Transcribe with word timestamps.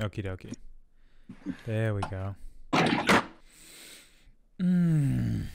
Okie 0.00 0.24
dokie. 0.24 0.54
There 1.66 1.94
we 1.94 2.00
go. 2.02 2.34
Mm. 4.60 5.46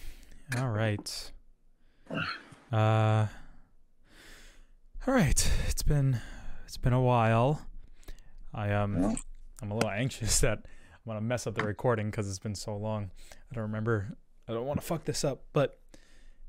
All 0.57 0.69
right. 0.69 1.31
Uh. 2.71 3.27
All 5.05 5.13
right. 5.13 5.51
It's 5.67 5.83
been 5.83 6.21
it's 6.65 6.77
been 6.77 6.93
a 6.93 7.01
while. 7.01 7.61
I 8.53 8.71
um 8.71 9.17
I'm 9.61 9.71
a 9.71 9.75
little 9.75 9.89
anxious 9.89 10.39
that 10.41 10.59
I'm 10.63 10.99
gonna 11.05 11.21
mess 11.21 11.45
up 11.45 11.55
the 11.55 11.63
recording 11.63 12.09
because 12.09 12.29
it's 12.29 12.39
been 12.39 12.55
so 12.55 12.75
long. 12.77 13.11
I 13.51 13.55
don't 13.55 13.63
remember. 13.63 14.15
I 14.47 14.53
don't 14.53 14.65
want 14.65 14.79
to 14.79 14.85
fuck 14.85 15.03
this 15.03 15.23
up, 15.23 15.43
but 15.51 15.79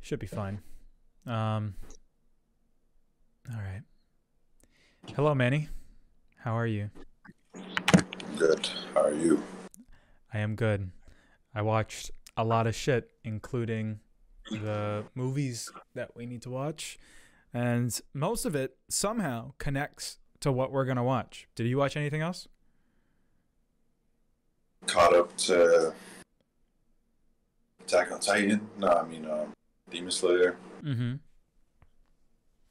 should 0.00 0.20
be 0.20 0.27
fine. 0.29 0.61
Um. 1.27 1.75
All 3.52 3.61
right. 3.61 3.82
Hello, 5.16 5.34
Manny. 5.34 5.68
How 6.38 6.57
are 6.57 6.66
you? 6.66 6.91
Good. 8.39 8.69
How 8.95 9.03
are 9.03 9.13
you? 9.14 9.43
I 10.32 10.39
am 10.39 10.54
good. 10.54 10.91
I 11.54 11.63
watched 11.63 12.11
a 12.36 12.45
lot 12.45 12.67
of 12.67 12.75
shit, 12.75 13.11
including 13.25 14.00
the 14.50 15.04
movies 15.14 15.71
that 15.94 16.17
we 16.17 16.27
need 16.27 16.43
to 16.43 16.50
watch, 16.50 16.99
and 17.53 18.00
most 18.14 18.44
of 18.44 18.55
it 18.55 18.77
somehow 18.89 19.53
connects 19.58 20.18
to 20.41 20.50
what 20.53 20.72
we're 20.72 20.85
gonna 20.85 21.05
watch. 21.05 21.46
Did 21.55 21.67
you 21.67 21.77
watch 21.77 21.96
anything 21.96 22.21
else? 22.22 22.49
Caught 24.86 25.14
up 25.14 25.36
to 25.39 25.93
Attack 27.85 28.13
on 28.13 28.21
Titan. 28.21 28.67
No, 28.79 28.89
I 28.89 29.05
mean 29.07 29.27
um, 29.27 29.53
Demon 29.91 30.11
Slayer, 30.11 30.57
Mm-hmm. 30.82 31.14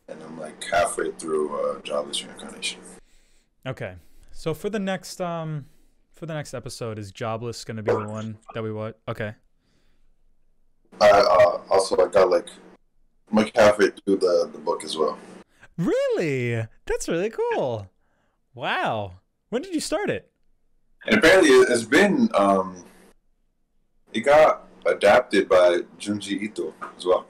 and 0.08 0.24
I'm 0.24 0.40
like 0.40 0.64
halfway 0.64 1.12
through 1.12 1.56
uh, 1.78 1.82
Jobless 1.82 2.24
Reincarnation. 2.26 2.80
Okay. 3.68 3.96
So 4.40 4.54
for 4.54 4.70
the 4.70 4.80
next 4.80 5.20
um 5.20 5.66
for 6.14 6.26
the 6.26 6.34
next 6.34 6.54
episode, 6.54 6.98
is 6.98 7.12
Jobless 7.12 7.66
gonna 7.66 7.84
be 7.84 7.92
the 7.92 8.08
one 8.08 8.38
that 8.54 8.64
we 8.64 8.72
watch? 8.72 8.96
Okay. 9.06 9.36
I 11.02 11.10
uh, 11.10 11.62
also 11.70 11.98
I 11.98 12.08
got 12.08 12.30
like 12.30 12.48
I'm 13.30 13.36
like 13.36 13.54
halfway 13.54 13.90
through 13.90 14.16
the 14.16 14.50
the 14.50 14.58
book 14.60 14.86
as 14.86 14.96
well. 14.96 15.20
Really? 15.78 16.66
That's 16.86 17.10
really 17.10 17.30
cool. 17.30 17.90
Wow. 18.56 19.16
When 19.50 19.62
did 19.62 19.74
you 19.74 19.82
start 19.82 20.10
it? 20.10 20.32
And 21.06 21.18
apparently 21.18 21.50
it- 21.50 21.70
it's 21.70 21.84
been 21.84 22.30
um, 22.34 22.86
it 24.14 24.22
got 24.22 24.70
adapted 24.86 25.50
by 25.50 25.80
Junji 26.00 26.42
Ito 26.44 26.74
as 26.98 27.06
well. 27.06 27.26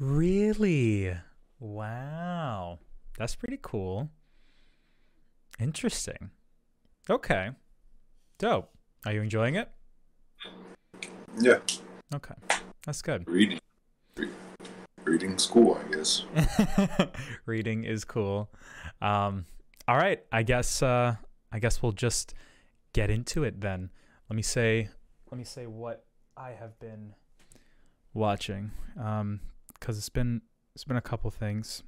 Really? 0.00 1.16
Wow. 1.60 2.80
That's 3.18 3.36
pretty 3.36 3.60
cool. 3.62 4.10
Interesting. 5.58 6.30
Okay. 7.08 7.50
Dope. 8.38 8.70
Are 9.06 9.12
you 9.12 9.22
enjoying 9.22 9.54
it? 9.56 9.70
Yeah, 11.38 11.58
Okay. 12.14 12.34
That's 12.86 13.02
good. 13.02 13.26
reading, 13.28 13.58
Re- 14.16 14.28
reading 15.04 15.36
school, 15.38 15.76
I 15.84 15.92
guess. 15.94 16.22
Reading 17.46 17.84
is 17.84 18.04
cool. 18.04 18.50
Um 19.02 19.46
all 19.88 19.96
right, 19.96 20.22
I 20.32 20.42
guess 20.44 20.82
uh 20.82 21.16
I 21.52 21.58
guess 21.58 21.82
we'll 21.82 21.92
just 21.92 22.34
get 22.92 23.10
into 23.10 23.42
it 23.44 23.60
then. 23.60 23.90
Let 24.30 24.36
me 24.36 24.42
say 24.42 24.88
let 25.30 25.38
me 25.38 25.44
say 25.44 25.66
what 25.66 26.04
I 26.36 26.50
have 26.50 26.78
been 26.78 27.14
watching. 28.12 28.70
Um 29.00 29.40
cuz 29.80 29.98
it's 29.98 30.08
been 30.08 30.42
it's 30.74 30.84
been 30.84 30.96
a 30.96 31.02
couple 31.02 31.30
things. 31.30 31.82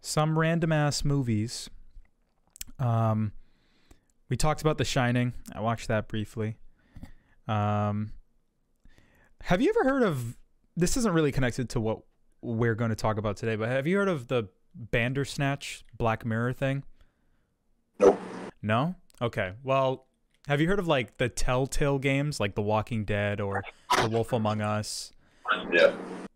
Some 0.00 0.38
random 0.38 0.72
ass 0.72 1.04
movies. 1.04 1.70
Um 2.78 3.32
we 4.28 4.36
talked 4.36 4.60
about 4.60 4.78
The 4.78 4.84
Shining. 4.84 5.32
I 5.52 5.60
watched 5.60 5.88
that 5.88 6.08
briefly. 6.08 6.56
Um 7.48 8.12
have 9.42 9.60
you 9.60 9.72
ever 9.76 9.88
heard 9.88 10.02
of 10.02 10.36
this 10.76 10.96
isn't 10.96 11.12
really 11.12 11.32
connected 11.32 11.68
to 11.70 11.80
what 11.80 12.00
we're 12.42 12.74
going 12.74 12.90
to 12.90 12.96
talk 12.96 13.18
about 13.18 13.36
today, 13.36 13.56
but 13.56 13.68
have 13.68 13.86
you 13.86 13.96
heard 13.96 14.08
of 14.08 14.28
the 14.28 14.48
Bandersnatch 14.74 15.84
Black 15.96 16.24
Mirror 16.24 16.52
thing? 16.52 16.84
Nope. 17.98 18.20
No? 18.62 18.94
Okay. 19.20 19.52
Well, 19.62 20.06
have 20.48 20.60
you 20.60 20.68
heard 20.68 20.78
of 20.78 20.86
like 20.86 21.16
the 21.16 21.28
Telltale 21.28 21.98
games 21.98 22.38
like 22.38 22.54
The 22.54 22.62
Walking 22.62 23.04
Dead 23.04 23.40
or 23.40 23.64
The 23.96 24.08
Wolf 24.08 24.32
Among 24.32 24.60
Us? 24.60 25.12
Yeah. 25.72 25.94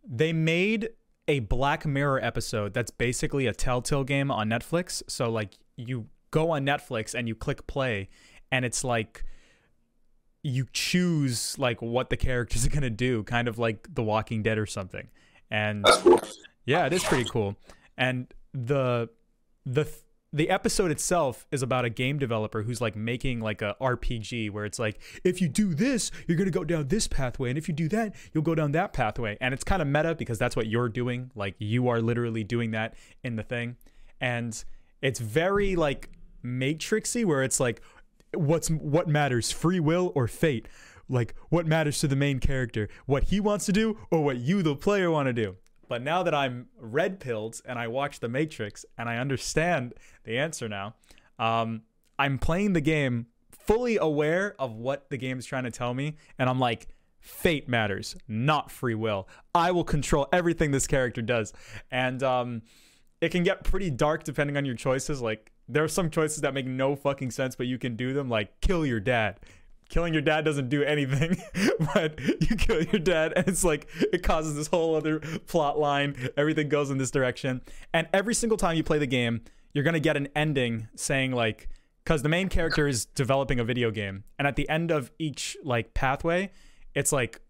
They 0.08 0.32
made 0.32 0.90
a 1.28 1.40
Black 1.40 1.86
Mirror 1.86 2.24
episode 2.24 2.72
that's 2.74 2.90
basically 2.90 3.46
a 3.46 3.52
Telltale 3.52 4.04
game 4.04 4.30
on 4.30 4.48
Netflix. 4.48 5.02
So 5.08 5.30
like 5.30 5.58
you 5.76 6.06
go 6.30 6.50
on 6.50 6.64
Netflix 6.64 7.14
and 7.14 7.28
you 7.28 7.34
click 7.34 7.66
play 7.66 8.08
and 8.52 8.64
it's 8.64 8.84
like 8.84 9.24
you 10.42 10.66
choose 10.72 11.58
like 11.58 11.82
what 11.82 12.10
the 12.10 12.16
characters 12.16 12.66
are 12.66 12.70
going 12.70 12.82
to 12.82 12.90
do, 12.90 13.22
kind 13.24 13.48
of 13.48 13.58
like 13.58 13.94
The 13.94 14.02
Walking 14.02 14.42
Dead 14.42 14.58
or 14.58 14.66
something. 14.66 15.08
And 15.50 15.84
cool. 15.84 16.20
yeah, 16.64 16.86
it 16.86 16.92
is 16.92 17.04
pretty 17.04 17.28
cool. 17.28 17.56
And 17.96 18.32
the 18.52 19.10
the 19.66 19.86
the 20.32 20.48
episode 20.48 20.92
itself 20.92 21.44
is 21.50 21.60
about 21.60 21.84
a 21.84 21.90
game 21.90 22.16
developer 22.18 22.62
who's 22.62 22.80
like 22.80 22.94
making 22.94 23.40
like 23.40 23.62
a 23.62 23.74
RPG 23.80 24.50
where 24.52 24.64
it's 24.64 24.78
like 24.78 25.00
if 25.24 25.40
you 25.40 25.48
do 25.48 25.74
this, 25.74 26.12
you're 26.28 26.36
going 26.36 26.50
to 26.50 26.56
go 26.56 26.62
down 26.62 26.86
this 26.86 27.08
pathway 27.08 27.48
and 27.48 27.58
if 27.58 27.66
you 27.66 27.74
do 27.74 27.88
that, 27.88 28.14
you'll 28.32 28.44
go 28.44 28.54
down 28.54 28.70
that 28.72 28.92
pathway. 28.92 29.36
And 29.40 29.52
it's 29.52 29.64
kind 29.64 29.82
of 29.82 29.88
meta 29.88 30.14
because 30.14 30.38
that's 30.38 30.54
what 30.54 30.68
you're 30.68 30.88
doing. 30.88 31.32
Like 31.34 31.56
you 31.58 31.88
are 31.88 32.00
literally 32.00 32.44
doing 32.44 32.70
that 32.70 32.94
in 33.24 33.34
the 33.34 33.42
thing. 33.42 33.76
And 34.20 34.62
it's 35.02 35.18
very 35.18 35.74
like 35.74 36.10
matrixy 36.44 37.24
where 37.24 37.42
it's 37.42 37.60
like 37.60 37.82
what's 38.34 38.70
what 38.70 39.08
matters, 39.08 39.50
free 39.50 39.80
will 39.80 40.12
or 40.14 40.28
fate? 40.28 40.68
Like 41.08 41.34
what 41.48 41.66
matters 41.66 41.98
to 42.00 42.08
the 42.08 42.16
main 42.16 42.38
character, 42.38 42.88
what 43.06 43.24
he 43.24 43.40
wants 43.40 43.66
to 43.66 43.72
do 43.72 43.98
or 44.10 44.22
what 44.22 44.38
you 44.38 44.62
the 44.62 44.76
player 44.76 45.10
want 45.10 45.26
to 45.26 45.32
do. 45.32 45.56
But 45.88 46.02
now 46.02 46.22
that 46.22 46.34
I'm 46.34 46.68
red 46.78 47.18
pilled 47.18 47.60
and 47.64 47.76
I 47.76 47.88
watch 47.88 48.20
The 48.20 48.28
Matrix 48.28 48.84
and 48.96 49.08
I 49.08 49.16
understand 49.16 49.94
the 50.22 50.38
answer 50.38 50.68
now, 50.68 50.94
um, 51.36 51.82
I'm 52.16 52.38
playing 52.38 52.74
the 52.74 52.80
game 52.80 53.26
fully 53.50 53.96
aware 53.96 54.54
of 54.60 54.76
what 54.76 55.10
the 55.10 55.16
game 55.16 55.38
is 55.38 55.46
trying 55.46 55.64
to 55.64 55.70
tell 55.72 55.92
me. 55.92 56.16
And 56.38 56.48
I'm 56.48 56.60
like, 56.60 56.86
fate 57.18 57.68
matters, 57.68 58.14
not 58.28 58.70
free 58.70 58.94
will. 58.94 59.28
I 59.52 59.72
will 59.72 59.82
control 59.82 60.28
everything 60.32 60.70
this 60.70 60.86
character 60.86 61.22
does. 61.22 61.52
And 61.90 62.22
um, 62.22 62.62
it 63.20 63.30
can 63.30 63.42
get 63.42 63.64
pretty 63.64 63.90
dark 63.90 64.22
depending 64.22 64.56
on 64.56 64.64
your 64.64 64.76
choices. 64.76 65.20
Like, 65.20 65.50
there 65.72 65.84
are 65.84 65.88
some 65.88 66.10
choices 66.10 66.40
that 66.42 66.54
make 66.54 66.66
no 66.66 66.96
fucking 66.96 67.30
sense, 67.30 67.56
but 67.56 67.66
you 67.66 67.78
can 67.78 67.96
do 67.96 68.12
them, 68.12 68.28
like 68.28 68.60
kill 68.60 68.84
your 68.84 69.00
dad 69.00 69.40
killing 69.90 70.12
your 70.14 70.22
dad 70.22 70.44
doesn't 70.44 70.70
do 70.70 70.82
anything, 70.82 71.36
but 71.94 72.18
you 72.20 72.56
kill 72.56 72.82
your 72.82 73.00
dad, 73.00 73.34
and 73.36 73.46
it's 73.46 73.64
like 73.64 73.86
it 74.12 74.22
causes 74.22 74.54
this 74.54 74.68
whole 74.68 74.94
other 74.94 75.18
plot 75.46 75.78
line. 75.78 76.30
Everything 76.36 76.68
goes 76.68 76.90
in 76.90 76.96
this 76.96 77.10
direction, 77.10 77.60
and 77.92 78.08
every 78.14 78.34
single 78.34 78.56
time 78.56 78.76
you 78.76 78.82
play 78.82 78.98
the 78.98 79.06
game, 79.06 79.42
you're 79.74 79.84
gonna 79.84 80.00
get 80.00 80.16
an 80.16 80.28
ending 80.34 80.88
saying 80.94 81.32
like, 81.32 81.68
because 82.04 82.22
the 82.22 82.28
main 82.28 82.48
character 82.48 82.88
is 82.88 83.04
developing 83.04 83.60
a 83.60 83.64
video 83.64 83.90
game, 83.90 84.24
and 84.38 84.48
at 84.48 84.56
the 84.56 84.68
end 84.70 84.90
of 84.90 85.10
each 85.18 85.56
like 85.62 85.92
pathway, 85.92 86.50
it's 86.94 87.12
like 87.12 87.40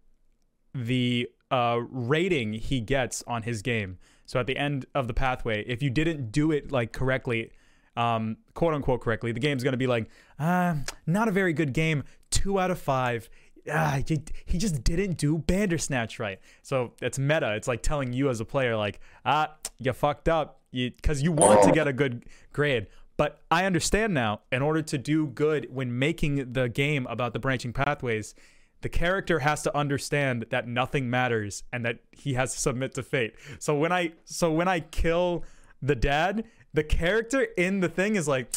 the 0.75 1.29
uh, 1.51 1.79
rating 1.91 2.55
he 2.55 2.81
gets 2.81 3.23
on 3.27 3.43
his 3.43 3.63
game. 3.63 3.99
So 4.27 4.39
at 4.39 4.47
the 4.47 4.57
end 4.57 4.87
of 4.95 5.09
the 5.09 5.15
pathway, 5.15 5.65
if 5.67 5.83
you 5.83 5.91
didn't 5.91 6.31
do 6.31 6.53
it 6.53 6.71
like 6.71 6.93
correctly, 6.93 7.51
um, 7.97 8.37
quote 8.55 8.75
unquote 8.75 9.01
correctly, 9.01 9.33
the 9.33 9.41
game's 9.41 9.65
gonna 9.65 9.77
be 9.77 9.87
like, 9.87 10.09
uh, 10.39 10.77
not 11.07 11.29
a 11.29 11.33
very 11.33 11.53
good 11.53 11.73
game. 11.73 12.05
Two 12.31 12.59
out 12.59 12.71
of 12.71 12.79
five. 12.79 13.29
Ah, 13.71 14.01
he, 14.07 14.23
he 14.47 14.59
just 14.59 14.83
didn't 14.83 15.19
do 15.19 15.39
Bandersnatch 15.39 16.19
right. 16.19 16.41
So 16.63 16.95
it's 17.03 17.19
meta. 17.19 17.55
It's 17.55 17.69
like 17.69 17.83
telling 17.83 18.13
you 18.13 18.31
as 18.31 18.41
a 18.41 18.45
player, 18.45 18.77
like, 18.77 19.01
ah, 19.25 19.55
you 19.79 19.93
fucked 19.93 20.29
up, 20.29 20.61
you 20.71 20.91
because 20.91 21.23
you 21.23 21.33
want 21.33 21.63
to 21.65 21.73
get 21.73 21.87
a 21.87 21.93
good 21.93 22.25
grade. 22.53 22.87
But 23.17 23.43
I 23.51 23.67
understand 23.67 24.15
now. 24.15 24.41
In 24.51 24.63
order 24.63 24.81
to 24.81 24.97
do 24.97 25.27
good 25.27 25.69
when 25.71 25.99
making 25.99 26.55
the 26.55 26.71
game 26.71 27.07
about 27.07 27.35
the 27.35 27.39
branching 27.39 27.73
pathways, 27.73 28.35
the 28.81 28.89
character 28.89 29.41
has 29.41 29.63
to 29.63 29.77
understand 29.77 30.47
that 30.49 30.67
nothing 30.67 31.11
matters 31.11 31.63
and 31.73 31.85
that 31.85 31.99
he 32.13 32.35
has 32.35 32.55
to 32.55 32.59
submit 32.59 32.95
to 32.95 33.03
fate. 33.03 33.35
So 33.59 33.75
when 33.75 33.93
I 33.93 34.13
so 34.25 34.51
when 34.51 34.69
I 34.69 34.81
kill 34.81 35.45
the 35.83 35.95
dad, 35.95 36.45
the 36.73 36.85
character 36.85 37.43
in 37.57 37.81
the 37.81 37.89
thing 37.89 38.17
is 38.17 38.29
like, 38.29 38.55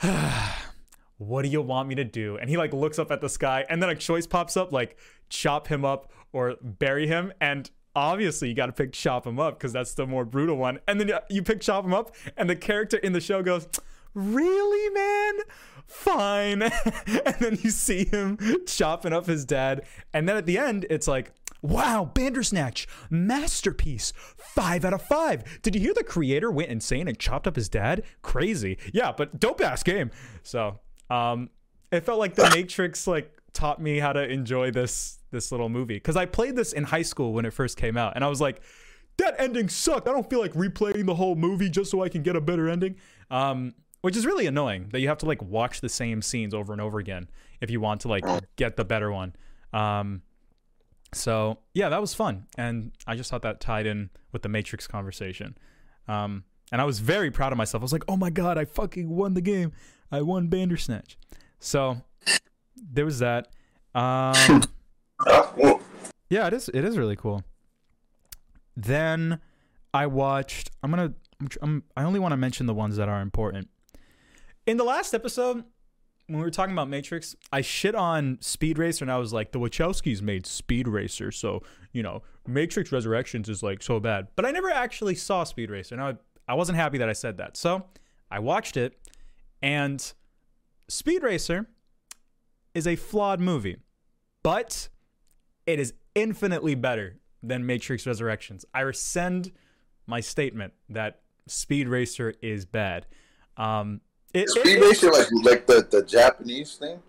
what 1.18 1.42
do 1.42 1.48
you 1.48 1.60
want 1.60 1.88
me 1.88 1.94
to 1.96 2.04
do? 2.04 2.36
And 2.36 2.48
he 2.48 2.56
like 2.56 2.72
looks 2.72 2.98
up 2.98 3.10
at 3.10 3.20
the 3.20 3.28
sky 3.28 3.64
and 3.68 3.82
then 3.82 3.90
a 3.90 3.94
choice 3.94 4.26
pops 4.26 4.56
up 4.56 4.72
like 4.72 4.96
chop 5.28 5.66
him 5.66 5.84
up 5.84 6.12
or 6.32 6.56
bury 6.62 7.06
him 7.06 7.32
and 7.40 7.70
obviously 7.94 8.48
you 8.48 8.54
got 8.54 8.66
to 8.66 8.72
pick 8.72 8.92
chop 8.92 9.26
him 9.26 9.40
up 9.40 9.58
because 9.58 9.72
that's 9.72 9.94
the 9.94 10.06
more 10.06 10.24
brutal 10.24 10.56
one. 10.56 10.78
And 10.86 11.00
then 11.00 11.12
uh, 11.12 11.20
you 11.28 11.42
pick 11.42 11.60
chop 11.60 11.84
him 11.84 11.92
up 11.92 12.14
and 12.36 12.48
the 12.48 12.56
character 12.56 12.96
in 12.96 13.12
the 13.12 13.20
show 13.20 13.42
goes, 13.42 13.66
"Really, 14.14 14.94
man? 14.94 15.44
Fine." 15.86 16.62
and 17.26 17.36
then 17.40 17.58
you 17.62 17.70
see 17.70 18.04
him 18.04 18.38
chopping 18.66 19.12
up 19.12 19.26
his 19.26 19.44
dad 19.44 19.82
and 20.12 20.28
then 20.28 20.36
at 20.36 20.46
the 20.46 20.58
end 20.58 20.86
it's 20.88 21.08
like 21.08 21.32
Wow, 21.60 22.10
Bandersnatch, 22.14 22.86
masterpiece. 23.10 24.12
Five 24.36 24.84
out 24.84 24.92
of 24.92 25.02
five. 25.02 25.60
Did 25.62 25.74
you 25.74 25.80
hear 25.80 25.94
the 25.94 26.04
creator 26.04 26.50
went 26.50 26.70
insane 26.70 27.08
and 27.08 27.18
chopped 27.18 27.46
up 27.46 27.56
his 27.56 27.68
dad? 27.68 28.04
Crazy. 28.22 28.78
Yeah, 28.92 29.12
but 29.16 29.40
dope 29.40 29.60
ass 29.60 29.82
game. 29.82 30.10
So 30.42 30.78
Um, 31.10 31.50
it 31.90 32.04
felt 32.04 32.18
like 32.18 32.34
The 32.34 32.50
Matrix 32.54 33.06
like 33.06 33.32
taught 33.52 33.80
me 33.80 33.98
how 33.98 34.12
to 34.12 34.22
enjoy 34.28 34.70
this 34.70 35.18
this 35.30 35.50
little 35.52 35.68
movie 35.68 35.94
because 35.96 36.16
I 36.16 36.24
played 36.26 36.56
this 36.56 36.72
in 36.72 36.84
high 36.84 37.02
school 37.02 37.32
when 37.34 37.44
it 37.44 37.52
first 37.52 37.76
came 37.76 37.96
out, 37.98 38.12
and 38.14 38.24
I 38.24 38.28
was 38.28 38.40
like, 38.40 38.62
that 39.18 39.34
ending 39.38 39.68
sucked. 39.68 40.08
I 40.08 40.12
don't 40.12 40.28
feel 40.30 40.40
like 40.40 40.52
replaying 40.52 41.06
the 41.06 41.14
whole 41.14 41.34
movie 41.34 41.68
just 41.68 41.90
so 41.90 42.02
I 42.02 42.08
can 42.08 42.22
get 42.22 42.36
a 42.36 42.40
better 42.40 42.68
ending. 42.68 42.96
Um, 43.30 43.74
which 44.00 44.16
is 44.16 44.24
really 44.24 44.46
annoying 44.46 44.88
that 44.92 45.00
you 45.00 45.08
have 45.08 45.18
to 45.18 45.26
like 45.26 45.42
watch 45.42 45.80
the 45.80 45.88
same 45.88 46.22
scenes 46.22 46.54
over 46.54 46.72
and 46.72 46.80
over 46.80 47.00
again 47.00 47.28
if 47.60 47.68
you 47.68 47.80
want 47.80 48.02
to 48.02 48.08
like 48.08 48.24
get 48.56 48.76
the 48.76 48.84
better 48.84 49.10
one. 49.10 49.34
Um, 49.72 50.22
so 51.12 51.58
yeah, 51.74 51.88
that 51.88 52.00
was 52.00 52.14
fun, 52.14 52.46
and 52.56 52.92
I 53.06 53.16
just 53.16 53.30
thought 53.30 53.42
that 53.42 53.60
tied 53.60 53.86
in 53.86 54.10
with 54.32 54.42
the 54.42 54.48
Matrix 54.48 54.86
conversation. 54.86 55.56
Um, 56.06 56.44
and 56.70 56.80
I 56.80 56.84
was 56.84 56.98
very 57.00 57.30
proud 57.30 57.52
of 57.52 57.58
myself. 57.58 57.82
I 57.82 57.84
was 57.84 57.92
like, 57.92 58.04
"Oh 58.08 58.16
my 58.16 58.30
god, 58.30 58.58
I 58.58 58.64
fucking 58.64 59.08
won 59.08 59.34
the 59.34 59.40
game! 59.40 59.72
I 60.12 60.22
won 60.22 60.48
Bandersnatch." 60.48 61.16
So 61.60 62.02
there 62.76 63.04
was 63.04 63.18
that. 63.20 63.48
Um, 63.94 64.62
yeah, 66.30 66.46
it 66.46 66.52
is. 66.52 66.68
It 66.68 66.84
is 66.84 66.98
really 66.98 67.16
cool. 67.16 67.42
Then 68.76 69.40
I 69.94 70.06
watched. 70.06 70.70
I'm 70.82 70.90
gonna. 70.90 71.14
I'm, 71.62 71.84
I 71.96 72.04
only 72.04 72.20
want 72.20 72.32
to 72.32 72.36
mention 72.36 72.66
the 72.66 72.74
ones 72.74 72.96
that 72.96 73.08
are 73.08 73.20
important. 73.20 73.68
In 74.66 74.76
the 74.76 74.84
last 74.84 75.14
episode, 75.14 75.64
when 76.28 76.38
we 76.38 76.44
were 76.44 76.50
talking 76.50 76.74
about 76.74 76.90
Matrix, 76.90 77.34
I 77.52 77.62
shit 77.62 77.94
on 77.94 78.36
Speed 78.40 78.78
Racer, 78.78 79.02
and 79.02 79.10
I 79.10 79.16
was 79.16 79.32
like, 79.32 79.52
the 79.52 79.58
Wachowskis 79.58 80.20
made 80.20 80.46
Speed 80.46 80.86
Racer, 80.86 81.32
so 81.32 81.62
you 81.92 82.02
know, 82.02 82.22
Matrix 82.46 82.92
Resurrections 82.92 83.48
is 83.48 83.62
like 83.62 83.82
so 83.82 83.98
bad. 83.98 84.28
But 84.36 84.44
I 84.44 84.50
never 84.50 84.70
actually 84.70 85.14
saw 85.14 85.44
Speed 85.44 85.70
Racer, 85.70 85.94
and 85.94 86.04
I, 86.04 86.16
I 86.46 86.54
wasn't 86.54 86.76
happy 86.76 86.98
that 86.98 87.08
I 87.08 87.14
said 87.14 87.38
that. 87.38 87.56
So 87.56 87.86
I 88.30 88.40
watched 88.40 88.76
it, 88.76 88.98
and 89.62 90.12
Speed 90.86 91.22
Racer 91.22 91.66
is 92.74 92.86
a 92.86 92.94
flawed 92.94 93.40
movie, 93.40 93.78
but 94.42 94.90
it 95.66 95.80
is 95.80 95.94
infinitely 96.14 96.74
better 96.74 97.18
than 97.42 97.64
Matrix 97.64 98.06
Resurrections. 98.06 98.66
I 98.74 98.80
rescind 98.80 99.50
my 100.06 100.20
statement 100.20 100.74
that 100.90 101.22
Speed 101.46 101.88
Racer 101.88 102.34
is 102.42 102.66
bad. 102.66 103.06
Um, 103.56 104.02
it, 104.34 104.42
it- 104.42 104.48
Speed 104.50 104.80
Racer, 104.80 105.10
like 105.10 105.28
like 105.42 105.66
the, 105.66 105.86
the 105.90 106.02
Japanese 106.02 106.74
thing. 106.76 107.00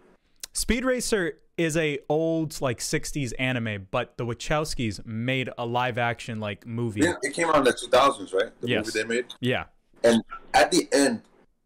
Speed 0.54 0.83
Racer 0.86 1.38
is 1.57 1.75
a 1.77 2.00
old 2.10 2.60
like 2.62 2.80
60s 2.80 3.33
anime, 3.38 3.88
but 3.92 4.18
the 4.18 4.25
Wachowskis 4.25 5.06
made 5.06 5.50
a 5.57 5.66
live 5.66 5.98
action 5.98 6.39
like 6.39 6.66
movie. 6.66 7.01
Yeah, 7.01 7.13
it 7.21 7.33
came 7.33 7.48
out 7.50 7.57
in 7.57 7.63
the 7.66 7.74
2000s, 7.74 8.33
right? 8.33 8.51
The 8.62 8.68
Yes. 8.69 8.86
movie 8.86 9.00
they 9.00 9.06
made. 9.06 9.25
Yeah. 9.42 9.66
And 10.04 10.24
at 10.54 10.71
the 10.71 10.88
end, 10.94 11.21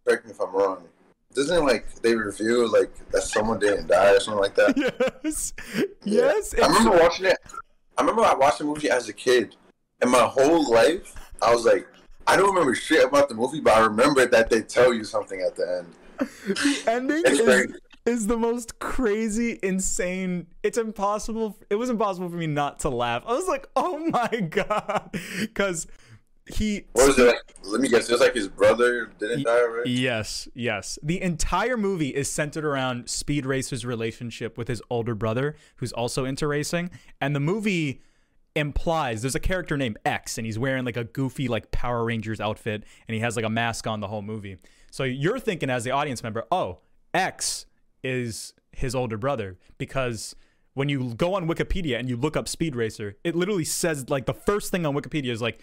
correct 0.05 0.25
me 0.25 0.31
if 0.31 0.41
I'm 0.41 0.51
wrong. 0.51 0.83
Doesn't 1.35 1.63
like 1.65 1.93
they 2.01 2.15
reveal 2.15 2.71
like 2.71 2.91
that 3.11 3.21
someone 3.23 3.59
didn't 3.59 3.87
die 3.87 4.13
or 4.15 4.19
something 4.19 4.41
like 4.41 4.55
that? 4.55 4.75
Yes. 5.23 5.53
Yes. 6.05 6.53
I 6.61 6.67
remember 6.67 6.97
watching 6.97 7.25
it. 7.27 7.37
I 7.97 8.01
remember 8.01 8.23
I 8.23 8.33
watched 8.33 8.57
the 8.59 8.65
movie 8.65 8.89
as 8.89 9.07
a 9.09 9.13
kid, 9.13 9.55
and 10.01 10.11
my 10.11 10.25
whole 10.25 10.69
life 10.71 11.15
I 11.41 11.53
was 11.53 11.65
like, 11.65 11.87
I 12.27 12.37
don't 12.37 12.49
remember 12.49 12.75
shit 12.75 13.05
about 13.05 13.29
the 13.29 13.35
movie, 13.35 13.59
but 13.59 13.73
I 13.73 13.79
remember 13.81 14.25
that 14.25 14.49
they 14.49 14.61
tell 14.61 14.93
you 14.93 15.03
something 15.03 15.41
at 15.41 15.55
the 15.55 15.77
end. 15.79 16.27
the 16.45 16.83
ending 16.87 17.23
is, 17.25 17.75
is 18.05 18.27
the 18.27 18.37
most 18.37 18.79
crazy, 18.79 19.59
insane. 19.63 20.47
It's 20.61 20.77
impossible. 20.77 21.57
It 21.69 21.75
was 21.75 21.89
impossible 21.89 22.29
for 22.29 22.35
me 22.35 22.47
not 22.47 22.79
to 22.79 22.89
laugh. 22.89 23.23
I 23.25 23.33
was 23.33 23.47
like, 23.47 23.67
oh 23.75 23.97
my 24.09 24.47
god, 24.49 25.09
because 25.39 25.87
he. 26.45 26.85
What 26.93 27.07
was 27.07 27.19
it 27.19 27.27
like? 27.27 27.37
Let 27.63 27.81
me 27.81 27.89
guess. 27.89 28.09
It 28.09 28.13
was 28.13 28.21
like 28.21 28.33
his 28.33 28.47
brother 28.47 29.11
didn't 29.19 29.43
die, 29.43 29.65
right? 29.65 29.85
Yes, 29.85 30.47
yes. 30.53 30.99
The 31.01 31.21
entire 31.21 31.77
movie 31.77 32.09
is 32.09 32.29
centered 32.29 32.65
around 32.65 33.09
Speed 33.09 33.45
Racer's 33.45 33.85
relationship 33.85 34.57
with 34.57 34.67
his 34.67 34.81
older 34.89 35.15
brother, 35.15 35.55
who's 35.77 35.93
also 35.93 36.25
into 36.25 36.47
racing. 36.47 36.89
And 37.21 37.35
the 37.35 37.39
movie 37.39 38.01
implies 38.55 39.21
there's 39.21 39.35
a 39.35 39.39
character 39.39 39.77
named 39.77 39.97
X, 40.05 40.37
and 40.37 40.45
he's 40.45 40.59
wearing 40.59 40.85
like 40.85 40.97
a 40.97 41.03
goofy 41.03 41.47
like 41.47 41.71
Power 41.71 42.03
Rangers 42.05 42.39
outfit, 42.39 42.83
and 43.07 43.15
he 43.15 43.21
has 43.21 43.35
like 43.35 43.45
a 43.45 43.49
mask 43.49 43.87
on 43.87 43.99
the 43.99 44.07
whole 44.07 44.21
movie. 44.21 44.57
So 44.91 45.03
you're 45.03 45.39
thinking 45.39 45.69
as 45.69 45.83
the 45.83 45.91
audience 45.91 46.21
member, 46.23 46.45
oh, 46.51 46.79
X 47.13 47.65
is 48.03 48.53
his 48.71 48.95
older 48.95 49.17
brother 49.17 49.57
because 49.77 50.35
when 50.73 50.89
you 50.89 51.13
go 51.15 51.35
on 51.35 51.47
Wikipedia 51.47 51.99
and 51.99 52.09
you 52.09 52.17
look 52.17 52.35
up 52.35 52.47
Speed 52.47 52.75
Racer, 52.75 53.17
it 53.23 53.35
literally 53.35 53.65
says 53.65 54.09
like 54.09 54.25
the 54.25 54.33
first 54.33 54.71
thing 54.71 54.85
on 54.85 54.95
Wikipedia 54.95 55.31
is 55.31 55.41
like 55.41 55.61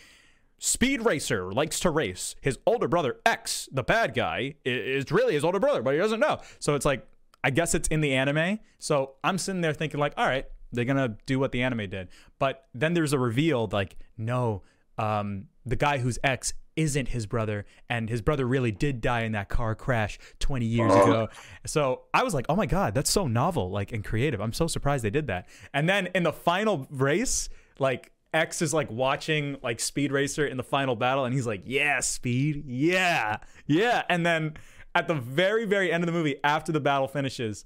Speed 0.59 1.05
Racer 1.05 1.51
likes 1.53 1.81
to 1.81 1.91
race. 1.91 2.37
His 2.41 2.59
older 2.67 2.87
brother 2.87 3.17
X, 3.25 3.69
the 3.73 3.83
bad 3.83 4.15
guy, 4.15 4.55
is 4.65 5.11
really 5.11 5.35
his 5.35 5.45
older 5.45 5.59
brother, 5.59 5.83
but 5.83 5.95
he 5.95 5.99
doesn't 5.99 6.21
know. 6.21 6.39
So 6.59 6.75
it's 6.75 6.85
like, 6.85 7.07
I 7.43 7.51
guess 7.51 7.75
it's 7.75 7.89
in 7.89 8.03
the 8.03 8.15
anime. 8.15 8.59
So 8.79 9.15
I'm 9.25 9.39
sitting 9.39 9.63
there 9.63 9.73
thinking 9.73 9.99
like, 9.99 10.13
all 10.17 10.27
right, 10.27 10.47
they're 10.73 10.85
gonna 10.85 11.17
do 11.27 11.39
what 11.39 11.53
the 11.53 11.63
anime 11.63 11.89
did. 11.91 12.09
But 12.39 12.65
then 12.75 12.95
there's 12.95 13.13
a 13.13 13.19
reveal 13.19 13.69
like, 13.73 13.97
no, 14.17 14.63
um, 14.99 15.47
the 15.67 15.77
guy 15.77 15.99
who's 15.99 16.19
ex 16.25 16.53
isn't 16.77 17.09
his 17.09 17.27
brother, 17.27 17.67
and 17.91 18.09
his 18.09 18.23
brother 18.23 18.47
really 18.47 18.71
did 18.73 19.01
die 19.01 19.23
in 19.23 19.33
that 19.33 19.49
car 19.49 19.75
crash 19.75 20.19
20 20.39 20.65
years 20.65 20.91
Oh. 20.95 21.03
ago. 21.03 21.29
So 21.67 22.03
I 22.15 22.23
was 22.23 22.33
like, 22.33 22.47
oh 22.49 22.57
my 22.57 22.67
god, 22.67 22.95
that's 22.95 23.11
so 23.11 23.27
novel, 23.27 23.71
like 23.71 23.93
and 23.93 24.05
creative. 24.05 24.41
I'm 24.41 24.53
so 24.53 24.67
surprised 24.67 25.05
they 25.05 25.11
did 25.11 25.27
that. 25.27 25.49
And 25.75 25.89
then 25.89 26.09
in 26.15 26.23
the 26.23 26.33
final 26.33 26.87
race, 26.91 27.49
like 27.79 28.13
X 28.33 28.63
is 28.63 28.73
like 28.73 28.91
watching 28.91 29.57
like 29.63 29.81
Speed 29.81 30.13
Racer 30.13 30.47
in 30.47 30.57
the 30.57 30.63
final 30.63 30.95
battle, 30.97 31.25
and 31.25 31.35
he's 31.35 31.47
like, 31.47 31.63
"Yeah, 31.67 31.99
Speed, 32.01 32.63
yeah, 32.67 33.39
yeah." 33.67 34.05
And 34.09 34.25
then 34.25 34.55
at 34.95 35.09
the 35.09 35.15
very, 35.15 35.65
very 35.67 35.93
end 35.93 36.03
of 36.05 36.07
the 36.07 36.13
movie, 36.13 36.37
after 36.45 36.71
the 36.73 36.81
battle 36.81 37.09
finishes, 37.09 37.65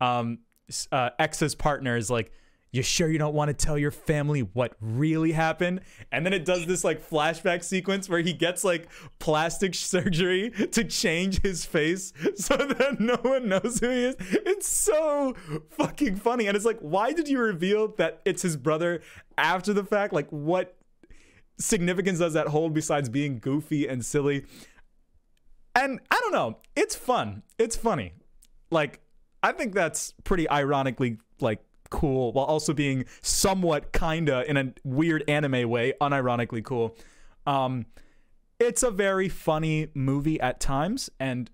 um, 0.00 0.38
uh, 0.92 1.10
X's 1.18 1.54
partner 1.56 1.96
is 1.96 2.10
like, 2.10 2.30
"You 2.74 2.82
sure 2.82 3.08
you 3.08 3.18
don't 3.18 3.34
want 3.34 3.48
to 3.48 3.54
tell 3.54 3.78
your 3.78 3.90
family 3.90 4.40
what 4.40 4.74
really 4.80 5.32
happened?" 5.32 5.80
And 6.12 6.24
then 6.24 6.32
it 6.32 6.44
does 6.44 6.66
this 6.66 6.84
like 6.84 7.08
flashback 7.08 7.62
sequence 7.62 8.08
where 8.08 8.20
he 8.20 8.32
gets 8.32 8.64
like 8.64 8.88
plastic 9.18 9.74
surgery 9.74 10.50
to 10.50 10.84
change 10.84 11.42
his 11.42 11.64
face 11.64 12.12
so 12.36 12.56
that 12.56 13.00
no 13.00 13.16
one 13.22 13.48
knows 13.48 13.80
who 13.80 13.88
he 13.88 14.04
is. 14.04 14.16
It's 14.20 14.66
so 14.66 15.34
fucking 15.70 16.16
funny, 16.16 16.46
and 16.46 16.56
it's 16.56 16.66
like, 16.66 16.80
why 16.80 17.12
did 17.12 17.28
you 17.28 17.38
reveal 17.38 17.88
that 17.96 18.20
it's 18.24 18.42
his 18.42 18.56
brother 18.56 19.02
after 19.38 19.72
the 19.72 19.84
fact? 19.84 20.12
Like, 20.12 20.28
what 20.30 20.76
significance 21.58 22.18
does 22.18 22.32
that 22.32 22.48
hold 22.48 22.74
besides 22.74 23.08
being 23.08 23.38
goofy 23.38 23.86
and 23.86 24.04
silly? 24.04 24.44
And 25.74 26.00
I 26.10 26.18
don't 26.20 26.32
know. 26.32 26.58
It's 26.76 26.94
fun. 26.94 27.42
It's 27.58 27.76
funny. 27.76 28.12
Like 28.70 29.00
I 29.42 29.52
think 29.52 29.74
that's 29.74 30.14
pretty 30.24 30.48
ironically 30.48 31.18
like 31.40 31.60
cool 31.90 32.32
while 32.32 32.44
also 32.46 32.72
being 32.72 33.04
somewhat 33.22 33.92
kinda 33.92 34.44
in 34.48 34.56
a 34.56 34.72
weird 34.84 35.22
anime 35.28 35.68
way 35.68 35.92
unironically 36.00 36.62
cool. 36.64 36.96
Um 37.46 37.86
it's 38.58 38.82
a 38.82 38.90
very 38.90 39.28
funny 39.28 39.88
movie 39.94 40.40
at 40.40 40.60
times 40.60 41.10
and 41.20 41.50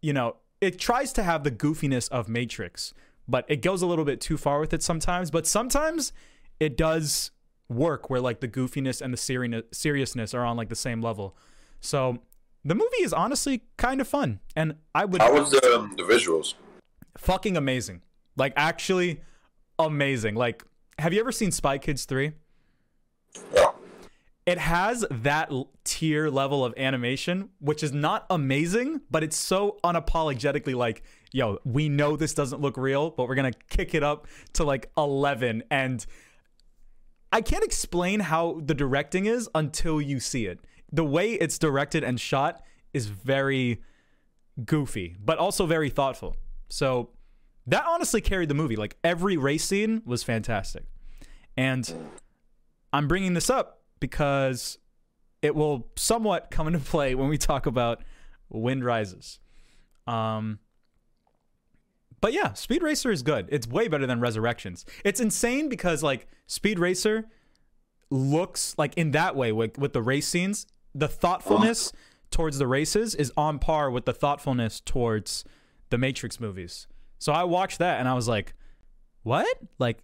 you 0.00 0.12
know, 0.12 0.36
it 0.60 0.78
tries 0.78 1.12
to 1.14 1.22
have 1.22 1.42
the 1.44 1.50
goofiness 1.50 2.08
of 2.10 2.28
Matrix, 2.28 2.94
but 3.26 3.44
it 3.48 3.62
goes 3.62 3.82
a 3.82 3.86
little 3.86 4.04
bit 4.04 4.20
too 4.20 4.36
far 4.36 4.60
with 4.60 4.72
it 4.72 4.82
sometimes, 4.82 5.30
but 5.30 5.46
sometimes 5.46 6.12
it 6.60 6.76
does 6.76 7.30
work 7.68 8.08
where 8.08 8.20
like 8.20 8.40
the 8.40 8.48
goofiness 8.48 9.00
and 9.02 9.12
the 9.12 9.16
seri- 9.18 9.62
seriousness 9.72 10.34
are 10.34 10.44
on 10.44 10.56
like 10.56 10.68
the 10.68 10.76
same 10.76 11.02
level. 11.02 11.36
So 11.80 12.18
the 12.64 12.74
movie 12.74 13.02
is 13.02 13.12
honestly 13.12 13.62
kind 13.76 14.00
of 14.00 14.08
fun, 14.08 14.40
and 14.56 14.74
I 14.94 15.04
would 15.04 15.22
How 15.22 15.32
was 15.32 15.50
the 15.50 15.74
um, 15.74 15.94
the 15.96 16.02
visuals? 16.02 16.54
fucking 17.16 17.56
amazing. 17.56 18.02
Like 18.36 18.52
actually 18.56 19.20
amazing. 19.78 20.34
Like 20.34 20.64
have 20.98 21.12
you 21.12 21.20
ever 21.20 21.32
seen 21.32 21.52
Spy 21.52 21.78
Kids 21.78 22.04
3? 22.04 22.32
Yeah. 23.54 23.70
It 24.46 24.58
has 24.58 25.04
that 25.10 25.52
tier 25.84 26.30
level 26.30 26.64
of 26.64 26.74
animation, 26.76 27.50
which 27.60 27.82
is 27.82 27.92
not 27.92 28.26
amazing, 28.30 29.02
but 29.10 29.22
it's 29.22 29.36
so 29.36 29.78
unapologetically 29.84 30.74
like, 30.74 31.02
yo, 31.32 31.58
we 31.64 31.88
know 31.88 32.16
this 32.16 32.32
doesn't 32.32 32.60
look 32.60 32.76
real, 32.76 33.10
but 33.10 33.28
we're 33.28 33.34
gonna 33.34 33.52
kick 33.68 33.94
it 33.94 34.02
up 34.02 34.26
to 34.54 34.64
like 34.64 34.90
11. 34.96 35.64
And 35.70 36.04
I 37.30 37.42
can't 37.42 37.62
explain 37.62 38.20
how 38.20 38.60
the 38.64 38.74
directing 38.74 39.26
is 39.26 39.48
until 39.54 40.00
you 40.00 40.18
see 40.18 40.46
it. 40.46 40.60
The 40.90 41.04
way 41.04 41.32
it's 41.32 41.58
directed 41.58 42.02
and 42.02 42.18
shot 42.18 42.62
is 42.94 43.06
very 43.06 43.82
goofy, 44.64 45.14
but 45.22 45.36
also 45.36 45.66
very 45.66 45.90
thoughtful. 45.90 46.36
So 46.70 47.10
that 47.68 47.84
honestly 47.86 48.20
carried 48.20 48.48
the 48.48 48.54
movie. 48.54 48.76
Like 48.76 48.96
every 49.04 49.36
race 49.36 49.64
scene 49.64 50.02
was 50.04 50.22
fantastic. 50.22 50.84
And 51.56 52.10
I'm 52.92 53.08
bringing 53.08 53.34
this 53.34 53.50
up 53.50 53.82
because 54.00 54.78
it 55.42 55.54
will 55.54 55.88
somewhat 55.96 56.50
come 56.50 56.66
into 56.66 56.78
play 56.78 57.14
when 57.14 57.28
we 57.28 57.36
talk 57.36 57.66
about 57.66 58.02
Wind 58.48 58.84
Rises. 58.84 59.38
Um, 60.06 60.58
but 62.20 62.32
yeah, 62.32 62.54
Speed 62.54 62.82
Racer 62.82 63.10
is 63.10 63.22
good. 63.22 63.48
It's 63.50 63.66
way 63.66 63.86
better 63.86 64.06
than 64.06 64.20
Resurrections. 64.20 64.84
It's 65.04 65.20
insane 65.20 65.68
because 65.68 66.02
like 66.02 66.26
Speed 66.46 66.78
Racer 66.78 67.26
looks 68.10 68.74
like 68.78 68.96
in 68.96 69.10
that 69.12 69.36
way 69.36 69.52
with, 69.52 69.76
with 69.78 69.92
the 69.92 70.02
race 70.02 70.26
scenes, 70.26 70.66
the 70.94 71.08
thoughtfulness 71.08 71.92
towards 72.30 72.58
the 72.58 72.66
races 72.66 73.14
is 73.14 73.32
on 73.36 73.58
par 73.58 73.90
with 73.90 74.06
the 74.06 74.14
thoughtfulness 74.14 74.80
towards 74.80 75.44
the 75.90 75.98
Matrix 75.98 76.40
movies. 76.40 76.86
So 77.18 77.32
I 77.32 77.44
watched 77.44 77.78
that 77.78 78.00
and 78.00 78.08
I 78.08 78.14
was 78.14 78.28
like, 78.28 78.54
what? 79.22 79.58
Like, 79.78 79.98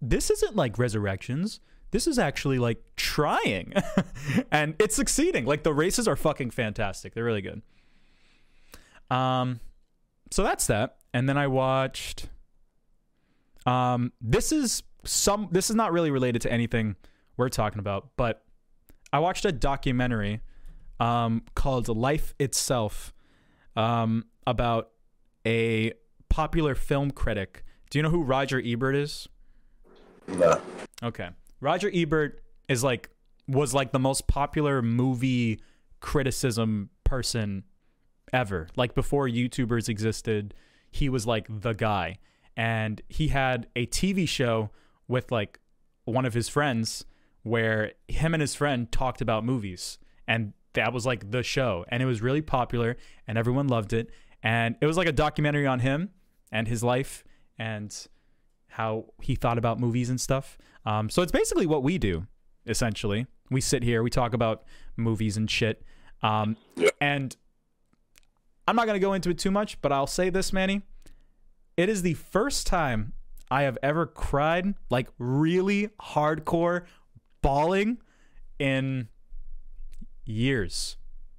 this 0.00 0.30
isn't 0.30 0.56
like 0.56 0.78
Resurrections. 0.78 1.60
This 1.90 2.06
is 2.06 2.18
actually 2.18 2.58
like 2.58 2.82
trying. 2.96 3.72
and 4.50 4.74
it's 4.78 4.96
succeeding. 4.96 5.44
Like, 5.44 5.62
the 5.62 5.72
races 5.72 6.08
are 6.08 6.16
fucking 6.16 6.50
fantastic. 6.50 7.14
They're 7.14 7.24
really 7.24 7.42
good. 7.42 7.62
Um, 9.10 9.60
so 10.30 10.42
that's 10.42 10.66
that. 10.66 10.96
And 11.14 11.28
then 11.28 11.38
I 11.38 11.46
watched. 11.46 12.28
Um, 13.64 14.12
this 14.20 14.52
is 14.52 14.82
some. 15.04 15.48
This 15.50 15.70
is 15.70 15.76
not 15.76 15.92
really 15.92 16.10
related 16.10 16.42
to 16.42 16.52
anything 16.52 16.96
we're 17.36 17.48
talking 17.48 17.78
about, 17.78 18.10
but 18.16 18.44
I 19.12 19.18
watched 19.18 19.44
a 19.44 19.52
documentary 19.52 20.40
um, 21.00 21.42
called 21.54 21.88
Life 21.88 22.34
Itself 22.38 23.12
um, 23.76 24.24
about 24.46 24.90
a 25.46 25.92
popular 26.36 26.74
film 26.74 27.10
critic. 27.10 27.64
Do 27.88 27.98
you 27.98 28.02
know 28.02 28.10
who 28.10 28.22
Roger 28.22 28.60
Ebert 28.62 28.94
is? 28.94 29.26
No. 30.28 30.60
Okay. 31.02 31.30
Roger 31.62 31.90
Ebert 31.94 32.42
is 32.68 32.84
like 32.84 33.08
was 33.48 33.72
like 33.72 33.92
the 33.92 33.98
most 33.98 34.26
popular 34.26 34.82
movie 34.82 35.62
criticism 36.00 36.90
person 37.04 37.64
ever. 38.34 38.68
Like 38.76 38.94
before 38.94 39.26
YouTubers 39.26 39.88
existed, 39.88 40.52
he 40.90 41.08
was 41.08 41.26
like 41.26 41.46
the 41.48 41.72
guy. 41.72 42.18
And 42.54 43.00
he 43.08 43.28
had 43.28 43.68
a 43.74 43.86
TV 43.86 44.28
show 44.28 44.68
with 45.08 45.32
like 45.32 45.58
one 46.04 46.26
of 46.26 46.34
his 46.34 46.50
friends 46.50 47.06
where 47.44 47.92
him 48.08 48.34
and 48.34 48.42
his 48.42 48.54
friend 48.54 48.92
talked 48.92 49.22
about 49.22 49.42
movies. 49.42 49.96
And 50.28 50.52
that 50.74 50.92
was 50.92 51.06
like 51.06 51.30
the 51.30 51.42
show. 51.42 51.86
And 51.88 52.02
it 52.02 52.06
was 52.06 52.20
really 52.20 52.42
popular 52.42 52.98
and 53.26 53.38
everyone 53.38 53.68
loved 53.68 53.94
it. 53.94 54.10
And 54.42 54.76
it 54.82 54.86
was 54.86 54.98
like 54.98 55.08
a 55.08 55.12
documentary 55.12 55.66
on 55.66 55.80
him 55.80 56.10
and 56.52 56.68
his 56.68 56.82
life 56.82 57.24
and 57.58 58.06
how 58.68 59.06
he 59.22 59.34
thought 59.34 59.58
about 59.58 59.80
movies 59.80 60.10
and 60.10 60.20
stuff. 60.20 60.58
Um, 60.84 61.08
so 61.10 61.22
it's 61.22 61.32
basically 61.32 61.66
what 61.66 61.82
we 61.82 61.98
do, 61.98 62.26
essentially. 62.66 63.26
We 63.50 63.60
sit 63.60 63.82
here, 63.82 64.02
we 64.02 64.10
talk 64.10 64.34
about 64.34 64.64
movies 64.96 65.36
and 65.36 65.50
shit. 65.50 65.82
Um, 66.22 66.56
Yeah. 66.76 66.90
And 67.00 67.36
I'm 68.68 68.76
not 68.76 68.86
going 68.86 68.96
to 68.96 69.04
go 69.04 69.12
into 69.12 69.30
it 69.30 69.38
too 69.38 69.50
much, 69.50 69.80
but 69.80 69.92
I'll 69.92 70.06
say 70.06 70.30
this, 70.30 70.52
Manny. 70.52 70.82
It 71.76 71.88
is 71.88 72.02
the 72.02 72.14
first 72.14 72.66
time 72.66 73.12
I 73.50 73.62
have 73.62 73.78
ever 73.82 74.06
cried, 74.06 74.74
like 74.90 75.08
really 75.18 75.88
hardcore 76.00 76.82
bawling 77.42 77.98
in 78.58 79.08
years. 80.24 80.96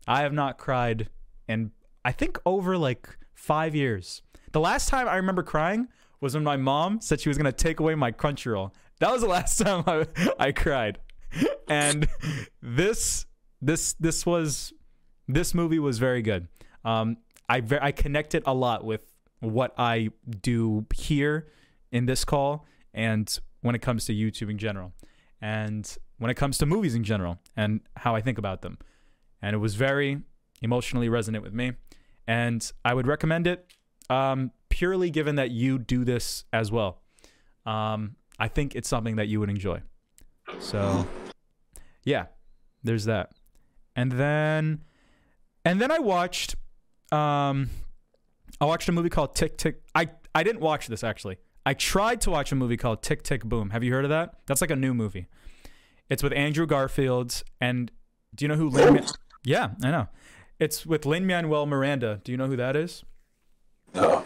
I 0.07 0.21
have 0.21 0.31
not 0.31 0.57
cried 0.57 1.09
in, 1.49 1.71
I 2.05 2.13
think, 2.13 2.39
over 2.45 2.77
like 2.77 3.17
five 3.33 3.75
years. 3.75 4.21
The 4.51 4.59
last 4.59 4.89
time 4.89 5.07
I 5.07 5.15
remember 5.17 5.43
crying 5.43 5.87
was 6.21 6.33
when 6.33 6.43
my 6.43 6.57
mom 6.57 7.01
said 7.01 7.21
she 7.21 7.29
was 7.29 7.37
to 7.37 7.51
take 7.51 7.79
away 7.79 7.95
my 7.95 8.11
Crunchyroll. 8.11 8.71
That 8.99 9.11
was 9.11 9.21
the 9.21 9.27
last 9.27 9.57
time 9.63 9.83
I, 9.85 10.05
I 10.39 10.51
cried. 10.51 10.99
And 11.67 12.07
this, 12.61 13.25
this, 13.61 13.93
this 13.93 14.25
was, 14.25 14.73
this 15.27 15.53
movie 15.53 15.79
was 15.79 15.99
very 15.99 16.21
good. 16.21 16.47
Um, 16.85 17.17
I, 17.49 17.61
ve- 17.61 17.79
I 17.81 17.91
connected 17.91 18.43
a 18.45 18.53
lot 18.53 18.83
with 18.83 19.01
what 19.39 19.73
I 19.77 20.09
do 20.41 20.85
here 20.95 21.47
in 21.91 22.05
this 22.05 22.25
call 22.25 22.65
and 22.93 23.39
when 23.61 23.75
it 23.75 23.81
comes 23.81 24.05
to 24.05 24.13
YouTube 24.13 24.49
in 24.49 24.57
general 24.57 24.93
and 25.41 25.97
when 26.17 26.31
it 26.31 26.35
comes 26.35 26.57
to 26.57 26.65
movies 26.65 26.95
in 26.95 27.03
general 27.03 27.39
and 27.55 27.81
how 27.97 28.15
I 28.15 28.21
think 28.21 28.37
about 28.37 28.61
them. 28.61 28.77
And 29.41 29.53
it 29.53 29.59
was 29.59 29.75
very 29.75 30.21
emotionally 30.61 31.09
resonant 31.09 31.43
with 31.43 31.53
me. 31.53 31.73
And 32.27 32.69
I 32.83 32.93
would 32.93 33.07
recommend 33.07 33.45
it 33.45 33.71
um, 34.09 34.51
purely 34.69 35.09
given 35.09 35.35
that 35.35 35.51
you 35.51 35.77
do 35.79 36.03
this 36.03 36.45
as 36.53 36.71
well. 36.71 37.01
Um, 37.65 38.15
I 38.39 38.47
think 38.47 38.75
it's 38.75 38.87
something 38.87 39.15
that 39.17 39.27
you 39.27 39.39
would 39.39 39.49
enjoy. 39.49 39.81
So, 40.59 41.07
yeah, 42.03 42.27
there's 42.83 43.05
that. 43.05 43.31
And 43.95 44.11
then, 44.13 44.83
and 45.65 45.81
then 45.81 45.91
I 45.91 45.99
watched, 45.99 46.55
um, 47.11 47.69
I 48.61 48.65
watched 48.65 48.87
a 48.87 48.91
movie 48.91 49.09
called 49.09 49.35
Tick 49.35 49.57
Tick. 49.57 49.81
I 49.93 50.09
I 50.33 50.43
didn't 50.43 50.61
watch 50.61 50.87
this 50.87 51.03
actually. 51.03 51.37
I 51.65 51.73
tried 51.73 52.21
to 52.21 52.29
watch 52.29 52.51
a 52.51 52.55
movie 52.55 52.77
called 52.77 53.01
Tick 53.01 53.23
Tick 53.23 53.43
Boom. 53.43 53.71
Have 53.71 53.83
you 53.83 53.91
heard 53.91 54.05
of 54.05 54.09
that? 54.09 54.35
That's 54.45 54.61
like 54.61 54.71
a 54.71 54.75
new 54.75 54.93
movie. 54.93 55.27
It's 56.09 56.23
with 56.23 56.31
Andrew 56.33 56.65
Garfield 56.65 57.43
and 57.59 57.91
do 58.33 58.45
you 58.45 58.49
know 58.49 58.55
who 58.55 58.69
Lin? 58.69 59.03
yeah, 59.43 59.69
I 59.83 59.91
know. 59.91 60.07
It's 60.59 60.85
with 60.85 61.05
Lin 61.05 61.27
Manuel 61.27 61.65
Miranda. 61.65 62.21
Do 62.23 62.31
you 62.31 62.37
know 62.37 62.47
who 62.47 62.55
that 62.55 62.75
is? 62.75 63.03
No. 63.93 64.23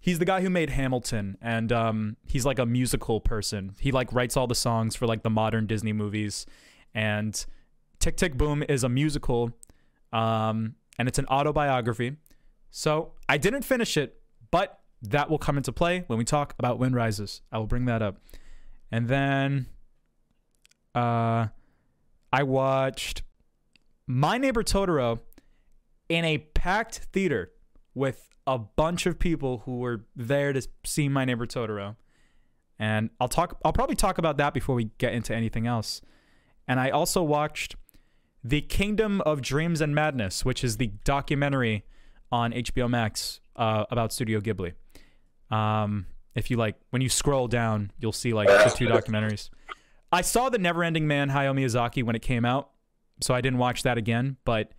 He's 0.00 0.20
the 0.20 0.24
guy 0.24 0.40
who 0.40 0.50
made 0.50 0.70
Hamilton, 0.70 1.36
and 1.42 1.72
um, 1.72 2.16
he's 2.24 2.46
like 2.46 2.60
a 2.60 2.66
musical 2.66 3.20
person. 3.20 3.74
He 3.80 3.90
like 3.90 4.12
writes 4.12 4.36
all 4.36 4.46
the 4.46 4.54
songs 4.54 4.94
for 4.94 5.04
like 5.04 5.24
the 5.24 5.30
modern 5.30 5.66
Disney 5.66 5.92
movies, 5.92 6.46
and 6.94 7.44
Tick 7.98 8.16
Tick 8.16 8.36
Boom 8.36 8.62
is 8.68 8.84
a 8.84 8.88
musical, 8.88 9.50
um, 10.12 10.76
and 10.96 11.08
it's 11.08 11.18
an 11.18 11.26
autobiography. 11.26 12.18
So 12.70 13.14
I 13.28 13.36
didn't 13.36 13.62
finish 13.62 13.96
it, 13.96 14.20
but 14.52 14.78
that 15.02 15.28
will 15.28 15.38
come 15.38 15.56
into 15.56 15.72
play 15.72 16.04
when 16.06 16.20
we 16.20 16.24
talk 16.24 16.54
about 16.56 16.78
Wind 16.78 16.94
Rises. 16.94 17.42
I 17.50 17.58
will 17.58 17.66
bring 17.66 17.86
that 17.86 18.00
up, 18.00 18.18
and 18.92 19.08
then 19.08 19.66
uh, 20.94 21.48
I 22.32 22.42
watched 22.44 23.22
My 24.06 24.38
Neighbor 24.38 24.62
Totoro 24.62 25.18
in 26.08 26.24
a 26.24 26.38
packed 26.38 27.08
theater 27.12 27.50
with 27.96 28.28
a 28.46 28.58
bunch 28.58 29.06
of 29.06 29.18
people 29.18 29.62
who 29.64 29.78
were 29.78 30.04
there 30.14 30.52
to 30.52 30.62
see 30.84 31.08
My 31.08 31.24
Neighbor 31.24 31.46
Totoro. 31.46 31.96
And 32.78 33.10
I'll 33.18 33.26
talk 33.26 33.58
I'll 33.64 33.72
probably 33.72 33.96
talk 33.96 34.18
about 34.18 34.36
that 34.36 34.54
before 34.54 34.74
we 34.74 34.90
get 34.98 35.14
into 35.14 35.34
anything 35.34 35.66
else. 35.66 36.02
And 36.68 36.78
I 36.78 36.90
also 36.90 37.22
watched 37.22 37.74
The 38.44 38.60
Kingdom 38.60 39.22
of 39.22 39.40
Dreams 39.40 39.80
and 39.80 39.94
Madness, 39.94 40.44
which 40.44 40.62
is 40.62 40.76
the 40.76 40.88
documentary 41.04 41.84
on 42.30 42.52
HBO 42.52 42.88
Max 42.88 43.40
uh, 43.56 43.86
about 43.90 44.12
Studio 44.12 44.40
Ghibli. 44.40 44.74
Um, 45.50 46.06
if 46.34 46.50
you 46.50 46.58
like, 46.58 46.76
when 46.90 47.00
you 47.00 47.08
scroll 47.08 47.48
down, 47.48 47.92
you'll 47.98 48.12
see 48.12 48.34
like 48.34 48.48
the 48.48 48.74
two 48.76 48.86
documentaries. 48.88 49.48
I 50.12 50.20
saw 50.20 50.50
the 50.50 50.58
Neverending 50.58 51.02
Man 51.02 51.30
Hayao 51.30 51.54
Miyazaki 51.54 52.02
when 52.02 52.14
it 52.14 52.22
came 52.22 52.44
out, 52.44 52.70
so 53.22 53.34
I 53.34 53.40
didn't 53.40 53.58
watch 53.58 53.84
that 53.84 53.96
again. 53.96 54.36
But 54.44 54.72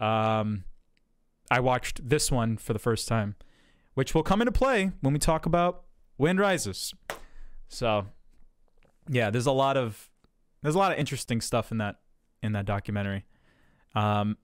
um, 0.00 0.64
I 1.50 1.60
watched 1.60 2.08
this 2.08 2.30
one 2.30 2.56
for 2.56 2.72
the 2.72 2.78
first 2.78 3.08
time, 3.08 3.36
which 3.94 4.14
will 4.14 4.22
come 4.22 4.40
into 4.40 4.52
play 4.52 4.92
when 5.00 5.12
we 5.12 5.18
talk 5.18 5.46
about 5.46 5.82
Wind 6.18 6.38
Rises. 6.38 6.94
So, 7.68 8.06
yeah, 9.08 9.30
there's 9.30 9.46
a 9.46 9.52
lot 9.52 9.76
of 9.76 10.10
there's 10.62 10.74
a 10.74 10.78
lot 10.78 10.92
of 10.92 10.98
interesting 10.98 11.40
stuff 11.40 11.70
in 11.70 11.78
that 11.78 11.96
in 12.42 12.52
that 12.52 12.66
documentary. 12.66 13.24
Um, 13.94 14.36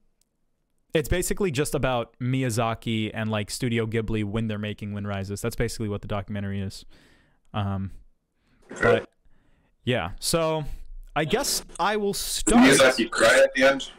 it's 0.93 1.09
basically 1.09 1.51
just 1.51 1.75
about 1.75 2.15
Miyazaki 2.19 3.11
and 3.13 3.29
like 3.29 3.51
Studio 3.51 3.85
Ghibli 3.85 4.23
when 4.23 4.47
they're 4.47 4.57
making 4.57 4.93
Wind 4.93 5.07
Rises. 5.07 5.41
That's 5.41 5.55
basically 5.55 5.89
what 5.89 6.01
the 6.01 6.07
documentary 6.07 6.61
is. 6.61 6.85
Um, 7.53 7.91
but 8.81 9.09
yeah, 9.83 10.11
so 10.19 10.63
I 11.15 11.25
guess 11.25 11.63
I 11.79 11.97
will 11.97 12.13
start. 12.13 12.63
Miyazaki 12.63 13.11
cried 13.11 13.39
at 13.39 13.53
the 13.53 13.63
end. 13.63 13.91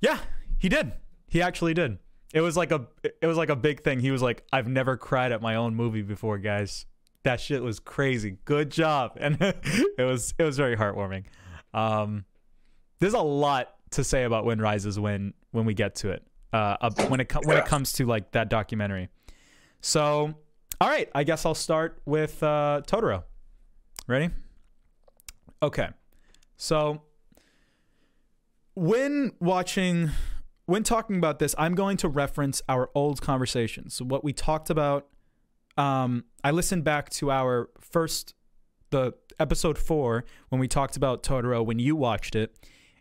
Yeah, 0.00 0.18
he 0.58 0.68
did. 0.68 0.92
He 1.26 1.40
actually 1.40 1.74
did. 1.74 1.98
It 2.34 2.40
was 2.40 2.56
like 2.56 2.72
a 2.72 2.86
it 3.22 3.26
was 3.26 3.36
like 3.36 3.48
a 3.48 3.56
big 3.56 3.84
thing. 3.84 4.00
He 4.00 4.10
was 4.10 4.20
like, 4.20 4.44
"I've 4.52 4.66
never 4.66 4.96
cried 4.96 5.30
at 5.30 5.40
my 5.40 5.54
own 5.54 5.76
movie 5.76 6.02
before, 6.02 6.36
guys. 6.38 6.84
That 7.22 7.40
shit 7.40 7.62
was 7.62 7.78
crazy. 7.78 8.38
Good 8.44 8.70
job." 8.70 9.16
And 9.20 9.38
it 9.40 10.02
was 10.02 10.34
it 10.36 10.42
was 10.42 10.56
very 10.56 10.76
heartwarming. 10.76 11.26
Um, 11.72 12.24
there's 12.98 13.14
a 13.14 13.22
lot 13.22 13.72
to 13.92 14.02
say 14.02 14.24
about 14.24 14.44
Wind 14.44 14.60
Rises 14.60 14.98
when 14.98 15.32
when 15.52 15.64
we 15.64 15.74
get 15.74 15.94
to 15.96 16.10
it. 16.10 16.26
Uh, 16.52 16.76
uh, 16.80 16.90
when 17.08 17.20
it 17.20 17.32
when 17.46 17.56
it 17.56 17.66
comes 17.66 17.92
to 17.94 18.06
like 18.06 18.32
that 18.32 18.48
documentary. 18.48 19.08
So, 19.80 20.34
all 20.80 20.88
right, 20.88 21.08
I 21.14 21.22
guess 21.22 21.46
I'll 21.46 21.54
start 21.54 22.02
with 22.04 22.42
uh, 22.42 22.82
Totoro. 22.86 23.22
Ready? 24.08 24.30
Okay. 25.62 25.88
So, 26.56 27.02
when 28.74 29.32
watching 29.40 30.10
when 30.66 30.82
talking 30.82 31.16
about 31.16 31.38
this, 31.38 31.54
I'm 31.58 31.74
going 31.74 31.96
to 31.98 32.08
reference 32.08 32.62
our 32.68 32.90
old 32.94 33.20
conversations. 33.20 34.00
What 34.00 34.24
we 34.24 34.32
talked 34.32 34.70
about, 34.70 35.08
um, 35.76 36.24
I 36.42 36.52
listened 36.52 36.84
back 36.84 37.10
to 37.10 37.30
our 37.30 37.68
first, 37.80 38.34
the 38.90 39.12
episode 39.38 39.76
four 39.76 40.24
when 40.48 40.60
we 40.60 40.68
talked 40.68 40.96
about 40.96 41.22
Totoro 41.22 41.64
when 41.64 41.78
you 41.78 41.96
watched 41.96 42.34
it, 42.34 42.56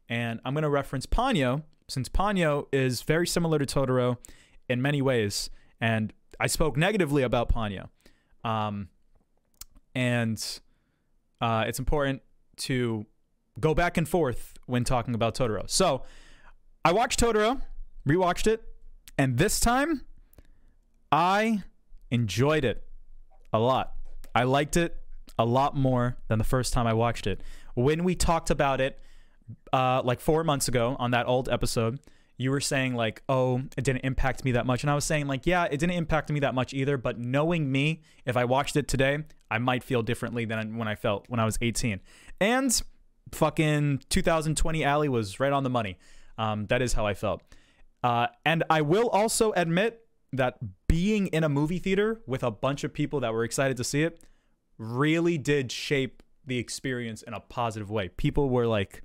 and 0.09 0.39
I'm 0.43 0.53
going 0.53 0.63
to 0.63 0.69
reference 0.69 1.05
Ponyo 1.05 1.63
since 1.87 2.09
Ponyo 2.09 2.67
is 2.73 3.01
very 3.03 3.27
similar 3.27 3.59
to 3.59 3.65
Totoro 3.65 4.17
in 4.67 4.81
many 4.81 5.01
ways, 5.01 5.49
and 5.79 6.11
I 6.39 6.47
spoke 6.47 6.75
negatively 6.75 7.23
about 7.23 7.49
Ponyo, 7.49 7.89
um, 8.43 8.89
and 9.95 10.43
uh, 11.39 11.65
it's 11.67 11.79
important 11.79 12.21
to 12.57 13.05
go 13.59 13.73
back 13.73 13.97
and 13.97 14.09
forth 14.09 14.53
when 14.65 14.83
talking 14.83 15.15
about 15.15 15.35
Totoro. 15.35 15.69
So. 15.69 16.03
I 16.85 16.91
watched 16.91 17.19
Totoro, 17.21 17.61
rewatched 18.07 18.45
it, 18.45 18.61
and 19.17 19.37
this 19.37 19.61
time 19.61 20.01
I 21.11 21.63
enjoyed 22.11 22.65
it 22.65 22.83
a 23.53 23.59
lot. 23.59 23.93
I 24.35 24.43
liked 24.43 24.75
it 24.75 24.97
a 25.39 25.45
lot 25.45 25.77
more 25.77 26.17
than 26.27 26.39
the 26.39 26.43
first 26.43 26.73
time 26.73 26.85
I 26.85 26.93
watched 26.93 27.25
it. 27.25 27.41
When 27.75 28.03
we 28.03 28.15
talked 28.15 28.49
about 28.49 28.81
it, 28.81 28.99
uh, 29.71 30.01
like 30.03 30.19
four 30.19 30.43
months 30.43 30.67
ago 30.67 30.97
on 30.99 31.11
that 31.11 31.25
old 31.25 31.47
episode, 31.47 31.99
you 32.35 32.51
were 32.51 32.59
saying 32.59 32.95
like, 32.95 33.23
"Oh, 33.29 33.59
it 33.77 33.83
didn't 33.83 34.03
impact 34.03 34.43
me 34.43 34.51
that 34.51 34.65
much," 34.65 34.83
and 34.83 34.91
I 34.91 34.95
was 34.95 35.05
saying 35.05 35.27
like, 35.27 35.45
"Yeah, 35.45 35.65
it 35.65 35.79
didn't 35.79 35.91
impact 35.95 36.31
me 36.31 36.39
that 36.41 36.53
much 36.53 36.73
either." 36.73 36.97
But 36.97 37.17
knowing 37.17 37.71
me, 37.71 38.01
if 38.25 38.35
I 38.35 38.43
watched 38.43 38.75
it 38.75 38.87
today, 38.89 39.23
I 39.49 39.59
might 39.59 39.83
feel 39.83 40.01
differently 40.01 40.43
than 40.43 40.77
when 40.77 40.87
I 40.87 40.95
felt 40.95 41.29
when 41.29 41.39
I 41.39 41.45
was 41.45 41.57
18. 41.61 42.01
And 42.41 42.81
fucking 43.31 44.01
2020 44.09 44.85
Ali 44.85 45.09
was 45.09 45.39
right 45.39 45.53
on 45.53 45.63
the 45.63 45.69
money. 45.69 45.97
Um, 46.37 46.65
that 46.67 46.81
is 46.81 46.93
how 46.93 47.05
I 47.05 47.13
felt. 47.13 47.41
Uh, 48.03 48.27
and 48.45 48.63
I 48.69 48.81
will 48.81 49.09
also 49.09 49.51
admit 49.53 50.05
that 50.33 50.57
being 50.87 51.27
in 51.27 51.43
a 51.43 51.49
movie 51.49 51.79
theater 51.79 52.21
with 52.25 52.43
a 52.43 52.51
bunch 52.51 52.83
of 52.83 52.93
people 52.93 53.19
that 53.21 53.33
were 53.33 53.43
excited 53.43 53.77
to 53.77 53.83
see 53.83 54.03
it 54.03 54.21
really 54.77 55.37
did 55.37 55.71
shape 55.71 56.23
the 56.45 56.57
experience 56.57 57.21
in 57.21 57.33
a 57.33 57.39
positive 57.39 57.89
way. 57.89 58.09
People 58.09 58.49
were 58.49 58.67
like, 58.67 59.01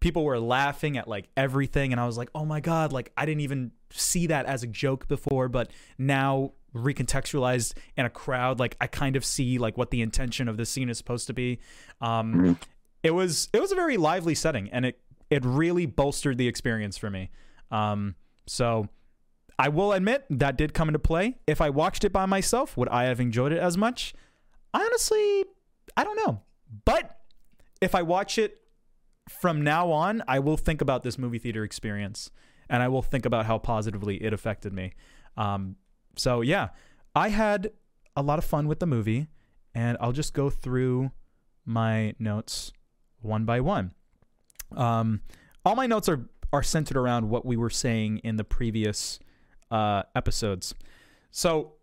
people 0.00 0.24
were 0.24 0.40
laughing 0.40 0.96
at 0.96 1.06
like 1.06 1.28
everything, 1.36 1.92
and 1.92 2.00
I 2.00 2.06
was 2.06 2.18
like, 2.18 2.30
oh 2.34 2.44
my 2.44 2.60
god, 2.60 2.92
like 2.92 3.12
I 3.16 3.24
didn't 3.24 3.42
even 3.42 3.72
see 3.90 4.26
that 4.26 4.46
as 4.46 4.62
a 4.62 4.66
joke 4.66 5.06
before, 5.08 5.48
but 5.48 5.70
now 5.98 6.52
recontextualized 6.74 7.74
in 7.96 8.06
a 8.06 8.10
crowd, 8.10 8.58
like 8.58 8.76
I 8.80 8.86
kind 8.86 9.14
of 9.14 9.24
see 9.24 9.58
like 9.58 9.76
what 9.76 9.90
the 9.90 10.00
intention 10.00 10.48
of 10.48 10.56
the 10.56 10.66
scene 10.66 10.88
is 10.88 10.98
supposed 10.98 11.26
to 11.28 11.34
be. 11.34 11.60
Um, 12.00 12.58
it 13.02 13.12
was 13.12 13.48
it 13.52 13.60
was 13.60 13.72
a 13.72 13.74
very 13.74 13.96
lively 13.96 14.34
setting, 14.34 14.68
and 14.70 14.86
it 14.86 15.00
it 15.32 15.46
really 15.46 15.86
bolstered 15.86 16.36
the 16.36 16.46
experience 16.46 16.98
for 16.98 17.08
me. 17.08 17.30
Um, 17.70 18.16
so 18.46 18.86
I 19.58 19.70
will 19.70 19.92
admit 19.92 20.26
that 20.28 20.58
did 20.58 20.74
come 20.74 20.90
into 20.90 20.98
play. 20.98 21.38
If 21.46 21.62
I 21.62 21.70
watched 21.70 22.04
it 22.04 22.12
by 22.12 22.26
myself, 22.26 22.76
would 22.76 22.90
I 22.90 23.04
have 23.04 23.18
enjoyed 23.18 23.50
it 23.50 23.58
as 23.58 23.78
much? 23.78 24.12
I 24.74 24.84
honestly, 24.84 25.46
I 25.96 26.04
don't 26.04 26.16
know. 26.26 26.42
But 26.84 27.18
if 27.80 27.94
I 27.94 28.02
watch 28.02 28.36
it 28.36 28.58
from 29.30 29.62
now 29.62 29.90
on, 29.90 30.22
I 30.28 30.38
will 30.38 30.58
think 30.58 30.82
about 30.82 31.02
this 31.02 31.16
movie 31.16 31.38
theater 31.38 31.64
experience 31.64 32.30
and 32.68 32.82
I 32.82 32.88
will 32.88 33.02
think 33.02 33.24
about 33.24 33.46
how 33.46 33.56
positively 33.56 34.22
it 34.22 34.34
affected 34.34 34.74
me. 34.74 34.92
Um, 35.38 35.76
so, 36.14 36.42
yeah, 36.42 36.68
I 37.14 37.30
had 37.30 37.70
a 38.14 38.22
lot 38.22 38.38
of 38.38 38.44
fun 38.44 38.68
with 38.68 38.80
the 38.80 38.86
movie 38.86 39.28
and 39.74 39.96
I'll 39.98 40.12
just 40.12 40.34
go 40.34 40.50
through 40.50 41.10
my 41.64 42.14
notes 42.18 42.70
one 43.22 43.46
by 43.46 43.60
one. 43.60 43.94
Um, 44.76 45.20
all 45.64 45.76
my 45.76 45.86
notes 45.86 46.08
are, 46.08 46.28
are 46.52 46.62
centered 46.62 46.96
around 46.96 47.28
what 47.28 47.46
we 47.46 47.56
were 47.56 47.70
saying 47.70 48.18
in 48.18 48.36
the 48.36 48.44
previous 48.44 49.18
uh, 49.70 50.02
episodes. 50.14 50.74
So, 51.30 51.74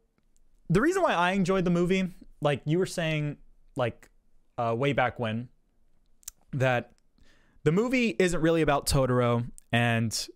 the 0.69 0.81
reason 0.81 1.01
why 1.01 1.13
I 1.13 1.31
enjoyed 1.31 1.65
the 1.65 1.71
movie, 1.71 2.09
like 2.41 2.61
you 2.65 2.77
were 2.77 2.85
saying, 2.85 3.37
like 3.75 4.09
uh, 4.57 4.75
way 4.77 4.93
back 4.93 5.19
when, 5.19 5.49
that 6.53 6.91
the 7.63 7.71
movie 7.71 8.15
isn't 8.17 8.41
really 8.41 8.61
about 8.61 8.87
Totoro 8.87 9.47
and 9.71 10.27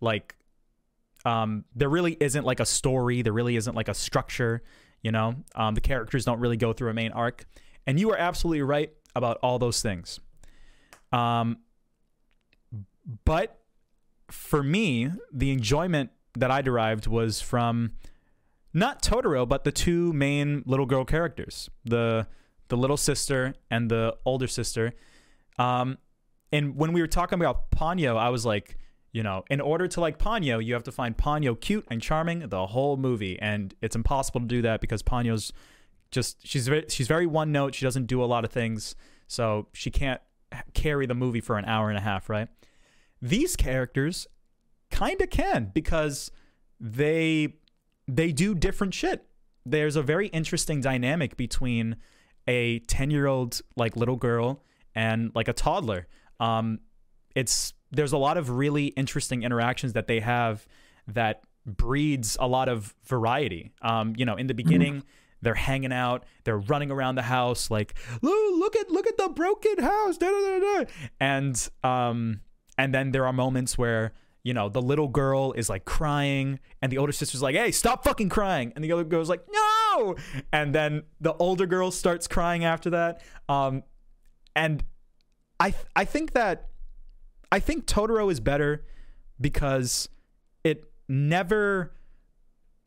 like 0.00 0.36
um 1.24 1.64
there 1.74 1.88
really 1.88 2.16
isn't 2.20 2.44
like 2.44 2.60
a 2.60 2.66
story, 2.66 3.22
there 3.22 3.32
really 3.32 3.56
isn't 3.56 3.74
like 3.74 3.88
a 3.88 3.94
structure, 3.94 4.62
you 5.02 5.12
know. 5.12 5.34
Um 5.54 5.74
the 5.74 5.80
characters 5.80 6.24
don't 6.24 6.40
really 6.40 6.56
go 6.56 6.72
through 6.72 6.90
a 6.90 6.94
main 6.94 7.12
arc. 7.12 7.44
And 7.86 7.98
you 7.98 8.10
are 8.10 8.16
absolutely 8.16 8.62
right 8.62 8.92
about 9.14 9.38
all 9.42 9.58
those 9.58 9.82
things. 9.82 10.20
Um 11.12 11.58
but 13.24 13.58
for 14.30 14.62
me, 14.62 15.10
the 15.32 15.50
enjoyment 15.50 16.10
that 16.34 16.50
I 16.50 16.62
derived 16.62 17.06
was 17.06 17.40
from 17.40 17.92
not 18.72 19.02
Totoro, 19.02 19.48
but 19.48 19.64
the 19.64 19.72
two 19.72 20.12
main 20.12 20.62
little 20.66 20.86
girl 20.86 21.04
characters, 21.04 21.68
the 21.84 22.26
the 22.68 22.76
little 22.76 22.96
sister 22.96 23.54
and 23.70 23.90
the 23.90 24.16
older 24.24 24.46
sister. 24.46 24.92
Um, 25.58 25.98
and 26.52 26.76
when 26.76 26.92
we 26.92 27.00
were 27.00 27.08
talking 27.08 27.38
about 27.38 27.72
Ponyo, 27.72 28.16
I 28.16 28.28
was 28.28 28.46
like, 28.46 28.78
you 29.12 29.24
know, 29.24 29.44
in 29.50 29.60
order 29.60 29.88
to 29.88 30.00
like 30.00 30.18
Ponyo, 30.18 30.64
you 30.64 30.74
have 30.74 30.84
to 30.84 30.92
find 30.92 31.16
Ponyo 31.16 31.60
cute 31.60 31.84
and 31.90 32.00
charming 32.00 32.48
the 32.48 32.68
whole 32.68 32.96
movie, 32.96 33.38
and 33.40 33.74
it's 33.82 33.96
impossible 33.96 34.40
to 34.40 34.46
do 34.46 34.62
that 34.62 34.80
because 34.80 35.02
Ponyo's 35.02 35.52
just 36.12 36.46
she's 36.46 36.68
very 36.68 36.84
she's 36.88 37.08
very 37.08 37.26
one 37.26 37.50
note. 37.50 37.74
She 37.74 37.84
doesn't 37.84 38.06
do 38.06 38.22
a 38.22 38.26
lot 38.26 38.44
of 38.44 38.52
things, 38.52 38.94
so 39.26 39.66
she 39.72 39.90
can't 39.90 40.20
carry 40.74 41.06
the 41.06 41.14
movie 41.14 41.40
for 41.40 41.58
an 41.58 41.64
hour 41.64 41.88
and 41.88 41.98
a 41.98 42.00
half, 42.00 42.28
right? 42.28 42.48
These 43.22 43.56
characters 43.56 44.26
kind 44.90 45.20
of 45.20 45.30
can 45.30 45.70
because 45.74 46.30
they 46.78 47.54
they 48.08 48.32
do 48.32 48.54
different 48.54 48.94
shit. 48.94 49.26
There's 49.64 49.96
a 49.96 50.02
very 50.02 50.28
interesting 50.28 50.80
dynamic 50.80 51.36
between 51.36 51.96
a 52.48 52.80
10-year-old 52.80 53.60
like 53.76 53.96
little 53.96 54.16
girl 54.16 54.64
and 54.94 55.30
like 55.34 55.48
a 55.48 55.52
toddler. 55.52 56.06
Um 56.40 56.80
it's 57.34 57.74
there's 57.92 58.12
a 58.12 58.18
lot 58.18 58.36
of 58.36 58.50
really 58.50 58.86
interesting 58.86 59.42
interactions 59.42 59.92
that 59.92 60.06
they 60.06 60.20
have 60.20 60.66
that 61.06 61.42
breeds 61.66 62.36
a 62.40 62.46
lot 62.46 62.68
of 62.68 62.94
variety. 63.04 63.72
Um 63.82 64.14
you 64.16 64.24
know, 64.24 64.36
in 64.36 64.46
the 64.46 64.54
beginning 64.54 65.02
they're 65.42 65.54
hanging 65.54 65.92
out, 65.92 66.24
they're 66.44 66.58
running 66.58 66.90
around 66.90 67.14
the 67.14 67.22
house 67.22 67.70
like, 67.70 67.94
"Look, 68.20 68.58
look 68.58 68.76
at 68.76 68.90
look 68.90 69.06
at 69.06 69.16
the 69.16 69.28
broken 69.28 69.78
house." 69.78 70.18
Da, 70.18 70.26
da, 70.26 70.58
da, 70.58 70.84
da. 70.84 70.90
And 71.18 71.68
um 71.82 72.40
and 72.80 72.94
then 72.94 73.12
there 73.12 73.26
are 73.26 73.32
moments 73.32 73.76
where 73.78 74.12
you 74.42 74.54
know, 74.54 74.68
the 74.68 74.80
little 74.80 75.08
girl 75.08 75.52
is 75.52 75.68
like 75.68 75.84
crying, 75.84 76.60
and 76.80 76.90
the 76.90 76.98
older 76.98 77.12
sister's 77.12 77.42
like, 77.42 77.54
hey, 77.54 77.70
stop 77.70 78.04
fucking 78.04 78.28
crying. 78.28 78.72
And 78.74 78.84
the 78.84 78.92
other 78.92 79.04
girl's 79.04 79.28
like, 79.28 79.44
no. 79.52 80.16
And 80.52 80.74
then 80.74 81.02
the 81.20 81.34
older 81.34 81.66
girl 81.66 81.90
starts 81.90 82.26
crying 82.26 82.64
after 82.64 82.90
that. 82.90 83.22
Um, 83.48 83.82
and 84.56 84.82
I, 85.58 85.72
th- 85.72 85.84
I 85.94 86.04
think 86.04 86.32
that, 86.32 86.70
I 87.52 87.58
think 87.60 87.86
Totoro 87.86 88.32
is 88.32 88.40
better 88.40 88.86
because 89.40 90.08
it 90.64 90.84
never 91.06 91.92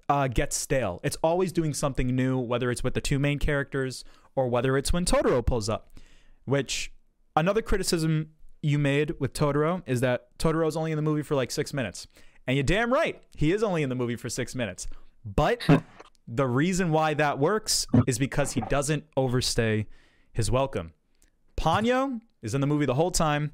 uh, 0.10 0.28
gets 0.28 0.58
stale. 0.58 1.02
It's 1.04 1.18
always 1.24 1.52
doing 1.52 1.74
something 1.74 2.16
new, 2.16 2.40
whether 2.40 2.72
it's 2.72 2.84
with 2.84 2.96
the 2.96 3.02
two 3.02 3.20
main 3.20 3.38
characters 3.38 4.04
or 4.36 4.48
whether 4.48 4.76
it's 4.76 4.92
when 4.92 5.06
Totoro 5.06 5.46
pulls 5.46 5.70
up. 5.70 6.00
Which 6.46 6.92
another 7.36 7.62
criticism 7.62 8.30
you 8.64 8.80
made 8.80 9.14
with 9.20 9.34
Totoro 9.34 9.84
is 9.86 10.02
that 10.02 10.38
Totoro 10.40 10.68
is 10.68 10.78
only 10.78 10.92
in 10.92 10.96
the 10.96 11.02
movie 11.02 11.22
for 11.22 11.36
like 11.36 11.52
six 11.52 11.74
minutes. 11.74 12.08
And 12.48 12.58
you're 12.58 12.64
damn 12.64 12.92
right, 12.92 13.22
he 13.36 13.52
is 13.52 13.62
only 13.62 13.84
in 13.84 13.90
the 13.90 13.96
movie 13.96 14.16
for 14.16 14.30
six 14.30 14.56
minutes. 14.56 14.88
But 15.26 15.62
hmm. 15.64 15.78
the 16.28 16.48
reason 16.48 16.92
why 16.92 17.14
that 17.16 17.40
works 17.40 17.86
is 18.08 18.18
because 18.18 18.54
he 18.54 18.62
doesn't 18.62 19.04
overstay 19.16 19.88
his 20.32 20.50
welcome. 20.50 20.94
Ponyo 21.58 22.22
is 22.42 22.56
in 22.56 22.62
the 22.62 22.68
movie 22.68 22.86
the 22.86 22.96
whole 22.96 23.12
time, 23.12 23.52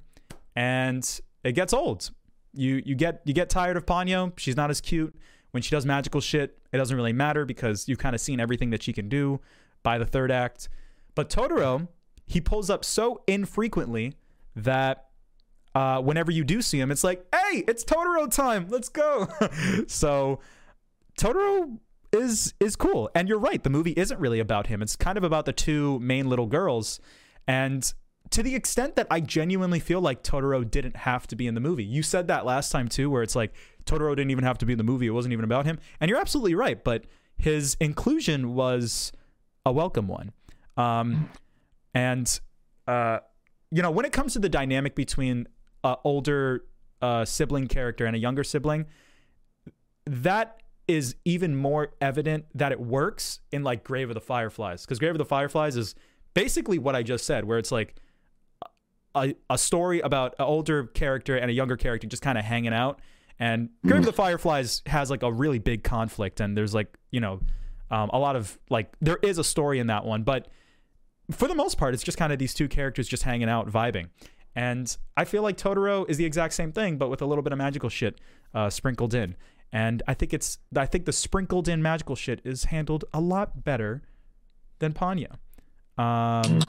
and 0.56 1.20
it 1.44 1.54
gets 1.54 1.74
old. 1.74 2.12
You 2.54 2.82
you 2.86 2.96
get 2.96 3.22
you 3.26 3.34
get 3.34 3.50
tired 3.50 3.78
of 3.78 3.86
Ponyo. 3.86 4.38
She's 4.38 4.56
not 4.56 4.70
as 4.70 4.80
cute. 4.80 5.16
When 5.52 5.62
she 5.64 5.72
does 5.72 5.86
magical 5.86 6.22
shit, 6.22 6.58
it 6.72 6.78
doesn't 6.78 6.96
really 6.96 7.14
matter 7.14 7.46
because 7.46 7.88
you've 7.88 8.00
kind 8.00 8.16
of 8.16 8.22
seen 8.22 8.40
everything 8.40 8.70
that 8.70 8.84
she 8.84 8.94
can 8.94 9.10
do 9.10 9.40
by 9.82 9.98
the 9.98 10.06
third 10.06 10.32
act. 10.32 10.70
But 11.16 11.30
Totoro, 11.30 11.88
he 12.28 12.40
pulls 12.40 12.70
up 12.70 12.86
so 12.86 13.24
infrequently 13.28 14.14
that 14.64 15.06
uh, 15.76 16.02
whenever 16.02 16.32
you 16.32 16.44
do 16.44 16.62
see 16.62 16.80
him, 16.80 16.92
it's 16.92 17.04
like, 17.04 17.26
hey, 17.34 17.64
it's 17.68 17.84
Totoro 17.84 18.34
time. 18.34 18.68
Let's 18.70 18.90
go. 18.90 19.28
so 19.88 20.40
Totoro 21.20 21.78
is 22.12 22.54
is 22.60 22.76
cool. 22.76 23.10
And 23.14 23.28
you're 23.28 23.40
right, 23.40 23.64
the 23.64 23.70
movie 23.70 23.94
isn't 23.96 24.20
really 24.20 24.40
about 24.40 24.68
him. 24.68 24.82
It's 24.82 24.96
kind 24.96 25.18
of 25.18 25.24
about 25.24 25.46
the 25.46 25.54
two 25.54 26.00
main 26.00 26.28
little 26.28 26.48
girls. 26.48 27.00
And 27.48 27.92
to 28.32 28.44
the 28.44 28.56
extent 28.56 28.96
that 28.96 29.08
I 29.10 29.22
genuinely 29.22 29.80
feel 29.80 30.02
like 30.02 30.24
Totoro 30.24 30.70
didn't 30.70 30.96
have 30.96 31.28
to 31.28 31.36
be 31.36 31.48
in 31.48 31.56
the 31.56 31.62
movie. 31.62 31.84
You 31.84 32.04
said 32.04 32.28
that 32.28 32.46
last 32.46 32.72
time 32.72 32.88
too, 32.88 33.10
where 33.10 33.24
it's 33.24 33.36
like 33.36 33.54
Totoro 33.86 34.16
didn't 34.16 34.32
even 34.32 34.44
have 34.44 34.58
to 34.60 34.66
be 34.66 34.74
in 34.74 34.78
the 34.78 34.84
movie. 34.84 35.08
It 35.08 35.12
wasn't 35.12 35.34
even 35.34 35.46
about 35.46 35.66
him. 35.66 35.80
And 36.00 36.10
you're 36.10 36.20
absolutely 36.20 36.56
right, 36.56 36.84
but 36.84 37.06
his 37.38 37.76
inclusion 37.80 38.54
was 38.54 39.12
a 39.66 39.72
welcome 39.72 40.08
one. 40.08 40.32
Um, 40.78 41.30
and 41.94 42.40
uh, 42.88 43.20
you 43.72 43.82
know, 43.82 43.92
when 43.92 44.06
it 44.06 44.12
comes 44.12 44.34
to 44.34 44.40
the 44.40 44.50
dynamic 44.50 44.96
between 44.96 45.48
an 45.84 45.96
older 46.04 46.66
uh, 47.02 47.26
sibling 47.26 47.68
character 47.68 48.06
and 48.06 48.16
a 48.16 48.20
younger 48.20 48.44
sibling, 48.44 48.86
that 50.06 50.62
is 50.88 51.16
even 51.24 51.56
more 51.56 51.94
evident 52.02 52.46
that 52.56 52.72
it 52.72 52.80
works 52.80 53.42
in 53.52 53.64
like 53.64 53.84
Grave 53.84 54.10
of 54.10 54.16
the 54.16 54.22
Fireflies. 54.22 54.86
Because 54.86 54.98
Grave 54.98 55.12
of 55.12 55.20
the 55.20 55.26
Fireflies 55.26 55.76
is 55.76 55.94
basically 56.34 56.80
what 56.80 56.96
I 56.96 57.04
just 57.04 57.26
said, 57.26 57.46
where 57.46 57.60
it's 57.60 57.72
like 57.72 57.96
a, 59.14 59.36
a 59.50 59.58
story 59.58 60.00
about 60.00 60.34
an 60.40 60.46
older 60.46 60.86
character 60.86 61.38
and 61.38 61.52
a 61.52 61.54
younger 61.54 61.78
character 61.78 62.08
just 62.08 62.24
kind 62.24 62.38
of 62.38 62.46
hanging 62.46 62.74
out. 62.74 63.02
And 63.38 63.70
Grave 63.86 64.00
of 64.00 64.06
the 64.06 64.14
Fireflies 64.14 64.82
has 64.88 65.10
like 65.10 65.24
a 65.24 65.32
really 65.32 65.60
big 65.60 65.84
conflict, 65.84 66.42
and 66.42 66.58
there's 66.58 66.74
like, 66.74 66.98
you 67.12 67.22
know, 67.22 67.40
um, 67.92 68.10
a 68.12 68.20
lot 68.20 68.36
of 68.36 68.58
like, 68.70 68.94
there 69.00 69.20
is 69.22 69.38
a 69.38 69.44
story 69.44 69.80
in 69.80 69.88
that 69.88 70.06
one, 70.06 70.24
but 70.24 70.50
for 71.32 71.48
the 71.48 71.56
most 71.56 71.78
part, 71.78 71.94
it's 71.94 72.04
just 72.04 72.18
kind 72.18 72.34
of 72.34 72.40
these 72.40 72.54
two 72.54 72.68
characters 72.68 73.08
just 73.08 73.24
hanging 73.24 73.50
out, 73.50 73.70
vibing. 73.70 74.10
And 74.56 74.96
I 75.16 75.26
feel 75.26 75.44
like 75.44 75.58
Totoro 75.58 76.10
is 76.10 76.18
the 76.18 76.26
exact 76.26 76.54
same 76.54 76.72
thing, 76.72 76.98
but 76.98 77.10
with 77.10 77.22
a 77.22 77.26
little 77.26 77.44
bit 77.44 77.54
of 77.54 77.58
magical 77.58 77.90
shit 77.90 78.20
uh, 78.54 78.70
sprinkled 78.70 79.14
in. 79.14 79.36
And 79.72 80.02
I 80.08 80.16
think 80.16 80.34
it's 80.34 80.58
I 80.76 80.88
think 80.88 81.06
the 81.06 81.14
sprinkled 81.14 81.68
in 81.68 81.82
magical 81.82 82.16
shit 82.16 82.42
is 82.44 82.66
handled 82.66 83.06
a 83.14 83.22
lot 83.22 83.64
better 83.64 84.02
than 84.80 84.94
Ponyo. 84.94 85.38
Um, 85.98 86.62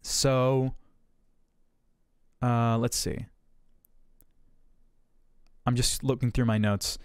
so 0.00 0.74
uh, 2.42 2.78
let's 2.78 2.96
see. 2.96 3.26
I'm 5.66 5.76
just 5.76 6.02
looking 6.02 6.30
through 6.30 6.46
my 6.46 6.56
notes 6.56 6.98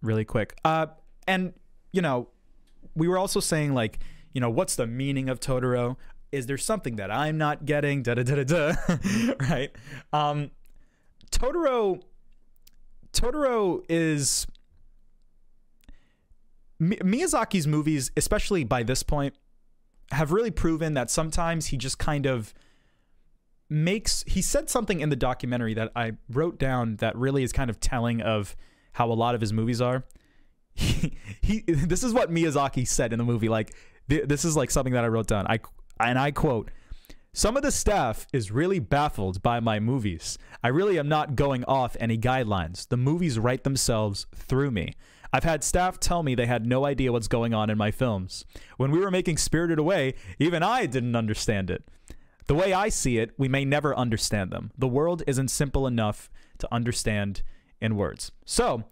really 0.00 0.24
quick. 0.24 0.56
Uh, 0.64 0.86
and 1.26 1.52
you 1.92 2.00
know, 2.00 2.28
we 2.94 3.08
were 3.08 3.18
also 3.18 3.40
saying 3.40 3.74
like, 3.74 3.98
you 4.32 4.40
know, 4.40 4.50
what's 4.50 4.76
the 4.76 4.86
meaning 4.86 5.28
of 5.28 5.40
Totoro? 5.40 5.96
Is 6.30 6.46
there 6.46 6.58
something 6.58 6.96
that 6.96 7.10
I'm 7.10 7.38
not 7.38 7.64
getting? 7.64 8.02
Da 8.02 8.14
da 8.14 8.22
da 8.22 8.42
da 8.42 8.44
da. 8.44 8.74
right. 9.50 9.70
Um, 10.12 10.50
Totoro. 11.30 12.02
Totoro 13.12 13.82
is 13.88 14.46
Mi- 16.78 16.96
Miyazaki's 16.96 17.66
movies, 17.66 18.10
especially 18.16 18.64
by 18.64 18.82
this 18.82 19.02
point, 19.02 19.34
have 20.12 20.32
really 20.32 20.50
proven 20.50 20.94
that 20.94 21.10
sometimes 21.10 21.66
he 21.66 21.76
just 21.76 21.98
kind 21.98 22.26
of 22.26 22.54
makes 23.70 24.24
he 24.26 24.40
said 24.40 24.70
something 24.70 25.00
in 25.00 25.10
the 25.10 25.16
documentary 25.16 25.74
that 25.74 25.92
I 25.94 26.12
wrote 26.30 26.58
down 26.58 26.96
that 26.96 27.14
really 27.16 27.42
is 27.42 27.52
kind 27.52 27.68
of 27.68 27.80
telling 27.80 28.22
of 28.22 28.56
how 28.92 29.10
a 29.10 29.14
lot 29.14 29.34
of 29.34 29.40
his 29.40 29.52
movies 29.52 29.80
are. 29.80 30.04
He, 30.80 31.16
he 31.40 31.60
this 31.62 32.04
is 32.04 32.12
what 32.12 32.30
Miyazaki 32.30 32.86
said 32.86 33.12
in 33.12 33.18
the 33.18 33.24
movie 33.24 33.48
like 33.48 33.74
this 34.08 34.44
is 34.44 34.56
like 34.56 34.70
something 34.70 34.94
that 34.94 35.04
I 35.04 35.08
wrote 35.08 35.26
down. 35.26 35.46
I 35.46 35.60
and 36.00 36.18
I 36.18 36.30
quote 36.30 36.70
some 37.38 37.56
of 37.56 37.62
the 37.62 37.70
staff 37.70 38.26
is 38.32 38.50
really 38.50 38.80
baffled 38.80 39.42
by 39.42 39.60
my 39.60 39.78
movies. 39.78 40.38
I 40.64 40.68
really 40.68 40.98
am 40.98 41.08
not 41.08 41.36
going 41.36 41.62
off 41.64 41.96
any 42.00 42.18
guidelines. 42.18 42.88
The 42.88 42.96
movies 42.96 43.38
write 43.38 43.62
themselves 43.64 44.26
through 44.34 44.72
me. 44.72 44.94
I've 45.32 45.44
had 45.44 45.62
staff 45.62 46.00
tell 46.00 46.22
me 46.22 46.34
they 46.34 46.46
had 46.46 46.66
no 46.66 46.86
idea 46.86 47.12
what's 47.12 47.28
going 47.28 47.52
on 47.54 47.70
in 47.70 47.78
my 47.78 47.90
films. 47.90 48.44
When 48.76 48.90
we 48.90 48.98
were 48.98 49.10
making 49.10 49.36
Spirited 49.36 49.78
Away, 49.78 50.14
even 50.38 50.62
I 50.62 50.86
didn't 50.86 51.14
understand 51.14 51.70
it. 51.70 51.84
The 52.46 52.54
way 52.54 52.72
I 52.72 52.88
see 52.88 53.18
it, 53.18 53.30
we 53.36 53.46
may 53.46 53.64
never 53.64 53.94
understand 53.96 54.50
them. 54.50 54.72
The 54.76 54.88
world 54.88 55.22
isn't 55.26 55.48
simple 55.48 55.86
enough 55.86 56.30
to 56.58 56.68
understand 56.72 57.42
in 57.80 57.94
words. 57.94 58.32
So, 58.46 58.84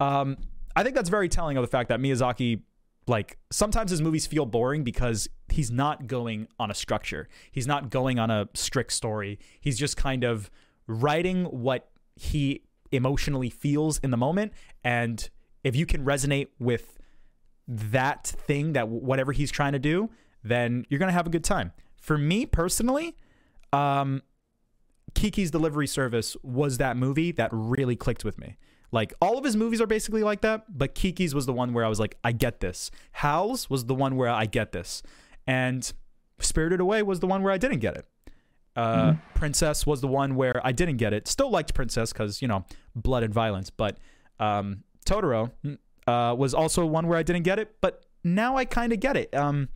um, 0.00 0.36
I 0.76 0.82
think 0.82 0.96
that's 0.96 1.08
very 1.08 1.28
telling 1.28 1.56
of 1.56 1.62
the 1.62 1.68
fact 1.68 1.88
that 1.90 2.00
Miyazaki, 2.00 2.62
like, 3.06 3.38
sometimes 3.50 3.90
his 3.90 4.00
movies 4.00 4.26
feel 4.26 4.46
boring 4.46 4.84
because 4.84 5.28
he's 5.48 5.70
not 5.70 6.06
going 6.06 6.48
on 6.58 6.70
a 6.70 6.74
structure. 6.74 7.28
He's 7.52 7.66
not 7.66 7.90
going 7.90 8.18
on 8.18 8.30
a 8.30 8.48
strict 8.54 8.92
story. 8.92 9.38
He's 9.60 9.78
just 9.78 9.96
kind 9.96 10.24
of 10.24 10.50
writing 10.86 11.44
what 11.44 11.90
he 12.16 12.62
emotionally 12.92 13.50
feels 13.50 13.98
in 13.98 14.10
the 14.10 14.16
moment. 14.16 14.52
And 14.82 15.28
if 15.62 15.74
you 15.76 15.86
can 15.86 16.04
resonate 16.04 16.48
with 16.58 16.98
that 17.66 18.26
thing, 18.26 18.74
that 18.74 18.88
whatever 18.88 19.32
he's 19.32 19.50
trying 19.50 19.72
to 19.72 19.78
do, 19.78 20.10
then 20.42 20.84
you're 20.88 20.98
going 20.98 21.08
to 21.08 21.14
have 21.14 21.26
a 21.26 21.30
good 21.30 21.44
time 21.44 21.72
for 22.04 22.18
me 22.18 22.44
personally, 22.44 23.16
um, 23.72 24.22
Kiki's 25.14 25.50
Delivery 25.50 25.86
Service 25.86 26.36
was 26.42 26.76
that 26.76 26.98
movie 26.98 27.32
that 27.32 27.48
really 27.50 27.96
clicked 27.96 28.24
with 28.24 28.38
me. 28.38 28.58
Like 28.92 29.12
all 29.20 29.38
of 29.38 29.44
his 29.44 29.56
movies 29.56 29.80
are 29.80 29.86
basically 29.86 30.22
like 30.22 30.40
that, 30.42 30.64
but 30.68 30.94
Kiki's 30.94 31.34
was 31.34 31.46
the 31.46 31.52
one 31.52 31.72
where 31.72 31.84
I 31.84 31.88
was 31.88 31.98
like, 31.98 32.16
I 32.22 32.32
get 32.32 32.60
this. 32.60 32.90
Howl's 33.12 33.68
was 33.68 33.86
the 33.86 33.94
one 33.94 34.16
where 34.16 34.28
I 34.28 34.46
get 34.46 34.72
this, 34.72 35.02
and 35.46 35.92
Spirited 36.38 36.80
Away 36.80 37.02
was 37.02 37.20
the 37.20 37.26
one 37.26 37.42
where 37.42 37.52
I 37.52 37.58
didn't 37.58 37.80
get 37.80 37.96
it. 37.96 38.06
Uh, 38.76 39.12
mm-hmm. 39.12 39.38
Princess 39.38 39.86
was 39.86 40.00
the 40.00 40.08
one 40.08 40.34
where 40.34 40.60
I 40.64 40.72
didn't 40.72 40.96
get 40.96 41.12
it. 41.12 41.28
Still 41.28 41.50
liked 41.50 41.74
Princess 41.74 42.12
because 42.12 42.40
you 42.42 42.48
know 42.48 42.64
blood 42.94 43.22
and 43.22 43.34
violence, 43.34 43.70
but 43.70 43.98
um, 44.38 44.84
Totoro 45.06 45.50
uh, 46.06 46.34
was 46.36 46.54
also 46.54 46.86
one 46.86 47.06
where 47.06 47.18
I 47.18 47.22
didn't 47.22 47.42
get 47.42 47.58
it. 47.58 47.74
But 47.80 48.04
now 48.22 48.56
I 48.56 48.64
kind 48.64 48.92
of 48.92 49.00
get 49.00 49.16
it. 49.16 49.34
Um, 49.34 49.68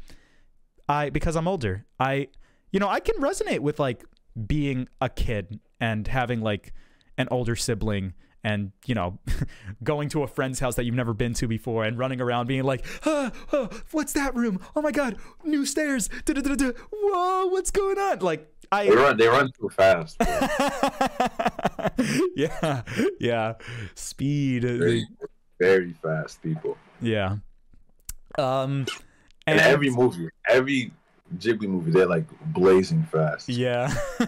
I 0.89 1.11
because 1.11 1.37
I'm 1.37 1.49
older. 1.49 1.87
I 1.99 2.29
you 2.71 2.81
know, 2.81 2.89
I 2.89 3.01
can 3.01 3.17
resonate 3.17 3.61
with 3.61 3.79
like 3.79 4.05
being 4.47 4.89
a 5.01 5.09
kid 5.09 5.61
and 5.81 6.07
having 6.07 6.41
like 6.41 6.73
an 7.17 7.29
older 7.31 7.57
sibling 7.57 8.15
and 8.49 8.73
you 8.87 8.95
know 8.95 9.19
going 9.85 10.09
to 10.09 10.23
a 10.23 10.27
friend's 10.27 10.59
house 10.59 10.75
that 10.77 10.85
you've 10.85 10.95
never 10.95 11.13
been 11.13 11.35
to 11.35 11.47
before 11.47 11.85
and 11.85 11.99
running 11.99 12.21
around 12.21 12.47
being 12.47 12.65
like 12.65 12.85
ah, 13.05 13.31
what's 13.91 14.15
that 14.15 14.35
room 14.35 14.59
oh 14.75 14.81
my 14.81 14.91
god 14.91 15.17
new 15.45 15.67
stairs 15.67 16.09
Da-da-da-da. 16.25 16.73
whoa 16.91 17.47
what's 17.47 17.71
going 17.71 17.99
on 17.99 18.21
like 18.21 18.51
I 18.73 18.87
they 18.87 18.97
run 18.97 19.17
they 19.19 19.29
run 19.29 19.51
too 19.59 19.69
fast 19.69 20.17
yeah 22.37 22.83
yeah 23.21 23.55
speed 23.95 24.63
very, 24.63 25.07
very 25.61 25.93
fast 25.93 26.43
people 26.43 26.77
yeah 27.01 27.37
um 28.39 28.87
and, 29.47 29.61
every 29.61 29.89
movie, 29.89 30.29
every 30.47 30.93
Ghibli 31.37 31.69
movie, 31.69 31.91
they're 31.91 32.07
like 32.07 32.27
blazing 32.53 33.03
fast. 33.05 33.49
Yeah. 33.49 33.89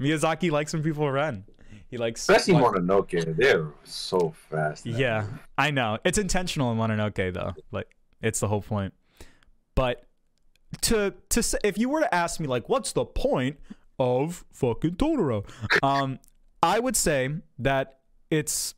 Miyazaki 0.00 0.50
likes 0.50 0.72
when 0.72 0.82
people 0.82 1.10
run. 1.10 1.44
He 1.92 1.98
likes 1.98 2.22
especially 2.22 2.54
like, 2.54 2.72
Mononoke. 2.72 3.36
They're 3.36 3.68
so 3.84 4.34
fast. 4.48 4.86
Yeah. 4.86 5.26
I 5.58 5.70
know. 5.70 5.98
It's 6.06 6.16
intentional 6.16 6.72
in 6.72 6.78
Mononoke 6.78 7.34
though. 7.34 7.54
Like 7.70 7.94
it's 8.22 8.40
the 8.40 8.48
whole 8.48 8.62
point. 8.62 8.94
But 9.74 10.06
to 10.80 11.12
to 11.28 11.42
say, 11.42 11.58
if 11.62 11.76
you 11.76 11.90
were 11.90 12.00
to 12.00 12.12
ask 12.14 12.40
me 12.40 12.46
like 12.46 12.66
what's 12.70 12.92
the 12.92 13.04
point 13.04 13.58
of 13.98 14.42
fucking 14.52 14.92
Totoro? 14.92 15.46
Um 15.82 16.18
I 16.62 16.80
would 16.80 16.96
say 16.96 17.28
that 17.58 17.98
it's 18.30 18.74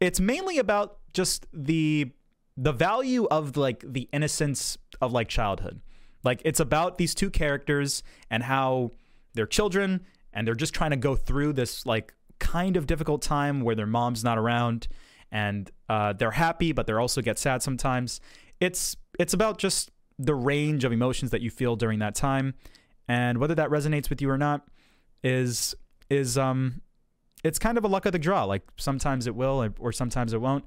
it's 0.00 0.18
mainly 0.18 0.58
about 0.58 0.98
just 1.12 1.46
the 1.52 2.10
the 2.56 2.72
value 2.72 3.28
of 3.30 3.56
like 3.56 3.84
the 3.86 4.08
innocence 4.12 4.76
of 5.00 5.12
like 5.12 5.28
childhood. 5.28 5.80
Like 6.24 6.42
it's 6.44 6.58
about 6.58 6.98
these 6.98 7.14
two 7.14 7.30
characters 7.30 8.02
and 8.28 8.42
how 8.42 8.90
they're 9.34 9.46
children 9.46 10.04
and 10.36 10.46
they're 10.46 10.54
just 10.54 10.74
trying 10.74 10.90
to 10.90 10.96
go 10.96 11.16
through 11.16 11.54
this 11.54 11.86
like 11.86 12.14
kind 12.38 12.76
of 12.76 12.86
difficult 12.86 13.22
time 13.22 13.62
where 13.62 13.74
their 13.74 13.86
mom's 13.86 14.22
not 14.22 14.36
around 14.36 14.86
and 15.32 15.70
uh, 15.88 16.12
they're 16.12 16.30
happy 16.30 16.72
but 16.72 16.86
they 16.86 16.92
also 16.92 17.22
get 17.22 17.38
sad 17.38 17.62
sometimes. 17.62 18.20
It's 18.60 18.96
it's 19.18 19.32
about 19.32 19.58
just 19.58 19.90
the 20.18 20.34
range 20.34 20.84
of 20.84 20.92
emotions 20.92 21.30
that 21.30 21.40
you 21.40 21.50
feel 21.50 21.74
during 21.74 21.98
that 22.00 22.14
time 22.14 22.54
and 23.08 23.38
whether 23.38 23.54
that 23.54 23.70
resonates 23.70 24.10
with 24.10 24.20
you 24.20 24.30
or 24.30 24.38
not 24.38 24.68
is 25.24 25.74
is 26.10 26.38
um 26.38 26.82
it's 27.42 27.58
kind 27.58 27.78
of 27.78 27.84
a 27.84 27.88
luck 27.88 28.06
of 28.06 28.12
the 28.12 28.18
draw. 28.18 28.44
Like 28.44 28.62
sometimes 28.76 29.26
it 29.26 29.34
will 29.34 29.68
or 29.78 29.92
sometimes 29.92 30.32
it 30.32 30.40
won't. 30.40 30.64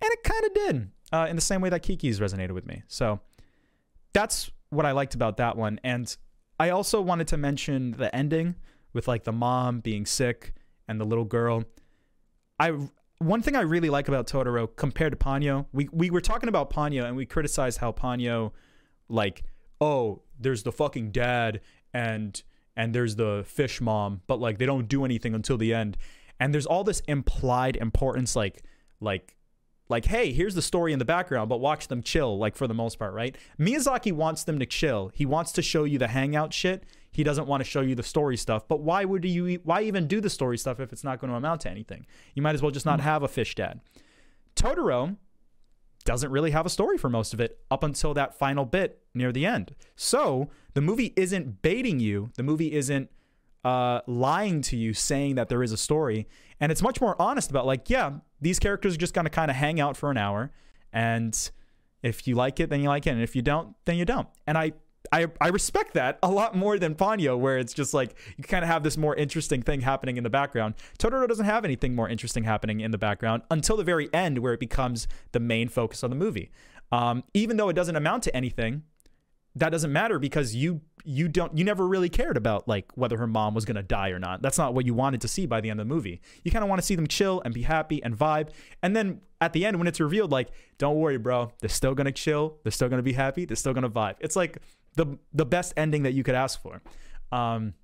And 0.00 0.10
it 0.12 0.22
kind 0.22 0.44
of 0.44 0.54
did 0.54 0.90
uh, 1.12 1.26
in 1.28 1.36
the 1.36 1.42
same 1.42 1.60
way 1.60 1.68
that 1.68 1.82
Kiki's 1.82 2.20
resonated 2.20 2.52
with 2.52 2.66
me. 2.66 2.82
So 2.88 3.20
that's 4.12 4.50
what 4.70 4.86
I 4.86 4.92
liked 4.92 5.14
about 5.14 5.36
that 5.38 5.56
one. 5.56 5.80
And 5.82 6.16
I 6.58 6.70
also 6.70 7.00
wanted 7.00 7.26
to 7.28 7.36
mention 7.36 7.92
the 7.92 8.14
ending 8.14 8.54
with 8.92 9.08
like 9.08 9.24
the 9.24 9.32
mom 9.32 9.80
being 9.80 10.06
sick 10.06 10.54
and 10.88 11.00
the 11.00 11.04
little 11.04 11.24
girl. 11.24 11.64
I 12.58 12.76
one 13.18 13.42
thing 13.42 13.54
I 13.54 13.60
really 13.60 13.90
like 13.90 14.08
about 14.08 14.26
Totoro 14.26 14.68
compared 14.76 15.12
to 15.12 15.16
Ponyo, 15.16 15.66
we 15.72 15.88
we 15.92 16.10
were 16.10 16.20
talking 16.20 16.48
about 16.48 16.70
Ponyo 16.70 17.04
and 17.04 17.16
we 17.16 17.26
criticized 17.26 17.78
how 17.78 17.92
Ponyo 17.92 18.52
like, 19.08 19.44
oh, 19.80 20.22
there's 20.38 20.62
the 20.62 20.72
fucking 20.72 21.10
dad 21.10 21.60
and 21.92 22.42
and 22.76 22.94
there's 22.94 23.16
the 23.16 23.44
fish 23.46 23.80
mom, 23.80 24.22
but 24.26 24.40
like 24.40 24.58
they 24.58 24.66
don't 24.66 24.88
do 24.88 25.04
anything 25.04 25.34
until 25.34 25.58
the 25.58 25.74
end. 25.74 25.96
And 26.38 26.54
there's 26.54 26.66
all 26.66 26.84
this 26.84 27.00
implied 27.00 27.76
importance 27.76 28.34
like 28.34 28.62
like 29.00 29.36
like, 29.90 30.06
hey, 30.06 30.32
here's 30.32 30.54
the 30.54 30.62
story 30.62 30.92
in 30.92 31.00
the 31.00 31.04
background, 31.04 31.48
but 31.48 31.58
watch 31.58 31.88
them 31.88 32.00
chill, 32.00 32.38
like 32.38 32.54
for 32.56 32.68
the 32.68 32.74
most 32.74 32.98
part, 32.98 33.12
right? 33.12 33.36
Miyazaki 33.58 34.12
wants 34.12 34.44
them 34.44 34.60
to 34.60 34.66
chill. 34.66 35.10
He 35.12 35.26
wants 35.26 35.50
to 35.52 35.62
show 35.62 35.82
you 35.82 35.98
the 35.98 36.08
hangout 36.08 36.54
shit. 36.54 36.84
He 37.10 37.24
doesn't 37.24 37.46
want 37.46 37.60
to 37.62 37.68
show 37.68 37.80
you 37.80 37.94
the 37.94 38.02
story 38.02 38.36
stuff. 38.36 38.68
But 38.68 38.80
why 38.80 39.04
would 39.04 39.24
you 39.24 39.60
why 39.64 39.82
even 39.82 40.06
do 40.06 40.20
the 40.20 40.30
story 40.30 40.58
stuff 40.58 40.80
if 40.80 40.92
it's 40.92 41.04
not 41.04 41.20
going 41.20 41.30
to 41.30 41.36
amount 41.36 41.62
to 41.62 41.70
anything? 41.70 42.06
You 42.34 42.42
might 42.42 42.54
as 42.54 42.62
well 42.62 42.70
just 42.70 42.86
not 42.86 43.00
have 43.00 43.22
a 43.22 43.28
fish 43.28 43.54
dad. 43.54 43.80
Totoro 44.54 45.16
doesn't 46.04 46.30
really 46.30 46.50
have 46.50 46.66
a 46.66 46.70
story 46.70 46.96
for 46.96 47.10
most 47.10 47.34
of 47.34 47.40
it 47.40 47.58
up 47.70 47.84
until 47.84 48.14
that 48.14 48.34
final 48.38 48.64
bit 48.64 49.00
near 49.14 49.32
the 49.32 49.44
end. 49.44 49.74
So 49.96 50.50
the 50.74 50.80
movie 50.80 51.12
isn't 51.16 51.62
baiting 51.62 52.00
you. 52.00 52.30
The 52.36 52.42
movie 52.42 52.72
isn't 52.72 53.10
uh, 53.64 54.00
lying 54.06 54.62
to 54.62 54.76
you, 54.76 54.94
saying 54.94 55.34
that 55.34 55.48
there 55.48 55.62
is 55.62 55.72
a 55.72 55.76
story. 55.76 56.26
And 56.58 56.72
it's 56.72 56.82
much 56.82 57.00
more 57.00 57.20
honest 57.20 57.50
about, 57.50 57.66
like, 57.66 57.90
yeah, 57.90 58.12
these 58.40 58.58
characters 58.58 58.94
are 58.94 58.98
just 58.98 59.14
going 59.14 59.26
to 59.26 59.30
kind 59.30 59.50
of 59.50 59.56
hang 59.56 59.80
out 59.80 59.96
for 59.96 60.10
an 60.10 60.16
hour. 60.16 60.50
And 60.92 61.50
if 62.02 62.26
you 62.26 62.34
like 62.34 62.60
it, 62.60 62.70
then 62.70 62.80
you 62.80 62.88
like 62.88 63.06
it. 63.06 63.10
And 63.10 63.22
if 63.22 63.36
you 63.36 63.42
don't, 63.42 63.76
then 63.84 63.96
you 63.96 64.04
don't. 64.04 64.28
And 64.46 64.56
I, 64.56 64.72
I, 65.12 65.26
I 65.40 65.48
respect 65.48 65.94
that 65.94 66.18
a 66.22 66.30
lot 66.30 66.54
more 66.54 66.78
than 66.78 66.94
Ponyo, 66.94 67.38
where 67.38 67.58
it's 67.58 67.72
just 67.72 67.94
like 67.94 68.14
you 68.36 68.44
kind 68.44 68.64
of 68.64 68.70
have 68.70 68.82
this 68.82 68.96
more 68.96 69.14
interesting 69.14 69.62
thing 69.62 69.80
happening 69.80 70.16
in 70.16 70.24
the 70.24 70.30
background. 70.30 70.74
Totoro 70.98 71.26
doesn't 71.26 71.46
have 71.46 71.64
anything 71.64 71.94
more 71.94 72.08
interesting 72.08 72.44
happening 72.44 72.80
in 72.80 72.90
the 72.90 72.98
background 72.98 73.42
until 73.50 73.76
the 73.76 73.84
very 73.84 74.12
end, 74.14 74.38
where 74.38 74.52
it 74.52 74.60
becomes 74.60 75.08
the 75.32 75.40
main 75.40 75.68
focus 75.68 76.02
of 76.02 76.10
the 76.10 76.16
movie. 76.16 76.50
Um, 76.92 77.24
even 77.34 77.56
though 77.56 77.68
it 77.68 77.74
doesn't 77.74 77.96
amount 77.96 78.24
to 78.24 78.36
anything, 78.36 78.82
that 79.56 79.70
doesn't 79.70 79.92
matter 79.92 80.18
because 80.18 80.54
you 80.54 80.80
you 81.04 81.28
don't 81.28 81.56
you 81.56 81.64
never 81.64 81.86
really 81.86 82.08
cared 82.08 82.36
about 82.36 82.68
like 82.68 82.86
whether 82.94 83.16
her 83.16 83.26
mom 83.26 83.54
was 83.54 83.64
gonna 83.64 83.82
die 83.82 84.10
or 84.10 84.18
not. 84.18 84.42
That's 84.42 84.58
not 84.58 84.74
what 84.74 84.86
you 84.86 84.94
wanted 84.94 85.20
to 85.22 85.28
see 85.28 85.46
by 85.46 85.60
the 85.60 85.70
end 85.70 85.80
of 85.80 85.88
the 85.88 85.94
movie. 85.94 86.20
You 86.44 86.50
kind 86.50 86.62
of 86.62 86.68
want 86.68 86.80
to 86.80 86.86
see 86.86 86.94
them 86.94 87.06
chill 87.06 87.42
and 87.44 87.52
be 87.52 87.62
happy 87.62 88.02
and 88.02 88.16
vibe. 88.16 88.50
And 88.82 88.94
then 88.94 89.22
at 89.40 89.52
the 89.52 89.64
end, 89.64 89.78
when 89.78 89.86
it's 89.86 89.98
revealed, 89.98 90.30
like, 90.30 90.50
don't 90.78 90.96
worry, 90.96 91.16
bro, 91.16 91.52
they're 91.60 91.68
still 91.70 91.94
gonna 91.94 92.12
chill, 92.12 92.58
they're 92.62 92.72
still 92.72 92.88
gonna 92.88 93.02
be 93.02 93.14
happy, 93.14 93.44
they're 93.44 93.56
still 93.56 93.74
gonna 93.74 93.90
vibe. 93.90 94.16
It's 94.20 94.36
like 94.36 94.58
the 95.00 95.18
the 95.32 95.46
best 95.46 95.72
ending 95.76 96.02
that 96.02 96.12
you 96.12 96.22
could 96.22 96.34
ask 96.34 96.60
for. 96.60 96.82
Um, 97.32 97.74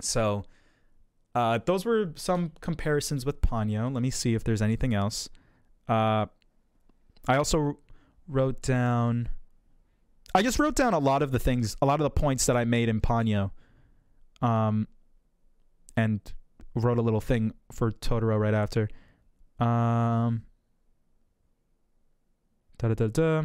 so 0.00 0.44
uh, 1.34 1.58
those 1.66 1.84
were 1.84 2.12
some 2.16 2.52
comparisons 2.60 3.26
with 3.26 3.40
Ponyo. 3.42 3.92
Let 3.92 4.02
me 4.02 4.10
see 4.10 4.34
if 4.34 4.44
there's 4.44 4.62
anything 4.62 4.94
else. 4.94 5.28
Uh, 5.88 6.26
I 7.26 7.36
also 7.36 7.78
wrote 8.26 8.62
down. 8.62 9.28
I 10.34 10.42
just 10.42 10.58
wrote 10.58 10.74
down 10.74 10.94
a 10.94 10.98
lot 10.98 11.22
of 11.22 11.32
the 11.32 11.38
things, 11.38 11.76
a 11.82 11.86
lot 11.86 12.00
of 12.00 12.04
the 12.04 12.10
points 12.10 12.46
that 12.46 12.56
I 12.56 12.64
made 12.64 12.88
in 12.88 13.00
Ponyo. 13.00 13.50
Um, 14.40 14.88
and 15.96 16.20
wrote 16.74 16.98
a 16.98 17.02
little 17.02 17.20
thing 17.20 17.52
for 17.72 17.90
Totoro 17.90 18.38
right 18.38 18.54
after. 18.54 18.88
Um, 19.58 20.44
da 22.78 22.88
da 22.88 22.94
da 22.94 23.08
da. 23.08 23.42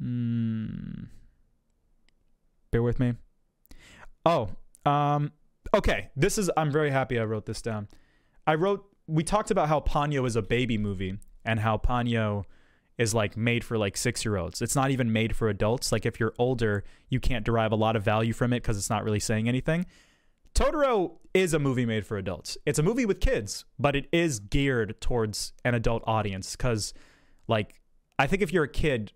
Hmm. 0.00 1.04
Bear 2.70 2.82
with 2.82 3.00
me. 3.00 3.14
Oh, 4.24 4.50
um, 4.84 5.32
okay. 5.74 6.10
This 6.16 6.38
is. 6.38 6.50
I'm 6.56 6.70
very 6.70 6.90
happy 6.90 7.18
I 7.18 7.24
wrote 7.24 7.46
this 7.46 7.62
down. 7.62 7.88
I 8.46 8.54
wrote. 8.54 8.84
We 9.06 9.22
talked 9.22 9.50
about 9.50 9.68
how 9.68 9.80
Ponyo 9.80 10.26
is 10.26 10.36
a 10.36 10.42
baby 10.42 10.78
movie 10.78 11.18
and 11.44 11.60
how 11.60 11.78
Ponyo 11.78 12.44
is 12.98 13.14
like 13.14 13.36
made 13.36 13.62
for 13.62 13.78
like 13.78 13.96
six 13.96 14.24
year 14.24 14.36
olds. 14.36 14.62
It's 14.62 14.74
not 14.74 14.90
even 14.90 15.12
made 15.12 15.36
for 15.36 15.48
adults. 15.48 15.92
Like 15.92 16.06
if 16.06 16.18
you're 16.18 16.34
older, 16.38 16.84
you 17.08 17.20
can't 17.20 17.44
derive 17.44 17.72
a 17.72 17.76
lot 17.76 17.94
of 17.94 18.02
value 18.02 18.32
from 18.32 18.52
it 18.52 18.62
because 18.62 18.76
it's 18.76 18.90
not 18.90 19.04
really 19.04 19.20
saying 19.20 19.48
anything. 19.48 19.86
Totoro 20.54 21.18
is 21.34 21.52
a 21.52 21.58
movie 21.58 21.84
made 21.84 22.06
for 22.06 22.16
adults. 22.16 22.56
It's 22.64 22.78
a 22.78 22.82
movie 22.82 23.04
with 23.04 23.20
kids, 23.20 23.66
but 23.78 23.94
it 23.94 24.08
is 24.10 24.40
geared 24.40 24.98
towards 25.02 25.52
an 25.66 25.74
adult 25.74 26.02
audience 26.06 26.56
because, 26.56 26.94
like, 27.46 27.82
I 28.18 28.26
think 28.26 28.40
if 28.40 28.54
you're 28.54 28.64
a 28.64 28.68
kid, 28.68 29.12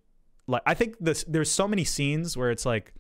like, 0.51 0.63
I 0.67 0.75
think 0.75 0.97
this 1.01 1.25
there's 1.27 1.51
so 1.51 1.67
many 1.69 1.85
scenes 1.85 2.37
where 2.37 2.51
it's 2.51 2.67
like 2.67 2.93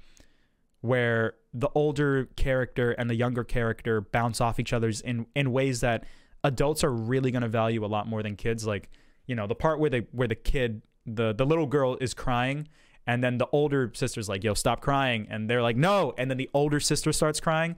where 0.80 1.34
the 1.52 1.68
older 1.74 2.26
character 2.36 2.92
and 2.92 3.10
the 3.10 3.14
younger 3.14 3.44
character 3.44 4.00
bounce 4.00 4.40
off 4.40 4.58
each 4.58 4.72
other's 4.72 5.00
in 5.00 5.26
in 5.34 5.52
ways 5.52 5.80
that 5.80 6.04
adults 6.44 6.84
are 6.84 6.92
really 6.92 7.30
going 7.30 7.42
to 7.42 7.48
value 7.48 7.84
a 7.84 7.88
lot 7.88 8.06
more 8.06 8.22
than 8.22 8.36
kids. 8.36 8.66
Like 8.66 8.90
you 9.26 9.34
know 9.34 9.46
the 9.46 9.54
part 9.54 9.78
where 9.80 9.90
the 9.90 10.06
where 10.12 10.28
the 10.28 10.34
kid 10.34 10.82
the 11.06 11.34
the 11.34 11.44
little 11.44 11.66
girl 11.66 11.96
is 12.00 12.14
crying 12.14 12.68
and 13.06 13.22
then 13.24 13.38
the 13.38 13.46
older 13.52 13.90
sister's 13.94 14.28
like 14.28 14.44
yo 14.44 14.54
stop 14.54 14.80
crying 14.80 15.26
and 15.30 15.50
they're 15.50 15.62
like 15.62 15.76
no 15.76 16.14
and 16.18 16.30
then 16.30 16.36
the 16.36 16.48
older 16.54 16.80
sister 16.80 17.12
starts 17.12 17.40
crying. 17.40 17.76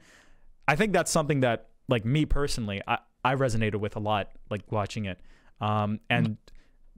I 0.68 0.76
think 0.76 0.92
that's 0.92 1.10
something 1.10 1.40
that 1.40 1.68
like 1.88 2.04
me 2.04 2.24
personally 2.24 2.80
i 2.86 2.98
i 3.24 3.34
resonated 3.34 3.76
with 3.76 3.96
a 3.96 4.00
lot 4.00 4.30
like 4.50 4.62
watching 4.70 5.06
it. 5.06 5.18
Um 5.60 6.00
and 6.10 6.36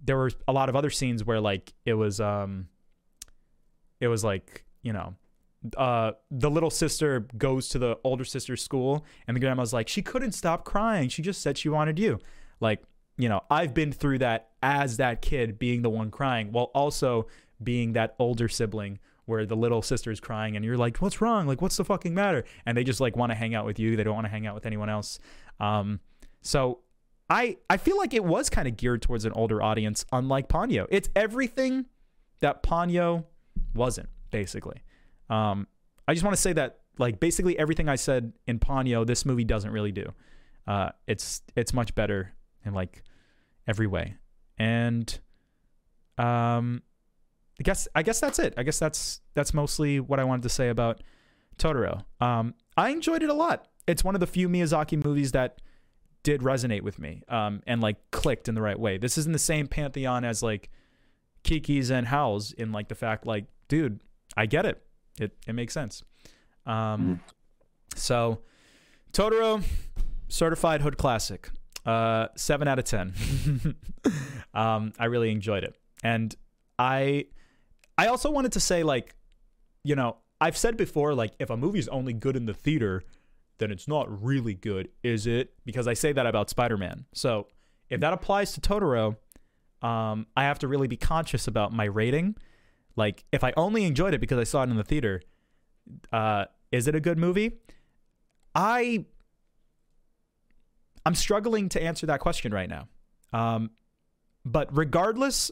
there 0.05 0.17
were 0.17 0.31
a 0.47 0.53
lot 0.53 0.69
of 0.69 0.77
other 0.77 0.91
scenes 0.91 1.25
where 1.25 1.41
like 1.41 1.73
it 1.85 1.95
was 1.95 2.21
um 2.21 2.69
it 4.01 4.09
was 4.09 4.23
like 4.23 4.65
you 4.83 4.93
know 4.93 5.15
uh, 5.77 6.13
the 6.31 6.51
little 6.51 6.71
sister 6.71 7.27
goes 7.39 7.69
to 7.71 7.79
the 7.79 7.99
older 8.05 8.25
sister's 8.25 8.63
school, 8.63 9.05
and 9.27 9.35
the 9.35 9.41
grandma's 9.41 9.73
like, 9.73 9.89
she 9.89 10.03
couldn't 10.03 10.33
stop 10.33 10.65
crying. 10.65 11.09
She 11.09 11.23
just 11.23 11.41
said 11.41 11.57
she 11.57 11.69
wanted 11.69 11.99
you. 11.99 12.19
Like, 12.61 12.83
you 13.17 13.29
know, 13.29 13.43
I've 13.51 13.73
been 13.73 13.93
through 13.93 14.19
that 14.19 14.51
as 14.63 14.99
that 14.99 15.23
kid 15.23 15.59
being 15.59 15.83
the 15.83 15.91
one 15.91 16.11
crying, 16.11 16.53
while 16.53 16.71
also 16.75 17.29
being 17.63 17.95
that 17.95 18.15
older 18.19 18.49
sibling 18.49 18.99
where 19.27 19.47
the 19.47 19.57
little 19.57 19.81
sister 19.81 20.11
is 20.11 20.21
crying, 20.21 20.55
and 20.55 20.65
you're 20.65 20.77
like, 20.77 20.99
what's 20.99 21.23
wrong? 21.23 21.47
Like, 21.47 21.63
what's 21.63 21.79
the 21.79 21.85
fucking 21.85 22.15
matter? 22.15 22.45
And 22.67 22.77
they 22.77 22.85
just 22.85 23.01
like 23.01 23.17
want 23.17 23.33
to 23.33 23.37
hang 23.37 23.55
out 23.55 23.65
with 23.65 23.79
you. 23.79 23.97
They 23.97 24.05
don't 24.05 24.15
want 24.15 24.27
to 24.27 24.31
hang 24.31 24.47
out 24.47 24.55
with 24.55 24.67
anyone 24.67 24.91
else. 24.91 25.19
Um, 25.61 26.01
so 26.43 26.81
I 27.31 27.57
I 27.71 27.77
feel 27.77 27.97
like 27.97 28.15
it 28.15 28.25
was 28.25 28.51
kind 28.51 28.69
of 28.69 28.77
geared 28.77 29.03
towards 29.03 29.25
an 29.25 29.33
older 29.33 29.63
audience, 29.63 30.05
unlike 30.13 30.49
Ponyo. 30.49 30.87
It's 30.91 31.09
everything 31.17 31.87
that 32.41 32.63
Ponyo 32.63 33.25
wasn't, 33.75 34.09
basically. 34.31 34.83
Um, 35.31 35.67
I 36.07 36.13
just 36.15 36.25
want 36.25 36.37
to 36.37 36.41
say 36.41 36.53
that 36.55 36.81
like 36.99 37.21
basically 37.21 37.59
everything 37.59 37.89
I 37.89 37.97
said 37.97 38.33
in 38.47 38.59
Ponyo, 38.59 39.07
this 39.07 39.25
movie 39.25 39.45
doesn't 39.45 39.71
really 39.71 39.93
do. 39.93 40.13
Uh, 40.67 40.91
it's 41.07 41.43
it's 41.57 41.73
much 41.73 41.95
better 41.95 42.35
in 42.65 42.75
like 42.75 43.03
every 43.67 43.87
way, 43.87 44.17
and 44.59 45.19
um, 46.19 46.83
I 47.59 47.63
guess 47.63 47.89
I 47.95 48.03
guess 48.03 48.21
that's 48.21 48.39
it. 48.39 48.55
I 48.57 48.63
guess 48.63 48.79
that's 48.79 49.21
that's 49.35 49.55
mostly 49.55 50.01
what 50.01 50.21
I 50.21 50.25
wanted 50.25 50.43
to 50.43 50.49
say 50.49 50.69
about 50.69 51.03
Totoro. 51.59 52.05
Um, 52.21 52.55
I 52.77 52.91
enjoyed 52.91 53.23
it 53.23 53.31
a 53.31 53.35
lot. 53.35 53.69
It's 53.87 54.03
one 54.03 54.15
of 54.15 54.21
the 54.21 54.27
few 54.27 54.49
Miyazaki 54.49 55.03
movies 55.03 55.33
that 55.33 55.61
did 56.25 56.41
resonate 56.41 56.81
with 56.81 56.99
me 56.99 57.23
um, 57.29 57.63
and 57.67 57.81
like 57.81 57.97
clicked 58.11 58.49
in 58.49 58.57
the 58.57 58.63
right 58.63 58.79
way. 58.79 58.99
This 58.99 59.17
is 59.17 59.27
in 59.27 59.33
the 59.33 59.39
same 59.39 59.69
pantheon 59.69 60.25
as 60.25 60.43
like 60.43 60.71
Kiki's 61.45 61.91
and 61.91 62.09
Howl's 62.09 62.51
in 62.53 62.73
like 62.73 62.89
the 62.89 62.97
fact 62.97 63.25
like, 63.25 63.45
dude, 63.69 64.01
I 64.37 64.47
get 64.47 64.67
it. 64.67 64.83
It 65.21 65.37
it 65.47 65.53
makes 65.53 65.73
sense. 65.73 66.03
Um, 66.67 66.75
mm-hmm. 66.75 67.15
so 67.95 68.41
Totoro, 69.13 69.63
certified 70.29 70.81
hood 70.81 70.99
classic. 70.99 71.51
Uh, 71.87 72.29
seven 72.35 72.67
out 72.67 72.79
of 72.79 72.87
ten. 72.87 73.13
um, 74.55 74.93
I 74.99 75.05
really 75.05 75.31
enjoyed 75.31 75.63
it, 75.63 75.77
and 76.03 76.35
I 76.79 77.27
I 77.99 78.07
also 78.07 78.31
wanted 78.31 78.53
to 78.53 78.61
say 78.61 78.83
like, 78.83 79.15
you 79.85 79.95
know, 79.95 80.17
I've 80.41 80.57
said 80.57 80.79
before 80.79 81.15
like 81.15 81.35
if 81.39 81.51
a 81.51 81.57
movie's 81.59 81.87
only 81.89 82.15
good 82.15 82.37
in 82.37 82.47
the 82.47 82.55
theater, 82.55 83.05
then 83.59 83.71
it's 83.71 83.89
not 83.89 84.23
really 84.23 84.55
good, 84.55 84.89
is 85.03 85.27
it? 85.27 85.55
Because 85.65 85.87
I 85.87 85.95
say 85.95 86.13
that 86.13 86.27
about 86.27 86.51
Spider 86.51 86.77
Man. 86.77 87.05
So 87.13 87.47
if 87.89 88.01
that 88.01 88.13
applies 88.13 88.53
to 88.53 88.61
Totoro, 88.61 89.17
um, 89.83 90.27
I 90.37 90.45
have 90.45 90.59
to 90.61 90.69
really 90.69 90.89
be 90.89 90.97
conscious 90.97 91.47
about 91.47 91.73
my 91.73 91.85
rating 91.85 92.37
like, 92.97 93.25
if 93.33 93.43
I 93.43 93.53
only 93.57 93.85
enjoyed 93.85 94.15
it 94.15 94.21
because 94.21 94.39
I 94.39 94.45
saw 94.45 94.63
it 94.63 94.71
in 94.71 94.77
the 94.77 94.85
theater, 94.85 95.23
uh, 96.13 96.47
is 96.71 96.87
it 96.87 96.95
a 96.95 97.01
good 97.01 97.19
movie? 97.19 97.53
I 98.55 99.05
I'm 101.07 101.15
struggling 101.15 101.69
to 101.71 101.83
answer 101.83 102.07
that 102.07 102.21
question 102.21 102.53
right 102.53 102.69
now. 102.69 102.89
Um, 103.33 103.71
but 104.45 104.75
regardless, 104.75 105.51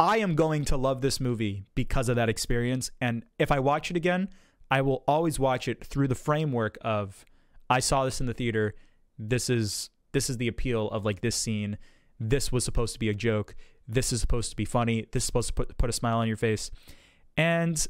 I 0.00 0.18
am 0.18 0.34
going 0.34 0.64
to 0.66 0.76
love 0.76 1.02
this 1.02 1.20
movie 1.20 1.66
because 1.74 2.08
of 2.08 2.16
that 2.16 2.28
experience. 2.28 2.90
And 3.00 3.24
if 3.38 3.52
I 3.52 3.60
watch 3.60 3.90
it 3.90 3.96
again, 3.96 4.28
I 4.72 4.80
will 4.80 5.04
always 5.06 5.38
watch 5.38 5.68
it 5.68 5.84
through 5.84 6.08
the 6.08 6.14
framework 6.14 6.78
of 6.82 7.24
I 7.68 7.80
saw 7.80 8.04
this 8.04 8.20
in 8.20 8.26
the 8.26 8.34
theater. 8.34 8.74
This 9.18 9.50
is 9.50 9.90
this 10.12 10.28
is 10.28 10.38
the 10.38 10.48
appeal 10.48 10.88
of 10.90 11.04
like 11.04 11.20
this 11.20 11.36
scene. 11.36 11.78
This 12.18 12.50
was 12.50 12.64
supposed 12.64 12.92
to 12.94 12.98
be 12.98 13.08
a 13.08 13.14
joke 13.14 13.54
this 13.88 14.12
is 14.12 14.20
supposed 14.20 14.50
to 14.50 14.56
be 14.56 14.64
funny. 14.64 15.06
This 15.12 15.22
is 15.22 15.26
supposed 15.26 15.48
to 15.48 15.54
put 15.54 15.76
put 15.76 15.90
a 15.90 15.92
smile 15.92 16.18
on 16.18 16.28
your 16.28 16.36
face. 16.36 16.70
And 17.36 17.84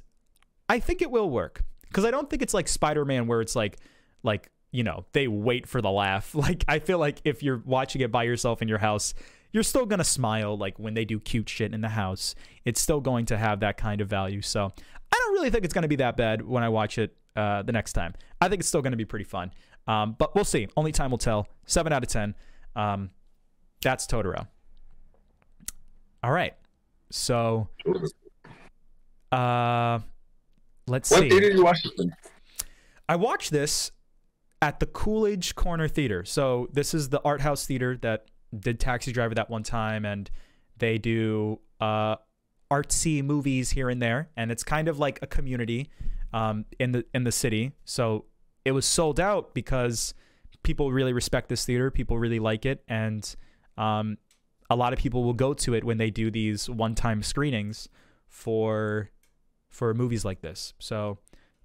I 0.68 0.78
think 0.78 1.02
it 1.02 1.10
will 1.10 1.30
work 1.30 1.62
because 1.88 2.04
I 2.04 2.10
don't 2.10 2.30
think 2.30 2.42
it's 2.42 2.54
like 2.54 2.68
Spider-Man 2.68 3.26
where 3.26 3.40
it's 3.40 3.56
like 3.56 3.78
like 4.22 4.50
you 4.70 4.82
know 4.82 5.04
they 5.12 5.28
wait 5.28 5.66
for 5.66 5.80
the 5.80 5.90
laugh. 5.90 6.34
Like 6.42 6.64
I 6.68 6.78
feel 6.78 6.98
like 6.98 7.20
if 7.24 7.42
you're 7.42 7.62
watching 7.64 8.00
it 8.00 8.10
by 8.10 8.24
yourself 8.24 8.62
in 8.62 8.68
your 8.68 8.78
house, 8.78 9.14
you're 9.52 9.62
still 9.62 9.86
gonna 9.86 10.04
smile 10.04 10.56
like 10.56 10.78
when 10.78 10.94
they 10.94 11.04
do 11.04 11.20
cute 11.20 11.48
shit 11.48 11.74
in 11.74 11.80
the 11.80 11.90
house. 11.90 12.34
It's 12.64 12.80
still 12.80 13.00
going 13.00 13.26
to 13.26 13.36
have 13.36 13.60
that 13.60 13.76
kind 13.76 14.00
of 14.00 14.08
value. 14.08 14.40
So 14.40 14.72
I 15.12 15.16
don't 15.16 15.34
really 15.34 15.50
think 15.50 15.64
it's 15.64 15.74
gonna 15.74 15.88
be 15.88 15.96
that 15.96 16.16
bad 16.16 16.42
when 16.42 16.62
I 16.62 16.68
watch 16.68 16.98
it 16.98 17.14
uh, 17.36 17.62
the 17.62 17.72
next 17.72 17.92
time. 17.92 18.14
I 18.40 18.48
think 18.48 18.60
it's 18.60 18.68
still 18.68 18.82
gonna 18.82 18.96
be 18.96 19.04
pretty 19.04 19.24
fun. 19.24 19.52
Um, 19.86 20.16
but 20.18 20.34
we'll 20.34 20.44
see. 20.44 20.68
Only 20.76 20.92
time 20.92 21.10
will 21.10 21.18
tell. 21.18 21.48
Seven 21.66 21.92
out 21.92 22.02
of 22.02 22.08
ten. 22.08 22.34
Um, 22.74 23.10
that's 23.82 24.06
Totoro. 24.06 24.46
All 26.22 26.30
right. 26.30 26.54
So, 27.10 27.68
uh, 29.32 29.98
let's 30.86 31.10
what 31.10 31.20
see. 31.20 31.24
What 31.24 31.30
theater 31.30 31.40
did 31.40 31.56
you 31.56 31.64
watch 31.64 31.82
this 31.82 31.92
in? 31.98 32.14
I 33.08 33.16
watched 33.16 33.50
this 33.50 33.90
at 34.62 34.78
the 34.78 34.86
Coolidge 34.86 35.54
Corner 35.56 35.88
Theater. 35.88 36.24
So 36.24 36.68
this 36.72 36.94
is 36.94 37.08
the 37.08 37.20
art 37.24 37.40
house 37.40 37.66
theater 37.66 37.98
that 38.02 38.26
did 38.56 38.78
Taxi 38.78 39.12
Driver 39.12 39.34
that 39.34 39.50
one 39.50 39.64
time, 39.64 40.04
and 40.04 40.30
they 40.78 40.98
do 40.98 41.60
uh, 41.80 42.16
artsy 42.72 43.22
movies 43.22 43.70
here 43.70 43.88
and 43.90 44.00
there, 44.00 44.30
and 44.36 44.50
it's 44.50 44.64
kind 44.64 44.88
of 44.88 44.98
like 44.98 45.18
a 45.22 45.26
community 45.26 45.90
um, 46.32 46.64
in 46.78 46.92
the 46.92 47.04
in 47.12 47.24
the 47.24 47.32
city. 47.32 47.72
So 47.84 48.24
it 48.64 48.72
was 48.72 48.86
sold 48.86 49.20
out 49.20 49.54
because 49.54 50.14
people 50.62 50.92
really 50.92 51.12
respect 51.12 51.48
this 51.48 51.64
theater, 51.66 51.90
people 51.90 52.18
really 52.18 52.38
like 52.38 52.64
it, 52.64 52.82
and 52.88 53.22
um, 53.76 54.16
a 54.70 54.76
lot 54.76 54.92
of 54.92 54.98
people 54.98 55.22
will 55.22 55.34
go 55.34 55.52
to 55.54 55.74
it 55.74 55.84
when 55.84 55.98
they 55.98 56.10
do 56.10 56.30
these 56.30 56.70
one-time 56.70 57.22
screenings 57.22 57.88
for 58.28 59.10
for 59.68 59.94
movies 59.94 60.24
like 60.24 60.40
this. 60.40 60.74
So 60.78 61.18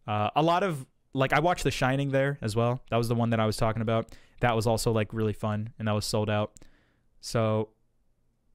uh, 0.07 0.29
a 0.35 0.41
lot 0.41 0.63
of 0.63 0.85
like 1.13 1.33
I 1.33 1.39
watched 1.39 1.63
The 1.63 1.71
Shining 1.71 2.11
there 2.11 2.37
as 2.41 2.55
well. 2.55 2.81
That 2.89 2.97
was 2.97 3.07
the 3.07 3.15
one 3.15 3.29
that 3.31 3.39
I 3.39 3.45
was 3.45 3.57
talking 3.57 3.81
about. 3.81 4.15
That 4.41 4.55
was 4.55 4.67
also 4.67 4.91
like 4.91 5.13
really 5.13 5.33
fun 5.33 5.73
and 5.79 5.87
that 5.87 5.93
was 5.93 6.05
sold 6.05 6.29
out. 6.29 6.51
So 7.21 7.69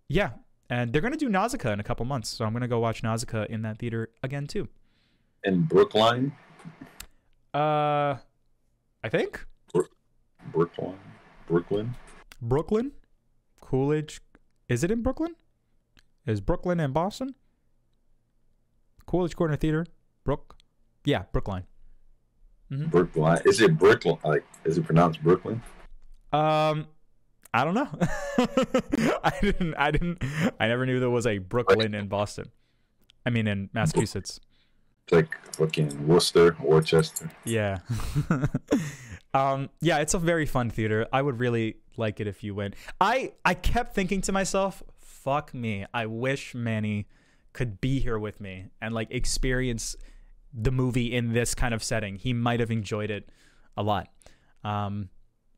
yeah, 0.08 0.30
and 0.72 0.90
they're 0.92 1.02
gonna 1.02 1.16
do 1.18 1.28
Nausicaa 1.28 1.70
in 1.72 1.80
a 1.80 1.82
couple 1.84 2.06
months, 2.06 2.30
so 2.30 2.44
I'm 2.46 2.52
gonna 2.54 2.66
go 2.66 2.78
watch 2.80 3.02
Nausicaa 3.02 3.44
in 3.50 3.60
that 3.62 3.78
theater 3.78 4.08
again 4.22 4.46
too. 4.46 4.68
In 5.44 5.62
Brookline, 5.64 6.32
Uh, 7.54 8.16
I 9.04 9.08
think 9.10 9.44
Brookline, 10.52 10.98
Brooklyn. 11.46 11.94
Brooklyn, 12.40 12.92
Coolidge. 13.60 14.20
Is 14.68 14.82
it 14.82 14.90
in 14.90 15.02
Brooklyn? 15.02 15.34
Is 16.26 16.40
Brooklyn 16.40 16.80
in 16.80 16.92
Boston? 16.92 17.34
Coolidge 19.06 19.36
Corner 19.36 19.56
Theater, 19.56 19.84
Brook. 20.24 20.56
Yeah, 21.04 21.24
Brookline. 21.32 21.64
hmm 22.70 22.86
Brookline. 22.86 23.40
Is 23.44 23.60
it 23.60 23.76
Brooklyn? 23.78 24.16
Like, 24.24 24.44
is 24.64 24.78
it 24.78 24.84
pronounced 24.84 25.22
Brooklyn? 25.22 25.60
Um, 26.32 26.86
I 27.54 27.64
don't 27.64 27.74
know. 27.74 27.88
I 29.24 29.32
didn't. 29.42 29.74
I 29.74 29.90
didn't. 29.90 30.22
I 30.58 30.68
never 30.68 30.86
knew 30.86 31.00
there 31.00 31.10
was 31.10 31.26
a 31.26 31.38
Brookline 31.38 31.94
in 31.94 32.08
Boston. 32.08 32.50
I 33.26 33.30
mean, 33.30 33.46
in 33.46 33.68
Massachusetts. 33.72 34.40
It's 35.04 35.12
like 35.12 35.36
fucking 35.56 36.06
Worcester, 36.06 36.56
Worcester. 36.60 37.30
Yeah. 37.44 37.80
um. 39.34 39.68
Yeah, 39.80 39.98
it's 39.98 40.14
a 40.14 40.18
very 40.18 40.46
fun 40.46 40.70
theater. 40.70 41.06
I 41.12 41.20
would 41.20 41.40
really 41.40 41.76
like 41.96 42.20
it 42.20 42.26
if 42.26 42.42
you 42.42 42.54
went. 42.54 42.74
I 43.00 43.32
I 43.44 43.54
kept 43.54 43.94
thinking 43.94 44.22
to 44.22 44.32
myself, 44.32 44.82
"Fuck 44.98 45.52
me! 45.52 45.84
I 45.92 46.06
wish 46.06 46.54
Manny 46.54 47.06
could 47.52 47.82
be 47.82 48.00
here 48.00 48.18
with 48.18 48.40
me 48.40 48.68
and 48.80 48.94
like 48.94 49.08
experience 49.10 49.94
the 50.54 50.70
movie 50.70 51.12
in 51.12 51.34
this 51.34 51.54
kind 51.54 51.74
of 51.74 51.82
setting. 51.82 52.16
He 52.16 52.32
might 52.32 52.60
have 52.60 52.70
enjoyed 52.70 53.10
it 53.10 53.28
a 53.76 53.82
lot." 53.82 54.08
Um. 54.64 55.10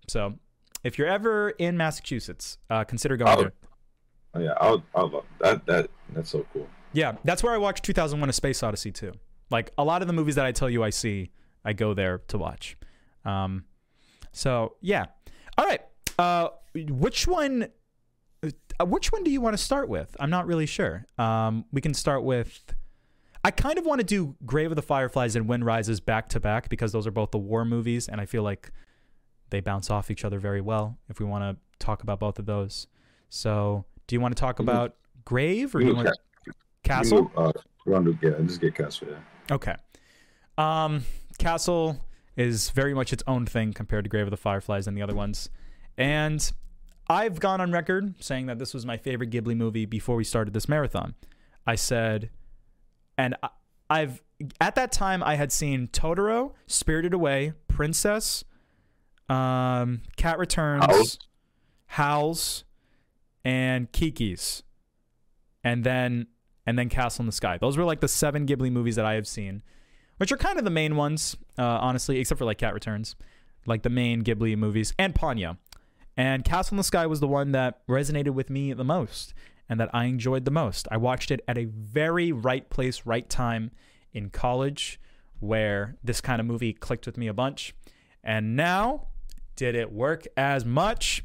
So, 0.09 0.35
if 0.85 0.99
you're 0.99 1.09
ever 1.09 1.51
in 1.51 1.77
Massachusetts, 1.77 2.59
uh, 2.71 2.85
consider 2.85 3.17
going 3.17 3.31
Oh. 3.37 3.41
there. 3.43 3.53
Oh 4.35 4.41
yeah, 4.41 4.53
I 4.61 4.71
would, 4.71 4.83
I 4.95 5.03
would 5.03 5.13
love 5.13 5.25
that. 5.41 5.67
That 5.67 5.91
that's 6.13 6.31
so 6.31 6.45
cool. 6.53 6.67
Yeah, 6.93 7.13
that's 7.25 7.43
where 7.43 7.53
I 7.53 7.59
watched 7.59 7.85
2001: 7.85 8.29
A 8.29 8.33
Space 8.33 8.63
Odyssey 8.63 8.93
too. 8.93 9.13
Like 9.51 9.73
a 9.79 9.85
lot 9.85 10.03
of 10.03 10.09
the 10.09 10.15
movies 10.15 10.35
that 10.37 10.45
I 10.47 10.53
tell 10.53 10.69
you 10.71 10.83
I 10.83 10.91
see, 10.91 11.31
I 11.65 11.73
go 11.73 11.95
there 11.95 12.19
to 12.29 12.39
watch. 12.39 12.77
Um, 13.25 13.65
so 14.33 14.75
yeah. 14.81 15.07
All 15.57 15.65
right. 15.67 15.81
Uh, 16.19 16.49
which 16.75 17.27
one? 17.27 17.69
Uh, 18.81 18.85
which 18.87 19.13
one 19.13 19.23
do 19.23 19.31
you 19.31 19.41
want 19.41 19.55
to 19.57 19.63
start 19.63 19.89
with? 19.89 20.17
I'm 20.19 20.31
not 20.31 20.47
really 20.47 20.67
sure. 20.67 21.07
Um, 21.17 21.65
we 21.73 21.81
can 21.81 21.95
start 21.95 22.25
with. 22.25 22.75
I 23.45 23.51
kind 23.51 23.79
of 23.79 23.85
want 23.87 24.01
to 24.01 24.05
do 24.05 24.35
Grave 24.45 24.73
of 24.73 24.77
the 24.77 24.83
Fireflies 24.83 25.37
and 25.37 25.47
Wind 25.47 25.65
Rises 25.67 26.01
back 26.01 26.29
to 26.31 26.41
back 26.41 26.69
because 26.71 26.93
those 26.93 27.07
are 27.07 27.11
both 27.13 27.31
the 27.31 27.39
war 27.39 27.65
movies, 27.65 28.09
and 28.09 28.21
I 28.21 28.27
feel 28.27 28.43
like 28.43 28.73
they 29.55 29.61
bounce 29.61 29.89
off 29.89 30.11
each 30.11 30.25
other 30.25 30.41
very 30.41 30.61
well. 30.61 30.99
If 31.09 31.21
we 31.21 31.27
want 31.27 31.45
to 31.57 31.85
talk 31.85 32.03
about 32.03 32.19
both 32.19 32.41
of 32.41 32.47
those, 32.47 32.89
so 33.29 33.85
do 34.09 34.17
you 34.17 34.21
want 34.21 34.35
to 34.37 34.41
talk 34.41 34.59
You 34.59 34.65
can- 34.65 34.75
about 34.75 34.97
Grave 35.25 35.75
or 35.77 35.79
do 35.79 35.85
You 35.87 35.91
you 35.93 35.97
want 35.97 36.19
Castle? 36.83 37.31
You, 37.37 37.41
uh, 37.41 37.53
you 37.87 38.15
to 38.21 38.43
just 38.43 38.61
get 38.61 38.75
Castle? 38.75 39.09
Yeah. 39.11 39.55
Okay. 39.55 39.77
Um, 40.59 41.05
Castle 41.39 42.05
is 42.37 42.71
very 42.71 42.95
much 42.95 43.13
its 43.13 43.23
own 43.29 43.47
thing 43.47 43.73
compared 43.73 44.05
to 44.05 44.11
Grave 44.11 44.27
of 44.27 44.33
the 44.33 44.37
Fireflies 44.37 44.89
and 44.89 44.97
the 44.97 45.03
other 45.03 45.15
ones. 45.15 45.49
And 45.97 46.51
I've 47.09 47.39
gone 47.39 47.61
on 47.61 47.71
record 47.71 48.15
saying 48.19 48.47
that 48.47 48.59
this 48.59 48.75
was 48.75 48.85
my 48.85 48.97
favorite 48.97 49.31
Ghibli 49.31 49.57
movie 49.57 49.87
before 49.87 50.17
we 50.17 50.25
started 50.25 50.53
this 50.53 50.69
marathon. 50.69 51.15
I 51.65 51.77
said, 51.77 52.31
and 53.17 53.37
I- 53.43 53.51
I've 53.89 54.21
at 54.61 54.75
that 54.75 54.91
time 54.91 55.23
I 55.23 55.37
had 55.37 55.53
seen 55.53 55.87
Totoro, 55.89 56.55
Spirited 56.67 57.15
Away, 57.15 57.53
Princess, 57.69 58.43
um, 59.29 60.03
Cat 60.17 60.39
Returns, 60.39 60.85
Howls. 60.85 61.19
Howls, 61.87 62.65
and 63.45 63.91
Kiki's, 63.93 64.63
and 65.63 65.85
then 65.85 66.27
and 66.67 66.79
then 66.79 66.89
Castle 66.89 67.23
in 67.23 67.27
the 67.27 67.33
Sky. 67.33 67.59
Those 67.59 67.77
were 67.77 67.85
like 67.85 68.01
the 68.01 68.09
seven 68.09 68.47
Ghibli 68.47 68.71
movies 68.71 68.97
that 68.97 69.05
I 69.05 69.15
have 69.15 69.27
seen, 69.27 69.63
which 70.19 70.33
are 70.33 70.37
kind 70.37 70.59
of 70.59 70.65
the 70.65 70.71
main 70.71 70.97
ones, 70.97 71.37
uh, 71.59 71.63
honestly, 71.63 72.19
except 72.19 72.39
for 72.39 72.45
like 72.45 72.59
Cat 72.59 72.75
Returns, 72.75 73.17
like 73.67 73.83
the 73.83 73.91
main 73.91 74.23
Ghibli 74.23 74.57
movies, 74.57 74.95
and 74.99 75.15
Ponyo. 75.15 75.59
And 76.17 76.45
Castle 76.45 76.75
in 76.75 76.79
the 76.79 76.85
Sky 76.85 77.07
was 77.07 77.21
the 77.21 77.27
one 77.27 77.53
that 77.53 77.87
resonated 77.89 78.31
with 78.31 78.49
me 78.49 78.73
the 78.73 78.85
most 78.85 79.35
and 79.69 79.81
that 79.81 79.91
I 79.93 80.05
enjoyed 80.05 80.45
the 80.45 80.51
most. 80.51 80.87
I 80.91 80.97
watched 80.97 81.31
it 81.31 81.41
at 81.49 81.59
a 81.59 81.65
very 81.65 82.33
right 82.33 82.69
place, 82.69 83.07
right 83.07 83.29
time 83.29 83.71
in 84.13 84.31
college 84.31 85.01
where 85.41 85.97
this 86.05 86.21
kind 86.21 86.41
of 86.41 86.47
movie 86.47 86.73
clicked 86.73 87.07
with 87.07 87.17
me 87.17 87.27
a 87.27 87.35
bunch. 87.35 87.75
And 88.23 88.57
now, 88.57 89.09
did 89.57 89.75
it 89.75 89.93
work 89.93 90.27
as 90.37 90.65
much? 90.65 91.25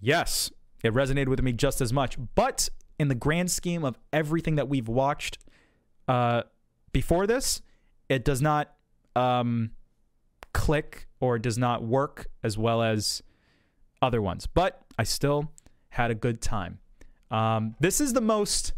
Yes, 0.00 0.50
it 0.82 0.92
resonated 0.94 1.28
with 1.28 1.42
me 1.42 1.52
just 1.52 1.80
as 1.80 1.92
much. 1.92 2.16
But 2.34 2.68
in 2.98 3.08
the 3.08 3.14
grand 3.14 3.50
scheme 3.50 3.84
of 3.84 3.98
everything 4.12 4.56
that 4.56 4.68
we've 4.68 4.88
watched 4.88 5.38
uh, 6.06 6.42
before 6.92 7.26
this, 7.26 7.62
it 8.08 8.24
does 8.24 8.40
not 8.40 8.74
um, 9.16 9.70
click 10.52 11.06
or 11.20 11.38
does 11.38 11.58
not 11.58 11.82
work 11.82 12.26
as 12.42 12.56
well 12.56 12.82
as 12.82 13.22
other 14.00 14.22
ones. 14.22 14.46
But 14.46 14.82
I 14.98 15.04
still 15.04 15.52
had 15.90 16.10
a 16.10 16.14
good 16.14 16.40
time. 16.40 16.78
Um, 17.30 17.74
this 17.80 18.00
is 18.00 18.12
the 18.12 18.20
most 18.20 18.72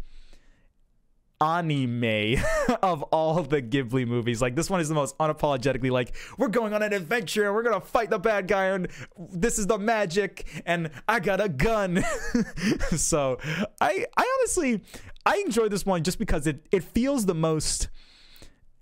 anime 1.41 2.41
of 2.83 3.01
all 3.03 3.41
the 3.41 3.61
Ghibli 3.61 4.07
movies. 4.07 4.41
Like 4.41 4.55
this 4.55 4.69
one 4.69 4.79
is 4.79 4.87
the 4.87 4.95
most 4.95 5.17
unapologetically 5.17 5.91
like 5.91 6.15
we're 6.37 6.47
going 6.47 6.73
on 6.73 6.83
an 6.83 6.93
adventure 6.93 7.45
and 7.45 7.55
we're 7.55 7.63
gonna 7.63 7.81
fight 7.81 8.09
the 8.09 8.19
bad 8.19 8.47
guy 8.47 8.67
and 8.67 8.87
this 9.17 9.57
is 9.57 9.67
the 9.67 9.79
magic 9.79 10.63
and 10.65 10.91
I 11.07 11.19
got 11.19 11.41
a 11.41 11.49
gun. 11.49 12.03
so 12.95 13.39
I 13.81 14.05
I 14.15 14.37
honestly 14.39 14.83
I 15.25 15.37
enjoy 15.45 15.67
this 15.67 15.85
one 15.85 16.03
just 16.03 16.19
because 16.19 16.47
it 16.47 16.65
it 16.71 16.83
feels 16.83 17.25
the 17.25 17.35
most 17.35 17.89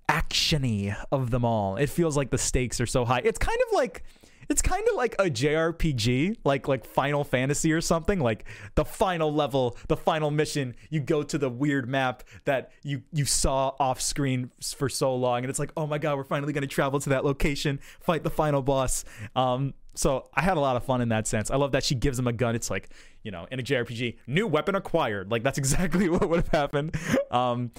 actiony 0.08 0.94
of 1.10 1.30
them 1.30 1.44
all. 1.44 1.76
It 1.76 1.88
feels 1.88 2.16
like 2.16 2.30
the 2.30 2.38
stakes 2.38 2.80
are 2.80 2.86
so 2.86 3.04
high. 3.04 3.22
It's 3.24 3.38
kind 3.38 3.58
of 3.68 3.74
like 3.74 4.04
it's 4.50 4.60
kind 4.60 4.86
of 4.90 4.96
like 4.96 5.14
a 5.20 5.30
JRPG, 5.30 6.38
like 6.44 6.66
like 6.66 6.84
Final 6.84 7.22
Fantasy 7.22 7.72
or 7.72 7.80
something. 7.80 8.18
Like 8.18 8.44
the 8.74 8.84
final 8.84 9.32
level, 9.32 9.78
the 9.86 9.96
final 9.96 10.30
mission, 10.30 10.74
you 10.90 11.00
go 11.00 11.22
to 11.22 11.38
the 11.38 11.48
weird 11.48 11.88
map 11.88 12.24
that 12.44 12.72
you 12.82 13.02
you 13.12 13.24
saw 13.24 13.74
off 13.78 14.00
screen 14.00 14.50
for 14.76 14.88
so 14.88 15.14
long, 15.14 15.38
and 15.42 15.50
it's 15.50 15.60
like, 15.60 15.70
oh 15.76 15.86
my 15.86 15.98
god, 15.98 16.16
we're 16.16 16.24
finally 16.24 16.52
gonna 16.52 16.66
travel 16.66 16.98
to 17.00 17.10
that 17.10 17.24
location, 17.24 17.78
fight 18.00 18.24
the 18.24 18.30
final 18.30 18.60
boss. 18.60 19.04
Um, 19.36 19.72
so 19.94 20.28
I 20.34 20.42
had 20.42 20.56
a 20.56 20.60
lot 20.60 20.76
of 20.76 20.84
fun 20.84 21.00
in 21.00 21.10
that 21.10 21.28
sense. 21.28 21.50
I 21.50 21.56
love 21.56 21.72
that 21.72 21.84
she 21.84 21.94
gives 21.94 22.18
him 22.18 22.26
a 22.26 22.32
gun. 22.32 22.54
It's 22.54 22.70
like, 22.70 22.90
you 23.22 23.30
know, 23.30 23.46
in 23.50 23.60
a 23.60 23.62
JRPG, 23.62 24.18
new 24.26 24.46
weapon 24.46 24.74
acquired. 24.74 25.30
Like 25.30 25.44
that's 25.44 25.58
exactly 25.64 26.08
what 26.08 26.28
would 26.28 26.40
have 26.40 26.48
happened. 26.48 26.96
Um, 27.30 27.70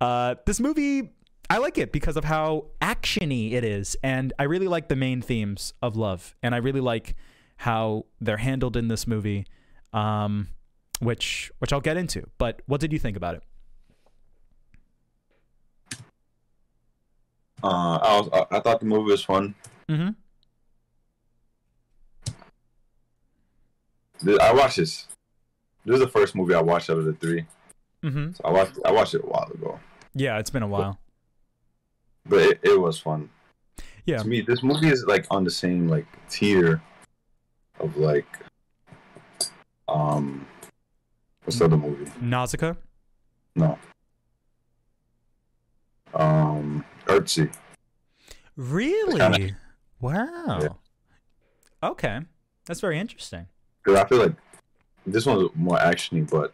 uh, 0.00 0.36
this 0.46 0.60
movie, 0.60 1.10
I 1.50 1.58
like 1.58 1.78
it 1.78 1.92
because 1.92 2.16
of 2.16 2.24
how 2.24 2.66
actiony 3.02 3.52
it 3.52 3.64
is, 3.64 3.96
and 4.02 4.32
I 4.38 4.44
really 4.44 4.68
like 4.68 4.88
the 4.88 4.96
main 4.96 5.22
themes 5.22 5.74
of 5.82 5.96
love, 5.96 6.34
and 6.42 6.54
I 6.54 6.58
really 6.58 6.80
like 6.80 7.14
how 7.56 8.06
they're 8.20 8.38
handled 8.38 8.76
in 8.76 8.88
this 8.88 9.06
movie, 9.06 9.46
um, 9.92 10.48
which 11.00 11.50
which 11.58 11.72
I'll 11.72 11.80
get 11.80 11.96
into. 11.96 12.24
But 12.38 12.62
what 12.66 12.80
did 12.80 12.92
you 12.92 12.98
think 12.98 13.16
about 13.16 13.36
it? 13.36 13.42
Uh, 17.62 17.96
I 17.96 18.20
was 18.20 18.46
I, 18.50 18.60
thought 18.60 18.80
the 18.80 18.86
movie 18.86 19.10
was 19.10 19.22
fun. 19.22 19.54
Mm-hmm. 19.88 20.10
I 24.40 24.52
watched 24.52 24.76
this. 24.76 25.06
This 25.84 25.94
is 25.94 26.00
the 26.00 26.08
first 26.08 26.34
movie 26.34 26.54
I 26.54 26.60
watched 26.60 26.90
out 26.90 26.98
of 26.98 27.04
the 27.04 27.12
three. 27.14 27.46
Mm-hmm. 28.02 28.32
So 28.32 28.44
I 28.44 28.50
watched 28.50 28.78
I 28.84 28.92
watched 28.92 29.14
it 29.14 29.22
a 29.22 29.26
while 29.26 29.50
ago, 29.52 29.80
Yeah, 30.14 30.38
it's 30.38 30.50
been 30.50 30.62
a 30.62 30.68
while. 30.68 30.98
But 32.26 32.40
it, 32.40 32.60
it 32.62 32.80
was 32.80 32.98
fun. 32.98 33.28
Yeah. 34.06 34.18
To 34.18 34.28
me, 34.28 34.40
this 34.40 34.62
movie 34.62 34.88
is 34.88 35.04
like 35.06 35.26
on 35.30 35.44
the 35.44 35.50
same 35.50 35.88
like 35.88 36.06
tier 36.28 36.80
of 37.80 37.96
like 37.96 38.26
um 39.88 40.46
what's 41.44 41.58
the 41.58 41.64
other 41.66 41.76
movie? 41.76 42.10
Nausicaa. 42.20 42.74
No. 43.54 43.78
Um 46.14 46.84
Earthsea. 47.06 47.52
Really? 48.56 49.18
kinda- 49.18 49.56
Wow. 50.00 50.58
Yeah. 50.60 50.68
Okay, 51.82 52.20
that's 52.66 52.80
very 52.80 52.98
interesting. 52.98 53.46
Because 53.84 54.00
I 54.00 54.08
feel 54.08 54.18
like 54.18 54.34
this 55.06 55.26
one's 55.26 55.50
more 55.54 55.78
actiony, 55.78 56.28
but 56.28 56.52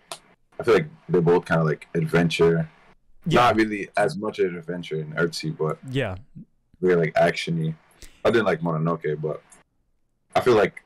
I 0.60 0.62
feel 0.64 0.74
like 0.74 0.86
they're 1.08 1.20
both 1.20 1.44
kind 1.44 1.60
of 1.60 1.66
like 1.66 1.88
adventure. 1.94 2.68
Yeah. 3.26 3.40
Not 3.40 3.56
really 3.56 3.88
as 3.96 4.16
much 4.16 4.38
of 4.38 4.50
an 4.52 4.58
adventure 4.58 5.00
in 5.00 5.12
Earthsea, 5.12 5.56
but 5.56 5.78
Yeah. 5.90 6.16
very 6.80 6.96
like 6.96 7.14
actiony. 7.14 7.74
I 8.24 8.30
didn't 8.30 8.46
like 8.46 8.60
Mononoke, 8.60 9.20
but 9.20 9.42
I 10.34 10.40
feel 10.40 10.54
like 10.54 10.82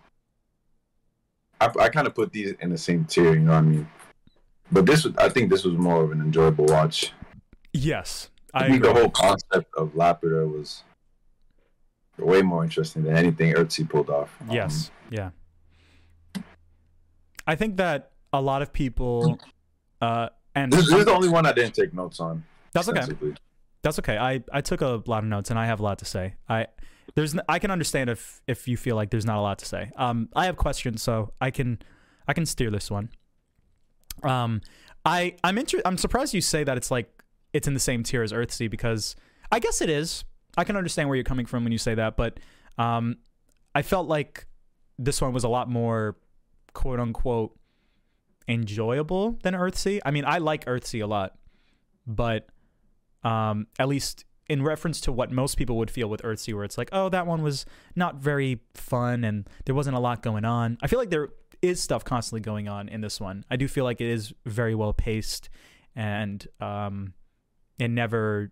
I, 1.61 1.71
I 1.81 1.89
kind 1.89 2.07
of 2.07 2.15
put 2.15 2.33
these 2.33 2.53
in 2.61 2.71
the 2.71 2.79
same 2.79 3.05
tier. 3.05 3.35
You 3.35 3.41
know 3.41 3.53
what 3.53 3.59
I 3.59 3.63
mean? 3.63 3.89
But 4.71 4.87
this, 4.87 5.07
I 5.19 5.29
think, 5.29 5.51
this 5.51 5.65
was 5.65 5.75
more 5.75 6.03
of 6.03 6.11
an 6.13 6.21
enjoyable 6.21 6.65
watch. 6.67 7.13
Yes. 7.73 8.31
I 8.55 8.65
I 8.65 8.69
think 8.69 8.83
the 8.83 8.93
whole 8.93 9.11
concept 9.11 9.73
of 9.77 9.91
Laputa 9.95 10.47
was 10.51 10.83
way 12.19 12.43
more 12.43 12.65
interesting 12.65 13.03
than 13.03 13.17
anything 13.17 13.53
Earthsea 13.55 13.89
pulled 13.89 14.11
off. 14.11 14.35
Um, 14.43 14.51
Yes. 14.51 14.91
Yeah. 15.11 15.31
I 17.47 17.55
think 17.57 17.77
that 17.77 18.13
a 18.33 18.41
lot 18.41 18.63
of 18.63 18.73
people, 18.73 19.39
uh, 20.01 20.29
and 20.55 20.73
This, 20.73 20.87
this 20.89 20.99
is 21.01 21.05
the 21.05 21.13
only 21.13 21.29
one 21.29 21.47
I 21.47 21.53
didn't 21.53 21.75
take 21.75 21.93
notes 21.95 22.21
on. 22.21 22.45
that's 22.73 22.89
okay. 22.89 23.07
That's 23.83 23.99
okay. 23.99 24.17
I, 24.17 24.43
I 24.53 24.61
took 24.61 24.81
a 24.81 25.03
lot 25.07 25.25
of 25.25 25.25
notes 25.25 25.51
and 25.51 25.59
I 25.59 25.67
have 25.67 25.81
a 25.81 25.83
lot 25.83 25.99
to 25.99 26.05
say. 26.05 26.35
I 26.49 26.67
there's 27.15 27.37
I 27.49 27.59
can 27.59 27.71
understand 27.71 28.09
if 28.11 28.41
if 28.47 28.69
you 28.69 28.77
feel 28.77 28.97
like 28.97 29.11
there's 29.11 29.27
not 29.27 29.39
a 29.39 29.41
lot 29.41 29.59
to 29.59 29.67
say. 29.67 29.91
Um, 29.97 30.29
I 30.35 30.47
have 30.47 30.57
questions, 30.57 31.03
so 31.03 31.33
I 31.41 31.51
can 31.51 31.81
I 32.29 32.33
can 32.33 32.47
steer 32.47 32.71
this 32.71 32.91
one. 32.91 33.11
Um, 34.23 34.61
I 35.05 35.35
I'm 35.43 35.59
inter- 35.59 35.83
I'm 35.85 35.99
surprised 35.99 36.33
you 36.33 36.41
say 36.41 36.65
that 36.65 36.77
it's 36.77 36.91
like 36.91 37.23
it's 37.53 37.67
in 37.67 37.75
the 37.75 37.81
same 37.81 38.03
tier 38.03 38.23
as 38.23 38.33
Earthsea 38.33 38.71
because 38.71 39.17
I 39.51 39.59
guess 39.59 39.81
it 39.81 39.91
is. 39.91 40.25
I 40.57 40.65
can 40.65 40.77
understand 40.77 41.09
where 41.09 41.17
you're 41.17 41.25
coming 41.25 41.47
from 41.47 41.65
when 41.65 41.73
you 41.73 41.79
say 41.79 41.95
that, 41.95 42.17
but 42.17 42.39
um, 42.79 43.17
I 43.75 43.83
felt 43.83 44.07
like 44.07 44.47
this 44.99 45.21
one 45.21 45.33
was 45.33 45.45
a 45.45 45.49
lot 45.49 45.69
more 45.69 46.17
quote 46.73 47.01
unquote 47.01 47.59
enjoyable 48.49 49.39
than 49.43 49.55
Earthsea. 49.55 50.01
I 50.05 50.11
mean, 50.11 50.25
I 50.25 50.39
like 50.39 50.65
Earthsea 50.67 51.03
a 51.03 51.07
lot, 51.07 51.37
but 52.07 52.49
um, 53.23 53.67
at 53.79 53.89
least 53.89 54.25
in 54.49 54.63
reference 54.63 55.01
to 55.03 55.13
what 55.13 55.31
most 55.31 55.57
people 55.57 55.77
would 55.79 55.91
feel 55.91 56.09
with 56.09 56.23
Earthsea, 56.23 56.55
where 56.55 56.65
it's 56.65 56.77
like, 56.77 56.89
oh, 56.93 57.09
that 57.09 57.27
one 57.27 57.43
was 57.43 57.65
not 57.95 58.17
very 58.17 58.61
fun 58.75 59.25
and 59.25 59.49
there 59.65 59.75
wasn't 59.75 59.97
a 59.97 60.01
lot 60.01 60.23
going 60.23 60.45
on. 60.45 60.79
I 60.83 60.89
feel 60.89 60.99
like 60.99 61.11
there 61.11 61.29
is 61.63 61.81
stuff 61.81 62.05
constantly 62.05 62.41
going 62.41 62.69
on 62.69 62.89
in 62.89 63.01
this 63.01 63.21
one. 63.21 63.45
I 63.51 63.57
do 63.57 63.69
feel 63.69 63.85
like 63.85 64.01
it 64.01 64.09
is 64.09 64.35
very 64.45 64.75
well 64.75 64.93
paced 64.93 65.49
and 65.95 66.47
um, 66.61 67.15
it 67.79 67.89
never 67.89 68.51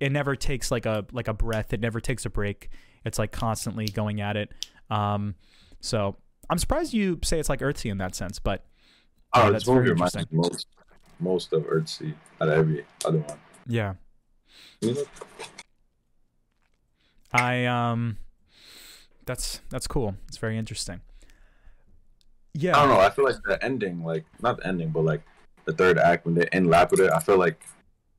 it 0.00 0.10
never 0.10 0.36
takes 0.36 0.70
like 0.70 0.86
a 0.86 1.04
like 1.12 1.28
a 1.28 1.34
breath. 1.34 1.72
It 1.72 1.80
never 1.80 2.00
takes 2.00 2.24
a 2.24 2.30
break. 2.30 2.68
It's 3.04 3.18
like 3.18 3.32
constantly 3.32 3.86
going 3.86 4.20
at 4.20 4.36
it. 4.36 4.52
Um, 4.90 5.34
so 5.80 6.16
I'm 6.48 6.58
surprised 6.58 6.92
you 6.92 7.18
say 7.22 7.38
it's 7.38 7.48
like 7.48 7.60
Earthsea 7.60 7.90
in 7.90 7.98
that 7.98 8.14
sense, 8.14 8.38
but 8.38 8.64
Oh, 9.34 9.44
Yeah, 9.44 9.50
that's 9.50 9.64
very 9.64 9.90
interesting. 9.90 10.26
most 10.30 10.66
most 11.20 11.52
of 11.52 11.62
Earthsea 11.64 12.14
out 12.40 12.48
of 12.48 12.54
every 12.58 12.84
other 13.04 13.18
one. 13.18 13.38
yeah. 13.66 13.94
I 17.32 17.64
um 17.66 18.18
that's 19.26 19.60
that's 19.70 19.86
cool. 19.86 20.16
It's 20.28 20.36
very 20.38 20.56
interesting. 20.58 21.00
Yeah. 22.52 22.76
I 22.76 22.80
don't 22.86 22.90
know. 22.90 23.00
I 23.00 23.10
feel 23.10 23.24
like 23.24 23.36
the 23.44 23.62
ending, 23.64 24.04
like 24.04 24.24
not 24.40 24.58
the 24.58 24.66
ending, 24.66 24.90
but 24.90 25.04
like 25.04 25.22
the 25.64 25.72
third 25.72 25.98
act 25.98 26.24
when 26.26 26.34
they 26.34 26.46
end 26.52 26.66
Laputa, 26.66 27.10
I 27.12 27.18
feel 27.18 27.38
like 27.38 27.60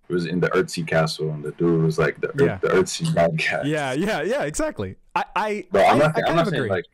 it 0.10 0.14
was 0.14 0.26
in 0.26 0.40
the 0.40 0.50
Earthsea 0.50 0.86
castle 0.86 1.30
and 1.32 1.44
the 1.44 1.52
dude 1.54 1.84
was 1.84 1.98
like 1.98 2.20
the 2.20 2.32
Yeah. 2.44 2.58
the 2.58 2.68
Earthsea 2.70 3.14
bad 3.14 3.38
guy. 3.38 3.64
Yeah, 3.66 3.94
yeah, 3.94 4.22
yeah, 4.22 4.44
exactly. 4.44 4.96
I 5.16 5.24
I 5.36 5.68
I'm 5.74 5.80
I, 5.80 5.98
not. 5.98 6.18
I 6.18 6.20
I'm 6.20 6.26
kind 6.26 6.36
not 6.36 6.48
saying 6.48 6.56
agree. 6.58 6.70
like 6.70 6.86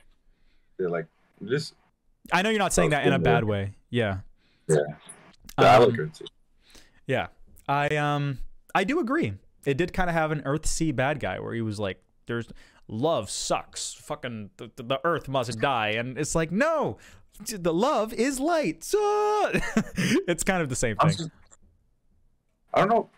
they're 0.78 0.90
like 0.90 1.08
just. 1.46 1.74
I 2.32 2.42
know 2.42 2.50
you're 2.50 2.60
not 2.60 2.74
saying 2.74 2.90
Oh, 2.94 2.98
that 2.98 3.06
in 3.08 3.14
a 3.14 3.20
bad 3.20 3.44
way. 3.44 3.74
Yeah. 3.90 4.20
Yeah. 4.68 4.78
I 5.58 5.76
Um. 5.76 6.12
Yeah. 7.08 7.28
I 7.68 7.88
um 7.98 8.40
I 8.76 8.84
do 8.84 9.00
agree. 9.00 9.34
It 9.66 9.78
did 9.78 9.94
kind 9.94 10.10
of 10.10 10.16
have 10.16 10.32
an 10.32 10.42
Earth 10.46 10.66
Sea 10.66 10.92
bad 10.92 11.20
guy 11.20 11.40
where 11.40 11.54
he 11.54 11.62
was 11.62 11.80
like 11.80 12.02
there's 12.28 12.48
love 12.88 13.30
sucks. 13.30 13.94
Fucking 13.94 14.52
the, 14.58 14.72
the 14.76 15.00
earth 15.04 15.28
must 15.28 15.60
die 15.60 15.90
and 15.90 16.18
it's 16.18 16.36
like 16.36 16.52
no. 16.52 16.98
The 17.48 17.74
love 17.74 18.14
is 18.14 18.40
light. 18.40 18.84
So 18.84 19.00
it's 20.28 20.44
kind 20.44 20.62
of 20.62 20.70
the 20.70 20.76
same 20.76 20.96
thing. 20.98 21.10
just- 21.12 21.30
I 22.74 22.86
don't 22.86 22.90
know. 22.90 23.10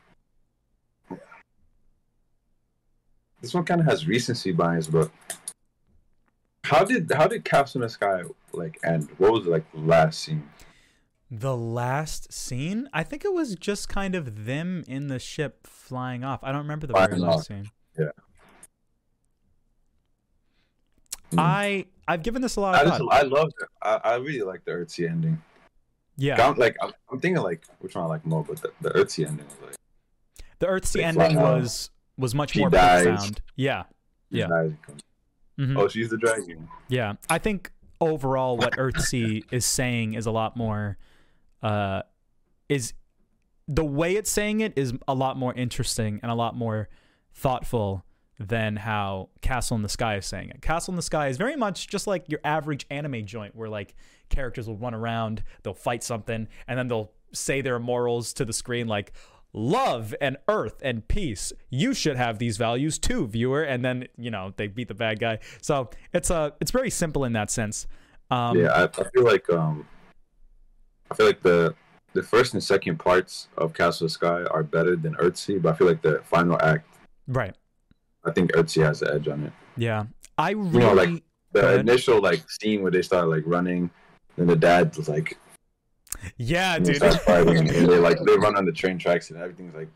This 3.41 3.53
one 3.53 3.65
kind 3.65 3.81
of 3.81 3.87
has 3.87 4.07
recency 4.07 4.51
bias, 4.51 4.87
but 4.87 5.11
how 6.63 6.83
did 6.85 7.11
how 7.11 7.27
did 7.27 7.43
Castle 7.45 7.81
in 7.81 7.83
the 7.83 7.89
Sky 7.89 8.23
like 8.53 8.79
end? 8.83 9.09
What 9.17 9.31
was 9.33 9.45
like 9.45 9.69
the 9.71 9.79
last 9.79 10.19
scene? 10.21 10.49
The 11.29 11.55
last 11.57 12.31
scene, 12.31 12.87
I 12.93 13.03
think 13.03 13.25
it 13.25 13.33
was 13.33 13.55
just 13.55 13.89
kind 13.89 14.13
of 14.15 14.45
them 14.45 14.83
in 14.87 15.07
the 15.07 15.17
ship 15.19 15.65
flying 15.65 16.23
off. 16.23 16.39
I 16.43 16.51
don't 16.51 16.61
remember 16.61 16.85
the 16.87 16.93
very 16.93 17.17
last 17.17 17.47
scene. 17.47 17.69
Yeah. 17.97 18.05
Mm. 21.31 21.39
I 21.39 21.85
I've 22.07 22.21
given 22.23 22.41
this 22.41 22.55
a 22.55 22.61
lot 22.61 22.75
I 22.75 22.81
of 22.81 22.87
just. 22.89 23.03
I 23.11 23.21
love 23.23 23.47
it. 23.47 23.67
I, 23.81 23.95
I 24.03 24.15
really 24.15 24.41
like 24.43 24.63
the 24.65 24.71
Earthsea 24.71 25.09
ending. 25.09 25.41
yeah, 26.17 26.37
Count 26.37 26.59
like 26.59 26.77
I'm, 26.81 26.91
I'm 27.11 27.19
thinking 27.19 27.41
like 27.41 27.63
which 27.79 27.95
one 27.95 28.05
I 28.05 28.07
like 28.07 28.25
more, 28.25 28.43
but 28.43 28.61
the, 28.61 28.71
the 28.81 28.89
Earthsea 28.91 29.27
ending 29.27 29.45
was 29.47 29.55
like 29.69 29.75
the 30.59 30.67
Earthsea 30.67 31.03
ending 31.03 31.33
fly 31.33 31.43
off. 31.43 31.61
was 31.61 31.89
was 32.17 32.35
much 32.35 32.51
She 32.51 32.59
more 32.59 32.69
dies. 32.69 33.05
profound. 33.05 33.41
Yeah, 33.55 33.83
Yeah. 34.29 34.47
Guys 34.47 34.71
mhm. 35.57 35.77
Oh, 35.77 35.87
she's 35.87 36.09
the 36.09 36.17
dragon. 36.17 36.67
yeah. 36.87 37.13
I 37.29 37.37
think 37.37 37.71
overall, 38.01 38.57
what 38.57 38.73
Earthsea 38.73 39.43
is 39.51 39.65
saying 39.65 40.13
is 40.13 40.25
a 40.25 40.31
lot 40.31 40.57
more. 40.57 40.97
Uh, 41.61 42.01
is 42.69 42.93
the 43.67 43.85
way 43.85 44.15
it's 44.15 44.29
saying 44.29 44.59
it 44.59 44.73
is 44.75 44.93
a 45.07 45.13
lot 45.13 45.37
more 45.37 45.53
interesting 45.53 46.19
and 46.21 46.31
a 46.31 46.35
lot 46.35 46.55
more 46.55 46.89
thoughtful 47.33 48.03
than 48.39 48.75
how 48.75 49.29
Castle 49.41 49.75
in 49.77 49.83
the 49.83 49.89
Sky 49.89 50.17
is 50.17 50.25
saying 50.25 50.49
it. 50.49 50.61
Castle 50.61 50.91
in 50.91 50.95
the 50.95 51.01
Sky 51.01 51.27
is 51.27 51.37
very 51.37 51.55
much 51.55 51.87
just 51.87 52.07
like 52.07 52.25
your 52.27 52.39
average 52.43 52.85
anime 52.89 53.25
joint 53.25 53.55
where 53.55 53.69
like 53.69 53.95
characters 54.29 54.67
will 54.67 54.75
run 54.75 54.93
around, 54.93 55.43
they'll 55.61 55.73
fight 55.73 56.03
something, 56.03 56.47
and 56.67 56.79
then 56.79 56.87
they'll 56.87 57.11
say 57.31 57.61
their 57.61 57.79
morals 57.79 58.33
to 58.33 58.45
the 58.45 58.53
screen 58.53 58.87
like 58.87 59.13
love 59.53 60.15
and 60.19 60.37
earth 60.47 60.81
and 60.81 61.07
peace. 61.07 61.53
You 61.69 61.93
should 61.93 62.17
have 62.17 62.39
these 62.39 62.57
values 62.57 62.97
too, 62.97 63.27
viewer. 63.27 63.61
And 63.63 63.85
then, 63.85 64.07
you 64.17 64.31
know, 64.31 64.53
they 64.57 64.67
beat 64.67 64.87
the 64.87 64.95
bad 64.95 65.19
guy. 65.19 65.39
So 65.61 65.89
it's 66.13 66.31
uh 66.31 66.51
it's 66.59 66.71
very 66.71 66.89
simple 66.89 67.23
in 67.23 67.33
that 67.33 67.51
sense. 67.51 67.87
Um 68.31 68.57
yeah, 68.57 68.71
I, 68.71 68.83
I 68.83 69.09
feel 69.13 69.23
like 69.23 69.49
um, 69.49 69.85
I 71.11 71.15
feel 71.15 71.25
like 71.25 71.41
the 71.41 71.75
the 72.13 72.23
first 72.23 72.53
and 72.53 72.63
second 72.63 72.97
parts 72.97 73.47
of 73.57 73.73
Castle 73.73 74.09
Sky 74.09 74.43
are 74.51 74.63
better 74.63 74.95
than 74.95 75.15
Earthsea, 75.15 75.61
but 75.61 75.73
I 75.73 75.77
feel 75.77 75.87
like 75.87 76.01
the 76.01 76.21
final 76.23 76.61
act, 76.61 76.87
right. 77.27 77.55
I 78.25 78.31
think 78.31 78.51
Earthsea 78.53 78.85
has 78.85 78.99
the 79.01 79.13
edge 79.13 79.27
on 79.27 79.43
it. 79.43 79.53
Yeah. 79.77 80.05
I 80.37 80.51
really 80.51 80.79
know, 80.79 80.93
like, 80.93 81.23
The 81.51 81.79
initial 81.79 82.19
like 82.19 82.43
scene 82.49 82.81
where 82.81 82.91
they 82.91 83.03
start 83.03 83.29
like 83.29 83.43
running, 83.45 83.91
and 84.37 84.49
the 84.49 84.55
dad 84.55 84.97
was 84.97 85.07
like 85.07 85.37
Yeah, 86.37 86.79
dude. 86.79 86.97
fighting, 87.21 87.57
and 87.57 87.69
they 87.69 87.97
like 87.97 88.17
they 88.25 88.37
run 88.37 88.55
on 88.55 88.65
the 88.65 88.71
train 88.71 88.97
tracks 88.97 89.29
and 89.31 89.39
everything's 89.39 89.75
like 89.75 89.89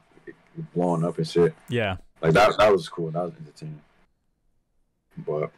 blowing 0.73 1.03
up 1.03 1.17
and 1.17 1.27
shit. 1.27 1.53
yeah. 1.69 1.97
Like 2.21 2.33
that 2.33 2.57
that 2.57 2.71
was 2.71 2.89
cool. 2.89 3.11
That 3.11 3.23
was 3.23 3.33
entertaining. 3.39 3.81
But 5.25 5.51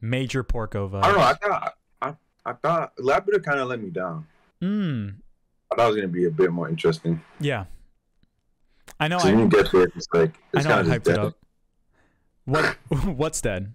Major 0.00 0.42
Porco 0.42 0.88
vibes. 0.88 1.04
I 1.04 1.08
don't 1.08 1.16
know. 1.18 1.22
I 1.22 1.34
thought 1.34 1.74
I, 2.02 2.14
I 2.44 2.52
thought 2.54 2.96
Laputa 2.96 3.42
kind 3.44 3.60
of 3.60 3.68
let 3.68 3.80
me 3.82 3.90
down. 3.90 4.26
Mm, 4.62 5.14
I 5.70 5.74
thought 5.76 5.84
it 5.84 5.88
was 5.88 5.96
gonna 5.96 6.08
be 6.08 6.24
a 6.26 6.30
bit 6.30 6.50
more 6.52 6.68
interesting. 6.68 7.20
yeah. 7.40 7.64
I 8.98 9.08
know 9.08 9.18
So 9.18 9.28
I, 9.28 9.32
you 9.32 9.48
get 9.48 9.70
there, 9.72 9.82
it's 9.94 10.06
like 10.14 10.34
I 10.54 10.62
know 10.62 10.78
I 10.78 10.82
hyped 10.82 11.04
just 11.04 11.08
it 11.08 11.18
up. 11.18 11.34
What 12.46 12.64
what's 13.04 13.40
dead? 13.42 13.74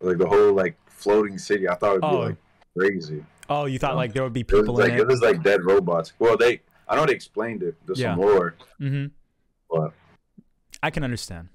Like 0.00 0.16
the 0.18 0.26
whole 0.26 0.52
like 0.54 0.76
floating 0.88 1.36
city, 1.36 1.68
I 1.68 1.74
thought 1.74 1.96
it 1.96 2.02
would 2.02 2.04
Oh. 2.04 2.18
be 2.20 2.24
like 2.28 2.36
crazy. 2.78 3.24
Oh, 3.48 3.64
you 3.66 3.78
thought 3.78 3.96
like 3.96 4.12
there 4.12 4.22
would 4.22 4.32
be 4.32 4.40
It 4.40 4.48
people 4.48 4.74
like 4.74 4.90
in 4.90 4.94
it 4.98 5.00
it? 5.00 5.06
was 5.08 5.20
like 5.20 5.42
dead 5.42 5.64
robots. 5.64 6.12
Well, 6.18 6.36
they 6.36 6.60
I 6.88 6.96
know 6.96 7.06
they 7.06 7.12
explained 7.14 7.62
it. 7.62 7.74
There's 7.86 7.98
Yeah. 8.00 8.12
some 8.12 8.18
more, 8.20 8.56
Mm-hmm. 8.80 9.06
but 9.70 9.92
I 10.82 10.90
can 10.90 11.04
understand. 11.04 11.48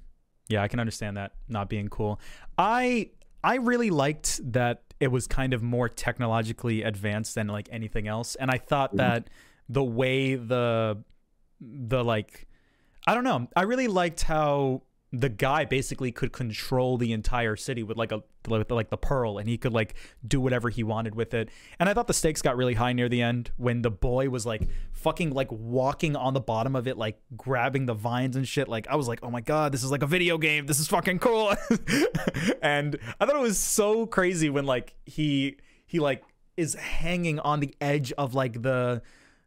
Yeah, 0.47 0.63
I 0.63 0.67
can 0.67 0.79
understand 0.79 1.17
that 1.17 1.33
not 1.49 1.69
being 1.69 1.89
cool. 1.89 2.19
I 2.57 3.11
I 3.43 3.55
really 3.55 3.89
liked 3.89 4.39
that 4.53 4.83
it 4.99 5.09
was 5.09 5.27
kind 5.27 5.53
of 5.53 5.61
more 5.61 5.87
technologically 5.89 6.81
advanced 6.83 7.35
than 7.35 7.47
like 7.47 7.69
anything 7.71 8.07
else, 8.07 8.35
and 8.35 8.49
I 8.49 8.57
thought 8.57 8.93
Mhm. 8.93 8.97
that 8.97 9.29
the 9.69 9.83
way 9.83 10.35
the 10.35 11.03
the 11.61 12.03
like 12.03 12.47
I 13.05 13.13
don't 13.15 13.23
know, 13.23 13.47
I 13.55 13.61
really 13.63 13.87
liked 13.87 14.23
how 14.23 14.81
the 15.13 15.29
guy 15.29 15.63
basically 15.63 16.11
could 16.11 16.33
control 16.33 16.97
the 16.97 17.13
entire 17.13 17.55
city 17.55 17.81
with 17.81 17.95
like 17.97 18.11
a 18.11 18.21
with 18.47 18.69
like 18.71 18.89
the 18.89 18.97
pearl 18.97 19.37
and 19.37 19.47
he 19.47 19.57
could 19.57 19.71
like 19.71 19.95
do 20.25 20.39
whatever 20.41 20.69
he 20.69 20.83
wanted 20.83 21.15
with 21.15 21.33
it. 21.33 21.49
And 21.79 21.87
i 21.87 21.93
thought 21.93 22.07
the 22.07 22.13
stakes 22.13 22.41
got 22.41 22.57
really 22.57 22.73
high 22.73 22.91
near 22.91 23.07
the 23.07 23.21
end 23.21 23.51
when 23.55 23.81
the 23.81 23.91
boy 23.91 24.29
was 24.29 24.45
like 24.45 24.67
fucking 24.91 25.31
like 25.31 25.49
walking 25.51 26.15
on 26.15 26.33
the 26.33 26.41
bottom 26.41 26.75
of 26.75 26.87
it 26.87 26.97
like 26.97 27.19
grabbing 27.37 27.85
the 27.85 27.93
vines 27.93 28.35
and 28.35 28.45
shit. 28.47 28.67
Like 28.67 28.87
i 28.87 28.95
was 28.95 29.07
like 29.07 29.19
oh 29.23 29.31
my 29.31 29.41
god 29.41 29.71
this 29.71 29.83
is 29.83 29.91
like 29.91 30.03
a 30.03 30.07
video 30.07 30.37
game. 30.37 30.65
This 30.65 30.79
is 30.79 30.87
fucking 30.87 31.19
cool. 31.19 31.53
And 32.61 32.99
i 33.19 33.25
thought 33.25 33.35
it 33.35 33.41
was 33.41 33.57
so 33.57 34.05
crazy 34.05 34.49
when 34.49 34.65
like 34.65 34.95
he 35.05 35.57
he 35.85 35.99
like 35.99 36.23
is 36.57 36.73
hanging 36.75 37.39
on 37.39 37.61
the 37.61 37.73
edge 37.79 38.11
of 38.13 38.33
like 38.33 38.61
the 38.61 39.01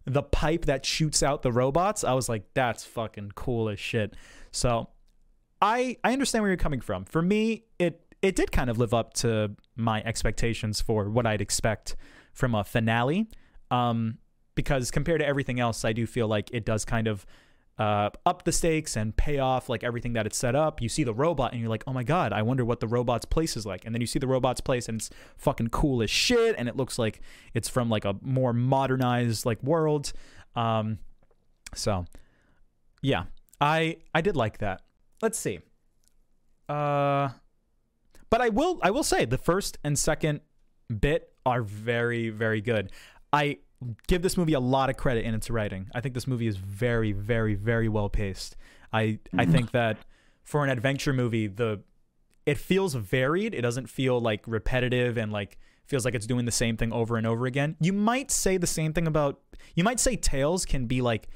the 0.06 0.22
pipe 0.22 0.64
that 0.64 0.86
shoots 0.86 1.22
out 1.22 1.42
the 1.42 1.52
robots. 1.52 2.02
I 2.02 2.14
was 2.14 2.30
like 2.30 2.44
that's 2.54 2.84
fucking 2.84 3.32
cool 3.34 3.68
as 3.68 3.78
shit. 3.78 4.14
So 4.52 4.88
I 5.60 5.96
I 6.04 6.12
understand 6.12 6.42
where 6.42 6.50
you're 6.50 6.56
coming 6.56 6.80
from. 6.80 7.04
For 7.04 7.22
me, 7.22 7.64
it 7.78 8.00
it 8.22 8.36
did 8.36 8.52
kind 8.52 8.70
of 8.70 8.78
live 8.78 8.92
up 8.92 9.14
to 9.14 9.52
my 9.76 10.02
expectations 10.02 10.80
for 10.80 11.08
what 11.08 11.26
I'd 11.26 11.40
expect 11.40 11.96
from 12.32 12.54
a 12.54 12.64
finale. 12.64 13.28
Um, 13.70 14.18
because 14.54 14.90
compared 14.90 15.20
to 15.20 15.26
everything 15.26 15.58
else, 15.60 15.84
I 15.84 15.92
do 15.92 16.06
feel 16.06 16.28
like 16.28 16.50
it 16.52 16.64
does 16.64 16.84
kind 16.84 17.06
of 17.06 17.24
uh, 17.78 18.10
up 18.26 18.44
the 18.44 18.52
stakes 18.52 18.94
and 18.94 19.16
pay 19.16 19.38
off 19.38 19.70
like 19.70 19.82
everything 19.82 20.12
that 20.12 20.26
it's 20.26 20.36
set 20.36 20.54
up. 20.54 20.82
You 20.82 20.88
see 20.90 21.02
the 21.02 21.14
robot 21.14 21.52
and 21.52 21.60
you're 21.60 21.70
like, 21.70 21.84
oh 21.86 21.94
my 21.94 22.02
god, 22.02 22.32
I 22.32 22.42
wonder 22.42 22.62
what 22.62 22.80
the 22.80 22.88
robot's 22.88 23.24
place 23.24 23.56
is 23.56 23.64
like. 23.64 23.86
And 23.86 23.94
then 23.94 24.02
you 24.02 24.06
see 24.06 24.18
the 24.18 24.26
robot's 24.26 24.60
place 24.60 24.86
and 24.86 25.00
it's 25.00 25.08
fucking 25.38 25.68
cool 25.68 26.02
as 26.02 26.10
shit, 26.10 26.56
and 26.58 26.68
it 26.68 26.76
looks 26.76 26.98
like 26.98 27.20
it's 27.54 27.68
from 27.68 27.88
like 27.88 28.04
a 28.04 28.16
more 28.20 28.52
modernized 28.52 29.46
like 29.46 29.62
world. 29.62 30.12
Um, 30.54 30.98
so 31.74 32.04
yeah, 33.00 33.24
I 33.60 33.96
I 34.14 34.20
did 34.20 34.36
like 34.36 34.58
that. 34.58 34.82
Let's 35.22 35.38
see. 35.38 35.60
Uh, 36.68 37.30
but 38.30 38.40
I 38.40 38.48
will 38.48 38.78
I 38.82 38.90
will 38.90 39.02
say 39.02 39.24
the 39.24 39.38
first 39.38 39.78
and 39.82 39.98
second 39.98 40.40
bit 40.88 41.32
are 41.44 41.62
very 41.62 42.30
very 42.30 42.60
good. 42.60 42.92
I 43.32 43.58
give 44.06 44.22
this 44.22 44.36
movie 44.36 44.52
a 44.52 44.60
lot 44.60 44.90
of 44.90 44.96
credit 44.96 45.24
in 45.24 45.34
its 45.34 45.50
writing. 45.50 45.88
I 45.94 46.00
think 46.00 46.14
this 46.14 46.26
movie 46.26 46.46
is 46.46 46.56
very, 46.56 47.12
very, 47.12 47.54
very 47.54 47.88
well 47.88 48.08
paced. 48.08 48.56
I 48.92 49.18
I 49.36 49.46
think 49.46 49.72
that 49.72 49.98
for 50.42 50.64
an 50.64 50.70
adventure 50.70 51.12
movie, 51.12 51.46
the 51.46 51.82
it 52.46 52.58
feels 52.58 52.94
varied. 52.94 53.54
It 53.54 53.62
doesn't 53.62 53.88
feel 53.88 54.20
like 54.20 54.42
repetitive 54.46 55.16
and 55.16 55.32
like 55.32 55.58
feels 55.86 56.04
like 56.04 56.14
it's 56.14 56.26
doing 56.26 56.44
the 56.44 56.52
same 56.52 56.76
thing 56.76 56.92
over 56.92 57.16
and 57.16 57.26
over 57.26 57.46
again. 57.46 57.76
You 57.80 57.92
might 57.92 58.30
say 58.30 58.56
the 58.56 58.66
same 58.66 58.92
thing 58.92 59.06
about 59.06 59.40
you 59.74 59.84
might 59.84 60.00
say 60.00 60.16
Tales 60.16 60.64
can 60.64 60.86
be 60.86 61.00
like 61.00 61.28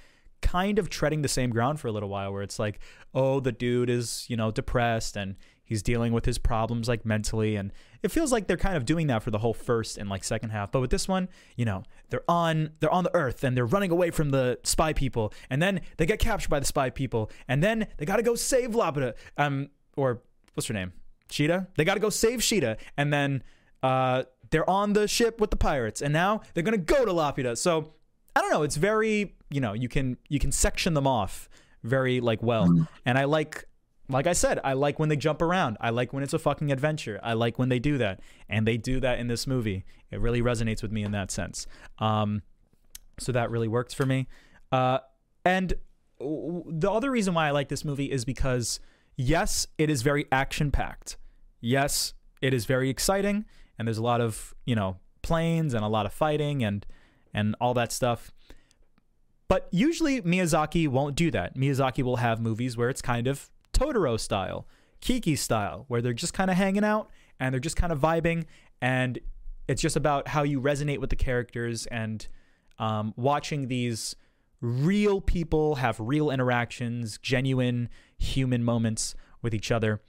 kind 0.45 0.78
of 0.78 0.90
treading 0.90 1.22
the 1.22 1.28
same 1.28 1.49
ground 1.49 1.80
for 1.80 1.88
a 1.88 1.92
little 1.92 2.11
while 2.11 2.30
where 2.32 2.42
it's 2.42 2.59
like, 2.59 2.78
oh, 3.14 3.40
the 3.40 3.51
dude 3.51 3.88
is, 3.88 4.26
you 4.28 4.36
know, 4.36 4.51
depressed 4.51 5.16
and 5.16 5.36
he's 5.64 5.82
dealing 5.82 6.12
with 6.12 6.26
his 6.26 6.36
problems 6.36 6.86
like 6.86 7.07
mentally. 7.07 7.57
And 7.57 7.72
it 8.03 8.11
feels 8.11 8.30
like 8.30 8.47
they're 8.47 8.59
kind 8.59 8.76
of 8.76 8.84
doing 8.84 9.07
that 9.07 9.22
for 9.22 9.30
the 9.30 9.38
whole 9.38 9.55
first 9.55 9.97
and 9.97 10.11
like 10.11 10.22
second 10.22 10.51
half. 10.51 10.70
But 10.70 10.80
with 10.80 10.90
this 10.90 11.09
one 11.09 11.28
you 11.57 11.64
know 11.64 11.82
they're 12.11 12.28
on 12.28 12.72
they're 12.80 12.92
on 12.92 13.05
the 13.05 13.14
earth 13.14 13.42
and 13.42 13.57
they're 13.57 13.66
running 13.66 13.90
away 13.90 14.11
from 14.11 14.30
the 14.30 14.59
spy 14.62 14.92
people. 14.92 15.32
And 15.49 15.62
then 15.62 15.80
they 15.97 16.07
get 16.07 16.18
captured 16.18 16.51
by 16.51 16.61
the 16.61 16.66
spy 16.66 16.90
people. 16.90 17.30
And 17.49 17.62
then 17.62 17.86
they 17.97 18.05
got 18.05 18.16
to 18.16 18.22
go 18.22 18.34
save 18.34 18.70
Laputa 18.70 19.14
um 19.38 19.70
or 19.97 20.22
what's 20.53 20.68
her 20.68 20.74
name? 20.74 20.92
Sheeta 21.30 21.68
they 21.76 21.84
got 21.84 21.95
to 21.95 22.01
go 22.01 22.11
save 22.11 22.42
Sheeta 22.42 22.76
and 22.97 23.12
then 23.12 23.42
uh 23.82 24.24
they're 24.51 24.68
on 24.68 24.92
the 24.92 25.09
ship 25.09 25.40
with 25.40 25.51
the 25.51 25.57
pirates. 25.57 26.03
And 26.03 26.12
now 26.12 26.42
they're 26.53 26.62
going 26.62 26.78
to 26.78 26.95
go 26.95 27.05
to 27.07 27.12
Laputa 27.12 27.57
so 27.57 27.95
I 28.37 28.41
don't 28.41 28.51
know 28.51 28.62
it's 28.62 28.76
very 28.76 29.37
you 29.51 29.61
know 29.61 29.72
you 29.72 29.89
can 29.89 30.16
you 30.28 30.39
can 30.39 30.53
section 30.53 30.95
them 30.95 31.07
off 31.07 31.49
very 31.82 32.20
like 32.20 32.43
well 32.43 32.68
and 33.05 33.18
I 33.18 33.24
like 33.24 33.66
like 34.09 34.26
I 34.26 34.35
said, 34.35 34.61
I 34.62 34.74
like 34.74 34.99
when 34.99 35.09
they 35.09 35.16
jump 35.16 35.41
around. 35.41 35.78
I 35.80 35.91
like 35.91 36.12
when 36.12 36.22
it's 36.22 36.35
a 36.35 36.39
fucking 36.39 36.70
adventure. 36.70 37.18
I 37.22 37.32
like 37.32 37.59
when 37.59 37.68
they 37.68 37.78
do 37.78 37.99
that, 37.99 38.20
and 38.49 38.66
they 38.66 38.76
do 38.76 39.01
that 39.01 39.18
in 39.18 39.28
this 39.28 39.47
movie. 39.47 39.85
It 40.11 40.20
really 40.20 40.43
resonates 40.43 40.82
with 40.82 40.93
me 40.93 41.03
in 41.03 41.12
that 41.12 41.30
sense. 41.30 41.66
Um, 41.99 42.43
so 43.18 43.32
that 43.32 43.51
really 43.51 43.68
works 43.68 43.95
for 43.95 44.05
me. 44.05 44.28
Uh, 44.70 44.99
and 45.45 45.74
w- 46.18 46.64
the 46.68 46.91
other 46.91 47.11
reason 47.11 47.35
why 47.35 47.49
I 47.49 47.51
like 47.53 47.68
this 47.68 47.85
movie 47.85 48.11
is 48.11 48.24
because 48.24 48.78
yes, 49.16 49.66
it 49.78 49.89
is 49.89 50.03
very 50.03 50.26
action 50.30 50.70
packed. 50.70 51.16
Yes, 51.61 52.12
it 52.43 52.53
is 52.53 52.66
very 52.66 52.91
exciting, 52.91 53.47
and 53.78 53.89
there's 53.89 53.99
a 53.99 54.03
lot 54.03 54.20
of 54.20 54.55
you 54.66 54.74
know 54.74 54.99
planes 55.22 55.72
and 55.72 55.82
a 55.82 55.89
lot 55.89 56.05
of 56.05 56.12
fighting 56.12 56.62
and 56.62 56.85
and 57.35 57.55
all 57.61 57.74
that 57.74 57.93
stuff. 57.93 58.32
But 59.49 59.68
usually 59.70 60.22
Miyazaki 60.22 60.89
won't 60.89 61.16
do 61.16 61.30
that. 61.32 61.57
Miyazaki 61.57 62.03
will 62.03 62.16
have 62.16 62.41
movies 62.41 62.76
where 62.76 62.89
it's 62.89 63.03
kind 63.03 63.26
of 63.26 63.51
Totoro 63.72 64.18
style, 64.18 64.66
Kiki 65.01 65.37
style, 65.37 65.85
where 65.89 66.01
they're 66.01 66.12
just 66.14 66.32
kind 66.32 66.51
of 66.51 66.57
hanging 66.57 66.85
out 66.85 67.11
and 67.39 67.53
they're 67.53 67.61
just 67.61 67.76
kind 67.76 67.93
of 67.93 67.99
vibing, 67.99 68.45
and 68.80 69.18
it's 69.66 69.82
just 69.82 69.97
about 69.97 70.28
how 70.28 70.45
you 70.45 70.61
resonate 70.61 70.99
with 70.99 71.11
the 71.11 71.16
characters 71.16 71.87
and 71.87 72.28
um, 72.78 73.12
watching 73.16 73.68
these 73.68 74.14
real 74.61 75.20
people 75.20 75.76
have 75.76 75.99
real 75.99 76.30
interactions, 76.30 77.18
genuine 77.18 77.89
human 78.18 78.62
moments 78.62 79.14
with 79.43 79.53
each 79.53 79.70
other. 79.70 80.01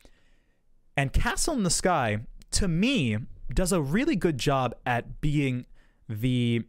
And 0.95 1.11
Castle 1.11 1.55
in 1.55 1.63
the 1.63 1.69
Sky, 1.69 2.19
to 2.51 2.67
me, 2.67 3.17
does 3.53 3.71
a 3.71 3.81
really 3.81 4.15
good 4.15 4.37
job 4.37 4.75
at 4.85 5.19
being 5.19 5.65
the 6.07 6.63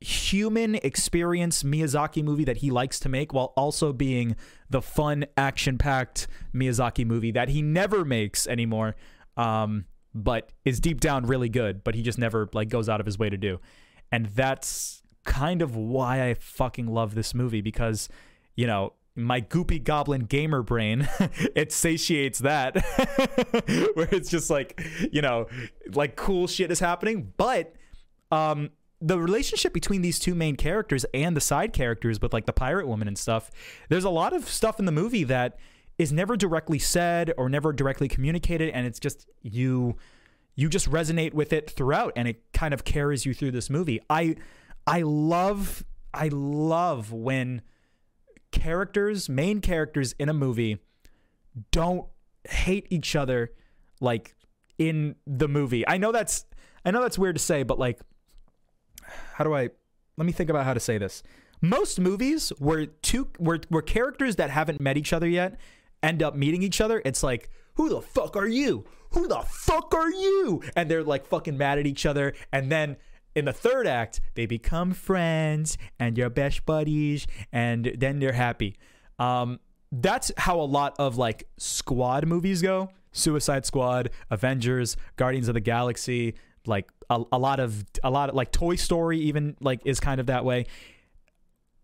human 0.00 0.76
experience 0.76 1.62
Miyazaki 1.62 2.22
movie 2.22 2.44
that 2.44 2.58
he 2.58 2.70
likes 2.70 3.00
to 3.00 3.08
make 3.08 3.32
while 3.32 3.52
also 3.56 3.92
being 3.92 4.36
the 4.70 4.80
fun 4.80 5.24
action 5.36 5.76
packed 5.76 6.28
Miyazaki 6.54 7.04
movie 7.04 7.32
that 7.32 7.48
he 7.48 7.62
never 7.62 8.04
makes 8.04 8.46
anymore 8.46 8.94
um, 9.36 9.86
but 10.14 10.52
is 10.64 10.78
deep 10.78 11.00
down 11.00 11.26
really 11.26 11.48
good 11.48 11.82
but 11.82 11.94
he 11.94 12.02
just 12.02 12.18
never 12.18 12.48
like 12.52 12.68
goes 12.68 12.88
out 12.88 13.00
of 13.00 13.06
his 13.06 13.18
way 13.18 13.28
to 13.28 13.36
do. 13.36 13.60
And 14.12 14.26
that's 14.26 15.02
kind 15.24 15.62
of 15.62 15.76
why 15.76 16.28
I 16.28 16.34
fucking 16.34 16.86
love 16.86 17.14
this 17.14 17.34
movie 17.34 17.60
because 17.60 18.08
you 18.56 18.66
know 18.66 18.94
my 19.14 19.40
goopy 19.40 19.82
goblin 19.82 20.22
gamer 20.22 20.62
brain 20.62 21.08
it 21.54 21.72
satiates 21.72 22.38
that 22.38 22.76
where 23.94 24.08
it's 24.12 24.30
just 24.30 24.48
like 24.48 24.80
you 25.12 25.20
know 25.20 25.46
like 25.92 26.16
cool 26.16 26.46
shit 26.46 26.70
is 26.70 26.80
happening 26.80 27.32
but 27.36 27.74
um 28.30 28.70
the 29.00 29.18
relationship 29.18 29.72
between 29.72 30.02
these 30.02 30.18
two 30.18 30.34
main 30.34 30.56
characters 30.56 31.04
and 31.14 31.36
the 31.36 31.40
side 31.40 31.72
characters 31.72 32.20
with 32.20 32.32
like 32.32 32.46
the 32.46 32.52
pirate 32.52 32.86
woman 32.86 33.06
and 33.06 33.16
stuff 33.16 33.50
there's 33.88 34.04
a 34.04 34.10
lot 34.10 34.32
of 34.32 34.48
stuff 34.48 34.78
in 34.78 34.86
the 34.86 34.92
movie 34.92 35.24
that 35.24 35.56
is 35.98 36.12
never 36.12 36.36
directly 36.36 36.78
said 36.78 37.32
or 37.36 37.48
never 37.48 37.72
directly 37.72 38.08
communicated 38.08 38.70
and 38.70 38.86
it's 38.86 38.98
just 39.00 39.28
you 39.42 39.96
you 40.58 40.68
just 40.68 40.90
resonate 40.90 41.34
with 41.34 41.52
it 41.52 41.70
throughout 41.70 42.12
and 42.16 42.26
it 42.26 42.42
kind 42.52 42.74
of 42.74 42.82
carries 42.82 43.24
you 43.24 43.32
through 43.32 43.52
this 43.52 43.70
movie. 43.70 44.00
I 44.10 44.36
i 44.86 45.02
love 45.02 45.84
i 46.14 46.28
love 46.32 47.12
when 47.12 47.62
characters 48.50 49.28
main 49.28 49.60
characters 49.60 50.14
in 50.18 50.28
a 50.28 50.32
movie 50.32 50.78
don't 51.70 52.08
hate 52.48 52.86
each 52.90 53.14
other 53.14 53.52
like 54.00 54.34
in 54.78 55.14
the 55.26 55.46
movie. 55.46 55.86
I 55.86 55.96
know 55.96 56.10
that's 56.10 56.44
i 56.84 56.90
know 56.90 57.02
that's 57.02 57.18
weird 57.18 57.36
to 57.36 57.42
say 57.42 57.62
but 57.62 57.78
like 57.78 58.00
how 59.34 59.44
do 59.44 59.54
I 59.54 59.70
let 60.16 60.26
me 60.26 60.32
think 60.32 60.50
about 60.50 60.64
how 60.64 60.74
to 60.74 60.80
say 60.80 60.98
this. 60.98 61.22
Most 61.60 61.98
movies 61.98 62.50
where 62.58 62.86
two 62.86 63.28
where, 63.38 63.60
where 63.68 63.82
characters 63.82 64.36
that 64.36 64.50
haven't 64.50 64.80
met 64.80 64.96
each 64.96 65.12
other 65.12 65.28
yet 65.28 65.58
end 66.02 66.22
up 66.22 66.34
meeting 66.34 66.62
each 66.62 66.80
other, 66.80 67.02
it's 67.04 67.22
like, 67.22 67.50
who 67.74 67.88
the 67.88 68.00
fuck 68.00 68.36
are 68.36 68.46
you? 68.46 68.84
Who 69.10 69.26
the 69.26 69.42
fuck 69.48 69.94
are 69.94 70.10
you? 70.10 70.62
And 70.76 70.90
they're 70.90 71.04
like 71.04 71.26
fucking 71.26 71.56
mad 71.56 71.78
at 71.78 71.86
each 71.86 72.04
other. 72.04 72.34
And 72.52 72.70
then 72.70 72.96
in 73.34 73.44
the 73.44 73.52
third 73.52 73.86
act, 73.86 74.20
they 74.34 74.46
become 74.46 74.92
friends 74.92 75.78
and 75.98 76.16
they're 76.16 76.30
best 76.30 76.66
buddies, 76.66 77.26
and 77.52 77.96
then 77.96 78.18
they're 78.18 78.32
happy. 78.32 78.76
Um, 79.18 79.60
that's 79.90 80.30
how 80.36 80.60
a 80.60 80.62
lot 80.62 80.94
of 80.98 81.16
like 81.16 81.48
squad 81.56 82.26
movies 82.26 82.62
go. 82.62 82.90
Suicide 83.12 83.64
Squad, 83.64 84.10
Avengers, 84.30 84.96
Guardians 85.16 85.48
of 85.48 85.54
the 85.54 85.60
Galaxy, 85.60 86.34
like 86.66 86.90
a, 87.10 87.22
a 87.32 87.38
lot 87.38 87.60
of 87.60 87.84
a 88.02 88.10
lot 88.10 88.28
of 88.28 88.34
like 88.34 88.52
Toy 88.52 88.76
Story 88.76 89.18
even 89.20 89.56
like 89.60 89.80
is 89.84 90.00
kind 90.00 90.20
of 90.20 90.26
that 90.26 90.44
way. 90.44 90.66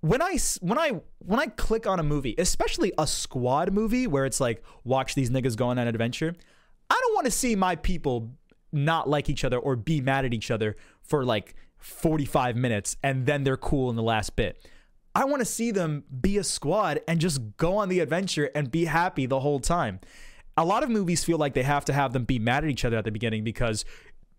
When 0.01 0.21
I 0.21 0.39
when 0.61 0.79
I 0.79 1.01
when 1.19 1.41
I 1.41 1.47
click 1.47 1.87
on 1.87 1.99
a 1.99 2.03
movie, 2.03 2.35
especially 2.37 2.93
a 2.99 3.07
squad 3.07 3.73
movie 3.73 4.07
where 4.07 4.27
it's 4.27 4.41
like 4.41 4.63
watch 4.85 5.15
these 5.15 5.31
niggas 5.31 5.57
go 5.57 5.69
on 5.69 5.79
an 5.79 5.89
adventure, 5.89 6.35
I 6.91 7.01
don't 7.01 7.15
want 7.15 7.25
to 7.27 7.31
see 7.31 7.57
my 7.57 7.77
people 7.77 8.31
not 8.73 9.09
like 9.09 9.31
each 9.31 9.45
other 9.45 9.59
or 9.59 9.77
be 9.77 10.01
mad 10.01 10.25
at 10.25 10.35
each 10.35 10.51
other 10.51 10.77
for 11.03 11.25
like 11.25 11.55
45 11.79 12.57
minutes 12.57 12.97
and 13.03 13.25
then 13.25 13.45
they're 13.45 13.57
cool 13.57 13.89
in 13.89 13.97
the 13.97 14.03
last 14.03 14.37
bit. 14.37 14.69
I 15.15 15.25
want 15.27 15.41
to 15.41 15.45
see 15.47 15.71
them 15.71 16.05
be 16.21 16.39
a 16.39 16.45
squad 16.45 17.01
and 17.07 17.21
just 17.21 17.57
go 17.57 17.77
on 17.77 17.89
the 17.89 18.01
adventure 18.01 18.51
and 18.55 18.71
be 18.71 18.87
happy 18.87 19.27
the 19.27 19.41
whole 19.41 19.61
time. 19.61 20.01
A 20.57 20.65
lot 20.65 20.83
of 20.83 20.91
movies 20.91 21.23
feel 21.23 21.39
like 21.39 21.55
they 21.55 21.63
have 21.63 21.85
to 21.87 21.93
have 21.93 22.13
them 22.13 22.25
be 22.25 22.39
mad 22.39 22.65
at 22.65 22.71
each 22.71 22.85
other 22.85 22.97
at 22.97 23.05
the 23.05 23.13
beginning 23.13 23.45
because 23.45 23.85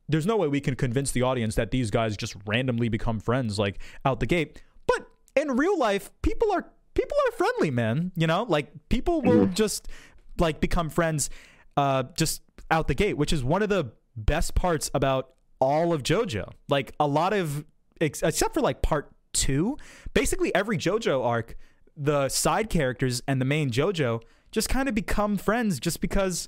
there's 0.08 0.26
no 0.26 0.38
way 0.38 0.48
we 0.48 0.62
can 0.62 0.76
convince 0.76 1.12
the 1.12 1.22
audience 1.22 1.56
that 1.56 1.72
these 1.72 1.92
guys 1.92 2.16
just 2.16 2.36
randomly 2.46 2.90
become 2.90 3.20
friends 3.20 3.58
like 3.58 3.80
out 4.04 4.20
the 4.20 4.26
gate. 4.26 4.62
But 4.88 5.08
in 5.36 5.52
real 5.52 5.78
life, 5.78 6.12
people 6.22 6.52
are 6.52 6.66
people 6.94 7.18
are 7.28 7.32
friendly, 7.32 7.72
man. 7.72 8.12
You 8.16 8.28
know, 8.28 8.46
like 8.48 8.70
people 8.90 9.22
will 9.22 9.48
just 9.48 9.88
like 10.38 10.60
become 10.60 10.90
friends 10.90 11.30
uh 11.78 12.04
just 12.16 12.42
out 12.72 12.88
the 12.88 12.96
gate, 12.96 13.18
which 13.18 13.34
is 13.34 13.44
one 13.44 13.62
of 13.62 13.70
the 13.70 13.92
best 14.16 14.56
parts 14.56 14.90
about 14.94 15.32
all 15.60 15.94
of 15.94 16.04
JoJo. 16.04 16.52
Like 16.70 16.94
a 17.00 17.08
lot 17.08 17.34
of 17.34 17.66
ex- 18.02 18.22
except 18.22 18.54
for 18.54 18.62
like 18.62 18.82
part 18.82 19.12
2, 19.34 19.78
basically 20.14 20.54
every 20.56 20.78
JoJo 20.78 21.24
arc, 21.24 21.56
the 21.98 22.30
side 22.30 22.70
characters 22.70 23.22
and 23.28 23.40
the 23.40 23.46
main 23.46 23.72
JoJo 23.72 24.22
just 24.52 24.70
kind 24.70 24.88
of 24.88 24.96
become 24.96 25.38
friends 25.38 25.80
just 25.80 26.02
because 26.02 26.48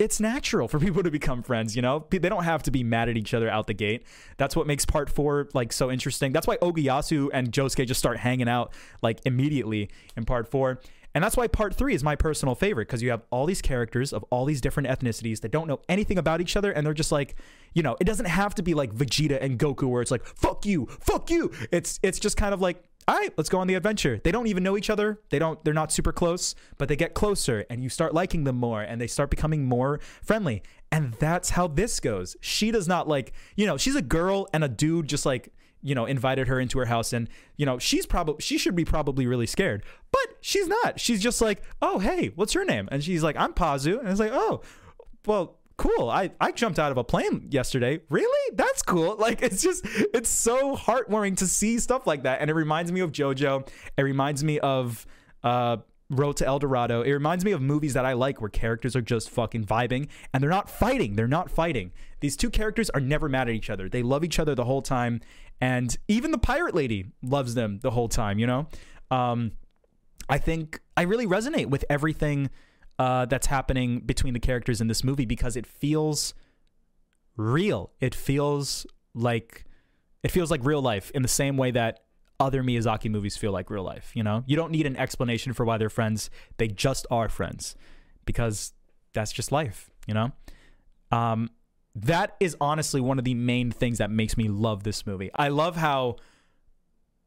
it's 0.00 0.18
natural 0.18 0.66
for 0.66 0.80
people 0.86 1.02
to 1.04 1.10
become 1.10 1.42
friends, 1.42 1.76
you 1.76 1.82
know? 1.82 2.06
They 2.10 2.18
don't 2.18 2.44
have 2.44 2.64
to 2.64 2.70
be 2.72 2.82
mad 2.82 3.08
at 3.08 3.16
each 3.16 3.34
other 3.34 3.48
out 3.48 3.68
the 3.68 3.74
gate. 3.74 4.02
That's 4.38 4.56
what 4.56 4.66
makes 4.66 4.84
part 4.84 5.08
four 5.10 5.48
like 5.54 5.72
so 5.72 5.90
interesting. 5.90 6.32
That's 6.32 6.46
why 6.46 6.56
Okuyasu 6.56 7.28
and 7.32 7.52
Josuke 7.52 7.86
just 7.86 8.00
start 8.00 8.16
hanging 8.16 8.48
out 8.48 8.72
like 9.02 9.20
immediately 9.24 9.90
in 10.16 10.24
part 10.24 10.50
four. 10.50 10.80
And 11.12 11.24
that's 11.24 11.36
why 11.36 11.48
part 11.48 11.74
three 11.74 11.94
is 11.94 12.04
my 12.04 12.14
personal 12.14 12.54
favorite 12.54 12.86
because 12.86 13.02
you 13.02 13.10
have 13.10 13.22
all 13.30 13.44
these 13.44 13.60
characters 13.60 14.12
of 14.12 14.24
all 14.30 14.44
these 14.44 14.60
different 14.60 14.88
ethnicities 14.88 15.40
that 15.40 15.50
don't 15.50 15.66
know 15.66 15.80
anything 15.88 16.18
about 16.18 16.40
each 16.40 16.56
other. 16.56 16.70
And 16.70 16.86
they're 16.86 16.94
just 16.94 17.10
like, 17.10 17.34
you 17.74 17.82
know, 17.82 17.96
it 18.00 18.04
doesn't 18.04 18.26
have 18.26 18.54
to 18.56 18.62
be 18.62 18.74
like 18.74 18.94
Vegeta 18.94 19.42
and 19.42 19.58
Goku 19.58 19.88
where 19.88 20.02
it's 20.02 20.12
like, 20.12 20.24
fuck 20.24 20.64
you, 20.64 20.86
fuck 21.00 21.28
you. 21.28 21.50
It's, 21.72 21.98
it's 22.02 22.20
just 22.20 22.36
kind 22.36 22.54
of 22.54 22.60
like, 22.60 22.84
all 23.08 23.16
right, 23.16 23.32
let's 23.36 23.48
go 23.48 23.58
on 23.58 23.66
the 23.66 23.74
adventure. 23.74 24.20
They 24.22 24.30
don't 24.30 24.46
even 24.46 24.62
know 24.62 24.76
each 24.76 24.90
other. 24.90 25.20
They 25.30 25.38
don't. 25.38 25.62
They're 25.64 25.74
not 25.74 25.90
super 25.90 26.12
close, 26.12 26.54
but 26.78 26.88
they 26.88 26.96
get 26.96 27.14
closer, 27.14 27.64
and 27.68 27.82
you 27.82 27.88
start 27.88 28.14
liking 28.14 28.44
them 28.44 28.56
more, 28.56 28.82
and 28.82 29.00
they 29.00 29.06
start 29.06 29.30
becoming 29.30 29.64
more 29.64 30.00
friendly. 30.22 30.62
And 30.92 31.14
that's 31.14 31.50
how 31.50 31.66
this 31.66 31.98
goes. 31.98 32.36
She 32.40 32.70
does 32.70 32.86
not 32.86 33.08
like, 33.08 33.32
you 33.56 33.66
know, 33.66 33.76
she's 33.76 33.96
a 33.96 34.02
girl, 34.02 34.46
and 34.52 34.62
a 34.62 34.68
dude 34.68 35.08
just 35.08 35.26
like 35.26 35.52
you 35.82 35.94
know 35.94 36.04
invited 36.04 36.46
her 36.48 36.60
into 36.60 36.78
her 36.78 36.84
house 36.84 37.12
and 37.12 37.28
you 37.56 37.64
know 37.64 37.78
she's 37.78 38.04
probably 38.04 38.36
she 38.38 38.58
should 38.58 38.76
be 38.76 38.84
probably 38.84 39.26
really 39.26 39.46
scared 39.46 39.82
but 40.12 40.26
she's 40.42 40.68
not 40.68 41.00
she's 41.00 41.22
just 41.22 41.40
like 41.40 41.62
oh 41.80 41.98
hey 41.98 42.26
what's 42.34 42.54
your 42.54 42.66
name 42.66 42.86
and 42.92 43.02
she's 43.02 43.22
like 43.22 43.34
i'm 43.36 43.54
pazu 43.54 43.98
and 43.98 44.08
it's 44.08 44.20
like 44.20 44.32
oh 44.32 44.60
well 45.24 45.56
cool 45.80 46.10
i 46.10 46.30
i 46.42 46.52
jumped 46.52 46.78
out 46.78 46.92
of 46.92 46.98
a 46.98 47.04
plane 47.04 47.48
yesterday 47.50 47.98
really 48.10 48.54
that's 48.54 48.82
cool 48.82 49.16
like 49.18 49.40
it's 49.40 49.62
just 49.62 49.82
it's 50.12 50.28
so 50.28 50.76
heartwarming 50.76 51.34
to 51.34 51.46
see 51.46 51.78
stuff 51.78 52.06
like 52.06 52.24
that 52.24 52.42
and 52.42 52.50
it 52.50 52.54
reminds 52.54 52.92
me 52.92 53.00
of 53.00 53.12
jojo 53.12 53.66
it 53.96 54.02
reminds 54.02 54.44
me 54.44 54.58
of 54.60 55.06
uh 55.42 55.78
Road 56.12 56.36
to 56.38 56.46
El 56.46 56.58
Dorado. 56.58 57.02
It 57.02 57.12
reminds 57.12 57.44
me 57.44 57.52
of 57.52 57.62
movies 57.62 57.94
that 57.94 58.04
I 58.04 58.14
like 58.14 58.40
where 58.40 58.50
characters 58.50 58.96
are 58.96 59.00
just 59.00 59.30
fucking 59.30 59.64
vibing 59.64 60.08
and 60.34 60.42
they're 60.42 60.50
not 60.50 60.68
fighting. 60.68 61.14
They're 61.14 61.28
not 61.28 61.52
fighting. 61.52 61.92
These 62.18 62.36
two 62.36 62.50
characters 62.50 62.90
are 62.90 63.00
never 63.00 63.28
mad 63.28 63.48
at 63.48 63.54
each 63.54 63.70
other. 63.70 63.88
They 63.88 64.02
love 64.02 64.24
each 64.24 64.40
other 64.40 64.56
the 64.56 64.64
whole 64.64 64.82
time. 64.82 65.20
And 65.60 65.96
even 66.08 66.32
the 66.32 66.38
pirate 66.38 66.74
lady 66.74 67.06
loves 67.22 67.54
them 67.54 67.78
the 67.80 67.92
whole 67.92 68.08
time, 68.08 68.40
you 68.40 68.46
know? 68.48 68.66
Um, 69.12 69.52
I 70.28 70.38
think 70.38 70.80
I 70.96 71.02
really 71.02 71.28
resonate 71.28 71.66
with 71.66 71.84
everything 71.88 72.50
uh, 73.00 73.24
that's 73.24 73.46
happening 73.46 74.00
between 74.00 74.34
the 74.34 74.38
characters 74.38 74.82
in 74.82 74.86
this 74.86 75.02
movie 75.02 75.24
because 75.24 75.56
it 75.56 75.66
feels 75.66 76.34
real. 77.34 77.92
It 77.98 78.14
feels 78.14 78.86
like 79.14 79.64
it 80.22 80.30
feels 80.30 80.50
like 80.50 80.62
real 80.62 80.82
life 80.82 81.10
in 81.12 81.22
the 81.22 81.28
same 81.28 81.56
way 81.56 81.70
that 81.70 82.00
other 82.38 82.62
Miyazaki 82.62 83.10
movies 83.10 83.38
feel 83.38 83.52
like 83.52 83.70
real 83.70 83.84
life, 83.84 84.12
you 84.12 84.22
know? 84.22 84.44
You 84.46 84.54
don't 84.54 84.70
need 84.70 84.84
an 84.84 84.98
explanation 84.98 85.54
for 85.54 85.64
why 85.64 85.78
they're 85.78 85.88
friends. 85.88 86.28
They 86.58 86.68
just 86.68 87.06
are 87.10 87.30
friends 87.30 87.74
because 88.26 88.74
that's 89.14 89.32
just 89.32 89.50
life, 89.50 89.90
you 90.06 90.12
know? 90.12 90.32
Um, 91.10 91.48
that 91.94 92.36
is 92.38 92.54
honestly 92.60 93.00
one 93.00 93.18
of 93.18 93.24
the 93.24 93.32
main 93.32 93.70
things 93.70 93.96
that 93.96 94.10
makes 94.10 94.36
me 94.36 94.48
love 94.48 94.82
this 94.82 95.06
movie. 95.06 95.30
I 95.34 95.48
love 95.48 95.74
how 95.74 96.16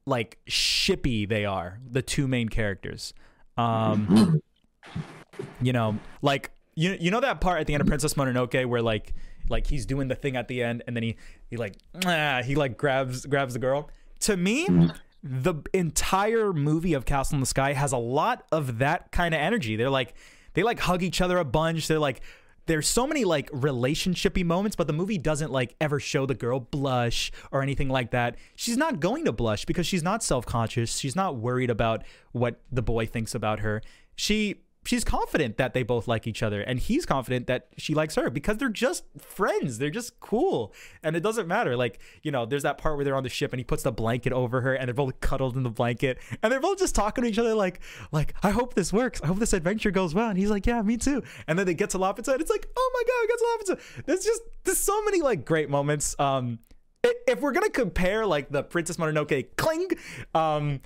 like 0.05 0.37
shippy 0.47 1.27
they 1.27 1.45
are, 1.45 1.79
the 1.83 2.03
two 2.03 2.27
main 2.27 2.49
characters. 2.49 3.15
Um, 3.57 4.39
you 5.61 5.73
know, 5.73 5.97
like 6.21 6.51
you 6.75 6.97
you 6.99 7.11
know 7.11 7.19
that 7.19 7.41
part 7.41 7.59
at 7.59 7.67
the 7.67 7.73
end 7.73 7.81
of 7.81 7.87
Princess 7.87 8.13
Mononoke 8.15 8.65
where 8.65 8.81
like 8.81 9.13
like 9.49 9.67
he's 9.67 9.85
doing 9.85 10.07
the 10.07 10.15
thing 10.15 10.35
at 10.35 10.47
the 10.47 10.63
end 10.63 10.83
and 10.87 10.95
then 10.95 11.03
he 11.03 11.17
he 11.49 11.57
like 11.57 11.75
ah, 12.05 12.41
he 12.43 12.55
like 12.55 12.77
grabs 12.77 13.25
grabs 13.25 13.53
the 13.53 13.59
girl. 13.59 13.89
To 14.21 14.37
me, 14.37 14.67
the 15.23 15.55
entire 15.73 16.53
movie 16.53 16.93
of 16.93 17.05
Castle 17.05 17.35
in 17.35 17.39
the 17.39 17.45
Sky 17.45 17.73
has 17.73 17.91
a 17.91 17.97
lot 17.97 18.45
of 18.51 18.79
that 18.79 19.11
kind 19.11 19.33
of 19.33 19.39
energy. 19.39 19.75
They're 19.75 19.89
like 19.89 20.13
they 20.53 20.63
like 20.63 20.79
hug 20.79 21.03
each 21.03 21.21
other 21.21 21.37
a 21.37 21.45
bunch. 21.45 21.87
They're 21.87 21.99
like 21.99 22.21
there's 22.65 22.87
so 22.87 23.05
many 23.05 23.25
like 23.25 23.49
relationshipy 23.51 24.45
moments, 24.45 24.75
but 24.75 24.87
the 24.87 24.93
movie 24.93 25.17
doesn't 25.17 25.51
like 25.51 25.75
ever 25.81 25.99
show 25.99 26.25
the 26.25 26.33
girl 26.33 26.61
blush 26.61 27.31
or 27.51 27.61
anything 27.61 27.89
like 27.89 28.11
that. 28.11 28.37
She's 28.55 28.77
not 28.77 28.99
going 28.99 29.25
to 29.25 29.33
blush 29.33 29.65
because 29.65 29.85
she's 29.85 30.03
not 30.03 30.23
self-conscious. 30.23 30.97
She's 30.97 31.15
not 31.15 31.35
worried 31.35 31.69
about 31.69 32.03
what 32.31 32.61
the 32.71 32.81
boy 32.81 33.05
thinks 33.05 33.35
about 33.35 33.59
her. 33.59 33.81
She 34.15 34.61
she's 34.85 35.03
confident 35.03 35.57
that 35.57 35.73
they 35.73 35.83
both 35.83 36.07
like 36.07 36.27
each 36.27 36.43
other 36.43 36.61
and 36.61 36.79
he's 36.79 37.05
confident 37.05 37.47
that 37.47 37.67
she 37.77 37.93
likes 37.93 38.15
her 38.15 38.29
because 38.29 38.57
they're 38.57 38.69
just 38.69 39.03
friends. 39.19 39.77
They're 39.77 39.89
just 39.89 40.19
cool. 40.19 40.73
And 41.03 41.15
it 41.15 41.21
doesn't 41.21 41.47
matter. 41.47 41.75
Like 41.75 41.99
you 42.21 42.31
know 42.31 42.45
there's 42.45 42.63
that 42.63 42.77
part 42.77 42.95
where 42.95 43.05
they're 43.05 43.15
on 43.15 43.23
the 43.23 43.29
ship 43.29 43.53
and 43.53 43.59
he 43.59 43.63
puts 43.63 43.83
the 43.83 43.91
blanket 43.91 44.33
over 44.33 44.61
her 44.61 44.73
and 44.73 44.87
they're 44.87 44.93
both 44.93 45.19
cuddled 45.21 45.55
in 45.55 45.63
the 45.63 45.69
blanket 45.69 46.19
and 46.41 46.51
they're 46.51 46.59
both 46.59 46.79
just 46.79 46.95
talking 46.95 47.23
to 47.23 47.29
each 47.29 47.39
other 47.39 47.53
like 47.53 47.79
like 48.11 48.33
i 48.43 48.49
hope 48.49 48.73
this 48.73 48.91
works. 48.91 49.21
I 49.21 49.27
hope 49.27 49.39
this 49.39 49.53
adventure 49.53 49.91
goes 49.91 50.13
well. 50.13 50.29
And 50.29 50.37
he's 50.37 50.49
like 50.49 50.65
yeah 50.65 50.81
me 50.81 50.97
too. 50.97 51.23
And 51.47 51.57
then 51.57 51.65
they 51.65 51.73
get 51.73 51.91
to 51.91 51.97
Laputa 51.97 52.33
and 52.33 52.41
it's 52.41 52.51
like 52.51 52.67
oh 52.75 52.91
my 52.93 53.03
god 53.07 53.27
get 53.27 53.37
to 53.37 53.75
Laputa 53.75 54.05
there's 54.05 54.25
just 54.25 54.41
there's 54.63 54.77
so 54.79 55.03
many 55.03 55.21
like 55.21 55.45
great 55.45 55.69
moments. 55.69 56.15
Um 56.19 56.59
if 57.03 57.41
we're 57.41 57.51
gonna 57.51 57.69
compare 57.69 58.25
like 58.25 58.49
the 58.49 58.63
princess 58.63 58.97
mononoke 58.97 59.45
cling 59.57 59.89
um 60.33 60.79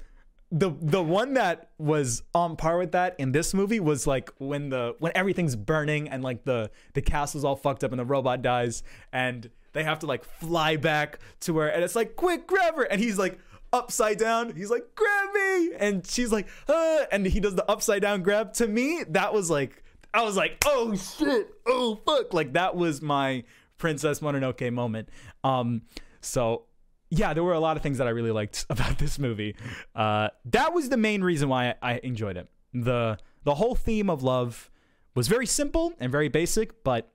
the 0.51 0.71
the 0.81 1.03
one 1.03 1.33
that 1.33 1.71
was 1.77 2.23
on 2.33 2.55
par 2.55 2.77
with 2.77 2.93
that 2.93 3.15
in 3.17 3.33
this 3.33 3.53
movie 3.53 3.81
was 3.81 4.07
like 4.07 4.31
when 4.37 4.69
the 4.69 4.95
when 4.99 5.11
everything's 5.13 5.55
burning 5.55 6.07
and 6.07 6.23
like 6.23 6.45
the 6.45 6.71
the 6.93 7.01
castle's 7.01 7.43
all 7.43 7.55
fucked 7.55 7.83
up 7.83 7.91
and 7.91 7.99
the 7.99 8.05
robot 8.05 8.41
dies 8.41 8.81
and 9.11 9.49
they 9.73 9.83
have 9.83 9.99
to 9.99 10.05
like 10.05 10.23
fly 10.23 10.77
back 10.77 11.19
to 11.41 11.53
where 11.53 11.67
and 11.67 11.83
it's 11.83 11.95
like 11.95 12.15
quick 12.15 12.47
grab 12.47 12.75
her! 12.75 12.83
And 12.83 13.01
he's 13.01 13.17
like 13.17 13.39
upside 13.73 14.17
down. 14.17 14.55
He's 14.55 14.69
like 14.69 14.95
grab 14.95 15.33
me! 15.33 15.71
And 15.77 16.07
she's 16.07 16.31
like 16.31 16.47
uh, 16.69 17.05
and 17.11 17.25
he 17.25 17.41
does 17.41 17.55
the 17.55 17.69
upside 17.69 18.01
down 18.01 18.23
grab. 18.23 18.53
To 18.53 18.67
me 18.67 19.03
that 19.09 19.33
was 19.33 19.51
like 19.51 19.83
I 20.13 20.23
was 20.23 20.37
like 20.37 20.63
oh 20.65 20.95
shit. 20.95 21.49
Oh 21.65 21.99
fuck. 22.05 22.33
Like 22.33 22.53
that 22.53 22.75
was 22.75 23.01
my 23.01 23.43
Princess 23.77 24.21
Mononoke 24.21 24.71
moment. 24.71 25.09
Um 25.43 25.81
so 26.21 26.63
yeah, 27.09 27.33
there 27.33 27.43
were 27.43 27.53
a 27.53 27.59
lot 27.59 27.77
of 27.77 27.83
things 27.83 27.97
that 27.99 28.07
I 28.07 28.11
really 28.11 28.31
liked 28.31 28.65
about 28.69 28.97
this 28.97 29.17
movie. 29.19 29.55
Uh, 29.95 30.29
that 30.45 30.73
was 30.73 30.89
the 30.89 30.97
main 30.97 31.23
reason 31.23 31.49
why 31.49 31.69
I, 31.69 31.75
I 31.93 31.99
enjoyed 32.03 32.37
it. 32.37 32.49
the 32.73 33.17
The 33.43 33.55
whole 33.55 33.75
theme 33.75 34.09
of 34.09 34.23
love 34.23 34.69
was 35.15 35.27
very 35.27 35.45
simple 35.45 35.93
and 35.99 36.11
very 36.11 36.29
basic, 36.29 36.83
but 36.83 37.11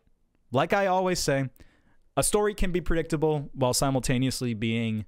like 0.50 0.72
I 0.72 0.86
always 0.86 1.18
say, 1.18 1.48
a 2.16 2.22
story 2.22 2.54
can 2.54 2.72
be 2.72 2.80
predictable 2.80 3.50
while 3.54 3.72
simultaneously 3.72 4.54
being 4.54 5.06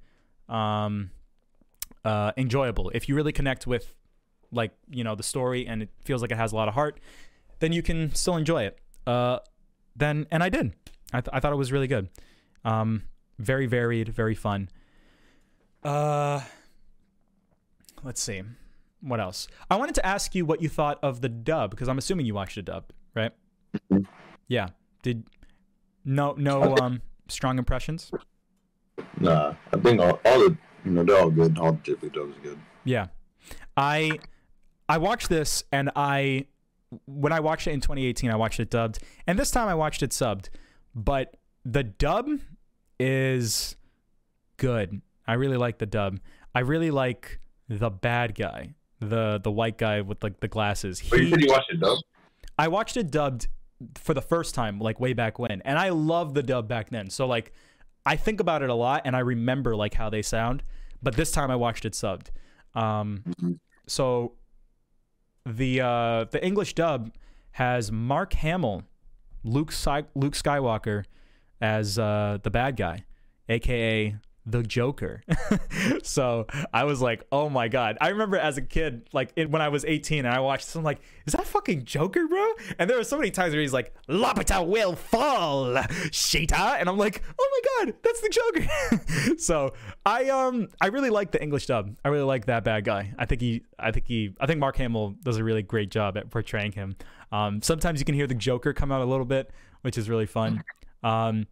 um, 0.49 1.11
uh, 2.05 2.33
enjoyable. 2.37 2.91
If 2.95 3.09
you 3.09 3.15
really 3.15 3.33
connect 3.33 3.67
with, 3.67 3.95
like 4.53 4.73
you 4.91 5.05
know, 5.05 5.15
the 5.15 5.23
story 5.23 5.67
and 5.67 5.83
it 5.83 5.91
feels 6.05 6.23
like 6.23 6.31
it 6.31 6.37
has 6.37 6.53
a 6.53 6.57
lot 6.57 6.69
of 6.69 6.75
heart, 6.75 7.01
then 7.59 7.73
you 7.73 7.83
can 7.83 8.15
still 8.15 8.37
enjoy 8.37 8.65
it. 8.65 8.79
Uh, 9.07 9.39
then 9.97 10.27
and 10.31 10.43
I 10.43 10.49
did. 10.49 10.75
I, 11.13 11.21
th- 11.21 11.31
I 11.33 11.41
thought 11.41 11.53
it 11.53 11.57
was 11.57 11.73
really 11.73 11.87
good. 11.87 12.09
Um, 12.65 13.03
very 13.39 13.67
varied, 13.67 14.09
very 14.09 14.35
fun. 14.35 14.69
Uh, 15.83 16.41
let's 18.03 18.23
see. 18.23 18.43
What 19.01 19.21
else? 19.21 19.49
I 19.71 19.77
wanted 19.77 19.95
to 19.97 20.07
ask 20.07 20.35
you 20.35 20.47
what 20.47 20.63
you 20.63 20.69
thought 20.69 20.99
of 21.03 21.21
the 21.21 21.29
dub 21.29 21.71
because 21.71 21.89
I'm 21.89 21.99
assuming 21.99 22.25
you 22.27 22.35
watched 22.35 22.55
the 22.55 22.63
dub, 22.63 22.85
right? 23.15 23.33
Mhm. 23.91 24.07
Yeah. 24.49 24.69
Did 25.03 25.25
no 26.05 26.33
no 26.39 26.75
um 26.77 27.03
strong 27.29 27.59
impressions? 27.59 28.11
Nah, 29.21 29.55
I 29.73 29.77
think 29.79 30.01
all, 30.01 30.19
all 30.25 30.39
the 30.39 30.57
you 30.85 30.91
know 30.93 31.05
they're 31.05 31.19
all 31.21 31.31
good. 31.31 31.59
All 31.59 31.73
the 31.73 31.79
Ghibli 31.79 32.13
dubs 32.15 32.37
are 32.39 32.41
good. 32.41 32.59
Yeah. 32.85 33.09
I 33.77 34.19
I 34.89 34.97
watched 34.99 35.29
this 35.29 35.65
and 35.71 35.91
I 35.95 36.47
when 37.07 37.33
I 37.33 37.41
watched 37.41 37.67
it 37.67 37.73
in 37.73 37.81
2018, 37.81 38.31
I 38.31 38.37
watched 38.37 38.61
it 38.61 38.71
dubbed, 38.71 39.01
and 39.27 39.39
this 39.39 39.51
time 39.51 39.69
I 39.69 39.75
watched 39.75 40.03
it 40.03 40.11
subbed. 40.11 40.49
But 40.95 41.37
the 41.65 41.83
dub 41.83 42.29
is 43.09 43.77
good. 44.57 45.01
I 45.27 45.35
really 45.35 45.57
like 45.57 45.79
the 45.79 45.87
dub. 45.87 46.21
I 46.55 46.61
really 46.61 46.91
like 46.91 47.41
the 47.69 47.91
bad 47.91 48.35
guy, 48.35 48.75
the 49.01 49.41
the 49.43 49.51
white 49.51 49.79
guy 49.79 50.01
with 50.01 50.23
like 50.23 50.41
the 50.41 50.49
glasses. 50.49 51.03
But 51.09 51.21
you 51.21 51.31
said 51.31 51.41
you 51.41 51.49
watched 51.51 51.71
it 51.71 51.81
dub. 51.81 51.99
I 52.59 52.69
watched 52.69 52.97
it 52.97 53.11
dubbed 53.11 53.49
for 53.97 54.15
the 54.15 54.23
first 54.23 54.55
time, 54.55 54.79
like 54.79 55.01
way 55.01 55.13
back 55.13 55.39
when, 55.39 55.61
and 55.63 55.79
I 55.79 55.89
love 55.91 56.35
the 56.35 56.43
dub 56.43 56.69
back 56.69 56.91
then. 56.91 57.11
So 57.11 57.27
like, 57.27 57.53
I 58.07 58.17
think 58.17 58.41
about 58.41 58.63
it 58.63 58.71
a 58.71 58.75
lot, 58.75 59.03
and 59.05 59.15
I 59.17 59.21
remember 59.21 59.75
like 59.77 59.95
how 59.95 60.09
they 60.11 60.23
sound. 60.23 60.63
But 61.03 61.17
this 61.17 61.31
time 61.31 61.51
I 61.51 61.57
watched 61.57 61.85
it 61.85 61.93
subbed. 61.93 62.29
Um, 62.75 63.23
Mhm. 63.41 63.59
so 63.87 64.33
the 65.45 65.81
uh, 65.81 66.25
the 66.31 66.45
English 66.45 66.75
dub 66.75 67.13
has 67.53 67.93
Mark 67.93 68.33
Hamill, 68.35 68.85
Luke 69.43 69.73
Sky- 69.73 70.05
Luke 70.15 70.35
Skywalker, 70.35 71.05
as 71.65 71.99
uh, 71.99 72.39
the 72.43 72.51
bad 72.51 72.77
guy, 72.77 73.05
aka 73.49 74.15
the 74.47 74.63
Joker. 74.63 75.23
so 76.03 76.47
I 76.73 76.85
was 76.85 77.01
like, 77.01 77.25
oh 77.33 77.49
my 77.49 77.69
god! 77.69 77.97
I 78.01 78.09
remember 78.09 78.37
as 78.37 78.59
a 78.59 78.63
kid, 78.63 79.09
like 79.15 79.33
it, 79.37 79.51
when 79.51 79.63
I 79.63 79.71
was 79.71 79.87
18, 79.87 80.27
and 80.27 80.35
I 80.35 80.41
watched 80.41 80.67
this, 80.67 80.77
I'm 80.77 80.85
like, 80.85 81.01
is 81.27 81.33
that 81.33 81.47
fucking 81.47 81.87
Joker, 81.87 82.29
bro? 82.29 82.53
And 82.79 82.89
there 82.91 82.99
were 82.99 83.05
so 83.05 83.17
many 83.17 83.31
times 83.31 83.53
where 83.53 83.63
he's 83.63 83.73
like, 83.73 83.95
Lapita 84.07 84.67
will 84.67 84.95
fall, 84.95 85.83
Sheeta, 86.13 86.77
and 86.79 86.89
I'm 86.89 86.99
like, 86.99 87.23
oh 87.39 87.63
my 87.81 87.87
god, 87.87 87.95
that's 88.03 88.21
the 88.21 88.29
Joker. 88.29 89.39
so 89.39 89.73
I 90.05 90.29
um 90.29 90.69
I 90.81 90.89
really 90.89 91.11
like 91.11 91.31
the 91.31 91.43
English 91.43 91.67
dub. 91.67 91.97
I 92.05 92.09
really 92.09 92.25
like 92.25 92.45
that 92.47 92.65
bad 92.65 92.85
guy. 92.85 93.15
I 93.19 93.25
think 93.25 93.41
he, 93.41 93.63
I 93.79 93.91
think 93.93 94.07
he, 94.07 94.35
I 94.39 94.47
think 94.47 94.61
Mark 94.61 94.77
Hamill 94.77 95.15
does 95.23 95.39
a 95.39 95.45
really 95.45 95.63
great 95.63 95.91
job 95.91 96.19
at 96.19 96.29
portraying 96.31 96.73
him. 96.73 96.97
Um, 97.33 97.63
sometimes 97.63 97.99
you 97.99 98.05
can 98.05 98.15
hear 98.15 98.27
the 98.27 98.35
Joker 98.35 98.75
come 98.75 98.93
out 98.93 99.01
a 99.01 99.07
little 99.07 99.25
bit, 99.25 99.51
which 99.81 99.97
is 99.97 100.11
really 100.11 100.27
fun. 100.27 100.63
Um, 101.05 101.47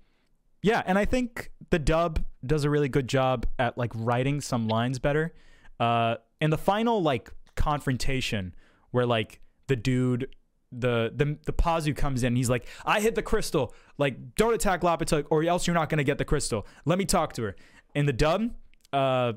yeah, 0.62 0.82
and 0.86 0.98
I 0.98 1.04
think 1.04 1.52
the 1.70 1.78
dub 1.78 2.24
does 2.44 2.64
a 2.64 2.70
really 2.70 2.88
good 2.88 3.08
job 3.08 3.46
at 3.58 3.78
like 3.78 3.92
writing 3.94 4.40
some 4.40 4.66
lines 4.66 4.98
better. 4.98 5.32
Uh, 5.78 6.16
in 6.40 6.50
the 6.50 6.58
final 6.58 7.00
like 7.02 7.32
confrontation, 7.54 8.54
where 8.90 9.06
like 9.06 9.40
the 9.68 9.76
dude, 9.76 10.34
the 10.72 11.12
the 11.14 11.38
the 11.46 11.52
Pazu 11.52 11.94
comes 11.94 12.24
in, 12.24 12.34
he's 12.34 12.50
like, 12.50 12.66
"I 12.84 13.00
hit 13.00 13.14
the 13.14 13.22
crystal. 13.22 13.74
Like, 13.98 14.34
don't 14.34 14.54
attack 14.54 14.80
Laputa, 14.80 15.24
or 15.30 15.44
else 15.44 15.66
you're 15.66 15.74
not 15.74 15.88
gonna 15.88 16.04
get 16.04 16.18
the 16.18 16.24
crystal. 16.24 16.66
Let 16.84 16.98
me 16.98 17.04
talk 17.04 17.32
to 17.34 17.42
her." 17.42 17.56
In 17.94 18.06
the 18.06 18.12
dub, 18.12 18.50
uh, 18.92 19.34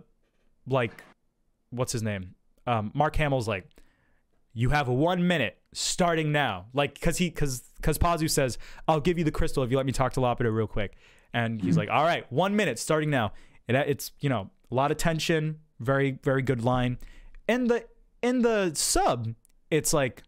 like 0.66 1.04
what's 1.76 1.92
his 1.92 2.04
name? 2.04 2.36
Um, 2.68 2.92
Mark 2.94 3.16
Hamill's 3.16 3.48
like, 3.48 3.68
you 4.56 4.70
have 4.70 4.88
one 4.88 5.28
minute 5.28 5.60
starting 5.74 6.32
now. 6.32 6.66
Like, 6.74 7.00
cause 7.00 7.18
he, 7.18 7.30
cause, 7.30 7.62
cause 7.82 7.98
Pazu 7.98 8.30
says, 8.30 8.58
I'll 8.88 9.02
give 9.02 9.18
you 9.18 9.24
the 9.24 9.32
crystal 9.32 9.62
if 9.62 9.70
you 9.70 9.78
let 9.78 9.86
me 9.86 9.92
talk 9.92 10.14
to 10.14 10.22
Laputa 10.22 10.52
real 10.52 10.66
quick. 10.66 10.96
And 11.34 11.62
he's 11.62 11.78
like, 11.78 11.90
all 11.90 12.04
right, 12.04 12.26
one 12.32 12.56
minute 12.56 12.80
starting 12.80 13.10
now. 13.10 13.34
And 13.68 13.76
it's, 13.76 14.14
you 14.22 14.30
know, 14.30 14.50
a 14.72 14.76
lot 14.76 14.92
of 14.92 14.98
tension, 14.98 15.60
very, 15.82 16.18
very 16.24 16.42
good 16.42 16.64
line. 16.64 16.98
In 17.50 17.68
the, 17.68 17.84
in 18.24 18.42
the 18.42 18.72
sub, 18.74 19.36
it's 19.70 19.92
like, 19.92 20.24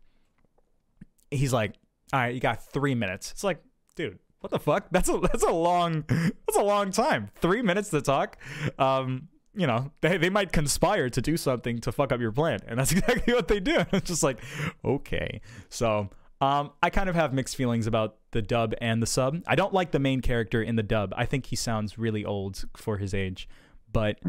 he's 1.32 1.54
like, 1.54 1.76
all 2.12 2.20
right, 2.20 2.36
you 2.36 2.42
got 2.42 2.62
three 2.72 2.96
minutes. 2.96 3.32
It's 3.32 3.46
like, 3.46 3.64
dude, 3.96 4.20
what 4.42 4.52
the 4.52 4.60
fuck? 4.60 4.88
That's 4.92 5.10
a 5.10 5.18
that's 5.32 5.44
a 5.44 5.52
long 5.52 6.04
that's 6.08 6.58
a 6.58 6.64
long 6.64 6.92
time. 6.92 7.30
Three 7.42 7.62
minutes 7.62 7.90
to 7.90 8.02
talk. 8.02 8.38
Um, 8.78 9.30
you 9.58 9.68
know, 9.68 9.92
they, 10.02 10.18
they 10.18 10.30
might 10.30 10.52
conspire 10.52 11.10
to 11.10 11.22
do 11.22 11.36
something 11.36 11.80
to 11.80 11.92
fuck 11.92 12.12
up 12.12 12.20
your 12.20 12.32
plan. 12.32 12.60
And 12.68 12.80
that's 12.80 12.92
exactly 12.94 13.34
what 13.34 13.48
they 13.48 13.60
do. 13.60 13.86
It's 13.92 14.08
just 14.08 14.24
like, 14.24 14.40
okay. 14.86 15.42
So 15.70 16.10
um, 16.40 16.72
I 16.84 16.90
kind 16.90 17.10
of 17.10 17.16
have 17.16 17.34
mixed 17.34 17.56
feelings 17.56 17.88
about 17.88 18.18
the 18.32 18.42
dub 18.42 18.76
and 18.80 19.02
the 19.02 19.08
sub. 19.08 19.42
I 19.48 19.56
don't 19.56 19.74
like 19.74 19.92
the 19.92 20.00
main 20.00 20.22
character 20.22 20.62
in 20.62 20.76
the 20.76 20.84
dub. 20.84 21.14
I 21.18 21.26
think 21.26 21.48
he 21.48 21.56
sounds 21.56 21.98
really 21.98 22.24
old 22.24 22.64
for 22.76 22.98
his 22.98 23.14
age. 23.14 23.50
But 23.92 24.20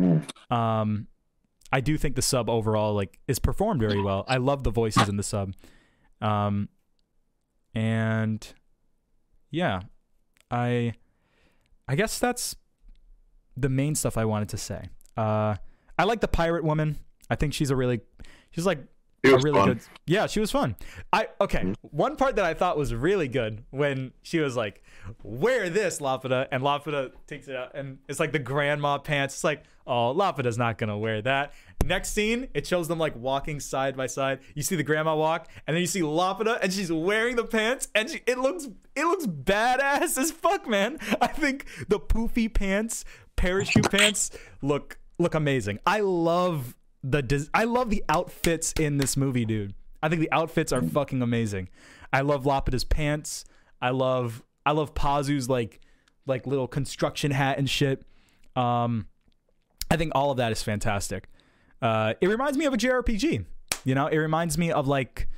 um, 0.51 1.09
I 1.71 1.81
do 1.81 1.99
think 1.99 2.17
the 2.17 2.23
sub 2.23 2.49
overall 2.49 2.95
like 2.95 3.19
is 3.29 3.39
performed 3.39 3.81
very 3.81 4.01
well. 4.01 4.25
I 4.27 4.39
love 4.39 4.65
the 4.65 4.71
voices 4.71 5.09
in 5.09 5.17
the 5.17 5.23
sub. 5.23 5.55
Um, 6.21 6.69
and 7.75 8.47
yeah, 9.51 9.81
I 10.51 10.95
I 11.87 11.95
guess 11.95 12.19
that's 12.19 12.57
the 13.57 13.69
main 13.69 13.95
stuff 13.95 14.17
I 14.17 14.25
wanted 14.25 14.49
to 14.51 14.57
say. 14.57 14.89
Uh, 15.19 15.57
I 15.99 16.05
like 16.05 16.21
the 16.21 16.29
pirate 16.29 16.63
woman. 16.63 16.97
I 17.29 17.35
think 17.35 17.53
she's 17.53 17.71
a 17.71 17.77
really 17.77 18.01
she's 18.53 18.65
like 18.65 18.79
a 19.25 19.37
really 19.39 19.59
fun. 19.59 19.69
good 19.69 19.81
yeah 20.07 20.27
she 20.27 20.39
was 20.39 20.51
fun. 20.51 20.77
I 21.13 21.27
okay 21.41 21.75
one 21.81 22.15
part 22.17 22.37
that 22.37 22.45
i 22.45 22.55
thought 22.55 22.79
was 22.79 22.95
really 22.95 23.27
good 23.27 23.65
when 23.71 24.13
she 24.23 24.39
was 24.39 24.57
like 24.57 24.83
wear 25.25 25.69
this 25.69 25.99
lapida 25.99 26.47
and 26.53 26.63
lapida 26.63 27.11
takes 27.27 27.49
it 27.49 27.57
out 27.57 27.73
and 27.75 27.99
it's 28.09 28.21
like 28.21 28.31
the 28.31 28.39
grandma 28.39 28.97
pants. 28.99 29.35
It's 29.35 29.45
like 29.45 29.65
oh 29.89 30.15
lapida's 30.15 30.57
not 30.57 30.79
gonna 30.79 30.97
wear 30.97 31.21
that. 31.23 31.53
Next 31.85 32.11
scene 32.13 32.47
it 32.55 32.65
shows 32.65 32.87
them 32.87 32.99
like 32.99 33.17
walking 33.17 33.59
side 33.59 33.97
by 33.97 34.07
side. 34.07 34.39
You 34.55 34.63
see 34.63 34.77
the 34.77 34.85
grandma 34.85 35.17
walk 35.17 35.49
and 35.67 35.75
then 35.75 35.81
you 35.81 35.89
see 35.89 36.01
lapida 36.01 36.61
and 36.63 36.73
she's 36.73 36.93
wearing 36.93 37.35
the 37.35 37.45
pants 37.45 37.89
and 37.95 38.09
she, 38.09 38.21
it 38.25 38.39
looks 38.39 38.69
it 38.95 39.05
looks 39.05 39.27
badass 39.27 40.17
as 40.17 40.31
fuck 40.31 40.69
man. 40.69 40.99
I 41.21 41.27
think 41.27 41.67
the 41.89 41.99
poofy 41.99 42.53
pants 42.55 43.05
parachute 43.35 43.91
pants 43.91 44.31
look 44.63 44.99
look 45.19 45.35
amazing 45.35 45.79
i 45.87 46.01
love 46.01 46.75
the 47.03 47.23
des- 47.23 47.49
I 47.55 47.65
love 47.65 47.91
the 47.91 48.05
outfits 48.09 48.73
in 48.73 48.99
this 48.99 49.17
movie, 49.17 49.45
dude. 49.45 49.75
I 50.03 50.09
think 50.09 50.21
the 50.21 50.33
outfits 50.33 50.73
are 50.73 50.83
fucking 50.83 51.23
amazing. 51.23 51.69
I 52.13 52.23
love 52.23 52.45
Lapida's 52.45 52.85
pants. 52.85 53.45
I 53.81 53.91
love 53.91 54.43
I 54.65 54.73
love 54.73 54.95
Pazu's 54.95 55.49
like 55.49 55.81
like 56.27 56.47
little 56.47 56.69
construction 56.69 57.31
hat 57.31 57.59
and 57.59 57.69
shit. 57.69 58.03
Um 58.57 59.07
I 59.91 59.97
think 59.97 60.13
all 60.15 60.31
of 60.31 60.37
that 60.39 60.53
is 60.53 60.63
fantastic. 60.63 61.29
Uh 61.81 62.15
it 62.21 62.29
reminds 62.29 62.59
me 62.59 62.65
of 62.65 62.75
a 62.75 62.77
JRPG. 62.77 63.45
You 63.85 63.95
know, 63.95 64.07
it 64.07 64.19
reminds 64.19 64.59
me 64.59 64.73
of 64.73 64.87
like 64.89 65.29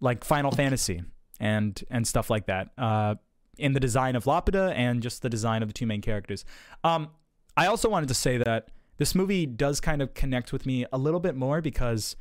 like 0.00 0.24
Final 0.24 0.50
Fantasy 0.50 1.02
and 1.40 1.80
and 1.90 2.06
stuff 2.06 2.30
like 2.30 2.46
that. 2.46 2.70
Uh 2.76 3.16
in 3.58 3.72
the 3.72 3.80
design 3.80 4.16
of 4.16 4.24
Lapida 4.24 4.74
and 4.74 5.02
just 5.02 5.22
the 5.22 5.30
design 5.30 5.62
of 5.62 5.68
the 5.68 5.72
two 5.72 5.86
main 5.86 6.00
characters. 6.02 6.44
Um 6.84 7.10
I 7.56 7.66
also 7.66 7.88
wanted 7.88 8.08
to 8.08 8.14
say 8.14 8.38
that 8.38 8.68
this 8.98 9.14
movie 9.14 9.46
does 9.46 9.80
kind 9.80 10.02
of 10.02 10.14
connect 10.14 10.52
with 10.52 10.66
me 10.66 10.86
a 10.92 10.98
little 10.98 11.20
bit 11.20 11.34
more 11.36 11.60
because 11.60 12.16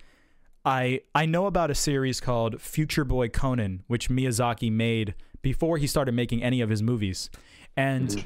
I 0.66 1.02
I 1.14 1.26
know 1.26 1.46
about 1.46 1.70
a 1.70 1.76
series 1.76 2.20
called 2.20 2.62
Future 2.62 3.06
Boy 3.06 3.30
Conan, 3.30 3.84
which 3.88 4.10
Miyazaki 4.10 4.72
made 4.72 5.14
before 5.42 5.78
he 5.78 5.88
started 5.88 6.14
making 6.14 6.42
any 6.42 6.62
of 6.62 6.70
his 6.70 6.82
movies. 6.82 7.30
And 7.78 8.10
mm-hmm. 8.10 8.26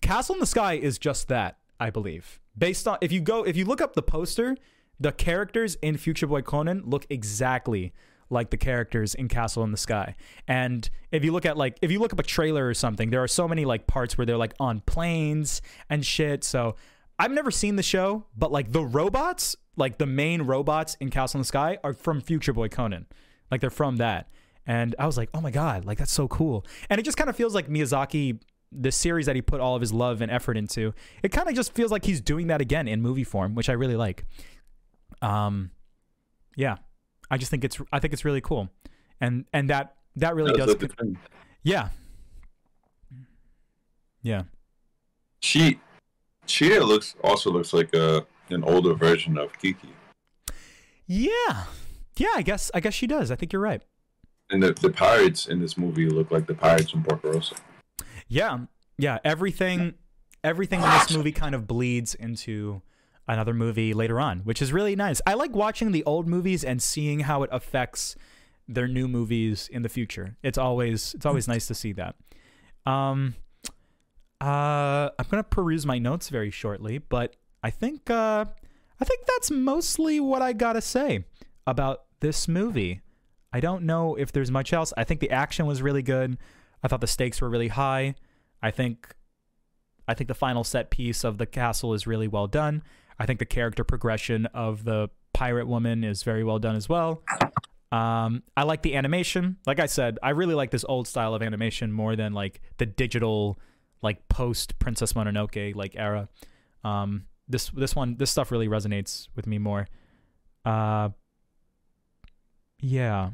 Castle 0.00 0.36
in 0.36 0.40
the 0.40 0.46
Sky 0.46 0.74
is 0.74 0.98
just 0.98 1.28
that, 1.28 1.58
I 1.80 1.90
believe. 1.90 2.40
Based 2.56 2.86
on 2.86 2.98
if 3.00 3.10
you 3.10 3.20
go 3.20 3.42
if 3.42 3.56
you 3.56 3.64
look 3.64 3.80
up 3.80 3.94
the 3.94 4.02
poster, 4.02 4.56
the 5.00 5.12
characters 5.12 5.76
in 5.82 5.96
Future 5.96 6.26
Boy 6.26 6.42
Conan 6.42 6.82
look 6.84 7.06
exactly 7.10 7.92
like 8.30 8.50
the 8.50 8.56
characters 8.56 9.14
in 9.14 9.28
Castle 9.28 9.64
in 9.64 9.72
the 9.72 9.76
Sky. 9.76 10.14
And 10.48 10.88
if 11.10 11.24
you 11.24 11.32
look 11.32 11.44
at 11.44 11.56
like 11.56 11.76
if 11.82 11.90
you 11.90 11.98
look 11.98 12.12
up 12.12 12.20
a 12.20 12.24
trailer 12.24 12.66
or 12.66 12.74
something, 12.74 13.10
there 13.10 13.22
are 13.22 13.28
so 13.28 13.48
many 13.48 13.64
like 13.64 13.86
parts 13.86 14.16
where 14.16 14.24
they're 14.26 14.36
like 14.36 14.54
on 14.60 14.80
planes 14.80 15.60
and 15.90 16.06
shit. 16.06 16.44
So 16.44 16.76
I've 17.22 17.30
never 17.30 17.52
seen 17.52 17.76
the 17.76 17.84
show, 17.84 18.26
but 18.36 18.50
like 18.50 18.72
the 18.72 18.82
robots, 18.84 19.54
like 19.76 19.98
the 19.98 20.06
main 20.06 20.42
robots 20.42 20.96
in 20.98 21.08
Castle 21.08 21.38
in 21.38 21.42
the 21.42 21.46
Sky 21.46 21.78
are 21.84 21.92
from 21.92 22.20
Future 22.20 22.52
Boy 22.52 22.66
Conan. 22.66 23.06
Like 23.48 23.60
they're 23.60 23.70
from 23.70 23.98
that. 23.98 24.28
And 24.66 24.96
I 24.98 25.06
was 25.06 25.16
like, 25.16 25.30
oh 25.32 25.40
my 25.40 25.52
God, 25.52 25.84
like 25.84 25.98
that's 25.98 26.10
so 26.10 26.26
cool. 26.26 26.66
And 26.90 26.98
it 26.98 27.04
just 27.04 27.16
kind 27.16 27.30
of 27.30 27.36
feels 27.36 27.54
like 27.54 27.68
Miyazaki, 27.68 28.40
the 28.72 28.90
series 28.90 29.26
that 29.26 29.36
he 29.36 29.42
put 29.42 29.60
all 29.60 29.76
of 29.76 29.80
his 29.80 29.92
love 29.92 30.20
and 30.20 30.32
effort 30.32 30.56
into, 30.56 30.94
it 31.22 31.28
kind 31.28 31.48
of 31.48 31.54
just 31.54 31.72
feels 31.74 31.92
like 31.92 32.04
he's 32.04 32.20
doing 32.20 32.48
that 32.48 32.60
again 32.60 32.88
in 32.88 33.00
movie 33.00 33.22
form, 33.22 33.54
which 33.54 33.68
I 33.68 33.74
really 33.74 33.94
like. 33.94 34.26
Um, 35.20 35.70
yeah, 36.56 36.78
I 37.30 37.38
just 37.38 37.52
think 37.52 37.62
it's, 37.62 37.80
I 37.92 38.00
think 38.00 38.14
it's 38.14 38.24
really 38.24 38.40
cool. 38.40 38.68
And, 39.20 39.44
and 39.52 39.70
that, 39.70 39.94
that 40.16 40.34
really 40.34 40.54
does, 40.54 40.74
yeah. 41.62 41.90
Yeah. 44.22 44.42
She, 45.38 45.78
Sheeta 46.46 46.84
looks 46.84 47.14
also 47.22 47.50
looks 47.50 47.72
like 47.72 47.94
a 47.94 48.26
an 48.50 48.64
older 48.64 48.94
version 48.94 49.38
of 49.38 49.56
Kiki, 49.58 49.88
Yeah. 51.06 51.64
Yeah, 52.18 52.28
I 52.36 52.42
guess, 52.42 52.70
I 52.74 52.80
guess 52.80 52.92
she 52.92 53.06
does. 53.06 53.30
I 53.30 53.36
think 53.36 53.52
you're 53.52 53.62
right. 53.62 53.82
and 54.50 54.62
the 54.62 54.72
the 54.74 54.90
pirates 54.90 55.46
in 55.46 55.60
this 55.60 55.78
movie 55.78 56.08
look 56.08 56.30
like 56.30 56.46
the 56.46 56.54
pirates 56.54 56.90
from 56.90 57.02
Porco 57.02 57.32
Rosso. 57.32 57.56
Yeah, 58.28 58.58
yeah. 58.98 59.18
Everything, 59.24 59.94
everything 60.44 60.80
in 60.82 60.90
this 60.90 61.10
movie 61.16 61.32
kind 61.32 61.54
of 61.54 61.66
bleeds 61.66 62.14
into 62.14 62.82
another 63.26 63.54
movie 63.54 63.94
later 63.94 64.20
on, 64.20 64.40
which 64.40 64.60
is 64.60 64.72
really 64.72 64.94
nice. 64.96 65.22
I 65.26 65.34
like 65.34 65.52
watching 65.54 65.92
the 65.92 66.04
old 66.04 66.26
movies 66.28 66.64
and 66.64 66.82
seeing 66.82 67.20
how 67.20 67.42
it 67.44 67.50
affects 67.52 68.16
their 68.68 68.88
new 68.88 69.08
movies 69.08 69.68
in 69.72 69.82
the 69.82 69.88
future. 69.88 70.36
It's 70.42 70.58
always, 70.58 71.14
it's 71.14 71.24
always 71.26 71.48
nice 71.48 71.66
to 71.68 71.74
see 71.74 71.92
that. 71.94 72.16
Um, 72.84 73.34
uh, 74.42 75.10
I'm 75.18 75.26
gonna 75.30 75.42
peruse 75.44 75.86
my 75.86 75.98
notes 75.98 76.28
very 76.28 76.50
shortly, 76.50 76.98
but 76.98 77.36
I 77.62 77.70
think, 77.70 78.10
uh, 78.10 78.44
I 79.00 79.04
think 79.04 79.24
that's 79.26 79.50
mostly 79.50 80.20
what 80.20 80.42
I 80.42 80.52
gotta 80.52 80.80
say 80.80 81.24
about 81.66 82.04
this 82.20 82.48
movie. 82.48 83.00
I 83.52 83.60
don't 83.60 83.84
know 83.84 84.16
if 84.16 84.32
there's 84.32 84.50
much 84.50 84.72
else. 84.72 84.92
I 84.96 85.04
think 85.04 85.20
the 85.20 85.30
action 85.30 85.66
was 85.66 85.80
really 85.80 86.02
good. 86.02 86.38
I 86.82 86.88
thought 86.88 87.00
the 87.00 87.06
stakes 87.06 87.40
were 87.40 87.48
really 87.48 87.68
high. 87.68 88.16
I 88.62 88.70
think 88.70 89.14
I 90.08 90.14
think 90.14 90.28
the 90.28 90.34
final 90.34 90.64
set 90.64 90.90
piece 90.90 91.24
of 91.24 91.38
the 91.38 91.46
castle 91.46 91.94
is 91.94 92.06
really 92.06 92.28
well 92.28 92.48
done. 92.48 92.82
I 93.18 93.26
think 93.26 93.38
the 93.38 93.46
character 93.46 93.84
progression 93.84 94.46
of 94.46 94.84
the 94.84 95.08
pirate 95.32 95.68
woman 95.68 96.02
is 96.02 96.22
very 96.24 96.42
well 96.42 96.58
done 96.58 96.74
as 96.74 96.88
well. 96.88 97.22
Um, 97.92 98.42
I 98.56 98.64
like 98.64 98.82
the 98.82 98.96
animation. 98.96 99.58
Like 99.66 99.78
I 99.78 99.86
said, 99.86 100.18
I 100.22 100.30
really 100.30 100.54
like 100.54 100.70
this 100.70 100.84
old 100.88 101.06
style 101.06 101.34
of 101.34 101.42
animation 101.42 101.92
more 101.92 102.16
than 102.16 102.32
like 102.32 102.60
the 102.78 102.86
digital, 102.86 103.58
like 104.02 104.28
post 104.28 104.78
Princess 104.78 105.12
Mononoke 105.12 105.74
like 105.74 105.94
era. 105.96 106.28
Um, 106.84 107.26
this 107.48 107.70
this 107.70 107.94
one 107.94 108.16
this 108.16 108.30
stuff 108.30 108.50
really 108.50 108.68
resonates 108.68 109.28
with 109.34 109.46
me 109.46 109.58
more. 109.58 109.86
Uh, 110.64 111.10
yeah. 112.80 113.30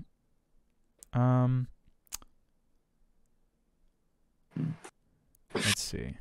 Um. 1.13 1.69
Let's 5.55 5.81
see. 5.81 6.15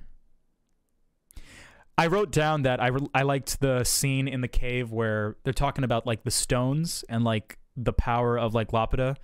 I 1.98 2.08
wrote 2.08 2.32
down 2.32 2.62
that 2.62 2.82
I 2.82 2.88
re- 2.88 3.10
I 3.14 3.24
liked 3.24 3.60
the 3.60 3.84
scene 3.84 4.28
in 4.28 4.42
the 4.42 4.48
cave 4.48 4.92
where 4.92 5.36
they're 5.44 5.54
talking 5.54 5.84
about 5.84 6.06
like 6.06 6.24
the 6.24 6.32
stones 6.32 7.04
and 7.10 7.24
like 7.24 7.58
the 7.76 7.94
power 7.94 8.38
of 8.38 8.54
like 8.54 8.72
Lapida, 8.72 9.16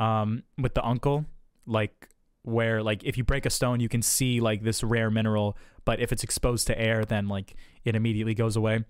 um, 0.00 0.42
with 0.58 0.74
the 0.74 0.84
uncle, 0.84 1.24
like 1.66 2.08
where 2.46 2.82
like 2.82 3.04
if 3.04 3.18
you 3.18 3.24
break 3.24 3.44
a 3.44 3.50
stone 3.50 3.80
you 3.80 3.88
can 3.88 4.00
see 4.02 4.40
like 4.40 4.62
this 4.62 4.82
rare 4.82 5.10
mineral, 5.10 5.56
but 5.84 6.00
if 6.00 6.12
it's 6.12 6.24
exposed 6.24 6.66
to 6.68 6.78
air 6.78 7.04
then 7.04 7.28
like 7.28 7.54
it 7.84 7.94
immediately 7.94 8.34
goes 8.34 8.56
away. 8.56 8.84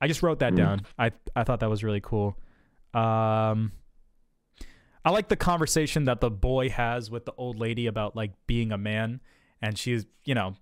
I 0.00 0.08
just 0.08 0.22
wrote 0.22 0.40
that 0.40 0.52
Mm. 0.54 0.56
down. 0.56 0.80
I 0.98 1.12
I 1.36 1.44
thought 1.44 1.60
that 1.60 1.70
was 1.70 1.84
really 1.84 2.00
cool. 2.00 2.36
Um, 2.94 3.72
I 5.04 5.10
like 5.10 5.28
the 5.28 5.36
conversation 5.36 6.04
that 6.04 6.20
the 6.20 6.30
boy 6.30 6.68
has 6.70 7.10
with 7.10 7.24
the 7.24 7.32
old 7.36 7.58
lady 7.58 7.86
about 7.86 8.14
like 8.16 8.32
being 8.46 8.72
a 8.72 8.78
man, 8.78 9.20
and 9.60 9.76
she's 9.78 10.06
you 10.24 10.34
know 10.34 10.54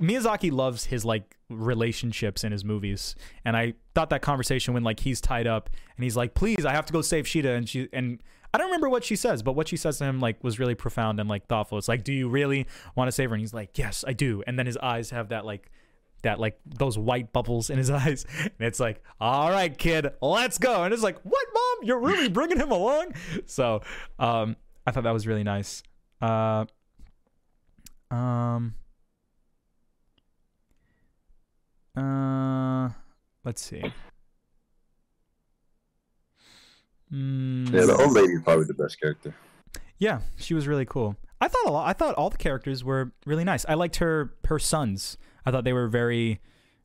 Miyazaki 0.00 0.52
loves 0.52 0.84
his 0.84 1.04
like 1.04 1.36
relationships 1.48 2.44
in 2.44 2.52
his 2.52 2.64
movies, 2.64 3.16
and 3.44 3.56
I 3.56 3.74
thought 3.94 4.10
that 4.10 4.22
conversation 4.22 4.74
when 4.74 4.84
like 4.84 5.00
he's 5.00 5.20
tied 5.20 5.46
up 5.46 5.70
and 5.96 6.04
he's 6.04 6.16
like, 6.16 6.34
"Please, 6.34 6.64
I 6.64 6.72
have 6.72 6.86
to 6.86 6.92
go 6.92 7.02
save 7.02 7.26
Sheeta," 7.26 7.52
and 7.52 7.68
she 7.68 7.88
and 7.92 8.22
I 8.52 8.58
don't 8.58 8.68
remember 8.68 8.88
what 8.88 9.04
she 9.04 9.16
says, 9.16 9.42
but 9.42 9.52
what 9.52 9.68
she 9.68 9.76
says 9.76 9.98
to 9.98 10.04
him 10.04 10.20
like 10.20 10.42
was 10.42 10.58
really 10.58 10.74
profound 10.74 11.20
and 11.20 11.28
like 11.28 11.46
thoughtful. 11.46 11.78
It's 11.78 11.88
like, 11.88 12.04
"Do 12.04 12.12
you 12.12 12.28
really 12.28 12.66
want 12.94 13.08
to 13.08 13.12
save 13.12 13.30
her?" 13.30 13.34
And 13.34 13.40
he's 13.40 13.54
like, 13.54 13.76
"Yes, 13.76 14.04
I 14.06 14.12
do." 14.12 14.42
And 14.46 14.58
then 14.58 14.66
his 14.66 14.76
eyes 14.76 15.10
have 15.10 15.30
that 15.30 15.44
like 15.44 15.70
that 16.22 16.40
like 16.40 16.58
those 16.66 16.98
white 16.98 17.32
bubbles 17.32 17.70
in 17.70 17.78
his 17.78 17.90
eyes, 18.02 18.26
and 18.42 18.52
it's 18.60 18.80
like, 18.80 19.02
all 19.20 19.50
right, 19.50 19.76
kid, 19.76 20.08
let's 20.20 20.58
go. 20.58 20.84
And 20.84 20.92
it's 20.92 21.02
like, 21.02 21.18
what, 21.22 21.46
mom? 21.54 21.76
You're 21.82 22.00
really 22.00 22.28
bringing 22.38 22.58
him 22.58 22.70
along? 22.70 23.14
So, 23.46 23.82
um, 24.18 24.56
I 24.86 24.90
thought 24.90 25.04
that 25.04 25.12
was 25.12 25.26
really 25.26 25.44
nice. 25.44 25.82
Uh, 26.20 26.64
um, 28.10 28.74
uh, 31.98 32.90
let's 33.44 33.62
see. 33.62 33.82
Mm, 37.12 37.72
Yeah, 37.72 37.86
the 37.86 37.96
old 37.96 38.12
lady 38.12 38.34
is 38.34 38.42
probably 38.42 38.66
the 38.66 38.74
best 38.74 39.00
character. 39.00 39.34
yeah, 39.98 40.20
she 40.36 40.54
was 40.54 40.66
really 40.68 40.84
cool. 40.84 41.16
I 41.40 41.48
thought 41.48 41.66
a 41.66 41.70
lot. 41.70 41.88
I 41.88 41.92
thought 41.92 42.14
all 42.16 42.30
the 42.30 42.36
characters 42.36 42.82
were 42.84 43.12
really 43.24 43.44
nice. 43.44 43.64
I 43.68 43.74
liked 43.74 43.96
her 43.96 44.34
her 44.46 44.58
sons. 44.58 45.16
I 45.46 45.50
thought 45.50 45.64
they 45.64 45.72
were 45.72 45.88
very, 45.88 46.40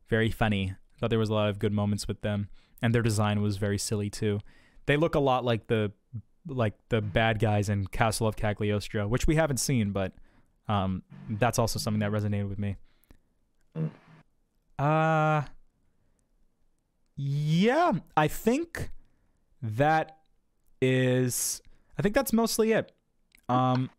very 0.10 0.30
funny. 0.32 0.72
I 0.72 1.00
thought 1.00 1.10
there 1.10 1.20
was 1.20 1.30
a 1.30 1.34
lot 1.34 1.50
of 1.50 1.60
good 1.60 1.74
moments 1.74 2.08
with 2.08 2.22
them, 2.22 2.50
and 2.82 2.94
their 2.94 3.02
design 3.02 3.42
was 3.42 3.58
very 3.58 3.78
silly 3.78 4.10
too. 4.10 4.40
They 4.86 4.96
look 4.96 5.16
a 5.16 5.20
lot 5.20 5.44
like 5.44 5.68
the 5.68 5.92
like 6.48 6.74
the 6.90 7.02
bad 7.02 7.40
guys 7.40 7.68
in 7.68 7.88
Castle 7.88 8.28
of 8.28 8.36
Cagliostro, 8.36 9.08
which 9.08 9.26
we 9.28 9.36
haven't 9.36 9.58
seen, 9.58 9.92
but 9.92 10.14
um, 10.68 11.02
that's 11.30 11.58
also 11.58 11.80
something 11.80 12.00
that 12.02 12.12
resonated 12.12 12.48
with 12.48 12.60
me. 12.60 12.76
Uh 14.80 15.44
yeah, 17.16 17.94
I 18.18 18.28
think 18.28 18.90
that 19.62 20.18
is 20.82 21.62
I 21.98 22.02
think 22.02 22.16
that's 22.16 22.34
mostly 22.34 22.72
it. 22.72 22.92
Um 23.50 23.90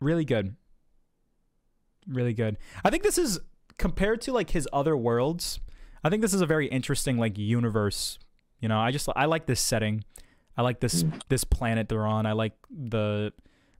really 0.00 0.24
good. 0.24 0.56
Really 2.06 2.34
good. 2.34 2.58
I 2.84 2.90
think 2.90 3.02
this 3.02 3.18
is 3.18 3.40
compared 3.78 4.20
to 4.22 4.32
like 4.32 4.50
his 4.50 4.68
other 4.72 4.96
worlds. 4.96 5.60
I 6.04 6.10
think 6.10 6.22
this 6.22 6.34
is 6.34 6.40
a 6.40 6.46
very 6.46 6.66
interesting 6.66 7.18
like 7.18 7.38
universe. 7.38 8.18
You 8.60 8.68
know, 8.68 8.78
I 8.78 8.90
just 8.90 9.08
I 9.16 9.26
like 9.26 9.46
this 9.46 9.60
setting. 9.60 10.04
I 10.56 10.62
like 10.62 10.80
this 10.80 11.04
this 11.28 11.44
planet 11.44 11.88
they're 11.88 12.06
on. 12.06 12.26
I 12.26 12.32
like 12.32 12.52
the 12.70 13.32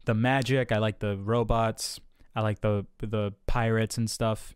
the 0.05 0.15
magic. 0.15 0.73
I 0.73 0.79
like 0.79 0.99
the 0.99 1.17
robots. 1.17 2.01
I 2.35 2.41
like 2.41 2.61
the 2.61 2.87
the 2.99 3.33
pirates 3.47 3.99
and 3.99 4.11
stuff. 4.11 4.55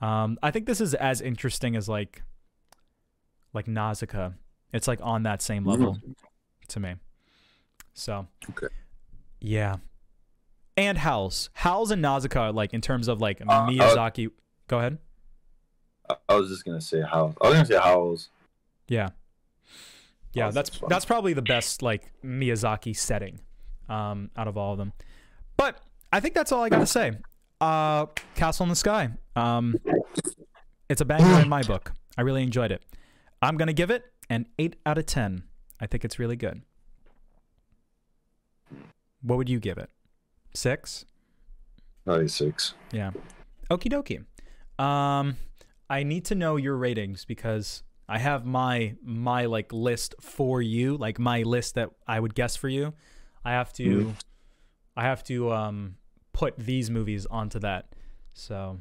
Um, 0.00 0.38
I 0.42 0.50
think 0.50 0.66
this 0.66 0.80
is 0.80 0.94
as 0.94 1.20
interesting 1.20 1.76
as 1.76 1.88
like 1.88 2.22
like 3.52 3.66
Nausicaa. 3.66 4.30
It's 4.72 4.86
like 4.86 5.00
on 5.02 5.22
that 5.24 5.42
same 5.42 5.64
level 5.64 5.98
to 6.68 6.80
me. 6.80 6.94
So 7.94 8.26
Okay. 8.50 8.68
yeah. 9.40 9.76
And 10.76 10.98
Howls. 10.98 11.50
Howls 11.54 11.90
and 11.90 12.00
Nausicaa, 12.00 12.50
like 12.50 12.72
in 12.72 12.80
terms 12.80 13.08
of 13.08 13.20
like 13.20 13.40
uh, 13.40 13.66
Miyazaki. 13.66 14.30
Go 14.68 14.78
ahead. 14.78 14.98
I, 16.28 16.36
was 16.36 16.48
just 16.48 16.64
gonna 16.64 16.80
say 16.80 17.02
Howls. 17.02 17.34
I 17.42 17.48
was 17.48 17.54
gonna 17.54 17.66
say 17.66 17.78
Howls. 17.78 18.28
Yeah. 18.86 19.08
Yeah, 20.32 20.44
Howls 20.44 20.54
that's 20.54 20.80
that's 20.88 21.04
probably 21.04 21.32
the 21.32 21.42
best 21.42 21.82
like 21.82 22.12
Miyazaki 22.24 22.96
setting 22.96 23.40
um 23.88 24.30
out 24.36 24.46
of 24.46 24.56
all 24.56 24.72
of 24.72 24.78
them. 24.78 24.92
But 25.56 25.80
I 26.12 26.20
think 26.20 26.34
that's 26.34 26.52
all 26.52 26.62
I 26.62 26.68
got 26.68 26.78
to 26.80 26.86
say. 26.86 27.12
Uh 27.60 28.06
Castle 28.36 28.64
in 28.64 28.70
the 28.70 28.76
Sky. 28.76 29.10
Um 29.38 29.74
it's 30.88 31.00
a 31.00 31.04
banger 31.04 31.40
in 31.40 31.48
my 31.48 31.62
book. 31.62 31.92
I 32.16 32.22
really 32.22 32.42
enjoyed 32.42 32.72
it. 32.72 32.82
I'm 33.40 33.56
going 33.56 33.68
to 33.68 33.72
give 33.72 33.90
it 33.90 34.02
an 34.28 34.46
8 34.58 34.74
out 34.84 34.98
of 34.98 35.06
10. 35.06 35.44
I 35.80 35.86
think 35.86 36.04
it's 36.04 36.18
really 36.18 36.34
good. 36.36 36.62
What 39.22 39.36
would 39.36 39.48
you 39.48 39.60
give 39.60 39.78
it? 39.78 39.90
6? 40.54 41.04
Ninety 42.06 42.28
six. 42.28 42.72
Yeah. 42.90 43.10
Okie 43.70 43.92
dokie. 43.92 44.24
Um, 44.82 45.36
I 45.90 46.02
need 46.04 46.24
to 46.26 46.34
know 46.34 46.56
your 46.56 46.74
ratings 46.76 47.26
because 47.26 47.82
I 48.08 48.18
have 48.18 48.46
my 48.46 48.94
my 49.02 49.44
like 49.44 49.70
list 49.74 50.14
for 50.20 50.62
you, 50.62 50.96
like 50.96 51.18
my 51.18 51.42
list 51.42 51.74
that 51.74 51.90
I 52.06 52.18
would 52.18 52.34
guess 52.34 52.56
for 52.56 52.68
you. 52.70 52.94
I 53.44 53.50
have 53.52 53.74
to, 53.74 53.84
Mhm. 54.06 54.14
I 54.96 55.02
have 55.02 55.22
to 55.24 55.52
um 55.52 55.96
put 56.32 56.56
these 56.56 56.90
movies 56.90 57.26
onto 57.26 57.58
that. 57.58 57.94
So, 58.32 58.80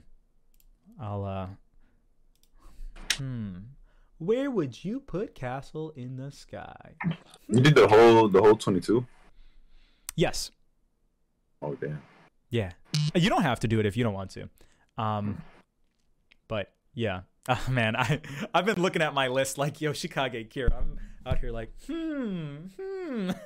I'll 1.00 1.26
uh. 1.26 1.48
Hmm. 3.14 3.58
Where 4.20 4.50
would 4.50 4.84
you 4.84 5.00
put 5.00 5.36
Castle 5.36 5.94
in 5.96 6.18
the 6.18 6.32
Sky? 6.32 6.96
You 7.48 7.62
did 7.62 7.76
the 7.76 7.88
whole 7.88 8.28
the 8.28 8.42
whole 8.42 8.56
twenty 8.56 8.82
two. 8.82 9.06
Yes. 10.16 10.52
Oh 11.62 11.76
damn. 11.76 12.02
Yeah. 12.50 12.72
You 13.14 13.30
don't 13.30 13.44
have 13.44 13.60
to 13.62 13.68
do 13.68 13.80
it 13.80 13.86
if 13.86 13.96
you 13.96 14.04
don't 14.04 14.14
want 14.14 14.32
to. 14.32 14.50
Um 14.98 15.42
but 16.48 16.72
yeah. 16.94 17.22
Oh 17.50 17.66
man, 17.70 17.96
I 17.96 18.20
I've 18.54 18.66
been 18.66 18.82
looking 18.82 19.02
at 19.02 19.14
my 19.14 19.30
list 19.30 19.58
like 19.58 19.76
Yoshikage 19.76 20.50
Kira. 20.50 20.74
I'm 20.78 21.00
out 21.26 21.40
here 21.40 21.52
like, 21.52 21.72
hmm, 21.88 22.58
hmm. 22.78 23.32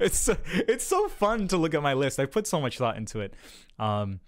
it's 0.00 0.18
so, 0.18 0.34
it's 0.48 0.86
so 0.86 1.06
fun 1.08 1.46
to 1.48 1.58
look 1.58 1.74
at 1.74 1.82
my 1.82 1.92
list. 1.92 2.18
I 2.18 2.24
put 2.24 2.46
so 2.46 2.58
much 2.58 2.78
thought 2.78 2.96
into 2.96 3.20
it. 3.20 3.34
Um 3.78 4.20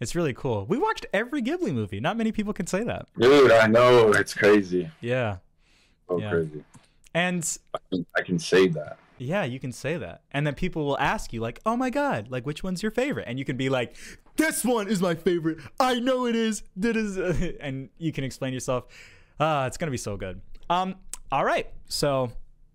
it's 0.00 0.14
really 0.14 0.34
cool. 0.34 0.66
We 0.66 0.78
watched 0.78 1.06
every 1.12 1.42
Ghibli 1.42 1.72
movie. 1.72 2.00
Not 2.00 2.16
many 2.16 2.32
people 2.32 2.52
can 2.52 2.66
say 2.66 2.82
that. 2.84 3.06
Dude, 3.18 3.50
I 3.52 3.66
know 3.66 4.10
it's 4.12 4.34
crazy. 4.34 4.90
Yeah. 5.00 5.38
So 6.08 6.20
Yeah. 6.20 6.30
crazy. 6.30 6.64
And 7.14 7.58
I 7.74 7.78
can, 7.90 8.06
I 8.16 8.22
can 8.22 8.38
say 8.38 8.68
that. 8.68 8.98
Yeah, 9.18 9.42
you 9.44 9.58
can 9.58 9.72
say 9.72 9.96
that. 9.96 10.22
And 10.30 10.46
then 10.46 10.54
people 10.54 10.84
will 10.86 10.98
ask 10.98 11.32
you, 11.32 11.40
like, 11.40 11.60
oh 11.66 11.76
my 11.76 11.90
God, 11.90 12.30
like, 12.30 12.46
which 12.46 12.62
one's 12.62 12.82
your 12.82 12.92
favorite? 12.92 13.24
And 13.26 13.38
you 13.38 13.44
can 13.44 13.56
be 13.56 13.68
like, 13.68 13.96
this 14.36 14.64
one 14.64 14.86
is 14.86 15.00
my 15.02 15.16
favorite. 15.16 15.58
I 15.80 15.98
know 15.98 16.26
it 16.26 16.36
is. 16.36 16.62
That 16.76 16.96
is. 16.96 17.16
And 17.60 17.88
you 17.98 18.12
can 18.12 18.22
explain 18.22 18.52
yourself. 18.52 18.84
Ah, 19.40 19.66
it's 19.66 19.76
going 19.76 19.88
to 19.88 19.92
be 19.92 19.96
so 19.96 20.16
good. 20.16 20.40
Um, 20.70 20.94
all 21.32 21.44
right. 21.44 21.66
So 21.88 22.30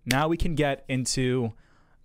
now 0.06 0.28
we 0.28 0.36
can 0.36 0.56
get 0.56 0.84
into 0.90 1.54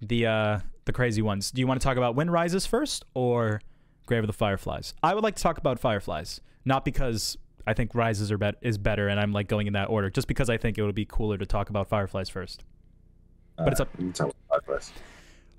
the 0.01 0.27
uh, 0.27 0.59
the 0.85 0.93
crazy 0.93 1.23
ones. 1.23 1.51
Do 1.51 1.61
you 1.61 1.67
want 1.67 1.81
to 1.81 1.85
talk 1.85 1.97
about 1.97 2.15
Wind 2.15 2.31
Rises 2.31 2.65
first 2.67 3.05
or 3.15 3.61
Grave 4.09 4.25
of 4.25 4.27
the 4.27 4.33
Fireflies? 4.33 4.95
I 5.03 5.15
would 5.15 5.23
like 5.23 5.37
to 5.37 5.43
talk 5.43 5.59
about 5.59 5.79
Fireflies, 5.79 6.41
not 6.65 6.85
because 6.85 7.39
I 7.67 7.75
think 7.75 7.95
Rises 7.95 8.33
are 8.33 8.39
bet- 8.39 8.57
is 8.63 8.79
better 8.79 9.09
and 9.09 9.21
I'm 9.21 9.33
like 9.33 9.47
going 9.47 9.67
in 9.67 9.75
that 9.75 9.91
order, 9.91 10.11
just 10.11 10.27
because 10.27 10.51
I 10.51 10.57
think 10.57 10.79
it 10.79 10.83
would 10.83 10.95
be 10.95 11.05
cooler 11.05 11.39
to 11.39 11.47
talk 11.47 11.71
about 11.71 11.89
Fireflies 11.89 12.29
first. 12.29 12.65
But 13.57 13.69
it's 13.69 13.81
up- 13.81 13.95
can 13.97 14.13
Fireflies. 14.49 14.93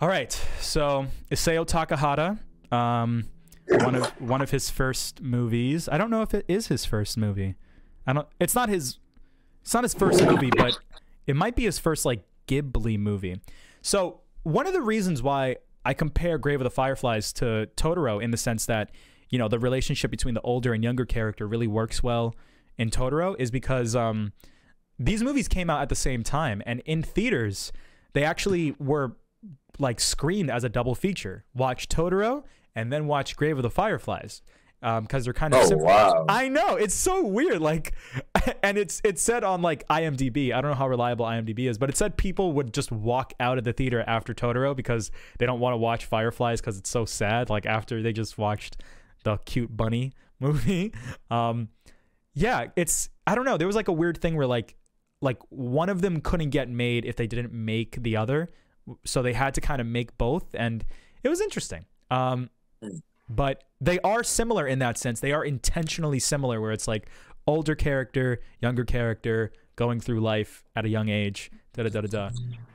All 0.01 0.07
right. 0.07 0.31
So 0.59 1.07
Isao 1.31 1.65
Takahata, 1.65 2.39
um, 2.75 3.25
one 3.67 3.95
of 3.95 4.07
one 4.21 4.41
of 4.41 4.49
his 4.51 4.69
first 4.69 5.21
movies. 5.21 5.87
I 5.87 5.97
don't 5.97 6.09
know 6.09 6.21
if 6.21 6.33
it 6.33 6.45
is 6.47 6.67
his 6.67 6.85
first 6.85 7.17
movie. 7.17 7.55
I 8.07 8.13
don't. 8.13 8.27
It's 8.39 8.55
not 8.55 8.69
his. 8.69 8.97
It's 9.61 9.73
not 9.73 9.83
his 9.83 9.93
first 9.93 10.23
movie, 10.23 10.49
but 10.49 10.77
it 11.27 11.35
might 11.35 11.55
be 11.55 11.65
his 11.65 11.77
first 11.77 12.05
like 12.05 12.23
Ghibli 12.47 12.97
movie. 12.97 13.39
So 13.81 14.21
one 14.43 14.65
of 14.65 14.73
the 14.73 14.81
reasons 14.81 15.21
why 15.21 15.57
I 15.85 15.93
compare 15.93 16.37
Grave 16.37 16.59
of 16.59 16.63
the 16.63 16.69
Fireflies 16.71 17.33
to 17.33 17.69
Totoro 17.75 18.21
in 18.21 18.31
the 18.31 18.37
sense 18.37 18.65
that 18.65 18.91
you 19.29 19.37
know 19.37 19.47
the 19.47 19.59
relationship 19.59 20.11
between 20.11 20.33
the 20.33 20.41
older 20.41 20.73
and 20.73 20.83
younger 20.83 21.05
character 21.05 21.47
really 21.47 21.67
works 21.67 22.03
well 22.03 22.35
in 22.77 22.89
Totoro 22.89 23.35
is 23.39 23.51
because 23.51 23.95
um, 23.95 24.33
these 24.97 25.23
movies 25.23 25.47
came 25.47 25.69
out 25.69 25.81
at 25.81 25.89
the 25.89 25.95
same 25.95 26.23
time, 26.23 26.61
and 26.65 26.81
in 26.85 27.03
theaters 27.03 27.71
they 28.13 28.23
actually 28.23 28.75
were 28.79 29.15
like 29.77 29.99
screened 29.99 30.49
as 30.49 30.63
a 30.63 30.69
double 30.69 30.95
feature. 30.95 31.45
Watch 31.53 31.87
Totoro 31.87 32.43
and 32.75 32.91
then 32.91 33.07
watch 33.07 33.35
Grave 33.35 33.57
of 33.57 33.63
the 33.63 33.69
Fireflies 33.69 34.41
because 34.81 35.25
they're 35.25 35.33
kind 35.33 35.53
of 35.53 35.61
Oh 35.61 35.65
sim- 35.65 35.79
wow. 35.79 36.25
I 36.29 36.47
know 36.49 36.75
it's 36.75 36.95
so 36.95 37.25
weird. 37.25 37.61
Like, 37.61 37.93
and 38.63 38.77
it's 38.77 39.01
it 39.03 39.19
said 39.19 39.43
on 39.43 39.61
like 39.61 39.87
IMDb. 39.87 40.53
I 40.53 40.61
don't 40.61 40.71
know 40.71 40.77
how 40.77 40.87
reliable 40.87 41.25
IMDb 41.25 41.69
is, 41.69 41.77
but 41.77 41.89
it 41.89 41.97
said 41.97 42.17
people 42.17 42.53
would 42.53 42.73
just 42.73 42.91
walk 42.91 43.33
out 43.39 43.57
of 43.57 43.63
the 43.63 43.73
theater 43.73 44.03
after 44.07 44.33
Totoro 44.33 44.75
because 44.75 45.11
they 45.37 45.45
don't 45.45 45.59
want 45.59 45.73
to 45.73 45.77
watch 45.77 46.05
Fireflies 46.05 46.61
because 46.61 46.77
it's 46.77 46.89
so 46.89 47.05
sad. 47.05 47.49
Like 47.49 47.65
after 47.65 48.01
they 48.01 48.13
just 48.13 48.37
watched 48.37 48.77
the 49.23 49.37
cute 49.45 49.75
bunny 49.75 50.13
movie. 50.39 50.93
Um, 51.29 51.69
yeah, 52.33 52.67
it's 52.75 53.09
I 53.27 53.35
don't 53.35 53.45
know. 53.45 53.57
There 53.57 53.67
was 53.67 53.75
like 53.75 53.89
a 53.89 53.93
weird 53.93 54.21
thing 54.21 54.35
where 54.35 54.47
like 54.47 54.75
like 55.21 55.37
one 55.49 55.89
of 55.89 56.01
them 56.01 56.21
couldn't 56.21 56.51
get 56.51 56.69
made 56.69 57.03
if 57.03 57.17
they 57.17 57.27
didn't 57.27 57.51
make 57.51 58.01
the 58.01 58.15
other, 58.15 58.49
so 59.05 59.21
they 59.21 59.33
had 59.33 59.53
to 59.55 59.61
kind 59.61 59.81
of 59.81 59.87
make 59.87 60.17
both, 60.17 60.45
and 60.53 60.85
it 61.23 61.27
was 61.27 61.41
interesting. 61.41 61.85
Um, 62.09 62.49
but 63.29 63.63
they 63.79 63.99
are 63.99 64.23
similar 64.23 64.67
in 64.67 64.79
that 64.79 64.97
sense. 64.97 65.19
They 65.19 65.31
are 65.31 65.43
intentionally 65.43 66.19
similar, 66.19 66.59
where 66.59 66.71
it's 66.71 66.87
like 66.87 67.09
older 67.47 67.75
character, 67.75 68.41
younger 68.61 68.83
character 68.83 69.51
going 69.75 69.99
through 69.99 70.19
life 70.19 70.63
at 70.75 70.85
a 70.85 70.89
young 70.89 71.09
age. 71.09 71.51
Da 71.73 71.83
da 71.83 71.89
da 71.89 72.01
da 72.01 72.07
da. 72.07 72.29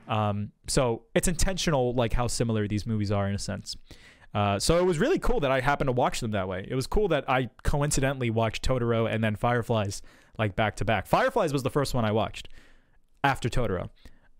Um, 0.07 0.51
so 0.67 1.03
it's 1.13 1.27
intentional, 1.27 1.93
like 1.93 2.13
how 2.13 2.27
similar 2.27 2.67
these 2.67 2.85
movies 2.85 3.11
are 3.11 3.27
in 3.27 3.35
a 3.35 3.39
sense. 3.39 3.75
Uh, 4.33 4.59
so 4.59 4.77
it 4.77 4.83
was 4.83 4.99
really 4.99 5.19
cool 5.19 5.39
that 5.39 5.51
I 5.51 5.61
happened 5.61 5.87
to 5.87 5.93
watch 5.93 6.19
them 6.19 6.31
that 6.31 6.47
way. 6.47 6.67
It 6.69 6.75
was 6.75 6.87
cool 6.87 7.07
that 7.09 7.29
I 7.29 7.49
coincidentally 7.63 8.29
watched 8.29 8.67
Totoro 8.67 9.09
and 9.09 9.23
then 9.23 9.35
Fireflies 9.35 10.01
like 10.37 10.55
back 10.55 10.75
to 10.77 10.85
back. 10.85 11.07
Fireflies 11.07 11.53
was 11.53 11.63
the 11.63 11.69
first 11.69 11.93
one 11.93 12.03
I 12.05 12.11
watched 12.11 12.49
after 13.23 13.49
Totoro. 13.49 13.89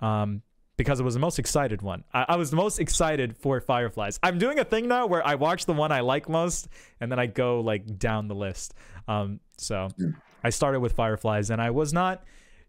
Um, 0.01 0.41
because 0.78 0.99
it 0.99 1.03
was 1.03 1.13
the 1.13 1.19
most 1.19 1.39
excited 1.39 1.82
one. 1.82 2.03
I, 2.13 2.26
I 2.30 2.36
was 2.36 2.49
the 2.49 2.57
most 2.57 2.80
excited 2.80 3.38
for 3.38 3.59
Fireflies. 3.61 4.19
I'm 4.21 4.38
doing 4.38 4.59
a 4.59 4.65
thing 4.65 4.88
now 4.88 5.05
where 5.07 5.26
I 5.26 5.36
watch 5.36 5.65
the 5.65 5.73
one 5.73 5.91
I 5.91 6.01
like 6.01 6.28
most 6.30 6.67
and 6.99 7.11
then 7.11 7.19
I 7.19 7.28
go 7.28 7.61
like 7.61 7.97
down 7.97 8.28
the 8.28 8.36
list. 8.36 8.73
Um, 9.07 9.39
so 9.57 9.89
Hmm. 9.97 10.11
I 10.43 10.49
started 10.49 10.80
with 10.80 10.93
Fireflies 10.93 11.49
and 11.49 11.61
I 11.61 11.71
was 11.71 11.91
not 11.93 12.23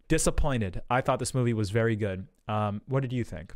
disappointed. 0.07 0.81
I 0.89 1.01
thought 1.01 1.19
this 1.19 1.33
movie 1.33 1.53
was 1.53 1.69
very 1.69 1.95
good. 1.95 2.27
Um, 2.47 2.81
what 2.87 3.01
did 3.01 3.11
you 3.13 3.23
think? 3.23 3.53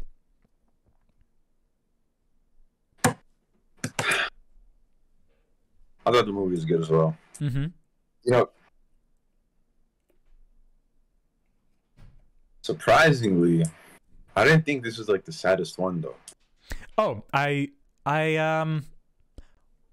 I 6.06 6.12
thought 6.12 6.26
the 6.26 6.32
movie 6.32 6.56
was 6.56 6.66
good 6.66 6.82
as 6.82 6.90
well. 6.90 7.16
Mm-hmm. 7.40 7.66
You 8.26 8.32
know, 8.32 8.50
surprisingly, 12.62 13.66
I 14.36 14.44
didn't 14.46 14.66
think 14.66 14.84
this 14.84 14.98
was 14.98 15.08
like 15.10 15.26
the 15.26 15.32
saddest 15.34 15.78
one 15.78 16.02
though. 16.02 16.16
Oh, 16.98 17.24
I 17.34 17.70
I 18.06 18.36
um 18.38 18.86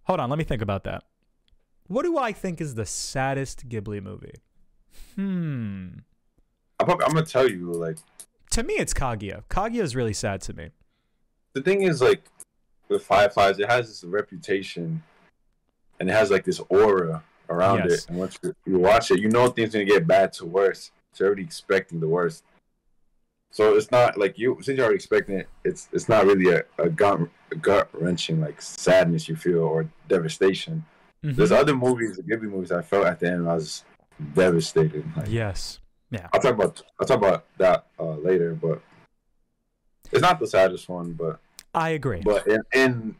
hold 0.05 0.20
on, 0.20 0.30
let 0.30 0.39
me 0.39 0.45
think 0.45 0.62
about 0.62 0.84
that. 0.84 1.05
What 1.86 2.03
do 2.03 2.18
I 2.18 2.32
think 2.32 2.61
is 2.61 2.74
the 2.74 2.86
saddest 2.86 3.68
Ghibli 3.68 4.03
movie? 4.03 4.34
Hmm. 5.14 5.89
I'm, 6.80 6.86
probably, 6.86 7.07
I'm 7.07 7.12
gonna 7.14 7.26
tell 7.26 7.49
you, 7.51 7.72
like, 7.72 7.97
To 8.51 8.62
me 8.62 8.74
it's 8.74 8.95
Kaguya. 8.95 9.43
Kaguya 9.49 9.82
is 9.82 9.97
really 9.97 10.12
sad 10.12 10.41
to 10.43 10.53
me. 10.53 10.70
the 11.55 11.62
thing 11.62 11.82
is, 11.82 12.01
like, 12.01 12.22
with 12.89 13.03
Fireflies, 13.05 13.59
it 13.59 13.68
has 13.70 13.89
this 13.89 14.05
reputation, 14.05 15.03
and 15.99 16.09
it 16.09 16.12
has 16.12 16.30
like 16.30 16.45
this 16.45 16.61
aura 16.68 17.22
around 17.51 17.78
Yes. 17.89 18.05
it. 18.05 18.09
And 18.11 18.18
once 18.18 18.39
you, 18.43 18.55
you 18.66 18.78
watch 18.78 19.11
it, 19.11 19.18
you 19.20 19.28
know 19.28 19.49
things 19.49 19.72
gonna 19.72 19.84
get 19.84 20.07
bad 20.07 20.32
to 20.34 20.47
worse. 20.47 20.91
So 21.14 21.24
you're 21.24 21.28
already 21.28 21.43
expecting 21.43 21.99
the 22.01 22.07
worst. 22.09 22.45
So 23.51 23.74
it's 23.76 23.90
not 23.90 24.18
like 24.18 24.38
you 24.38 24.57
since 24.61 24.76
you're 24.76 24.84
already 24.84 24.96
expecting 24.96 25.36
it. 25.38 25.49
It's 25.64 25.88
it's 25.92 26.09
not 26.09 26.26
really 26.26 26.51
a, 26.55 26.62
a 26.78 26.88
gut 26.88 27.20
a 27.51 27.55
gut 27.57 27.88
wrenching 27.92 28.40
like 28.40 28.61
sadness 28.61 29.28
you 29.28 29.36
feel 29.36 29.61
or 29.61 29.88
devastation. 30.09 30.84
Mhm. 31.24 31.34
There's 31.36 31.51
other 31.53 31.74
movies, 31.74 32.16
the 32.16 32.22
Ghibli 32.22 32.42
movies, 32.51 32.70
I 32.72 32.82
felt 32.82 33.07
at 33.07 33.18
the 33.20 33.30
end 33.30 33.49
I 33.49 33.55
was 33.55 33.84
devastated. 34.34 35.05
Like, 35.16 35.28
Yes. 35.28 35.80
Yeah. 36.11 36.28
I'll 36.32 36.40
talk 36.40 36.55
about 36.55 36.82
I'll 37.01 37.07
talk 37.07 37.18
about 37.18 37.44
that 37.59 37.86
uh, 37.99 38.16
later, 38.16 38.55
but 38.55 38.80
it's 40.12 40.22
not 40.22 40.38
the 40.40 40.46
saddest 40.46 40.88
one, 40.88 41.12
but 41.12 41.38
I 41.74 41.90
agree. 41.90 42.20
but 42.22 42.46
in, 42.46 42.62
in 42.74 43.16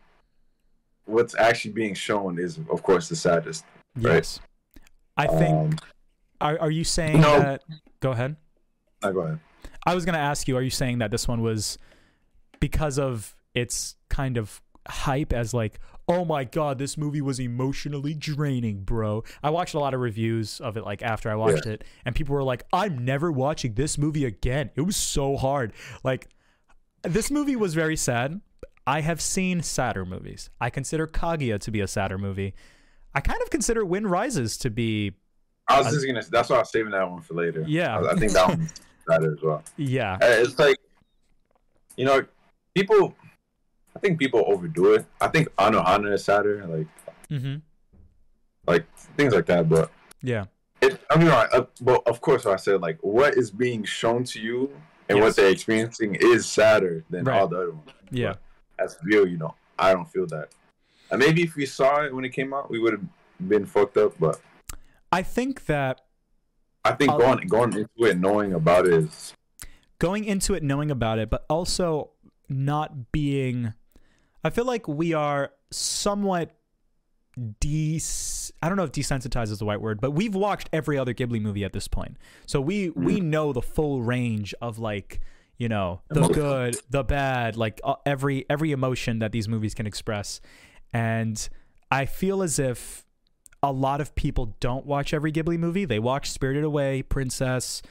what's 1.07 1.35
actually 1.35 1.72
being 1.72 1.95
shown 1.95 2.39
is 2.39 2.59
of 2.70 2.83
course 2.83 3.09
the 3.09 3.16
saddest. 3.16 3.64
right. 3.97 4.14
yes. 4.16 4.41
I 5.16 5.26
think 5.26 5.57
Um, 5.57 5.76
are 6.41 6.59
are 6.61 6.70
you 6.70 6.85
saying 6.85 7.20
No. 7.20 7.41
that 7.41 7.62
go 8.01 8.12
ahead. 8.12 8.37
I 9.03 9.11
go 9.12 9.20
ahead. 9.20 9.41
I 9.87 9.95
was 9.95 10.05
going 10.05 10.15
to 10.15 10.21
ask 10.21 10.49
you 10.49 10.57
are 10.57 10.63
you 10.63 10.71
saying 10.71 10.99
that 10.99 11.11
this 11.11 11.27
one 11.27 11.41
was 11.41 11.79
because 12.61 12.99
of 12.99 13.35
its 13.55 13.97
kind 14.09 14.37
of 14.37 14.61
hype 14.89 15.33
as 15.33 15.53
like 15.53 15.79
oh 16.09 16.25
my 16.25 16.45
god 16.45 16.79
this 16.79 16.97
movie 16.97 17.21
was 17.21 17.39
emotionally 17.39 18.15
draining 18.15 18.83
bro 18.83 19.23
i 19.43 19.51
watched 19.51 19.75
a 19.75 19.79
lot 19.79 19.93
of 19.93 20.01
reviews 20.01 20.61
of 20.61 20.79
it 20.79 20.85
like 20.85 21.03
after 21.03 21.31
i 21.31 21.35
watched 21.35 21.67
it 21.67 21.85
and 22.07 22.15
people 22.15 22.35
were 22.35 22.43
like 22.43 22.65
i'm 22.73 23.05
never 23.05 23.31
watching 23.31 23.75
this 23.75 23.99
movie 23.99 24.25
again 24.25 24.71
it 24.77 24.81
was 24.81 24.97
so 24.97 25.37
hard 25.37 25.73
like 26.05 26.29
this 27.03 27.31
movie 27.31 27.55
was 27.57 27.75
very 27.75 27.97
sad 27.97 28.41
i 28.87 29.03
have 29.03 29.21
seen 29.21 29.63
sadder 29.63 30.07
movies 30.07 30.49
i 30.59 30.71
consider 30.71 31.07
kaguya 31.07 31.59
to 31.59 31.71
be 31.71 31.81
a 31.81 31.89
sadder 31.89 32.17
movie 32.17 32.55
i 33.15 33.21
kind 33.21 33.43
of 33.43 33.51
consider 33.51 33.85
wind 33.85 34.11
rises 34.11 34.57
to 34.57 34.71
be 34.71 35.13
I 35.71 35.83
was 35.83 35.93
just 35.93 36.07
gonna. 36.07 36.23
That's 36.31 36.49
why 36.49 36.57
I 36.57 36.61
was 36.61 36.71
saving 36.71 36.93
that 36.93 37.11
one 37.11 37.21
for 37.21 37.35
later. 37.35 37.63
Yeah. 37.69 37.99
I, 37.99 38.13
I 38.13 38.15
think 38.15 38.33
that 38.33 38.49
one's 38.59 38.73
better 39.09 39.33
as 39.33 39.43
well. 39.43 39.63
yeah 39.77 40.15
Uh, 40.23 40.43
It's 40.45 40.59
like, 40.59 40.79
you 41.97 42.05
know, 42.05 42.25
people. 42.75 43.15
I 43.97 44.01
think 44.01 44.19
people 44.21 44.45
overdo 44.47 44.95
it. 44.95 45.07
I 45.21 45.27
think 45.27 45.49
Anohana 45.57 46.13
is 46.15 46.25
sadder, 46.25 46.65
like 46.67 46.87
mm-hmm. 47.31 47.57
like 48.67 48.87
things 49.17 49.35
like 49.35 49.47
that. 49.47 49.69
But 49.69 49.91
yeah 50.23 50.45
it, 50.81 51.01
I 51.11 51.19
mean, 51.19 51.29
right, 51.29 51.49
uh, 51.53 51.67
but 51.81 52.07
of 52.07 52.21
course, 52.21 52.47
I 52.47 52.57
said 52.57 52.81
like 52.81 52.99
what 53.01 53.35
is 53.37 53.51
being 53.51 53.83
shown 53.85 54.23
to 54.25 54.41
you 54.41 54.71
and 55.09 55.19
Yes. 55.19 55.25
what 55.25 55.37
they're 55.37 55.51
experiencing 55.51 56.15
is 56.21 56.47
sadder 56.47 57.05
than 57.11 57.25
Right. 57.25 57.41
all 57.41 57.49
the 57.49 57.57
other 57.57 57.73
ones. 57.73 57.91
yeah 58.11 58.35
But 58.77 58.85
as 58.85 58.99
real, 59.03 59.27
you 59.27 59.39
know, 59.39 59.55
I 59.79 59.93
don't 59.93 60.09
feel 60.09 60.27
that. 60.29 60.49
And 61.11 61.19
maybe 61.19 61.43
if 61.43 61.57
we 61.57 61.67
saw 61.67 62.03
it 62.05 62.15
when 62.15 62.25
it 62.25 62.31
came 62.31 62.53
out, 62.55 62.71
we 62.71 62.79
would 62.79 62.93
have 62.93 63.07
been 63.49 63.67
fucked 63.67 63.97
up. 63.97 64.13
But 64.21 64.41
i 65.11 65.23
think 65.23 65.65
that 65.67 66.03
I 66.85 66.93
think 66.93 67.11
I'll- 67.11 67.18
going 67.18 67.47
going 67.49 67.72
into 67.72 68.05
it 68.05 68.18
knowing 68.18 68.53
about 68.53 68.87
it 68.87 68.95
is 68.95 69.35
going 69.99 70.24
into 70.24 70.55
it 70.55 70.62
knowing 70.62 70.91
about 70.91 71.18
it, 71.18 71.29
but 71.31 71.45
also 71.51 72.11
not 72.49 73.11
being. 73.12 73.74
I 74.45 74.51
feel 74.51 74.64
like 74.64 74.87
we 74.87 75.12
are 75.12 75.51
somewhat 75.70 76.55
de. 77.61 78.01
I 78.62 78.68
don't 78.68 78.76
know 78.76 78.85
if 78.85 78.93
desensitized 78.93 79.51
is 79.51 79.59
the 79.59 79.66
right 79.66 79.81
word, 79.81 80.01
but 80.01 80.12
we've 80.12 80.35
watched 80.35 80.68
every 80.72 80.99
other 80.99 81.14
Ghibli 81.14 81.41
movie 81.41 81.64
at 81.64 81.72
this 81.72 81.89
point, 81.89 82.16
so 82.47 82.61
we 82.61 82.91
we 82.91 83.20
know 83.20 83.53
the 83.53 83.62
full 83.62 84.03
range 84.03 84.55
of 84.62 84.79
like 84.79 85.20
you 85.57 85.68
know 85.68 86.01
the 86.09 86.20
Emotion. 86.20 86.35
good, 86.35 86.76
the 86.91 87.03
bad, 87.05 87.57
like 87.57 87.81
uh, 87.85 87.97
every 88.07 88.47
every 88.49 88.72
emotion 88.72 89.18
that 89.18 89.33
these 89.33 89.49
movies 89.49 89.74
can 89.74 89.87
express, 89.87 90.41
and 90.93 91.49
I 91.91 92.07
feel 92.07 92.43
as 92.43 92.59
if 92.59 93.05
a 93.63 93.73
lot 93.73 94.01
of 94.01 94.15
people 94.15 94.57
don't 94.61 94.87
watch 94.87 95.13
every 95.13 95.33
Ghibli 95.33 95.59
movie. 95.59 95.85
They 95.85 95.99
watch 95.99 96.31
Spirited 96.31 96.65
Away, 96.65 97.03
Princess, 97.03 97.83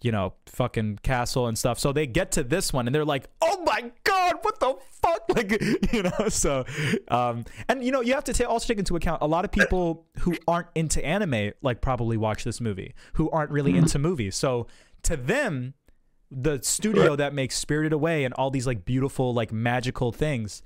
you 0.00 0.10
know, 0.10 0.34
fucking 0.46 0.98
Castle 1.02 1.46
and 1.46 1.56
stuff. 1.56 1.78
So 1.78 1.92
they 1.92 2.06
get 2.06 2.32
to 2.32 2.42
this 2.42 2.72
one 2.72 2.86
and 2.86 2.94
they're 2.94 3.04
like, 3.04 3.28
"Oh 3.40 3.62
my 3.64 3.92
god, 4.04 4.38
what 4.42 4.58
the 4.60 4.74
fuck?" 4.90 5.22
Like, 5.34 5.92
you 5.92 6.02
know. 6.02 6.28
So, 6.28 6.64
um, 7.08 7.44
and 7.68 7.84
you 7.84 7.92
know, 7.92 8.00
you 8.00 8.14
have 8.14 8.24
to 8.24 8.32
ta- 8.32 8.48
also 8.48 8.66
take 8.66 8.78
into 8.78 8.96
account 8.96 9.22
a 9.22 9.26
lot 9.26 9.44
of 9.44 9.52
people 9.52 10.06
who 10.20 10.36
aren't 10.48 10.68
into 10.74 11.04
anime, 11.04 11.52
like, 11.62 11.80
probably 11.80 12.16
watch 12.16 12.44
this 12.44 12.60
movie, 12.60 12.94
who 13.14 13.30
aren't 13.30 13.50
really 13.50 13.76
into 13.76 13.98
movies. 13.98 14.36
So 14.36 14.66
to 15.04 15.16
them, 15.16 15.74
the 16.30 16.60
studio 16.62 17.14
that 17.16 17.34
makes 17.34 17.56
Spirited 17.56 17.92
Away 17.92 18.24
and 18.24 18.34
all 18.34 18.50
these 18.50 18.66
like 18.66 18.84
beautiful, 18.84 19.34
like 19.34 19.52
magical 19.52 20.12
things, 20.12 20.62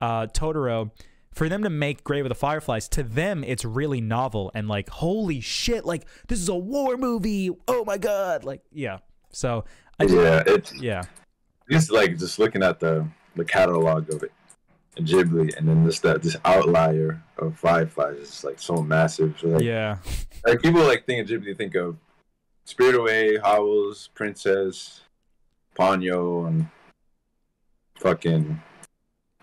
uh, 0.00 0.26
Totoro, 0.26 0.90
for 1.32 1.48
them 1.48 1.62
to 1.62 1.70
make 1.70 2.04
Grave 2.04 2.24
of 2.24 2.28
the 2.28 2.34
Fireflies, 2.34 2.88
to 2.90 3.02
them 3.02 3.44
it's 3.44 3.64
really 3.64 4.00
novel 4.00 4.50
and 4.54 4.68
like 4.68 4.88
holy 4.88 5.40
shit, 5.40 5.84
like 5.84 6.06
this 6.28 6.40
is 6.40 6.48
a 6.48 6.56
war 6.56 6.96
movie. 6.96 7.50
Oh 7.68 7.84
my 7.84 7.98
god, 7.98 8.44
like 8.44 8.62
yeah. 8.72 8.98
So 9.32 9.64
I 9.98 10.04
yeah, 10.04 10.42
it's 10.46 10.74
yeah, 10.80 11.04
just 11.70 11.90
like 11.90 12.18
just 12.18 12.38
looking 12.38 12.62
at 12.62 12.80
the 12.80 13.06
the 13.36 13.44
catalog 13.44 14.12
of 14.12 14.22
it, 14.22 14.32
Ghibli, 14.96 15.56
and 15.56 15.68
then 15.68 15.84
this 15.84 16.00
that 16.00 16.22
this 16.22 16.36
outlier 16.44 17.22
of 17.38 17.58
Fireflies 17.58 18.18
is 18.18 18.44
like 18.44 18.58
so 18.58 18.76
massive. 18.76 19.36
So, 19.40 19.48
like, 19.48 19.62
yeah, 19.62 19.98
like 20.46 20.60
people 20.60 20.82
like 20.82 21.06
think 21.06 21.22
of 21.22 21.42
Ghibli, 21.42 21.56
think 21.56 21.74
of 21.76 21.96
Spirit 22.64 22.96
Away, 22.96 23.36
Howl's, 23.38 24.08
Princess, 24.14 25.00
Ponyo, 25.78 26.46
and 26.48 26.66
fucking 27.96 28.60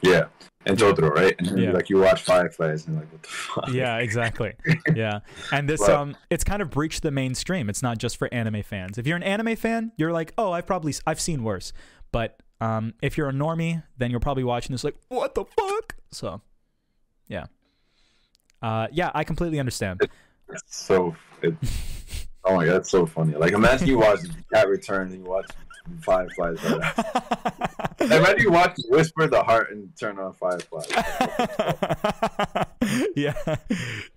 yeah, 0.01 0.25
and 0.69 0.77
Totoro, 0.77 1.09
right? 1.09 1.35
And 1.39 1.47
then, 1.47 1.57
Yeah. 1.57 1.71
like 1.71 1.89
you 1.89 1.97
watch 1.99 2.21
Fireflies 2.23 2.87
and 2.87 2.97
like 2.97 3.11
what 3.11 3.21
the 3.23 3.27
fuck? 3.29 3.69
yeah, 3.71 3.97
exactly. 3.97 4.53
Yeah, 4.95 5.19
and 5.51 5.67
this 5.69 5.81
Well- 5.81 6.01
um, 6.01 6.17
it's 6.29 6.43
kind 6.43 6.61
of 6.61 6.69
breached 6.69 7.01
the 7.03 7.11
mainstream. 7.11 7.69
It's 7.69 7.81
not 7.83 7.97
just 7.97 8.17
for 8.17 8.27
anime 8.33 8.63
fans. 8.63 8.97
If 8.97 9.05
you're 9.07 9.17
an 9.17 9.23
anime 9.23 9.55
fan, 9.55 9.91
you're 9.97 10.11
like, 10.13 10.33
oh, 10.37 10.51
I've 10.51 10.65
probably 10.67 10.93
I've 11.05 11.19
seen 11.19 11.43
worse. 11.43 11.73
But 12.11 12.41
um, 12.61 12.93
if 13.01 13.17
you're 13.17 13.29
a 13.29 13.33
normie, 13.33 13.83
then 13.97 14.11
you're 14.11 14.19
probably 14.19 14.43
watching 14.43 14.73
this 14.73 14.83
like, 14.83 14.95
what 15.09 15.35
the 15.35 15.45
fuck? 15.45 15.95
So, 16.11 16.41
yeah, 17.27 17.45
uh, 18.61 18.87
yeah, 18.91 19.11
I 19.13 19.23
completely 19.23 19.59
understand. 19.59 20.01
It's 20.49 20.63
so 20.67 21.15
it, 21.41 21.53
oh 22.45 22.55
my 22.55 22.65
god, 22.65 22.77
it's 22.77 22.89
so 22.89 23.05
funny. 23.05 23.35
Like 23.35 23.51
imagine 23.53 23.87
you 23.87 23.99
watch 23.99 24.19
Cat 24.53 24.67
Return 24.69 25.07
and 25.11 25.23
you 25.23 25.29
watch 25.29 25.45
Fireflies. 26.01 26.63
Imagine 27.99 28.39
you 28.39 28.51
watch 28.51 28.77
Whisper 28.89 29.27
the 29.27 29.43
Heart 29.43 29.71
and 29.71 29.95
turn 29.97 30.19
on 30.19 30.33
Fireflies. 30.33 30.87
yeah, 33.15 33.55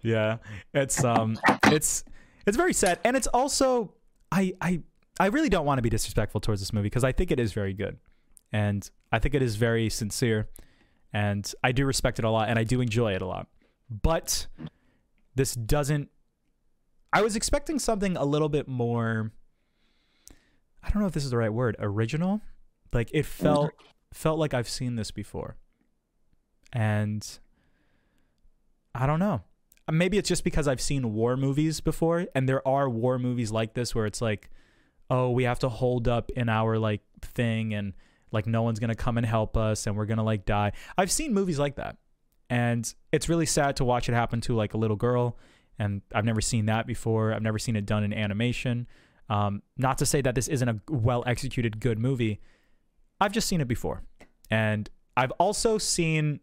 yeah. 0.03 0.37
It's 0.75 1.03
um, 1.03 1.39
it's 1.66 2.05
it's 2.47 2.57
very 2.57 2.73
sad, 2.73 2.99
and 3.05 3.16
it's 3.16 3.27
also 3.29 3.95
I 4.31 4.55
I 4.61 4.83
I 5.18 5.27
really 5.27 5.49
don't 5.49 5.66
want 5.66 5.79
to 5.79 5.83
be 5.83 5.91
disrespectful 5.91 6.41
towards 6.41 6.61
this 6.61 6.73
movie 6.73 6.87
because 6.87 7.05
I 7.05 7.12
think 7.12 7.31
it 7.31 7.41
is 7.41 7.53
very 7.53 7.75
good, 7.75 7.99
and 8.53 8.89
I 9.12 9.18
think 9.18 9.35
it 9.35 9.43
is 9.43 9.57
very 9.57 9.89
sincere, 9.89 10.49
and 11.12 11.51
I 11.62 11.73
do 11.73 11.87
respect 11.87 12.18
it 12.18 12.25
a 12.25 12.31
lot, 12.31 12.49
and 12.49 12.59
I 12.59 12.64
do 12.64 12.81
enjoy 12.81 13.14
it 13.14 13.23
a 13.23 13.27
lot. 13.27 13.49
But 13.91 14.47
this 15.35 15.55
doesn't. 15.55 16.09
I 17.12 17.23
was 17.23 17.35
expecting 17.35 17.79
something 17.79 18.16
a 18.16 18.25
little 18.25 18.49
bit 18.49 18.68
more. 18.68 19.33
I 20.83 20.91
don't 20.91 21.01
know 21.01 21.07
if 21.07 21.12
this 21.12 21.24
is 21.24 21.31
the 21.31 21.37
right 21.37 21.53
word. 21.53 21.76
Original, 21.78 22.41
like 22.93 23.11
it 23.12 23.26
felt 23.26 23.70
felt 24.12 24.39
like 24.39 24.55
I've 24.55 24.68
seen 24.68 24.97
this 24.97 25.11
before, 25.11 25.57
and 26.72 27.26
I 28.95 29.07
don't 29.07 29.20
know. 29.20 29.43
Maybe 29.91 30.18
it's 30.18 30.28
just 30.28 30.45
because 30.45 30.68
I've 30.68 30.81
seen 30.81 31.12
war 31.12 31.37
movies 31.37 31.81
before, 31.81 32.26
and 32.35 32.49
there 32.49 32.66
are 32.66 32.89
war 32.89 33.18
movies 33.18 33.51
like 33.51 33.74
this 33.74 33.95
where 33.95 34.07
it's 34.07 34.20
like, 34.20 34.51
oh, 35.11 35.31
we 35.31 35.45
have 35.45 35.59
to 35.61 35.68
hold 35.68 36.07
up 36.07 36.31
in 36.31 36.49
our 36.49 36.78
like 36.78 37.03
thing, 37.22 37.74
and 37.74 37.93
like 38.33 38.47
no 38.47 38.62
one's 38.62 38.78
gonna 38.78 38.95
come 38.95 39.16
and 39.16 39.26
help 39.26 39.57
us 39.57 39.87
and 39.87 39.97
we're 39.97 40.07
gonna 40.07 40.24
like 40.24 40.45
die. 40.45 40.72
I've 40.97 41.11
seen 41.11 41.35
movies 41.35 41.59
like 41.59 41.76
that. 41.76 41.97
And 42.49 42.93
it's 43.12 43.28
really 43.28 43.47
sad 43.47 43.76
to 43.76 43.85
watch 43.85 44.09
it 44.09 44.12
happen 44.12 44.41
to 44.43 44.57
like 44.57 44.74
a 44.74 44.76
little 44.76 44.97
girl 44.97 45.39
and 45.78 46.03
i've 46.14 46.24
never 46.24 46.41
seen 46.41 46.66
that 46.66 46.87
before. 46.87 47.33
I've 47.33 47.43
never 47.43 47.59
seen 47.59 47.76
it 47.76 47.87
done 47.87 48.05
in 48.05 48.12
animation 48.12 48.87
um, 49.31 49.62
not 49.78 49.97
to 49.99 50.05
say 50.05 50.20
that 50.20 50.35
this 50.35 50.49
isn't 50.49 50.68
a 50.68 50.81
well 50.91 51.24
executed 51.26 51.81
good 51.81 51.99
movie. 51.99 52.41
I've 53.20 53.33
just 53.33 53.49
seen 53.49 53.61
it 53.62 53.68
before. 53.68 54.03
And 54.51 54.91
i've 55.16 55.31
also 55.33 55.78
seen 55.78 56.41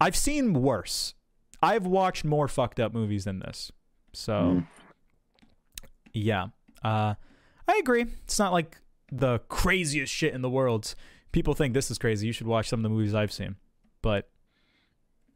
i've 0.00 0.16
seen 0.16 0.52
worse. 0.52 1.14
I've 1.62 1.86
watched 1.86 2.24
more 2.24 2.48
fucked 2.48 2.78
up 2.80 2.92
movies 2.92 3.24
than 3.24 3.38
this. 3.38 3.72
So 4.12 4.32
Mm. 4.32 4.66
yeah. 6.12 6.46
Uh, 6.82 7.14
i 7.66 7.76
agree. 7.78 8.04
It's 8.24 8.38
not 8.38 8.52
like 8.52 8.78
the 9.10 9.38
craziest 9.48 10.12
shit 10.12 10.34
in 10.34 10.42
the 10.42 10.50
world. 10.50 10.94
People 11.32 11.54
think 11.54 11.72
this 11.74 11.90
is 11.90 11.98
crazy. 11.98 12.26
You 12.26 12.32
should 12.32 12.46
watch 12.46 12.68
some 12.68 12.80
of 12.80 12.82
the 12.82 12.90
movies 12.90 13.14
i've 13.14 13.32
seen. 13.32 13.56
But 14.02 14.28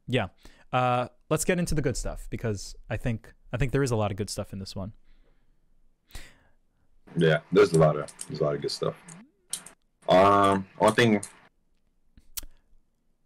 yeah. 0.07 0.29
Uh, 0.73 1.09
let's 1.31 1.45
get 1.45 1.59
into 1.59 1.75
the 1.75 1.81
good 1.83 1.97
stuff 1.97 2.27
because 2.31 2.75
i 2.91 2.97
think 2.97 3.33
i 3.55 3.57
think 3.57 3.73
there 3.73 3.83
is 3.83 3.91
a 3.91 3.97
lot 3.97 4.11
of 4.11 4.17
good 4.19 4.29
stuff 4.29 4.53
in 4.53 4.59
this 4.59 4.77
one 4.77 4.93
Yeah, 7.17 7.39
there's 7.53 7.73
a 7.73 7.79
lot 7.79 7.97
of 7.97 8.13
there's 8.29 8.41
a 8.41 8.45
lot 8.45 8.55
of 8.55 8.61
good 8.61 8.71
stuff. 8.71 8.95
Um, 10.09 10.67
one 10.79 10.95
thing, 10.95 11.21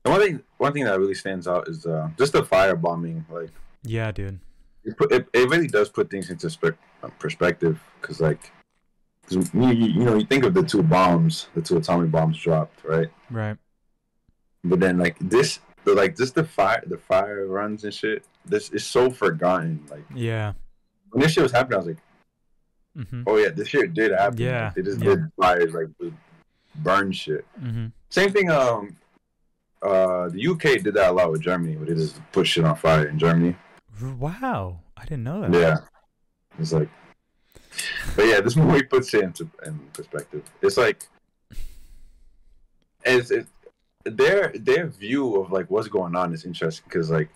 the 0.02 0.10
one 0.10 0.20
thing, 0.20 0.42
one 0.58 0.72
thing 0.72 0.84
that 0.84 0.98
really 0.98 1.14
stands 1.14 1.46
out 1.46 1.68
is 1.68 1.86
uh, 1.86 2.08
just 2.18 2.32
the 2.32 2.42
firebombing. 2.42 3.24
Like, 3.30 3.50
yeah 3.84 4.10
dude 4.12 4.38
it, 4.84 4.96
put, 4.96 5.12
it, 5.12 5.28
it 5.32 5.48
really 5.48 5.68
does 5.68 5.88
put 5.88 6.10
things 6.10 6.30
into 6.30 6.50
spe- 6.50 6.78
uh, 7.02 7.08
perspective. 7.18 7.80
Cause 8.00 8.20
like, 8.20 8.50
'cause 9.26 9.48
you, 9.54 9.68
you 9.68 9.86
you 9.86 10.04
know 10.04 10.16
you 10.16 10.24
think 10.24 10.44
of 10.44 10.54
the 10.54 10.62
two 10.62 10.82
bombs, 10.82 11.48
the 11.54 11.62
two 11.62 11.76
atomic 11.76 12.10
bombs 12.10 12.38
dropped, 12.38 12.84
right? 12.84 13.08
right 13.30 13.56
But 14.64 14.80
then 14.80 14.98
like 14.98 15.16
this, 15.20 15.60
the, 15.84 15.94
like 15.94 16.16
just 16.16 16.34
the 16.34 16.44
fire, 16.44 16.82
the 16.86 16.98
fire 16.98 17.46
runs 17.46 17.84
and 17.84 17.94
shit. 17.94 18.24
This 18.44 18.70
is 18.70 18.84
so 18.84 19.10
forgotten. 19.10 19.84
Like 19.90 20.04
yeah 20.14 20.54
when 21.10 21.22
this 21.22 21.32
shit 21.32 21.42
was 21.42 21.52
happening, 21.52 21.74
I 21.74 21.78
was 21.78 21.86
like. 21.88 21.98
Mm-hmm. 22.96 23.22
Oh 23.26 23.36
yeah, 23.36 23.48
this 23.50 23.68
shit 23.68 23.94
did 23.94 24.12
happen. 24.12 24.38
Yeah, 24.38 24.72
they 24.74 24.82
just 24.82 25.00
yeah. 25.00 25.10
did 25.10 25.32
fires 25.40 25.72
like 25.72 26.12
burn 26.76 27.12
shit. 27.12 27.44
Mm-hmm. 27.60 27.86
Same 28.10 28.32
thing. 28.32 28.50
Um, 28.50 28.96
uh, 29.82 30.28
the 30.28 30.46
UK 30.46 30.82
did 30.82 30.94
that 30.94 31.10
a 31.10 31.12
lot 31.12 31.30
with 31.30 31.40
Germany, 31.40 31.76
where 31.76 31.86
they 31.86 31.94
just 31.94 32.20
put 32.30 32.46
shit 32.46 32.64
on 32.64 32.76
fire 32.76 33.06
in 33.06 33.18
Germany. 33.18 33.56
wow 34.18 34.78
i 34.96 35.02
didn't 35.02 35.24
know 35.24 35.40
that 35.40 35.52
Yeah, 35.52 35.76
it's 36.58 36.72
like, 36.72 36.88
but 38.14 38.26
yeah, 38.26 38.40
this 38.40 38.56
movie 38.56 38.84
puts 38.84 39.12
it 39.14 39.24
into 39.24 39.50
in 39.66 39.78
perspective. 39.92 40.44
It's 40.60 40.76
like, 40.76 41.08
it's, 43.04 43.30
it's 43.32 43.48
their 44.04 44.52
their 44.54 44.86
view 44.86 45.36
of 45.40 45.50
like 45.52 45.70
what's 45.70 45.88
going 45.88 46.14
on 46.16 46.32
is 46.32 46.44
interesting 46.44 46.84
because 46.88 47.10
like 47.10 47.28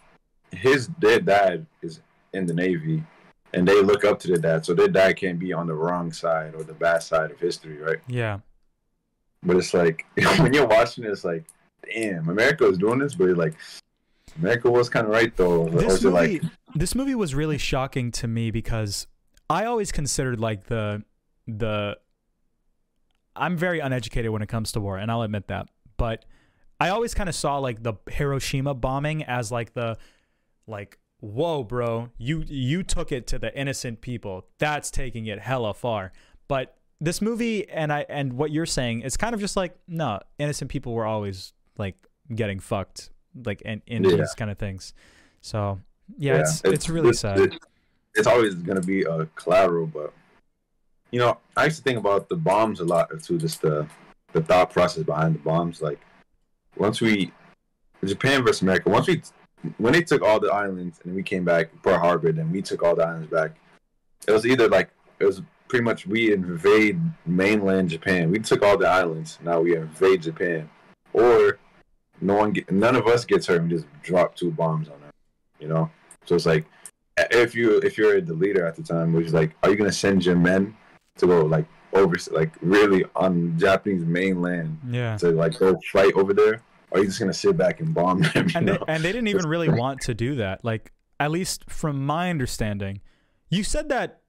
his 0.52 0.88
their 0.98 1.20
dad 1.20 1.66
is 1.82 2.00
in 2.32 2.46
the 2.46 2.54
navy 2.54 3.02
and 3.52 3.66
they 3.66 3.82
look 3.82 4.04
up 4.04 4.18
to 4.20 4.28
their 4.28 4.36
dad 4.36 4.64
so 4.64 4.74
their 4.74 4.88
dad 4.88 5.16
can't 5.16 5.38
be 5.38 5.52
on 5.52 5.66
the 5.66 5.74
wrong 5.74 6.12
side 6.12 6.54
or 6.54 6.62
the 6.62 6.74
bad 6.74 7.02
side 7.02 7.30
of 7.30 7.38
history 7.38 7.78
right 7.78 7.98
yeah 8.08 8.38
but 9.42 9.56
it's 9.56 9.72
like 9.74 10.06
when 10.38 10.52
you're 10.52 10.66
watching 10.66 11.04
it's 11.04 11.24
like 11.24 11.44
damn 11.94 12.28
america 12.28 12.66
is 12.66 12.78
doing 12.78 12.98
this 12.98 13.14
but 13.14 13.24
you're 13.24 13.36
like 13.36 13.54
america 14.38 14.70
was 14.70 14.88
kind 14.88 15.06
of 15.06 15.12
right 15.12 15.36
though 15.36 15.68
this 15.68 15.94
is 15.94 16.04
movie, 16.04 16.40
like 16.40 16.42
this 16.74 16.94
movie 16.94 17.14
was 17.14 17.34
really 17.34 17.58
shocking 17.58 18.10
to 18.12 18.28
me 18.28 18.50
because 18.50 19.06
I 19.48 19.64
always 19.66 19.92
considered 19.92 20.40
like 20.40 20.64
the 20.64 21.02
the 21.46 21.98
I'm 23.34 23.56
very 23.56 23.80
uneducated 23.80 24.30
when 24.30 24.42
it 24.42 24.48
comes 24.48 24.72
to 24.72 24.80
war, 24.80 24.96
and 24.96 25.10
I'll 25.10 25.22
admit 25.22 25.48
that. 25.48 25.68
But 25.96 26.24
I 26.80 26.88
always 26.88 27.14
kind 27.14 27.28
of 27.28 27.34
saw 27.34 27.58
like 27.58 27.82
the 27.82 27.94
Hiroshima 28.10 28.74
bombing 28.74 29.24
as 29.24 29.52
like 29.52 29.74
the 29.74 29.98
like 30.66 30.98
whoa, 31.20 31.62
bro, 31.64 32.10
you 32.18 32.44
you 32.46 32.82
took 32.82 33.12
it 33.12 33.26
to 33.28 33.38
the 33.38 33.56
innocent 33.58 34.00
people. 34.00 34.46
That's 34.58 34.90
taking 34.90 35.26
it 35.26 35.40
hella 35.40 35.74
far. 35.74 36.12
But 36.48 36.76
this 37.00 37.20
movie 37.20 37.68
and 37.68 37.92
I 37.92 38.06
and 38.08 38.34
what 38.34 38.50
you're 38.50 38.66
saying 38.66 39.02
is 39.02 39.16
kind 39.16 39.34
of 39.34 39.40
just 39.40 39.56
like 39.56 39.76
no, 39.88 40.20
innocent 40.38 40.70
people 40.70 40.92
were 40.94 41.06
always 41.06 41.52
like 41.78 41.96
getting 42.34 42.58
fucked 42.60 43.10
like 43.44 43.60
in, 43.62 43.82
in 43.86 44.04
Yeah. 44.04 44.16
these 44.16 44.34
kind 44.34 44.50
of 44.50 44.58
things. 44.58 44.94
So 45.42 45.80
yeah, 46.18 46.40
it's, 46.40 46.62
it's 46.64 46.88
really 46.88 47.10
it's, 47.10 47.20
sad. 47.20 47.38
it- 47.40 47.58
it's 48.14 48.26
always 48.26 48.54
gonna 48.54 48.80
be 48.80 49.02
a 49.02 49.26
collateral 49.34 49.86
but 49.86 50.10
you 51.10 51.18
know 51.18 51.36
i 51.54 51.66
used 51.66 51.76
to 51.76 51.82
think 51.82 51.98
about 51.98 52.30
the 52.30 52.34
bombs 52.34 52.80
a 52.80 52.84
lot 52.84 53.10
too 53.22 53.36
just 53.36 53.60
the 53.60 53.86
the 54.32 54.40
thought 54.40 54.70
process 54.70 55.02
behind 55.04 55.34
the 55.34 55.38
bombs 55.40 55.82
like 55.82 56.00
once 56.78 57.02
we 57.02 57.30
japan 58.06 58.42
versus 58.42 58.62
america 58.62 58.88
once 58.88 59.06
we 59.06 59.20
when 59.78 59.92
they 59.92 60.02
took 60.02 60.22
all 60.22 60.38
the 60.40 60.52
islands 60.52 61.00
and 61.04 61.14
we 61.14 61.22
came 61.22 61.44
back 61.44 61.70
pearl 61.82 61.98
harbor 61.98 62.32
then 62.32 62.50
we 62.50 62.60
took 62.62 62.82
all 62.82 62.94
the 62.96 63.02
islands 63.04 63.28
back 63.30 63.52
it 64.26 64.32
was 64.32 64.46
either 64.46 64.68
like 64.68 64.90
it 65.20 65.24
was 65.24 65.42
pretty 65.68 65.84
much 65.84 66.06
we 66.06 66.32
invade 66.32 67.00
mainland 67.26 67.88
japan. 67.90 68.30
We 68.30 68.38
took 68.38 68.62
all 68.62 68.76
the 68.78 68.88
islands 68.88 69.38
now 69.42 69.60
we 69.60 69.76
invade 69.76 70.22
japan. 70.22 70.68
Or 71.12 71.58
no 72.20 72.34
one 72.34 72.52
get, 72.52 72.70
none 72.70 72.96
of 72.96 73.06
us 73.06 73.24
gets 73.24 73.46
hurt 73.46 73.62
we 73.62 73.68
just 73.70 73.86
drop 74.02 74.34
two 74.36 74.50
bombs 74.50 74.88
on 74.88 75.00
them 75.00 75.10
you 75.58 75.68
know? 75.68 75.90
So 76.24 76.34
it's 76.34 76.46
like 76.46 76.66
if 77.18 77.54
you 77.54 77.78
if 77.78 77.96
you're 77.98 78.20
the 78.20 78.34
leader 78.34 78.66
at 78.66 78.76
the 78.76 78.82
time 78.82 79.12
which 79.12 79.26
is 79.26 79.34
like 79.34 79.54
are 79.62 79.70
you 79.70 79.76
gonna 79.76 79.92
send 79.92 80.24
your 80.24 80.36
men 80.36 80.76
to 81.18 81.26
go 81.26 81.44
like 81.44 81.66
over 81.94 82.14
like 82.30 82.52
really 82.60 83.04
on 83.16 83.58
japanese 83.58 84.04
mainland 84.04 84.78
Yeah. 84.90 85.16
to 85.18 85.30
like 85.30 85.58
go 85.58 85.78
fight 85.92 86.12
over 86.14 86.34
there 86.34 86.60
are 86.92 87.00
you 87.00 87.06
just 87.06 87.18
gonna 87.18 87.34
sit 87.34 87.56
back 87.56 87.80
and 87.80 87.92
bomb 87.94 88.22
them 88.22 88.48
and 88.54 88.68
they, 88.68 88.78
and 88.88 89.02
they 89.02 89.12
didn't 89.12 89.28
even 89.28 89.46
really 89.46 89.68
want 89.68 90.00
to 90.02 90.14
do 90.14 90.36
that. 90.36 90.64
Like 90.64 90.92
at 91.18 91.30
least 91.30 91.68
from 91.68 92.04
my 92.04 92.30
understanding, 92.30 93.00
you 93.50 93.64
said 93.64 93.88
that. 93.88 94.20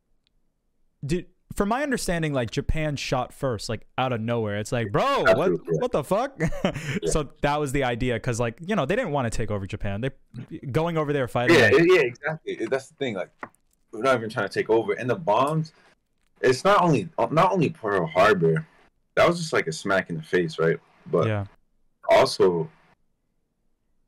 Did 1.06 1.28
from 1.56 1.70
my 1.70 1.82
understanding, 1.82 2.34
like 2.34 2.52
Japan 2.52 2.96
shot 2.96 3.34
first, 3.34 3.70
like 3.70 3.88
out 3.98 4.14
of 4.14 4.22
nowhere. 4.22 4.58
It's 4.58 4.72
like, 4.72 4.92
bro, 4.92 5.24
what 5.36 5.52
what 5.66 5.92
the 5.92 6.04
fuck? 6.04 6.40
so 7.06 7.30
that 7.42 7.60
was 7.60 7.72
the 7.72 7.84
idea, 7.84 8.16
because 8.16 8.40
like 8.40 8.58
you 8.66 8.76
know 8.76 8.86
they 8.86 8.96
didn't 8.96 9.12
want 9.12 9.32
to 9.32 9.36
take 9.36 9.52
over 9.52 9.66
Japan. 9.66 10.02
They 10.02 10.10
going 10.72 10.98
over 10.98 11.14
there 11.14 11.28
fighting. 11.28 11.58
yeah 11.58 11.70
yeah 11.74 12.02
exactly 12.02 12.66
that's 12.70 12.88
the 12.88 12.96
thing 12.96 13.16
like 13.16 13.30
we're 13.92 14.02
not 14.02 14.16
even 14.16 14.30
trying 14.30 14.48
to 14.48 14.54
take 14.54 14.70
over 14.70 14.94
and 14.94 15.10
the 15.10 15.16
bombs 15.16 15.74
it's 16.42 16.64
not 16.64 16.82
only 16.82 17.10
not 17.32 17.52
only 17.52 17.70
pearl 17.70 18.06
harbor 18.06 18.66
that 19.16 19.28
was 19.28 19.40
just 19.40 19.54
like 19.54 19.68
a 19.68 19.72
smack 19.72 20.10
in 20.10 20.16
the 20.16 20.22
face 20.22 20.60
right 20.60 20.80
but 21.08 21.28
yeah, 21.28 21.46
also 22.08 22.70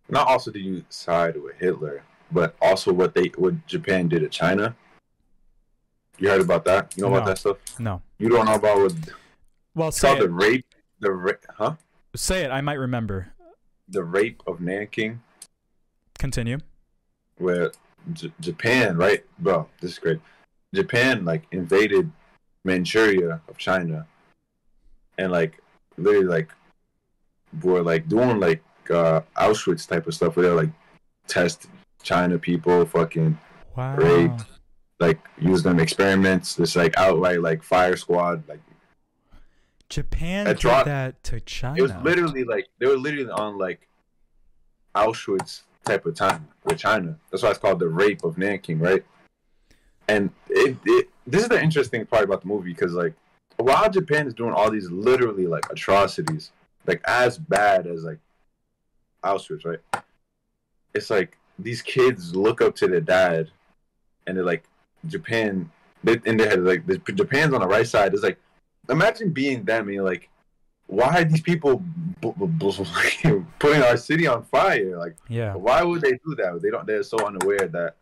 not 0.09 0.27
also 0.27 0.51
did 0.51 0.63
you 0.63 0.83
side 0.89 1.35
with 1.41 1.55
Hitler, 1.59 2.03
but 2.31 2.55
also 2.61 2.91
what 2.91 3.13
they 3.13 3.27
what 3.37 3.65
Japan 3.67 4.07
did 4.07 4.19
to 4.21 4.29
China. 4.29 4.75
You 6.17 6.29
heard 6.29 6.41
about 6.41 6.65
that? 6.65 6.93
You 6.97 7.03
know 7.03 7.09
No. 7.09 7.15
about 7.17 7.27
that 7.27 7.37
stuff? 7.37 7.57
no. 7.79 8.01
You 8.17 8.29
don't 8.29 8.45
know 8.45 8.55
about 8.55 8.79
what 8.81 8.93
Well, 9.75 9.91
say 9.91 10.13
it. 10.17 10.19
the 10.19 10.29
rape, 10.29 10.65
the 10.99 11.11
ra- 11.11 11.31
huh? 11.57 11.75
Say 12.15 12.43
it. 12.43 12.51
I 12.51 12.61
might 12.61 12.73
remember. 12.79 13.29
The 13.87 14.03
rape 14.03 14.41
of 14.45 14.59
Nanking, 14.59 15.21
Continue. 16.17 16.57
where 17.37 17.71
J- 18.13 18.33
Japan, 18.39 18.97
right, 18.97 19.23
bro? 19.39 19.69
This 19.79 19.91
is 19.93 19.99
great. 19.99 20.19
Japan 20.73 21.23
like 21.25 21.43
invaded 21.51 22.11
Manchuria 22.65 23.41
of 23.47 23.57
China, 23.57 24.05
and 25.17 25.31
like 25.31 25.61
literally 25.97 26.25
like 26.27 26.49
were 27.63 27.81
like 27.81 28.07
doing 28.07 28.39
like 28.39 28.61
uh 28.89 29.21
Auschwitz 29.37 29.87
type 29.87 30.07
of 30.07 30.13
stuff 30.15 30.35
where 30.35 30.47
they 30.49 30.53
like 30.53 30.69
test 31.27 31.67
China 32.03 32.37
people, 32.39 32.85
fucking 32.85 33.37
Wow. 33.75 33.95
Rape. 33.95 34.31
like 34.99 35.19
use 35.39 35.63
them 35.63 35.79
experiments. 35.79 36.59
It's 36.59 36.75
like 36.75 36.97
outright 36.97 37.41
like 37.41 37.63
fire 37.63 37.95
squad. 37.95 38.43
Like 38.47 38.59
Japan 39.89 40.45
did 40.45 40.57
dropped- 40.59 40.85
that 40.85 41.23
to 41.25 41.39
China. 41.39 41.75
it 41.77 41.81
was 41.81 41.93
literally 42.03 42.43
like 42.43 42.67
they 42.79 42.85
were 42.87 42.97
literally 42.97 43.29
on 43.29 43.57
like 43.57 43.87
Auschwitz 44.95 45.61
type 45.85 46.05
of 46.05 46.15
time 46.15 46.47
with 46.65 46.77
China. 46.77 47.17
That's 47.31 47.43
why 47.43 47.49
it's 47.49 47.59
called 47.59 47.79
the 47.79 47.87
rape 47.87 48.23
of 48.23 48.37
Nanking, 48.37 48.79
right? 48.79 49.03
And 50.07 50.31
it, 50.49 50.75
it 50.85 51.09
this 51.27 51.43
is 51.43 51.49
the 51.49 51.61
interesting 51.61 52.05
part 52.05 52.23
about 52.23 52.41
the 52.41 52.47
movie 52.47 52.73
because 52.73 52.93
like 52.93 53.13
while 53.57 53.89
Japan 53.89 54.27
is 54.27 54.33
doing 54.33 54.53
all 54.53 54.69
these 54.71 54.89
literally 54.89 55.45
like 55.47 55.71
atrocities, 55.71 56.51
like 56.87 57.01
as 57.07 57.37
bad 57.37 57.87
as 57.87 58.03
like 58.03 58.19
Auschwitz, 59.23 59.65
right? 59.65 60.03
It's 60.93 61.09
like 61.09 61.37
these 61.57 61.81
kids 61.81 62.35
look 62.35 62.61
up 62.61 62.75
to 62.77 62.87
their 62.87 63.01
dad, 63.01 63.49
and 64.27 64.37
they're 64.37 64.45
like 64.45 64.63
Japan. 65.07 65.69
They 66.03 66.19
in 66.25 66.37
their 66.37 66.49
head 66.49 66.63
like 66.63 66.85
the- 66.87 66.97
Japan's 67.13 67.53
on 67.53 67.61
the 67.61 67.67
right 67.67 67.87
side. 67.87 68.13
It's 68.13 68.23
like 68.23 68.39
imagine 68.89 69.31
being 69.31 69.63
them 69.63 69.85
and 69.87 69.93
you're 69.93 70.03
like, 70.03 70.29
why 70.87 71.19
are 71.21 71.23
these 71.25 71.41
people 71.41 71.83
b- 72.21 72.33
b- 72.39 72.45
b- 72.47 73.43
putting 73.59 73.83
our 73.83 73.97
city 73.97 74.25
on 74.25 74.43
fire? 74.43 74.97
Like, 74.97 75.15
yeah. 75.27 75.53
why 75.55 75.83
would 75.83 76.01
they 76.01 76.13
do 76.13 76.35
that? 76.37 76.59
They 76.61 76.71
don't. 76.71 76.87
They're 76.87 77.03
so 77.03 77.23
unaware 77.25 77.67
that 77.67 77.95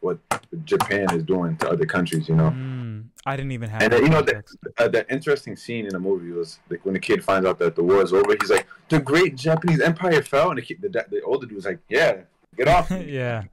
what 0.00 0.18
Japan 0.64 1.14
is 1.14 1.22
doing 1.22 1.56
to 1.58 1.68
other 1.70 1.86
countries. 1.86 2.28
You 2.28 2.36
know. 2.36 2.50
Mm, 2.50 3.04
I 3.26 3.36
didn't 3.36 3.52
even 3.52 3.70
have. 3.70 3.82
And 3.82 3.92
that 3.92 3.96
then, 4.02 4.04
you 4.04 4.10
know, 4.10 4.42
uh, 4.78 4.88
the 4.88 5.10
interesting 5.12 5.56
scene 5.56 5.84
in 5.86 5.92
the 5.92 5.98
movie 6.00 6.30
was 6.32 6.58
like 6.68 6.84
when 6.84 6.94
the 6.94 7.00
kid 7.00 7.22
finds 7.22 7.46
out 7.46 7.58
that 7.58 7.76
the 7.76 7.82
war 7.82 8.02
is 8.02 8.12
over, 8.12 8.34
he's 8.40 8.50
like, 8.50 8.66
"The 8.88 8.98
great 9.00 9.36
Japanese 9.36 9.80
empire 9.80 10.22
fell," 10.22 10.50
and 10.50 10.58
the, 10.58 10.62
kid, 10.62 10.78
the, 10.80 10.88
the 10.88 11.22
older 11.22 11.46
dude 11.46 11.56
was 11.56 11.66
like, 11.66 11.78
"Yeah, 11.88 12.22
get 12.56 12.68
off." 12.68 12.90
yeah, 13.06 13.44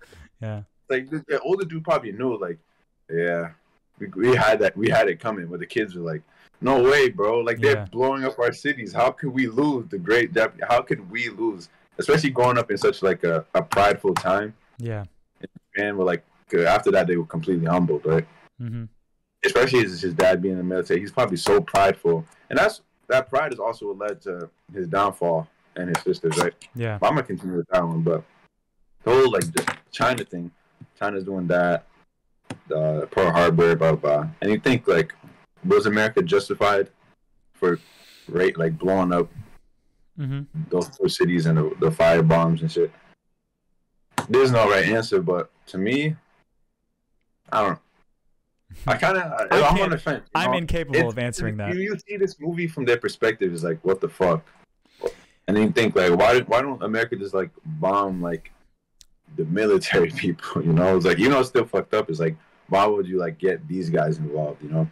yeah, 0.42 0.62
Like 0.90 1.10
the, 1.10 1.24
the 1.28 1.40
older 1.42 1.66
dude 1.66 1.84
probably 1.84 2.12
knew, 2.14 2.38
like, 2.38 2.58
"Yeah, 3.10 3.50
we, 4.00 4.08
we 4.08 4.36
had 4.36 4.60
that, 4.60 4.76
we 4.78 4.90
had 4.90 5.08
it 5.10 5.20
coming," 5.20 5.48
but 5.48 5.60
the 5.60 5.66
kids 5.66 5.96
were 5.96 6.02
like, 6.02 6.22
"No 6.62 6.82
way, 6.82 7.10
bro! 7.10 7.40
Like 7.40 7.60
they're 7.60 7.76
Yeah. 7.76 7.86
blowing 7.92 8.24
up 8.24 8.40
our 8.40 8.54
cities. 8.54 8.94
How 8.94 9.12
could 9.12 9.30
we 9.34 9.48
lose 9.48 9.88
the 9.90 9.98
great 9.98 10.34
Jap? 10.34 10.54
How 10.70 10.82
could 10.82 11.10
we 11.12 11.30
lose?" 11.30 11.70
Especially 12.00 12.30
growing 12.30 12.60
up 12.60 12.70
in 12.70 12.78
such 12.78 13.02
like 13.02 13.24
a, 13.24 13.44
a 13.56 13.62
prideful 13.64 14.14
time, 14.14 14.54
yeah. 14.78 15.06
and 15.78 15.98
we're 15.98 16.06
like, 16.06 16.24
uh, 16.54 16.62
after 16.62 16.92
that 16.92 17.08
they 17.08 17.18
were 17.18 17.26
completely 17.26 17.66
humbled, 17.66 18.06
right? 18.06 18.28
hmm 18.60 18.86
especially 19.46 19.80
his, 19.80 20.02
his 20.02 20.14
dad 20.14 20.42
being 20.42 20.54
in 20.54 20.58
the 20.58 20.64
military, 20.64 21.00
he's 21.00 21.12
probably 21.12 21.38
so 21.38 21.62
prideful, 21.62 22.26
and 22.50 22.58
that's 22.58 22.82
that 23.08 23.30
pride 23.30 23.54
is 23.54 23.60
also 23.60 23.88
what 23.94 23.98
led 23.98 24.22
to 24.22 24.50
his 24.74 24.88
downfall 24.88 25.48
and 25.78 25.96
his 25.96 26.04
sisters, 26.04 26.38
right? 26.38 26.54
Yeah, 26.76 26.98
But 26.98 27.08
I'm 27.08 27.14
gonna 27.16 27.26
continue 27.26 27.58
with 27.58 27.68
that 27.70 27.86
one, 27.86 28.02
but 28.02 28.24
the 29.04 29.12
whole 29.12 29.32
like 29.32 29.44
just 29.44 29.70
China 29.92 30.24
thing, 30.26 30.52
China's 31.00 31.24
doing 31.24 31.48
that, 31.48 31.86
uh, 32.76 33.06
Pearl 33.12 33.32
Harbor, 33.32 33.76
blah 33.76 33.94
blah, 33.94 34.22
blah. 34.22 34.30
and 34.42 34.52
you 34.52 34.60
think 34.60 34.88
like 34.88 35.14
was 35.66 35.86
America 35.86 36.22
justified 36.22 36.90
for 37.54 37.80
right 38.28 38.58
like 38.58 38.78
blowing 38.78 39.14
up 39.14 39.30
mm-hmm. 40.20 40.42
those 40.70 40.90
two 40.90 41.08
cities 41.08 41.46
and 41.46 41.58
the, 41.58 41.76
the 41.80 41.92
fire 41.92 42.24
bombs 42.24 42.62
and 42.62 42.72
shit? 42.72 42.92
There's 44.30 44.52
no 44.52 44.70
right 44.70 44.86
answer, 44.86 45.22
but 45.22 45.50
to 45.68 45.78
me, 45.78 46.16
I 47.52 47.62
don't. 47.64 47.80
I 48.86 48.98
kind 48.98 49.18
of 49.18 49.48
I'm 49.52 49.82
on 49.82 49.90
the 49.92 49.98
fence. 49.98 50.24
you 50.36 50.42
I'm 50.42 50.54
incapable 50.54 50.96
It's- 50.98 51.12
of 51.14 51.18
answering 51.20 51.58
that. 51.58 51.74
You, 51.74 51.82
you 51.82 51.98
see 52.08 52.18
this 52.18 52.40
movie 52.40 52.68
from 52.68 52.86
their 52.86 52.98
perspective 52.98 53.54
is 53.54 53.64
like, 53.64 53.80
what 53.84 54.02
the 54.02 54.10
fuck? 54.10 54.46
And 55.48 55.56
then 55.56 55.64
you 55.68 55.72
think 55.72 55.96
like, 55.96 56.12
why 56.18 56.42
why 56.42 56.62
don't 56.62 56.84
America 56.84 57.16
just 57.16 57.34
like 57.34 57.50
bomb 57.66 58.22
like 58.22 58.52
the 59.38 59.46
military 59.46 60.12
people? 60.16 60.62
You 60.64 60.74
know, 60.74 60.98
it's 60.98 61.06
like 61.06 61.18
you 61.18 61.30
know, 61.30 61.40
it's 61.40 61.50
still 61.50 61.66
fucked 61.66 61.94
up. 61.94 62.10
It's 62.10 62.20
like, 62.20 62.36
why 62.68 62.86
would 62.86 63.08
you 63.08 63.18
like 63.18 63.38
get 63.38 63.66
these 63.68 63.90
guys 63.90 64.18
involved? 64.18 64.62
You 64.62 64.70
know? 64.70 64.90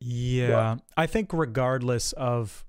Yeah, 0.00 0.76
I 0.96 1.06
think 1.06 1.32
regardless 1.32 2.12
of, 2.14 2.64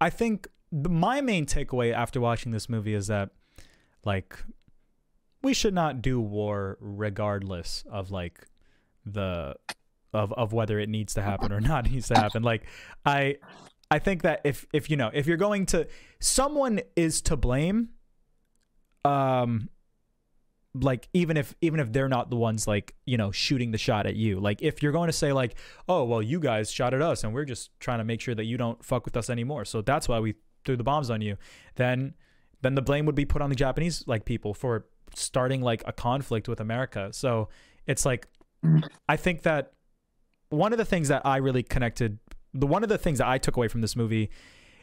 I 0.00 0.10
think 0.10 0.48
my 0.72 1.20
main 1.20 1.46
takeaway 1.46 1.92
after 1.92 2.20
watching 2.20 2.50
this 2.50 2.68
movie 2.68 2.92
is 2.94 3.06
that, 3.06 3.30
like, 4.04 4.36
we 5.42 5.54
should 5.54 5.74
not 5.74 6.02
do 6.02 6.20
war 6.20 6.78
regardless 6.80 7.84
of 7.90 8.10
like 8.10 8.46
the 9.04 9.56
of 10.14 10.32
of 10.34 10.52
whether 10.52 10.78
it 10.78 10.88
needs 10.88 11.14
to 11.14 11.22
happen 11.22 11.52
or 11.52 11.60
not 11.60 11.84
needs 11.90 12.08
to 12.08 12.14
happen. 12.14 12.42
Like, 12.42 12.64
I 13.04 13.36
I 13.90 13.98
think 13.98 14.22
that 14.22 14.40
if 14.44 14.66
if 14.72 14.90
you 14.90 14.96
know 14.96 15.10
if 15.12 15.26
you're 15.26 15.36
going 15.36 15.66
to 15.66 15.86
someone 16.20 16.80
is 16.96 17.20
to 17.22 17.36
blame, 17.36 17.90
um, 19.04 19.68
like 20.74 21.08
even 21.12 21.36
if 21.36 21.54
even 21.60 21.80
if 21.80 21.92
they're 21.92 22.08
not 22.08 22.30
the 22.30 22.36
ones 22.36 22.66
like 22.66 22.94
you 23.04 23.16
know 23.16 23.30
shooting 23.30 23.72
the 23.72 23.78
shot 23.78 24.06
at 24.06 24.16
you 24.16 24.40
like 24.40 24.62
if 24.62 24.82
you're 24.82 24.92
going 24.92 25.08
to 25.08 25.12
say 25.12 25.30
like 25.32 25.54
oh 25.86 26.02
well 26.04 26.22
you 26.22 26.40
guys 26.40 26.70
shot 26.70 26.94
at 26.94 27.02
us 27.02 27.24
and 27.24 27.34
we're 27.34 27.44
just 27.44 27.68
trying 27.78 27.98
to 27.98 28.04
make 28.04 28.22
sure 28.22 28.34
that 28.34 28.44
you 28.44 28.56
don't 28.56 28.82
fuck 28.82 29.04
with 29.04 29.14
us 29.14 29.28
anymore 29.28 29.66
so 29.66 29.82
that's 29.82 30.08
why 30.08 30.18
we 30.18 30.34
threw 30.64 30.74
the 30.74 30.82
bombs 30.82 31.10
on 31.10 31.20
you 31.20 31.36
then 31.74 32.14
then 32.62 32.74
the 32.74 32.80
blame 32.80 33.04
would 33.04 33.14
be 33.14 33.26
put 33.26 33.42
on 33.42 33.50
the 33.50 33.56
japanese 33.56 34.02
like 34.06 34.24
people 34.24 34.54
for 34.54 34.86
starting 35.14 35.60
like 35.60 35.82
a 35.86 35.92
conflict 35.92 36.48
with 36.48 36.60
america 36.60 37.08
so 37.12 37.48
it's 37.86 38.04
like 38.04 38.26
i 39.08 39.16
think 39.16 39.42
that 39.42 39.72
one 40.50 40.72
of 40.72 40.78
the 40.78 40.84
things 40.84 41.08
that 41.08 41.22
i 41.24 41.36
really 41.36 41.62
connected 41.62 42.18
the 42.54 42.66
one 42.66 42.82
of 42.82 42.88
the 42.88 42.98
things 42.98 43.18
that 43.18 43.26
i 43.26 43.38
took 43.38 43.56
away 43.56 43.68
from 43.68 43.80
this 43.80 43.96
movie 43.96 44.30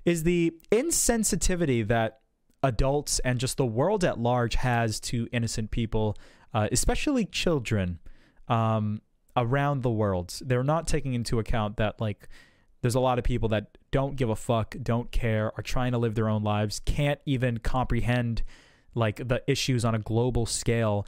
is 0.05 0.23
the 0.23 0.53
insensitivity 0.71 1.87
that 1.87 2.19
adults 2.63 3.19
and 3.19 3.39
just 3.39 3.57
the 3.57 3.65
world 3.65 4.03
at 4.03 4.19
large 4.19 4.55
has 4.55 4.99
to 4.99 5.27
innocent 5.31 5.71
people, 5.71 6.17
uh, 6.53 6.67
especially 6.71 7.25
children, 7.25 7.99
um, 8.47 9.01
around 9.35 9.83
the 9.83 9.89
world. 9.89 10.37
They're 10.41 10.63
not 10.63 10.87
taking 10.87 11.13
into 11.13 11.39
account 11.39 11.77
that 11.77 12.01
like 12.01 12.27
there's 12.81 12.95
a 12.95 12.99
lot 12.99 13.19
of 13.19 13.23
people 13.23 13.49
that 13.49 13.77
don't 13.91 14.15
give 14.15 14.29
a 14.29 14.35
fuck, 14.35 14.75
don't 14.81 15.11
care, 15.11 15.51
are 15.57 15.63
trying 15.63 15.91
to 15.91 15.97
live 15.97 16.15
their 16.15 16.29
own 16.29 16.43
lives, 16.43 16.81
can't 16.85 17.19
even 17.25 17.59
comprehend 17.59 18.43
like 18.95 19.27
the 19.27 19.43
issues 19.47 19.85
on 19.85 19.95
a 19.95 19.99
global 19.99 20.45
scale, 20.45 21.05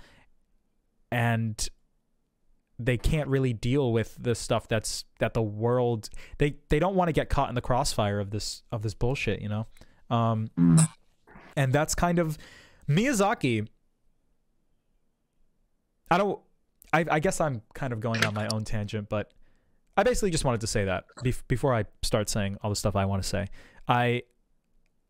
and 1.11 1.69
they 2.79 2.97
can't 2.97 3.27
really 3.29 3.53
deal 3.53 3.91
with 3.91 4.15
the 4.19 4.33
stuff 4.33 4.67
that's 4.67 5.05
that 5.19 5.33
the 5.33 5.41
world 5.41 6.09
they 6.39 6.55
they 6.69 6.79
don't 6.79 6.95
want 6.95 7.09
to 7.09 7.13
get 7.13 7.29
caught 7.29 7.49
in 7.49 7.55
the 7.55 7.61
crossfire 7.61 8.19
of 8.19 8.31
this 8.31 8.63
of 8.71 8.81
this 8.81 8.93
bullshit, 8.93 9.41
you 9.41 9.49
know. 9.49 9.67
Um, 10.09 10.49
and 11.55 11.71
that's 11.71 11.95
kind 11.95 12.19
of 12.19 12.37
Miyazaki. 12.89 13.67
I 16.09 16.17
don't. 16.17 16.39
I, 16.93 17.05
I 17.09 17.19
guess 17.19 17.39
I'm 17.39 17.61
kind 17.73 17.93
of 17.93 18.01
going 18.01 18.25
on 18.25 18.33
my 18.33 18.47
own 18.51 18.65
tangent, 18.65 19.07
but 19.07 19.31
I 19.95 20.03
basically 20.03 20.31
just 20.31 20.43
wanted 20.43 20.61
to 20.61 20.67
say 20.67 20.85
that 20.85 21.05
bef- 21.23 21.43
before 21.47 21.73
I 21.73 21.85
start 22.01 22.27
saying 22.29 22.57
all 22.61 22.69
the 22.69 22.75
stuff 22.75 22.95
I 22.95 23.05
want 23.05 23.23
to 23.23 23.29
say. 23.29 23.47
I, 23.87 24.23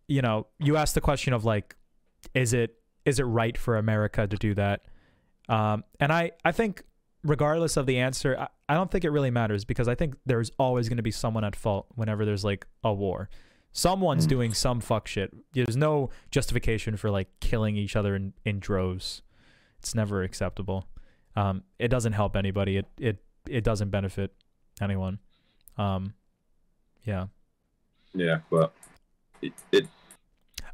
you 0.07 0.21
know, 0.21 0.47
you 0.59 0.77
asked 0.77 0.95
the 0.95 1.01
question 1.01 1.33
of 1.33 1.45
like, 1.45 1.75
is 2.33 2.53
it 2.53 2.75
is 3.05 3.19
it 3.19 3.23
right 3.23 3.57
for 3.57 3.77
America 3.77 4.27
to 4.27 4.37
do 4.37 4.53
that? 4.55 4.85
Um, 5.49 5.83
and 5.99 6.11
I 6.13 6.31
I 6.45 6.51
think 6.51 6.83
regardless 7.23 7.77
of 7.77 7.85
the 7.85 7.97
answer, 7.99 8.37
I, 8.39 8.47
I 8.69 8.73
don't 8.75 8.89
think 8.91 9.03
it 9.05 9.09
really 9.09 9.31
matters 9.31 9.65
because 9.65 9.87
I 9.87 9.95
think 9.95 10.15
there's 10.25 10.51
always 10.57 10.87
going 10.89 10.97
to 10.97 11.03
be 11.03 11.11
someone 11.11 11.43
at 11.43 11.55
fault 11.55 11.87
whenever 11.95 12.25
there's 12.25 12.43
like 12.45 12.65
a 12.83 12.93
war. 12.93 13.29
Someone's 13.73 14.25
Mm. 14.25 14.29
doing 14.29 14.53
some 14.53 14.81
fuck 14.81 15.07
shit. 15.07 15.33
There's 15.53 15.77
no 15.77 16.09
justification 16.29 16.97
for 16.97 17.09
like 17.09 17.27
killing 17.39 17.77
each 17.77 17.95
other 17.95 18.15
in, 18.15 18.33
in 18.43 18.59
droves. 18.59 19.21
It's 19.79 19.95
never 19.95 20.23
acceptable. 20.23 20.87
Um, 21.35 21.63
it 21.79 21.87
doesn't 21.87 22.13
help 22.13 22.35
anybody. 22.35 22.77
It 22.77 22.87
it 22.99 23.23
it 23.47 23.63
doesn't 23.63 23.89
benefit 23.89 24.33
anyone. 24.81 25.19
Um, 25.77 26.13
yeah. 27.05 27.27
Yeah, 28.13 28.39
but 28.49 28.73
it, 29.41 29.53
it 29.71 29.87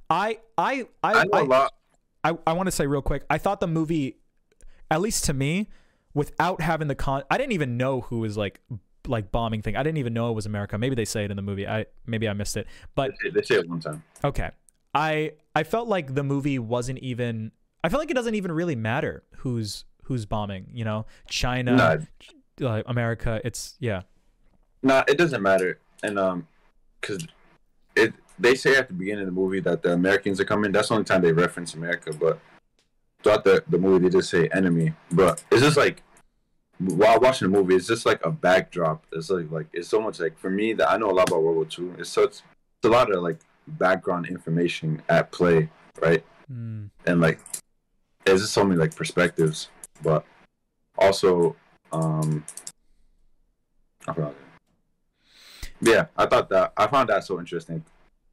I 0.10 0.40
I 0.58 0.86
I 1.04 1.26
I 1.34 1.42
I. 1.52 1.70
I, 2.24 2.38
I 2.48 2.54
want 2.54 2.68
to 2.68 2.72
say 2.72 2.88
real 2.88 3.02
quick. 3.02 3.24
I 3.30 3.38
thought 3.38 3.60
the 3.62 3.68
movie, 3.68 4.18
at 4.92 5.00
least 5.02 5.26
to 5.26 5.34
me, 5.34 5.70
without 6.14 6.60
having 6.62 6.88
the 6.90 6.96
con, 6.96 7.24
I 7.32 7.38
didn't 7.38 7.54
even 7.54 7.78
know 7.78 8.02
who 8.02 8.20
was 8.20 8.36
like 8.38 8.60
like 9.08 9.32
bombing 9.32 9.62
thing. 9.62 9.78
I 9.78 9.84
didn't 9.84 10.00
even 10.00 10.14
know 10.14 10.30
it 10.30 10.34
was 10.34 10.46
America. 10.46 10.78
Maybe 10.78 10.96
they 10.96 11.06
say 11.06 11.24
it 11.24 11.32
in 11.32 11.38
the 11.38 11.44
movie. 11.44 11.68
I 11.68 11.86
maybe 12.06 12.28
I 12.28 12.34
missed 12.34 12.58
it. 12.58 12.68
But 12.96 13.12
They 13.24 13.30
say- 13.30 13.34
they 13.34 13.42
say 13.44 13.56
it 13.56 13.70
one 13.70 13.80
time. 13.80 14.04
okay, 14.24 14.50
I 14.94 15.34
I 15.56 15.64
felt 15.64 15.88
like 15.88 16.16
the 16.16 16.24
movie 16.24 16.60
wasn't 16.60 17.00
even. 17.00 17.52
I 17.84 17.90
feel 17.90 18.00
like 18.00 18.12
it 18.12 18.16
doesn't 18.16 18.36
even 18.36 18.52
really 18.52 18.76
matter 18.76 19.24
who's 19.38 19.86
who's 20.04 20.26
bombing. 20.26 20.68
You 20.74 20.84
know, 20.84 21.06
China, 21.30 21.76
Nah, 22.60 22.68
uh, 22.68 22.84
America. 22.88 23.40
It's 23.46 23.76
yeah. 23.80 24.02
nah, 24.84 25.04
it 25.08 25.18
doesn't 25.18 25.42
matter, 25.42 25.80
and 26.04 26.20
um, 26.20 26.48
cause 27.02 27.26
it 27.96 28.14
they 28.40 28.56
say 28.56 28.76
at 28.76 28.88
the 28.88 28.94
beginning 28.94 29.22
of 29.22 29.28
the 29.28 29.32
movie 29.42 29.60
that 29.62 29.82
the 29.82 29.94
Americans 29.94 30.40
are 30.40 30.46
coming. 30.46 30.72
That's 30.72 30.90
the 30.90 30.96
only 30.96 31.06
time 31.06 31.22
they 31.22 31.32
reference 31.32 31.74
America, 31.74 32.14
but 32.14 32.40
throughout 33.24 33.44
the 33.44 33.64
the 33.68 33.78
movie 33.78 34.08
they 34.08 34.18
just 34.18 34.30
say 34.30 34.48
enemy. 34.50 34.94
But 35.12 35.44
it's 35.52 35.62
just 35.62 35.78
like 35.78 36.04
while 36.80 37.20
watching 37.20 37.52
the 37.52 37.58
movie, 37.58 37.76
it's 37.76 37.88
just 37.88 38.06
like 38.06 38.24
a 38.24 38.32
backdrop. 38.32 39.04
It's 39.12 39.30
like 39.30 39.52
like 39.52 39.68
it's 39.74 39.88
so 39.88 40.02
much 40.02 40.20
like 40.20 40.38
for 40.38 40.50
me 40.50 40.74
that 40.74 40.90
I 40.90 40.98
know 40.98 41.10
a 41.10 41.14
lot 41.14 41.30
about 41.30 41.42
World 41.44 41.56
War 41.56 41.68
II. 41.88 41.94
It's 42.00 42.10
such 42.10 42.30
it's 42.30 42.86
a 42.86 42.90
lot 42.90 43.12
of 43.12 43.22
like 43.24 43.40
background 43.68 44.28
information 44.28 45.02
at 45.10 45.32
play, 45.32 45.70
right? 46.02 46.24
Mm, 46.52 46.90
and 47.06 47.20
like 47.20 47.40
there's 48.28 48.42
just 48.42 48.54
so 48.54 48.64
many 48.64 48.78
like 48.80 48.94
perspectives 48.96 49.70
but 50.04 50.26
also 50.98 51.56
um 51.92 52.44
I 54.08 54.14
forgot. 54.14 54.36
yeah 55.82 56.06
i 56.18 56.26
thought 56.26 56.50
that 56.50 56.74
i 56.78 56.88
found 56.88 57.10
that 57.10 57.24
so 57.24 57.40
interesting 57.40 57.84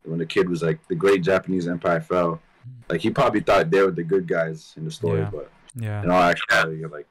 when 0.05 0.19
the 0.19 0.27
kid 0.27 0.49
was 0.49 0.63
like 0.63 0.79
the 0.89 0.95
great 0.95 1.23
japanese 1.23 1.67
empire 1.69 2.01
fell 2.01 2.41
like 2.89 3.01
he 3.01 3.11
probably 3.11 3.41
thought 3.41 3.71
they 3.71 3.83
were 3.83 3.91
the 3.91 4.03
good 4.05 4.27
guys 4.27 4.73
in 4.77 4.85
the 4.85 4.91
story 4.91 5.21
Yeah. 5.21 5.31
but 5.33 5.51
yeah. 5.77 6.03
in 6.03 6.11
all 6.11 6.23
actuality 6.23 6.79
you're 6.81 6.89
like 6.89 7.07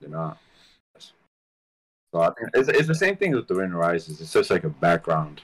they're 0.00 0.10
not 0.10 0.38
so 0.98 2.20
i 2.20 2.26
think 2.34 2.50
it's, 2.54 2.68
it's 2.68 2.88
the 2.88 2.94
same 2.94 3.16
thing 3.16 3.32
with 3.32 3.46
the 3.48 3.54
wind 3.54 3.74
rises 3.74 4.20
it's 4.20 4.32
just 4.32 4.50
like 4.50 4.64
a 4.64 4.68
background 4.68 5.42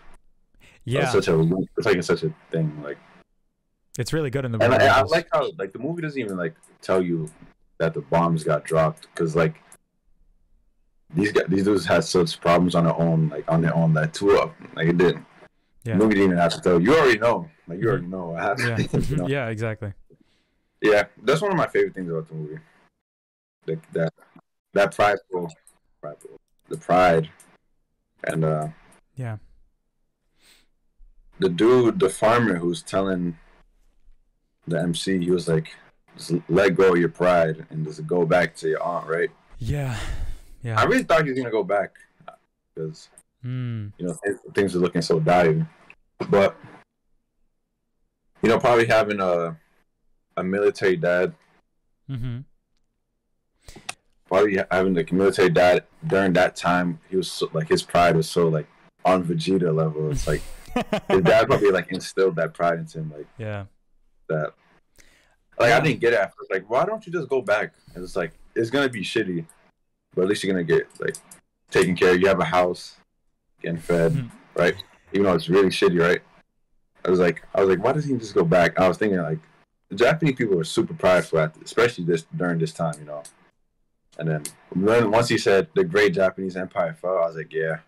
Yeah. 0.85 1.03
it's 1.03 1.13
such 1.13 1.29
a 1.29 1.39
it's 1.77 1.87
like 1.87 1.97
it's 1.97 2.07
such 2.07 2.23
a 2.25 2.33
thing 2.51 2.83
like 2.83 2.99
It's 3.99 4.13
really 4.13 4.31
good 4.31 4.45
in 4.45 4.53
the 4.53 4.59
and 4.59 4.73
movie. 4.73 4.85
I, 4.85 5.01
I 5.01 5.03
like 5.03 5.29
how 5.33 5.51
like 5.59 5.73
the 5.73 5.79
movie 5.79 6.03
doesn't 6.03 6.21
even 6.21 6.37
like 6.37 6.55
tell 6.81 7.03
you 7.03 7.31
that 7.79 7.93
the 7.95 8.01
bombs 8.01 8.43
got 8.45 8.65
dropped 8.65 9.03
because 9.15 9.35
like 9.37 9.57
these 11.15 11.31
guys 11.33 11.45
these 11.49 11.65
dudes 11.65 11.85
had 11.85 12.05
such 12.05 12.41
problems 12.41 12.75
on 12.75 12.85
their 12.85 12.99
own 12.99 13.29
like 13.29 13.45
on 13.51 13.61
their 13.61 13.75
own 13.75 13.93
that 13.95 14.15
two 14.15 14.31
of 14.39 14.49
them 14.59 14.71
like 14.77 14.89
it 14.89 14.97
didn't 14.97 15.25
Yeah. 15.85 15.99
didn't 15.99 16.17
even 16.17 16.37
have 16.37 16.53
to 16.55 16.61
tell 16.61 16.81
you. 16.81 16.93
you 16.93 16.99
already 16.99 17.19
know 17.19 17.49
like 17.67 17.81
you 17.81 17.89
already 17.89 18.07
know 18.07 18.27
what 18.31 18.43
happened 18.43 18.91
yeah. 18.93 19.01
you 19.09 19.17
know? 19.17 19.27
yeah, 19.29 19.49
exactly. 19.49 19.93
Yeah, 20.81 21.05
that's 21.23 21.41
one 21.41 21.51
of 21.53 21.57
my 21.57 21.67
favorite 21.69 21.95
things 21.95 22.11
about 22.11 22.29
the 22.29 22.35
movie. 22.35 22.59
The, 23.67 23.79
that 23.93 24.13
that 24.75 24.95
prideful, 24.95 25.49
prideful, 26.01 26.41
the 26.69 26.77
pride, 26.77 27.29
and 28.25 28.45
uh, 28.45 28.69
Yeah. 29.17 29.37
the 31.39 31.49
dude, 31.49 32.01
the 32.01 32.09
farmer 32.09 32.57
who's 32.57 32.83
telling 32.83 33.37
the 34.67 34.81
MC, 34.81 35.19
he 35.19 35.31
was 35.31 35.47
like, 35.49 35.75
just 36.17 36.33
let 36.49 36.75
go 36.77 36.93
of 36.93 36.99
your 36.99 37.09
pride 37.09 37.67
and 37.71 37.85
just 37.87 38.07
go 38.07 38.25
back 38.25 38.55
to 38.57 38.69
your 38.69 38.83
aunt, 38.83 39.07
right? 39.09 39.31
Yeah. 39.59 39.97
Yeah. 40.63 40.81
I 40.81 40.85
really 40.85 41.03
thought 41.05 41.25
he 41.25 41.31
was 41.31 41.39
gonna 41.39 41.51
go 41.51 41.65
back 41.65 41.93
because 42.75 43.09
Hmm. 43.43 43.89
you 43.99 44.07
know 44.07 44.17
th- 44.25 44.37
things 44.55 44.77
are 44.77 44.79
looking 44.79 45.03
so 45.03 45.19
dire, 45.19 45.67
but 46.31 46.57
you 48.43 48.49
know 48.49 48.59
probably 48.59 48.87
having 48.87 49.21
a 49.21 49.57
a 50.37 50.45
military 50.45 50.97
dad, 50.97 51.35
Mm-hmm. 52.11 52.41
probably 54.27 54.59
having 54.71 54.95
like 54.95 55.11
a 55.11 55.15
military 55.15 55.51
dad 55.51 55.85
during 56.07 56.33
that 56.35 56.57
time, 56.57 56.99
he 57.09 57.17
was 57.17 57.31
so, 57.31 57.49
like 57.53 57.69
his 57.69 57.83
pride 57.83 58.17
was 58.17 58.29
so 58.29 58.49
like 58.49 58.67
on 59.05 59.25
Vegeta 59.25 59.75
level. 59.75 60.11
It's 60.11 60.27
like 60.27 60.43
his 61.09 61.23
dad 61.23 61.47
probably 61.47 61.71
like 61.71 61.91
instilled 61.93 62.37
that 62.37 62.55
pride 62.55 62.79
into 62.79 62.99
him, 63.01 63.13
like 63.17 63.27
yeah. 63.39 63.65
that. 64.29 64.53
Like 65.59 65.73
I 65.73 65.81
didn't 65.81 66.01
get 66.01 66.13
it 66.13 66.19
at 66.21 66.33
first. 66.37 66.51
Like, 66.51 66.69
why 66.69 66.85
don't 66.85 67.07
you 67.07 67.13
just 67.13 67.29
go 67.29 67.43
back? 67.43 67.73
And 67.95 68.03
it's 68.03 68.17
like 68.17 68.33
it's 68.55 68.71
gonna 68.71 68.89
be 68.89 69.03
shitty, 69.03 69.45
but 70.15 70.23
at 70.23 70.29
least 70.29 70.43
you're 70.45 70.53
gonna 70.53 70.65
get 70.65 70.89
like 71.01 71.17
taken 71.71 71.95
care 71.95 72.15
of. 72.15 72.21
You 72.21 72.29
have 72.29 72.41
a 72.41 72.45
house, 72.45 72.97
getting 73.63 73.79
fed, 73.79 74.13
Mhm. 74.13 74.31
right? 74.55 74.75
Even 75.13 75.25
though 75.25 75.35
it's 75.35 75.49
really 75.49 75.69
shitty, 75.69 76.01
right? 76.01 76.21
I 77.05 77.11
was 77.11 77.19
like, 77.21 77.43
I 77.55 77.61
was 77.61 77.69
like, 77.69 77.83
why 77.83 77.93
doesn't 77.93 78.11
he 78.11 78.19
just 78.19 78.35
go 78.35 78.45
back? 78.45 78.79
I 78.79 78.89
was 78.89 78.99
thinking 78.99 79.21
like, 79.21 79.39
the 79.89 79.97
Japanese 79.97 80.37
people 80.37 80.59
are 80.59 80.65
super 80.65 80.95
prideful, 80.95 81.39
at, 81.41 81.57
especially 81.63 82.05
this 82.05 82.25
during 82.37 82.59
this 82.59 82.73
time, 82.73 82.95
you 82.99 83.05
know. 83.05 83.23
And 84.19 84.29
then 84.29 84.43
when 84.75 85.11
once 85.11 85.29
he 85.29 85.39
said 85.39 85.69
the 85.75 85.85
Great 85.85 86.15
Japanese 86.15 86.57
Empire 86.57 86.95
fell, 86.95 87.19
I 87.19 87.27
was 87.27 87.37
like, 87.37 87.53
yeah, 87.53 87.79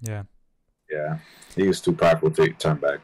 Yeah. 0.00 0.24
yeah, 0.90 1.18
he 1.56 1.66
was 1.66 1.80
too 1.80 1.92
prideful 1.92 2.30
to 2.32 2.52
turn 2.54 2.76
back. 2.76 3.00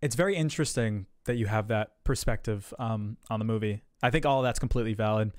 It's 0.00 0.14
very 0.16 0.34
interesting 0.36 1.06
that 1.24 1.36
you 1.36 1.46
have 1.46 1.68
that 1.68 2.02
perspective 2.04 2.72
um, 2.78 3.16
on 3.28 3.38
the 3.38 3.44
movie. 3.44 3.82
I 4.02 4.10
think 4.10 4.24
all 4.24 4.38
of 4.40 4.44
that's 4.44 4.58
completely 4.58 4.94
valid, 4.94 5.32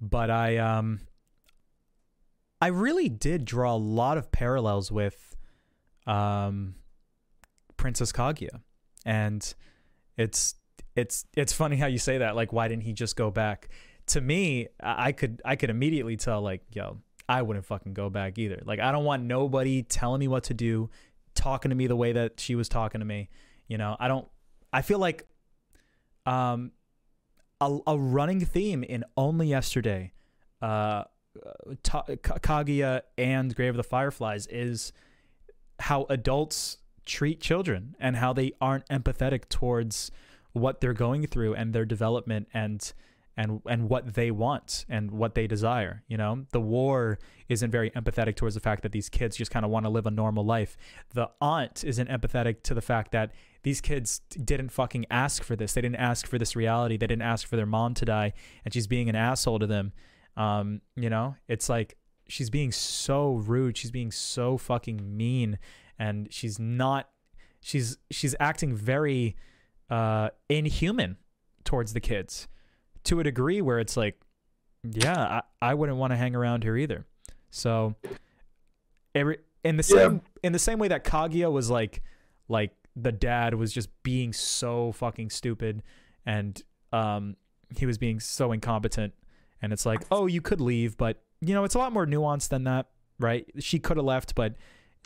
but 0.00 0.30
I 0.30 0.56
um, 0.56 1.00
I 2.60 2.68
really 2.68 3.08
did 3.08 3.44
draw 3.44 3.74
a 3.74 3.76
lot 3.76 4.16
of 4.18 4.32
parallels 4.32 4.90
with 4.90 5.36
um, 6.06 6.74
Princess 7.76 8.12
Kaguya, 8.12 8.60
and 9.04 9.54
it's 10.16 10.54
it's 10.94 11.26
it's 11.36 11.52
funny 11.52 11.76
how 11.76 11.86
you 11.86 11.98
say 11.98 12.18
that. 12.18 12.34
Like, 12.34 12.52
why 12.52 12.68
didn't 12.68 12.84
he 12.84 12.92
just 12.92 13.16
go 13.16 13.30
back? 13.30 13.68
To 14.08 14.20
me, 14.20 14.68
I 14.80 15.12
could 15.12 15.42
I 15.44 15.56
could 15.56 15.70
immediately 15.70 16.16
tell 16.16 16.40
like, 16.40 16.62
yo, 16.72 16.98
I 17.28 17.42
wouldn't 17.42 17.66
fucking 17.66 17.92
go 17.92 18.08
back 18.08 18.38
either. 18.38 18.62
Like, 18.64 18.80
I 18.80 18.92
don't 18.92 19.04
want 19.04 19.24
nobody 19.24 19.82
telling 19.82 20.20
me 20.20 20.28
what 20.28 20.44
to 20.44 20.54
do, 20.54 20.90
talking 21.34 21.70
to 21.70 21.74
me 21.74 21.86
the 21.86 21.96
way 21.96 22.12
that 22.12 22.40
she 22.40 22.54
was 22.54 22.68
talking 22.68 23.00
to 23.00 23.04
me. 23.04 23.28
You 23.68 23.78
know, 23.78 23.96
I 23.98 24.08
don't. 24.08 24.26
I 24.72 24.82
feel 24.82 24.98
like 24.98 25.26
um, 26.24 26.72
a, 27.60 27.78
a 27.86 27.98
running 27.98 28.40
theme 28.40 28.82
in 28.82 29.04
Only 29.16 29.48
Yesterday, 29.48 30.12
uh, 30.62 31.04
Ta- 31.82 32.04
Kaguya 32.06 33.02
and 33.18 33.54
Grave 33.54 33.70
of 33.70 33.76
the 33.76 33.82
Fireflies 33.82 34.46
is 34.46 34.92
how 35.80 36.06
adults 36.08 36.78
treat 37.04 37.40
children 37.40 37.94
and 38.00 38.16
how 38.16 38.32
they 38.32 38.52
aren't 38.60 38.86
empathetic 38.88 39.48
towards 39.48 40.10
what 40.52 40.80
they're 40.80 40.92
going 40.92 41.26
through 41.26 41.54
and 41.54 41.72
their 41.72 41.84
development 41.84 42.48
and 42.52 42.92
and 43.36 43.60
and 43.68 43.90
what 43.90 44.14
they 44.14 44.30
want 44.30 44.86
and 44.88 45.10
what 45.10 45.34
they 45.34 45.46
desire 45.46 46.02
you 46.08 46.16
know? 46.16 46.46
The 46.52 46.60
war 46.60 47.18
isn't 47.48 47.70
very 47.70 47.90
empathetic 47.90 48.34
towards 48.34 48.54
the 48.54 48.60
fact 48.60 48.82
that 48.82 48.92
these 48.92 49.08
kids 49.08 49.36
just 49.36 49.50
kind 49.50 49.64
of 49.64 49.70
want 49.70 49.84
to 49.84 49.90
live 49.90 50.06
a 50.06 50.10
normal 50.10 50.44
life. 50.44 50.76
The 51.14 51.30
aunt 51.40 51.84
isn't 51.84 52.08
empathetic 52.08 52.62
to 52.64 52.74
the 52.74 52.80
fact 52.80 53.12
that 53.12 53.32
these 53.62 53.80
kids 53.80 54.20
didn't 54.30 54.70
fucking 54.70 55.06
ask 55.10 55.42
for 55.42 55.54
this. 55.54 55.74
They 55.74 55.80
didn't 55.80 55.96
ask 55.96 56.26
for 56.26 56.38
this 56.38 56.56
reality. 56.56 56.96
They 56.96 57.06
didn't 57.06 57.22
ask 57.22 57.46
for 57.46 57.56
their 57.56 57.66
mom 57.66 57.94
to 57.94 58.04
die 58.04 58.32
and 58.64 58.72
she's 58.72 58.86
being 58.86 59.08
an 59.08 59.16
asshole 59.16 59.58
to 59.58 59.66
them 59.66 59.92
um 60.36 60.80
you 60.96 61.08
know 61.10 61.34
it's 61.48 61.68
like 61.68 61.96
she's 62.28 62.50
being 62.50 62.72
so 62.72 63.34
rude. 63.34 63.76
She's 63.76 63.90
being 63.92 64.10
so 64.10 64.58
fucking 64.58 65.16
mean. 65.16 65.58
And 65.98 66.26
she's 66.32 66.58
not 66.58 67.08
she's 67.60 67.96
she's 68.10 68.34
acting 68.40 68.74
very 68.74 69.36
uh 69.90 70.30
inhuman 70.48 71.16
towards 71.64 71.92
the 71.92 72.00
kids 72.00 72.48
to 73.04 73.20
a 73.20 73.24
degree 73.24 73.60
where 73.60 73.78
it's 73.78 73.96
like 73.96 74.20
yeah 74.82 75.40
i, 75.62 75.70
I 75.70 75.74
wouldn't 75.74 75.98
want 75.98 76.12
to 76.12 76.16
hang 76.16 76.34
around 76.36 76.64
here 76.64 76.76
either. 76.76 77.06
So 77.50 77.94
every 79.14 79.38
in 79.64 79.76
the 79.76 79.86
Yeah. 79.88 80.08
same 80.08 80.22
in 80.42 80.52
the 80.52 80.58
same 80.58 80.78
way 80.78 80.88
that 80.88 81.04
kaguya 81.04 81.50
was 81.50 81.70
like 81.70 82.02
like 82.48 82.72
the 82.94 83.12
dad 83.12 83.54
was 83.54 83.72
just 83.72 83.88
being 84.02 84.32
so 84.32 84.92
fucking 84.92 85.30
stupid 85.30 85.82
and 86.24 86.62
um 86.92 87.36
he 87.76 87.86
was 87.86 87.98
being 87.98 88.20
so 88.20 88.52
incompetent 88.52 89.12
and 89.62 89.72
it's 89.72 89.86
like 89.86 90.02
oh 90.10 90.26
you 90.26 90.40
could 90.40 90.60
leave 90.60 90.96
but 90.96 91.22
you 91.40 91.54
know 91.54 91.64
it's 91.64 91.74
a 91.74 91.78
lot 91.78 91.92
more 91.92 92.06
nuanced 92.06 92.48
than 92.48 92.64
that 92.64 92.86
right? 93.18 93.46
She 93.58 93.78
could 93.78 93.96
have 93.96 94.06
left 94.06 94.34
but 94.34 94.56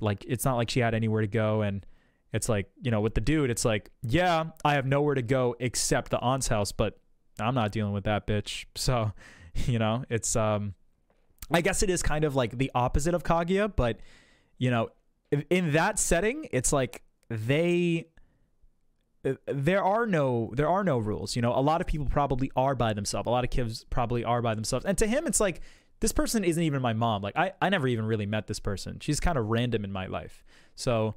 like 0.01 0.25
it's 0.27 0.45
not 0.45 0.57
like 0.57 0.71
she 0.71 0.81
had 0.81 0.95
anywhere 0.95 1.21
to 1.21 1.29
go. 1.29 1.63
And 1.63 1.85
it's 2.33 2.49
like 2.49 2.71
you 2.81 2.91
know 2.91 3.01
with 3.01 3.15
the 3.15 3.21
dude 3.21 3.51
it's 3.51 3.65
like 3.65 3.91
yeah 4.03 4.45
i 4.65 4.75
have 4.75 4.87
nowhere 4.87 5.17
to 5.17 5.23
go 5.23 5.57
except 5.59 6.13
the 6.13 6.19
aunt's 6.21 6.47
house 6.47 6.71
but 6.71 6.99
i'm 7.41 7.55
not 7.55 7.73
dealing 7.73 7.93
with 7.93 8.05
that 8.05 8.27
bitch. 8.27 8.67
So 8.77 9.13
you 9.67 9.79
know 9.81 10.05
it's 10.09 10.37
um 10.37 10.75
i 11.51 11.61
guess 11.61 11.83
it 11.83 11.91
is 11.91 12.03
kind 12.03 12.25
of 12.25 12.37
like 12.37 12.57
the 12.57 12.71
opposite 12.73 13.15
of 13.15 13.25
kaguya 13.25 13.75
but 13.75 13.99
you 14.59 14.71
know 14.71 14.91
in- 15.51 15.73
that 15.73 15.99
setting 15.99 16.47
it's 16.53 16.73
like 16.73 17.03
they 17.29 18.07
there 19.47 19.83
are 19.83 20.07
no 20.07 20.51
there 20.55 20.69
are 20.69 20.83
no 20.83 20.99
rules 20.99 21.37
you 21.37 21.43
know? 21.43 21.53
A 21.53 21.61
lot 21.61 21.81
of 21.81 21.87
people 21.87 22.07
probably 22.07 22.51
are 22.57 22.75
by 22.75 22.93
themselves. 22.93 23.27
A 23.27 23.31
lot 23.31 23.45
of 23.45 23.51
kids 23.51 23.85
probably 23.91 24.25
are 24.25 24.41
by 24.41 24.55
themselves. 24.55 24.85
And 24.85 24.97
to 24.99 25.07
him 25.07 25.27
it's 25.27 25.41
like 25.41 25.61
this 26.01 26.13
person 26.13 26.43
isn't 26.45 26.63
even 26.63 26.81
my 26.81 26.93
mom. 26.93 27.23
Like 27.23 27.37
i 27.37 27.53
i 27.61 27.69
never 27.69 27.87
even 27.87 28.05
really 28.05 28.27
met 28.27 28.47
this 28.47 28.61
person. 28.61 28.99
She's 29.01 29.21
kind 29.21 29.37
of 29.37 29.47
random 29.47 29.85
in 29.85 29.93
my 29.93 30.07
life. 30.07 30.45
So 30.75 31.17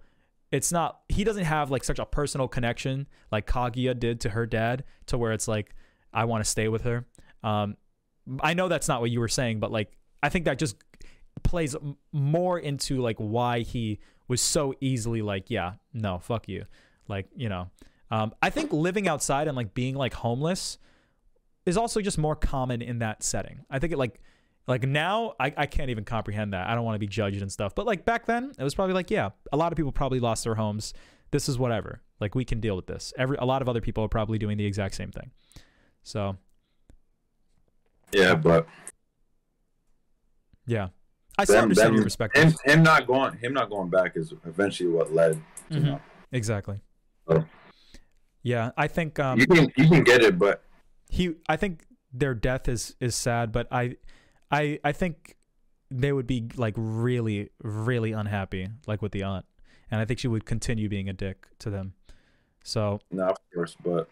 it's 0.51 0.71
not 0.71 0.99
he 1.09 1.23
doesn't 1.23 1.45
have 1.45 1.71
like 1.71 1.83
such 1.83 1.99
a 1.99 2.05
personal 2.05 2.47
connection 2.47 3.07
like 3.31 3.47
kaguya 3.47 3.97
did 3.97 4.21
to 4.21 4.29
her 4.29 4.45
dad 4.45 4.83
to 5.07 5.17
where 5.17 5.31
it's 5.31 5.47
like 5.47 5.73
i 6.13 6.25
want 6.25 6.43
to 6.43 6.49
stay 6.49 6.67
with 6.67 6.83
her. 6.83 7.05
Um 7.43 7.77
i 8.41 8.53
know 8.53 8.67
that's 8.67 8.87
not 8.87 9.01
what 9.01 9.11
you 9.11 9.19
were 9.19 9.27
saying 9.27 9.59
but 9.59 9.71
like 9.71 9.91
i 10.21 10.29
think 10.29 10.45
that 10.45 10.59
just 10.59 10.75
plays 11.43 11.75
more 12.11 12.59
into 12.59 13.01
like 13.01 13.17
why 13.17 13.59
he 13.61 13.99
was 14.27 14.41
so 14.41 14.73
easily 14.79 15.21
like 15.21 15.49
yeah 15.49 15.73
no 15.93 16.19
fuck 16.19 16.47
you. 16.47 16.65
Like 17.07 17.27
you 17.35 17.49
know 17.49 17.69
um 18.13 18.33
i 18.41 18.49
think 18.49 18.71
living 18.71 19.07
outside 19.07 19.47
and 19.47 19.55
like 19.57 19.73
being 19.73 19.95
like 19.95 20.13
homeless 20.13 20.77
is 21.65 21.77
also 21.77 22.01
just 22.01 22.17
more 22.17 22.35
common 22.35 22.81
in 22.81 22.99
that 22.99 23.23
setting. 23.23 23.65
I 23.69 23.79
think 23.79 23.93
it 23.93 23.97
like 23.97 24.19
like 24.67 24.83
now 24.83 25.33
I, 25.39 25.53
I 25.57 25.65
can't 25.65 25.89
even 25.89 26.05
comprehend 26.05 26.53
that. 26.53 26.67
I 26.67 26.75
don't 26.75 26.85
want 26.85 26.95
to 26.95 26.99
be 26.99 27.07
judged 27.07 27.41
and 27.41 27.51
stuff. 27.51 27.75
But 27.75 27.85
like 27.85 28.05
back 28.05 28.25
then 28.25 28.53
it 28.57 28.63
was 28.63 28.75
probably 28.75 28.93
like 28.93 29.11
yeah 29.11 29.29
a 29.51 29.57
lot 29.57 29.71
of 29.71 29.77
people 29.77 29.91
probably 29.91 30.19
lost 30.19 30.43
their 30.43 30.55
homes. 30.55 30.93
This 31.31 31.49
is 31.49 31.57
whatever. 31.57 32.01
Like 32.19 32.35
we 32.35 32.45
can 32.45 32.59
deal 32.59 32.75
with 32.75 32.87
this. 32.87 33.13
Every 33.17 33.37
a 33.37 33.45
lot 33.45 33.61
of 33.61 33.69
other 33.69 33.81
people 33.81 34.03
are 34.03 34.09
probably 34.09 34.37
doing 34.37 34.57
the 34.57 34.65
exact 34.65 34.95
same 34.95 35.11
thing. 35.11 35.31
So 36.03 36.37
Yeah, 38.11 38.35
but 38.35 38.67
yeah. 40.65 40.89
I 41.35 41.45
still 41.45 41.55
them, 41.55 41.63
understand 41.63 41.87
them, 41.87 41.95
your 41.95 42.03
perspective. 42.03 42.43
him, 42.43 42.53
him 42.63 42.83
not 42.83 43.07
going, 43.07 43.35
him 43.37 43.53
not 43.53 43.71
going 43.71 43.89
back 43.89 44.15
is 44.15 44.33
eventually 44.45 44.89
what 44.89 45.11
led. 45.11 45.41
Mhm. 45.71 45.99
exactly. 46.31 46.79
Oh. 47.27 47.43
Yeah 48.43 48.71
i 48.77 48.87
think 48.87 49.19
um 49.19 49.39
you 49.39 49.47
can 49.47 49.71
you 49.77 49.87
can 49.87 50.03
get 50.03 50.21
it, 50.21 50.37
but 50.37 50.63
he 51.09 51.33
i 51.49 51.55
think 51.55 51.85
their 52.13 52.35
death 52.35 52.67
is 52.67 52.95
is 52.99 53.15
sad 53.15 53.51
but 53.51 53.67
i 53.71 53.95
i 54.51 54.79
i 54.83 54.91
think 54.91 55.35
they 55.93 56.11
would 56.11 56.27
be 56.27 56.49
like 56.55 56.73
really 56.75 57.49
really 57.61 58.11
unhappy 58.11 58.67
like 58.87 59.01
with 59.01 59.11
the 59.11 59.23
aunt. 59.23 59.45
And 59.91 60.01
i 60.01 60.05
think 60.05 60.19
she 60.19 60.27
would 60.27 60.45
continue 60.45 60.89
being 60.89 61.07
a 61.07 61.13
dick 61.13 61.47
to 61.59 61.69
them. 61.69 61.93
So 62.63 62.99
no, 63.11 63.25
of 63.27 63.37
course, 63.53 63.77
but 63.83 64.09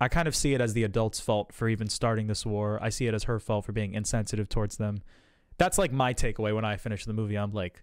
i 0.00 0.08
kind 0.08 0.26
of 0.28 0.34
see 0.34 0.54
it 0.54 0.60
as 0.60 0.74
the 0.74 0.84
adults 0.84 1.20
fault 1.20 1.52
for 1.52 1.68
even 1.68 1.88
starting 1.88 2.26
this 2.26 2.44
war. 2.44 2.78
I 2.82 2.88
see 2.88 3.06
it 3.06 3.14
as 3.14 3.24
her 3.24 3.38
fault 3.38 3.64
for 3.64 3.72
being 3.72 3.94
insensitive 3.94 4.48
towards 4.48 4.76
them. 4.76 5.02
That's 5.56 5.78
like 5.78 5.92
my 5.92 6.14
takeaway 6.14 6.54
when 6.54 6.64
i 6.64 6.76
finish 6.76 7.04
the 7.04 7.12
movie. 7.12 7.36
I'm 7.36 7.52
like 7.52 7.82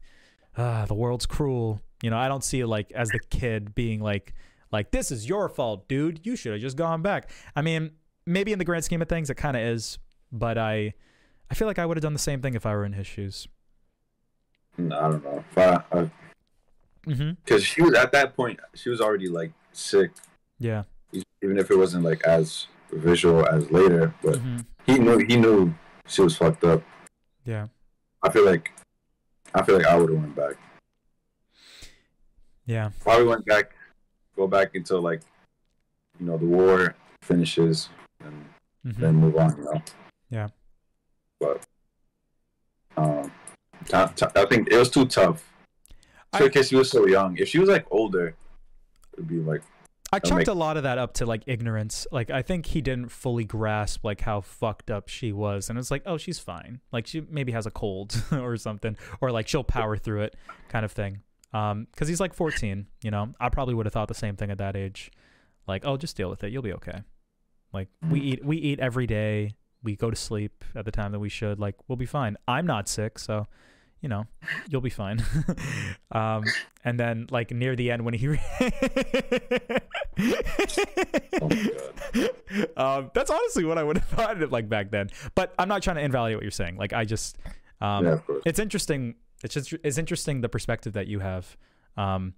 ah 0.58 0.86
the 0.86 0.96
world's 0.96 1.26
cruel. 1.26 1.82
You 2.04 2.10
know 2.10 2.18
i 2.18 2.28
don't 2.28 2.44
see 2.44 2.60
it 2.60 2.68
like 2.68 2.92
as 2.92 3.10
the 3.10 3.20
kid 3.30 3.74
being 3.74 4.02
like 4.02 4.34
like 4.76 4.92
this 4.92 5.12
is 5.12 5.28
your 5.28 5.50
fault 5.50 5.88
dude 5.88 6.20
you 6.24 6.36
should 6.36 6.52
have 6.52 6.62
just 6.62 6.78
gone 6.78 7.02
back 7.02 7.30
i 7.56 7.62
mean 7.62 7.92
maybe 8.26 8.52
in 8.52 8.60
the 8.60 8.66
grand 8.66 8.84
scheme 8.84 9.02
of 9.02 9.10
things 9.10 9.30
it 9.30 9.36
kind 9.36 9.58
of 9.58 9.64
is 9.64 9.98
but 10.32 10.58
i 10.58 10.94
i 11.50 11.54
feel 11.54 11.68
like 11.68 11.80
i 11.80 11.86
would 11.86 11.98
have 11.98 12.04
done 12.04 12.14
the 12.14 12.20
same 12.20 12.42
thing 12.42 12.54
if 12.54 12.66
i 12.66 12.74
were 12.74 12.86
in 12.86 12.94
his 12.94 13.08
shoes 13.08 13.48
no, 14.78 15.00
I 15.00 15.10
don't 15.10 15.24
know. 15.24 15.44
I, 15.56 15.62
I, 15.98 16.10
mm-hmm. 17.08 17.32
because 17.46 17.64
she 17.64 17.82
was 17.82 17.94
at 17.94 18.12
that 18.12 18.36
point, 18.36 18.60
she 18.74 18.90
was 18.90 19.00
already 19.00 19.30
like 19.30 19.54
sick, 19.72 20.12
yeah 20.60 20.84
even 21.42 21.58
if 21.58 21.70
it 21.72 21.78
wasn't 21.78 22.04
like 22.04 22.24
as 22.24 22.68
visual 22.92 23.46
as 23.48 23.70
later, 23.72 24.14
but 24.24 24.36
Mhm. 24.36 24.66
he 24.86 24.98
knew 24.98 25.18
he 25.20 25.36
knew 25.38 25.74
she 26.08 26.22
was 26.22 26.36
fucked 26.36 26.64
up. 26.64 26.82
Yeah. 27.46 27.68
I 28.24 28.30
feel 28.30 28.46
like 28.46 28.72
I 29.54 29.62
feel 29.64 29.78
like 29.78 29.86
I 29.86 29.96
would 29.96 30.10
have 30.10 30.20
went 30.20 30.36
back. 30.36 30.56
Yeah. 32.66 32.90
Probably 33.02 33.28
went 33.28 33.46
back, 33.46 33.76
go 34.36 34.48
back 34.48 34.76
until 34.76 35.02
like, 35.02 35.22
you 36.20 36.26
know, 36.26 36.38
the 36.38 36.46
war 36.46 36.96
finishes 37.22 37.90
and 38.24 38.46
Mhm. 38.86 38.96
then 38.98 39.16
move 39.16 39.36
on. 39.38 39.58
You 39.58 39.64
know. 39.64 39.82
Yeah. 40.30 40.48
But 41.40 41.66
um, 42.98 43.32
t- 43.86 44.06
t- 44.16 44.26
I 44.36 44.46
think 44.46 44.70
it 44.72 44.78
was 44.78 44.90
too 44.90 45.06
tough. 45.06 45.52
I- 46.34 46.40
Because 46.40 46.70
she 46.70 46.76
was 46.76 46.90
so 46.90 47.06
young. 47.08 47.38
If 47.38 47.50
she 47.50 47.60
was 47.60 47.70
like 47.70 47.86
older, 47.92 48.36
it'd 49.14 49.28
be 49.28 49.40
like 49.40 49.62
I 50.14 50.20
chucked 50.20 50.38
make- 50.40 50.48
a 50.48 50.54
lot 50.54 50.78
of 50.78 50.84
that 50.84 50.98
up 50.98 51.14
to 51.16 51.26
like 51.26 51.44
ignorance. 51.46 52.08
Like 52.12 52.30
I 52.30 52.42
think 52.42 52.68
he 52.68 52.82
didn't 52.82 53.10
fully 53.10 53.44
grasp 53.44 54.04
like 54.06 54.22
how 54.22 54.42
fucked 54.42 54.90
up 54.92 55.10
she 55.10 55.32
was, 55.32 55.70
and 55.70 55.78
it's 55.80 55.92
like, 55.92 56.04
oh, 56.06 56.18
she's 56.18 56.40
fine. 56.40 56.80
Like 56.92 57.08
she 57.08 57.22
maybe 57.22 57.52
has 57.52 57.66
a 57.66 57.72
cold 57.72 58.24
or 58.32 58.56
something, 58.58 58.98
or 59.20 59.32
like 59.32 59.48
she'll 59.48 59.64
power 59.64 59.98
through 59.98 60.22
it, 60.22 60.36
kind 60.70 60.86
of 60.86 60.92
thing. 60.92 61.22
Um, 61.56 61.88
because 61.92 62.10
he's 62.10 62.20
like 62.20 62.34
14. 62.34 62.86
You 63.02 63.12
know, 63.12 63.32
I 63.40 63.50
probably 63.50 63.74
would 63.74 63.86
have 63.86 63.94
thought 63.94 64.10
the 64.10 64.14
same 64.14 64.36
thing 64.36 64.52
at 64.52 64.58
that 64.58 64.76
age. 64.76 65.10
Like, 65.68 65.86
oh, 65.86 65.96
just 65.96 66.18
deal 66.18 66.30
with 66.30 66.44
it. 66.44 66.52
You'll 66.52 66.62
be 66.62 66.74
okay. 66.74 67.02
Like 67.74 67.88
we 68.10 68.20
eat, 68.20 68.46
we 68.46 68.58
eat 68.58 68.80
every 68.80 69.08
day. 69.08 69.56
We 69.84 69.96
go 69.96 70.10
to 70.10 70.16
sleep 70.16 70.64
at 70.76 70.86
the 70.86 70.92
time 70.92 71.12
that 71.12 71.20
we 71.20 71.30
should. 71.30 71.60
Like 71.60 71.76
we'll 71.88 71.96
be 71.96 72.06
fine. 72.06 72.38
I'm 72.48 72.66
not 72.66 72.88
sick, 72.88 73.20
so 73.20 73.48
you 74.02 74.10
know, 74.10 74.26
you'll 74.70 74.82
be 74.82 74.90
fine. 74.90 75.24
um, 76.12 76.44
and 76.84 77.00
then 77.00 77.28
like 77.32 77.52
near 77.52 77.76
the 77.76 77.92
end 77.92 78.06
when 78.06 78.14
he 78.14 78.38
oh 81.42 81.50
um, 82.78 83.12
that's 83.14 83.30
honestly 83.30 83.66
what 83.66 83.78
I 83.78 83.84
would 83.84 83.98
have 83.98 84.08
thought 84.10 84.42
of 84.42 84.52
like 84.52 84.70
back 84.70 84.92
then. 84.92 85.10
But 85.36 85.54
I'm 85.58 85.68
not 85.68 85.82
trying 85.84 85.98
to 85.98 86.04
invalidate 86.04 86.38
what 86.38 86.44
you're 86.44 86.52
saying. 86.52 86.78
Like 86.78 86.94
I 86.94 87.06
just, 87.06 87.38
um, 87.82 88.06
yeah, 88.06 88.20
it's 88.46 88.60
interesting. 88.60 89.16
It's 89.46 89.54
just 89.54 89.74
it's 89.84 89.98
interesting 89.98 90.42
the 90.42 90.50
perspective 90.50 90.94
that 90.94 91.08
you 91.08 91.20
have. 91.20 91.56
Um, 91.96 92.34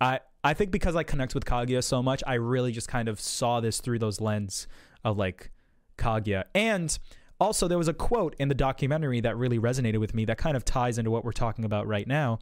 I 0.00 0.20
I 0.44 0.54
think 0.54 0.70
because 0.70 0.96
I 0.96 1.02
connect 1.02 1.34
with 1.34 1.44
Kaguya 1.44 1.82
so 1.82 2.02
much, 2.02 2.22
I 2.26 2.34
really 2.34 2.72
just 2.72 2.88
kind 2.88 3.08
of 3.08 3.20
saw 3.20 3.60
this 3.60 3.80
through 3.80 3.98
those 3.98 4.20
lens 4.20 4.66
of 5.04 5.18
like 5.18 5.50
Kaguya. 5.98 6.44
And 6.54 6.96
also 7.40 7.68
there 7.68 7.78
was 7.78 7.88
a 7.88 7.94
quote 7.94 8.36
in 8.38 8.48
the 8.48 8.54
documentary 8.54 9.20
that 9.20 9.36
really 9.36 9.58
resonated 9.58 9.98
with 9.98 10.14
me 10.14 10.24
that 10.26 10.38
kind 10.38 10.56
of 10.56 10.64
ties 10.64 10.98
into 10.98 11.10
what 11.10 11.24
we're 11.24 11.32
talking 11.32 11.64
about 11.64 11.86
right 11.86 12.06
now 12.06 12.38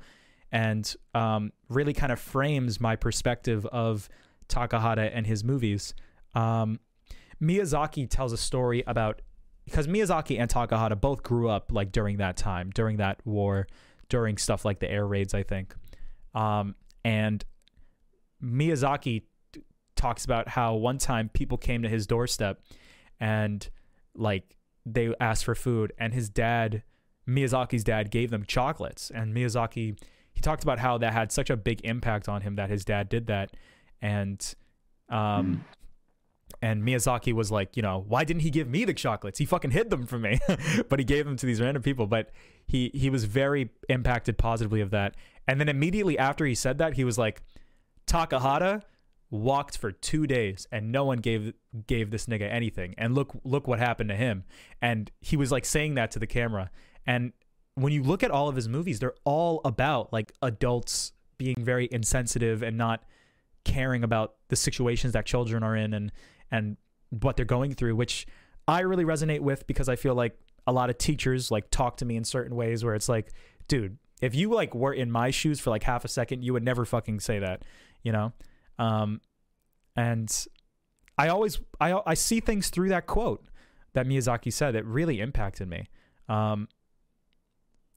and 0.52 0.94
um, 1.14 1.52
really 1.68 1.92
kind 1.92 2.12
of 2.12 2.18
frames 2.18 2.80
my 2.80 2.96
perspective 2.96 3.64
of 3.66 4.08
Takahata 4.48 5.10
and 5.14 5.26
his 5.26 5.44
movies. 5.44 5.94
Um, 6.34 6.80
Miyazaki 7.40 8.08
tells 8.08 8.32
a 8.32 8.36
story 8.36 8.82
about 8.86 9.22
because 9.64 9.86
Miyazaki 9.86 10.38
and 10.40 10.50
Takahata 10.50 11.00
both 11.00 11.22
grew 11.22 11.48
up 11.48 11.70
like 11.72 11.92
during 11.92 12.16
that 12.16 12.36
time, 12.36 12.70
during 12.74 12.96
that 12.96 13.24
war, 13.24 13.68
during 14.10 14.36
stuff 14.36 14.66
like 14.66 14.80
the 14.80 14.90
air 14.90 15.06
raids, 15.06 15.32
I 15.32 15.42
think. 15.42 15.74
Um, 16.34 16.74
and 17.04 17.42
Miyazaki 18.42 19.22
t- 19.52 19.62
talks 19.96 20.26
about 20.26 20.48
how 20.48 20.74
one 20.74 20.98
time 20.98 21.30
people 21.32 21.56
came 21.56 21.82
to 21.82 21.88
his 21.88 22.06
doorstep 22.06 22.60
and 23.18 23.68
like 24.14 24.56
they 24.84 25.14
asked 25.20 25.44
for 25.44 25.54
food 25.54 25.92
and 25.98 26.12
his 26.12 26.28
dad 26.28 26.82
Miyazaki's 27.28 27.84
dad 27.84 28.10
gave 28.10 28.30
them 28.30 28.44
chocolates 28.44 29.10
and 29.10 29.34
Miyazaki 29.34 29.98
he 30.32 30.40
talked 30.40 30.62
about 30.62 30.78
how 30.78 30.98
that 30.98 31.12
had 31.12 31.30
such 31.32 31.50
a 31.50 31.56
big 31.56 31.80
impact 31.84 32.28
on 32.28 32.42
him 32.42 32.56
that 32.56 32.70
his 32.70 32.84
dad 32.84 33.08
did 33.08 33.26
that 33.26 33.50
and 34.00 34.54
um 35.10 35.64
and 36.62 36.82
Miyazaki 36.82 37.32
was 37.32 37.50
like, 37.50 37.76
you 37.76 37.82
know, 37.82 38.04
why 38.06 38.24
didn't 38.24 38.42
he 38.42 38.50
give 38.50 38.68
me 38.68 38.84
the 38.84 38.94
chocolates? 38.94 39.38
He 39.38 39.44
fucking 39.44 39.70
hid 39.70 39.90
them 39.90 40.06
from 40.06 40.22
me, 40.22 40.38
but 40.88 40.98
he 40.98 41.04
gave 41.04 41.24
them 41.24 41.36
to 41.36 41.46
these 41.46 41.60
random 41.60 41.82
people. 41.82 42.06
But 42.06 42.30
he 42.66 42.90
he 42.94 43.10
was 43.10 43.24
very 43.24 43.70
impacted 43.88 44.38
positively 44.38 44.80
of 44.80 44.90
that. 44.90 45.16
And 45.46 45.60
then 45.60 45.68
immediately 45.68 46.18
after 46.18 46.44
he 46.44 46.54
said 46.54 46.78
that, 46.78 46.94
he 46.94 47.04
was 47.04 47.18
like, 47.18 47.42
Takahata 48.06 48.82
walked 49.30 49.78
for 49.78 49.92
two 49.92 50.26
days 50.26 50.66
and 50.72 50.90
no 50.90 51.04
one 51.04 51.18
gave 51.18 51.52
gave 51.86 52.10
this 52.10 52.26
nigga 52.26 52.50
anything. 52.50 52.94
And 52.98 53.14
look 53.14 53.32
look 53.44 53.66
what 53.66 53.78
happened 53.78 54.10
to 54.10 54.16
him. 54.16 54.44
And 54.82 55.10
he 55.20 55.36
was 55.36 55.52
like 55.52 55.64
saying 55.64 55.94
that 55.94 56.10
to 56.12 56.18
the 56.18 56.26
camera. 56.26 56.70
And 57.06 57.32
when 57.74 57.92
you 57.92 58.02
look 58.02 58.22
at 58.22 58.30
all 58.30 58.48
of 58.48 58.56
his 58.56 58.68
movies, 58.68 58.98
they're 58.98 59.14
all 59.24 59.60
about 59.64 60.12
like 60.12 60.32
adults 60.42 61.12
being 61.38 61.56
very 61.58 61.88
insensitive 61.90 62.62
and 62.62 62.76
not 62.76 63.04
caring 63.64 64.04
about 64.04 64.34
the 64.48 64.56
situations 64.56 65.12
that 65.12 65.26
children 65.26 65.62
are 65.62 65.76
in 65.76 65.94
and 65.94 66.12
and 66.50 66.76
what 67.10 67.36
they're 67.36 67.44
going 67.44 67.74
through, 67.74 67.96
which 67.96 68.26
I 68.68 68.80
really 68.80 69.04
resonate 69.04 69.40
with 69.40 69.66
because 69.66 69.88
I 69.88 69.96
feel 69.96 70.14
like 70.14 70.38
a 70.66 70.72
lot 70.72 70.90
of 70.90 70.98
teachers 70.98 71.50
like 71.50 71.70
talk 71.70 71.96
to 71.98 72.04
me 72.04 72.16
in 72.16 72.24
certain 72.24 72.54
ways 72.54 72.84
where 72.84 72.94
it's 72.94 73.08
like, 73.08 73.32
dude, 73.68 73.98
if 74.20 74.34
you 74.34 74.50
like 74.50 74.74
were 74.74 74.92
in 74.92 75.10
my 75.10 75.30
shoes 75.30 75.60
for 75.60 75.70
like 75.70 75.82
half 75.82 76.04
a 76.04 76.08
second, 76.08 76.44
you 76.44 76.52
would 76.52 76.62
never 76.62 76.84
fucking 76.84 77.20
say 77.20 77.38
that, 77.38 77.62
you 78.02 78.12
know? 78.12 78.32
Um, 78.78 79.20
and 79.96 80.46
I 81.18 81.28
always 81.28 81.58
I 81.80 82.00
I 82.06 82.14
see 82.14 82.40
things 82.40 82.70
through 82.70 82.90
that 82.90 83.06
quote 83.06 83.44
that 83.92 84.06
Miyazaki 84.06 84.52
said 84.52 84.74
that 84.74 84.84
really 84.86 85.20
impacted 85.20 85.68
me. 85.68 85.88
Um, 86.28 86.68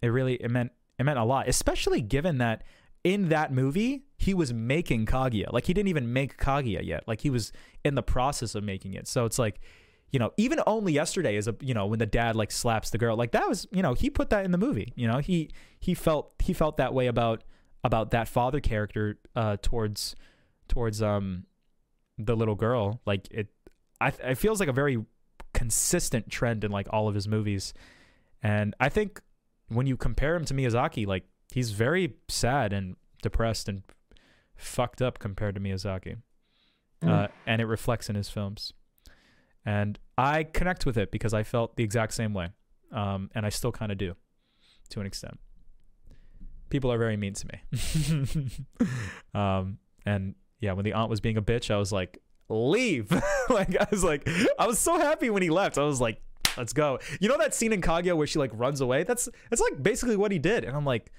it 0.02 0.08
really 0.08 0.36
it 0.36 0.50
meant 0.50 0.72
it 1.00 1.04
meant 1.04 1.20
a 1.20 1.24
lot, 1.24 1.48
especially 1.48 2.02
given 2.02 2.40
that 2.40 2.64
in 3.04 3.30
that 3.30 3.52
movie 3.52 4.06
he 4.18 4.34
was 4.34 4.54
making 4.54 5.06
Kaguya. 5.06 5.52
Like 5.52 5.66
he 5.66 5.74
didn't 5.74 5.90
even 5.90 6.14
make 6.14 6.38
Kaguya 6.38 6.86
yet. 6.86 7.04
Like 7.08 7.22
he 7.22 7.30
was 7.30 7.52
in 7.84 7.96
the 7.96 8.04
process 8.04 8.56
of 8.56 8.64
making 8.64 8.94
it. 8.94 9.08
So 9.08 9.26
it's 9.26 9.38
like, 9.38 9.60
you 10.12 10.20
know, 10.20 10.32
even 10.38 10.62
only 10.66 10.94
yesterday 10.94 11.36
is 11.36 11.48
a 11.48 11.56
you 11.60 11.74
know 11.74 11.86
when 11.86 12.00
the 12.00 12.06
dad 12.06 12.36
like 12.36 12.52
slaps 12.52 12.90
the 12.90 12.98
girl. 12.98 13.18
Like 13.18 13.32
that 13.32 13.48
was 13.48 13.68
you 13.72 13.82
know 13.82 13.94
he 13.94 14.10
put 14.10 14.30
that 14.30 14.46
in 14.46 14.52
the 14.52 14.58
movie. 14.58 14.94
You 14.96 15.08
know 15.08 15.18
he 15.18 15.50
he 15.80 15.94
felt 15.94 16.34
he 16.40 16.54
felt 16.54 16.78
that 16.78 16.94
way 16.94 17.08
about 17.08 17.44
about 17.84 18.12
that 18.12 18.28
father 18.30 18.62
character 18.62 19.20
uh, 19.36 19.58
towards 19.62 20.16
towards 20.70 21.02
um 21.02 21.46
the 22.18 22.36
little 22.36 22.56
girl. 22.56 23.02
Like 23.06 23.28
it, 23.32 23.48
I 24.00 24.14
it 24.24 24.36
feels 24.36 24.60
like 24.60 24.70
a 24.70 24.74
very 24.74 25.04
consistent 25.54 26.30
trend 26.30 26.64
in 26.64 26.72
like 26.72 26.88
all 26.92 27.08
of 27.08 27.16
his 27.16 27.28
movies, 27.28 27.74
and 28.42 28.76
I 28.80 28.90
think 28.90 29.20
when 29.68 29.88
you 29.88 29.98
compare 29.98 30.36
him 30.36 30.46
to 30.46 30.54
Miyazaki, 30.54 31.06
like 31.08 31.26
he's 31.54 31.72
very 31.72 32.16
sad 32.28 32.74
and 32.74 32.96
depressed 33.22 33.70
and 33.70 33.84
fucked 34.56 35.02
up 35.02 35.20
compared 35.20 35.56
to 35.56 35.62
Miyazaki, 35.62 36.18
uh, 37.06 37.28
and 37.46 37.62
it 37.62 37.66
reflects 37.66 38.10
in 38.10 38.16
his 38.16 38.30
films. 38.30 38.74
And 39.66 40.00
I 40.18 40.44
connect 40.44 40.86
with 40.86 40.98
it 40.98 41.12
because 41.12 41.34
I 41.34 41.44
felt 41.44 41.76
the 41.76 41.84
exact 41.84 42.14
same 42.14 42.34
way, 42.34 42.50
um, 42.92 43.30
and 43.36 43.46
I 43.46 43.50
still 43.50 43.72
kind 43.72 43.92
of 43.92 43.98
do, 43.98 44.16
to 44.90 45.00
an 45.00 45.06
extent. 45.06 45.40
People 46.70 46.92
are 46.92 46.98
very 46.98 47.18
mean 47.18 47.34
to 47.34 47.48
me, 47.48 48.50
um, 49.36 49.78
and 50.06 50.36
yeah, 50.60 50.74
when 50.74 50.86
the 50.86 50.94
aunt 50.94 51.10
was 51.10 51.22
being 51.22 51.38
a 51.38 51.42
bitch, 51.42 51.70
I 51.70 51.78
was 51.78 51.92
like, 51.92 52.18
leave. 52.50 53.12
like 53.50 53.80
I 53.80 53.88
was 53.92 54.04
like, 54.04 54.28
I 54.58 54.66
was 54.66 54.80
so 54.80 54.98
happy 54.98 55.30
when 55.30 55.44
he 55.44 55.50
left. 55.50 55.78
I 55.78 55.84
was 55.84 56.02
like, 56.02 56.20
let's 56.58 56.74
go. 56.74 57.00
You 57.20 57.30
know 57.30 57.38
that 57.38 57.54
scene 57.54 57.74
in 57.74 57.82
Kaguya 57.82 58.18
where 58.18 58.26
she 58.26 58.40
like 58.40 58.52
runs 58.54 58.82
away? 58.82 59.04
That's 59.04 59.30
that's 59.52 59.62
like 59.62 59.84
basically 59.84 60.16
what 60.16 60.32
he 60.32 60.40
did, 60.40 60.64
and 60.64 60.76
I'm 60.76 60.86
like, 60.86 61.12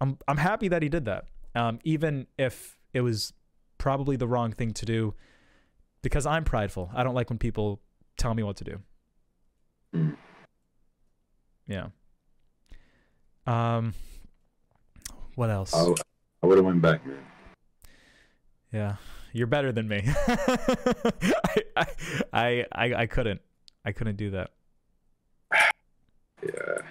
I'm 0.00 0.18
I'm 0.28 0.36
happy 0.36 0.68
that 0.68 0.82
he 0.82 0.88
did 0.88 1.04
that. 1.06 1.26
Um, 1.54 1.78
even 1.84 2.26
if 2.38 2.78
it 2.92 3.00
was 3.00 3.32
probably 3.78 4.16
the 4.16 4.26
wrong 4.26 4.52
thing 4.52 4.72
to 4.74 4.86
do, 4.86 5.14
because 6.02 6.26
I'm 6.26 6.44
prideful. 6.44 6.90
I 6.94 7.02
don't 7.02 7.14
like 7.14 7.30
when 7.30 7.38
people 7.38 7.80
tell 8.16 8.34
me 8.34 8.42
what 8.42 8.56
to 8.56 8.64
do. 8.64 8.78
Mm. 9.94 10.16
Yeah. 11.66 11.86
Um. 13.46 13.94
What 15.34 15.50
else? 15.50 15.74
I, 15.74 15.92
I 16.42 16.46
would 16.46 16.58
have 16.58 16.64
went 16.64 16.80
back, 16.80 17.06
man. 17.06 17.18
Yeah, 18.72 18.96
you're 19.32 19.46
better 19.46 19.72
than 19.72 19.88
me. 19.88 20.02
I, 20.06 21.62
I, 21.76 21.86
I, 22.32 22.66
I, 22.72 22.94
I 22.94 23.06
couldn't. 23.06 23.40
I 23.84 23.92
couldn't 23.92 24.16
do 24.16 24.30
that. 24.30 24.50
Yeah. 26.42 26.82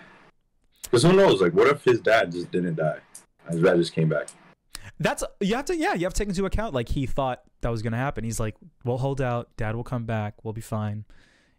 Because 0.86 1.04
who 1.04 1.14
knows? 1.14 1.42
Like, 1.42 1.54
what 1.54 1.68
if 1.68 1.84
his 1.84 2.00
dad 2.00 2.32
just 2.32 2.52
didn't 2.52 2.76
die? 2.76 3.00
His 3.50 3.62
dad 3.62 3.76
just 3.78 3.94
came 3.94 4.10
back. 4.10 4.28
That's 5.00 5.24
you 5.42 5.56
have 5.56 5.66
to. 5.66 5.76
Yeah, 5.76 5.94
you 5.94 6.06
have 6.06 6.14
to 6.14 6.20
take 6.20 6.30
into 6.30 6.46
account. 6.46 6.74
Like 6.74 6.90
he 6.90 7.06
thought 7.06 7.42
that 7.62 7.70
was 7.70 7.82
gonna 7.82 7.98
happen. 7.98 8.24
He's 8.24 8.40
like, 8.40 8.56
"We'll 8.84 8.98
hold 8.98 9.20
out. 9.20 9.50
Dad 9.58 9.76
will 9.76 9.84
come 9.84 10.06
back. 10.06 10.44
We'll 10.44 10.54
be 10.54 10.62
fine." 10.62 11.06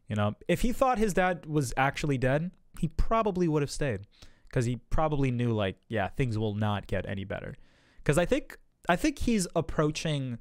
You 0.08 0.16
know, 0.16 0.34
if 0.48 0.62
he 0.62 0.72
thought 0.72 0.98
his 0.98 1.12
dad 1.12 1.46
was 1.46 1.74
actually 1.76 2.16
dead, 2.16 2.50
he 2.78 2.88
probably 2.88 3.48
would 3.48 3.62
have 3.62 3.70
stayed, 3.70 4.06
because 4.48 4.64
he 4.64 4.76
probably 4.90 5.30
knew, 5.30 5.52
like, 5.52 5.76
yeah, 5.88 6.08
things 6.08 6.38
will 6.38 6.54
not 6.54 6.86
get 6.86 7.06
any 7.08 7.24
better. 7.24 7.56
Because 7.98 8.16
I 8.16 8.24
think 8.24 8.56
I 8.88 8.96
think 8.96 9.18
he's 9.18 9.46
approaching 9.54 10.38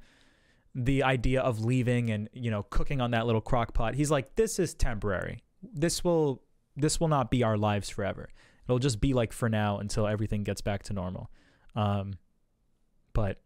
the 0.74 1.02
idea 1.02 1.40
of 1.40 1.64
leaving 1.64 2.10
and 2.10 2.28
you 2.32 2.50
know 2.50 2.62
cooking 2.64 3.00
on 3.00 3.10
that 3.10 3.26
little 3.26 3.40
crock 3.40 3.74
pot. 3.74 3.94
He's 3.94 4.10
like, 4.10 4.36
this 4.36 4.58
is 4.58 4.74
temporary. 4.74 5.42
This 5.62 6.04
will 6.04 6.42
this 6.76 7.00
will 7.00 7.08
not 7.08 7.30
be 7.30 7.42
our 7.42 7.58
lives 7.58 7.88
forever. 7.88 8.28
It'll 8.68 8.78
just 8.78 9.00
be 9.00 9.12
like 9.14 9.32
for 9.32 9.48
now 9.48 9.78
until 9.78 10.06
everything 10.06 10.42
gets 10.42 10.60
back 10.60 10.82
to 10.84 10.92
normal. 10.92 11.30
Um, 11.74 12.14
but 13.12 13.40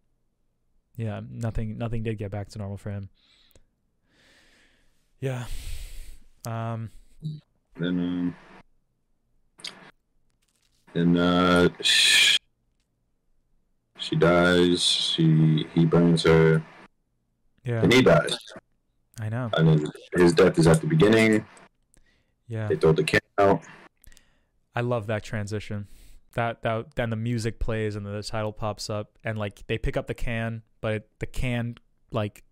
yeah, 0.96 1.20
nothing 1.30 1.78
nothing 1.78 2.02
did 2.02 2.18
get 2.18 2.30
back 2.30 2.48
to 2.50 2.58
normal 2.58 2.76
for 2.76 2.90
him. 2.90 3.08
Yeah. 5.20 5.44
Um. 6.46 6.90
Then, 7.76 7.98
um, 7.98 8.34
then 10.94 11.16
uh, 11.16 11.68
sh- 11.80 12.38
she 13.98 14.16
dies. 14.16 14.82
She 14.82 15.66
he 15.74 15.84
burns 15.84 16.22
her, 16.24 16.62
Yeah. 17.64 17.82
and 17.82 17.92
he 17.92 18.02
dies. 18.02 18.36
I 19.20 19.28
know. 19.28 19.50
And 19.52 19.68
then 19.68 19.92
his 20.16 20.32
death 20.32 20.58
is 20.58 20.66
at 20.66 20.80
the 20.80 20.86
beginning. 20.86 21.44
Yeah. 22.48 22.68
They 22.68 22.76
throw 22.76 22.92
the 22.92 23.04
can 23.04 23.20
out. 23.38 23.62
I 24.74 24.80
love 24.82 25.06
that 25.08 25.22
transition. 25.22 25.88
That 26.34 26.62
that 26.62 26.94
then 26.94 27.10
the 27.10 27.16
music 27.16 27.58
plays 27.58 27.96
and 27.96 28.06
the 28.06 28.22
title 28.22 28.52
pops 28.52 28.88
up 28.88 29.18
and 29.24 29.36
like 29.38 29.66
they 29.66 29.78
pick 29.78 29.96
up 29.96 30.06
the 30.06 30.14
can, 30.14 30.62
but 30.80 30.94
it, 30.94 31.08
the 31.18 31.26
can 31.26 31.76
like 32.12 32.44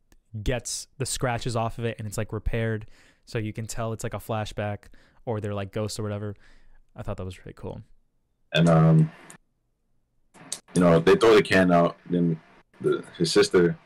gets 0.43 0.89
the 0.99 1.07
scratches 1.07 1.55
off 1.57 1.79
of 1.79 1.85
it 1.85 1.97
and 1.99 2.07
it's 2.09 2.19
like 2.19 2.33
repaired, 2.33 2.87
so 3.25 3.39
you 3.39 3.53
can 3.53 3.67
tell 3.67 3.93
it's 3.93 4.03
like 4.05 4.15
a 4.15 4.19
flashback 4.19 4.87
or 5.27 5.41
they're 5.41 5.55
like 5.55 5.73
ghosts 5.73 5.99
or 5.99 6.03
whatever. 6.03 6.35
I 6.97 7.03
thought 7.03 7.17
that 7.19 7.25
was 7.25 7.39
really 7.39 7.55
cool. 7.57 7.83
and 8.53 8.69
um, 8.69 9.13
you 10.75 10.81
know, 10.81 10.99
they 10.99 11.15
throw 11.15 11.35
the 11.37 11.43
can 11.43 11.71
out. 11.73 11.97
Then 12.11 12.41
the 12.81 13.05
his 13.17 13.31
sister 13.33 13.79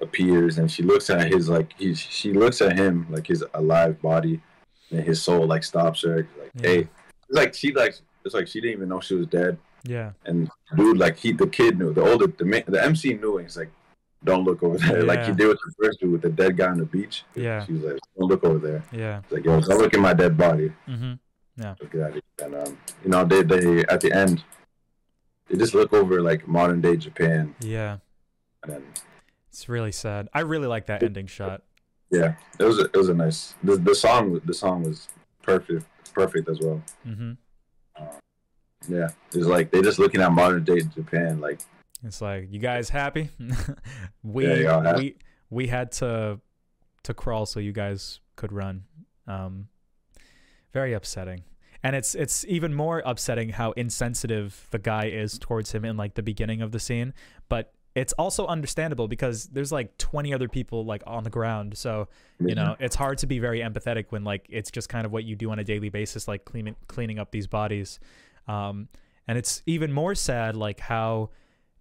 appears, 0.00 0.58
and 0.58 0.70
she 0.70 0.82
looks 0.84 1.10
at 1.10 1.32
his 1.32 1.48
like 1.48 1.72
he 1.76 1.94
she 1.94 2.32
looks 2.32 2.62
at 2.62 2.76
him 2.78 3.06
like 3.10 3.26
his 3.26 3.44
alive 3.54 4.00
body, 4.00 4.40
and 4.90 5.02
his 5.02 5.20
soul 5.20 5.46
like 5.46 5.64
stops 5.64 6.02
her. 6.02 6.28
Like, 6.38 6.50
Yeah. 6.54 6.68
hey, 6.68 6.88
like 7.30 7.54
she 7.54 7.72
like 7.72 7.94
it's 8.24 8.34
like 8.34 8.48
she 8.48 8.60
didn't 8.60 8.76
even 8.76 8.88
know 8.88 9.00
she 9.00 9.14
was 9.14 9.26
dead. 9.26 9.58
Yeah. 9.84 10.12
And 10.26 10.50
dude, 10.76 10.98
like 10.98 11.16
he 11.16 11.32
the 11.32 11.46
kid 11.46 11.78
knew 11.78 11.92
the 11.92 12.02
older 12.02 12.26
the 12.26 12.64
the 12.68 12.82
MC 12.84 13.14
knew. 13.14 13.38
And 13.38 13.46
he's 13.46 13.56
like, 13.56 13.70
don't 14.24 14.44
look 14.44 14.62
over 14.62 14.76
there. 14.78 15.02
Like 15.02 15.24
he 15.24 15.32
did 15.32 15.48
with 15.48 15.58
the 15.64 15.72
first 15.82 16.00
dude 16.00 16.12
with 16.12 16.22
the 16.22 16.28
dead 16.30 16.56
guy 16.56 16.68
on 16.68 16.78
the 16.78 16.84
beach. 16.84 17.24
Yeah. 17.34 17.64
She 17.64 17.72
was 17.74 17.82
like, 17.82 17.98
don't 18.18 18.28
look 18.28 18.44
over 18.44 18.58
there. 18.58 18.82
Yeah. 18.92 19.22
He's 19.22 19.32
like, 19.38 19.44
yo, 19.44 19.60
don't 19.60 19.78
look 19.78 19.94
at 19.94 20.00
my 20.00 20.12
dead 20.12 20.36
body. 20.36 20.72
Mm-hmm. 20.88 21.12
Yeah. 21.56 21.74
Look 21.80 21.94
at 21.94 22.16
it. 22.16 22.24
And 22.42 22.54
um, 22.54 22.78
you 23.04 23.10
know, 23.10 23.24
they 23.24 23.42
they 23.42 23.80
at 23.86 24.00
the 24.02 24.12
end, 24.12 24.44
they 25.48 25.56
just 25.56 25.74
look 25.74 25.92
over 25.92 26.20
like 26.20 26.46
modern 26.46 26.80
day 26.80 26.96
Japan, 26.96 27.54
Yeah. 27.60 27.98
and 28.62 28.72
then 28.72 28.82
It's 29.50 29.68
really 29.68 29.92
sad. 29.92 30.28
I 30.34 30.40
really 30.40 30.66
like 30.68 30.86
that 30.86 31.02
ending 31.02 31.26
shot. 31.26 31.62
yeah, 32.10 32.34
it 32.58 32.64
was 32.64 32.78
a, 32.78 32.84
it 32.84 32.96
was 32.96 33.08
a 33.08 33.14
nice. 33.14 33.54
The 33.64 33.76
the 33.76 33.94
song 33.94 34.40
the 34.44 34.54
song 34.54 34.84
was 34.84 35.08
perfect 35.42 35.86
perfect 36.26 36.48
as 36.48 36.60
well. 36.60 36.82
Mhm. 37.06 37.36
Yeah, 38.88 39.08
it's 39.32 39.46
like 39.46 39.70
they're 39.70 39.82
just 39.82 39.98
looking 39.98 40.20
at 40.22 40.32
modern 40.32 40.64
day 40.64 40.80
Japan, 40.80 41.40
like 41.40 41.60
It's 42.02 42.20
like, 42.22 42.48
you 42.50 42.58
guys 42.58 42.88
happy? 42.88 43.28
we 44.22 44.62
Yeah, 44.64 44.82
happy. 44.82 45.16
we 45.50 45.64
we 45.64 45.66
had 45.66 45.92
to 45.92 46.40
to 47.02 47.14
crawl 47.14 47.46
so 47.46 47.60
you 47.60 47.72
guys 47.72 48.20
could 48.36 48.52
run. 48.52 48.84
Um 49.26 49.68
very 50.72 50.92
upsetting. 50.94 51.42
And 51.82 51.94
it's 51.96 52.14
it's 52.14 52.44
even 52.46 52.74
more 52.74 53.02
upsetting 53.04 53.50
how 53.50 53.72
insensitive 53.72 54.66
the 54.70 54.78
guy 54.78 55.06
is 55.06 55.38
towards 55.38 55.72
him 55.72 55.84
in 55.84 55.96
like 55.96 56.14
the 56.14 56.22
beginning 56.22 56.62
of 56.62 56.72
the 56.72 56.78
scene, 56.80 57.12
but 57.48 57.72
it's 57.94 58.12
also 58.14 58.46
understandable 58.46 59.08
because 59.08 59.46
there's 59.46 59.72
like 59.72 59.96
20 59.98 60.32
other 60.32 60.48
people 60.48 60.84
like 60.84 61.02
on 61.06 61.24
the 61.24 61.30
ground. 61.30 61.76
So, 61.76 62.08
you 62.38 62.54
know, 62.54 62.76
it's 62.78 62.94
hard 62.94 63.18
to 63.18 63.26
be 63.26 63.40
very 63.40 63.60
empathetic 63.60 64.06
when 64.10 64.22
like 64.22 64.46
it's 64.48 64.70
just 64.70 64.88
kind 64.88 65.04
of 65.04 65.12
what 65.12 65.24
you 65.24 65.34
do 65.34 65.50
on 65.50 65.58
a 65.58 65.64
daily 65.64 65.88
basis 65.88 66.28
like 66.28 66.44
cleaning 66.44 66.76
cleaning 66.86 67.18
up 67.18 67.32
these 67.32 67.46
bodies. 67.46 67.98
Um 68.46 68.88
and 69.26 69.36
it's 69.38 69.62
even 69.66 69.92
more 69.92 70.14
sad 70.14 70.56
like 70.56 70.80
how 70.80 71.30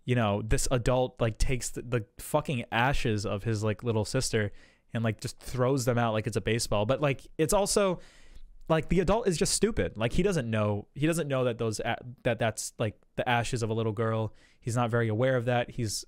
you 0.06 0.16
know 0.16 0.42
this 0.42 0.68
adult 0.72 1.20
like 1.22 1.38
takes 1.38 1.70
the, 1.70 1.84
the 1.84 2.06
fucking 2.18 2.66
ashes 2.72 3.26
of 3.26 3.44
his 3.44 3.64
like 3.64 3.84
little 3.84 4.06
sister 4.06 4.52
and 4.94 5.04
like 5.04 5.22
just 5.22 5.40
throws 5.40 5.86
them 5.86 5.98
out 5.98 6.14
like 6.14 6.26
it's 6.26 6.38
a 6.38 6.42
baseball 6.42 6.86
but 6.86 7.02
like 7.02 7.28
it's 7.38 7.54
also 7.54 8.00
like 8.70 8.90
the 8.90 9.00
adult 9.00 9.28
is 9.28 9.38
just 9.38 9.54
stupid. 9.54 9.98
Like 9.98 10.14
he 10.14 10.24
doesn't 10.24 10.50
know 10.50 10.88
he 10.96 11.08
doesn't 11.08 11.28
know 11.28 11.44
that 11.46 11.58
those 11.58 11.80
a- 11.80 11.98
that 12.24 12.40
that's 12.40 12.74
like 12.80 12.96
the 13.16 13.28
ashes 13.28 13.64
of 13.64 13.70
a 13.70 13.74
little 13.74 13.92
girl. 13.94 14.34
He's 14.62 14.76
not 14.76 14.90
very 14.90 15.08
aware 15.08 15.36
of 15.36 15.46
that. 15.46 15.72
He's 15.72 16.06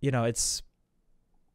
you 0.00 0.10
know 0.10 0.24
it's 0.24 0.62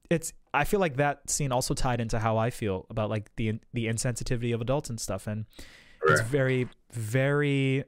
it's 0.10 0.32
i 0.54 0.64
feel 0.64 0.80
like 0.80 0.96
that 0.96 1.30
scene 1.30 1.52
also 1.52 1.74
tied 1.74 2.00
into 2.00 2.18
how 2.18 2.38
i 2.38 2.50
feel 2.50 2.86
about 2.90 3.10
like 3.10 3.30
the 3.36 3.60
the 3.74 3.88
insensitivity 3.88 4.54
of 4.56 4.62
adults 4.62 4.90
and 4.90 5.00
stuff. 5.02 5.28
And 5.28 5.46
it's 6.06 6.22
very 6.22 6.70
very 6.94 7.84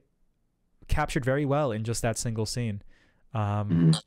captured 0.90 1.24
very 1.24 1.46
well 1.46 1.72
in 1.72 1.84
just 1.86 2.02
that 2.02 2.18
single 2.18 2.46
scene. 2.46 2.82
Um 3.34 3.70
Mhm. 3.94 4.02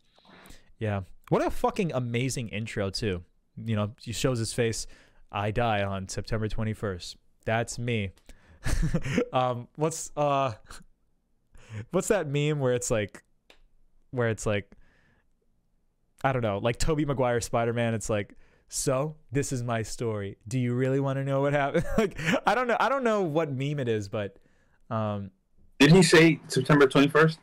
yeah. 0.79 1.01
What 1.31 1.41
a 1.47 1.51
fucking 1.51 1.93
amazing 1.95 2.49
intro 2.51 2.91
too. 2.91 3.25
You 3.57 3.77
know 3.77 3.95
he 4.03 4.13
shows 4.13 4.39
his 4.39 4.53
face 4.53 4.87
i 5.31 5.51
die 5.51 5.83
on 5.83 6.09
september 6.09 6.47
21st 6.49 7.17
that's 7.45 7.79
me 7.79 8.13
um 9.33 9.69
what's 9.77 10.11
uh 10.17 10.53
what's 11.91 12.09
that 12.09 12.27
meme 12.27 12.61
where 12.61 12.75
it's 12.75 12.91
like 12.91 13.23
where 14.11 14.29
it's 14.29 14.47
like 14.47 14.71
i 16.23 16.33
don't 16.33 16.43
know 16.43 16.59
like 16.59 16.79
Tobey 16.79 17.05
Maguire 17.05 17.41
spider-man 17.41 17.95
it's 17.95 18.11
like 18.11 18.35
so 18.69 19.17
this 19.31 19.53
is 19.53 19.63
my 19.63 19.83
story 19.83 20.37
do 20.47 20.59
you 20.59 20.75
really 20.75 21.01
want 21.01 21.17
to 21.17 21.25
know 21.25 21.41
what 21.41 21.53
happened 21.53 21.85
like 21.99 22.19
i 22.47 22.55
don't 22.55 22.69
know 22.69 22.77
i 22.79 22.89
don't 22.89 23.05
know 23.05 23.23
what 23.23 23.51
meme 23.51 23.81
it 23.81 23.89
is 23.89 24.09
but 24.09 24.37
um 24.91 25.31
Did 25.79 25.93
he 25.93 26.03
say 26.03 26.41
September 26.49 26.87
twenty 26.87 27.09
first? 27.09 27.39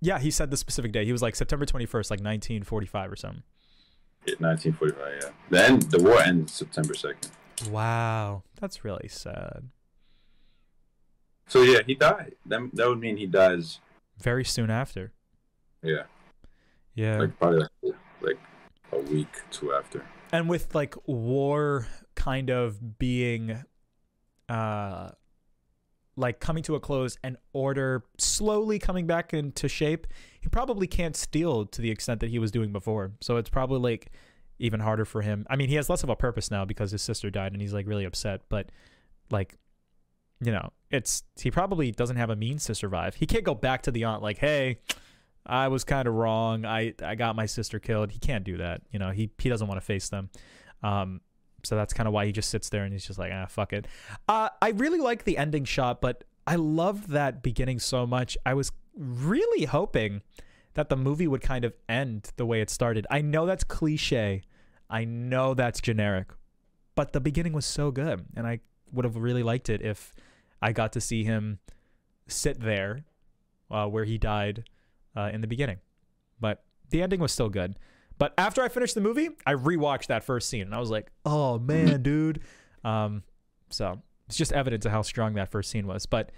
yeah 0.00 0.18
he 0.18 0.30
said 0.30 0.50
the 0.50 0.56
specific 0.56 0.92
day 0.92 1.04
he 1.04 1.12
was 1.12 1.22
like 1.22 1.36
september 1.36 1.64
21st 1.66 2.10
like 2.10 2.20
1945 2.20 3.12
or 3.12 3.16
something 3.16 3.42
Nineteen 4.38 4.72
forty 4.72 4.94
five. 4.94 5.20
Yeah. 5.20 5.30
The 5.50 5.64
end. 5.64 5.82
The 5.90 6.02
war 6.02 6.20
ends 6.20 6.52
September 6.52 6.94
second. 6.94 7.30
Wow 7.70 8.42
that's 8.60 8.84
really 8.84 9.08
sad 9.08 9.68
So 11.48 11.62
yeah, 11.62 11.80
he 11.86 11.94
died. 11.94 12.34
That 12.46 12.60
that 12.74 12.88
would 12.88 12.98
mean 13.00 13.16
he 13.16 13.26
dies. 13.26 13.78
very 14.18 14.44
soon 14.44 14.70
after 14.70 15.12
Yeah, 15.82 16.04
yeah 16.94 17.18
like 17.18 17.38
probably 17.38 17.66
like, 17.82 17.94
like 18.22 18.38
a 18.92 18.98
week 18.98 19.32
two 19.50 19.72
after. 19.74 20.04
and 20.32 20.48
with 20.48 20.74
like 20.74 20.94
war 21.06 21.86
kind 22.14 22.50
of 22.50 22.98
being 22.98 23.64
uh 24.48 25.10
like 26.16 26.40
coming 26.40 26.62
to 26.62 26.74
a 26.74 26.80
close 26.80 27.16
and 27.24 27.36
order 27.54 28.04
slowly 28.18 28.78
coming 28.78 29.06
back 29.06 29.32
into 29.32 29.66
shape 29.68 30.06
he 30.40 30.48
probably 30.48 30.86
can't 30.86 31.16
steal 31.16 31.64
to 31.66 31.80
the 31.80 31.90
extent 31.90 32.20
that 32.20 32.28
he 32.30 32.38
was 32.38 32.50
doing 32.50 32.70
before 32.72 33.12
so 33.20 33.36
it's 33.38 33.48
probably 33.48 33.78
like 33.92 34.10
even 34.62 34.80
harder 34.80 35.04
for 35.04 35.22
him. 35.22 35.44
I 35.50 35.56
mean 35.56 35.68
he 35.68 35.74
has 35.74 35.90
less 35.90 36.02
of 36.02 36.08
a 36.08 36.16
purpose 36.16 36.50
now 36.50 36.64
because 36.64 36.92
his 36.92 37.02
sister 37.02 37.30
died 37.30 37.52
and 37.52 37.60
he's 37.60 37.74
like 37.74 37.86
really 37.86 38.04
upset 38.04 38.42
but 38.48 38.70
like 39.30 39.58
you 40.40 40.52
know 40.52 40.70
it's 40.90 41.24
he 41.40 41.50
probably 41.50 41.90
doesn't 41.90 42.16
have 42.16 42.30
a 42.30 42.36
means 42.36 42.64
to 42.66 42.74
survive. 42.74 43.16
He 43.16 43.26
can't 43.26 43.44
go 43.44 43.54
back 43.54 43.82
to 43.82 43.90
the 43.90 44.04
aunt 44.04 44.22
like 44.22 44.38
hey 44.38 44.78
i 45.44 45.66
was 45.66 45.82
kind 45.82 46.06
of 46.06 46.14
wrong. 46.14 46.64
I 46.64 46.94
i 47.02 47.16
got 47.16 47.34
my 47.34 47.46
sister 47.46 47.80
killed. 47.80 48.12
He 48.12 48.20
can't 48.20 48.44
do 48.44 48.56
that 48.58 48.82
you 48.92 48.98
know? 48.98 49.10
He 49.10 49.30
he 49.38 49.48
doesn't 49.48 49.66
want 49.66 49.80
to 49.80 49.84
face 49.84 50.08
them. 50.08 50.30
Um 50.82 51.20
so 51.64 51.76
that's 51.76 51.92
kind 51.92 52.08
of 52.08 52.12
why 52.12 52.26
he 52.26 52.32
just 52.32 52.50
sits 52.50 52.68
there 52.70 52.84
and 52.84 52.92
he's 52.92 53.06
just 53.06 53.18
like 53.18 53.32
ah 53.34 53.46
fuck 53.46 53.72
it. 53.72 53.88
Uh 54.28 54.48
i 54.62 54.70
really 54.70 55.00
like 55.00 55.24
the 55.24 55.36
ending 55.36 55.64
shot 55.64 56.00
but 56.00 56.22
i 56.46 56.54
loved 56.54 57.10
that 57.10 57.42
beginning 57.42 57.80
so 57.80 58.06
much. 58.06 58.38
I 58.46 58.54
was 58.54 58.70
really 58.96 59.64
hoping 59.64 60.22
that 60.74 60.88
the 60.88 60.96
movie 60.96 61.26
would 61.26 61.42
kind 61.42 61.64
of 61.64 61.74
end 61.88 62.30
the 62.36 62.46
way 62.46 62.60
it 62.60 62.70
started. 62.70 63.06
I 63.10 63.20
know 63.20 63.46
that's 63.46 63.64
cliche 63.64 64.42
i 64.92 65.04
know 65.04 65.54
that's 65.54 65.80
generic 65.80 66.28
but 66.94 67.12
the 67.12 67.20
beginning 67.20 67.52
was 67.52 67.66
so 67.66 67.90
good 67.90 68.24
and 68.36 68.46
i 68.46 68.60
would 68.92 69.04
have 69.04 69.16
really 69.16 69.42
liked 69.42 69.68
it 69.68 69.82
if 69.82 70.14
i 70.60 70.70
got 70.70 70.92
to 70.92 71.00
see 71.00 71.24
him 71.24 71.58
sit 72.28 72.60
there 72.60 73.04
uh, 73.70 73.86
where 73.86 74.04
he 74.04 74.18
died 74.18 74.64
uh, 75.16 75.30
in 75.32 75.40
the 75.40 75.46
beginning 75.48 75.78
but 76.40 76.62
the 76.90 77.02
ending 77.02 77.18
was 77.18 77.32
still 77.32 77.48
good 77.48 77.76
but 78.18 78.34
after 78.38 78.62
I 78.62 78.68
finished 78.68 78.94
the 78.94 79.00
movie, 79.00 79.30
I 79.46 79.54
rewatched 79.54 80.06
that 80.06 80.22
first 80.22 80.48
scene 80.48 80.62
and 80.62 80.74
I 80.74 80.78
was 80.78 80.90
like, 80.90 81.10
"Oh 81.24 81.58
man, 81.58 82.02
dude." 82.04 82.40
Um, 82.84 83.24
so 83.68 84.00
it's 84.28 84.36
just 84.36 84.52
evidence 84.52 84.86
of 84.86 84.92
how 84.92 85.02
strong 85.02 85.34
that 85.34 85.50
first 85.50 85.70
scene 85.70 85.86
was. 85.88 86.06
But 86.06 86.30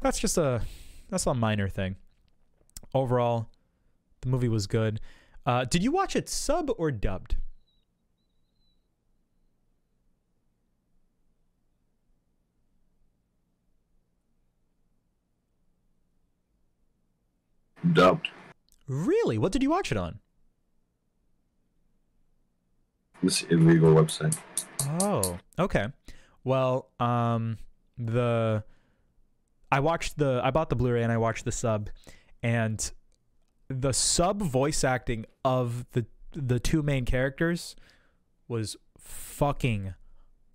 that's 0.00 0.18
just 0.18 0.36
a 0.36 0.60
that's 1.08 1.26
a 1.26 1.34
minor 1.34 1.68
thing. 1.68 1.96
Overall, 2.94 3.48
the 4.20 4.28
movie 4.28 4.48
was 4.48 4.66
good. 4.66 5.00
Uh, 5.46 5.64
did 5.64 5.82
you 5.82 5.90
watch 5.90 6.14
it 6.14 6.28
sub 6.28 6.70
or 6.76 6.90
dubbed? 6.90 7.36
Dubbed. 17.92 18.30
Really? 18.86 19.38
What 19.38 19.52
did 19.52 19.62
you 19.62 19.70
watch 19.70 19.92
it 19.92 19.98
on? 19.98 20.18
This 23.22 23.42
illegal 23.44 23.94
website. 23.94 24.38
Oh, 25.00 25.38
okay. 25.58 25.88
Well, 26.44 26.90
um, 27.00 27.58
the 27.98 28.62
I 29.70 29.80
watched 29.80 30.18
the 30.18 30.40
I 30.42 30.50
bought 30.50 30.70
the 30.70 30.76
Blu-ray 30.76 31.02
and 31.02 31.12
I 31.12 31.16
watched 31.18 31.44
the 31.44 31.52
sub, 31.52 31.90
and 32.42 32.90
the 33.68 33.92
sub 33.92 34.40
voice 34.42 34.84
acting 34.84 35.26
of 35.44 35.84
the 35.92 36.06
the 36.32 36.60
two 36.60 36.82
main 36.82 37.04
characters 37.04 37.74
was 38.46 38.76
fucking 38.98 39.94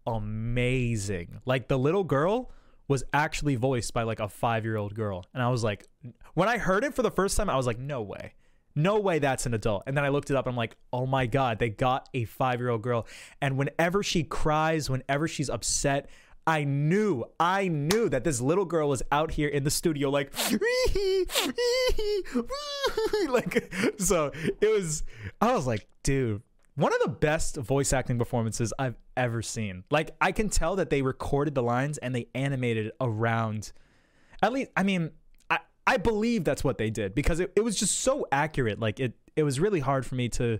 amazing. 0.07 1.41
Like 1.45 1.67
the 1.67 1.77
little 1.77 2.03
girl 2.03 2.51
was 2.93 3.03
actually 3.11 3.55
voiced 3.55 3.93
by 3.93 4.03
like 4.03 4.19
a 4.19 4.27
5-year-old 4.27 4.95
girl. 4.95 5.25
And 5.33 5.43
I 5.43 5.49
was 5.49 5.63
like 5.63 5.87
when 6.35 6.47
I 6.47 6.57
heard 6.57 6.83
it 6.83 6.93
for 6.93 7.01
the 7.01 7.11
first 7.11 7.35
time 7.35 7.49
I 7.49 7.57
was 7.57 7.67
like 7.67 7.79
no 7.79 8.01
way. 8.01 8.35
No 8.75 8.99
way 8.99 9.19
that's 9.19 9.45
an 9.45 9.53
adult. 9.53 9.83
And 9.85 9.95
then 9.95 10.03
I 10.03 10.09
looked 10.09 10.31
it 10.31 10.35
up 10.35 10.47
and 10.47 10.53
I'm 10.53 10.57
like, 10.57 10.75
"Oh 10.91 11.05
my 11.05 11.27
god, 11.27 11.59
they 11.59 11.69
got 11.69 12.09
a 12.13 12.25
5-year-old 12.25 12.81
girl." 12.81 13.05
And 13.39 13.57
whenever 13.57 14.01
she 14.01 14.23
cries, 14.23 14.89
whenever 14.89 15.27
she's 15.27 15.49
upset, 15.49 16.09
I 16.45 16.65
knew, 16.65 17.25
I 17.39 17.67
knew 17.67 18.09
that 18.09 18.23
this 18.23 18.41
little 18.41 18.65
girl 18.65 18.89
was 18.89 19.01
out 19.11 19.31
here 19.31 19.47
in 19.47 19.63
the 19.63 19.71
studio, 19.71 20.09
like, 20.09 20.33
like, 23.29 23.73
so 23.97 24.31
it 24.59 24.69
was, 24.69 25.03
I 25.39 25.53
was 25.53 25.65
like, 25.65 25.87
dude, 26.03 26.41
one 26.75 26.93
of 26.93 26.99
the 27.01 27.09
best 27.09 27.57
voice 27.57 27.93
acting 27.93 28.17
performances 28.17 28.73
I've 28.79 28.95
ever 29.15 29.41
seen. 29.41 29.83
Like, 29.91 30.15
I 30.19 30.31
can 30.31 30.49
tell 30.49 30.75
that 30.77 30.89
they 30.89 31.01
recorded 31.01 31.55
the 31.55 31.63
lines 31.63 31.97
and 31.99 32.15
they 32.15 32.27
animated 32.33 32.91
around, 32.99 33.71
at 34.41 34.51
least, 34.51 34.71
I 34.75 34.83
mean, 34.83 35.11
I, 35.49 35.59
I 35.85 35.97
believe 35.97 36.43
that's 36.43 36.63
what 36.63 36.77
they 36.77 36.89
did 36.89 37.13
because 37.13 37.39
it, 37.39 37.53
it 37.55 37.63
was 37.63 37.75
just 37.75 37.99
so 37.99 38.25
accurate. 38.31 38.79
Like, 38.79 38.99
it, 38.99 39.13
it 39.35 39.43
was 39.43 39.59
really 39.59 39.79
hard 39.79 40.05
for 40.05 40.15
me 40.15 40.29
to, 40.29 40.59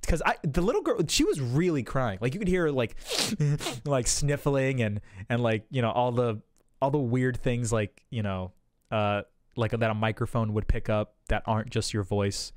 because 0.00 0.22
I 0.26 0.34
the 0.42 0.60
little 0.60 0.82
girl 0.82 1.00
she 1.06 1.22
was 1.22 1.40
really 1.40 1.84
crying 1.84 2.18
like 2.20 2.34
you 2.34 2.40
could 2.40 2.48
hear 2.48 2.64
her 2.64 2.72
like 2.72 2.96
like 3.84 4.08
sniffling 4.08 4.82
and 4.82 5.00
and 5.28 5.40
like 5.40 5.66
you 5.70 5.82
know 5.82 5.90
all 5.92 6.10
the 6.10 6.40
all 6.82 6.90
the 6.90 6.98
weird 6.98 7.36
things 7.36 7.72
like 7.72 8.02
you 8.10 8.24
know 8.24 8.50
uh 8.90 9.22
like 9.56 9.70
that 9.70 9.90
a 9.90 9.94
microphone 9.94 10.52
would 10.54 10.66
pick 10.66 10.88
up 10.88 11.14
that 11.28 11.42
aren't 11.46 11.70
just 11.70 11.94
your 11.94 12.02
voice 12.02 12.52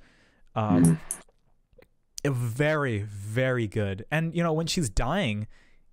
um 0.56 0.84
it, 0.84 0.98
very 2.26 3.00
very 3.02 3.68
good. 3.68 4.06
And 4.12 4.36
you 4.36 4.44
know 4.44 4.54
when 4.54 4.68
she's 4.68 4.90
dying 4.90 5.48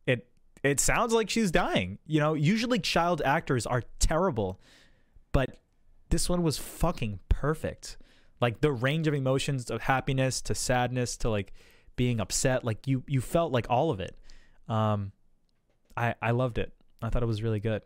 it 0.06 0.28
it 0.62 0.80
sounds 0.80 1.12
like 1.12 1.30
she's 1.30 1.50
dying. 1.50 1.98
You 2.06 2.20
know 2.20 2.34
usually 2.34 2.78
child 2.78 3.22
actors 3.24 3.66
are 3.66 3.82
terrible 3.98 4.60
but 5.32 5.58
this 6.10 6.28
one 6.28 6.42
was 6.42 6.58
fucking 6.58 7.20
perfect. 7.28 7.98
Like 8.40 8.60
the 8.60 8.72
range 8.72 9.06
of 9.06 9.14
emotions 9.14 9.70
of 9.70 9.82
happiness 9.82 10.40
to 10.42 10.54
sadness 10.54 11.16
to 11.18 11.30
like 11.30 11.52
being 11.96 12.20
upset 12.20 12.64
like 12.64 12.86
you 12.86 13.02
you 13.06 13.20
felt 13.20 13.52
like 13.52 13.66
all 13.68 13.90
of 13.90 14.00
it. 14.00 14.16
Um 14.68 15.12
i 15.96 16.14
i 16.20 16.30
loved 16.30 16.58
it. 16.58 16.72
I 17.02 17.10
thought 17.10 17.22
it 17.22 17.26
was 17.26 17.42
really 17.42 17.60
good. 17.60 17.82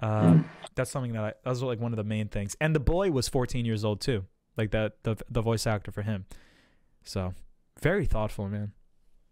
Uh, 0.00 0.38
that's 0.74 0.90
something 0.90 1.12
that 1.12 1.24
I, 1.24 1.32
that 1.44 1.50
was 1.50 1.62
like 1.62 1.80
one 1.80 1.92
of 1.92 1.96
the 1.96 2.04
main 2.04 2.28
things. 2.28 2.56
And 2.60 2.74
the 2.74 2.80
boy 2.80 3.10
was 3.10 3.28
14 3.28 3.64
years 3.64 3.84
old 3.84 4.00
too. 4.00 4.24
Like 4.56 4.70
that 4.72 5.02
the 5.02 5.16
the 5.30 5.40
voice 5.40 5.66
actor 5.66 5.90
for 5.90 6.02
him. 6.02 6.26
So 7.02 7.34
very 7.80 8.04
thoughtful 8.06 8.48
man 8.48 8.72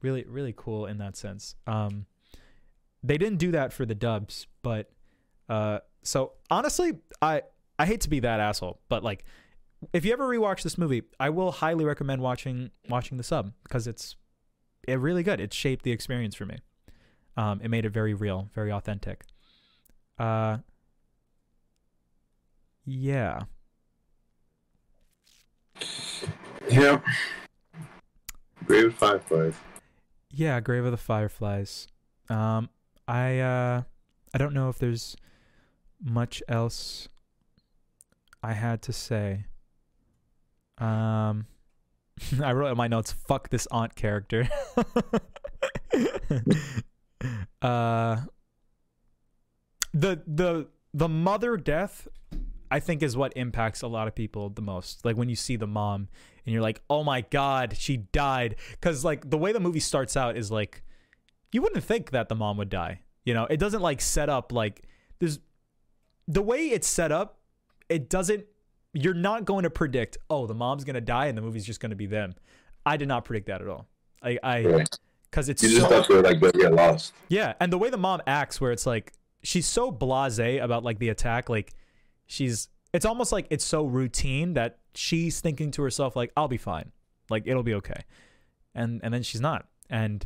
really 0.01 0.25
really 0.29 0.55
cool 0.57 0.87
in 0.87 0.99
that 0.99 1.17
sense 1.17 1.55
um 1.67 2.07
they 3.03 3.17
didn't 3.19 3.39
do 3.39 3.51
that 3.51 3.73
for 3.73 3.87
the 3.87 3.95
dubs 3.95 4.47
but 4.63 4.91
uh 5.49 5.79
so 6.03 6.33
honestly 6.51 6.93
i 7.21 7.43
i 7.79 7.87
hate 7.87 8.01
to 8.01 8.11
be 8.11 8.21
that 8.21 8.41
asshole 8.41 8.81
but 8.89 9.05
like 9.05 9.25
if 9.93 10.05
you 10.05 10.13
ever 10.13 10.27
rewatch 10.29 10.63
this 10.63 10.79
movie, 10.79 11.03
I 11.19 11.31
will 11.31 11.51
highly 11.51 11.85
recommend 11.85 12.23
watching 12.23 12.71
watching 12.89 13.17
the 13.17 13.25
sub 13.25 13.53
because 13.65 13.87
it's 13.87 14.17
it 14.87 14.99
really 14.99 15.23
good. 15.23 15.41
It 15.41 15.53
shaped 15.53 15.85
the 15.85 15.91
experience 15.91 16.35
for 16.35 16.47
me. 16.47 16.59
Um, 17.37 17.61
it 17.63 17.69
made 17.69 17.85
it 17.85 17.91
very 17.91 18.15
real, 18.15 18.51
very 18.55 18.71
authentic. 18.71 19.25
Uh, 20.19 20.59
yeah. 22.85 23.43
Yeah. 26.71 27.01
Grave 28.65 28.87
of 28.87 28.93
the 28.93 28.99
Fireflies. 28.99 29.55
Yeah, 30.31 30.61
Grave 30.61 30.85
of 30.85 30.91
the 30.91 30.97
Fireflies. 30.97 31.89
Um, 32.29 32.71
I 33.07 33.39
uh, 33.41 33.83
I 34.33 34.39
don't 34.39 34.55
know 34.55 34.69
if 34.69 34.79
there's 34.79 35.17
much 36.03 36.43
else 36.49 37.09
I 38.43 38.53
had 38.53 38.83
to 38.83 38.93
say. 38.93 39.45
Um, 40.79 41.47
I 42.43 42.53
wrote 42.53 42.71
in 42.71 42.77
my 42.77 42.89
notes, 42.89 43.13
"Fuck 43.13 43.51
this 43.51 43.67
aunt 43.71 43.95
character." 43.95 44.49
uh, 47.63 48.23
the 49.93 50.23
the 50.27 50.69
the 50.95 51.09
mother 51.09 51.57
death, 51.57 52.09
I 52.71 52.81
think, 52.81 53.03
is 53.03 53.17
what 53.17 53.33
impacts 53.37 53.83
a 53.83 53.89
lot 53.89 54.09
of 54.09 54.15
people 54.15 54.51
the 54.51 54.63
most. 54.63 55.05
Like 55.05 55.17
when 55.17 55.29
you 55.29 55.37
see 55.37 55.57
the 55.57 55.67
mom 55.67 56.09
and 56.45 56.53
you're 56.53 56.63
like, 56.63 56.83
"Oh 56.91 57.05
my 57.05 57.21
god, 57.23 57.77
she 57.79 57.97
died," 57.97 58.57
because 58.73 59.05
like 59.05 59.29
the 59.31 59.39
way 59.39 59.53
the 59.53 59.61
movie 59.61 59.81
starts 59.81 60.17
out 60.17 60.37
is 60.37 60.51
like, 60.51 60.83
you 61.53 61.63
wouldn't 61.63 61.85
think 61.85 62.11
that 62.11 62.29
the 62.29 62.35
mom 62.35 62.57
would 62.57 62.69
die. 62.69 63.01
You 63.25 63.35
know, 63.35 63.47
it 63.47 63.59
doesn't 63.59 63.83
like 63.83 64.01
set 64.01 64.29
up 64.29 64.53
like 64.53 64.83
there's 65.19 65.39
the 66.27 66.43
way 66.43 66.69
it's 66.69 66.89
set 66.89 67.13
up. 67.13 67.39
It 67.89 68.09
doesn't 68.09 68.47
you're 68.95 69.15
not 69.15 69.45
going 69.45 69.63
to 69.63 69.71
predict, 69.71 70.19
oh, 70.29 70.47
the 70.47 70.55
mom's 70.55 70.85
gonna 70.85 71.01
die 71.01 71.27
and 71.27 71.37
the 71.39 71.43
movie's 71.43 71.65
just 71.65 71.81
gonna 71.81 71.95
be 71.97 72.07
them. 72.07 72.35
I 72.85 72.97
did 72.97 73.09
not 73.09 73.25
predict 73.25 73.47
that 73.47 73.63
at 73.63 73.69
all. 73.69 73.87
I, 74.23 74.39
I, 74.43 74.85
because 75.31 75.49
it's 75.49 75.63
You 75.63 75.71
just 75.71 75.89
so, 75.89 76.03
thought 76.03 76.25
like, 76.25 76.41
get 76.41 76.73
lost. 76.75 77.15
yeah, 77.29 77.55
and 77.61 77.73
the 77.73 77.79
way 77.79 77.89
the 77.91 77.97
mom 77.97 78.21
acts, 78.27 78.61
where 78.61 78.71
it's 78.71 78.85
like 78.87 79.13
she's 79.43 79.67
so 79.67 79.91
blasé 79.91 80.63
about 80.63 80.85
like 80.85 80.99
the 80.99 81.09
attack, 81.09 81.49
like 81.49 81.75
she's, 82.27 82.69
it's 82.93 83.07
almost 83.07 83.33
like 83.33 83.47
it's 83.51 83.65
so 83.65 83.85
routine 83.85 84.55
that 84.55 84.79
she's 84.95 85.41
thinking 85.41 85.71
to 85.73 85.83
herself 85.83 86.17
like, 86.17 86.33
I'll 86.37 86.49
be 86.49 86.59
fine, 86.59 86.93
like 87.31 87.45
it'll 87.47 87.63
be 87.63 87.75
okay, 87.75 88.03
and 88.75 89.01
and 89.03 89.13
then 89.13 89.23
she's 89.23 89.41
not, 89.41 89.67
and 89.89 90.25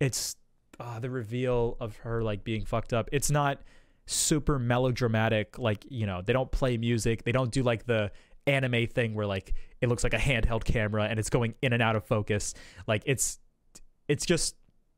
it's 0.00 0.36
uh, 0.80 0.98
the 1.00 1.10
reveal 1.10 1.76
of 1.80 1.96
her 1.98 2.22
like 2.22 2.44
being 2.44 2.64
fucked 2.64 2.92
up. 2.92 3.08
It's 3.12 3.30
not 3.30 3.60
super 4.06 4.58
melodramatic, 4.58 5.58
like 5.58 5.84
you 5.88 6.06
know 6.06 6.22
they 6.22 6.32
don't 6.32 6.50
play 6.50 6.76
music, 6.76 7.24
they 7.24 7.32
don't 7.32 7.50
do 7.50 7.62
like 7.62 7.86
the 7.86 8.10
anime 8.48 8.86
thing 8.86 9.14
where 9.14 9.26
like 9.26 9.52
it 9.80 9.88
looks 9.88 10.02
like 10.02 10.14
a 10.14 10.18
handheld 10.18 10.64
camera 10.64 11.04
and 11.04 11.18
it's 11.18 11.30
going 11.30 11.54
in 11.62 11.72
and 11.72 11.82
out 11.82 11.94
of 11.94 12.04
focus. 12.04 12.54
Like 12.86 13.02
it's 13.06 13.38
it's 14.08 14.26
just 14.26 14.56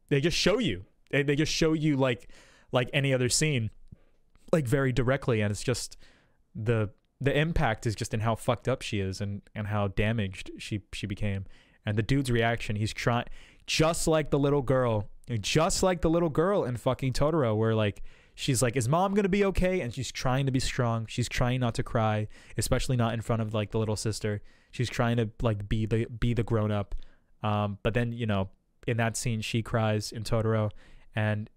they 0.08 0.20
just 0.20 0.36
show 0.36 0.58
you. 0.58 0.84
They, 1.10 1.22
they 1.22 1.36
just 1.36 1.52
show 1.52 1.72
you 1.72 1.96
like 1.96 2.30
like 2.72 2.88
any 2.92 3.12
other 3.12 3.28
scene 3.28 3.70
like 4.52 4.66
very 4.66 4.92
directly. 4.92 5.40
And 5.40 5.50
it's 5.50 5.62
just 5.62 5.96
the 6.54 6.90
the 7.20 7.36
impact 7.38 7.86
is 7.86 7.94
just 7.94 8.14
in 8.14 8.20
how 8.20 8.34
fucked 8.34 8.68
up 8.68 8.82
she 8.82 9.00
is 9.00 9.20
and 9.20 9.42
and 9.54 9.68
how 9.68 9.88
damaged 9.88 10.50
she 10.58 10.82
she 10.92 11.06
became. 11.06 11.44
And 11.84 11.96
the 11.96 12.02
dude's 12.02 12.30
reaction 12.30 12.76
he's 12.76 12.92
trying 12.92 13.26
just 13.66 14.06
like 14.06 14.30
the 14.30 14.38
little 14.38 14.62
girl 14.62 15.08
just 15.40 15.82
like 15.82 16.00
the 16.00 16.10
little 16.10 16.28
girl 16.28 16.64
in 16.64 16.76
fucking 16.76 17.12
Totoro 17.12 17.56
where 17.56 17.74
like 17.74 18.02
she's 18.34 18.62
like 18.62 18.76
is 18.76 18.88
mom 18.88 19.14
going 19.14 19.24
to 19.24 19.28
be 19.28 19.44
okay? 19.46 19.80
And 19.80 19.92
she's 19.94 20.10
trying 20.10 20.46
to 20.46 20.52
be 20.52 20.60
strong. 20.60 21.06
She's 21.06 21.28
trying 21.28 21.60
not 21.60 21.74
to 21.74 21.82
cry 21.82 22.28
especially 22.56 22.96
not 22.96 23.14
in 23.14 23.20
front 23.20 23.42
of 23.42 23.54
like 23.54 23.70
the 23.70 23.78
little 23.78 23.96
sister. 23.96 24.42
She's 24.70 24.88
trying 24.88 25.16
to 25.18 25.30
like 25.42 25.68
be 25.68 25.86
the 25.86 26.06
be 26.06 26.34
the 26.34 26.42
grown 26.42 26.70
up. 26.70 26.94
Um 27.42 27.78
but 27.82 27.94
then 27.94 28.12
you 28.12 28.26
know 28.26 28.48
in 28.86 28.96
that 28.96 29.16
scene 29.16 29.40
she 29.40 29.62
cries 29.62 30.10
in 30.10 30.24
Totoro. 30.24 30.70
And 31.14 31.50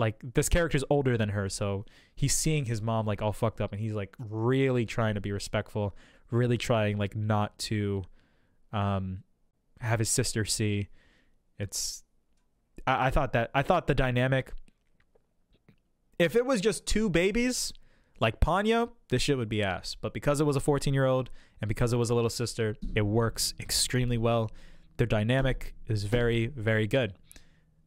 like 0.00 0.16
this 0.34 0.48
character's 0.48 0.84
older 0.90 1.16
than 1.16 1.28
her 1.28 1.48
so 1.48 1.84
he's 2.14 2.34
seeing 2.34 2.64
his 2.64 2.82
mom 2.82 3.06
like 3.06 3.22
all 3.22 3.32
fucked 3.32 3.60
up 3.60 3.72
and 3.72 3.80
he's 3.80 3.92
like 3.92 4.14
really 4.18 4.84
trying 4.84 5.14
to 5.14 5.20
be 5.20 5.30
respectful 5.30 5.94
really 6.30 6.58
trying 6.58 6.98
like 6.98 7.14
not 7.14 7.56
to 7.58 8.02
um 8.72 9.22
have 9.80 9.98
his 9.98 10.08
sister 10.08 10.44
see 10.44 10.88
it's 11.58 12.02
I, 12.86 13.06
I 13.06 13.10
thought 13.10 13.32
that 13.34 13.50
I 13.54 13.62
thought 13.62 13.86
the 13.86 13.94
dynamic 13.94 14.52
if 16.18 16.34
it 16.34 16.44
was 16.44 16.60
just 16.60 16.86
two 16.86 17.08
babies 17.08 17.72
like 18.20 18.38
Ponyo, 18.38 18.90
this 19.08 19.22
shit 19.22 19.38
would 19.38 19.48
be 19.48 19.62
ass. 19.62 19.96
But 19.98 20.12
because 20.12 20.40
it 20.40 20.44
was 20.44 20.54
a 20.54 20.60
14 20.60 20.94
year 20.94 21.06
old 21.06 21.30
and 21.60 21.68
because 21.68 21.92
it 21.92 21.96
was 21.96 22.10
a 22.10 22.14
little 22.14 22.30
sister, 22.30 22.76
it 22.94 23.02
works 23.02 23.54
extremely 23.58 24.18
well. 24.18 24.50
Their 24.98 25.06
dynamic 25.06 25.74
is 25.88 26.04
very, 26.04 26.46
very 26.46 26.86
good. 26.86 27.14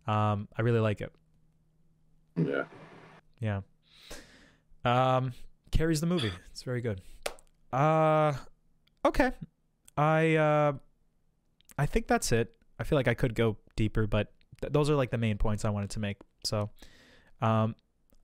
Um, 0.08 0.48
I 0.58 0.64
really 0.64 0.80
like 0.80 1.00
it. 1.00 1.14
Yeah. 2.36 2.64
Yeah. 3.40 3.62
Um, 4.86 5.34
carries 5.72 6.02
the 6.02 6.08
movie. 6.08 6.32
It's 6.52 6.64
very 6.64 6.82
good. 6.82 7.02
Uh, 7.72 8.34
okay. 9.06 9.32
I 9.98 10.36
uh, 10.36 10.74
I 11.78 11.86
think 11.86 12.08
that's 12.08 12.32
it. 12.32 12.54
I 12.80 12.84
feel 12.84 12.98
like 12.98 13.08
I 13.08 13.14
could 13.14 13.36
go 13.36 13.58
deeper, 13.76 14.08
but 14.08 14.32
th- 14.62 14.74
those 14.74 14.90
are 14.90 14.96
like 14.96 15.12
the 15.12 15.18
main 15.18 15.38
points 15.38 15.66
I 15.66 15.70
wanted 15.70 15.92
to 15.92 16.00
make. 16.00 16.18
So, 16.44 16.70
um, 17.42 17.76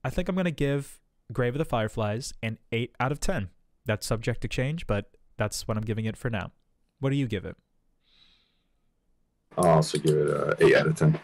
I 0.04 0.10
think 0.10 0.28
I'm 0.28 0.36
gonna 0.36 0.50
give 0.50 1.00
Grave 1.32 1.54
of 1.54 1.58
the 1.58 1.64
Fireflies 1.64 2.32
an 2.42 2.58
eight 2.72 2.94
out 2.98 3.12
of 3.12 3.20
ten. 3.20 3.50
That's 3.86 4.06
subject 4.06 4.40
to 4.42 4.48
change, 4.48 4.86
but 4.86 5.10
that's 5.36 5.66
what 5.66 5.76
I'm 5.76 5.84
giving 5.84 6.04
it 6.04 6.16
for 6.16 6.30
now. 6.30 6.52
What 6.98 7.10
do 7.10 7.16
you 7.16 7.26
give 7.26 7.44
it? 7.44 7.56
I'll 9.56 9.68
also 9.68 9.98
give 9.98 10.16
it 10.16 10.28
a 10.28 10.56
eight 10.60 10.76
out 10.76 10.86
of 10.88 10.96
ten. 10.96 11.20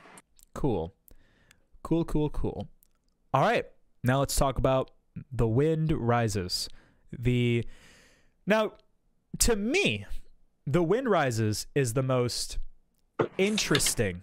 Cool. 0.54 0.94
Cool, 1.82 2.04
cool, 2.04 2.30
cool. 2.30 2.68
All 3.36 3.42
right. 3.42 3.66
Now 4.02 4.20
let's 4.20 4.34
talk 4.34 4.56
about 4.56 4.92
The 5.30 5.46
Wind 5.46 5.92
Rises. 5.92 6.70
The 7.12 7.66
Now, 8.46 8.72
to 9.40 9.54
me, 9.54 10.06
The 10.66 10.82
Wind 10.82 11.10
Rises 11.10 11.66
is 11.74 11.92
the 11.92 12.02
most 12.02 12.56
interesting 13.36 14.22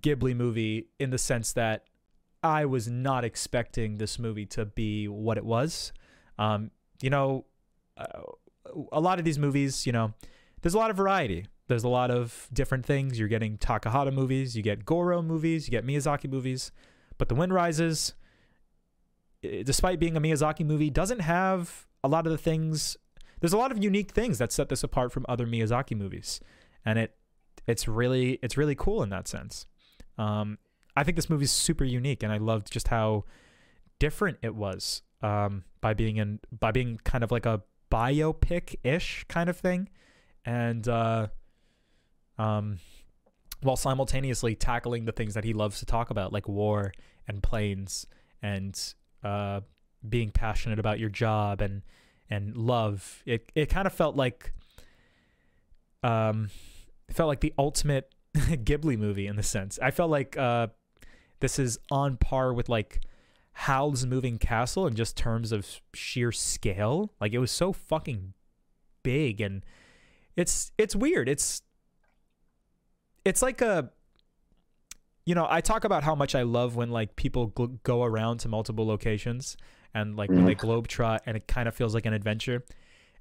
Ghibli 0.00 0.34
movie 0.34 0.86
in 0.98 1.10
the 1.10 1.18
sense 1.18 1.52
that 1.52 1.84
I 2.42 2.64
was 2.64 2.88
not 2.88 3.22
expecting 3.22 3.98
this 3.98 4.18
movie 4.18 4.46
to 4.46 4.64
be 4.64 5.06
what 5.06 5.36
it 5.36 5.44
was. 5.44 5.92
Um, 6.38 6.70
you 7.02 7.10
know, 7.10 7.44
uh, 7.98 8.22
a 8.92 9.00
lot 9.00 9.18
of 9.18 9.26
these 9.26 9.38
movies, 9.38 9.84
you 9.84 9.92
know, 9.92 10.14
there's 10.62 10.72
a 10.72 10.78
lot 10.78 10.88
of 10.88 10.96
variety. 10.96 11.48
There's 11.68 11.84
a 11.84 11.90
lot 11.90 12.10
of 12.10 12.48
different 12.50 12.86
things. 12.86 13.18
You're 13.18 13.28
getting 13.28 13.58
Takahata 13.58 14.10
movies, 14.10 14.56
you 14.56 14.62
get 14.62 14.86
Goro 14.86 15.20
movies, 15.20 15.68
you 15.68 15.70
get 15.70 15.86
Miyazaki 15.86 16.30
movies, 16.30 16.72
but 17.18 17.28
The 17.28 17.34
Wind 17.34 17.52
Rises, 17.52 18.14
despite 19.42 19.98
being 19.98 20.16
a 20.16 20.20
Miyazaki 20.20 20.64
movie, 20.64 20.90
doesn't 20.90 21.20
have 21.20 21.86
a 22.02 22.08
lot 22.08 22.26
of 22.26 22.32
the 22.32 22.38
things. 22.38 22.96
There's 23.40 23.52
a 23.52 23.58
lot 23.58 23.72
of 23.72 23.82
unique 23.82 24.12
things 24.12 24.38
that 24.38 24.52
set 24.52 24.68
this 24.68 24.82
apart 24.82 25.12
from 25.12 25.24
other 25.28 25.46
Miyazaki 25.46 25.96
movies, 25.96 26.40
and 26.84 26.98
it 26.98 27.16
it's 27.66 27.88
really 27.88 28.38
it's 28.42 28.56
really 28.56 28.74
cool 28.74 29.02
in 29.02 29.10
that 29.10 29.28
sense. 29.28 29.66
Um, 30.18 30.58
I 30.96 31.02
think 31.02 31.16
this 31.16 31.28
movie's 31.28 31.50
super 31.50 31.84
unique, 31.84 32.22
and 32.22 32.32
I 32.32 32.38
loved 32.38 32.72
just 32.72 32.88
how 32.88 33.24
different 33.98 34.38
it 34.42 34.54
was 34.54 35.02
um, 35.22 35.64
by 35.80 35.94
being 35.94 36.16
in 36.16 36.40
by 36.52 36.72
being 36.72 36.98
kind 37.04 37.24
of 37.24 37.30
like 37.30 37.46
a 37.46 37.62
biopic 37.90 38.76
ish 38.82 39.24
kind 39.28 39.48
of 39.48 39.56
thing, 39.56 39.88
and 40.44 40.86
uh, 40.88 41.28
um, 42.38 42.78
while 43.64 43.76
simultaneously 43.76 44.54
tackling 44.54 45.04
the 45.04 45.12
things 45.12 45.34
that 45.34 45.44
he 45.44 45.52
loves 45.52 45.80
to 45.80 45.86
talk 45.86 46.10
about, 46.10 46.32
like 46.32 46.48
war 46.48 46.92
and 47.26 47.42
planes 47.42 48.06
and 48.42 48.94
uh, 49.22 49.60
being 50.08 50.30
passionate 50.30 50.78
about 50.78 50.98
your 50.98 51.08
job 51.08 51.60
and 51.60 51.82
and 52.30 52.56
love. 52.56 53.22
It 53.26 53.50
it 53.54 53.66
kind 53.66 53.86
of 53.86 53.92
felt 53.92 54.16
like 54.16 54.52
um, 56.02 56.50
felt 57.10 57.28
like 57.28 57.40
the 57.40 57.54
ultimate 57.58 58.14
Ghibli 58.36 58.98
movie 58.98 59.26
in 59.26 59.36
the 59.36 59.42
sense. 59.42 59.78
I 59.82 59.90
felt 59.90 60.10
like 60.10 60.36
uh, 60.36 60.68
this 61.40 61.58
is 61.58 61.78
on 61.90 62.16
par 62.16 62.52
with 62.52 62.68
like 62.68 63.00
Howl's 63.52 64.04
Moving 64.04 64.38
Castle 64.38 64.86
in 64.86 64.94
just 64.94 65.16
terms 65.16 65.52
of 65.52 65.80
sheer 65.94 66.32
scale. 66.32 67.12
Like 67.20 67.32
it 67.32 67.38
was 67.38 67.50
so 67.50 67.72
fucking 67.72 68.34
big 69.02 69.40
and 69.40 69.64
it's 70.36 70.72
it's 70.76 70.96
weird. 70.96 71.28
It's 71.28 71.62
it's 73.24 73.42
like 73.42 73.60
a 73.60 73.90
you 75.26 75.34
know, 75.34 75.46
I 75.48 75.60
talk 75.60 75.84
about 75.84 76.04
how 76.04 76.14
much 76.14 76.34
I 76.34 76.42
love 76.42 76.76
when 76.76 76.90
like 76.90 77.16
people 77.16 77.50
gl- 77.50 77.82
go 77.82 78.04
around 78.04 78.38
to 78.38 78.48
multiple 78.48 78.86
locations 78.86 79.56
and 79.94 80.16
like 80.16 80.28
when 80.28 80.44
they 80.44 80.54
mm-hmm. 80.54 80.68
globetrot 80.68 81.20
and 81.24 81.36
it 81.36 81.46
kind 81.48 81.66
of 81.66 81.74
feels 81.74 81.94
like 81.94 82.04
an 82.04 82.12
adventure. 82.12 82.62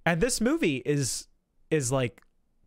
And 0.05 0.19
this 0.19 0.41
movie 0.41 0.77
is 0.85 1.27
is 1.71 1.91
like 1.91 2.21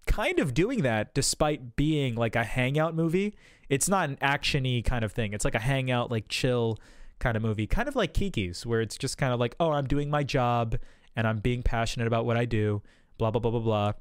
kind 0.06 0.38
of 0.38 0.54
doing 0.54 0.82
that 0.82 1.14
despite 1.14 1.76
being 1.76 2.14
like 2.14 2.34
a 2.34 2.44
hangout 2.44 2.94
movie. 2.94 3.34
It's 3.68 3.88
not 3.88 4.08
an 4.08 4.16
actiony 4.16 4.84
kind 4.84 5.04
of 5.04 5.12
thing. 5.12 5.32
It's 5.32 5.44
like 5.44 5.54
a 5.54 5.60
hangout, 5.60 6.10
like 6.10 6.28
chill 6.28 6.78
kind 7.18 7.36
of 7.36 7.42
movie, 7.42 7.66
kind 7.66 7.88
of 7.88 7.96
like 7.96 8.14
Kiki's, 8.14 8.64
where 8.64 8.80
it's 8.80 8.96
just 8.96 9.18
kind 9.18 9.32
of 9.32 9.40
like, 9.40 9.56
oh, 9.58 9.72
I'm 9.72 9.86
doing 9.86 10.08
my 10.08 10.22
job 10.22 10.76
and 11.14 11.26
I'm 11.26 11.38
being 11.38 11.62
passionate 11.62 12.06
about 12.06 12.24
what 12.24 12.36
I 12.36 12.44
do, 12.44 12.82
blah 13.18 13.30
blah 13.30 13.40
blah 13.40 13.50
blah 13.50 13.60
blah. 13.60 13.92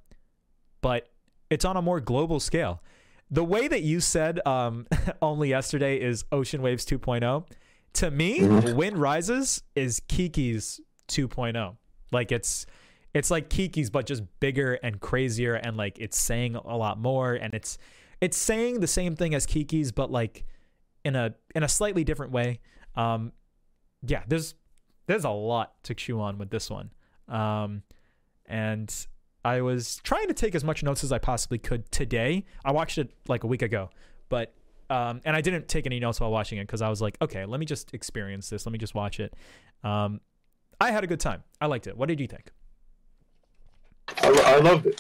But 0.82 1.10
it's 1.50 1.66
on 1.66 1.76
a 1.76 1.82
more 1.82 2.00
global 2.00 2.40
scale. 2.40 2.82
The 3.32 3.44
way 3.44 3.68
that 3.68 3.82
you 3.82 4.00
said 4.00 4.46
um, 4.46 4.88
only 5.22 5.50
yesterday 5.50 6.00
is 6.00 6.26
Ocean 6.32 6.62
Waves 6.62 6.86
2.0. 6.86 7.46
To 7.94 8.12
me, 8.12 8.40
Mhm. 8.40 8.76
Wind 8.76 8.98
Rises 8.98 9.64
is 9.76 10.02
Kiki's 10.08 10.80
2.0. 11.08 11.76
Like 12.12 12.32
it's 12.32 12.66
it's 13.14 13.32
like 13.32 13.50
Kiki's 13.50 13.90
but 13.90 14.06
just 14.06 14.24
bigger 14.40 14.74
and 14.76 15.00
crazier 15.00 15.54
and 15.56 15.78
like 15.78 15.98
it's 16.00 16.18
saying 16.18 16.56
a 16.56 16.76
lot 16.78 17.00
more 17.00 17.34
and 17.34 17.54
it's 17.54 17.78
it's 18.22 18.36
saying 18.38 18.82
the 18.82 18.88
same 18.88 19.16
thing 19.16 19.34
as 19.34 19.46
Kiki's 19.46 19.92
but 19.94 20.12
like 20.12 20.46
in 21.06 21.16
a 21.16 21.34
in 21.56 21.64
a 21.64 21.70
slightly 21.70 22.04
different 22.04 22.32
way. 22.34 22.60
Um 22.96 23.32
yeah, 24.06 24.24
there's 24.28 24.56
there's 25.08 25.24
a 25.24 25.30
lot 25.30 25.82
to 25.84 25.94
chew 25.94 26.20
on 26.20 26.38
with 26.38 26.50
this 26.50 26.70
one. 26.70 26.92
Um 27.30 27.84
and 28.46 28.94
I 29.46 29.62
was 29.62 29.98
trying 29.98 30.28
to 30.28 30.34
take 30.34 30.56
as 30.56 30.64
much 30.64 30.82
notes 30.82 31.04
as 31.04 31.12
I 31.12 31.20
possibly 31.20 31.60
could 31.60 31.92
today. 31.92 32.46
I 32.66 32.72
watched 32.72 32.98
it 32.98 33.12
like 33.28 33.44
a 33.44 33.48
week 33.48 33.62
ago, 33.62 33.92
but 34.28 34.52
um, 34.90 35.22
and 35.24 35.36
I 35.36 35.42
didn't 35.42 35.68
take 35.68 35.86
any 35.86 36.00
notes 36.00 36.20
while 36.20 36.32
watching 36.32 36.58
it 36.58 36.64
because 36.64 36.82
I 36.82 36.90
was 36.90 37.00
like, 37.00 37.16
okay, 37.22 37.46
let 37.46 37.60
me 37.60 37.66
just 37.68 37.94
experience 37.94 38.50
this. 38.50 38.66
Let 38.66 38.74
me 38.74 38.80
just 38.80 38.96
watch 38.96 39.20
it. 39.20 39.36
Um, 39.84 40.20
I 40.82 40.90
had 40.90 41.04
a 41.04 41.08
good 41.08 41.20
time. 41.20 41.44
I 41.62 41.68
liked 41.68 41.86
it. 41.86 41.96
What 41.96 42.10
did 42.10 42.20
you 42.20 42.26
think? 42.26 42.52
I, 44.24 44.56
I 44.58 44.60
loved 44.60 44.88
it. 44.88 45.00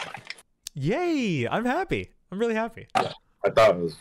Yay! 0.75 1.47
I'm 1.47 1.65
happy. 1.65 2.11
I'm 2.31 2.37
really 2.37 2.55
happy. 2.55 2.87
I 2.93 3.49
thought 3.49 3.71
it 3.71 3.77
was. 3.77 3.97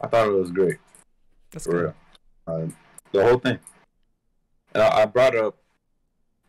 I 0.00 0.06
thought 0.06 0.26
it 0.26 0.32
was 0.32 0.50
great 0.50 0.78
That's 1.50 1.66
for 1.66 1.72
good. 1.72 1.82
real. 1.82 1.94
Uh, 2.46 2.66
the 3.12 3.24
whole 3.24 3.38
thing. 3.38 3.58
And 4.74 4.82
I, 4.82 5.02
I 5.02 5.06
brought 5.06 5.36
up 5.36 5.58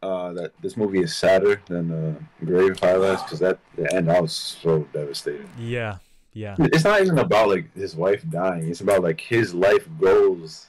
uh, 0.01 0.33
that 0.33 0.51
this 0.61 0.77
movie 0.77 1.01
is 1.01 1.15
sadder 1.15 1.61
than 1.67 1.91
uh, 1.91 2.45
Grave 2.45 2.71
of 2.71 2.79
Fireflies 2.79 3.23
because 3.23 3.39
that 3.39 3.59
the 3.75 3.93
end 3.93 4.11
I 4.11 4.19
was 4.19 4.33
so 4.33 4.87
devastated. 4.93 5.47
Yeah, 5.57 5.97
yeah, 6.33 6.55
It's 6.59 6.83
not 6.83 7.01
even 7.01 7.17
about 7.17 7.49
like 7.49 7.73
his 7.75 7.95
wife 7.95 8.23
dying. 8.29 8.69
It's 8.69 8.81
about 8.81 9.01
like 9.01 9.19
his 9.19 9.53
life 9.53 9.87
goals 9.99 10.67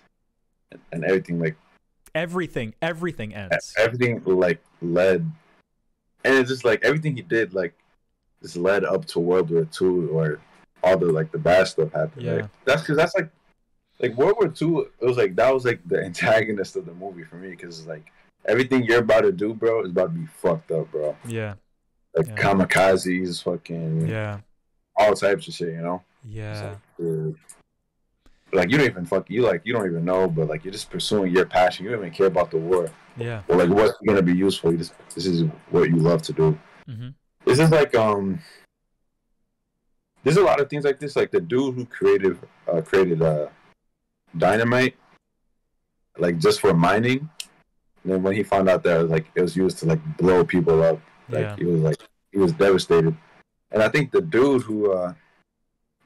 and, 0.73 0.81
and 0.93 1.05
everything. 1.05 1.39
Like 1.39 1.57
everything, 2.15 2.75
everything 2.81 3.35
ends. 3.35 3.75
everything 3.77 4.23
like 4.25 4.63
led, 4.81 5.31
and 6.25 6.35
it's 6.35 6.49
just 6.49 6.65
like 6.65 6.83
everything 6.85 7.17
he 7.17 7.23
did 7.23 7.53
like 7.53 7.75
just 8.43 8.57
led 8.57 8.85
up 8.85 9.05
to 9.07 9.21
World 9.21 9.51
War 9.51 9.67
Two 9.67 10.09
or 10.11 10.41
all 10.83 10.97
the 10.97 11.07
like 11.07 11.33
the 11.33 11.39
bad 11.39 11.69
stuff 11.69 11.93
happened. 11.93 12.25
Yeah. 12.25 12.35
Like, 12.35 12.51
that's 12.65 12.83
because 12.83 12.97
that's 12.97 13.15
like 13.15 13.29
like 14.01 14.17
World 14.17 14.37
War 14.41 14.49
Two. 14.49 14.89
It 15.01 15.05
was 15.05 15.19
like 15.19 15.37
that 15.37 15.53
was 15.53 15.67
like 15.67 15.81
the 15.87 16.03
antagonist 16.03 16.77
of 16.77 16.87
the 16.87 16.95
movie 16.95 17.25
for 17.25 17.37
me 17.37 17.51
because 17.51 17.79
it's 17.79 17.89
like 17.89 18.11
everything 18.45 18.85
you're 18.85 19.01
about 19.01 19.23
to 19.23 19.33
do, 19.33 19.55
bro, 19.55 19.83
is 19.85 19.91
about 19.91 20.13
to 20.13 20.19
be 20.19 20.27
fucked 20.27 20.71
up, 20.71 20.91
bro. 20.91 21.17
Yeah, 21.27 21.55
Like 22.17 22.29
Yeah. 22.29 22.37
kamikazes, 22.37 23.43
fucking 23.43 24.09
yeah, 24.09 24.41
all 24.97 25.15
types 25.15 25.49
of 25.49 25.55
shit, 25.55 25.69
you 25.69 25.83
know. 25.83 26.03
Yeah, 26.25 26.77
like, 26.99 27.37
like 28.53 28.71
you 28.71 28.79
don't 28.79 28.87
even 28.87 29.07
fuck 29.07 29.29
you 29.31 29.43
like 29.43 29.63
you 29.65 29.73
don't 29.73 29.87
even 29.87 30.05
know, 30.05 30.29
but 30.29 30.49
like 30.49 30.65
you're 30.65 30.73
just 30.73 30.91
pursuing 30.91 31.33
your 31.33 31.47
passion. 31.47 31.85
You 31.85 31.93
don't 31.93 32.01
even 32.01 32.13
care 32.13 32.27
about 32.27 32.51
the 32.51 32.59
war 32.59 32.91
yeah. 33.17 33.43
or 33.49 33.57
like 33.57 33.69
what's 33.69 33.99
gonna 34.07 34.23
be 34.23 34.35
useful. 34.35 34.73
You 34.73 34.79
just 34.79 34.95
this 35.15 35.27
is 35.27 35.45
what 35.71 35.89
you 35.91 35.97
love 35.97 36.23
to 36.23 36.33
do. 36.33 36.59
Mm-hmm. 36.89 37.09
This 37.45 37.59
is 37.59 37.71
like 37.71 37.95
um. 37.95 38.41
There's 40.25 40.37
a 40.37 40.43
lot 40.43 40.61
of 40.61 40.69
things 40.69 40.85
like 40.85 40.99
this. 40.99 41.17
Like 41.17 41.31
the 41.31 41.41
dude 41.41 41.75
who 41.75 41.87
created 41.87 42.39
uh, 42.71 42.81
created 42.81 43.23
uh, 43.23 43.49
dynamite, 44.37 44.97
like 46.19 46.39
just 46.39 46.61
for 46.61 46.75
mining. 46.75 47.29
And 48.09 48.15
then 48.17 48.23
when 48.23 48.35
he 48.35 48.43
found 48.43 48.71
out 48.71 48.83
that 48.85 49.11
like 49.11 49.27
it 49.35 49.43
was 49.43 49.55
used 49.55 49.79
to 49.81 49.87
like 49.87 50.01
blow 50.17 50.43
people 50.43 50.83
up, 50.83 50.99
like 51.29 51.43
Yeah. 51.43 51.57
he 51.57 51.65
was 51.67 51.83
like 51.83 51.99
he 52.33 52.39
was 52.39 52.55
devastated. 52.55 53.15
And 53.71 53.83
I 53.83 53.91
think 53.91 54.13
the 54.13 54.23
dude 54.23 54.63
who 54.63 54.93
uh, 54.93 55.13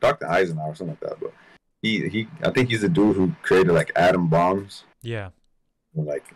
Dr. 0.01 0.29
Eisenhower 0.29 0.71
or 0.73 0.75
something 0.75 0.99
like 1.01 1.11
that, 1.11 1.21
but 1.21 1.33
he 1.81 2.09
he 2.09 2.27
I 2.45 2.51
think 2.51 2.71
he's 2.71 2.81
the 2.81 2.89
dude 2.89 3.15
who 3.15 3.33
created 3.43 3.71
like 3.73 3.93
atom 3.95 4.27
bombs. 4.27 4.83
Yeah, 5.03 5.29
And, 5.95 6.05
like 6.07 6.35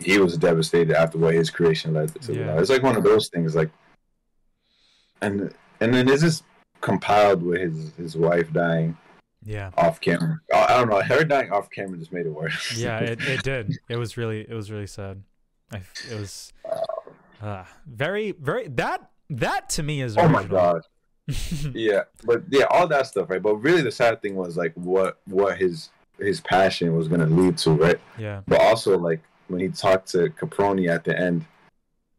he 0.00 0.18
was 0.18 0.36
devastated 0.36 0.96
after 0.96 1.18
what 1.18 1.34
his 1.34 1.50
creation 1.50 1.94
led 1.94 2.08
to. 2.22 2.34
Yeah. 2.34 2.58
It's 2.58 2.70
like 2.70 2.82
one 2.82 2.96
of 2.96 3.04
those 3.04 3.28
things, 3.28 3.54
like, 3.54 3.70
and 5.22 5.54
and 5.80 5.94
then 5.94 6.04
this 6.04 6.24
is 6.24 6.42
compiled 6.80 7.44
with 7.44 7.60
his 7.60 7.92
his 7.94 8.16
wife 8.16 8.52
dying 8.52 8.96
yeah, 9.44 9.70
off 9.76 10.00
camera. 10.00 10.40
I, 10.54 10.78
don't 10.78 10.88
know, 10.90 11.00
her 11.02 11.24
dying 11.24 11.50
off 11.52 11.70
camera 11.70 11.98
just 11.98 12.12
made 12.12 12.26
it 12.26 12.30
worse. 12.30 12.72
yeah. 12.76 12.98
It, 12.98 13.20
it 13.22 13.42
did. 13.42 13.78
It 13.88 13.96
was 13.96 14.16
really, 14.16 14.40
it 14.40 14.54
was 14.54 14.70
really 14.70 14.86
sad. 14.86 15.22
I, 15.72 15.82
it 16.10 16.18
was 16.18 16.52
uh, 17.40 17.64
very, 17.86 18.32
very 18.32 18.68
that 18.68 19.10
that 19.30 19.68
to 19.70 19.82
me 19.82 20.02
is. 20.02 20.16
oh 20.16 20.28
my 20.28 20.40
original. 20.40 20.56
god. 20.58 20.82
Yeah, 21.74 22.02
but 22.24 22.42
yeah, 22.50 22.64
all 22.70 22.88
that 22.88 23.06
stuff, 23.06 23.30
right? 23.30 23.40
But 23.40 23.56
really, 23.56 23.82
the 23.82 23.92
sad 23.92 24.20
thing 24.20 24.34
was 24.34 24.56
like 24.56 24.72
what 24.74 25.20
what 25.26 25.58
his 25.58 25.90
his 26.18 26.40
passion 26.40 26.96
was 26.96 27.06
gonna 27.08 27.26
lead 27.26 27.56
to, 27.58 27.70
right? 27.70 28.00
yeah, 28.18 28.42
But 28.48 28.60
also 28.60 28.98
like 28.98 29.20
when 29.48 29.60
he 29.60 29.68
talked 29.68 30.08
to 30.12 30.28
Caproni 30.30 30.88
at 30.88 31.04
the 31.04 31.16
end, 31.18 31.44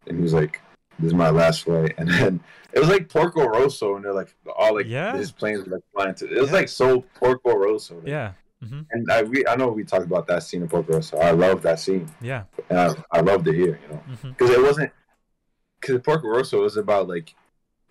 and 0.08 0.18
he 0.18 0.24
was 0.24 0.34
like, 0.34 0.62
"This 1.02 1.08
is 1.10 1.14
my 1.14 1.30
last 1.30 1.64
flight," 1.64 1.94
and 1.98 2.10
then 2.10 2.40
it 2.74 2.80
was 2.80 2.90
like 2.90 3.10
Porco 3.10 3.46
Rosso, 3.48 3.96
and 3.96 4.06
they're 4.06 4.14
like 4.14 4.36
all 4.56 4.76
like 4.76 4.88
Yeah. 4.88 5.16
his 5.18 5.32
planes 5.32 5.66
were 5.66 5.76
like 5.76 5.84
flying 5.94 6.16
to. 6.16 6.26
It 6.34 6.40
was 6.42 6.50
Yeah. 6.50 6.56
like 6.56 6.70
so 6.70 7.02
Porco 7.16 7.56
Rosso. 7.56 7.96
like- 7.96 8.08
yeah, 8.08 8.34
hmm 8.64 8.82
And 8.92 9.12
I 9.12 9.24
we 9.24 9.46
I 9.48 9.56
know 9.56 9.70
we 9.70 9.84
talked 9.84 10.06
about 10.06 10.28
that 10.28 10.44
scene 10.44 10.62
in 10.62 10.68
Porco 10.68 10.94
Rosso. 10.94 11.18
I 11.18 11.32
love 11.32 11.62
that 11.64 11.80
scene, 11.80 12.08
yeah, 12.22 12.44
and 12.70 12.80
I, 12.80 12.96
I 13.12 13.22
loved 13.22 13.48
it 13.48 13.56
here, 13.56 13.80
you 13.84 13.88
know, 13.90 14.02
because 14.30 14.50
it 14.52 14.62
wasn't 14.62 14.92
because 15.80 16.00
Porco 16.02 16.28
Rosso 16.28 16.62
was 16.62 16.78
about 16.78 17.08
like 17.08 17.34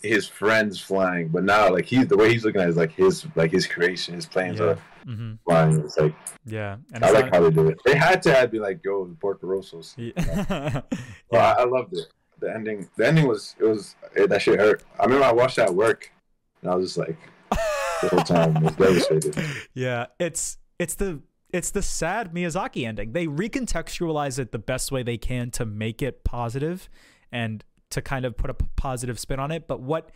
his 0.02 0.26
friends 0.26 0.80
flying, 0.80 1.28
but 1.28 1.44
now 1.44 1.70
like 1.70 1.84
he's 1.84 2.06
the 2.06 2.16
way 2.16 2.32
he's 2.32 2.42
looking 2.44 2.60
at 2.60 2.68
it 2.68 2.70
is 2.70 2.76
like 2.76 2.92
his 2.92 3.26
like 3.34 3.50
his 3.50 3.66
creation, 3.66 4.14
his 4.14 4.24
planes 4.26 4.58
yeah, 4.58 4.66
are 4.66 4.78
hmm 5.04 5.34
flying. 5.44 5.80
It's 5.80 5.98
like 5.98 6.14
yeah. 6.46 6.76
And 6.94 7.04
I 7.04 7.10
like 7.10 7.26
not- 7.26 7.34
how 7.34 7.40
they 7.42 7.50
do 7.50 7.68
it. 7.68 7.78
They 7.84 7.96
had 7.96 8.22
to 8.22 8.32
have 8.34 8.50
be 8.50 8.58
like, 8.60 8.80
yo, 8.84 9.06
the 9.06 9.14
Porco 9.14 9.46
Rossos. 9.46 9.94
Yeah. 9.98 10.12
Well, 10.48 10.84
yeah. 11.32 11.54
I, 11.58 11.62
I 11.62 11.64
loved 11.64 11.92
it. 11.94 12.06
The 12.40 12.52
ending, 12.52 12.88
the 12.96 13.06
ending 13.06 13.26
was 13.26 13.54
it 13.58 13.64
was 13.64 13.94
it, 14.14 14.28
that 14.30 14.42
shit 14.42 14.58
hurt. 14.58 14.82
I 14.98 15.04
remember 15.04 15.24
I 15.24 15.32
watched 15.32 15.56
that 15.56 15.68
at 15.68 15.74
work, 15.74 16.10
and 16.62 16.70
I 16.70 16.74
was 16.74 16.94
just 16.94 16.98
like, 16.98 17.16
the 17.50 18.08
whole 18.08 18.20
time. 18.20 18.62
Was 18.62 18.74
devastated. 18.74 19.36
Yeah, 19.74 20.06
it's 20.18 20.58
it's 20.78 20.94
the 20.94 21.20
it's 21.52 21.70
the 21.70 21.82
sad 21.82 22.32
Miyazaki 22.32 22.86
ending. 22.86 23.12
They 23.12 23.26
recontextualize 23.26 24.38
it 24.38 24.52
the 24.52 24.58
best 24.58 24.92
way 24.92 25.02
they 25.02 25.18
can 25.18 25.50
to 25.52 25.66
make 25.66 26.02
it 26.02 26.24
positive 26.24 26.88
and 27.32 27.64
to 27.90 28.00
kind 28.00 28.24
of 28.24 28.36
put 28.36 28.50
a 28.50 28.54
positive 28.76 29.18
spin 29.18 29.40
on 29.40 29.50
it. 29.50 29.66
But 29.66 29.80
what 29.80 30.10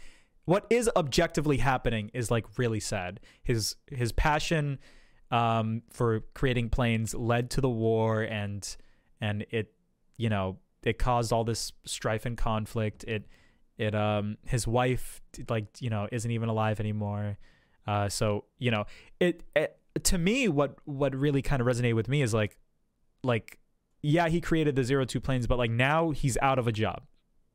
what 0.45 0.67
is 0.71 0.91
objectively 0.97 1.59
happening 1.59 2.11
is 2.15 2.31
like 2.31 2.47
really 2.59 2.81
sad. 2.81 3.21
His 3.43 3.77
his 3.91 4.13
passion 4.13 4.79
um, 5.31 5.83
for 5.91 6.21
creating 6.35 6.71
planes 6.71 7.15
led 7.15 7.51
to 7.51 7.61
the 7.61 7.71
war, 7.71 8.23
and 8.23 8.77
and 9.21 9.47
it 9.51 9.73
you 10.17 10.29
know 10.29 10.59
it 10.85 10.99
caused 10.99 11.33
all 11.33 11.45
this 11.45 11.73
strife 11.85 12.27
and 12.27 12.37
conflict. 12.37 13.05
It 13.05 13.27
it 13.77 13.95
um 13.95 14.37
his 14.47 14.67
wife 14.67 15.21
like 15.49 15.67
you 15.81 15.91
know 15.91 16.07
isn't 16.13 16.31
even 16.31 16.49
alive 16.49 16.79
anymore. 16.79 17.39
Uh, 17.87 18.09
so 18.09 18.45
you 18.59 18.71
know 18.71 18.85
it, 19.21 19.43
it 19.57 19.79
to 20.05 20.19
me 20.19 20.49
what 20.49 20.77
what 20.85 21.15
really 21.15 21.43
kind 21.43 21.61
of 21.61 21.67
resonated 21.67 21.95
with 21.95 22.09
me 22.09 22.23
is 22.23 22.33
like 22.33 22.57
like 23.23 23.59
yeah 24.03 24.29
he 24.29 24.41
created 24.41 24.77
the 24.77 24.85
zero 24.85 25.05
two 25.05 25.21
planes 25.21 25.47
but 25.47 25.59
like 25.59 25.71
now 25.71 26.11
he's 26.11 26.39
out 26.41 26.59
of 26.59 26.67
a 26.67 26.73
job. 26.73 27.03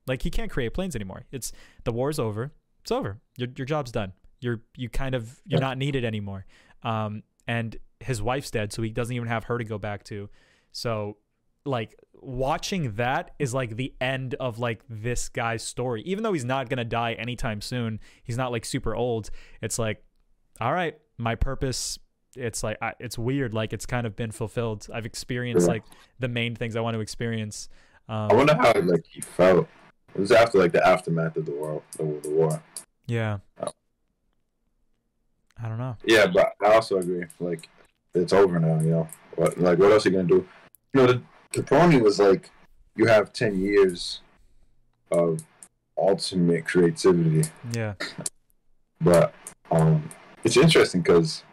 Like 0.07 0.23
he 0.23 0.31
can't 0.31 0.49
create 0.49 0.73
planes 0.73 0.95
anymore. 0.95 1.25
It's 1.31 1.51
the 1.83 1.91
war's 1.91 2.17
over. 2.17 2.51
It's 2.81 2.91
over. 2.91 3.19
Your, 3.37 3.49
your 3.55 3.65
job's 3.65 3.91
done. 3.91 4.13
You're 4.41 4.61
you 4.75 4.89
kind 4.89 5.13
of 5.13 5.39
you're 5.45 5.61
not 5.61 5.77
needed 5.77 6.03
anymore. 6.03 6.45
Um 6.83 7.23
and 7.47 7.77
his 7.99 8.21
wife's 8.21 8.49
dead 8.49 8.71
so 8.71 8.81
he 8.81 8.89
doesn't 8.89 9.15
even 9.15 9.27
have 9.27 9.45
her 9.45 9.57
to 9.57 9.63
go 9.63 9.77
back 9.77 10.03
to. 10.05 10.29
So 10.71 11.17
like 11.65 11.95
watching 12.21 12.93
that 12.95 13.31
is 13.39 13.53
like 13.53 13.75
the 13.75 13.93
end 14.01 14.35
of 14.35 14.59
like 14.59 14.81
this 14.89 15.29
guy's 15.29 15.63
story 15.63 16.01
even 16.03 16.23
though 16.23 16.33
he's 16.33 16.45
not 16.45 16.69
gonna 16.69 16.83
die 16.85 17.13
anytime 17.13 17.61
soon 17.61 17.99
he's 18.23 18.35
not 18.37 18.51
like 18.51 18.65
super 18.65 18.93
old 18.95 19.29
it's 19.61 19.79
like 19.79 20.03
all 20.59 20.73
right 20.73 20.97
my 21.17 21.35
purpose 21.35 21.97
it's 22.35 22.61
like 22.63 22.77
I, 22.81 22.93
it's 22.99 23.17
weird 23.17 23.53
like 23.53 23.71
it's 23.73 23.85
kind 23.85 24.05
of 24.05 24.15
been 24.15 24.31
fulfilled 24.31 24.87
i've 24.93 25.05
experienced 25.05 25.67
Yeah. 25.67 25.73
like 25.73 25.83
the 26.19 26.27
main 26.27 26.55
things 26.55 26.75
i 26.75 26.81
want 26.81 26.95
to 26.95 26.99
experience 26.99 27.69
I 28.09 28.25
um, 28.27 28.37
wonder 28.37 28.55
how 28.55 28.73
like 28.73 29.05
he 29.07 29.21
felt. 29.21 29.67
It 30.15 30.19
was 30.19 30.31
after 30.31 30.57
like 30.57 30.71
the 30.71 30.85
aftermath 30.85 31.37
of 31.37 31.45
the 31.45 31.51
war. 31.51 31.83
The, 31.97 32.03
the 32.23 32.29
war. 32.31 32.63
yeah 33.05 33.37
Oh. 33.61 33.69
i 35.61 35.67
don't 35.69 35.77
know 35.77 35.95
Yeah, 36.03 36.25
but 36.27 36.53
I 36.63 36.73
also 36.73 36.97
agree. 36.97 37.25
Like, 37.39 37.69
it's 38.15 38.33
over 38.33 38.59
now. 38.59 38.79
You 38.81 38.89
know, 38.89 39.07
what 39.35 39.57
like 39.59 39.77
what 39.77 39.91
else 39.91 40.05
are 40.05 40.09
you 40.09 40.15
gonna 40.15 40.27
do? 40.27 40.47
You 40.93 41.01
know, 41.01 41.05
the 41.07 41.21
Caproni 41.53 42.01
was 42.01 42.19
like, 42.19 42.51
you 42.95 43.05
have 43.05 43.33
ten 43.33 43.59
years 43.59 44.21
of 45.11 45.41
ultimate 45.97 46.65
creativity, 46.65 47.49
yeah 47.73 47.93
but 49.01 49.33
um, 49.71 50.09
it's 50.43 50.57
interesting 50.57 51.01
because 51.01 51.43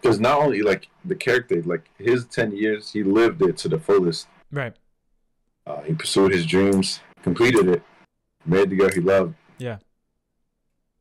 because 0.00 0.20
not 0.20 0.38
only 0.38 0.62
like 0.62 0.88
the 1.04 1.14
character, 1.14 1.60
like 1.62 1.90
his 1.98 2.24
ten 2.26 2.52
years, 2.52 2.92
he 2.92 3.02
lived 3.02 3.42
it 3.42 3.56
to 3.58 3.68
the 3.68 3.78
fullest. 3.78 4.28
right 4.52 4.74
Uh, 5.66 5.82
he 5.82 5.92
pursued 5.92 6.32
his 6.32 6.46
dreams, 6.46 7.00
completed 7.22 7.68
it, 7.68 7.82
made 8.46 8.70
the 8.70 8.76
girl 8.76 8.90
he 8.90 9.00
loved. 9.00 9.34
Yeah. 9.58 9.78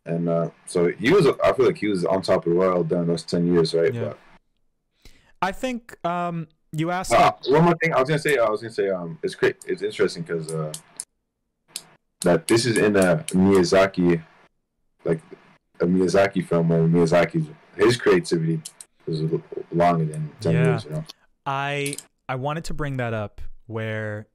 And 0.05 0.29
uh, 0.29 0.49
so 0.65 0.87
he 0.89 1.11
was. 1.11 1.27
I 1.43 1.53
feel 1.53 1.65
like 1.65 1.77
he 1.77 1.87
was 1.87 2.05
on 2.05 2.21
top 2.21 2.45
of 2.45 2.53
the 2.53 2.57
world 2.57 2.89
during 2.89 3.07
those 3.07 3.23
ten 3.23 3.45
years, 3.51 3.73
right? 3.73 3.93
Yeah. 3.93 4.01
But 4.01 4.19
i 5.39 5.51
think 5.51 5.95
um 6.03 6.47
you 6.71 6.91
asked 6.91 7.13
Uh, 7.13 7.31
one 7.47 7.63
more 7.65 7.75
thing, 7.81 7.93
I 7.93 7.99
was 7.99 8.09
gonna 8.09 8.19
say, 8.19 8.37
I 8.37 8.49
was 8.49 8.61
gonna 8.61 8.73
say, 8.73 8.89
um, 8.89 9.17
it's 9.23 9.35
great. 9.35 9.55
It's 9.65 9.81
interesting 9.81 10.23
because 10.23 10.53
uh, 10.53 10.73
that 12.21 12.47
this 12.47 12.65
is 12.65 12.77
in 12.77 12.95
a 12.95 13.17
Miyazaki, 13.29 14.21
like 15.05 15.19
a 15.79 15.85
Miyazaki 15.85 16.45
film 16.45 16.69
where 16.69 16.79
Miyazaki's 16.79 17.47
his 17.75 17.95
creativity 17.97 18.59
is 19.07 19.21
longer 19.71 20.05
than 20.05 20.31
ten 20.39 20.53
Yeah. 20.53 20.63
years. 20.71 20.83
You 20.85 20.91
know, 20.91 21.05
I 21.45 21.97
I 22.27 22.35
wanted 22.35 22.63
to 22.65 22.73
bring 22.73 22.97
that 22.97 23.13
up 23.13 23.41
where 23.67 24.27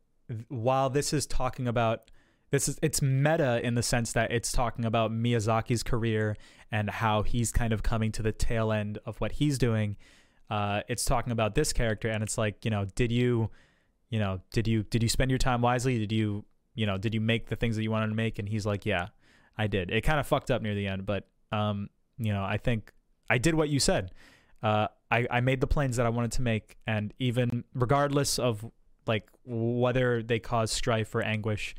while 0.48 0.88
this 0.90 1.12
is 1.12 1.26
talking 1.26 1.66
about 1.66 2.10
this 2.50 2.68
is 2.68 2.78
it's 2.82 3.02
meta 3.02 3.60
in 3.64 3.74
the 3.74 3.82
sense 3.82 4.12
that 4.12 4.30
it's 4.30 4.52
talking 4.52 4.84
about 4.84 5.10
Miyazaki's 5.10 5.82
career 5.82 6.36
and 6.70 6.88
how 6.88 7.22
he's 7.22 7.50
kind 7.50 7.72
of 7.72 7.82
coming 7.82 8.12
to 8.12 8.22
the 8.22 8.32
tail 8.32 8.72
end 8.72 8.98
of 9.04 9.20
what 9.20 9.32
he's 9.32 9.59
doing. 9.59 9.96
Uh, 10.52 10.82
it's 10.88 11.04
talking 11.04 11.32
about 11.32 11.54
this 11.54 11.72
character 11.72 12.08
and 12.08 12.22
it's 12.22 12.36
like 12.36 12.62
you 12.64 12.70
know 12.70 12.84
did 12.94 13.10
you 13.10 13.48
you 14.10 14.18
know 14.18 14.40
did 14.52 14.68
you 14.68 14.82
did 14.82 15.02
you 15.02 15.08
spend 15.08 15.30
your 15.30 15.38
time 15.38 15.62
wisely? 15.62 15.98
Did 15.98 16.12
you 16.12 16.44
you 16.74 16.84
know 16.84 16.98
did 16.98 17.14
you 17.14 17.20
make 17.20 17.48
the 17.48 17.56
things 17.56 17.76
that 17.76 17.82
you 17.82 17.90
wanted 17.90 18.08
to 18.08 18.14
make? 18.14 18.38
And 18.38 18.48
he's 18.48 18.66
like 18.66 18.84
yeah 18.84 19.08
I 19.56 19.66
did. 19.66 19.90
It 19.90 20.02
kind 20.02 20.20
of 20.20 20.26
fucked 20.26 20.50
up 20.50 20.60
near 20.60 20.74
the 20.74 20.86
end 20.86 21.06
but 21.06 21.26
um 21.52 21.88
you 22.18 22.32
know 22.32 22.44
I 22.44 22.58
think 22.58 22.92
I 23.30 23.38
did 23.38 23.54
what 23.54 23.70
you 23.70 23.80
said. 23.80 24.12
Uh, 24.62 24.88
I, 25.10 25.26
I 25.30 25.40
made 25.40 25.60
the 25.60 25.66
planes 25.66 25.96
that 25.96 26.06
I 26.06 26.10
wanted 26.10 26.32
to 26.32 26.42
make, 26.42 26.76
and 26.86 27.12
even 27.18 27.64
regardless 27.74 28.38
of 28.38 28.64
like 29.06 29.28
whether 29.44 30.22
they 30.22 30.38
cause 30.38 30.70
strife 30.70 31.14
or 31.14 31.22
anguish, 31.22 31.74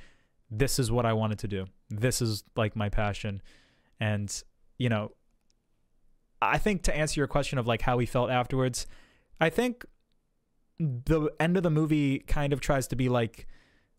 this 0.51 0.79
is 0.79 0.91
what 0.91 1.05
I 1.05 1.13
wanted 1.13 1.39
to 1.39 1.47
do. 1.47 1.65
This 1.89 2.21
is 2.21 2.43
like 2.55 2.75
my 2.75 2.89
passion, 2.89 3.41
and 3.99 4.43
you 4.77 4.89
know, 4.89 5.11
I 6.51 6.57
think 6.57 6.83
to 6.83 6.95
answer 6.95 7.19
your 7.19 7.27
question 7.27 7.57
of 7.57 7.67
like 7.67 7.81
how 7.81 7.97
we 7.97 8.05
felt 8.05 8.29
afterwards, 8.29 8.87
I 9.39 9.49
think 9.49 9.85
the 10.79 11.29
end 11.39 11.57
of 11.57 11.63
the 11.63 11.69
movie 11.69 12.19
kind 12.19 12.53
of 12.53 12.61
tries 12.61 12.87
to 12.87 12.95
be 12.95 13.09
like, 13.09 13.47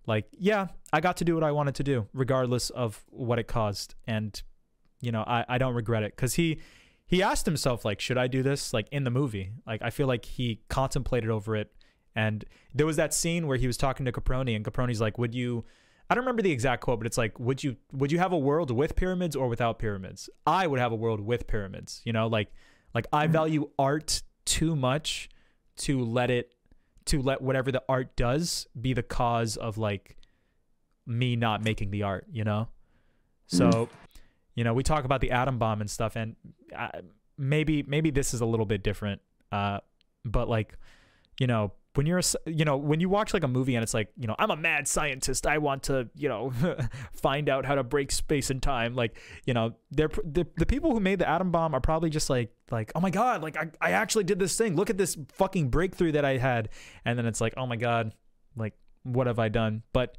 like 0.06 0.26
yeah, 0.32 0.68
I 0.92 1.00
got 1.00 1.16
to 1.18 1.24
do 1.24 1.34
what 1.34 1.44
I 1.44 1.52
wanted 1.52 1.74
to 1.76 1.84
do, 1.84 2.06
regardless 2.12 2.70
of 2.70 3.02
what 3.10 3.38
it 3.38 3.46
caused, 3.46 3.94
and 4.06 4.40
you 5.00 5.12
know, 5.12 5.24
I 5.26 5.44
I 5.48 5.58
don't 5.58 5.74
regret 5.74 6.02
it. 6.02 6.14
Because 6.14 6.34
he 6.34 6.60
he 7.06 7.22
asked 7.22 7.46
himself 7.46 7.84
like 7.84 8.00
should 8.00 8.18
i 8.18 8.26
do 8.26 8.42
this 8.42 8.72
like 8.72 8.88
in 8.90 9.04
the 9.04 9.10
movie? 9.10 9.52
Like 9.66 9.82
i 9.82 9.90
feel 9.90 10.06
like 10.06 10.24
he 10.24 10.60
contemplated 10.68 11.30
over 11.30 11.56
it. 11.56 11.72
And 12.16 12.44
there 12.72 12.86
was 12.86 12.96
that 12.96 13.12
scene 13.12 13.46
where 13.46 13.56
he 13.56 13.66
was 13.66 13.76
talking 13.76 14.06
to 14.06 14.12
caproni 14.12 14.54
and 14.54 14.64
caproni's 14.64 15.00
like 15.00 15.18
would 15.18 15.34
you 15.34 15.64
i 16.14 16.16
don't 16.16 16.22
remember 16.22 16.42
the 16.42 16.52
exact 16.52 16.80
quote 16.80 17.00
but 17.00 17.08
it's 17.08 17.18
like 17.18 17.38
would 17.40 17.64
you 17.64 17.76
would 17.92 18.12
you 18.12 18.20
have 18.20 18.32
a 18.32 18.38
world 18.38 18.70
with 18.70 18.94
pyramids 18.94 19.34
or 19.34 19.48
without 19.48 19.80
pyramids? 19.80 20.30
I 20.46 20.68
would 20.68 20.78
have 20.78 20.92
a 20.92 20.94
world 20.94 21.18
with 21.18 21.48
pyramids 21.48 22.00
you 22.04 22.12
know 22.12 22.28
like 22.28 22.52
like 22.94 23.08
i 23.12 23.26
value 23.26 23.68
art 23.76 24.22
too 24.44 24.76
much 24.76 25.28
to 25.78 26.04
let 26.04 26.30
it 26.30 26.54
to 27.06 27.20
let 27.20 27.42
whatever 27.42 27.72
the 27.72 27.82
art 27.88 28.14
does 28.14 28.68
be 28.80 28.92
the 28.92 29.02
cause 29.02 29.56
of 29.56 29.76
like 29.76 30.16
me 31.04 31.34
not 31.34 31.64
making 31.64 31.90
the 31.90 32.04
art 32.04 32.26
you 32.30 32.44
know? 32.44 32.68
So 33.48 33.88
you 34.54 34.62
know 34.62 34.72
we 34.72 34.84
talk 34.84 35.04
about 35.04 35.20
the 35.20 35.32
atom 35.32 35.58
bomb 35.58 35.80
and 35.80 35.90
stuff 35.90 36.14
and 36.14 36.36
uh, 36.76 37.00
maybe 37.36 37.82
maybe 37.82 38.10
this 38.10 38.32
is 38.34 38.40
a 38.40 38.46
little 38.46 38.66
bit 38.66 38.84
different 38.84 39.20
uh 39.50 39.80
but 40.24 40.48
like 40.48 40.78
you 41.40 41.48
know 41.48 41.72
when 41.94 42.06
you're 42.06 42.18
a 42.18 42.22
you 42.46 42.64
know 42.64 42.76
when 42.76 43.00
you 43.00 43.08
watch 43.08 43.32
like 43.32 43.44
a 43.44 43.48
movie 43.48 43.74
and 43.76 43.82
it's 43.82 43.94
like 43.94 44.08
you 44.16 44.26
know 44.26 44.34
i'm 44.38 44.50
a 44.50 44.56
mad 44.56 44.88
scientist. 44.88 45.46
I 45.46 45.58
want 45.58 45.84
to 45.84 46.08
you 46.14 46.28
know 46.28 46.52
find 47.12 47.48
out 47.48 47.64
how 47.64 47.74
to 47.74 47.82
break 47.82 48.12
space 48.12 48.50
and 48.50 48.62
time 48.62 48.94
like 48.94 49.18
you 49.46 49.54
know 49.54 49.74
they're 49.90 50.08
pr- 50.08 50.20
the, 50.24 50.46
the 50.56 50.66
people 50.66 50.92
who 50.92 51.00
made 51.00 51.18
the 51.18 51.28
atom 51.28 51.50
bomb 51.50 51.74
are 51.74 51.80
probably 51.80 52.10
just 52.10 52.28
like 52.28 52.52
like 52.70 52.92
oh 52.94 53.00
my 53.00 53.10
god 53.10 53.42
like 53.42 53.56
I, 53.56 53.70
I 53.80 53.90
actually 53.92 54.24
did 54.24 54.38
this 54.38 54.56
thing. 54.56 54.76
Look 54.76 54.90
at 54.90 54.98
this 54.98 55.16
fucking 55.32 55.68
breakthrough 55.70 56.12
that 56.12 56.24
i 56.24 56.36
had. 56.36 56.70
And 57.04 57.18
then 57.18 57.26
it's 57.26 57.40
like 57.40 57.54
oh 57.56 57.66
my 57.66 57.76
god 57.76 58.12
like 58.56 58.74
what 59.02 59.26
have 59.26 59.38
i 59.38 59.48
done? 59.48 59.82
But 59.92 60.16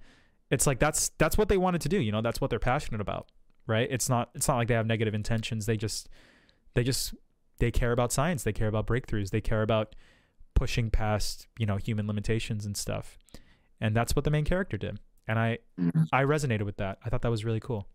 it's 0.52 0.68
like 0.68 0.80
that's 0.80 1.10
that's 1.18 1.38
what 1.38 1.50
they 1.50 1.58
wanted 1.58 1.82
to 1.82 1.90
do 1.90 2.00
you 2.00 2.12
know 2.12 2.22
that's 2.22 2.40
what 2.40 2.50
they're 2.50 2.60
passionate 2.60 3.02
about 3.02 3.28
right? 3.68 3.88
It's 3.90 4.10
not 4.10 4.30
it's 4.34 4.48
not 4.48 4.58
like 4.58 4.68
they 4.68 4.74
have 4.74 4.86
negative 4.86 5.14
intentions. 5.14 5.66
They 5.66 5.78
just 5.78 6.10
they 6.74 6.84
just 6.84 7.14
they 7.60 7.72
care 7.72 7.92
about 7.92 8.12
science. 8.12 8.44
They 8.44 8.54
care 8.54 8.68
about 8.68 8.88
breakthroughs. 8.88 9.30
They 9.30 9.42
care 9.42 9.62
about 9.62 9.96
pushing 10.56 10.90
past 10.90 11.48
you 11.60 11.66
know 11.66 11.78
human 11.78 12.08
limitations 12.08 12.66
and 12.66 12.76
stuff 12.76 13.18
and 13.80 13.96
that's 13.96 14.16
what 14.16 14.26
the 14.26 14.32
main 14.32 14.46
character 14.46 14.78
did 14.78 15.00
and 15.28 15.38
i 15.38 15.60
Mhm. 15.80 16.08
i 16.12 16.24
resonated 16.24 16.64
with 16.64 16.78
that 16.78 16.98
i 17.06 17.10
thought 17.10 17.22
that 17.22 17.30
was 17.32 17.46
really 17.46 17.60
cool 17.60 17.88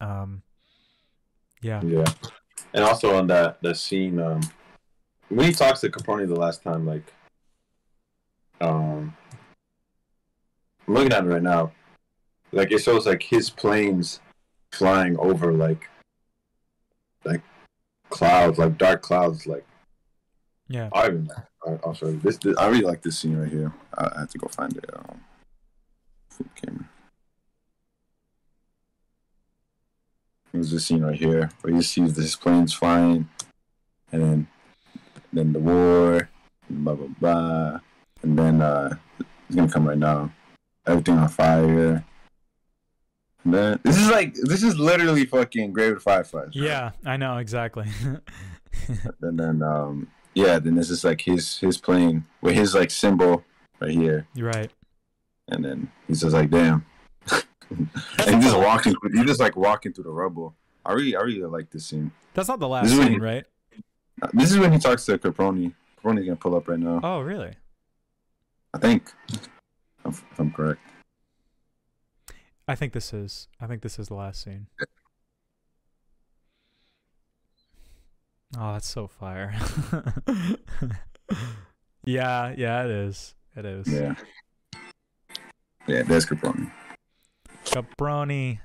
um 0.00 0.42
yeah 1.62 1.82
yeah. 1.82 2.04
And 2.74 2.84
also 2.84 3.16
on 3.16 3.28
that 3.28 3.60
that 3.62 3.76
scene, 3.76 4.18
um, 4.20 4.40
when 5.28 5.46
he 5.46 5.52
talks 5.52 5.80
to 5.80 5.88
Caproni 5.88 6.26
the 6.26 6.34
last 6.34 6.62
time, 6.62 6.84
like, 6.84 7.12
um, 8.60 9.16
I'm 10.86 10.94
looking 10.94 11.12
at 11.12 11.24
it 11.24 11.28
right 11.28 11.42
now. 11.42 11.72
Like 12.52 12.72
it 12.72 12.80
shows 12.82 13.06
like 13.06 13.22
his 13.22 13.48
planes 13.48 14.20
flying 14.72 15.16
over 15.18 15.52
like 15.52 15.88
like 17.24 17.42
clouds, 18.10 18.58
like 18.58 18.76
dark 18.76 19.02
clouds, 19.02 19.46
like 19.46 19.64
yeah 20.68 20.88
I 20.92 21.10
I'll 21.84 21.94
show 21.94 22.08
you 22.08 22.18
this. 22.18 22.38
This, 22.38 22.56
I 22.56 22.68
really 22.68 22.82
like 22.82 23.02
this 23.02 23.18
scene 23.18 23.36
right 23.36 23.50
here. 23.50 23.72
I, 23.96 24.08
I 24.16 24.20
have 24.20 24.30
to 24.30 24.38
go 24.38 24.48
find 24.48 24.76
it. 24.76 24.84
Um, 24.92 25.20
camera. 26.54 26.88
There's 30.52 30.70
this 30.70 30.86
scene 30.86 31.02
right 31.02 31.18
here 31.18 31.50
where 31.60 31.74
you 31.74 31.82
see 31.82 32.06
this 32.06 32.36
planes 32.36 32.72
flying, 32.72 33.28
and 34.12 34.22
then 34.22 34.48
then 35.32 35.52
the 35.52 35.58
war, 35.58 36.28
blah 36.70 36.94
blah 36.94 37.08
blah, 37.20 37.80
and 38.22 38.38
then 38.38 38.62
uh, 38.62 38.96
it's 39.18 39.56
gonna 39.56 39.70
come 39.70 39.86
right 39.86 39.98
now. 39.98 40.32
Everything 40.86 41.18
on 41.18 41.28
fire. 41.28 42.04
Man, 43.44 43.78
this 43.82 43.98
is 43.98 44.10
like 44.10 44.34
this 44.34 44.62
is 44.62 44.78
literally 44.78 45.26
fucking 45.26 45.72
Grave 45.72 46.00
Fireflies. 46.02 46.50
Yeah, 46.52 46.92
I 47.04 47.16
know 47.16 47.38
exactly. 47.38 47.86
And 49.20 49.38
then 49.38 49.62
um 49.62 50.08
yeah, 50.38 50.58
then 50.58 50.74
this 50.76 50.88
is 50.90 51.04
like 51.04 51.20
his 51.20 51.58
his 51.58 51.76
plane 51.78 52.24
with 52.40 52.54
his 52.54 52.74
like 52.74 52.90
symbol 52.90 53.44
right 53.80 53.90
here, 53.90 54.26
You're 54.34 54.48
right. 54.48 54.70
and 55.48 55.64
then 55.64 55.90
he's 56.06 56.20
just 56.20 56.34
like 56.34 56.50
damn, 56.50 56.84
and 57.70 57.88
he's 58.34 58.44
just 58.44 58.56
walking. 58.58 58.94
He's 59.12 59.24
just 59.26 59.40
like 59.40 59.56
walking 59.56 59.92
through 59.92 60.04
the 60.04 60.10
rubble. 60.10 60.54
I 60.86 60.92
really 60.92 61.16
I 61.16 61.20
really 61.22 61.42
like 61.42 61.70
this 61.70 61.86
scene. 61.86 62.10
That's 62.34 62.48
not 62.48 62.60
the 62.60 62.68
last 62.68 62.84
This 62.84 62.92
is 62.92 62.98
when 62.98 63.08
scene, 63.08 63.14
he- 63.20 63.24
right? 63.24 63.44
This 64.32 64.50
is 64.52 64.58
when 64.58 64.72
he 64.72 64.78
talks 64.78 65.04
to 65.06 65.18
Caproni. 65.18 65.72
Caproni's 66.02 66.24
gonna 66.24 66.36
pull 66.36 66.54
up 66.56 66.68
right 66.68 66.78
now. 66.78 67.00
Oh, 67.02 67.20
really? 67.20 67.52
I 68.74 68.78
think, 68.78 69.10
if 70.04 70.22
I'm 70.38 70.50
correct. 70.52 70.80
I 72.66 72.74
think 72.74 72.92
this 72.92 73.12
is. 73.12 73.48
I 73.60 73.66
think 73.66 73.82
this 73.82 73.98
is 73.98 74.08
the 74.08 74.14
last 74.14 74.42
scene. 74.42 74.66
Oh, 78.56 78.72
that's 78.72 78.88
so 78.88 79.06
fire. 79.06 79.54
yeah, 82.04 82.54
yeah, 82.56 82.84
it 82.84 82.90
is. 82.90 83.34
It 83.56 83.66
is. 83.66 83.86
Yeah. 83.86 84.14
Yeah, 85.86 86.02
there's 86.02 86.26
Caproni. 86.26 86.70
Caproni. 87.64 88.60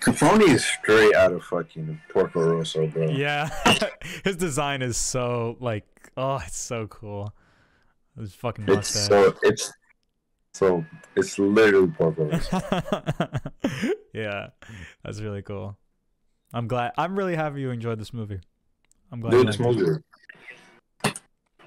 Caproni 0.00 0.48
is 0.48 0.64
straight 0.64 1.14
out 1.14 1.32
of 1.32 1.44
fucking 1.44 2.00
Porco 2.10 2.56
Rosso, 2.56 2.86
bro. 2.86 3.10
Yeah, 3.10 3.50
his 4.24 4.36
design 4.36 4.80
is 4.80 4.96
so 4.96 5.56
like, 5.60 6.10
oh, 6.16 6.40
it's 6.46 6.58
so 6.58 6.86
cool. 6.86 7.34
His 8.18 8.34
fucking 8.34 8.64
It's 8.68 8.88
so 8.88 9.34
it's 9.42 9.72
so 10.54 10.84
it's 11.16 11.38
literally 11.38 11.88
Porco 11.88 12.24
Rosso. 12.24 12.60
yeah, 14.14 14.48
that's 15.04 15.20
really 15.20 15.42
cool. 15.42 15.76
I'm 16.52 16.66
glad. 16.68 16.92
I'm 16.98 17.16
really 17.16 17.36
happy 17.36 17.60
you 17.60 17.70
enjoyed 17.70 17.98
this 17.98 18.12
movie. 18.12 18.40
I'm 19.12 19.20
glad. 19.20 19.30
Dude, 19.30 19.48
this 19.48 19.56
it. 19.56 19.60
movie. 19.60 20.02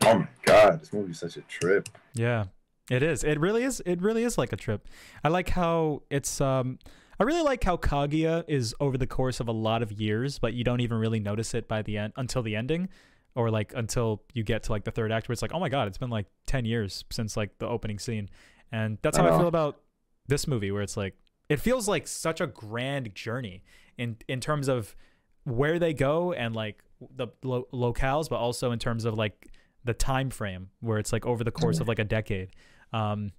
Oh 0.06 0.20
my 0.20 0.28
god, 0.44 0.82
this 0.82 0.92
movie's 0.92 1.20
such 1.20 1.38
a 1.38 1.42
trip. 1.42 1.90
Yeah, 2.14 2.46
it 2.90 3.04
is. 3.04 3.24
It 3.24 3.40
really 3.40 3.64
is. 3.64 3.82
It 3.86 4.02
really 4.02 4.24
is 4.24 4.38
like 4.38 4.52
a 4.52 4.58
trip. 4.58 4.88
I 5.24 5.30
like 5.30 5.50
how 5.50 6.04
it's. 6.10 6.42
Um, 6.42 6.80
I 7.20 7.24
really 7.24 7.42
like 7.42 7.64
how 7.64 7.78
Kaguya 7.78 8.44
is 8.48 8.76
over 8.80 8.98
the 8.98 9.08
course 9.08 9.40
of 9.40 9.48
a 9.48 9.52
lot 9.52 9.82
of 9.82 9.92
years, 9.92 10.40
but 10.40 10.54
you 10.54 10.64
don't 10.64 10.82
even 10.82 10.98
really 10.98 11.20
notice 11.20 11.54
it 11.54 11.68
by 11.68 11.82
the 11.82 11.98
end 11.98 12.14
until 12.18 12.42
the 12.42 12.56
ending, 12.56 12.90
or 13.36 13.50
like 13.50 13.72
until 13.76 14.24
you 14.34 14.44
get 14.44 14.64
to 14.64 14.72
like 14.72 14.84
the 14.84 14.92
third 14.92 15.12
act, 15.12 15.30
where 15.30 15.34
it's 15.34 15.42
like, 15.42 15.54
oh 15.54 15.60
my 15.60 15.70
god, 15.70 15.88
it's 15.88 15.98
been 15.98 16.10
like 16.10 16.26
ten 16.46 16.66
years 16.66 17.06
since 17.12 17.38
like 17.38 17.58
the 17.60 17.68
opening 17.68 18.00
scene, 18.00 18.30
and 18.72 18.98
that's 19.02 19.18
how 19.18 19.26
I 19.26 19.34
I 19.34 19.38
feel 19.38 19.48
about 19.48 19.80
this 20.28 20.48
movie, 20.48 20.72
where 20.72 20.82
it's 20.82 20.98
like 20.98 21.16
it 21.48 21.62
feels 21.62 21.88
like 21.88 22.08
such 22.08 22.42
a 22.42 22.48
grand 22.48 23.16
journey 23.16 23.64
in 23.98 24.18
in 24.28 24.40
terms 24.40 24.68
of 24.68 24.96
where 25.44 25.80
they 25.80 25.94
go 25.94 26.34
and 26.34 26.56
like 26.56 26.84
the 27.16 27.28
lo- 27.44 27.68
locales, 27.74 28.30
but 28.30 28.38
also 28.38 28.72
in 28.72 28.80
terms 28.80 29.06
of 29.06 29.16
like 29.16 29.50
the 29.84 29.94
time 29.94 30.30
frame 30.30 30.70
where 30.80 30.98
it's 30.98 31.12
like 31.12 31.26
over 31.26 31.44
the 31.44 31.52
course 31.52 31.80
of 31.80 31.88
like 31.88 32.00
a 32.00 32.04
decade. 32.04 32.50
Um, 32.94 33.32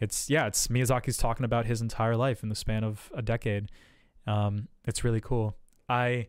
it's 0.00 0.28
yeah, 0.28 0.46
it's 0.46 0.68
Miyazaki's 0.68 1.16
talking 1.16 1.44
about 1.44 1.66
his 1.66 1.80
entire 1.80 2.16
life 2.16 2.42
in 2.42 2.48
the 2.48 2.54
span 2.54 2.84
of 2.84 3.10
a 3.14 3.22
decade. 3.22 3.70
Um, 4.26 4.68
it's 4.84 5.04
really 5.04 5.20
cool. 5.20 5.56
I 5.88 6.28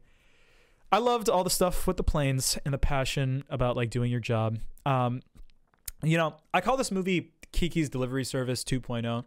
I 0.92 1.00
loved 1.00 1.30
all 1.30 1.44
the 1.44 1.50
stuff 1.50 1.88
with 1.88 1.98
the 1.98 2.04
planes 2.04 2.58
and 2.66 2.74
the 2.74 2.78
passion 2.78 3.44
about 3.50 3.76
like 3.76 3.90
doing 3.90 4.12
your 4.12 4.20
job. 4.20 4.60
Um, 4.86 5.22
you 6.04 6.18
know, 6.18 6.36
I 6.54 6.62
call 6.62 6.78
this 6.78 6.92
movie 6.92 7.34
Kiki's 7.52 7.90
Delivery 7.90 8.24
Service 8.24 8.64
2.0, 8.64 9.26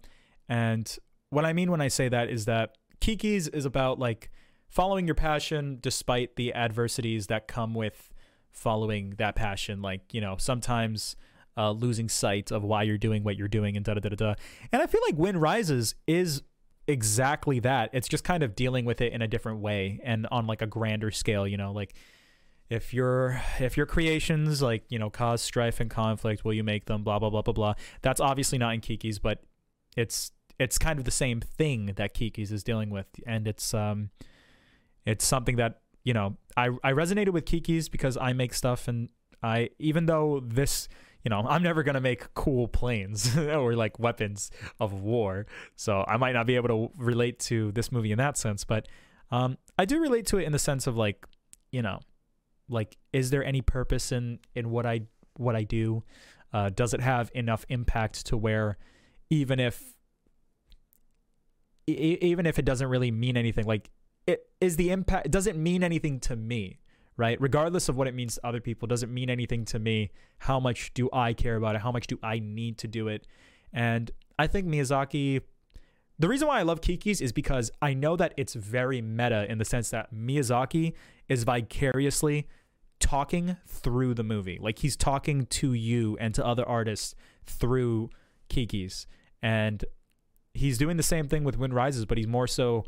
and 0.49 0.99
what 1.31 1.45
I 1.45 1.53
mean 1.53 1.71
when 1.71 1.81
I 1.81 1.89
say 1.89 2.09
that 2.09 2.31
is 2.31 2.45
that 2.47 2.78
Kiki's 3.01 3.49
is 3.49 3.65
about 3.65 3.99
like 3.99 4.31
following 4.69 5.07
your 5.07 5.15
passion 5.15 5.79
despite 5.81 6.37
the 6.37 6.53
adversities 6.55 7.27
that 7.29 7.49
come 7.49 7.75
with 7.75 8.13
following 8.51 9.15
that 9.19 9.35
passion. 9.35 9.81
Like, 9.83 10.13
you 10.13 10.21
know, 10.21 10.37
sometimes 10.39 11.17
uh, 11.57 11.73
losing 11.73 12.09
sight 12.09 12.51
of 12.51 12.63
why 12.63 12.85
you're 12.85 12.99
doing 12.99 13.25
what 13.25 13.37
you're 13.37 13.49
doing 13.49 13.77
and 13.77 13.85
da 13.85 13.95
da 13.95 14.01
da 14.01 14.15
da. 14.15 14.35
And 14.73 14.83
I 14.83 14.87
feel 14.87 15.01
like 15.07 15.17
Wind 15.19 15.41
Rises 15.41 15.95
is 16.07 16.43
exactly 16.87 17.61
that. 17.61 17.91
It's 17.93 18.09
just 18.09 18.25
kind 18.25 18.43
of 18.43 18.55
dealing 18.55 18.85
with 18.85 19.01
it 19.01 19.13
in 19.13 19.23
a 19.23 19.29
different 19.29 19.61
way 19.61 20.01
and 20.05 20.27
on 20.31 20.47
like 20.47 20.63
a 20.63 20.67
grander 20.67 21.11
scale, 21.11 21.47
you 21.47 21.57
know, 21.57 21.73
like 21.73 21.95
if 22.71 22.93
your 22.93 23.41
if 23.59 23.77
your 23.77 23.87
creations 23.87 24.63
like, 24.63 24.85
you 24.89 24.99
know, 24.99 25.11
cause 25.11 25.43
strife 25.43 25.81
and 25.81 25.91
conflict, 25.91 26.45
will 26.45 26.55
you 26.55 26.65
make 26.65 26.87
them 26.87 27.03
blah 27.03 27.19
blah 27.19 27.31
blah 27.31 27.43
blah 27.43 27.55
blah. 27.55 27.75
That's 28.03 28.21
obviously 28.21 28.59
not 28.59 28.75
in 28.75 28.81
Kiki's, 28.81 29.19
but 29.19 29.43
it's 29.97 30.33
it's 30.59 30.79
kind 30.79 30.99
of 30.99 31.05
the 31.05 31.11
same 31.11 31.41
thing 31.41 31.93
that 31.97 32.15
Kiki's 32.15 32.53
is 32.53 32.63
dealing 32.63 32.91
with 32.91 33.07
and 33.27 33.47
it's 33.47 33.75
um 33.75 34.11
it's 35.07 35.25
something 35.25 35.57
that, 35.57 35.81
you 36.05 36.13
know, 36.13 36.37
I 36.57 36.69
I 36.85 36.93
resonated 36.93 37.31
with 37.31 37.47
Kiki's 37.47 37.89
because 37.89 38.17
I 38.17 38.33
make 38.33 38.53
stuff 38.53 38.89
and 38.89 39.09
I 39.43 39.71
even 39.79 40.07
though 40.07 40.41
this 40.45 40.89
you 41.25 41.31
know, 41.31 41.41
I'm 41.41 41.63
never 41.63 41.83
gonna 41.83 42.01
make 42.01 42.33
cool 42.35 42.69
planes 42.69 43.37
or 43.37 43.75
like 43.75 43.99
weapons 43.99 44.51
of 44.81 44.93
war, 44.93 45.47
so 45.77 46.05
I 46.07 46.17
might 46.17 46.33
not 46.33 46.47
be 46.47 46.57
able 46.57 46.69
to 46.69 47.03
relate 47.03 47.39
to 47.41 47.73
this 47.73 47.91
movie 47.91 48.13
in 48.13 48.19
that 48.19 48.37
sense. 48.39 48.65
But 48.65 48.87
um, 49.31 49.59
I 49.77 49.85
do 49.85 50.01
relate 50.01 50.27
to 50.27 50.39
it 50.39 50.45
in 50.45 50.53
the 50.53 50.59
sense 50.59 50.87
of 50.87 50.97
like, 50.97 51.27
you 51.73 51.83
know, 51.83 52.01
like 52.69 52.97
is 53.13 53.31
there 53.31 53.45
any 53.45 53.63
purpose 53.63 54.13
in 54.13 54.39
in 54.55 54.71
what 54.71 54.87
I 54.87 55.03
what 55.37 55.57
I 55.57 55.65
do? 55.65 56.05
Uh, 56.53 56.71
does 56.71 56.95
it 56.95 57.01
have 57.01 57.31
enough 57.35 57.67
impact 57.69 58.27
to 58.27 58.37
where 58.37 58.79
even 59.29 59.61
if 59.61 59.98
even 61.89 62.47
if 62.47 62.59
it 62.59 62.65
doesn't 62.65 62.89
really 62.89 63.11
mean 63.11 63.37
anything, 63.37 63.65
like 63.67 63.91
it 64.27 64.49
is 64.61 64.77
the 64.77 64.91
impact 64.91 65.27
It 65.27 65.33
does 65.33 65.47
it 65.47 65.57
mean 65.57 65.83
anything 65.83 66.21
to 66.21 66.37
me? 66.37 66.79
right? 67.19 67.39
Regardless 67.41 67.91
of 67.91 67.97
what 67.97 68.07
it 68.07 68.15
means 68.15 68.37
to 68.37 68.47
other 68.47 68.61
people, 68.61 68.89
does 68.89 69.03
it 69.03 69.11
mean 69.11 69.29
anything 69.29 69.67
to 69.67 69.79
me? 69.79 70.11
How 70.39 70.59
much 70.59 70.95
do 70.95 71.11
I 71.13 71.35
care 71.35 71.57
about 71.57 71.75
it? 71.75 71.83
How 71.83 71.93
much 71.93 72.07
do 72.07 72.19
I 72.23 72.39
need 72.39 72.79
to 72.79 72.89
do 72.89 73.09
it? 73.09 73.27
And 73.73 74.11
I 74.39 74.47
think 74.47 74.67
Miyazaki, 74.67 75.43
the 76.19 76.29
reason 76.29 76.49
why 76.49 76.61
I 76.61 76.63
love 76.63 76.81
Kiki's 76.81 77.21
is 77.21 77.33
because 77.33 77.71
I 77.83 77.93
know 77.93 78.17
that 78.17 78.33
it's 78.37 78.55
very 78.55 79.03
meta 79.03 79.51
in 79.51 79.59
the 79.59 79.65
sense 79.65 79.91
that 79.91 80.15
Miyazaki 80.15 80.95
is 81.29 81.43
vicariously 81.43 82.47
talking 83.01 83.57
through 83.67 84.15
the 84.15 84.25
movie. 84.25 84.59
Like 84.61 84.79
he's 84.79 84.97
talking 84.97 85.47
to 85.47 85.73
you 85.73 86.17
and 86.21 86.35
to 86.37 86.47
other 86.47 86.67
artists 86.67 87.17
through 87.47 88.11
Kiki's. 88.49 89.09
And 89.43 89.85
he's 90.59 90.79
doing 90.79 90.97
the 90.97 91.03
same 91.03 91.29
thing 91.29 91.45
with 91.45 91.57
Wind 91.59 91.75
Rises, 91.75 92.05
but 92.05 92.19
he's 92.19 92.27
more 92.27 92.47
so 92.47 92.85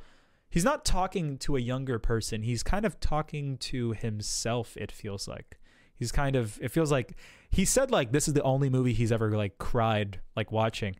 he's 0.48 0.64
not 0.64 0.84
talking 0.84 1.38
to 1.38 1.56
a 1.56 1.60
younger 1.60 1.98
person. 1.98 2.42
He's 2.42 2.62
kind 2.62 2.84
of 2.84 2.98
talking 3.00 3.56
to 3.58 3.92
himself, 3.92 4.76
it 4.76 4.90
feels 4.92 5.26
like. 5.28 5.58
He's 5.94 6.12
kind 6.12 6.34
of 6.36 6.58
it 6.62 6.70
feels 6.70 6.90
like 6.90 7.16
he 7.50 7.64
said 7.64 7.90
like 7.90 8.10
this 8.12 8.26
is 8.28 8.34
the 8.34 8.42
only 8.42 8.70
movie 8.70 8.92
he's 8.94 9.12
ever 9.12 9.30
like 9.36 9.58
cried 9.58 10.20
like 10.36 10.50
watching. 10.50 10.96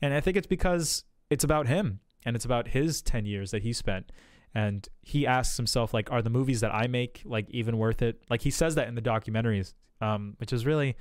And 0.00 0.14
I 0.14 0.20
think 0.20 0.36
it's 0.36 0.46
because 0.46 1.04
it's 1.30 1.44
about 1.44 1.66
him 1.66 2.00
and 2.24 2.36
it's 2.36 2.44
about 2.44 2.68
his 2.68 3.02
10 3.02 3.26
years 3.26 3.50
that 3.50 3.62
he 3.62 3.72
spent. 3.72 4.12
And 4.54 4.88
he 5.02 5.26
asks 5.26 5.56
himself 5.56 5.92
like 5.92 6.10
are 6.12 6.22
the 6.22 6.30
movies 6.30 6.60
that 6.60 6.72
I 6.72 6.86
make 6.86 7.20
like 7.24 7.50
even 7.50 7.78
worth 7.78 8.00
it? 8.02 8.22
Like 8.30 8.42
he 8.42 8.50
says 8.50 8.76
that 8.76 8.86
in 8.88 8.94
the 8.94 9.02
documentaries, 9.02 9.74
um 10.00 10.34
which 10.38 10.52
is 10.52 10.64
really 10.64 10.96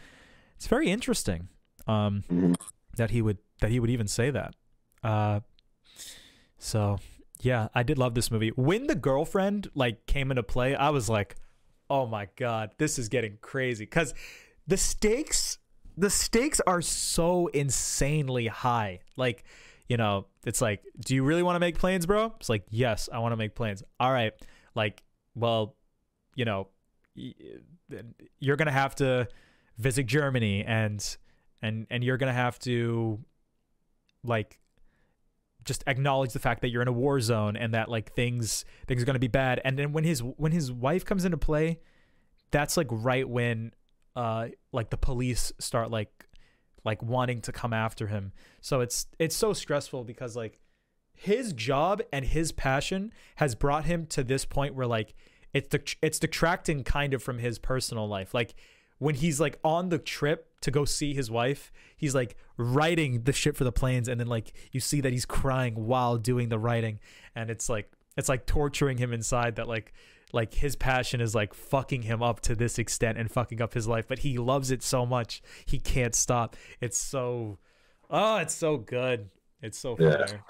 it's 0.56 0.68
very 0.68 0.90
interesting. 0.90 1.48
Um 1.88 2.24
Mhm. 2.32 2.56
that 2.98 3.12
he 3.12 3.22
would 3.22 3.38
that 3.62 3.70
he 3.70 3.80
would 3.80 3.92
even 3.92 4.08
say 4.08 4.32
that. 4.32 4.56
Uh 5.04 5.42
so 6.58 6.98
yeah, 7.42 7.68
I 7.76 7.84
did 7.84 7.98
love 7.98 8.16
this 8.16 8.32
movie. 8.32 8.50
When 8.50 8.88
the 8.88 8.96
girlfriend 8.96 9.70
like 9.76 10.06
came 10.06 10.32
into 10.32 10.44
play, 10.44 10.76
I 10.76 10.90
was 10.92 11.10
like, 11.10 11.36
"Oh 11.90 12.08
my 12.08 12.30
god, 12.38 12.72
this 12.78 12.98
is 12.98 13.10
getting 13.10 13.38
crazy." 13.42 13.86
Cuz 13.86 14.14
the 14.66 14.78
stakes 14.78 15.58
the 15.98 16.10
stakes 16.10 16.60
are 16.66 16.82
so 16.82 17.48
insanely 17.48 18.48
high. 18.48 19.00
Like, 19.16 19.44
you 19.88 19.98
know, 19.98 20.26
it's 20.46 20.62
like, 20.62 20.84
"Do 21.06 21.14
you 21.16 21.24
really 21.24 21.44
want 21.44 21.56
to 21.56 21.60
make 21.60 21.78
planes, 21.78 22.06
bro?" 22.06 22.34
It's 22.40 22.50
like, 22.50 22.66
"Yes, 22.70 23.10
I 23.12 23.20
want 23.20 23.34
to 23.34 23.38
make 23.38 23.56
planes." 23.56 23.84
All 24.00 24.12
right. 24.12 24.34
Like, 24.74 25.04
well, 25.36 25.76
you 26.36 26.46
know, 26.46 26.70
you're 28.40 28.56
to 28.68 28.72
have 28.72 28.96
to 28.96 29.28
visit 29.78 30.06
Germany 30.06 30.64
and 30.64 31.18
and 31.62 31.88
and 31.90 32.04
you're 32.04 32.18
to 32.30 32.34
have 32.34 32.60
to 32.60 33.20
like 34.24 34.60
just 35.64 35.84
acknowledge 35.88 36.34
the 36.34 36.40
fact 36.40 36.62
that 36.62 36.70
you're 36.70 36.82
in 36.82 36.88
a 36.88 36.94
war 36.94 37.20
zone 37.20 37.56
and 37.56 37.74
that 37.74 37.90
like 37.90 38.14
things 38.14 38.66
things 38.88 39.02
are 39.02 39.06
going 39.06 39.16
to 39.16 39.20
be 39.20 39.28
bad. 39.28 39.62
And 39.64 39.78
then 39.78 39.92
when 39.94 40.04
his 40.04 40.20
when 40.20 40.52
his 40.52 40.72
wife 40.72 41.06
comes 41.06 41.26
into 41.26 41.38
play 41.38 41.80
that's 42.52 42.78
like 42.78 42.88
right 42.92 43.28
when 43.28 43.72
uh 44.16 44.48
like 44.72 44.90
the 44.90 44.98
police 44.98 45.52
start 45.60 45.90
like 45.90 46.28
like 46.86 47.02
wanting 47.02 47.42
to 47.42 47.52
come 47.52 47.74
after 47.74 48.08
him. 48.08 48.34
So 48.62 48.82
it's 48.82 49.08
it's 49.20 49.36
so 49.36 49.54
stressful 49.54 50.04
because 50.04 50.36
like 50.36 50.60
his 51.16 51.54
job 51.54 52.02
and 52.12 52.26
his 52.26 52.52
passion 52.52 53.12
has 53.36 53.56
brought 53.56 53.86
him 53.86 54.06
to 54.08 54.24
this 54.24 54.46
point 54.46 54.76
where 54.76 54.88
like 54.88 55.14
it's 55.54 55.70
det- 55.70 55.96
it's 56.02 56.20
detracting 56.20 56.84
kind 56.84 57.14
of 57.14 57.24
from 57.24 57.40
his 57.40 57.60
personal 57.60 58.08
life. 58.08 58.34
Like 58.34 58.56
when 59.00 59.16
he's 59.16 59.40
like 59.40 59.60
on 59.64 59.90
the 59.90 59.98
trip 60.00 60.48
to 60.62 60.72
go 60.72 60.86
see 60.86 61.14
his 61.14 61.30
wife, 61.30 61.72
he's 61.98 62.16
like 62.16 62.36
writing 62.58 63.24
the 63.24 63.34
shit 63.34 63.56
for 63.56 63.64
the 63.64 63.72
planes, 63.72 64.08
and 64.08 64.20
then 64.20 64.28
like 64.28 64.54
you 64.72 64.80
see 64.80 65.02
that 65.02 65.12
he's 65.12 65.26
crying 65.26 65.74
while 65.76 66.18
doing 66.18 66.50
the 66.50 66.60
writing, 66.60 67.00
and 67.36 67.50
it's 67.50 67.70
like 67.70 67.92
it's 68.18 68.30
like 68.30 68.46
torturing 68.46 68.98
him 68.98 69.12
inside 69.14 69.56
that 69.56 69.68
like 69.68 69.94
like 70.32 70.54
his 70.56 70.76
passion 70.76 71.22
is 71.22 71.36
like 71.36 71.54
fucking 71.54 72.02
him 72.04 72.24
up 72.24 72.40
to 72.42 72.56
this 72.56 72.80
extent 72.80 73.18
and 73.18 73.30
fucking 73.32 73.62
up 73.62 73.74
his 73.74 73.88
life, 73.88 74.08
but 74.08 74.20
he 74.20 74.38
loves 74.38 74.72
it 74.72 74.82
so 74.82 75.06
much 75.06 75.42
he 75.66 75.80
can't 75.80 76.16
stop. 76.16 76.56
It's 76.82 76.98
so 76.98 77.60
oh, 78.10 78.38
it's 78.38 78.54
so 78.56 78.78
good. 78.78 79.30
It's 79.62 79.78
so 79.78 79.96
Yeah. 80.00 80.26
fire. 80.26 80.44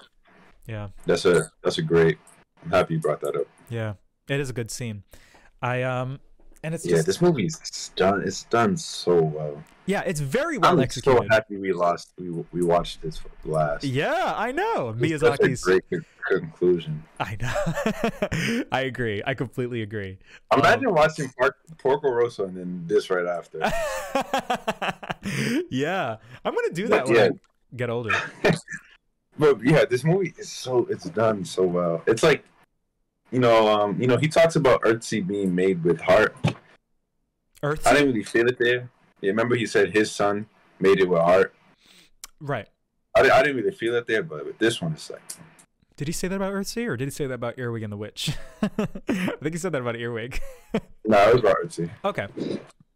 Yeah. 0.66 0.88
That's 1.06 1.24
a 1.26 1.50
that's 1.62 1.78
a 1.78 1.82
great. 1.82 2.18
I'm 2.64 2.70
happy 2.70 2.94
you 2.94 3.00
brought 3.00 3.20
that 3.20 3.36
up. 3.36 3.46
Yeah. 3.68 3.94
It 4.28 4.40
is 4.40 4.48
a 4.48 4.54
good 4.54 4.70
scene. 4.70 5.02
I 5.60 5.82
um 5.82 6.20
and 6.64 6.74
it's 6.74 6.86
yeah, 6.86 6.96
just 6.96 7.06
this 7.06 7.20
movie's 7.20 7.92
done. 7.94 8.22
It's 8.24 8.44
done 8.44 8.78
so 8.78 9.22
well. 9.22 9.62
yeah, 9.84 10.00
it's 10.00 10.20
very 10.20 10.56
well 10.56 10.80
executed. 10.80 11.10
I'm 11.10 11.16
executed. 11.24 11.28
so 11.28 11.34
happy 11.34 11.56
we 11.58 11.72
lost. 11.74 12.14
We 12.18 12.30
we 12.52 12.64
watched 12.64 13.02
this 13.02 13.20
last. 13.44 13.84
Yeah, 13.84 14.32
I 14.34 14.50
know. 14.50 14.96
It's 14.98 15.20
such 15.20 15.40
a 15.40 15.42
Miyazaki's 15.42 15.62
great 15.62 15.84
conclusion. 16.26 17.04
I 17.20 17.36
know. 17.38 18.64
I 18.72 18.80
agree. 18.80 19.22
I 19.26 19.34
completely 19.34 19.82
agree. 19.82 20.16
Um, 20.50 20.60
Imagine 20.60 20.94
watching 20.94 21.30
Por- 21.38 21.56
Porco 21.78 22.10
Rosso 22.10 22.46
and 22.46 22.56
then 22.56 22.82
this 22.86 23.10
right 23.10 23.26
after. 23.26 23.58
yeah, 25.70 26.16
I'm 26.46 26.54
gonna 26.54 26.70
do 26.72 26.88
that 26.88 27.04
But 27.04 27.08
when 27.08 27.16
yeah. 27.16 27.24
I 27.24 27.76
get 27.76 27.90
older. 27.90 28.14
But 29.36 29.64
yeah, 29.64 29.84
this 29.84 30.04
movie 30.04 30.32
is 30.38 30.48
so 30.48 30.86
it's 30.88 31.10
done 31.10 31.44
so 31.44 31.64
well. 31.64 32.04
It's 32.06 32.22
like, 32.22 32.44
you 33.34 33.40
know, 33.40 33.66
um, 33.68 34.00
you 34.00 34.06
know, 34.06 34.16
he 34.16 34.28
talks 34.28 34.54
about 34.54 34.80
Earthsea 34.82 35.26
being 35.26 35.52
made 35.52 35.82
with 35.82 36.00
heart. 36.00 36.36
Earth, 37.64 37.84
I 37.86 37.92
didn't 37.92 38.08
really 38.10 38.22
feel 38.22 38.46
it 38.46 38.56
there. 38.60 38.88
Yeah, 39.20 39.30
remember 39.30 39.56
he 39.56 39.66
said 39.66 39.92
his 39.92 40.10
son 40.12 40.46
made 40.78 41.00
it 41.00 41.08
with 41.08 41.20
heart. 41.20 41.52
right? 42.40 42.68
I, 43.16 43.22
I 43.22 43.42
didn't 43.42 43.56
really 43.56 43.72
feel 43.76 43.94
it 43.96 44.06
there, 44.06 44.22
but 44.22 44.44
with 44.46 44.58
this 44.58 44.80
one, 44.80 44.92
it's 44.92 45.10
like, 45.10 45.20
Did 45.96 46.06
he 46.08 46.12
say 46.12 46.28
that 46.28 46.36
about 46.36 46.52
Earthsea, 46.52 46.86
or 46.88 46.96
did 46.96 47.06
he 47.06 47.10
say 47.10 47.26
that 47.26 47.34
about 47.34 47.58
Earwig 47.58 47.82
and 47.82 47.92
the 47.92 47.96
Witch? 47.96 48.30
I 48.62 48.68
think 49.08 49.52
he 49.52 49.58
said 49.58 49.72
that 49.72 49.80
about 49.82 49.96
Earwig. 49.96 50.40
no, 51.04 51.28
it 51.30 51.34
was 51.34 51.40
about 51.40 51.56
Earthsea. 51.64 51.90
okay, 52.04 52.28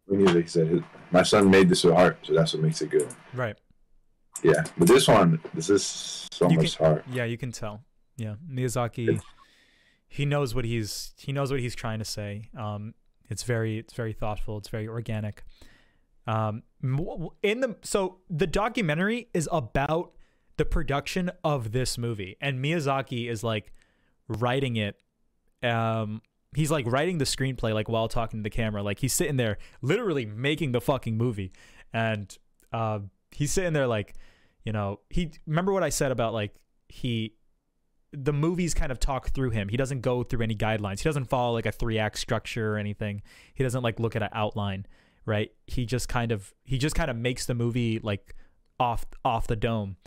We 0.07 0.17
knew 0.17 0.25
that 0.27 0.41
he 0.41 0.47
said 0.47 0.83
my 1.11 1.23
son 1.23 1.49
made 1.49 1.67
this 1.67 1.83
with 1.83 1.95
heart, 1.95 2.17
so 2.23 2.33
that's 2.33 2.53
what 2.53 2.63
makes 2.63 2.81
it 2.81 2.89
good. 2.91 3.07
right. 3.33 3.57
Yeah, 4.41 4.63
but 4.77 4.87
this 4.87 5.05
one, 5.05 5.41
this 5.53 5.69
is 5.69 5.83
so 6.31 6.49
You 6.49 6.57
much 6.57 6.77
heart. 6.77 7.03
Yeah, 7.11 7.25
you 7.25 7.37
can 7.37 7.51
tell. 7.51 7.81
Yeah, 8.15 8.35
Miyazaki, 8.49 9.19
he 10.09 10.25
knows 10.25 10.55
what 10.55 10.65
he's 10.65 11.13
he 11.17 11.31
knows 11.31 11.51
what 11.51 11.59
he's 11.59 11.75
trying 11.75 11.99
to 11.99 12.05
say. 12.05 12.49
Um, 12.57 12.95
it's 13.29 13.43
very 13.43 13.77
it's 13.77 13.93
very 13.93 14.11
thoughtful. 14.11 14.57
It's 14.57 14.69
very 14.69 14.87
organic. 14.87 15.43
Um, 16.27 16.63
in 17.41 17.61
the 17.61 17.77
so 17.83 18.17
the 18.29 18.47
documentary 18.47 19.29
is 19.33 19.47
about 19.51 20.13
the 20.57 20.65
production 20.65 21.31
of 21.43 21.71
this 21.71 21.97
movie, 21.97 22.35
and 22.41 22.63
Miyazaki 22.63 23.29
is 23.29 23.43
like 23.43 23.71
writing 24.27 24.75
it. 24.75 24.95
Um, 25.63 26.21
he's 26.55 26.71
like 26.71 26.85
writing 26.87 27.19
the 27.19 27.25
screenplay 27.25 27.73
like 27.73 27.87
while 27.87 28.07
talking 28.07 28.39
to 28.39 28.43
the 28.43 28.49
camera. 28.49 28.81
Like 28.81 28.99
he's 28.99 29.13
sitting 29.13 29.37
there 29.37 29.59
literally 29.81 30.25
making 30.25 30.71
the 30.71 30.81
fucking 30.81 31.17
movie, 31.17 31.51
and 31.93 32.35
uh, 32.73 32.99
he's 33.31 33.51
sitting 33.51 33.73
there 33.73 33.87
like, 33.87 34.15
you 34.63 34.73
know, 34.73 35.01
he 35.09 35.31
remember 35.45 35.71
what 35.71 35.83
I 35.83 35.89
said 35.89 36.11
about 36.11 36.33
like 36.33 36.55
he 36.87 37.35
the 38.11 38.33
movies 38.33 38.73
kind 38.73 38.91
of 38.91 38.99
talk 38.99 39.29
through 39.29 39.51
him. 39.51 39.69
He 39.69 39.77
doesn't 39.77 40.01
go 40.01 40.23
through 40.23 40.41
any 40.41 40.55
guidelines. 40.55 40.99
He 40.99 41.03
doesn't 41.03 41.25
follow 41.25 41.53
like 41.53 41.65
a 41.65 41.71
three 41.71 41.99
act 41.99 42.17
structure 42.17 42.73
or 42.73 42.77
anything. 42.77 43.21
He 43.53 43.63
doesn't 43.63 43.83
like 43.83 43.99
look 43.99 44.15
at 44.15 44.23
an 44.23 44.29
outline, 44.33 44.85
right? 45.25 45.51
He 45.67 45.85
just 45.85 46.09
kind 46.09 46.31
of 46.31 46.53
he 46.63 46.77
just 46.77 46.95
kind 46.95 47.09
of 47.09 47.15
makes 47.15 47.45
the 47.45 47.53
movie 47.53 47.99
like 47.99 48.35
off 48.79 49.05
off 49.23 49.47
the 49.47 49.55
dome. 49.55 49.97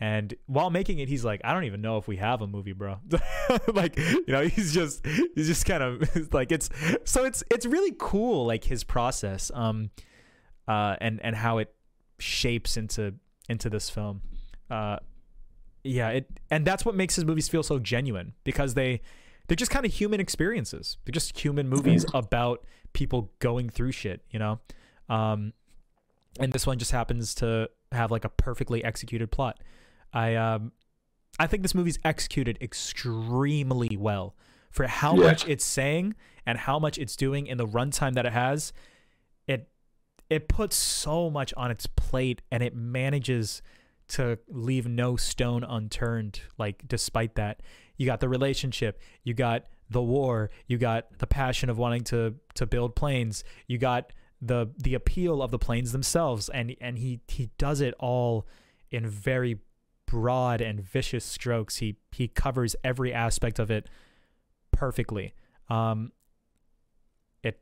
And 0.00 0.34
while 0.46 0.70
making 0.70 1.00
it, 1.00 1.08
he's 1.08 1.24
like, 1.24 1.40
I 1.42 1.52
don't 1.52 1.64
even 1.64 1.80
know 1.80 1.98
if 1.98 2.06
we 2.06 2.18
have 2.18 2.40
a 2.40 2.46
movie, 2.46 2.72
bro. 2.72 2.98
like, 3.74 3.98
you 3.98 4.24
know, 4.28 4.46
he's 4.46 4.72
just 4.72 5.04
he's 5.06 5.48
just 5.48 5.66
kind 5.66 5.82
of 5.82 6.32
like 6.32 6.52
it's 6.52 6.70
so 7.04 7.24
it's 7.24 7.42
it's 7.50 7.66
really 7.66 7.94
cool, 7.98 8.46
like 8.46 8.64
his 8.64 8.84
process, 8.84 9.50
um, 9.54 9.90
uh, 10.68 10.94
and 11.00 11.20
and 11.24 11.34
how 11.34 11.58
it 11.58 11.74
shapes 12.20 12.76
into 12.76 13.14
into 13.48 13.68
this 13.68 13.90
film. 13.90 14.22
Uh, 14.70 14.98
yeah, 15.84 16.08
it 16.10 16.26
and 16.50 16.66
that's 16.66 16.84
what 16.84 16.94
makes 16.94 17.16
his 17.16 17.24
movies 17.24 17.48
feel 17.48 17.62
so 17.62 17.78
genuine 17.78 18.34
because 18.44 18.74
they 18.74 19.00
they're 19.46 19.56
just 19.56 19.70
kind 19.70 19.86
of 19.86 19.92
human 19.92 20.20
experiences. 20.20 20.98
They're 21.04 21.12
just 21.12 21.38
human 21.38 21.68
movies 21.68 22.04
about 22.14 22.64
people 22.92 23.32
going 23.38 23.70
through 23.70 23.92
shit, 23.92 24.22
you 24.30 24.38
know. 24.38 24.60
Um, 25.08 25.52
and 26.38 26.52
this 26.52 26.66
one 26.66 26.78
just 26.78 26.90
happens 26.92 27.34
to 27.36 27.70
have 27.92 28.10
like 28.10 28.24
a 28.24 28.28
perfectly 28.28 28.84
executed 28.84 29.30
plot. 29.30 29.58
I 30.12 30.34
um, 30.34 30.72
I 31.38 31.46
think 31.46 31.62
this 31.62 31.74
movie's 31.74 31.98
executed 32.04 32.58
extremely 32.60 33.96
well 33.96 34.34
for 34.70 34.86
how 34.86 35.14
Yeah. 35.16 35.28
much 35.28 35.48
it's 35.48 35.64
saying 35.64 36.14
and 36.44 36.58
how 36.58 36.78
much 36.78 36.98
it's 36.98 37.16
doing 37.16 37.46
in 37.46 37.56
the 37.58 37.66
runtime 37.66 38.14
that 38.14 38.26
it 38.26 38.32
has. 38.32 38.72
It 39.46 39.68
it 40.28 40.48
puts 40.48 40.76
so 40.76 41.30
much 41.30 41.54
on 41.56 41.70
its 41.70 41.86
plate 41.86 42.42
and 42.50 42.62
it 42.62 42.74
manages 42.74 43.62
to 44.08 44.38
leave 44.48 44.86
no 44.86 45.16
stone 45.16 45.64
unturned 45.64 46.40
like 46.58 46.82
despite 46.86 47.34
that. 47.36 47.62
You 47.96 48.06
got 48.06 48.20
the 48.20 48.28
relationship 48.28 49.00
you 49.24 49.34
got 49.34 49.64
the 49.90 50.02
war 50.02 50.50
you 50.66 50.78
got 50.78 51.18
the 51.18 51.26
passion 51.26 51.70
of 51.70 51.78
wanting 51.78 52.04
to 52.04 52.34
to 52.54 52.66
build 52.66 52.94
planes 52.94 53.42
you 53.66 53.78
got 53.78 54.12
the 54.40 54.70
the 54.78 54.94
appeal 54.94 55.42
of 55.42 55.50
the 55.50 55.58
planes 55.58 55.92
themselves 55.92 56.48
and 56.48 56.76
and 56.80 56.98
he 56.98 57.20
he 57.26 57.50
does 57.58 57.80
it 57.80 57.94
all 57.98 58.46
in 58.90 59.06
very 59.06 59.58
broad 60.06 60.60
and 60.60 60.80
vicious 60.80 61.24
strokes. 61.24 61.76
He 61.76 61.96
he 62.12 62.28
covers 62.28 62.74
every 62.82 63.12
aspect 63.12 63.58
of 63.58 63.70
it 63.70 63.88
perfectly. 64.70 65.34
Um 65.68 66.12
it 67.42 67.60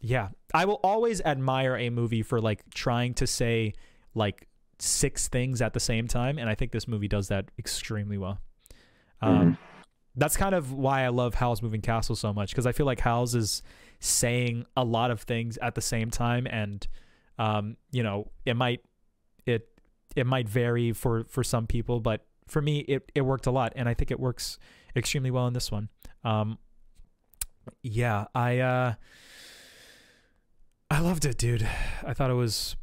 yeah. 0.00 0.28
I 0.54 0.64
will 0.64 0.80
always 0.82 1.20
admire 1.22 1.76
a 1.76 1.90
movie 1.90 2.22
for 2.22 2.40
like 2.40 2.68
trying 2.70 3.14
to 3.14 3.26
say 3.26 3.74
like 4.14 4.48
six 4.78 5.28
things 5.28 5.62
at 5.62 5.72
the 5.72 5.80
same 5.80 6.06
time 6.06 6.38
and 6.38 6.50
i 6.50 6.54
think 6.54 6.70
this 6.72 6.86
movie 6.86 7.08
does 7.08 7.28
that 7.28 7.50
extremely 7.58 8.18
well. 8.18 8.38
Um 9.22 9.56
that's 10.14 10.36
kind 10.36 10.54
of 10.54 10.72
why 10.72 11.04
i 11.04 11.08
love 11.08 11.34
howl's 11.34 11.62
moving 11.62 11.80
castle 11.80 12.16
so 12.16 12.32
much 12.32 12.50
because 12.50 12.66
i 12.66 12.72
feel 12.72 12.86
like 12.86 13.00
howl's 13.00 13.34
is 13.34 13.62
saying 14.00 14.64
a 14.76 14.84
lot 14.84 15.10
of 15.10 15.22
things 15.22 15.58
at 15.62 15.74
the 15.74 15.80
same 15.80 16.10
time 16.10 16.46
and 16.46 16.86
um 17.38 17.76
you 17.90 18.02
know 18.02 18.30
it 18.44 18.54
might 18.54 18.80
it 19.46 19.68
it 20.14 20.26
might 20.26 20.48
vary 20.48 20.92
for 20.92 21.24
for 21.24 21.42
some 21.42 21.66
people 21.66 22.00
but 22.00 22.26
for 22.46 22.60
me 22.62 22.80
it 22.80 23.10
it 23.14 23.22
worked 23.22 23.46
a 23.46 23.50
lot 23.50 23.72
and 23.76 23.88
i 23.88 23.94
think 23.94 24.10
it 24.10 24.20
works 24.20 24.58
extremely 24.94 25.30
well 25.30 25.46
in 25.46 25.52
this 25.52 25.70
one. 25.70 25.88
Um 26.24 26.58
yeah 27.82 28.26
i 28.34 28.58
uh 28.58 28.94
i 30.90 31.00
loved 31.00 31.24
it 31.24 31.36
dude. 31.36 31.68
I 32.04 32.14
thought 32.14 32.30
it 32.30 32.34
was 32.34 32.76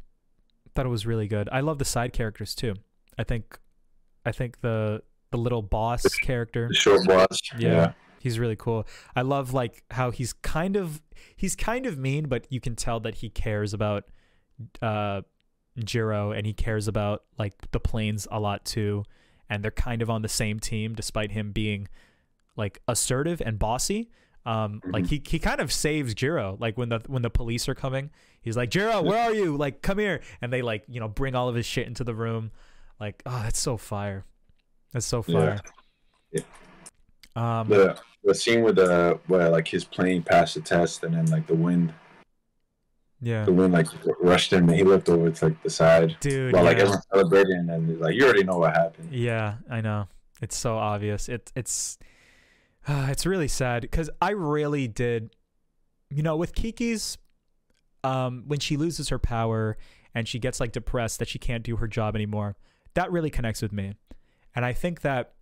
thought 0.74 0.86
it 0.86 0.90
was 0.90 1.06
really 1.06 1.28
good 1.28 1.48
i 1.52 1.60
love 1.60 1.78
the 1.78 1.84
side 1.84 2.12
characters 2.12 2.54
too 2.54 2.74
i 3.18 3.24
think 3.24 3.58
i 4.26 4.32
think 4.32 4.60
the 4.60 5.02
the 5.30 5.38
little 5.38 5.62
boss 5.62 6.02
character 6.22 6.68
The 6.68 6.74
short 6.74 7.06
boss. 7.06 7.38
yeah. 7.58 7.92
He's 8.20 8.38
really 8.38 8.56
cool. 8.56 8.86
I 9.14 9.20
love 9.20 9.52
like 9.52 9.82
how 9.90 10.10
he's 10.10 10.32
kind 10.32 10.76
of 10.76 11.02
he's 11.36 11.54
kind 11.54 11.84
of 11.84 11.98
mean, 11.98 12.26
but 12.26 12.46
you 12.48 12.58
can 12.58 12.74
tell 12.74 12.98
that 13.00 13.16
he 13.16 13.28
cares 13.28 13.74
about 13.74 14.04
uh 14.80 15.20
Jiro 15.84 16.30
and 16.30 16.46
he 16.46 16.54
cares 16.54 16.88
about 16.88 17.24
like 17.36 17.52
the 17.72 17.80
planes 17.80 18.26
a 18.30 18.40
lot 18.40 18.64
too. 18.64 19.04
And 19.50 19.62
they're 19.62 19.70
kind 19.70 20.00
of 20.00 20.08
on 20.08 20.22
the 20.22 20.28
same 20.30 20.58
team 20.58 20.94
despite 20.94 21.32
him 21.32 21.52
being 21.52 21.88
like 22.56 22.80
assertive 22.88 23.42
and 23.44 23.58
bossy. 23.58 24.08
Um 24.46 24.82
like 24.86 25.06
he 25.06 25.22
he 25.26 25.38
kind 25.38 25.60
of 25.60 25.72
saves 25.72 26.14
Jiro. 26.14 26.56
Like 26.60 26.76
when 26.76 26.90
the 26.90 27.00
when 27.06 27.22
the 27.22 27.30
police 27.30 27.68
are 27.68 27.74
coming, 27.74 28.10
he's 28.42 28.56
like, 28.56 28.70
Jiro, 28.70 29.02
where 29.02 29.22
are 29.22 29.34
you? 29.34 29.56
Like, 29.56 29.82
come 29.82 29.98
here. 29.98 30.20
And 30.42 30.52
they 30.52 30.62
like, 30.62 30.84
you 30.88 31.00
know, 31.00 31.08
bring 31.08 31.34
all 31.34 31.48
of 31.48 31.54
his 31.54 31.66
shit 31.66 31.86
into 31.86 32.04
the 32.04 32.14
room. 32.14 32.50
Like, 33.00 33.22
oh, 33.26 33.40
that's 33.42 33.60
so 33.60 33.76
fire. 33.76 34.24
That's 34.92 35.06
so 35.06 35.22
fire. 35.22 35.60
Yeah. 36.30 36.42
Um 37.36 37.68
The 37.68 37.98
the 38.24 38.34
scene 38.34 38.62
with 38.62 38.76
the 38.76 39.18
where 39.26 39.48
like 39.50 39.68
his 39.68 39.84
plane 39.84 40.22
passed 40.22 40.54
the 40.54 40.60
test 40.60 41.04
and 41.04 41.14
then 41.14 41.26
like 41.26 41.46
the 41.46 41.54
wind 41.54 41.92
yeah. 43.20 43.44
the 43.44 43.52
wind 43.52 43.72
like 43.72 43.86
rushed 44.20 44.52
him 44.52 44.68
and 44.68 44.78
he 44.78 44.84
looked 44.84 45.08
over 45.08 45.30
to 45.30 45.44
like 45.46 45.62
the 45.62 45.70
side 45.70 46.16
Dude, 46.20 46.52
while 46.52 46.64
like 46.64 46.76
yeah. 46.76 46.82
everyone's 46.82 47.06
celebrating 47.12 47.68
and 47.70 47.88
he's 47.88 47.98
like 47.98 48.14
you 48.14 48.24
already 48.24 48.44
know 48.44 48.58
what 48.58 48.74
happened. 48.74 49.12
Yeah, 49.12 49.56
I 49.70 49.80
know. 49.80 50.08
It's 50.42 50.56
so 50.56 50.76
obvious. 50.76 51.28
It 51.28 51.52
it's 51.54 51.98
it's 52.88 53.26
really 53.26 53.48
sad 53.48 53.82
because 53.82 54.10
I 54.20 54.30
really 54.30 54.88
did, 54.88 55.34
you 56.10 56.22
know, 56.22 56.36
with 56.36 56.54
Kiki's, 56.54 57.18
um, 58.02 58.44
when 58.46 58.60
she 58.60 58.76
loses 58.76 59.08
her 59.08 59.18
power 59.18 59.76
and 60.14 60.28
she 60.28 60.38
gets 60.38 60.60
like 60.60 60.72
depressed 60.72 61.18
that 61.18 61.28
she 61.28 61.38
can't 61.38 61.64
do 61.64 61.76
her 61.76 61.88
job 61.88 62.14
anymore, 62.14 62.56
that 62.94 63.10
really 63.10 63.30
connects 63.30 63.62
with 63.62 63.72
me, 63.72 63.94
and 64.54 64.64
I 64.64 64.72
think 64.72 65.00
that 65.00 65.34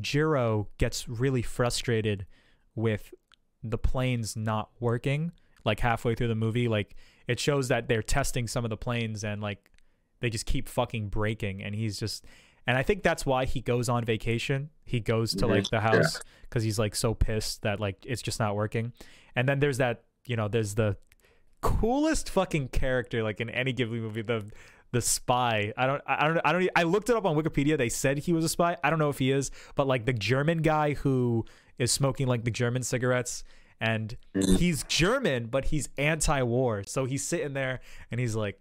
Jiro 0.00 0.68
gets 0.78 1.08
really 1.08 1.42
frustrated 1.42 2.26
with 2.74 3.12
the 3.62 3.78
planes 3.78 4.36
not 4.36 4.70
working 4.78 5.32
like 5.64 5.80
halfway 5.80 6.14
through 6.14 6.28
the 6.28 6.34
movie 6.34 6.68
like 6.68 6.94
it 7.26 7.40
shows 7.40 7.68
that 7.68 7.88
they're 7.88 8.02
testing 8.02 8.46
some 8.46 8.64
of 8.64 8.70
the 8.70 8.76
planes 8.76 9.24
and 9.24 9.42
like 9.42 9.70
they 10.20 10.30
just 10.30 10.46
keep 10.46 10.68
fucking 10.68 11.08
breaking 11.08 11.62
and 11.62 11.74
he's 11.74 11.98
just 11.98 12.24
and 12.68 12.76
I 12.76 12.82
think 12.84 13.02
that's 13.02 13.24
why 13.26 13.46
he 13.46 13.60
goes 13.60 13.88
on 13.88 14.04
vacation. 14.04 14.68
He 14.84 15.00
goes 15.00 15.34
to 15.36 15.46
like 15.46 15.64
Mhm. 15.64 15.70
the 15.70 15.80
house 15.80 16.20
because 16.42 16.62
he's 16.62 16.78
like 16.78 16.94
so 16.94 17.14
pissed 17.14 17.62
that 17.62 17.80
like 17.80 17.96
it's 18.06 18.22
just 18.22 18.38
not 18.38 18.54
working. 18.54 18.92
And 19.34 19.48
then 19.48 19.58
there's 19.58 19.78
that, 19.78 20.04
you 20.26 20.36
know, 20.36 20.46
there's 20.48 20.74
the 20.74 20.96
coolest 21.60 22.30
fucking 22.30 22.68
character 22.68 23.22
like 23.22 23.40
in 23.40 23.50
any 23.50 23.72
Ghibli 23.72 24.00
movie, 24.00 24.22
the 24.22 24.44
the 24.92 25.00
spy. 25.02 25.72
I 25.76 25.86
don't 25.86 26.02
I 26.06 26.26
don't 26.28 26.40
I 26.44 26.52
don't 26.52 26.70
I 26.76 26.82
looked 26.84 27.10
it 27.10 27.16
up 27.16 27.24
on 27.26 27.36
Wikipedia. 27.36 27.76
They 27.76 27.88
said 27.88 28.18
he 28.18 28.32
was 28.32 28.44
a 28.44 28.48
spy. 28.48 28.76
I 28.82 28.90
don't 28.90 28.98
know 28.98 29.10
if 29.10 29.18
he 29.18 29.30
is, 29.32 29.50
but 29.74 29.86
like 29.86 30.04
the 30.06 30.12
German 30.12 30.58
guy 30.62 30.94
who 30.94 31.44
is 31.78 31.92
smoking 31.92 32.26
like 32.26 32.44
the 32.44 32.50
German 32.50 32.82
cigarettes 32.82 33.44
and 33.80 34.16
Mhm. 34.34 34.58
he's 34.58 34.82
German, 34.84 35.46
but 35.46 35.66
he's 35.66 35.88
anti-war. 35.98 36.84
So 36.84 37.04
he's 37.04 37.24
sitting 37.24 37.52
there 37.52 37.80
and 38.10 38.18
he's 38.20 38.34
like 38.34 38.58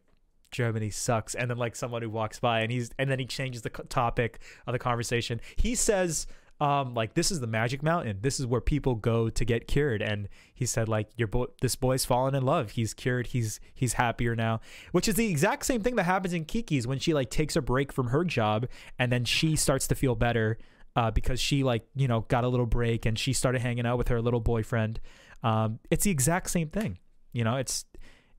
Germany 0.52 0.90
sucks 0.90 1.36
and 1.36 1.50
then 1.50 1.58
like 1.58 1.76
someone 1.76 2.02
who 2.02 2.10
walks 2.10 2.40
by 2.40 2.62
and 2.62 2.72
he's 2.72 2.90
and 2.98 3.10
then 3.10 3.20
he 3.20 3.26
changes 3.26 3.62
the 3.62 3.70
topic 3.70 4.40
of 4.66 4.74
the 4.74 4.80
conversation. 4.80 5.42
He 5.56 5.76
says 5.76 6.28
um 6.60 6.96
like 6.96 7.14
this 7.14 7.32
is 7.32 7.40
the 7.40 7.48
magic 7.48 7.84
mountain. 7.84 8.18
This 8.22 8.40
is 8.40 8.48
where 8.48 8.62
people 8.62 8.96
go 8.96 9.30
to 9.30 9.46
get 9.46 9.68
cured 9.68 10.02
and 10.02 10.28
he 10.56 10.66
said 10.66 10.90
like 10.90 11.08
your 11.16 11.28
boy 11.28 11.46
this 11.62 11.76
boy's 11.76 12.06
fallen 12.06 12.34
in 12.34 12.44
love. 12.44 12.72
He's 12.72 12.94
cured. 12.94 13.28
He's 13.28 13.60
he's 13.76 13.94
happier 13.94 14.36
now, 14.36 14.62
which 14.92 15.08
is 15.08 15.16
the 15.16 15.30
exact 15.30 15.66
same 15.66 15.82
thing 15.82 15.96
that 15.98 16.04
happens 16.04 16.34
in 16.34 16.46
Kiki's 16.46 16.88
when 16.88 17.00
she 17.00 17.14
like 17.14 17.30
takes 17.30 17.56
a 17.56 17.62
break 17.62 17.92
from 17.92 18.08
her 18.08 18.24
job 18.24 18.68
and 18.98 19.12
then 19.12 19.24
she 19.26 19.56
starts 19.56 19.88
to 19.88 19.96
feel 19.96 20.16
better 20.16 20.58
uh, 20.96 21.12
because 21.12 21.40
she 21.40 21.64
like 21.64 21.86
you 21.96 22.08
know 22.08 22.22
got 22.22 22.44
a 22.44 22.48
little 22.48 22.66
break 22.66 23.06
and 23.06 23.20
she 23.20 23.34
started 23.34 23.62
hanging 23.62 23.86
out 23.86 23.98
with 24.00 24.08
her 24.08 24.20
little 24.22 24.40
boyfriend. 24.40 25.00
Um, 25.44 25.80
it's 25.92 26.06
the 26.06 26.12
exact 26.12 26.50
same 26.50 26.70
thing. 26.70 26.98
You 27.34 27.44
know, 27.44 27.58
it's 27.58 27.86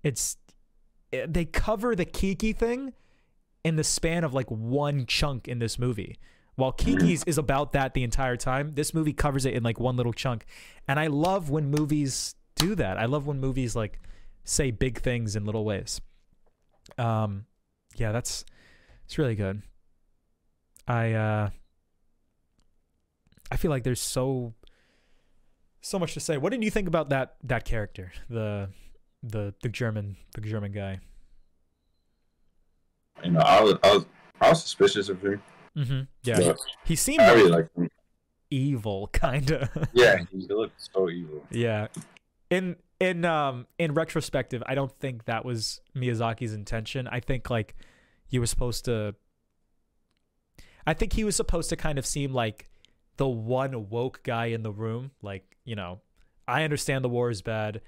it's 0.02 0.36
it- 0.47 0.47
they 1.10 1.44
cover 1.44 1.94
the 1.94 2.04
Kiki 2.04 2.52
thing 2.52 2.92
in 3.64 3.76
the 3.76 3.84
span 3.84 4.24
of 4.24 4.34
like 4.34 4.50
one 4.50 5.06
chunk 5.06 5.48
in 5.48 5.58
this 5.58 5.78
movie. 5.78 6.18
While 6.54 6.72
Kiki's 6.72 7.22
is 7.24 7.38
about 7.38 7.72
that 7.72 7.94
the 7.94 8.02
entire 8.02 8.36
time, 8.36 8.74
this 8.74 8.92
movie 8.92 9.12
covers 9.12 9.46
it 9.46 9.54
in 9.54 9.62
like 9.62 9.78
one 9.78 9.96
little 9.96 10.12
chunk. 10.12 10.44
And 10.88 10.98
I 10.98 11.06
love 11.06 11.50
when 11.50 11.70
movies 11.70 12.34
do 12.56 12.74
that. 12.74 12.98
I 12.98 13.04
love 13.04 13.26
when 13.26 13.38
movies 13.38 13.76
like 13.76 14.00
say 14.44 14.70
big 14.70 15.00
things 15.00 15.36
in 15.36 15.44
little 15.44 15.64
ways. 15.64 16.00
Um 16.96 17.46
yeah, 17.96 18.10
that's 18.12 18.44
it's 19.04 19.18
really 19.18 19.36
good. 19.36 19.62
I 20.88 21.12
uh 21.12 21.50
I 23.50 23.56
feel 23.56 23.70
like 23.70 23.84
there's 23.84 24.00
so 24.00 24.54
so 25.80 25.98
much 25.98 26.14
to 26.14 26.20
say. 26.20 26.38
What 26.38 26.50
did 26.50 26.64
you 26.64 26.70
think 26.70 26.88
about 26.88 27.10
that 27.10 27.36
that 27.44 27.64
character? 27.64 28.12
The 28.28 28.70
the 29.28 29.54
the 29.62 29.68
German 29.68 30.16
the 30.34 30.40
German 30.40 30.72
guy. 30.72 31.00
You 33.24 33.32
know, 33.32 33.40
I 33.40 33.60
was 33.60 33.74
I 33.82 33.94
was 33.94 34.06
I 34.40 34.50
was 34.50 34.62
suspicious 34.62 35.08
of 35.08 35.20
him. 35.22 35.42
Mm-hmm. 35.76 36.00
Yeah, 36.24 36.52
he 36.84 36.96
seemed 36.96 37.20
I 37.20 37.34
really 37.34 37.50
like 37.50 37.68
him. 37.74 37.88
evil, 38.50 39.08
kind 39.12 39.50
of. 39.50 39.68
Yeah, 39.92 40.18
he 40.30 40.46
looked 40.48 40.80
so 40.92 41.08
evil. 41.10 41.44
yeah. 41.50 41.88
In 42.50 42.76
in 43.00 43.24
um 43.24 43.66
in 43.78 43.94
retrospective, 43.94 44.62
I 44.66 44.74
don't 44.74 44.92
think 44.98 45.24
that 45.26 45.44
was 45.44 45.80
Miyazaki's 45.96 46.52
intention. 46.54 47.08
I 47.08 47.20
think 47.20 47.50
like 47.50 47.76
you 48.28 48.40
were 48.40 48.46
supposed 48.46 48.84
to. 48.86 49.14
I 50.86 50.94
think 50.94 51.12
he 51.12 51.24
was 51.24 51.36
supposed 51.36 51.68
to 51.70 51.76
kind 51.76 51.98
of 51.98 52.06
seem 52.06 52.32
like 52.32 52.70
the 53.18 53.28
one 53.28 53.90
woke 53.90 54.22
guy 54.22 54.46
in 54.46 54.62
the 54.62 54.72
room. 54.72 55.10
Like 55.22 55.56
you 55.64 55.76
know, 55.76 56.00
I 56.46 56.64
understand 56.64 57.04
the 57.04 57.08
war 57.08 57.30
is 57.30 57.42
bad. 57.42 57.82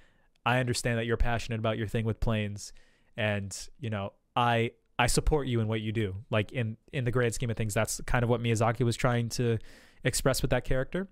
I 0.44 0.58
understand 0.58 0.98
that 0.98 1.06
you're 1.06 1.16
passionate 1.16 1.58
about 1.58 1.78
your 1.78 1.86
thing 1.86 2.04
with 2.04 2.20
planes, 2.20 2.72
and 3.16 3.56
you 3.78 3.90
know, 3.90 4.12
I 4.34 4.72
I 4.98 5.06
support 5.06 5.46
you 5.46 5.60
in 5.60 5.68
what 5.68 5.80
you 5.80 5.92
do. 5.92 6.16
Like 6.30 6.52
in 6.52 6.76
in 6.92 7.04
the 7.04 7.10
grand 7.10 7.34
scheme 7.34 7.50
of 7.50 7.56
things, 7.56 7.74
that's 7.74 8.00
kind 8.06 8.22
of 8.22 8.28
what 8.28 8.40
Miyazaki 8.42 8.84
was 8.84 8.96
trying 8.96 9.28
to 9.30 9.58
express 10.04 10.42
with 10.42 10.50
that 10.50 10.64
character, 10.64 11.08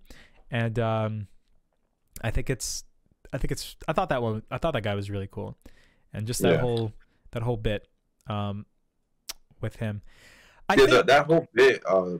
and 0.50 0.78
um, 0.78 1.26
I 2.22 2.30
think 2.30 2.50
it's 2.50 2.84
I 3.32 3.38
think 3.38 3.52
it's 3.52 3.76
I 3.86 3.92
thought 3.92 4.08
that 4.08 4.22
one 4.22 4.42
I 4.50 4.58
thought 4.58 4.72
that 4.72 4.82
guy 4.82 4.94
was 4.94 5.10
really 5.10 5.28
cool, 5.30 5.56
and 6.12 6.26
just 6.26 6.40
that 6.42 6.54
Yeah. 6.54 6.60
whole 6.60 6.92
that 7.32 7.42
whole 7.42 7.56
bit 7.56 7.86
um 8.28 8.66
with 9.60 9.76
him. 9.76 10.02
I 10.68 10.74
yeah, 10.74 10.76
think 10.76 10.90
that, 10.90 11.06
that 11.06 11.26
whole 11.26 11.46
bit. 11.54 11.82
Uh, 11.86 12.18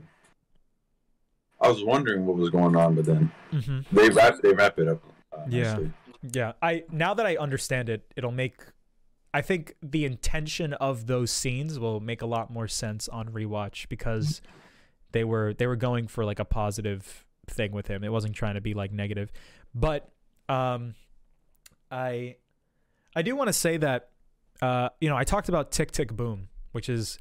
I 1.61 1.69
was 1.69 1.83
wondering 1.83 2.25
what 2.25 2.37
was 2.37 2.51
going 2.51 2.77
on, 2.77 2.95
but 2.95 3.05
then 3.05 3.33
mm-hmm. 3.53 3.81
they 3.95 4.11
wrap 4.11 4.41
they 4.43 4.53
wrap 4.53 4.79
it 4.79 4.89
up. 4.89 5.03
Uh, 5.33 5.45
Yeah. 5.49 5.79
Yeah, 6.23 6.53
I 6.61 6.85
now 6.91 7.15
that 7.15 7.27
I 7.27 7.37
understand 7.37 7.89
it, 7.89 8.13
it'll 8.17 8.33
make 8.33 8.57
I 9.33 9.43
think 9.43 9.75
the 9.83 10.05
intention 10.05 10.73
of 10.75 11.07
those 11.07 11.31
scenes 11.31 11.79
will 11.79 12.01
make 12.01 12.23
a 12.23 12.27
lot 12.27 12.51
more 12.51 12.67
sense 12.67 13.09
on 13.09 13.29
rewatch 13.29 13.89
because 13.89 14.41
they 15.13 15.25
were 15.25 15.55
they 15.55 15.67
were 15.67 15.77
going 15.77 16.09
for 16.09 16.25
like 16.25 16.39
a 16.39 16.45
positive 16.45 17.27
thing 17.47 17.73
with 17.73 17.87
him. 17.87 18.05
It 18.05 18.11
wasn't 18.11 18.35
trying 18.35 18.55
to 18.55 18.61
be 18.61 18.75
like 18.75 18.93
negative. 18.93 19.31
But 19.75 20.11
um 20.49 20.95
I 21.91 22.37
I 23.15 23.23
do 23.23 23.37
want 23.37 23.49
to 23.49 23.53
say 23.53 23.77
that 23.77 24.11
uh 24.63 24.89
you 25.01 25.09
know, 25.09 25.17
I 25.17 25.25
talked 25.25 25.49
about 25.49 25.71
Tick 25.71 25.93
Tick 25.93 26.13
Boom, 26.13 26.49
which 26.73 26.89
is 26.89 27.19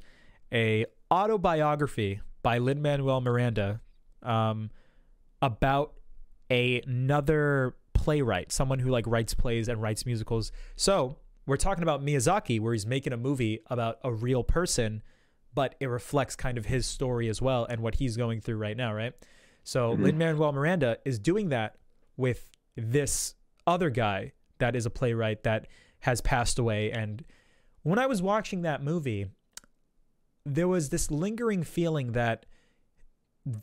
a 0.52 0.86
autobiography 1.10 2.20
by 2.42 2.58
Lin-Manuel 2.58 3.20
Miranda 3.20 3.80
um 4.22 4.70
about 5.42 5.92
another 6.50 7.76
playwright, 7.98 8.52
someone 8.52 8.78
who 8.78 8.90
like 8.90 9.06
writes 9.06 9.34
plays 9.34 9.68
and 9.68 9.82
writes 9.82 10.06
musicals. 10.06 10.52
So 10.76 11.18
we're 11.46 11.56
talking 11.56 11.82
about 11.82 12.02
Miyazaki, 12.02 12.60
where 12.60 12.72
he's 12.72 12.86
making 12.86 13.12
a 13.12 13.16
movie 13.16 13.60
about 13.66 13.98
a 14.04 14.12
real 14.12 14.44
person, 14.44 15.02
but 15.52 15.74
it 15.80 15.86
reflects 15.86 16.36
kind 16.36 16.56
of 16.56 16.66
his 16.66 16.86
story 16.86 17.28
as 17.28 17.42
well 17.42 17.64
and 17.64 17.80
what 17.80 17.96
he's 17.96 18.16
going 18.16 18.40
through 18.40 18.56
right 18.56 18.76
now, 18.76 18.94
right? 18.94 19.12
So 19.64 19.96
Mhm. 19.96 20.02
Lin 20.02 20.18
Manuel 20.18 20.52
Miranda 20.52 20.98
is 21.04 21.18
doing 21.18 21.48
that 21.48 21.76
with 22.16 22.50
this 22.76 23.34
other 23.66 23.90
guy 23.90 24.32
that 24.58 24.76
is 24.76 24.86
a 24.86 24.90
playwright 24.90 25.42
that 25.42 25.66
has 26.00 26.20
passed 26.20 26.58
away. 26.58 26.92
And 26.92 27.24
when 27.82 27.98
I 27.98 28.06
was 28.06 28.22
watching 28.22 28.62
that 28.62 28.82
movie, 28.82 29.26
there 30.46 30.68
was 30.68 30.90
this 30.90 31.10
lingering 31.10 31.64
feeling 31.64 32.12
that 32.12 32.46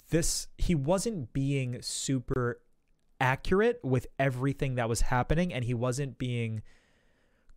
this 0.09 0.47
he 0.57 0.73
wasn't 0.75 1.31
being 1.31 1.81
super 1.81 2.59
accurate 3.25 3.79
with 3.83 4.05
everything 4.19 4.75
that 4.75 4.87
was 4.87 5.01
happening 5.01 5.51
and 5.51 5.65
he 5.65 5.73
wasn't 5.73 6.19
being 6.19 6.61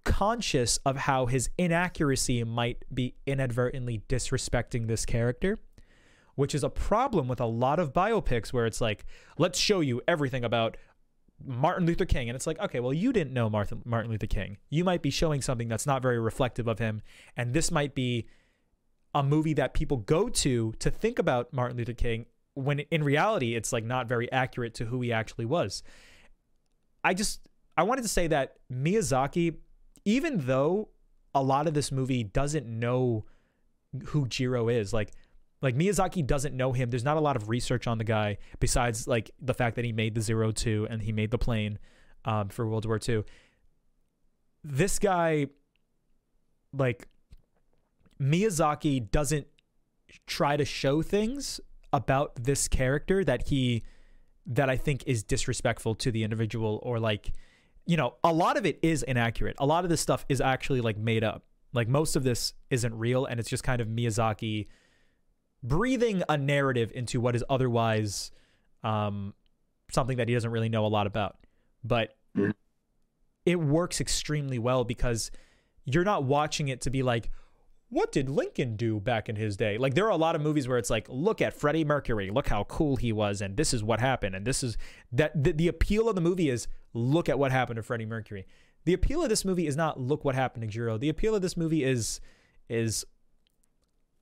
conscious 0.02 0.78
of 0.86 0.96
how 0.96 1.26
his 1.26 1.50
inaccuracy 1.58 2.42
might 2.42 2.82
be 2.92 3.14
inadvertently 3.26 4.02
disrespecting 4.08 4.86
this 4.86 5.04
character 5.04 5.58
which 6.36 6.54
is 6.54 6.64
a 6.64 6.70
problem 6.70 7.28
with 7.28 7.38
a 7.38 7.44
lot 7.44 7.78
of 7.78 7.92
biopics 7.92 8.48
where 8.50 8.64
it's 8.64 8.80
like 8.80 9.04
let's 9.36 9.58
show 9.58 9.80
you 9.80 10.00
everything 10.08 10.42
about 10.42 10.78
Martin 11.44 11.86
Luther 11.86 12.06
King. 12.06 12.28
And 12.30 12.36
it's 12.36 12.46
like 12.46 12.58
okay 12.60 12.80
well 12.80 12.94
you 12.94 13.12
didn't 13.12 13.34
know 13.34 13.50
Martin 13.50 13.82
Martin 13.84 14.10
Luther 14.10 14.26
King. 14.26 14.56
You 14.70 14.84
might 14.84 15.02
be 15.02 15.10
showing 15.10 15.42
something 15.42 15.68
that's 15.68 15.86
not 15.86 16.00
very 16.00 16.18
reflective 16.18 16.66
of 16.66 16.78
him. 16.78 17.02
And 17.36 17.52
this 17.52 17.70
might 17.70 17.94
be 17.94 18.26
a 19.14 19.22
movie 19.22 19.54
that 19.54 19.74
people 19.74 19.98
go 19.98 20.28
to 20.28 20.72
to 20.78 20.90
think 20.90 21.18
about 21.18 21.52
Martin 21.52 21.76
Luther 21.76 21.92
King 21.92 22.24
when 22.58 22.80
in 22.80 23.04
reality 23.04 23.54
it's 23.54 23.72
like 23.72 23.84
not 23.84 24.08
very 24.08 24.30
accurate 24.32 24.74
to 24.74 24.84
who 24.84 25.00
he 25.00 25.12
actually 25.12 25.44
was. 25.44 25.82
I 27.04 27.14
just 27.14 27.40
I 27.76 27.84
wanted 27.84 28.02
to 28.02 28.08
say 28.08 28.26
that 28.28 28.56
Miyazaki 28.72 29.56
even 30.04 30.38
though 30.46 30.88
a 31.34 31.42
lot 31.42 31.68
of 31.68 31.74
this 31.74 31.92
movie 31.92 32.24
doesn't 32.24 32.66
know 32.66 33.24
who 34.06 34.26
Jiro 34.26 34.68
is 34.68 34.92
like 34.92 35.12
like 35.62 35.76
Miyazaki 35.76 36.26
doesn't 36.26 36.56
know 36.56 36.72
him. 36.72 36.90
There's 36.90 37.04
not 37.04 37.16
a 37.16 37.20
lot 37.20 37.36
of 37.36 37.48
research 37.48 37.86
on 37.86 37.98
the 37.98 38.04
guy 38.04 38.38
besides 38.60 39.06
like 39.06 39.30
the 39.40 39.54
fact 39.54 39.76
that 39.76 39.84
he 39.84 39.92
made 39.92 40.14
the 40.14 40.20
Zero 40.20 40.50
Two 40.50 40.86
and 40.90 41.02
he 41.02 41.12
made 41.12 41.30
the 41.30 41.38
plane 41.38 41.78
um, 42.24 42.48
for 42.48 42.66
World 42.66 42.86
War 42.86 42.98
Two. 42.98 43.24
This 44.64 44.98
guy, 44.98 45.46
like 46.72 47.08
Miyazaki, 48.20 49.10
doesn't 49.10 49.46
try 50.26 50.56
to 50.56 50.64
show 50.64 51.02
things 51.02 51.60
about 51.92 52.34
this 52.36 52.68
character 52.68 53.24
that 53.24 53.48
he 53.48 53.82
that 54.46 54.70
I 54.70 54.76
think 54.76 55.04
is 55.06 55.22
disrespectful 55.22 55.94
to 55.96 56.10
the 56.10 56.24
individual 56.24 56.80
or 56.82 56.98
like 56.98 57.32
you 57.86 57.96
know 57.96 58.14
a 58.24 58.32
lot 58.32 58.56
of 58.56 58.66
it 58.66 58.78
is 58.82 59.02
inaccurate. 59.02 59.56
A 59.58 59.66
lot 59.66 59.84
of 59.84 59.90
this 59.90 60.00
stuff 60.00 60.24
is 60.28 60.40
actually 60.40 60.80
like 60.80 60.98
made 60.98 61.24
up. 61.24 61.44
Like 61.72 61.88
most 61.88 62.16
of 62.16 62.22
this 62.24 62.54
isn't 62.70 62.94
real 62.94 63.24
and 63.26 63.38
it's 63.40 63.48
just 63.50 63.62
kind 63.62 63.80
of 63.80 63.88
Miyazaki 63.88 64.66
breathing 65.62 66.22
a 66.28 66.36
narrative 66.36 66.92
into 66.94 67.20
what 67.20 67.34
is 67.34 67.44
otherwise 67.50 68.30
um 68.84 69.34
something 69.90 70.18
that 70.18 70.28
he 70.28 70.34
doesn't 70.34 70.50
really 70.50 70.68
know 70.68 70.84
a 70.84 70.88
lot 70.88 71.06
about. 71.06 71.36
But 71.82 72.16
Mhm. 72.36 72.54
it 73.46 73.56
works 73.56 74.00
extremely 74.00 74.58
well 74.58 74.84
because 74.84 75.30
you're 75.84 76.04
not 76.04 76.24
watching 76.24 76.68
it 76.68 76.82
to 76.82 76.90
be 76.90 77.02
like 77.02 77.30
what 77.90 78.12
did 78.12 78.28
Lincoln 78.28 78.76
do 78.76 79.00
back 79.00 79.28
in 79.28 79.36
his 79.36 79.56
day? 79.56 79.78
Like 79.78 79.94
there 79.94 80.04
are 80.06 80.10
a 80.10 80.16
lot 80.16 80.34
of 80.36 80.42
movies 80.42 80.68
where 80.68 80.78
it's 80.78 80.90
like, 80.90 81.06
look 81.08 81.40
at 81.40 81.54
Freddie 81.54 81.84
Mercury, 81.84 82.30
look 82.30 82.48
how 82.48 82.64
cool 82.64 82.96
he 82.96 83.12
was, 83.12 83.40
and 83.40 83.56
this 83.56 83.72
is 83.72 83.82
what 83.82 83.98
happened, 84.00 84.34
and 84.34 84.46
this 84.46 84.62
is 84.62 84.76
that 85.12 85.32
the, 85.42 85.52
the 85.52 85.68
appeal 85.68 86.08
of 86.08 86.14
the 86.14 86.20
movie 86.20 86.50
is 86.50 86.68
look 86.92 87.28
at 87.28 87.38
what 87.38 87.50
happened 87.52 87.76
to 87.76 87.82
Freddie 87.82 88.06
Mercury. 88.06 88.46
the 88.84 88.92
appeal 88.94 89.22
of 89.22 89.28
this 89.28 89.44
movie 89.44 89.66
is 89.66 89.76
not 89.76 89.98
look 90.00 90.24
what 90.24 90.34
happened 90.34 90.62
to 90.62 90.68
Jiro. 90.68 90.98
The 90.98 91.08
appeal 91.08 91.34
of 91.34 91.42
this 91.42 91.56
movie 91.56 91.82
is 91.84 92.20
is 92.68 93.04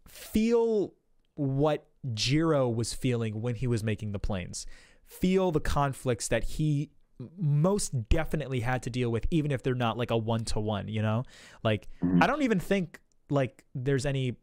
feel 0.08 0.94
what 1.34 1.86
Jiro 2.14 2.68
was 2.68 2.94
feeling 2.94 3.40
when 3.42 3.56
he 3.56 3.66
was 3.66 3.82
making 3.82 4.12
the 4.12 4.18
planes. 4.18 4.66
Feel 5.04 5.50
the 5.52 5.60
conflicts 5.60 6.28
that 6.28 6.44
he 6.44 6.90
most 7.38 8.08
definitely 8.08 8.60
had 8.60 8.82
to 8.82 8.90
deal 8.90 9.10
with 9.10 9.26
even 9.30 9.50
if 9.50 9.62
they're 9.62 9.74
not 9.74 9.96
like 9.96 10.10
a 10.10 10.16
one 10.16 10.44
to 10.44 10.60
one, 10.60 10.86
you 10.88 11.02
know? 11.02 11.24
Like 11.64 11.88
Mhm. 12.02 12.22
I 12.22 12.26
don't 12.26 12.42
even 12.42 12.60
think 12.60 13.00
like 13.30 13.64
there's 13.74 14.06
any 14.06 14.36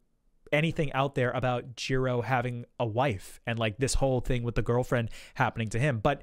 anything 0.51 0.91
out 0.93 1.15
there 1.15 1.31
about 1.31 1.75
Jiro 1.75 2.21
having 2.21 2.65
a 2.79 2.85
wife 2.85 3.39
and 3.47 3.57
like 3.57 3.77
this 3.77 3.95
whole 3.95 4.19
thing 4.21 4.43
with 4.43 4.53
the 4.55 4.61
girlfriend 4.61 5.09
happening 5.33 5.67
to 5.69 5.79
him. 5.79 5.99
But 5.99 6.21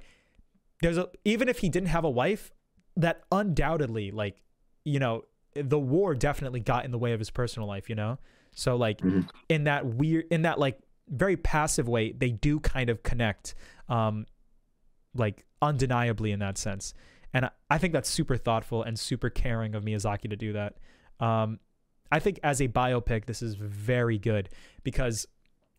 there's 0.83 0.99
a 0.99 1.09
even 1.25 1.49
if 1.49 1.59
he 1.59 1.69
didn't 1.69 1.89
have 1.89 2.05
a 2.05 2.11
wife, 2.11 2.53
that 2.97 3.23
undoubtedly 3.33 4.11
like 4.11 4.43
you 4.85 4.99
know 4.99 5.25
the 5.55 5.79
war 5.81 6.15
definitely 6.15 6.61
got 6.61 6.85
in 6.85 6.91
the 6.93 6.99
way 6.99 7.13
of 7.13 7.19
his 7.19 7.31
personal 7.31 7.67
life. 7.69 7.89
You 7.89 7.97
know, 7.97 8.19
so 8.53 8.77
like 8.77 8.99
Mhm. 8.99 9.29
in 9.49 9.65
that 9.65 9.85
weird 9.87 10.27
in 10.31 10.43
that 10.43 10.59
like 10.59 10.79
very 11.09 11.37
passive 11.37 11.89
way, 11.89 12.13
they 12.13 12.31
do 12.31 12.61
kind 12.61 12.89
of 12.89 13.03
connect, 13.03 13.57
um, 13.89 14.27
like 15.15 15.45
undeniably 15.61 16.31
in 16.31 16.39
that 16.39 16.57
sense. 16.57 16.95
And 17.35 17.47
I- 17.47 17.51
I 17.69 17.79
think 17.79 17.93
that's 17.93 18.09
super 18.09 18.37
thoughtful 18.37 18.83
and 18.85 18.97
super 18.99 19.29
caring 19.29 19.75
of 19.75 19.83
Miyazaki 19.85 20.31
to 20.31 20.37
do 20.37 20.53
that. 20.53 20.77
Um, 21.19 21.59
I 22.13 22.19
think 22.19 22.41
as 22.43 22.61
a 22.61 22.69
biopic, 22.69 23.27
this 23.27 23.43
is 23.43 23.55
very 23.55 24.19
good 24.19 24.49
because 24.83 25.27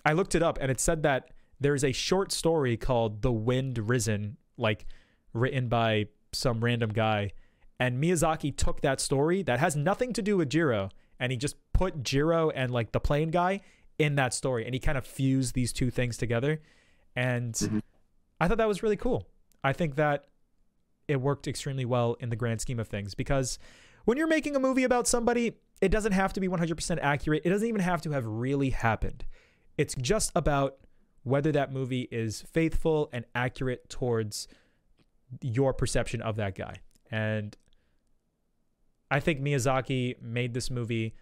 I 0.06 0.14
looked 0.14 0.36
it 0.36 0.44
up 0.44 0.58
and 0.62 0.72
it 0.72 0.80
said 0.80 1.04
that 1.04 1.32
there's 1.60 1.84
a 1.84 1.92
short 1.92 2.32
story 2.32 2.78
called 2.78 3.22
The 3.22 3.32
Wind 3.32 3.90
Risen, 3.90 4.38
like 4.58 4.86
written 5.34 5.68
by 5.68 6.08
some 6.32 6.64
random 6.64 6.92
guy. 6.92 7.32
And 7.80 8.02
Miyazaki 8.02 8.56
took 8.56 8.82
that 8.82 9.00
story 9.02 9.42
that 9.44 9.60
has 9.60 9.76
nothing 9.76 10.14
to 10.14 10.22
do 10.22 10.38
with 10.38 10.50
Jiro 10.50 10.90
and 11.20 11.32
he 11.32 11.38
just 11.38 11.56
put 11.74 12.04
Jiro 12.04 12.50
and 12.50 12.72
like 12.72 12.92
the 12.92 13.00
plane 13.00 13.30
guy 13.30 13.62
in 14.00 14.16
that 14.16 14.34
story 14.34 14.66
and 14.66 14.74
he 14.74 14.80
kind 14.80 14.98
of 14.98 15.06
fused 15.06 15.54
these 15.54 15.74
two 15.74 15.92
things 15.92 16.18
together. 16.18 16.62
And 17.16 17.54
Mhm. 17.54 17.82
I 18.40 18.48
thought 18.48 18.58
that 18.58 18.68
was 18.68 18.82
really 18.82 18.98
cool. 18.98 19.28
I 19.64 19.74
think 19.74 19.96
that 19.96 20.26
it 21.08 21.20
worked 21.22 21.48
extremely 21.48 21.86
well 21.86 22.16
in 22.20 22.30
the 22.30 22.36
grand 22.36 22.62
scheme 22.62 22.80
of 22.80 22.88
things 22.88 23.14
because 23.14 23.60
when 24.06 24.18
you're 24.18 24.28
making 24.28 24.56
a 24.56 24.60
movie 24.60 24.84
about 24.84 25.08
somebody, 25.08 25.58
it 25.82 25.90
doesn't 25.90 26.12
have 26.14 26.32
to 26.34 26.40
be 26.40 26.48
100% 26.48 27.00
accurate. 27.02 27.42
It 27.44 27.50
doesn't 27.50 27.68
even 27.68 27.82
have 27.82 28.02
to 28.04 28.12
have 28.12 28.26
really 28.26 28.70
happened. 28.70 29.26
It's 29.78 29.96
just 29.96 30.32
about 30.36 30.78
whether 31.24 31.52
that 31.52 31.72
movie 31.74 32.08
is 32.12 32.42
faithful 32.52 33.10
and 33.12 33.26
accurate 33.36 33.90
towards 33.90 34.48
your 35.42 35.74
perception 35.74 36.22
of 36.22 36.36
that 36.36 36.56
guy. 36.56 36.76
And 37.10 37.56
I 39.10 39.20
think 39.20 39.42
Miyazaki 39.42 40.22
made 40.22 40.54
this 40.54 40.70
movie 40.70 41.16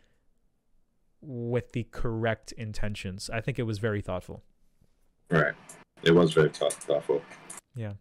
with 1.22 1.72
the 1.74 1.84
correct 1.92 2.52
intentions. 2.54 3.30
I 3.30 3.42
think 3.42 3.60
it 3.60 3.64
was 3.64 3.80
very 3.80 4.02
thoughtful. 4.02 4.44
Right. 5.30 5.54
It 6.04 6.12
was 6.12 6.34
very 6.34 6.50
thoughtful. 6.50 7.22
Yeah. 7.76 7.94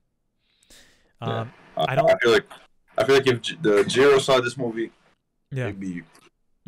Yeah. 1.21 1.41
Um, 1.41 1.53
I, 1.77 1.85
I 1.93 1.95
don't- 1.97 2.11
I 2.11 2.17
feel 2.19 2.33
like 2.33 2.47
I 2.97 3.05
feel 3.05 3.15
like 3.17 3.27
if 3.29 3.41
J- 3.43 3.57
the 3.61 3.85
Jiro 3.85 4.19
saw 4.19 4.41
this 4.41 4.57
movie, 4.57 4.91
yeah. 5.53 5.67
he'd 5.67 5.79
be 5.81 6.03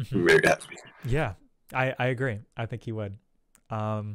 Mhm. 0.00 0.26
very 0.26 0.40
happy. 0.44 0.76
Yeah. 1.04 1.34
I, 1.72 1.94
I 1.98 2.06
agree. 2.06 2.38
I 2.56 2.66
think 2.66 2.82
he 2.82 2.92
would. 2.92 3.16
Um, 3.70 4.14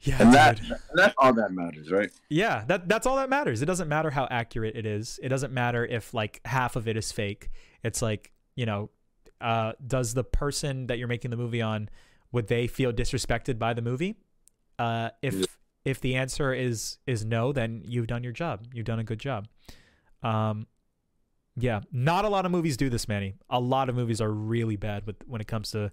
yeah. 0.00 0.16
And 0.20 0.34
that 0.34 0.60
dude. 0.60 0.72
that's 0.94 1.14
all 1.16 1.32
that 1.34 1.52
matters, 1.52 1.90
right? 1.90 2.10
Yeah, 2.28 2.64
that 2.66 2.88
that's 2.88 3.06
all 3.06 3.16
that 3.16 3.30
matters. 3.30 3.62
It 3.62 3.66
doesn't 3.66 3.88
matter 3.88 4.10
how 4.10 4.26
accurate 4.30 4.76
it 4.76 4.84
is. 4.84 5.18
It 5.22 5.28
doesn't 5.28 5.52
matter 5.52 5.86
if 5.86 6.12
like 6.12 6.40
half 6.44 6.76
of 6.76 6.88
it 6.88 6.96
is 6.96 7.12
fake. 7.12 7.50
It's 7.84 8.02
like, 8.02 8.32
you 8.56 8.66
know, 8.66 8.90
uh, 9.40 9.72
does 9.86 10.12
the 10.14 10.24
person 10.24 10.88
that 10.88 10.98
you're 10.98 11.08
making 11.08 11.30
the 11.30 11.36
movie 11.36 11.62
on 11.62 11.88
would 12.32 12.48
they 12.48 12.66
feel 12.66 12.92
disrespected 12.92 13.58
by 13.58 13.74
the 13.74 13.82
movie? 13.82 14.16
Uh, 14.78 15.10
if 15.22 15.34
Yeah. 15.34 15.46
if 15.84 16.00
the 16.00 16.16
answer 16.16 16.52
is 16.52 16.98
is 17.06 17.24
no, 17.24 17.52
then 17.52 17.82
you've 17.86 18.06
done 18.08 18.22
your 18.24 18.32
job. 18.32 18.66
You've 18.72 18.86
done 18.86 18.98
a 18.98 19.04
good 19.04 19.20
job. 19.20 19.46
Um, 20.22 20.66
yeah, 21.56 21.80
not 21.92 22.24
a 22.24 22.28
lot 22.28 22.46
of 22.46 22.52
movies 22.52 22.76
do 22.76 22.88
this, 22.88 23.08
Manny. 23.08 23.34
A 23.50 23.60
lot 23.60 23.88
of 23.88 23.94
movies 23.94 24.20
are 24.20 24.30
really 24.30 24.76
bad 24.76 25.06
with 25.06 25.16
when 25.26 25.40
it 25.40 25.46
comes 25.46 25.70
to. 25.72 25.90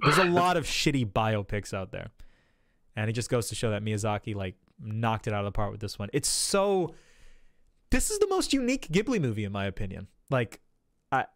There's 0.00 0.18
a 0.18 0.24
lot 0.42 0.56
of 0.56 0.64
shitty 0.64 1.12
biopics 1.12 1.72
out 1.74 1.90
there, 1.92 2.10
and 2.94 3.10
it 3.10 3.14
just 3.14 3.30
goes 3.30 3.48
to 3.48 3.54
show 3.54 3.70
that 3.70 3.82
Miyazaki 3.82 4.34
like 4.34 4.54
knocked 4.80 5.26
it 5.26 5.32
out 5.32 5.40
of 5.40 5.46
the 5.46 5.52
park 5.56 5.72
with 5.72 5.80
this 5.80 5.98
one. 5.98 6.08
It's 6.12 6.28
so. 6.28 6.94
This 7.90 8.10
is 8.10 8.18
the 8.18 8.26
most 8.26 8.52
unique 8.52 8.88
Ghibli 8.88 9.20
movie, 9.20 9.44
in 9.44 9.52
my 9.52 9.64
opinion. 9.66 10.08
Like, 10.28 10.60
I, 11.12 11.26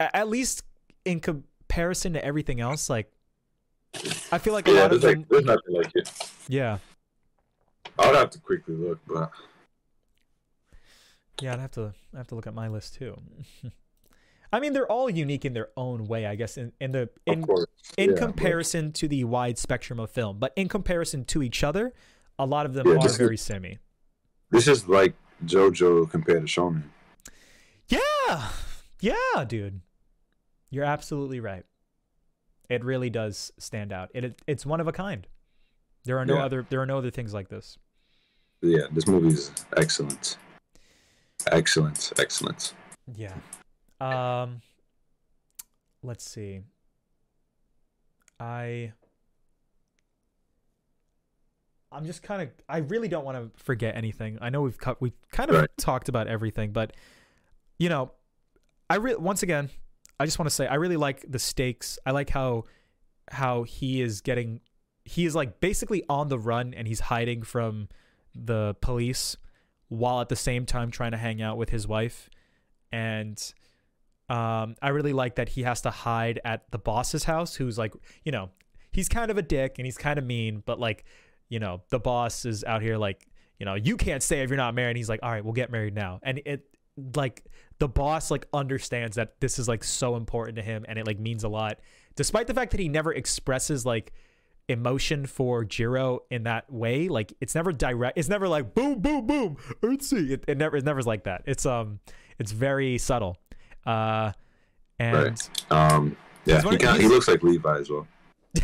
at 0.00 0.28
least 0.28 0.64
in 1.04 1.20
comparison 1.20 2.14
to 2.14 2.24
everything 2.24 2.60
else, 2.60 2.88
like, 2.88 3.12
I 4.32 4.38
feel 4.38 4.54
like 4.54 4.66
a 4.68 4.72
Yeah, 4.72 4.80
lot 4.82 4.92
of 4.92 5.02
them. 5.02 5.18
like 5.20 5.28
there's 5.28 5.44
nothing 5.44 5.74
like 5.74 5.90
it. 5.94 6.10
yeah, 6.48 6.78
I 7.98 8.06
would 8.06 8.16
have 8.16 8.30
to 8.30 8.38
quickly 8.38 8.74
look, 8.74 8.98
but 9.06 9.30
Yeah, 11.40 11.54
I'd 11.54 11.60
have 11.60 11.70
to 11.72 11.92
I 12.14 12.18
have 12.18 12.28
to 12.28 12.34
look 12.34 12.46
at 12.46 12.54
my 12.54 12.68
list 12.68 12.94
too. 12.94 13.20
I 14.54 14.60
mean, 14.60 14.74
they're 14.74 14.90
all 14.90 15.08
unique 15.08 15.44
in 15.46 15.54
their 15.54 15.70
own 15.78 16.04
way, 16.06 16.26
I 16.26 16.34
guess. 16.34 16.56
In 16.58 16.72
in 16.80 16.92
the 16.92 17.08
in 17.26 17.44
in 17.96 18.10
yeah, 18.10 18.14
but- 18.14 18.18
comparison 18.18 18.92
to 18.92 19.08
the 19.08 19.24
wide 19.24 19.58
spectrum 19.58 19.98
of 19.98 20.10
film, 20.10 20.38
but 20.38 20.52
in 20.56 20.68
comparison 20.68 21.24
to 21.26 21.42
each 21.42 21.64
other, 21.64 21.92
a 22.38 22.44
lot 22.46 22.66
of 22.66 22.74
them 22.74 22.86
Yeah, 22.86 22.94
are 22.94 23.02
this 23.02 23.12
is- 23.12 23.18
very 23.18 23.36
semi. 23.36 23.78
this 24.50 24.68
is 24.68 24.86
like 24.88 25.14
JoJo 25.46 26.10
compared 26.10 26.46
to 26.46 26.60
Shonen. 26.60 26.82
Yeah, 27.88 28.48
yeah, 29.00 29.44
dude, 29.46 29.80
you're 30.70 30.84
absolutely 30.84 31.40
right. 31.40 31.64
It 32.70 32.84
really 32.84 33.10
does 33.10 33.52
stand 33.58 33.92
out. 33.92 34.10
It, 34.14 34.24
it 34.24 34.42
it's 34.46 34.64
one 34.64 34.80
of 34.80 34.86
a 34.88 34.92
kind. 34.92 35.26
There 36.04 36.18
are 36.18 36.24
no 36.26 36.36
Yeah. 36.36 36.44
other 36.44 36.66
there 36.68 36.80
are 36.80 36.86
no 36.86 36.98
other 36.98 37.10
things 37.10 37.32
like 37.34 37.48
this. 37.48 37.78
Yeah, 38.60 38.82
this 38.92 39.06
movie 39.06 39.28
is 39.28 39.50
excellent, 39.76 40.36
excellent, 41.50 42.12
excellent. 42.18 42.74
Yeah. 43.16 43.34
Um 44.00 44.60
let's 46.02 46.24
see. 46.28 46.60
I 48.40 48.92
I'm 51.90 52.06
just 52.06 52.22
kind 52.22 52.42
of 52.42 52.48
I 52.68 52.78
really 52.78 53.08
don't 53.08 53.24
want 53.24 53.36
to 53.36 53.62
forget 53.62 53.96
anything. 53.96 54.38
I 54.40 54.50
know 54.50 54.62
we've 54.62 54.78
cut 54.78 55.00
we've 55.00 55.12
kind 55.30 55.50
of 55.50 55.56
Right. 55.56 55.70
talked 55.78 56.08
about 56.08 56.26
everything, 56.26 56.72
but 56.72 56.94
you 57.78 57.88
know, 57.88 58.12
I 58.88 58.96
re- 58.96 59.16
once 59.16 59.42
again, 59.42 59.70
I 60.18 60.24
just 60.24 60.38
want 60.38 60.48
to 60.48 60.54
say 60.54 60.66
I 60.66 60.76
really 60.76 60.96
like 60.96 61.24
the 61.28 61.38
stakes. 61.38 61.98
I 62.06 62.12
like 62.12 62.30
how 62.30 62.64
how 63.30 63.62
he 63.64 64.00
is 64.00 64.20
getting 64.20 64.60
he 65.04 65.26
is 65.26 65.34
like 65.34 65.60
basically 65.60 66.02
on 66.08 66.28
the 66.28 66.38
run 66.38 66.74
and 66.74 66.86
he's 66.88 67.00
hiding 67.00 67.42
from 67.42 67.88
the 68.34 68.74
police 68.80 69.36
while 69.92 70.20
at 70.20 70.28
the 70.28 70.36
same 70.36 70.66
time 70.66 70.90
trying 70.90 71.12
to 71.12 71.16
hang 71.16 71.42
out 71.42 71.56
with 71.56 71.70
his 71.70 71.86
wife 71.86 72.30
and 72.92 73.52
um, 74.28 74.76
I 74.80 74.88
really 74.88 75.12
like 75.12 75.34
that 75.34 75.50
he 75.50 75.62
has 75.64 75.82
to 75.82 75.90
hide 75.90 76.40
at 76.44 76.70
the 76.70 76.78
boss's 76.78 77.24
house, 77.24 77.54
who's 77.54 77.76
like, 77.76 77.92
you 78.24 78.32
know, 78.32 78.48
he's 78.90 79.08
kind 79.08 79.30
of 79.30 79.36
a 79.36 79.42
dick 79.42 79.74
and 79.78 79.84
he's 79.86 79.98
kind 79.98 80.18
of 80.18 80.24
mean, 80.24 80.62
but 80.64 80.80
like, 80.80 81.04
you 81.50 81.58
know, 81.58 81.82
the 81.90 81.98
boss 81.98 82.46
is 82.46 82.64
out 82.64 82.80
here 82.80 82.96
like, 82.96 83.26
you 83.58 83.66
know, 83.66 83.74
you 83.74 83.96
can't 83.96 84.22
stay 84.22 84.40
if 84.40 84.48
you're 84.48 84.56
not 84.56 84.74
married. 84.74 84.92
And 84.92 84.96
he's 84.96 85.08
like, 85.08 85.20
all 85.22 85.30
right, 85.30 85.44
we'll 85.44 85.52
get 85.52 85.70
married 85.70 85.94
now. 85.94 86.18
And 86.22 86.40
it 86.46 86.64
like 87.14 87.44
the 87.78 87.88
boss 87.88 88.30
like 88.30 88.46
understands 88.54 89.16
that 89.16 89.40
this 89.40 89.58
is 89.58 89.68
like 89.68 89.84
so 89.84 90.16
important 90.16 90.56
to 90.56 90.62
him 90.62 90.84
and 90.88 90.98
it 90.98 91.06
like 91.06 91.18
means 91.18 91.44
a 91.44 91.48
lot, 91.48 91.80
despite 92.16 92.46
the 92.46 92.54
fact 92.54 92.70
that 92.70 92.80
he 92.80 92.88
never 92.88 93.12
expresses 93.12 93.84
like 93.84 94.14
emotion 94.72 95.26
for 95.26 95.64
Jiro 95.64 96.20
in 96.30 96.44
that 96.44 96.72
way. 96.72 97.08
Like 97.08 97.32
it's 97.40 97.54
never 97.54 97.72
direct. 97.72 98.18
It's 98.18 98.28
never 98.28 98.48
like 98.48 98.74
boom, 98.74 99.00
boom, 99.00 99.26
boom. 99.26 99.56
Earthsea. 99.82 100.30
It, 100.30 100.44
it 100.48 100.58
never. 100.58 100.76
It 100.76 100.84
never's 100.84 101.06
like 101.06 101.24
that. 101.24 101.42
It's 101.46 101.64
um. 101.66 102.00
It's 102.38 102.50
very 102.50 102.98
subtle. 102.98 103.36
Uh, 103.86 104.32
and 104.98 105.38
Right. 105.70 105.92
Um, 105.92 106.16
yeah, 106.44 106.60
he, 106.60 106.70
kinda, 106.70 106.94
he 106.94 107.06
looks 107.06 107.28
like 107.28 107.42
Levi 107.42 107.78
as 107.78 107.88
well. 107.88 108.06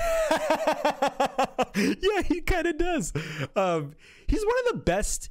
yeah, 1.77 2.23
he 2.25 2.41
kind 2.41 2.67
of 2.67 2.77
does. 2.77 3.13
Um, 3.55 3.95
he's 4.27 4.45
one 4.45 4.55
of 4.67 4.73
the 4.73 4.81
best 4.85 5.31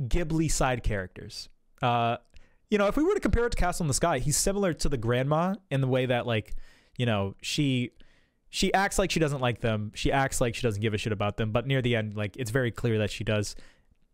Ghibli 0.00 0.50
side 0.50 0.82
characters. 0.82 1.48
Uh, 1.80 2.18
you 2.70 2.78
know, 2.78 2.86
if 2.86 2.96
we 2.96 3.02
were 3.02 3.14
to 3.14 3.20
compare 3.20 3.46
it 3.46 3.50
to 3.50 3.56
Castle 3.56 3.84
in 3.84 3.88
the 3.88 3.94
Sky, 3.94 4.18
he's 4.18 4.36
similar 4.36 4.72
to 4.74 4.88
the 4.88 4.96
grandma 4.96 5.54
in 5.70 5.80
the 5.80 5.88
way 5.88 6.06
that, 6.06 6.26
like, 6.26 6.54
you 6.96 7.04
know, 7.04 7.34
she 7.42 7.90
she 8.54 8.72
acts 8.74 8.98
like 8.98 9.10
she 9.10 9.18
doesn't 9.18 9.40
like 9.40 9.60
them. 9.62 9.92
She 9.94 10.12
acts 10.12 10.38
like 10.38 10.54
she 10.54 10.60
doesn't 10.60 10.82
give 10.82 10.92
a 10.92 10.98
shit 10.98 11.10
about 11.12 11.38
them. 11.38 11.52
But 11.52 11.66
near 11.66 11.80
the 11.80 11.96
end, 11.96 12.14
like, 12.14 12.36
it's 12.36 12.50
very 12.50 12.70
clear 12.70 12.98
that 12.98 13.10
she 13.10 13.24
does. 13.24 13.56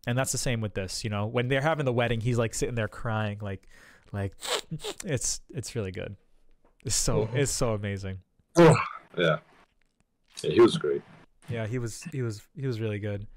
And 0.07 0.17
that's 0.17 0.31
the 0.31 0.37
same 0.37 0.61
with 0.61 0.73
this. 0.75 1.03
You 1.03 1.09
know, 1.09 1.25
when 1.25 1.49
they're 1.49 1.59
having 1.61 1.83
the 1.85 1.91
wedding, 1.91 2.21
he's 2.21 2.37
like 2.37 2.53
sitting 2.53 2.73
there 2.75 2.87
crying, 2.87 3.39
like, 3.41 3.67
like, 4.13 4.33
it's 5.05 5.41
it's 5.49 5.75
really 5.75 5.91
good. 5.91 6.15
It's 6.85 6.95
so 6.95 7.25
Mhm. 7.25 7.35
it's 7.35 7.51
so 7.51 7.73
amazing. 7.73 8.19
Yeah. 8.57 8.75
Yeah, 9.17 9.39
he 10.41 10.61
was 10.61 10.77
great. 10.77 11.01
Yeah, 11.49 11.67
he 11.67 11.77
was 11.77 12.03
he 12.13 12.21
was 12.21 12.41
he 12.55 12.65
was 12.65 12.79
really 12.79 12.99
good. 12.99 13.27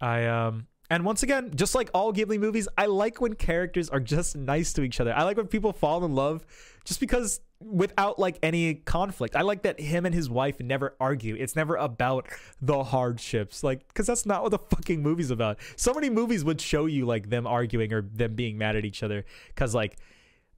I 0.00 0.26
um 0.26 0.66
And 0.90 1.04
once 1.04 1.22
again, 1.22 1.52
just 1.54 1.76
like 1.76 1.88
all 1.94 2.12
Ghibli 2.12 2.38
movies, 2.38 2.66
I 2.76 2.86
like 2.86 3.20
when 3.20 3.34
characters 3.34 3.88
are 3.88 4.00
just 4.00 4.36
nice 4.36 4.72
to 4.72 4.82
each 4.82 5.00
other. 5.00 5.14
I 5.14 5.22
like 5.22 5.36
when 5.36 5.46
people 5.46 5.72
fall 5.72 6.04
in 6.04 6.16
love 6.16 6.44
just 6.84 6.98
because 6.98 7.40
without 7.60 8.18
like 8.18 8.38
any 8.42 8.74
conflict. 8.74 9.36
I 9.36 9.42
like 9.42 9.62
that 9.62 9.78
him 9.78 10.04
and 10.04 10.14
his 10.14 10.28
wife 10.28 10.58
never 10.58 10.96
argue. 10.98 11.36
It's 11.36 11.54
never 11.54 11.76
about 11.76 12.26
the 12.60 12.82
hardships. 12.82 13.62
Like 13.62 13.92
cuz 13.94 14.06
that's 14.06 14.26
not 14.26 14.42
what 14.42 14.50
the 14.50 14.58
fucking 14.58 15.00
movie's 15.00 15.30
about. 15.30 15.58
So 15.76 15.94
many 15.94 16.10
movies 16.10 16.44
would 16.44 16.60
show 16.60 16.86
you 16.86 17.06
like 17.06 17.30
them 17.30 17.46
arguing 17.46 17.92
or 17.92 18.02
them 18.02 18.34
being 18.34 18.58
mad 18.58 18.76
at 18.76 18.84
each 18.84 19.02
other 19.02 19.24
cuz 19.54 19.74
like 19.74 19.98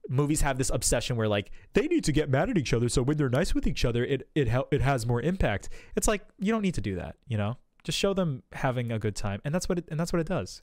movies 0.09 0.41
have 0.41 0.57
this 0.57 0.69
obsession 0.69 1.15
where 1.15 1.27
like 1.27 1.51
they 1.73 1.87
need 1.87 2.03
to 2.05 2.11
get 2.11 2.29
mad 2.29 2.49
at 2.49 2.57
each 2.57 2.73
other 2.73 2.89
so 2.89 3.01
when 3.01 3.15
they're 3.15 3.29
nice 3.29 3.53
with 3.53 3.65
each 3.65 3.85
other 3.85 4.03
it 4.03 4.27
it 4.33 4.47
it 4.71 4.81
has 4.81 5.05
more 5.05 5.21
impact. 5.21 5.69
It's 5.95 6.07
like 6.07 6.25
you 6.39 6.51
don't 6.51 6.61
need 6.61 6.75
to 6.75 6.81
do 6.81 6.95
that, 6.95 7.17
you 7.27 7.37
know? 7.37 7.57
Just 7.83 7.97
show 7.97 8.13
them 8.13 8.43
having 8.53 8.91
a 8.91 8.99
good 8.99 9.15
time. 9.15 9.41
And 9.43 9.53
that's 9.53 9.67
what 9.67 9.77
it 9.77 9.85
and 9.89 9.99
that's 9.99 10.13
what 10.13 10.19
it 10.19 10.27
does. 10.27 10.61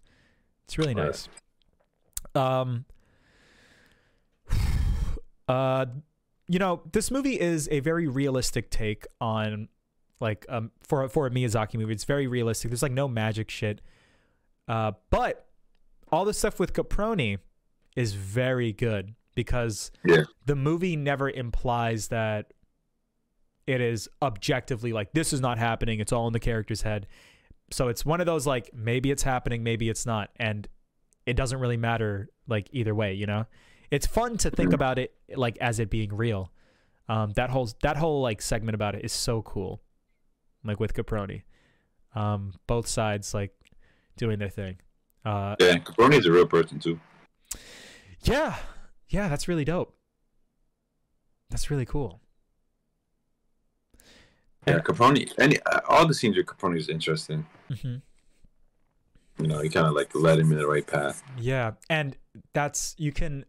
It's 0.65 0.79
really 0.79 0.95
Right. 0.95 1.07
nice. 1.07 1.29
Um 2.35 2.85
uh 5.49 5.87
you 6.49 6.59
know, 6.59 6.83
this 6.93 7.11
movie 7.13 7.39
is 7.41 7.69
a 7.71 7.79
very 7.81 8.09
realistic 8.09 8.71
take 8.71 9.07
on 9.21 9.69
like 10.21 10.45
um 10.49 10.71
for 10.87 11.09
for 11.09 11.27
a 11.27 11.31
Miyazaki 11.31 11.75
movie. 11.77 11.93
It's 11.93 12.05
very 12.05 12.27
realistic. 12.27 12.71
There's 12.71 12.83
like 12.83 12.93
no 12.93 13.09
magic 13.09 13.51
shit. 13.51 13.81
Uh 14.69 14.93
but 15.11 15.47
all 16.13 16.25
the 16.25 16.35
stuff 16.35 16.59
with 16.59 16.73
Caproni 16.73 17.39
is 17.97 18.15
very 18.15 18.73
good 18.73 19.15
because 19.35 19.91
Yeah. 20.05 20.25
the 20.47 20.57
movie 20.57 20.97
never 20.97 21.31
implies 21.31 22.09
that 22.09 22.53
it 23.67 23.81
is 23.81 24.09
objectively 24.23 24.93
like 24.93 25.13
this 25.13 25.33
is 25.33 25.41
not 25.41 25.59
happening. 25.59 26.01
It's 26.01 26.13
all 26.13 26.27
in 26.27 26.33
the 26.33 26.41
character's 26.41 26.83
head. 26.83 27.07
So 27.71 27.89
it's 27.89 28.05
one 28.05 28.21
of 28.21 28.27
those 28.27 28.47
like 28.47 28.71
maybe 28.75 29.11
it's 29.11 29.23
happening, 29.23 29.63
maybe 29.63 29.89
it's 29.89 30.05
not, 30.07 30.31
and 30.37 30.67
it 31.27 31.35
doesn't 31.37 31.61
really 31.61 31.77
matter 31.77 32.29
like 32.49 32.69
either 32.73 32.95
way. 32.95 33.15
You 33.15 33.27
know, 33.27 33.47
it's 33.91 34.07
fun 34.07 34.37
to 34.39 34.51
think 34.51 34.73
about 34.73 34.99
it 34.99 35.15
like 35.37 35.57
as 35.59 35.79
it 35.79 35.91
being 35.91 36.15
real. 36.15 36.53
Um, 37.09 37.33
that 37.37 37.51
whole 37.51 37.69
that 37.83 37.97
whole 37.97 38.23
like 38.23 38.43
segment 38.43 38.75
about 38.75 38.95
it 38.95 39.05
is 39.05 39.13
so 39.13 39.43
cool, 39.43 39.83
like 40.65 40.81
with 40.81 40.95
Caproni. 40.95 41.43
Um, 42.15 42.55
both 42.67 42.89
sides 42.89 43.35
like 43.35 43.53
doing 44.17 44.39
their 44.39 44.49
thing. 44.49 44.79
Uh, 45.25 45.55
Yeah, 45.61 45.79
Caproni 45.79 46.19
is 46.19 46.27
a 46.27 46.33
real 46.33 46.47
person 46.47 46.79
too. 46.81 46.99
yeah, 48.23 48.57
yeah, 49.09 49.29
that's 49.29 49.47
really 49.49 49.65
dope. 49.65 49.95
That's 51.51 51.71
really 51.71 51.87
cool. 51.87 52.21
Yeah, 54.67 54.79
Caproni. 54.81 55.33
Any 55.39 55.59
uh, 55.63 55.81
all 55.89 56.07
the 56.07 56.15
scenes 56.15 56.37
with 56.37 56.47
Caproni 56.47 56.79
is 56.79 56.89
interesting. 56.89 57.47
Mm-hmm. 57.71 57.97
You 59.43 59.47
know, 59.49 59.63
you 59.63 59.71
kind 59.71 59.87
of 59.87 59.95
like 59.95 60.15
led 60.15 60.39
him 60.39 60.53
in 60.53 60.59
the 60.59 60.67
right 60.67 60.87
path. 60.87 61.23
Yeah, 61.39 61.73
and 61.89 62.17
that's 62.53 62.95
you 62.99 63.13
can 63.13 63.45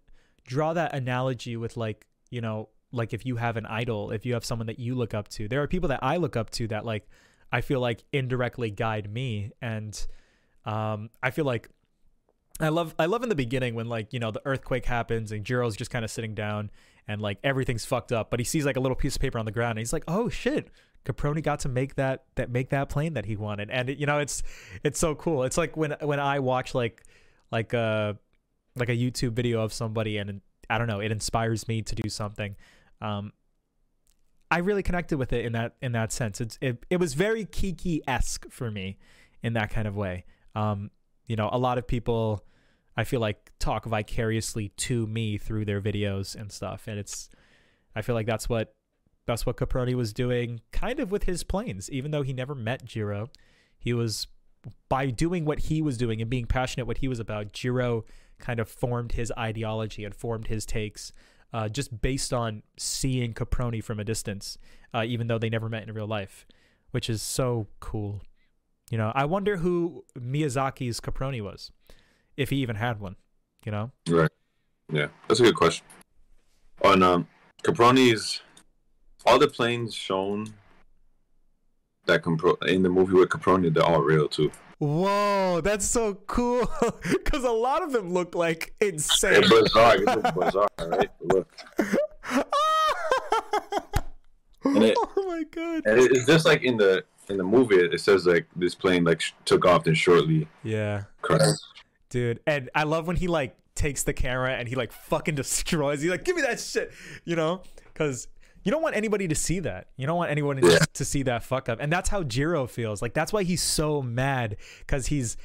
draw 0.45 0.73
that 0.73 0.93
analogy 0.93 1.57
with 1.57 1.75
like 1.75 2.07
you 2.29 2.41
know 2.41 2.69
like 2.91 3.13
if 3.13 3.25
you 3.25 3.35
have 3.37 3.57
an 3.57 3.65
idol, 3.65 4.11
if 4.11 4.25
you 4.25 4.33
have 4.33 4.45
someone 4.45 4.67
that 4.67 4.79
you 4.79 4.95
look 4.95 5.13
up 5.13 5.27
to. 5.29 5.47
There 5.47 5.61
are 5.61 5.67
people 5.67 5.89
that 5.89 5.99
I 6.01 6.17
look 6.17 6.35
up 6.35 6.49
to 6.51 6.67
that 6.69 6.85
like 6.85 7.07
I 7.51 7.61
feel 7.61 7.81
like 7.81 8.05
indirectly 8.13 8.71
guide 8.71 9.11
me, 9.11 9.51
and 9.61 10.07
um, 10.65 11.09
I 11.21 11.31
feel 11.31 11.45
like 11.45 11.69
I 12.61 12.69
love 12.69 12.95
I 12.97 13.05
love 13.07 13.23
in 13.23 13.29
the 13.29 13.35
beginning 13.35 13.75
when 13.75 13.87
like 13.87 14.13
you 14.13 14.19
know 14.19 14.31
the 14.31 14.41
earthquake 14.45 14.85
happens 14.85 15.31
and 15.31 15.43
Jiro's 15.43 15.75
just 15.75 15.91
kind 15.91 16.05
of 16.05 16.11
sitting 16.11 16.35
down 16.35 16.69
and 17.07 17.21
like 17.21 17.39
everything's 17.43 17.85
fucked 17.85 18.11
up, 18.11 18.29
but 18.29 18.39
he 18.39 18.43
sees 18.43 18.65
like 18.65 18.77
a 18.77 18.79
little 18.79 18.95
piece 18.95 19.15
of 19.15 19.21
paper 19.21 19.39
on 19.39 19.45
the 19.45 19.51
ground 19.51 19.71
and 19.71 19.79
he's 19.79 19.93
like, 19.93 20.03
oh 20.07 20.29
shit. 20.29 20.69
Caproni 21.05 21.41
got 21.41 21.59
to 21.61 21.69
make 21.69 21.95
that 21.95 22.25
that 22.35 22.49
make 22.49 22.69
that 22.69 22.89
plane 22.89 23.13
that 23.13 23.25
he 23.25 23.35
wanted, 23.35 23.69
and 23.69 23.89
it, 23.89 23.97
you 23.97 24.05
know 24.05 24.19
it's 24.19 24.43
it's 24.83 24.99
so 24.99 25.15
cool. 25.15 25.43
It's 25.43 25.57
like 25.57 25.75
when 25.75 25.95
when 26.01 26.19
I 26.19 26.39
watch 26.39 26.75
like 26.75 27.03
like 27.51 27.73
a 27.73 28.17
like 28.75 28.89
a 28.89 28.95
YouTube 28.95 29.33
video 29.33 29.61
of 29.61 29.73
somebody 29.73 30.17
and 30.17 30.41
I 30.69 30.77
don't 30.77 30.87
know, 30.87 31.01
it 31.01 31.11
inspires 31.11 31.67
me 31.67 31.81
to 31.81 31.95
do 31.95 32.07
something. 32.07 32.55
Um, 33.01 33.33
I 34.49 34.59
really 34.59 34.83
connected 34.83 35.17
with 35.17 35.33
it 35.33 35.45
in 35.45 35.53
that 35.53 35.75
in 35.81 35.91
that 35.93 36.11
sense. 36.11 36.39
It's 36.39 36.57
it, 36.61 36.85
it 36.89 36.97
was 36.97 37.13
very 37.13 37.45
Kiki 37.45 38.01
esque 38.07 38.49
for 38.49 38.69
me 38.69 38.97
in 39.43 39.53
that 39.53 39.69
kind 39.69 39.87
of 39.87 39.95
way. 39.95 40.25
Um, 40.55 40.91
you 41.25 41.35
know, 41.35 41.49
a 41.51 41.57
lot 41.57 41.77
of 41.77 41.87
people 41.87 42.45
I 42.95 43.05
feel 43.05 43.21
like 43.21 43.51
talk 43.59 43.85
vicariously 43.85 44.69
to 44.69 45.07
me 45.07 45.37
through 45.37 45.65
their 45.65 45.81
videos 45.81 46.35
and 46.35 46.51
stuff, 46.51 46.87
and 46.87 46.99
it's 46.99 47.29
I 47.95 48.01
feel 48.01 48.15
like 48.15 48.27
that's 48.27 48.47
what 48.47 48.73
that's 49.25 49.45
what 49.45 49.57
Caproni 49.57 49.93
was 49.93 50.13
doing, 50.13 50.61
kind 50.71 50.99
of 50.99 51.11
with 51.11 51.23
his 51.23 51.43
planes. 51.43 51.89
Even 51.89 52.11
though 52.11 52.23
he 52.23 52.33
never 52.33 52.55
met 52.55 52.85
Jiro, 52.85 53.29
he 53.77 53.93
was 53.93 54.27
by 54.89 55.07
doing 55.07 55.45
what 55.45 55.59
he 55.59 55.81
was 55.81 55.97
doing 55.97 56.21
and 56.21 56.29
being 56.29 56.45
passionate 56.45 56.85
what 56.85 56.99
he 56.99 57.07
was 57.07 57.19
about. 57.19 57.53
Jiro 57.53 58.05
kind 58.39 58.59
of 58.59 58.69
formed 58.69 59.13
his 59.13 59.31
ideology 59.37 60.03
and 60.03 60.15
formed 60.15 60.47
his 60.47 60.65
takes 60.65 61.11
uh, 61.53 61.69
just 61.69 62.01
based 62.01 62.33
on 62.33 62.63
seeing 62.77 63.33
Caproni 63.33 63.83
from 63.83 63.99
a 63.99 64.03
distance, 64.03 64.57
uh, 64.93 65.03
even 65.05 65.27
though 65.27 65.37
they 65.37 65.49
never 65.49 65.69
met 65.69 65.87
in 65.87 65.93
real 65.93 66.07
life, 66.07 66.45
which 66.91 67.09
is 67.09 67.21
so 67.21 67.67
cool. 67.79 68.21
You 68.89 68.97
know, 68.97 69.11
I 69.15 69.25
wonder 69.25 69.57
who 69.57 70.05
Miyazaki's 70.17 70.99
Caproni 70.99 71.41
was, 71.41 71.71
if 72.37 72.49
he 72.49 72.57
even 72.57 72.75
had 72.75 72.99
one. 72.99 73.15
You 73.65 73.71
know, 73.71 73.91
Right. 74.09 74.31
Yeah, 74.91 75.07
that's 75.27 75.39
a 75.39 75.43
good 75.43 75.55
question. 75.55 75.85
On 76.83 77.03
um, 77.03 77.27
Caproni's, 77.63 78.41
all 79.25 79.39
the 79.39 79.47
planes 79.47 79.93
shown 79.93 80.53
that 82.05 82.23
Compro- 82.23 82.61
in 82.67 82.83
the 82.83 82.89
movie 82.89 83.13
with 83.13 83.29
Caproni, 83.29 83.73
they're 83.73 83.83
all 83.83 84.01
real 84.01 84.27
too. 84.27 84.51
whoa, 84.79 85.61
that's 85.63 85.85
so 85.85 86.15
cool 86.27 86.69
because 87.11 87.43
a 87.43 87.51
lot 87.51 87.83
of 87.83 87.91
them 87.91 88.11
look 88.11 88.33
like 88.35 88.73
insane. 88.81 89.35
It's 89.43 89.49
bizarre. 89.49 89.95
It's 89.97 90.31
bizarre, 90.31 90.67
right? 90.87 91.09
Look, 91.21 91.47
it- 94.65 94.97
oh 94.97 95.25
my 95.27 95.43
god! 95.51 95.83
and 95.85 95.99
it- 95.99 96.11
it's 96.11 96.25
just 96.25 96.45
like 96.45 96.63
in 96.63 96.77
the 96.77 97.03
in 97.29 97.37
the 97.37 97.43
movie. 97.43 97.75
It 97.75 97.99
says 98.01 98.25
like 98.25 98.45
this 98.55 98.75
plane 98.75 99.03
like 99.03 99.21
sh- 99.21 99.33
took 99.45 99.65
off 99.65 99.85
and 99.87 99.97
shortly 99.97 100.47
Yeah. 100.63 101.03
crashed. 101.21 101.63
dude. 102.09 102.39
And 102.47 102.69
I 102.75 102.83
love 102.83 103.07
when 103.07 103.15
he 103.15 103.27
like 103.27 103.55
takes 103.75 104.03
the 104.03 104.13
camera 104.13 104.51
and 104.53 104.67
he 104.67 104.75
like 104.75 104.91
fucking 104.91 105.35
destroys. 105.35 106.01
He's 106.01 106.11
like, 106.11 106.23
"Give 106.25 106.35
me 106.35 106.41
that 106.41 106.59
shit," 106.59 106.91
you 107.23 107.35
know, 107.35 107.61
because 107.85 108.27
you 108.63 108.71
don't 108.71 108.81
want 108.81 108.95
anybody 108.95 109.27
to 109.27 109.35
see 109.35 109.59
that. 109.59 109.87
You 109.97 110.05
don't 110.07 110.17
want 110.17 110.31
anyone 110.31 110.57
to, 110.57 110.71
Yeah. 110.71 110.79
to 110.93 111.05
see 111.05 111.23
that 111.23 111.43
fuck 111.43 111.69
up. 111.69 111.79
And 111.81 111.91
that's 111.91 112.09
how 112.09 112.23
Jiro 112.23 112.67
feels. 112.67 113.01
Like 113.01 113.13
that's 113.13 113.31
why 113.33 113.43
he's 113.43 113.61
so 113.61 114.01
mad 114.01 114.57
because 114.79 115.07
he's. 115.07 115.37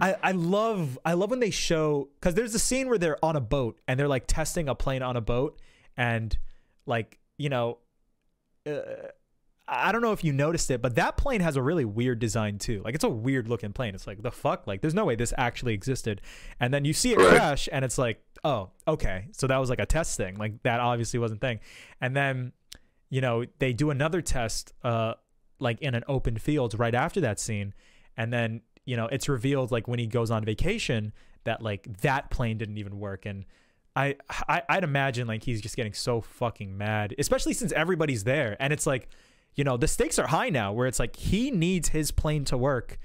I, 0.00 0.16
I 0.22 0.32
love 0.32 0.98
I 1.04 1.12
love 1.14 1.30
when 1.30 1.40
they 1.40 1.50
show 1.50 2.08
because 2.18 2.34
there's 2.34 2.54
a 2.54 2.58
scene 2.58 2.88
where 2.88 2.96
they're 2.96 3.22
on 3.24 3.36
a 3.36 3.40
boat 3.40 3.78
and 3.86 3.98
they're 4.00 4.08
like 4.08 4.26
testing 4.26 4.68
a 4.68 4.74
plane 4.74 5.02
on 5.02 5.16
a 5.16 5.20
boat 5.20 5.60
and 5.96 6.36
like 6.86 7.18
you 7.36 7.48
know 7.50 7.78
uh, 8.66 8.80
I 9.72 9.92
don't 9.92 10.02
know 10.02 10.10
if 10.12 10.24
you 10.24 10.32
noticed 10.32 10.68
it, 10.72 10.82
but 10.82 10.96
that 10.96 11.16
plane 11.16 11.40
has 11.42 11.54
a 11.54 11.62
really 11.62 11.84
weird 11.84 12.18
design 12.18 12.58
too. 12.58 12.82
Like 12.84 12.96
it's 12.96 13.04
a 13.04 13.08
weird 13.08 13.48
looking 13.48 13.72
plane. 13.72 13.94
It's 13.94 14.06
like 14.06 14.20
the 14.20 14.32
fuck. 14.32 14.66
Like 14.66 14.80
there's 14.80 14.94
no 14.94 15.04
way 15.04 15.14
this 15.14 15.32
actually 15.38 15.74
existed. 15.74 16.20
And 16.58 16.74
then 16.74 16.84
you 16.84 16.92
see 16.92 17.12
it 17.12 17.18
Right. 17.18 17.28
crash, 17.28 17.68
and 17.70 17.84
it's 17.84 17.96
like, 17.96 18.20
oh, 18.42 18.70
okay. 18.88 19.26
So 19.30 19.46
that 19.46 19.58
was 19.58 19.70
like 19.70 19.78
a 19.78 19.86
test 19.86 20.16
thing. 20.16 20.36
Like 20.36 20.62
that 20.64 20.80
obviously 20.80 21.20
wasn't 21.20 21.40
thing. 21.40 21.60
And 22.00 22.16
then, 22.16 22.52
you 23.10 23.20
know, 23.20 23.44
they 23.60 23.72
do 23.72 23.90
another 23.90 24.20
test, 24.20 24.72
uh, 24.82 25.14
like 25.60 25.80
in 25.80 25.94
an 25.94 26.02
open 26.08 26.36
field 26.36 26.76
right 26.78 26.94
after 26.94 27.20
that 27.20 27.38
scene, 27.38 27.72
and 28.16 28.32
then 28.32 28.62
you 28.86 28.96
know 28.96 29.06
it's 29.06 29.28
revealed 29.28 29.70
like 29.70 29.86
when 29.86 29.98
he 30.00 30.06
goes 30.06 30.30
on 30.32 30.44
vacation 30.44 31.12
that 31.44 31.62
like 31.62 32.00
that 32.00 32.30
plane 32.30 32.58
didn't 32.58 32.78
even 32.78 32.98
work 32.98 33.24
and. 33.24 33.44
I, 33.96 34.14
I 34.48 34.62
I'd 34.68 34.84
imagine 34.84 35.26
like 35.26 35.42
he's 35.42 35.60
just 35.60 35.74
getting 35.74 35.94
so 35.94 36.20
fucking 36.20 36.78
mad, 36.78 37.12
especially 37.18 37.54
since 37.54 37.72
everybody's 37.72 38.22
there, 38.22 38.56
and 38.60 38.72
it's 38.72 38.86
like, 38.86 39.08
you 39.54 39.64
know, 39.64 39.76
the 39.76 39.88
stakes 39.88 40.18
are 40.18 40.28
high 40.28 40.48
now, 40.50 40.72
where 40.72 40.86
it's 40.86 40.98
like 40.98 41.16
he 41.16 41.50
needs 41.50 41.88
his 41.90 42.10
plane 42.10 42.44
to 42.46 42.56
work 42.56 42.98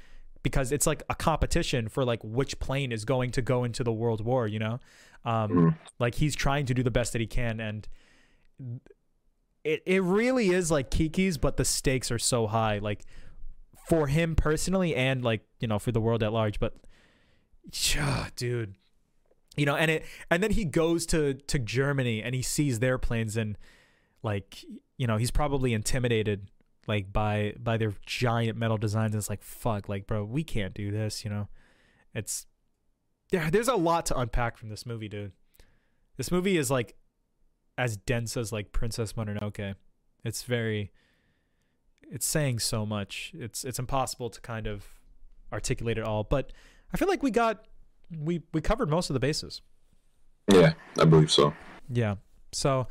because 0.44 0.72
it's 0.72 0.86
like 0.86 1.02
a 1.10 1.16
competition 1.16 1.88
for 1.90 2.06
like 2.06 2.20
which 2.24 2.60
plane 2.60 2.92
is 2.92 3.04
going 3.04 3.32
to 3.32 3.42
go 3.42 3.64
into 3.64 3.84
the 3.84 3.92
world 3.92 4.24
war, 4.24 4.48
you 4.48 4.60
know, 4.60 4.80
um, 5.26 5.50
Mhm. 5.50 5.78
like 6.00 6.16
he's 6.16 6.36
trying 6.36 6.66
to 6.68 6.74
do 6.74 6.84
the 6.84 6.92
best 6.92 7.14
that 7.14 7.20
he 7.22 7.28
can, 7.28 7.60
and 7.60 7.88
it 9.64 9.82
it 9.86 10.04
really 10.04 10.50
is 10.50 10.70
like 10.72 10.92
Kiki's, 10.92 11.38
but 11.38 11.58
the 11.58 11.66
stakes 11.66 12.12
are 12.12 12.20
so 12.20 12.48
high, 12.48 12.78
like 12.78 13.04
for 13.90 14.08
him 14.08 14.36
personally 14.36 14.96
and 14.96 15.24
like 15.24 15.42
you 15.60 15.68
know 15.68 15.80
for 15.80 15.92
the 15.92 16.02
world 16.02 16.24
at 16.24 16.32
large, 16.34 16.60
but. 16.60 16.74
Yeah, 17.96 18.28
dude 18.36 18.76
you 19.58 19.66
know 19.66 19.76
and 19.76 19.90
it 19.90 20.06
and 20.30 20.44
then 20.44 20.52
he 20.52 20.66
goes 20.66 21.06
to 21.08 21.34
to 21.34 21.58
germany 21.58 22.22
and 22.22 22.36
he 22.36 22.42
sees 22.44 22.78
their 22.80 23.00
planes 23.00 23.36
and 23.38 23.58
like 24.22 24.64
you 24.98 25.08
know 25.08 25.18
he's 25.18 25.32
probably 25.32 25.74
intimidated 25.74 26.50
like 26.88 27.12
by 27.12 27.54
by 27.60 27.78
their 27.78 27.94
giant 28.06 28.58
metal 28.58 28.78
designs 28.78 29.14
and 29.14 29.20
it's 29.20 29.30
like 29.30 29.42
fuck 29.42 29.90
like 29.90 30.08
bro 30.08 30.24
we 30.24 30.44
can't 30.44 30.74
do 30.74 30.92
this 30.92 31.24
you 31.24 31.30
know 31.30 31.48
it's 32.14 32.46
yeah 33.32 33.50
there's 33.50 33.68
a 33.68 33.76
lot 33.76 34.06
to 34.06 34.18
unpack 34.18 34.58
from 34.58 34.70
this 34.70 34.86
movie 34.86 35.10
dude 35.10 35.32
this 36.18 36.32
movie 36.32 36.58
is 36.58 36.70
like 36.70 36.96
as 37.78 37.98
dense 37.98 38.38
as 38.38 38.52
like 38.52 38.72
princess 38.72 39.14
mononoke 39.14 39.76
it's 40.24 40.44
very 40.44 40.92
it's 42.12 42.26
saying 42.26 42.60
so 42.60 42.86
much 42.86 43.32
it's 43.36 43.64
it's 43.64 43.80
impossible 43.80 44.30
to 44.30 44.40
kind 44.42 44.68
of 44.68 44.86
articulate 45.52 45.98
it 45.98 46.04
all 46.04 46.24
but 46.24 46.52
I 46.96 46.98
feel 46.98 47.10
like 47.10 47.24
we 47.24 47.32
got 47.32 47.66
we 48.18 48.42
we 48.54 48.62
covered 48.62 48.90
most 48.90 49.10
of 49.10 49.16
the 49.16 49.20
bases. 49.20 49.62
Yeah, 50.52 50.74
I 50.98 51.04
believe 51.04 51.30
so. 51.30 51.54
Yeah. 51.90 52.16
So 52.54 52.88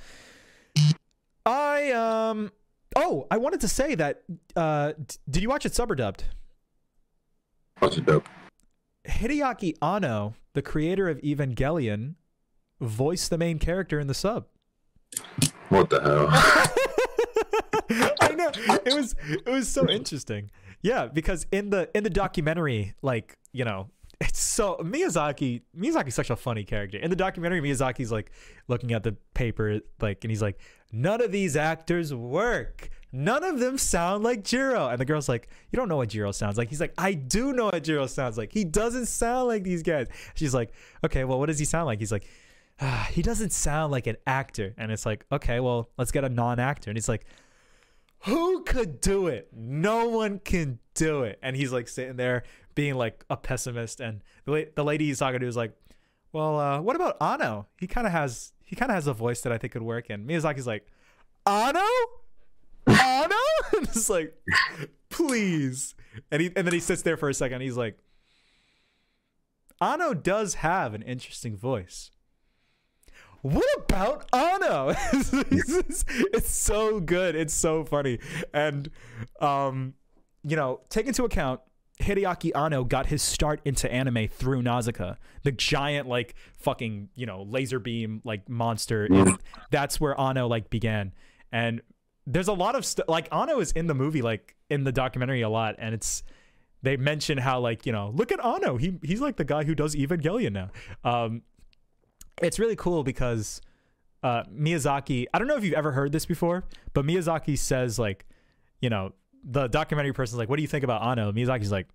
I 1.47 1.91
um 1.93 2.53
oh, 2.97 3.27
I 3.31 3.37
wanted 3.37 3.61
to 3.61 3.69
say 3.69 3.95
that 3.95 4.23
uh 4.57 4.93
d- 4.93 5.17
did 5.29 5.43
you 5.43 5.49
watch 5.49 5.67
it 5.67 5.75
sub 5.75 5.91
or 5.91 5.95
dubbed? 5.95 6.25
Watch 7.81 7.99
it 7.99 8.07
dope. 8.07 8.29
Hideaki 9.07 9.75
Anno, 9.83 10.35
the 10.55 10.63
creator 10.63 11.09
of 11.09 11.19
Evangelion, 11.19 12.15
voiced 12.81 13.31
the 13.31 13.39
main 13.39 13.59
character 13.59 14.01
in 14.01 14.07
the 14.07 14.15
sub. 14.15 14.47
What 15.69 15.91
the 15.91 16.01
hell? 16.01 16.29
I 18.21 18.35
know. 18.35 18.51
It 18.85 18.95
was 18.95 19.15
it 19.29 19.47
was 19.47 19.69
so 19.69 19.89
interesting. 19.89 20.51
Yeah, 20.83 21.07
because 21.07 21.47
in 21.53 21.71
the 21.71 21.91
in 21.95 22.05
the 22.05 22.11
documentary, 22.11 22.95
like, 23.03 23.39
you 23.53 23.65
know, 23.65 23.89
it's 24.21 24.41
so 24.41 24.77
Miyazaki 24.83 25.63
Miyazaki's 25.77 26.15
such 26.15 26.31
a 26.31 26.37
funny 26.37 26.65
character. 26.65 26.99
In 26.99 27.11
the 27.11 27.17
documentary, 27.17 27.61
Miyazaki's 27.61 28.13
like 28.13 28.31
looking 28.69 28.93
at 28.93 29.03
the 29.03 29.17
paper 29.35 29.81
like 30.01 30.25
and 30.25 30.31
he's 30.31 30.43
like, 30.43 30.59
None 30.93 31.21
of 31.21 31.33
these 31.33 31.57
actors 31.57 32.15
work. 32.15 32.89
None 33.11 33.43
of 33.43 33.59
them 33.59 33.79
sound 33.79 34.25
like 34.25 34.45
Jiro. 34.45 34.89
And 34.89 34.99
the 34.99 35.05
girl's 35.05 35.29
like, 35.29 35.49
You 35.73 35.77
don't 35.77 35.89
know 35.89 35.97
what 35.97 36.09
Jiro 36.09 36.33
sounds 36.33 36.57
like. 36.57 36.69
He's 36.69 36.81
like, 36.81 36.95
I 36.99 37.15
do 37.15 37.53
know 37.53 37.67
what 37.67 37.85
Jiro 37.85 38.07
sounds 38.07 38.39
like. 38.39 38.53
He 38.53 38.65
doesn't 38.65 39.07
sound 39.07 39.49
like 39.49 39.65
these 39.65 39.83
guys. 39.83 40.09
She's 40.35 40.55
like, 40.55 40.73
Okay, 41.05 41.25
well, 41.25 41.39
what 41.39 41.47
does 41.47 41.59
he 41.59 41.65
sound 41.65 41.87
like? 41.87 41.99
He's 41.99 42.13
like, 42.13 42.27
ah, 42.81 43.09
he 43.13 43.23
doesn't 43.23 43.53
sound 43.53 43.93
like 43.93 44.07
an 44.07 44.17
actor. 44.27 44.75
And 44.77 44.91
it's 44.91 45.07
like, 45.07 45.25
okay, 45.31 45.61
well, 45.61 45.91
let's 45.97 46.11
get 46.11 46.25
a 46.25 46.29
non-actor. 46.29 46.91
And 46.91 46.97
he's 46.97 47.09
like, 47.09 47.25
who 48.25 48.63
could 48.63 49.01
do 49.01 49.27
it? 49.27 49.49
No 49.55 50.09
one 50.09 50.39
can 50.39 50.79
do 50.95 51.25
it. 51.25 51.39
And 51.43 51.55
he's 51.55 51.73
like 51.73 51.89
sitting 51.89 52.17
there 52.17 52.45
being 52.75 52.95
like 52.95 53.25
a 53.31 53.37
pessimist. 53.37 54.01
And 54.01 54.23
the, 54.45 54.53
la- 54.53 54.71
the 54.75 54.85
lady 54.85 55.07
he's 55.07 55.19
talking 55.19 55.41
to 55.41 55.47
is 55.47 55.57
like, 55.57 55.73
well, 56.33 56.59
uh, 56.59 56.81
what 56.81 56.97
about 56.97 57.17
Anno? 57.21 57.69
He 57.79 57.87
kind 57.87 58.07
of 58.07 58.13
has 58.13 58.53
he 58.65 58.75
kind 58.75 58.91
of 58.91 58.95
has 58.95 59.07
a 59.07 59.13
voice 59.13 59.43
that 59.43 59.53
I 59.53 59.59
think 59.59 59.73
could 59.73 59.83
work. 59.83 60.11
And 60.11 60.29
Miyazaki's 60.29 60.67
like, 60.67 60.87
Anno, 61.47 61.87
Anno, 62.87 63.37
and 63.77 63.89
it's 63.89 64.11
like, 64.11 64.35
please. 65.11 65.95
And 66.31 66.43
he 66.43 66.51
and 66.57 66.67
then 66.67 66.75
he 66.75 66.81
sits 66.81 67.03
there 67.03 67.17
for 67.17 67.29
a 67.29 67.35
second. 67.35 67.61
he's 67.61 67.77
like, 67.77 67.99
Anno 69.81 70.15
does 70.15 70.55
have 70.55 70.95
an 70.95 71.03
interesting 71.03 71.57
voice. 71.57 72.11
What 73.43 73.67
about 73.77 74.27
Anno? 74.33 74.95
it's, 75.13 76.05
it's 76.09 76.51
so 76.51 76.99
good. 76.99 77.37
It's 77.37 77.53
so 77.53 77.85
funny. 77.85 78.19
And 78.55 78.91
um, 79.41 79.95
you 80.43 80.57
know, 80.57 80.81
take 80.89 81.07
into 81.07 81.25
account 81.25 81.61
Hideaki 82.01 82.51
Anno 82.55 82.85
got 82.85 83.07
his 83.07 83.23
start 83.23 83.61
into 83.65 83.91
anime 83.91 84.29
through 84.29 84.63
Nausicaa, 84.63 85.15
the 85.43 85.53
giant 85.53 86.09
like 86.09 86.35
fucking, 86.59 87.09
you 87.15 87.27
know, 87.27 87.43
laser 87.43 87.79
beam 87.79 88.21
like 88.25 88.49
monster. 88.49 89.05
And 89.07 89.39
that's 89.71 90.01
where 90.01 90.19
Anno 90.19 90.49
like 90.49 90.71
began. 90.71 91.13
And 91.53 91.83
there's 92.27 92.49
a 92.49 92.53
lot 92.53 92.75
of 92.75 92.85
stuff 92.85 93.07
like 93.09 93.29
Anno 93.33 93.61
is 93.61 93.73
in 93.73 93.87
the 93.87 93.95
movie 93.95 94.23
like 94.23 94.57
in 94.71 94.85
the 94.85 94.93
documentary 94.93 95.43
a 95.43 95.49
lot 95.49 95.77
and 95.79 95.95
it's 95.95 96.23
they 96.83 96.97
mention 96.97 97.39
how 97.39 97.61
like, 97.61 97.87
you 97.87 97.93
know, 97.93 98.13
look 98.15 98.33
at 98.33 98.45
Anno. 98.45 98.77
He 98.77 98.99
he's 99.03 99.21
like 99.21 99.37
the 99.37 99.45
guy 99.45 99.65
who 99.65 99.75
does 99.75 99.95
Evangelion 99.95 100.53
now. 100.53 100.71
Um 101.05 101.43
it's 102.43 102.59
really 102.59 102.77
cool 102.77 103.05
because 103.05 103.61
uh, 104.25 104.43
Miyazaki. 104.45 105.27
I 105.33 105.39
don't 105.39 105.47
know 105.47 105.57
if 105.57 105.65
you've 105.65 105.75
ever 105.75 105.93
heard 105.93 106.11
this 106.11 106.25
before, 106.25 106.65
but 106.95 107.05
Miyazaki 107.05 107.59
says 107.59 107.99
like, 107.99 108.27
you 108.81 108.89
know, 108.89 109.13
the 109.45 109.69
documentary 109.69 110.13
person's 110.13 110.39
like, 110.39 110.49
"What 110.49 110.57
do 110.57 110.63
you 110.63 110.69
think 110.69 110.85
about 110.85 111.03
Anno?" 111.03 111.33
Miyazaki's 111.33 111.73
like, 111.73 111.89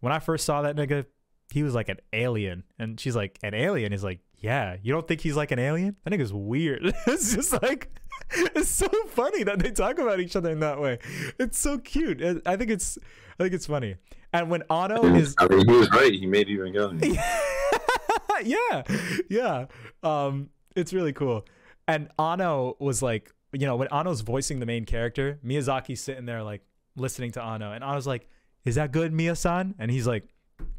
"When 0.00 0.12
I 0.12 0.18
first 0.18 0.44
saw 0.44 0.62
that 0.62 0.76
nigga, 0.76 1.06
he 1.50 1.62
was 1.62 1.74
like 1.74 1.88
an 1.88 1.98
alien," 2.12 2.64
and 2.78 2.98
she's 2.98 3.16
like, 3.16 3.38
"An 3.42 3.54
alien?" 3.54 3.92
He's 3.92 4.04
like, 4.04 4.20
"Yeah, 4.38 4.76
you 4.82 4.92
don't 4.92 5.06
think 5.06 5.20
he's 5.20 5.36
like 5.36 5.50
an 5.50 5.58
alien? 5.58 5.96
That 6.04 6.12
nigga's 6.12 6.32
weird." 6.32 6.82
it's 7.06 7.34
just 7.34 7.52
like. 7.62 7.90
It's 8.36 8.70
so 8.70 8.88
funny 9.08 9.42
that 9.44 9.58
they 9.58 9.70
talk 9.70 9.98
about 9.98 10.18
each 10.18 10.34
other 10.34 10.50
in 10.50 10.60
that 10.60 10.80
way. 10.80 10.98
It's 11.38 11.58
so 11.58 11.78
cute. 11.78 12.22
I 12.46 12.56
think 12.56 12.70
it's, 12.70 12.96
I 13.38 13.42
think 13.42 13.54
it's 13.54 13.66
funny. 13.66 13.96
And 14.32 14.50
when 14.50 14.62
Anno 14.70 15.04
is 15.14 15.34
I 15.38 15.46
mean, 15.46 15.68
he 15.68 15.76
was 15.76 15.90
right. 15.90 16.12
He 16.12 16.26
made 16.26 16.48
Evangelion. 16.48 17.16
yeah, 18.44 18.82
yeah. 19.28 19.66
Um, 20.02 20.50
it's 20.74 20.92
really 20.92 21.12
cool. 21.12 21.44
And 21.86 22.08
Anno 22.18 22.76
was 22.80 23.02
like, 23.02 23.32
you 23.54 23.66
know, 23.66 23.76
when 23.76 23.88
Anno's 23.88 24.20
voicing 24.20 24.60
the 24.60 24.66
main 24.66 24.84
character, 24.84 25.38
Miyazaki's 25.44 26.00
sitting 26.00 26.26
there 26.26 26.42
like 26.42 26.62
listening 26.96 27.30
to 27.32 27.42
Anno, 27.42 27.72
and 27.72 27.82
Anno's 27.82 28.06
like, 28.06 28.28
"Is 28.64 28.74
that 28.76 28.92
good, 28.92 29.12
Mia-san?" 29.12 29.74
And 29.78 29.90
he's 29.90 30.06
like, 30.06 30.24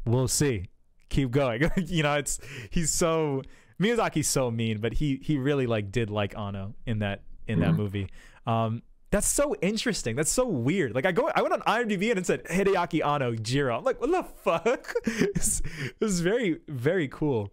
"We'll 0.04 0.28
see. 0.28 0.70
Keep 1.08 1.30
going." 1.30 1.70
you 1.76 2.02
know, 2.02 2.14
it's 2.14 2.40
he's 2.70 2.92
so 2.92 3.42
Miyazaki's 3.80 4.28
so 4.28 4.50
mean, 4.50 4.78
but 4.78 4.94
he 4.94 5.20
he 5.22 5.38
really 5.38 5.66
like 5.66 5.90
did 5.90 6.10
like 6.10 6.36
Anno 6.36 6.74
in 6.86 7.00
that 7.00 7.22
in 7.46 7.60
that 7.60 7.74
movie. 7.74 8.08
Um, 8.46 8.82
that's 9.10 9.28
so 9.28 9.54
interesting. 9.62 10.16
That's 10.16 10.30
so 10.30 10.46
weird. 10.46 10.94
Like 10.94 11.06
I 11.06 11.12
go, 11.12 11.30
I 11.34 11.42
went 11.42 11.54
on 11.54 11.60
IMDb 11.62 12.10
and 12.10 12.18
it 12.18 12.26
said 12.26 12.44
Hideaki 12.44 13.04
Anno 13.04 13.34
Jiro. 13.34 13.78
I'm 13.78 13.84
like, 13.84 14.00
what 14.00 14.10
the 14.10 14.24
fuck? 14.24 14.92
it's, 15.04 15.62
it's 16.00 16.18
very, 16.18 16.58
very 16.68 17.08
cool. 17.08 17.52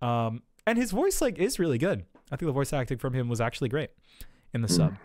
Um, 0.00 0.42
and 0.66 0.78
his 0.78 0.90
voice 0.92 1.20
like 1.20 1.38
is 1.38 1.58
really 1.58 1.78
good. 1.78 2.04
I 2.30 2.36
think 2.36 2.48
the 2.48 2.52
voice 2.52 2.72
acting 2.72 2.98
from 2.98 3.14
him 3.14 3.28
was 3.28 3.40
actually 3.40 3.68
great 3.68 3.90
in 4.54 4.62
the 4.62 4.68
sub. 4.68 4.96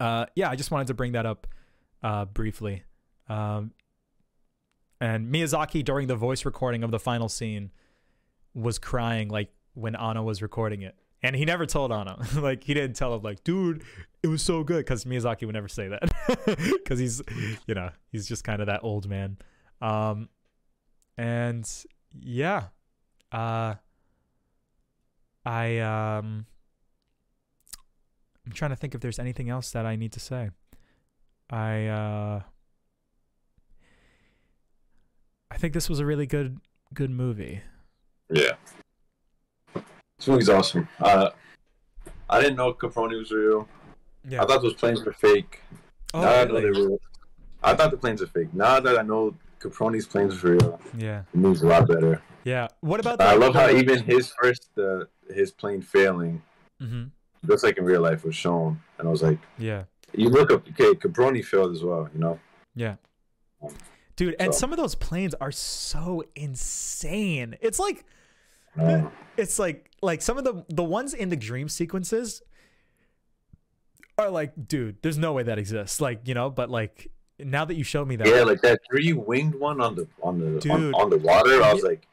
Uh, 0.00 0.26
yeah, 0.34 0.50
I 0.50 0.56
just 0.56 0.70
wanted 0.70 0.88
to 0.88 0.94
bring 0.94 1.12
that 1.12 1.26
up 1.26 1.46
uh, 2.02 2.24
briefly. 2.24 2.82
Um, 3.28 3.72
and 5.00 5.32
Miyazaki 5.32 5.84
during 5.84 6.06
the 6.06 6.16
voice 6.16 6.44
recording 6.44 6.82
of 6.82 6.90
the 6.90 6.98
final 6.98 7.28
scene 7.28 7.70
was 8.54 8.78
crying 8.78 9.28
like 9.28 9.50
when 9.74 9.96
Anno 9.96 10.22
was 10.22 10.42
recording 10.42 10.82
it. 10.82 10.94
And 11.22 11.34
he 11.34 11.44
never 11.44 11.64
told 11.66 11.90
Anno. 11.90 12.20
like 12.36 12.64
he 12.64 12.74
didn't 12.74 12.96
tell 12.96 13.14
him 13.14 13.22
like, 13.22 13.42
dude, 13.44 13.82
it 14.22 14.28
was 14.28 14.42
so 14.42 14.62
good 14.62 14.78
because 14.78 15.04
Miyazaki 15.04 15.46
would 15.46 15.54
never 15.54 15.68
say 15.68 15.88
that 15.88 16.56
because 16.72 16.98
he's, 16.98 17.22
you 17.66 17.74
know, 17.74 17.90
he's 18.12 18.28
just 18.28 18.44
kind 18.44 18.60
of 18.60 18.66
that 18.66 18.80
old 18.82 19.08
man. 19.08 19.38
Um, 19.80 20.28
and 21.16 21.68
yeah, 22.18 22.64
uh, 23.32 23.74
I 25.44 25.78
um, 25.78 26.46
I'm 28.46 28.52
trying 28.52 28.70
to 28.70 28.76
think 28.76 28.94
if 28.94 29.00
there's 29.00 29.18
anything 29.18 29.48
else 29.48 29.70
that 29.72 29.86
I 29.86 29.96
need 29.96 30.12
to 30.12 30.20
say. 30.20 30.50
I 31.50 31.86
uh, 31.86 32.42
I 35.50 35.56
think 35.56 35.72
this 35.74 35.88
was 35.88 36.00
a 36.00 36.06
really 36.06 36.26
good 36.26 36.58
good 36.92 37.10
movie. 37.10 37.60
Yeah. 38.30 38.52
This 40.18 40.28
movie's 40.28 40.48
awesome. 40.48 40.88
Uh, 41.00 41.30
I 42.30 42.40
didn't 42.40 42.56
know 42.56 42.72
Caproni 42.72 43.18
was 43.18 43.30
real. 43.30 43.68
Yeah. 44.28 44.42
I 44.42 44.46
thought 44.46 44.62
those 44.62 44.74
planes 44.74 45.04
were 45.04 45.12
fake. 45.12 45.60
Oh, 46.14 46.22
now 46.22 46.28
I 46.28 46.44
know 46.44 46.54
really? 46.54 46.62
they're 46.62 46.72
real. 46.72 46.98
I 47.62 47.74
thought 47.74 47.90
the 47.90 47.96
planes 47.96 48.20
were 48.20 48.26
fake. 48.26 48.52
Now 48.54 48.80
that 48.80 48.98
I 48.98 49.02
know 49.02 49.34
Caproni's 49.60 50.06
planes 50.06 50.42
were 50.42 50.52
real, 50.52 50.80
Yeah. 50.96 51.20
it 51.32 51.34
moves 51.36 51.62
a 51.62 51.66
lot 51.66 51.88
better. 51.88 52.22
Yeah. 52.44 52.68
What 52.80 53.00
about 53.00 53.18
the 53.18 53.24
I 53.24 53.34
love 53.34 53.54
how 53.54 53.68
even 53.70 54.02
his 54.02 54.32
first, 54.40 54.68
uh, 54.78 55.04
his 55.32 55.50
plane 55.50 55.82
failing, 55.82 56.42
hmm 56.80 57.04
just 57.46 57.64
like 57.64 57.78
in 57.78 57.84
real 57.84 58.00
life, 58.00 58.24
was 58.24 58.34
shown. 58.34 58.80
And 58.98 59.08
I 59.08 59.10
was 59.10 59.22
like, 59.22 59.38
Yeah. 59.58 59.84
you 60.12 60.28
look 60.28 60.50
up, 60.50 60.66
okay, 60.68 60.92
Caproni 60.98 61.44
failed 61.44 61.72
as 61.72 61.82
well, 61.82 62.08
you 62.14 62.20
know? 62.20 62.38
Yeah. 62.74 62.96
Dude, 64.16 64.36
and 64.38 64.54
So- 64.54 64.60
some 64.60 64.72
of 64.72 64.78
those 64.78 64.94
planes 64.94 65.34
are 65.40 65.50
so 65.52 66.22
insane. 66.36 67.56
It's 67.60 67.78
like 67.78 68.04
Um, 68.76 69.12
it's 69.36 69.58
like 69.60 69.88
like 70.02 70.20
some 70.20 70.36
of 70.36 70.42
the 70.44 70.64
the 70.68 70.82
ones 70.84 71.14
in 71.14 71.28
the 71.28 71.36
dream 71.36 71.68
sequences 71.68 72.42
are 74.18 74.30
like, 74.30 74.52
dude, 74.68 74.96
there's 75.02 75.18
no 75.18 75.32
way 75.32 75.42
that 75.44 75.58
exists. 75.58 76.00
Like, 76.00 76.26
you 76.26 76.34
know, 76.34 76.50
but 76.50 76.70
like 76.70 77.08
now 77.38 77.64
that 77.64 77.74
you 77.74 77.84
showed 77.84 78.06
me 78.08 78.16
that 78.16 78.26
yeah, 78.26 78.42
like 78.42 78.60
that 78.62 78.80
three 78.88 79.12
winged 79.12 79.54
one 79.56 79.80
on 79.80 79.94
the 79.94 80.06
on 80.22 80.38
the 80.38 80.70
on, 80.70 80.92
on 80.94 81.10
the 81.10 81.18
water. 81.18 81.62
I 81.62 81.72
was 81.72 81.82
like, 81.82 82.06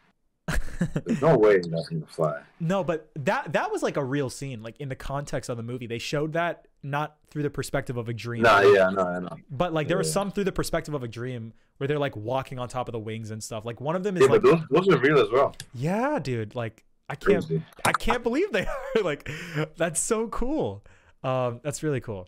there's 1.05 1.21
no 1.21 1.37
way 1.37 1.59
that's 1.59 1.89
gonna 1.89 2.05
fly. 2.07 2.41
No, 2.59 2.83
but 2.83 3.09
that 3.15 3.53
that 3.53 3.71
was 3.71 3.83
like 3.83 3.97
a 3.97 4.03
real 4.03 4.29
scene. 4.29 4.61
Like 4.61 4.75
in 4.79 4.89
the 4.89 4.95
context 4.95 5.49
of 5.49 5.57
the 5.57 5.63
movie, 5.63 5.87
they 5.87 5.97
showed 5.99 6.33
that 6.33 6.67
not 6.83 7.17
through 7.29 7.43
the 7.43 7.49
perspective 7.49 7.97
of 7.97 8.09
a 8.09 8.13
dream. 8.13 8.43
Nah, 8.43 8.61
yeah, 8.61 8.89
know, 8.89 9.01
I 9.07 9.19
know. 9.19 9.37
But 9.49 9.73
like 9.73 9.87
there 9.87 9.97
was 9.97 10.11
some 10.11 10.31
through 10.31 10.45
the 10.45 10.51
perspective 10.51 10.93
of 10.93 11.03
a 11.03 11.07
dream 11.07 11.53
where 11.77 11.87
they're 11.87 11.99
like 11.99 12.15
walking 12.15 12.59
on 12.59 12.67
top 12.69 12.87
of 12.87 12.91
the 12.93 12.99
wings 12.99 13.31
and 13.31 13.43
stuff. 13.43 13.65
Like 13.65 13.79
one 13.81 13.95
of 13.95 14.03
them 14.03 14.15
is 14.17 14.23
Yeah, 14.23 14.29
like, 14.29 14.41
those 14.41 14.61
those 14.69 14.87
are 14.89 14.97
real 14.97 15.19
as 15.19 15.29
well. 15.31 15.55
yeah, 15.73 16.19
dude. 16.19 16.55
Like 16.55 16.83
I 17.09 17.15
can't, 17.15 17.45
Crazy. 17.45 17.63
I 17.85 17.91
can't 17.91 18.23
believe 18.23 18.51
they 18.51 18.65
are. 18.65 19.01
like 19.03 19.29
that's 19.77 19.99
so 19.99 20.27
cool. 20.29 20.83
Um, 21.23 21.59
that's 21.63 21.83
really 21.83 21.99
cool. 22.01 22.27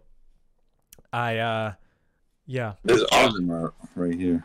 I 1.11 1.37
uh, 1.37 1.73
yeah. 2.45 2.73
There's 2.83 3.03
Ozma 3.11 3.71
right 3.95 4.13
here. 4.15 4.43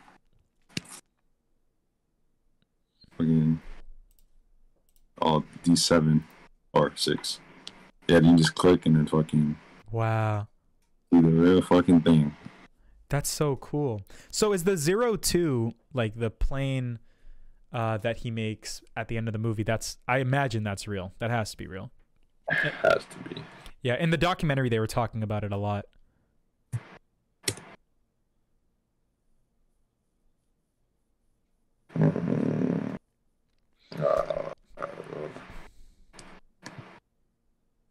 Fucking. 3.16 3.60
Oh, 5.20 5.44
D7 5.64 6.22
or 6.72 6.92
6. 6.94 7.40
Yeah, 8.08 8.20
you 8.20 8.36
just 8.36 8.54
click 8.54 8.86
and 8.86 8.96
then 8.96 9.06
fucking 9.06 9.56
Wow. 9.90 10.48
do 11.12 11.20
the 11.22 11.28
real 11.28 11.62
fucking 11.62 12.02
thing. 12.02 12.36
That's 13.08 13.28
so 13.30 13.56
cool. 13.56 14.02
So 14.30 14.52
is 14.52 14.64
the 14.64 14.76
zero 14.76 15.16
two 15.16 15.72
like 15.94 16.18
the 16.18 16.30
plane 16.30 16.98
uh, 17.72 17.96
that 17.98 18.18
he 18.18 18.30
makes 18.30 18.82
at 18.96 19.08
the 19.08 19.16
end 19.16 19.28
of 19.28 19.32
the 19.32 19.38
movie. 19.38 19.62
That's 19.62 19.98
I 20.06 20.18
imagine 20.18 20.62
that's 20.62 20.86
real. 20.86 21.12
That 21.18 21.30
has 21.30 21.50
to 21.52 21.56
be 21.56 21.66
real. 21.66 21.90
It 22.50 22.72
Has 22.82 23.04
to 23.10 23.28
be. 23.28 23.42
Yeah, 23.82 23.96
in 23.96 24.10
the 24.10 24.16
documentary 24.18 24.68
they 24.68 24.78
were 24.78 24.86
talking 24.86 25.22
about 25.22 25.44
it 25.44 25.52
a 25.52 25.56
lot. 25.56 25.86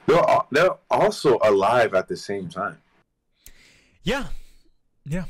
Uh, 0.09 0.36
they're 0.51 0.75
also 0.89 1.37
alive 1.43 1.93
at 1.93 2.07
the 2.07 2.17
same 2.17 2.49
time. 2.49 2.77
Yeah, 4.03 4.27
yeah. 5.05 5.25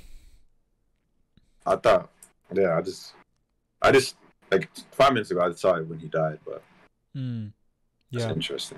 I 1.66 1.76
thought, 1.76 2.10
yeah, 2.54 2.78
I 2.78 2.82
just, 2.82 3.14
I 3.82 3.92
just 3.92 4.16
like 4.52 4.70
five 4.92 5.14
minutes 5.14 5.32
ago 5.32 5.42
I 5.42 5.52
saw 5.52 5.76
it 5.76 5.88
when 5.88 6.00
he 6.00 6.08
died, 6.08 6.40
but 6.46 6.64
mm. 7.16 7.52
yeah, 8.12 8.30
interesting. 8.32 8.78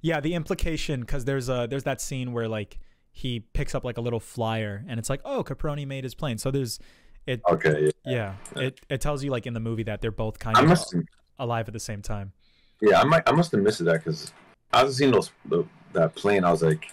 yeah. 0.00 0.20
The 0.20 0.34
implication 0.34 1.00
because 1.00 1.24
there's 1.24 1.48
a 1.48 1.66
there's 1.68 1.84
that 1.84 2.00
scene 2.00 2.32
where 2.32 2.46
like 2.48 2.78
he 3.10 3.40
picks 3.40 3.74
up 3.74 3.84
like 3.84 3.98
a 3.98 4.00
little 4.00 4.20
flyer 4.20 4.84
and 4.88 4.98
it's 5.00 5.10
like 5.10 5.20
oh 5.24 5.42
Caproni 5.42 5.86
made 5.86 6.04
his 6.04 6.14
plane. 6.14 6.38
So 6.38 6.50
there's 6.50 6.78
it. 7.26 7.40
Okay, 7.50 7.84
yeah. 7.84 7.90
Yeah, 8.04 8.34
Yeah. 8.56 8.62
it 8.62 8.80
it 8.88 9.00
tells 9.00 9.24
you 9.24 9.30
like 9.30 9.46
in 9.46 9.54
the 9.54 9.60
movie 9.60 9.82
that 9.84 10.00
they're 10.00 10.12
both 10.12 10.38
kind 10.38 10.56
I 10.56 10.62
of 10.62 10.68
must, 10.68 10.94
alive 11.38 11.66
at 11.68 11.72
the 11.72 11.80
same 11.80 12.02
time. 12.02 12.32
yeah, 12.80 13.00
I 13.00 13.04
might, 13.04 13.22
I 13.26 13.32
must 13.32 13.50
have 13.52 13.62
missed 13.62 13.84
that 13.84 14.04
because 14.04 14.32
I 14.72 14.84
was 14.84 14.96
seeing 14.96 15.10
those 15.12 15.30
the, 15.44 15.64
that 15.92 16.14
plane. 16.14 16.44
I 16.44 16.50
was 16.50 16.62
like, 16.62 16.90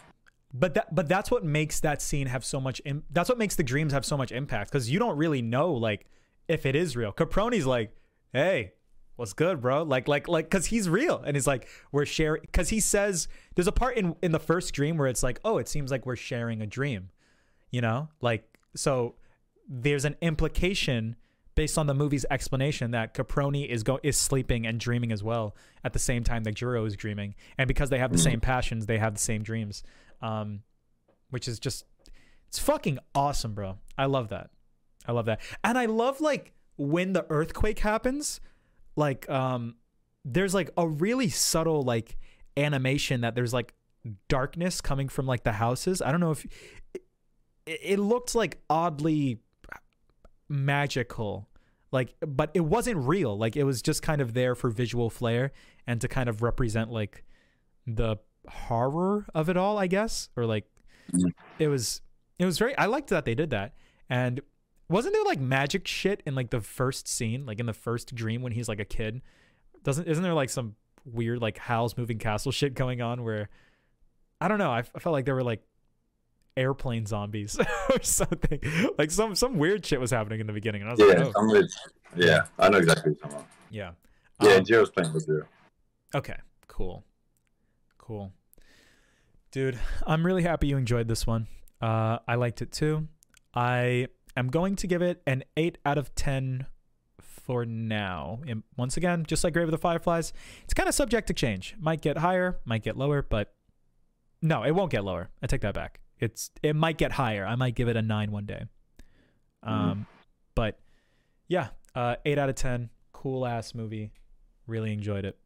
But 0.53 0.73
that 0.73 0.93
but 0.93 1.07
that's 1.07 1.31
what 1.31 1.43
makes 1.43 1.80
that 1.81 2.01
scene 2.01 2.27
have 2.27 2.43
so 2.43 2.60
much. 2.60 2.81
Im- 2.85 3.03
that's 3.11 3.30
what 3.30 3.38
makes 3.38 3.56
the 3.56 3.64
dreams 3.64 3.93
have 3.93 4.06
so 4.06 4.18
much 4.18 4.31
impact 4.31 4.72
because 4.72 4.89
you 4.89 4.99
don't 4.99 5.18
really 5.18 5.41
know 5.41 5.73
like 5.73 6.06
if 6.47 6.65
it 6.65 6.76
is 6.76 6.95
real. 6.95 7.11
Caproni's 7.14 7.65
like, 7.65 7.95
hey, 8.34 8.73
what's 9.15 9.34
good, 9.34 9.61
bro? 9.61 9.84
Like 9.84 10.07
like 10.07 10.27
like 10.27 10.45
because 10.49 10.68
he's 10.68 10.89
real 10.89 11.22
and 11.26 11.35
he's 11.35 11.47
like 11.47 11.68
we're 11.91 12.06
sharing 12.06 12.41
because 12.41 12.69
he 12.69 12.80
says 12.80 13.27
there's 13.56 13.68
a 13.68 13.72
part 13.72 13.97
in 13.97 14.15
in 14.22 14.31
the 14.31 14.39
first 14.39 14.73
dream 14.73 14.97
where 14.97 15.07
it's 15.07 15.23
like 15.23 15.39
oh 15.45 15.57
it 15.57 15.68
seems 15.68 15.91
like 15.91 16.06
we're 16.06 16.15
sharing 16.15 16.61
a 16.61 16.68
dream, 16.68 17.10
you 17.72 17.81
know 17.81 18.10
like 18.22 18.57
so 18.76 19.15
there's 19.68 20.06
an 20.06 20.15
implication 20.22 21.15
based 21.60 21.77
on 21.77 21.88
the 21.88 21.94
movie's 21.94 22.26
explanation 22.31 22.91
that 22.91 23.14
Caproni 23.14 23.68
is 23.68 23.84
go 23.84 23.99
is 24.02 24.18
sleeping 24.18 24.65
and 24.65 24.80
dreaming 24.80 25.11
as 25.11 25.22
well 25.22 25.57
at 25.84 25.91
the 25.91 25.99
same 25.99 26.23
time 26.23 26.45
that 26.45 26.53
Jiro 26.53 26.86
is 26.86 26.95
dreaming, 26.95 27.36
and 27.57 27.68
because 27.68 27.90
they 27.90 27.99
have 27.99 28.14
the 28.14 28.18
same 28.18 28.40
passions, 28.40 28.86
they 28.86 28.98
have 28.98 29.14
the 29.14 29.19
same 29.19 29.44
dreams, 29.44 29.84
um, 30.22 30.61
which 31.31 31.49
is 31.49 31.60
just 31.60 31.84
it's 32.48 32.60
fucking 32.60 32.98
awesome, 33.14 33.56
bro. 33.56 33.77
I 33.98 34.06
love 34.06 34.30
that. 34.30 34.52
I 35.06 35.11
love 35.11 35.26
that, 35.26 35.41
and 35.61 35.77
I 35.77 35.86
love 35.88 36.22
like 36.22 36.53
when 36.77 37.11
the 37.11 37.26
earthquake 37.30 37.80
happens, 37.80 38.40
like 38.95 39.30
um, 39.30 39.76
there's 40.23 40.53
like 40.53 40.69
a 40.77 40.88
really 40.88 41.27
subtle 41.27 41.81
like 41.81 42.15
animation 42.56 43.19
that 43.19 43.36
there's 43.36 43.53
like 43.53 43.73
darkness 44.30 44.80
coming 44.80 45.10
from 45.10 45.26
like 45.26 45.44
the 45.44 45.52
houses. 45.52 46.02
I 46.02 46.11
don't 46.11 46.22
know 46.22 46.31
if 46.31 46.45
it, 46.94 47.02
it 47.65 47.99
looked 47.99 48.34
like 48.34 48.61
oddly 48.69 49.41
magical 50.48 51.49
like 51.91 52.16
but 52.26 52.52
it 52.53 52.61
wasn't 52.61 52.98
real. 52.98 53.38
Like 53.38 53.56
it 53.56 53.64
was 53.64 53.82
just 53.82 54.02
kind 54.02 54.22
of 54.22 54.34
there 54.34 54.56
for 54.56 54.70
visual 54.70 55.10
flair 55.10 55.52
and 55.88 55.99
to 56.02 56.07
kind 56.07 56.30
of 56.30 56.41
represent 56.41 56.91
like 56.91 57.24
the 57.88 58.18
horror 58.48 59.26
of 59.36 59.49
it 59.49 59.57
all 59.57 59.78
i 59.78 59.86
guess 59.88 60.30
or 60.36 60.45
like 60.45 60.66
Mhm. 61.11 61.32
it 61.60 61.68
was 61.68 62.02
it 62.38 62.45
was 62.45 62.57
very 62.57 62.78
i 62.78 62.86
liked 62.86 63.10
that 63.10 63.26
they 63.26 63.36
did 63.36 63.49
that. 63.49 63.74
And 64.10 64.41
wasn't 64.88 65.14
there 65.14 65.24
like 65.24 65.40
magic 65.40 65.88
shit 65.88 66.24
in 66.26 66.36
like 66.36 66.49
the 66.52 66.61
first 66.61 67.07
scene 67.07 67.45
like 67.45 67.60
in 67.60 67.66
the 67.66 67.74
first 67.74 68.16
dream 68.16 68.41
when 68.41 68.52
he's 68.53 68.68
like 68.70 68.80
a 68.80 68.86
kid? 68.86 69.22
Doesn't 69.84 70.07
isn't 70.07 70.24
there 70.24 70.34
like 70.34 70.49
some 70.49 70.76
weird 71.06 71.41
like 71.41 71.57
howl's 71.57 71.98
moving 71.98 72.18
castle 72.20 72.52
shit 72.52 72.74
going 72.76 73.02
on 73.02 73.24
where 73.24 73.49
i 74.41 74.48
don't 74.48 74.57
know 74.60 74.72
i, 74.72 74.80
f- 74.80 74.91
I 74.95 74.99
felt 74.99 75.14
like 75.14 75.26
there 75.26 75.36
were 75.36 75.44
like 75.44 75.64
airplane 76.60 77.06
zombies 77.06 77.57
or 77.90 78.02
something 78.02 78.60
like 78.98 79.10
some 79.11 79.34
some 79.36 79.57
weird 79.57 79.86
shit 79.86 79.99
was 79.99 80.11
happening 80.11 80.40
in 80.40 80.48
the 80.48 80.53
beginning 80.53 80.81
and 80.81 80.90
i 80.90 80.94
was 80.94 80.99
like 80.99 81.18
yeah, 81.18 81.31
oh 81.36 81.41
I'm 81.41 81.48
with, 81.49 81.72
yeah, 82.15 82.41
I 82.57 82.69
know 82.69 82.77
exactly 82.80 83.11
what 83.11 83.19
you're 83.22 83.30
talking 83.30 83.38
about. 83.38 83.48
yeah 83.69 83.91
Yeah, 84.41 84.56
Um, 84.56 84.64
Jiro's 84.65 84.90
playing 84.90 85.14
with 85.14 85.26
Jiro. 85.26 85.45
Okay, 86.15 86.38
cool. 86.68 87.03
Cool. 87.98 88.31
Dude, 89.52 89.77
I'm 90.07 90.26
really 90.26 90.44
happy 90.44 90.68
you 90.68 90.77
enjoyed 90.77 91.07
this 91.07 91.27
one. 91.27 91.48
Uh, 91.81 92.19
I 92.27 92.36
liked 92.36 92.61
it 92.61 92.72
too. 92.72 93.07
I 93.53 94.07
am 94.36 94.49
going 94.49 94.76
to 94.77 94.88
give 94.88 95.02
it 95.02 95.22
an 95.27 95.44
8 95.57 95.77
out 95.86 95.98
of 95.98 96.14
10 96.15 96.65
for 97.22 97.65
now. 97.65 98.40
And 98.48 98.64
once 98.77 98.98
again, 98.98 99.26
just 99.27 99.44
like 99.44 99.53
Grave 99.53 99.68
of 99.68 99.72
the 99.72 99.77
Fireflies, 99.77 100.34
it's 100.64 100.73
kind 100.73 100.88
of 100.90 100.95
subject 100.95 101.27
to 101.27 101.34
change. 101.34 101.76
Might 101.80 102.02
get 102.02 102.18
higher, 102.18 102.60
might 102.65 102.84
get 102.84 102.98
lower, 102.98 103.22
but 103.22 103.53
no, 104.41 104.64
it 104.64 104.72
won't 104.72 104.91
get 104.91 105.03
lower. 105.03 105.30
I 105.41 105.48
take 105.48 105.61
that 105.61 105.73
back. 105.73 105.99
It's 106.20 106.52
it 106.62 106.76
might 106.76 106.98
get 106.98 107.14
higher. 107.14 107.46
I 107.46 107.56
might 107.56 107.76
give 107.76 107.88
it 107.88 107.96
a 107.96 108.02
9 108.02 108.32
one 108.32 108.46
day. 108.46 108.64
Um 109.64 110.06
but 110.56 110.80
yeah, 111.48 111.69
uh 111.95 112.16
8 112.26 112.38
out 112.38 112.50
of 112.50 112.56
10. 112.56 112.90
Cool 113.14 113.45
ass 113.45 113.74
movie. 113.74 114.11
Really 114.68 114.93
enjoyed 114.93 115.26
it. 115.26 115.38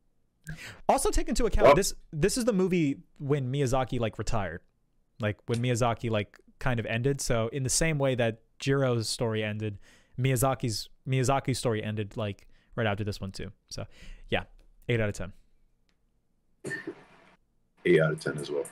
Also 0.90 1.10
take 1.10 1.30
into 1.30 1.46
account 1.46 1.68
Well- 1.68 1.76
this 1.76 1.94
this 2.12 2.38
is 2.38 2.46
the 2.46 2.54
movie 2.54 2.98
when 3.20 3.52
Miyazaki 3.52 4.00
like 4.00 4.18
retired. 4.18 4.62
Like 5.20 5.38
when 5.46 5.60
Miyazaki 5.60 6.10
like 6.10 6.40
kind 6.60 6.80
of 6.80 6.86
ended. 6.86 7.22
So 7.22 7.48
in 7.50 7.64
the 7.64 7.70
same 7.70 7.98
way 7.98 8.16
that 8.16 8.42
Jiro's 8.60 9.08
story 9.10 9.44
ended, 9.44 9.78
Miyazaki's 10.20 10.90
Miyazaki's 11.08 11.58
story 11.60 11.84
ended 11.84 12.18
like 12.18 12.48
right 12.76 12.88
after 12.88 13.04
this 13.04 13.22
one 13.22 13.32
too. 13.32 13.52
So 13.70 13.86
yeah, 14.30 14.44
8 14.90 15.00
out 15.00 15.10
of 15.10 15.16
10. 15.16 15.34
Eight 17.86 18.00
out 18.00 18.14
of 18.14 18.20
ten 18.22 18.38
as 18.38 18.50
well. 18.50 18.64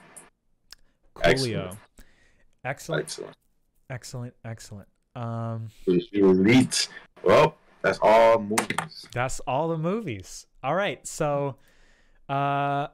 Coolio. 1.16 1.24
Excellent. 1.25 1.77
Excellent. 2.64 3.03
Excellent. 3.03 3.35
Excellent. 3.90 4.33
Excellent. 4.45 4.88
Um 5.15 5.69
Elite. 6.14 6.88
Well, 7.23 7.56
that's 7.81 7.99
all 8.01 8.40
movies. 8.40 9.07
that's 9.14 9.40
all 9.41 9.69
the 9.69 9.77
movies. 9.77 10.45
All 10.64 10.75
right. 10.75 11.06
So 11.06 11.56
uh 12.30 12.88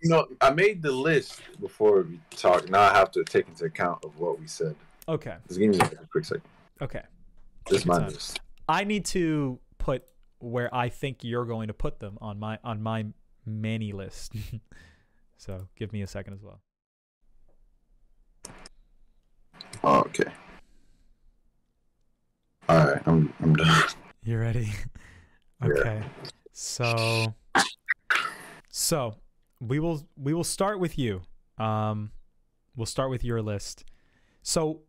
You 0.00 0.10
know, 0.10 0.26
I 0.40 0.50
made 0.50 0.82
the 0.82 0.92
list 0.92 1.40
before 1.60 2.02
we 2.02 2.18
talk. 2.30 2.68
Now 2.68 2.80
I 2.80 2.92
have 2.94 3.10
to 3.12 3.24
take 3.24 3.48
into 3.48 3.64
account 3.64 4.04
of 4.04 4.18
what 4.18 4.40
we 4.40 4.46
said. 4.46 4.76
okay. 5.08 5.36
Just 5.48 5.60
give 5.60 5.70
me 5.70 5.78
a 5.78 6.06
quick 6.10 6.24
second. 6.24 6.42
Okay. 6.80 7.02
This 7.70 7.86
my 7.86 8.06
list. 8.06 8.40
I 8.68 8.84
need 8.84 9.04
to 9.06 9.60
put 9.78 10.04
where 10.40 10.74
I 10.74 10.88
think 10.88 11.22
you're 11.22 11.44
going 11.44 11.68
to 11.68 11.74
put 11.74 12.00
them 12.00 12.18
on 12.20 12.38
my 12.38 12.58
on 12.64 12.82
my 12.82 13.06
many 13.46 13.92
list. 13.92 14.34
so 15.36 15.68
give 15.76 15.92
me 15.92 16.02
a 16.02 16.06
second 16.06 16.34
as 16.34 16.42
well. 16.42 16.60
Oh, 19.84 20.00
okay. 20.00 20.30
All 22.68 22.86
right, 22.86 23.02
I'm 23.06 23.32
I'm 23.40 23.54
done. 23.54 23.84
You 24.22 24.38
ready? 24.38 24.70
Yeah. 25.62 25.68
okay. 25.68 26.02
So 26.52 27.34
so 28.68 29.16
we 29.60 29.80
will 29.80 30.06
we 30.16 30.34
will 30.34 30.44
start 30.44 30.78
with 30.78 30.98
you. 30.98 31.22
Um 31.58 32.12
we'll 32.76 32.86
start 32.86 33.10
with 33.10 33.24
your 33.24 33.42
list. 33.42 33.84
So 34.42 34.82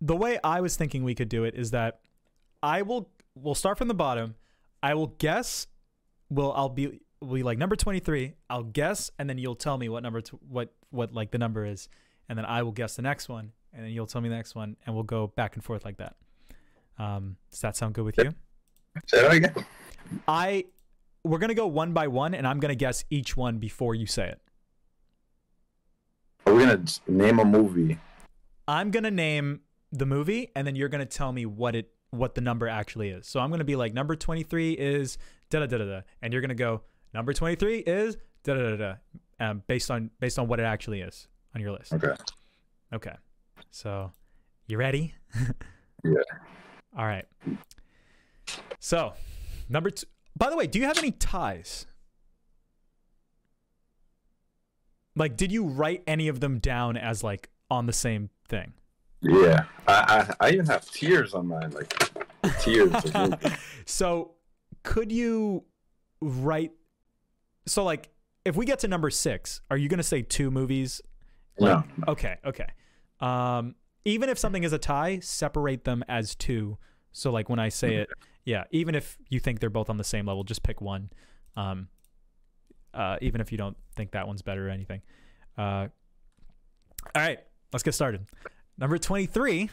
the 0.00 0.16
way 0.16 0.38
I 0.42 0.60
was 0.60 0.76
thinking 0.76 1.04
we 1.04 1.14
could 1.14 1.28
do 1.28 1.44
it 1.44 1.54
is 1.54 1.70
that 1.70 2.00
I 2.62 2.82
will 2.82 3.10
we'll 3.34 3.54
start 3.54 3.78
from 3.78 3.88
the 3.88 3.94
bottom. 3.94 4.34
I 4.82 4.94
will 4.94 5.14
guess 5.18 5.68
will 6.28 6.52
I'll 6.52 6.68
be 6.68 7.00
will 7.20 7.34
be 7.34 7.42
like 7.44 7.58
number 7.58 7.76
23. 7.76 8.34
I'll 8.50 8.64
guess 8.64 9.10
and 9.18 9.30
then 9.30 9.38
you'll 9.38 9.54
tell 9.54 9.78
me 9.78 9.88
what 9.88 10.02
number 10.02 10.20
t- 10.20 10.36
what 10.48 10.74
what 10.90 11.12
like 11.12 11.30
the 11.30 11.38
number 11.38 11.64
is 11.64 11.88
and 12.28 12.36
then 12.36 12.44
I 12.44 12.62
will 12.62 12.72
guess 12.72 12.96
the 12.96 13.02
next 13.02 13.28
one 13.28 13.52
and 13.78 13.86
then 13.86 13.92
you'll 13.92 14.06
tell 14.06 14.20
me 14.20 14.28
the 14.28 14.34
next 14.34 14.56
one 14.56 14.76
and 14.84 14.94
we'll 14.94 15.04
go 15.04 15.28
back 15.28 15.54
and 15.54 15.62
forth 15.62 15.84
like 15.84 15.96
that. 15.98 16.16
Um 16.98 17.36
does 17.50 17.60
that 17.60 17.76
sound 17.76 17.94
good 17.94 18.04
with 18.04 18.18
you? 18.18 18.34
Say 19.06 19.22
that 19.22 19.32
again. 19.32 19.64
I 20.26 20.64
we're 21.24 21.38
gonna 21.38 21.54
go 21.54 21.66
one 21.66 21.92
by 21.92 22.08
one, 22.08 22.34
and 22.34 22.46
I'm 22.46 22.58
gonna 22.58 22.74
guess 22.74 23.04
each 23.10 23.36
one 23.36 23.58
before 23.58 23.94
you 23.94 24.06
say 24.06 24.28
it. 24.28 24.40
Are 26.46 26.54
we 26.54 26.64
gonna 26.64 26.82
name 27.06 27.38
a 27.38 27.44
movie? 27.44 27.98
I'm 28.66 28.90
gonna 28.90 29.10
name 29.10 29.60
the 29.92 30.06
movie, 30.06 30.50
and 30.56 30.66
then 30.66 30.74
you're 30.74 30.88
gonna 30.88 31.06
tell 31.06 31.32
me 31.32 31.46
what 31.46 31.76
it 31.76 31.90
what 32.10 32.34
the 32.34 32.40
number 32.40 32.66
actually 32.66 33.10
is. 33.10 33.26
So 33.26 33.40
I'm 33.40 33.50
gonna 33.50 33.64
be 33.64 33.76
like 33.76 33.92
number 33.94 34.16
23 34.16 34.72
is 34.72 35.18
da 35.50 35.60
da 35.60 35.66
da 35.66 35.78
da 35.78 35.84
da, 35.84 36.00
and 36.22 36.32
you're 36.32 36.42
gonna 36.42 36.54
go 36.54 36.82
number 37.14 37.32
23 37.32 37.78
is 37.78 38.16
da 38.42 38.54
da 38.54 38.70
da 38.70 38.76
da, 38.76 38.94
um, 39.40 39.62
based 39.66 39.90
on 39.90 40.10
based 40.20 40.38
on 40.38 40.48
what 40.48 40.58
it 40.58 40.64
actually 40.64 41.02
is 41.02 41.28
on 41.54 41.60
your 41.60 41.72
list. 41.72 41.92
Okay. 41.92 42.14
Okay. 42.92 43.14
So, 43.70 44.12
you 44.66 44.78
ready? 44.78 45.14
Yeah. 46.04 46.12
All 46.96 47.06
right. 47.06 47.26
So, 48.78 49.12
number 49.68 49.90
two. 49.90 50.06
By 50.36 50.50
the 50.50 50.56
way, 50.56 50.66
do 50.66 50.78
you 50.78 50.84
have 50.84 50.98
any 50.98 51.10
ties? 51.10 51.86
Like, 55.16 55.36
did 55.36 55.50
you 55.50 55.66
write 55.66 56.02
any 56.06 56.28
of 56.28 56.40
them 56.40 56.58
down 56.58 56.96
as 56.96 57.24
like 57.24 57.50
on 57.70 57.86
the 57.86 57.92
same 57.92 58.30
thing? 58.48 58.72
Yeah, 59.20 59.64
I 59.88 60.34
I, 60.40 60.46
I 60.46 60.50
even 60.52 60.66
have 60.66 60.88
tiers 60.90 61.34
on 61.34 61.48
mine, 61.48 61.72
like 61.72 61.92
tiers. 62.60 62.92
so, 63.84 64.34
could 64.84 65.10
you 65.10 65.64
write? 66.20 66.70
So 67.66 67.82
like, 67.82 68.10
if 68.44 68.54
we 68.54 68.64
get 68.64 68.78
to 68.80 68.88
number 68.88 69.10
six, 69.10 69.60
are 69.70 69.76
you 69.76 69.88
gonna 69.88 70.04
say 70.04 70.22
two 70.22 70.52
movies? 70.52 71.00
No, 71.58 71.82
Okay, 72.06 72.36
okay. 72.44 72.66
Um, 73.20 73.74
even 74.04 74.28
if 74.28 74.38
something 74.38 74.64
is 74.64 74.72
a 74.72 74.78
tie, 74.78 75.18
separate 75.20 75.84
them 75.84 76.04
as 76.08 76.34
two. 76.34 76.78
So 77.12 77.30
like 77.30 77.48
when 77.48 77.58
I 77.58 77.68
say 77.68 77.96
it, 77.96 78.10
yeah. 78.44 78.64
Even 78.70 78.94
if 78.94 79.18
you 79.28 79.40
think 79.40 79.60
they're 79.60 79.70
both 79.70 79.90
on 79.90 79.96
the 79.96 80.04
same 80.04 80.26
level, 80.26 80.44
just 80.44 80.62
pick 80.62 80.80
one. 80.80 81.10
Um, 81.56 81.88
uh, 82.94 83.16
even 83.20 83.40
if 83.40 83.52
you 83.52 83.58
don't 83.58 83.76
think 83.96 84.12
that 84.12 84.26
one's 84.26 84.42
better 84.42 84.68
or 84.68 84.70
anything. 84.70 85.02
Uh, 85.56 85.88
all 87.14 87.22
right, 87.22 87.40
let's 87.72 87.82
get 87.82 87.92
started. 87.92 88.26
Number 88.78 88.98
twenty-three, 88.98 89.70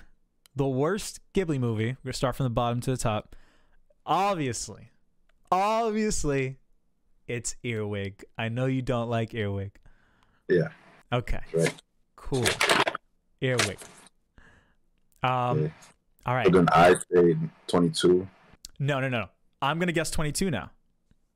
the 0.55 0.67
worst 0.67 1.19
Ghibli 1.33 1.59
movie. 1.59 1.89
We're 1.89 2.05
gonna 2.05 2.13
start 2.13 2.35
from 2.35 2.45
the 2.45 2.49
bottom 2.49 2.81
to 2.81 2.91
the 2.91 2.97
top. 2.97 3.35
Obviously, 4.05 4.89
obviously, 5.51 6.57
it's 7.27 7.55
Earwig. 7.63 8.23
I 8.37 8.49
know 8.49 8.65
you 8.65 8.81
don't 8.81 9.09
like 9.09 9.33
Earwig. 9.33 9.71
Yeah. 10.49 10.69
Okay. 11.13 11.41
Right. 11.53 11.73
Cool. 12.15 12.45
Earwig. 13.45 13.77
Um. 15.23 15.63
Yeah. 15.63 15.69
All 16.25 16.33
right. 16.35 16.45
So 16.45 16.51
then 16.51 16.67
I 16.71 16.95
say 17.13 17.37
22. 17.67 18.27
No, 18.79 18.99
no, 18.99 19.09
no. 19.09 19.27
I'm 19.61 19.79
gonna 19.79 19.91
guess 19.91 20.11
22 20.11 20.51
now. 20.51 20.71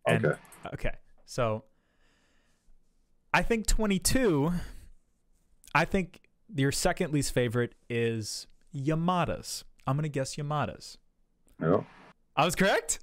And- 0.08 0.26
Okay. 0.26 0.40
Okay. 0.74 0.92
So 1.26 1.64
I 3.34 3.42
think 3.44 3.68
22. 3.68 4.52
I 5.76 5.86
think 5.86 6.22
your 6.56 6.72
second 6.72 7.14
least 7.14 7.32
favorite 7.34 7.76
is 7.90 8.48
Yamada's. 8.76 9.64
I'm 9.86 9.96
gonna 9.96 10.10
guess 10.10 10.36
Yamada's. 10.36 10.98
Yep. 11.62 11.86
I 12.36 12.46
was 12.46 12.56
correct. 12.56 13.00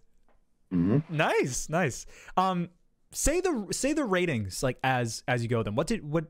Mm-hmm. 0.72 1.14
Nice, 1.16 1.68
nice. 1.68 2.06
Um, 2.36 2.70
say 3.12 3.40
the 3.40 3.68
say 3.70 3.92
the 3.92 4.04
ratings 4.04 4.62
like 4.62 4.78
as 4.82 5.22
as 5.28 5.42
you 5.42 5.48
go. 5.48 5.62
Then 5.62 5.76
what 5.76 5.86
did 5.86 6.02
what 6.04 6.24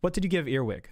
what 0.00 0.12
did 0.14 0.24
you 0.24 0.30
give 0.30 0.48
Earwig? 0.48 0.88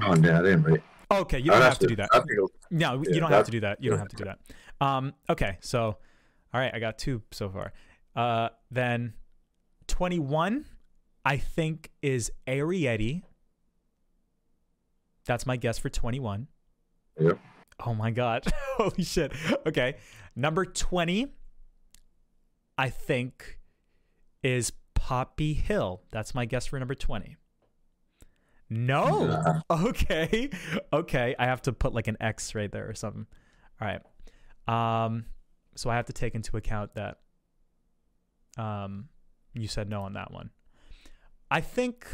Oh, 0.00 0.16
yeah, 0.16 0.38
I 0.38 0.42
didn't 0.42 0.62
rate. 0.62 0.80
Okay, 1.10 1.38
you 1.38 1.50
don't 1.50 1.60
have 1.60 1.78
to 1.80 1.86
do 1.86 1.96
that. 1.96 2.08
I 2.12 2.18
think 2.20 2.30
it'll- 2.32 2.50
No, 2.70 3.02
you 3.06 3.20
don't 3.20 3.30
have 3.30 3.44
to 3.46 3.50
do 3.50 3.60
that. 3.60 3.82
You 3.82 3.90
don't 3.90 3.98
have 3.98 4.08
to 4.08 4.16
do 4.16 4.24
that. 4.24 4.38
Um, 4.80 5.12
okay, 5.28 5.58
so 5.60 5.82
all 5.84 6.60
right, 6.60 6.72
I 6.74 6.78
got 6.78 6.98
two 6.98 7.22
so 7.30 7.50
far. 7.50 7.72
Uh, 8.16 8.48
then 8.70 9.12
twenty 9.86 10.18
one, 10.18 10.64
I 11.24 11.36
think 11.36 11.90
is 12.02 12.32
Arrietty. 12.46 13.22
That's 15.26 15.46
my 15.46 15.56
guess 15.56 15.78
for 15.78 15.88
twenty 15.90 16.18
one. 16.20 16.48
Yep. 17.20 17.38
Oh 17.86 17.94
my 17.94 18.10
god! 18.10 18.44
Holy 18.76 19.04
shit! 19.04 19.32
Okay, 19.66 19.96
number 20.34 20.64
twenty, 20.64 21.28
I 22.78 22.88
think, 22.90 23.58
is 24.42 24.72
Poppy 24.94 25.52
Hill. 25.54 26.02
That's 26.10 26.34
my 26.34 26.44
guess 26.44 26.66
for 26.66 26.78
number 26.78 26.94
twenty. 26.94 27.36
No. 28.72 29.62
Okay. 29.70 30.50
Okay. 30.92 31.34
I 31.38 31.44
have 31.44 31.62
to 31.62 31.72
put 31.72 31.92
like 31.92 32.08
an 32.08 32.16
X 32.20 32.54
right 32.54 32.70
there 32.70 32.88
or 32.88 32.94
something. 32.94 33.26
All 33.80 33.88
right. 33.88 34.02
Um 34.66 35.26
so 35.74 35.90
I 35.90 35.96
have 35.96 36.06
to 36.06 36.12
take 36.12 36.34
into 36.34 36.56
account 36.56 36.94
that 36.94 37.18
um 38.58 39.08
you 39.54 39.68
said 39.68 39.88
no 39.88 40.02
on 40.02 40.14
that 40.14 40.32
one. 40.32 40.50
I 41.50 41.60
think 41.60 42.06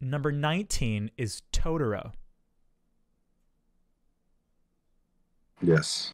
number 0.00 0.32
19 0.32 1.10
is 1.16 1.42
Totoro. 1.52 2.12
Yes. 5.62 6.12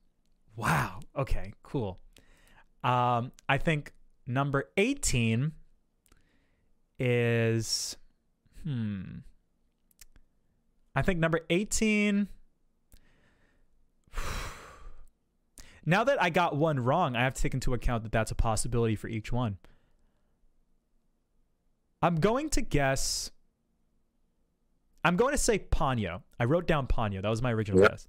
Wow. 0.57 1.01
Okay, 1.17 1.53
cool. 1.63 1.99
Um 2.85 3.33
I 3.49 3.59
think 3.59 3.93
number 4.27 4.71
18 4.77 5.53
is 6.99 7.97
hmm 8.65 9.21
I 10.95 11.03
think 11.03 11.19
number 11.21 11.41
18 11.51 12.29
Now 15.87 16.05
that 16.05 16.23
I 16.23 16.31
got 16.31 16.57
one 16.57 16.79
wrong, 16.81 17.17
I 17.17 17.25
have 17.25 17.35
to 17.35 17.43
take 17.43 17.55
into 17.55 17.73
account 17.75 18.03
that 18.03 18.13
that's 18.13 18.31
a 18.31 18.35
possibility 18.35 18.97
for 18.97 19.09
each 19.09 19.33
one. 19.33 19.59
I'm 22.03 22.17
going 22.17 22.51
to 22.51 22.61
guess 22.61 23.31
I'm 25.03 25.17
going 25.17 25.33
to 25.33 25.39
say 25.39 25.59
Ponyo. 25.59 26.23
I 26.39 26.45
wrote 26.45 26.67
down 26.67 26.87
Ponyo. 26.87 27.23
That 27.23 27.29
was 27.31 27.41
my 27.43 27.53
original 27.53 27.81
Yep. 27.81 27.91
guess. 27.91 28.07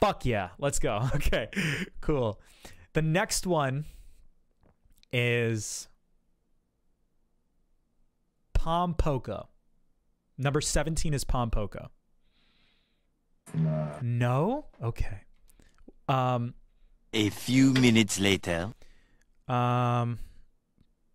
Fuck 0.00 0.26
yeah. 0.26 0.50
Let's 0.58 0.78
go. 0.78 1.08
Okay. 1.14 1.48
Cool. 2.00 2.40
The 2.94 3.02
next 3.02 3.46
one 3.46 3.84
is 5.12 5.88
Pom 8.54 8.94
Poko. 8.94 9.46
Number 10.36 10.60
17 10.60 11.14
is 11.14 11.24
Pom 11.24 11.50
Poko. 11.50 11.88
Nah. 13.54 13.98
No? 14.02 14.66
Okay. 14.82 15.22
Um 16.08 16.54
A 17.12 17.30
few 17.30 17.72
minutes 17.72 18.18
later. 18.18 18.72
um 19.48 20.18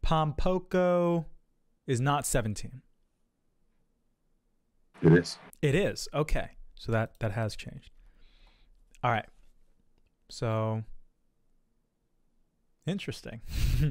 Pom 0.01 0.33
Poko 0.33 1.25
is 1.85 1.99
not 1.99 2.25
17. 2.25 2.81
It 5.01 5.13
is. 5.13 5.37
It 5.61 5.75
is. 5.75 6.07
Okay. 6.13 6.51
So 6.75 6.91
that 6.91 7.19
that 7.19 7.31
has 7.31 7.55
changed. 7.55 7.91
All 9.03 9.11
right. 9.11 9.25
So 10.29 10.83
interesting. 12.85 13.41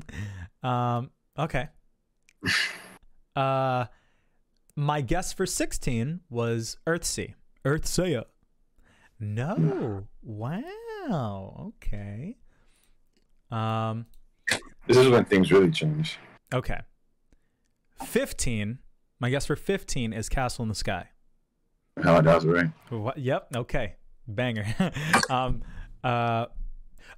um 0.62 1.10
okay. 1.38 1.68
Uh 3.36 3.84
my 4.76 5.02
guess 5.02 5.32
for 5.34 5.44
16 5.44 6.20
was 6.30 6.78
Earthsea. 6.86 7.34
Earthsea. 7.66 8.24
No. 9.18 10.06
Wow. 10.22 11.72
Okay. 11.76 12.36
Um 13.50 14.06
This 14.86 14.96
is 14.96 15.08
when 15.08 15.24
things 15.24 15.50
really 15.50 15.70
change. 15.70 16.18
okay. 16.54 16.80
15. 18.04 18.78
My 19.18 19.30
guess 19.30 19.46
for 19.46 19.56
15 19.56 20.12
is 20.12 20.28
Castle 20.28 20.62
in 20.62 20.68
the 20.68 20.74
Sky. 20.74 21.08
How 22.02 22.20
that 22.20 22.34
was 22.34 22.44
right. 22.46 22.66
What? 22.90 23.16
Yep. 23.18 23.56
Okay. 23.56 23.94
Banger. 24.28 24.66
um. 25.30 25.62
Uh. 26.04 26.46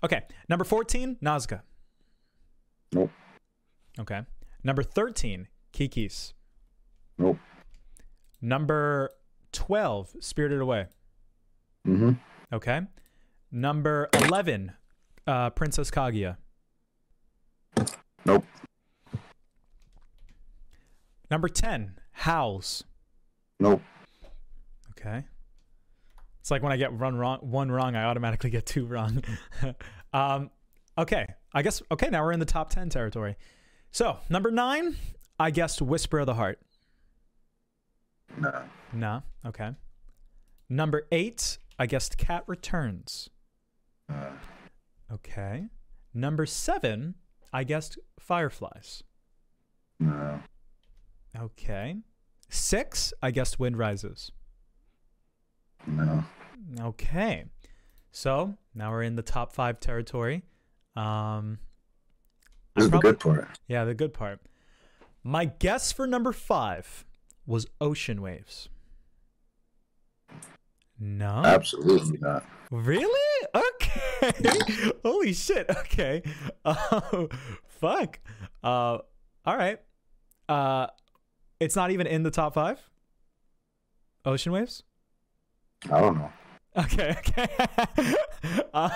Okay. 0.05 0.23
Number 0.49 0.65
fourteen, 0.65 1.17
Nausicaa. 1.21 1.61
Nope. 2.93 3.11
Okay. 3.99 4.21
Number 4.63 4.85
thirteen, 4.85 5.49
Kiki's. 5.73 6.35
Nope. 7.17 7.39
Number 8.41 9.11
twelve, 9.53 10.15
Spirited 10.21 10.61
Away. 10.61 10.87
hmm 11.85 12.13
Okay. 12.53 12.81
Number 13.51 14.09
eleven, 14.15 14.73
uh, 15.27 15.51
Princess 15.51 15.91
Kaguya. 15.91 16.37
Nope. 18.25 18.45
Number 21.31 21.49
ten, 21.49 21.99
Howls. 22.13 22.85
Nope. 23.61 23.83
Okay. 24.91 25.25
It's 26.41 26.51
like 26.51 26.63
when 26.63 26.73
I 26.73 26.77
get 26.77 26.99
run 26.99 27.17
wrong, 27.17 27.39
one 27.41 27.71
wrong, 27.71 27.95
I 27.95 28.05
automatically 28.05 28.51
get 28.51 28.65
two 28.65 28.87
wrong. 28.87 29.23
um, 30.13 30.51
okay. 30.97 31.27
I 31.53 31.63
guess, 31.63 31.83
okay, 31.91 32.09
now 32.09 32.25
we're 32.25 32.33
in 32.33 32.41
the 32.41 32.47
top 32.47 32.71
10 32.71 32.89
territory. 32.89 33.37
So, 33.91 34.19
number 34.29 34.51
nine, 34.51 34.97
I 35.39 35.51
guessed 35.51 35.83
Whisper 35.83 36.21
of 36.21 36.27
the 36.27 36.35
Heart. 36.35 36.61
Nah. 38.37 38.63
Nah. 38.93 39.21
Okay. 39.47 39.71
Number 40.69 41.07
eight, 41.11 41.59
I 41.79 41.87
guessed 41.87 42.19
Cat 42.19 42.45
Returns. 42.47 43.31
Nah. 44.09 44.31
Okay. 45.13 45.67
Number 46.15 46.47
seven, 46.47 47.15
I 47.53 47.65
guessed 47.65 47.99
Fireflies. 48.19 49.03
Nah. 50.01 50.39
Okay. 51.39 51.97
Six, 52.51 53.13
I 53.23 53.31
guessed 53.31 53.59
Wind 53.59 53.77
Rises. 53.79 54.31
No. 55.87 56.25
Okay. 56.81 57.45
So 58.11 58.57
now 58.75 58.91
we're 58.91 59.03
in 59.03 59.17
the 59.17 59.23
top 59.23 59.53
five 59.53 59.81
territory. 59.81 60.43
Um, 60.97 61.59
This 62.75 62.87
is 62.87 62.91
the 62.91 62.99
good 62.99 63.21
part. 63.21 63.47
yeah, 63.69 63.85
the 63.85 63.95
good 63.95 64.13
part. 64.13 64.41
My 65.23 65.45
guess 65.47 65.93
for 65.93 66.07
number 66.07 66.33
five 66.33 67.05
was 67.49 67.67
Ocean 67.81 68.21
Waves. 68.23 68.69
No, 71.01 71.43
Absolutely 71.45 72.19
not. 72.19 72.45
really? 72.71 73.47
Okay. 73.55 74.91
Holy 75.05 75.33
shit. 75.33 75.69
Okay. 75.71 76.23
Oh, 76.65 77.29
fuck. 77.67 78.19
Uh, 78.63 78.99
all 79.47 79.57
right. 79.57 79.81
Uh, 80.49 80.89
it's 81.61 81.75
not 81.77 81.91
even 81.93 82.07
in 82.07 82.23
the 82.25 82.31
top 82.31 82.53
five. 82.55 82.79
Ocean 84.27 84.53
Waves. 84.53 84.83
I 85.91 86.01
don't 86.01 86.19
know. 86.19 86.33
Okay, 86.77 87.17
okay. 87.19 87.49
uh, 88.75 88.91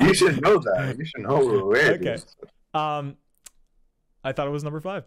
You 0.00 0.14
should 0.14 0.40
know 0.42 0.58
that. 0.58 0.96
You 0.98 1.04
should 1.04 1.22
know 1.22 1.64
where 1.66 1.92
it 1.94 2.00
Okay. 2.02 2.12
is. 2.14 2.36
Um, 2.72 3.16
I 4.22 4.32
thought 4.32 4.46
it 4.46 4.50
was 4.50 4.62
number 4.62 4.80
five. 4.80 5.04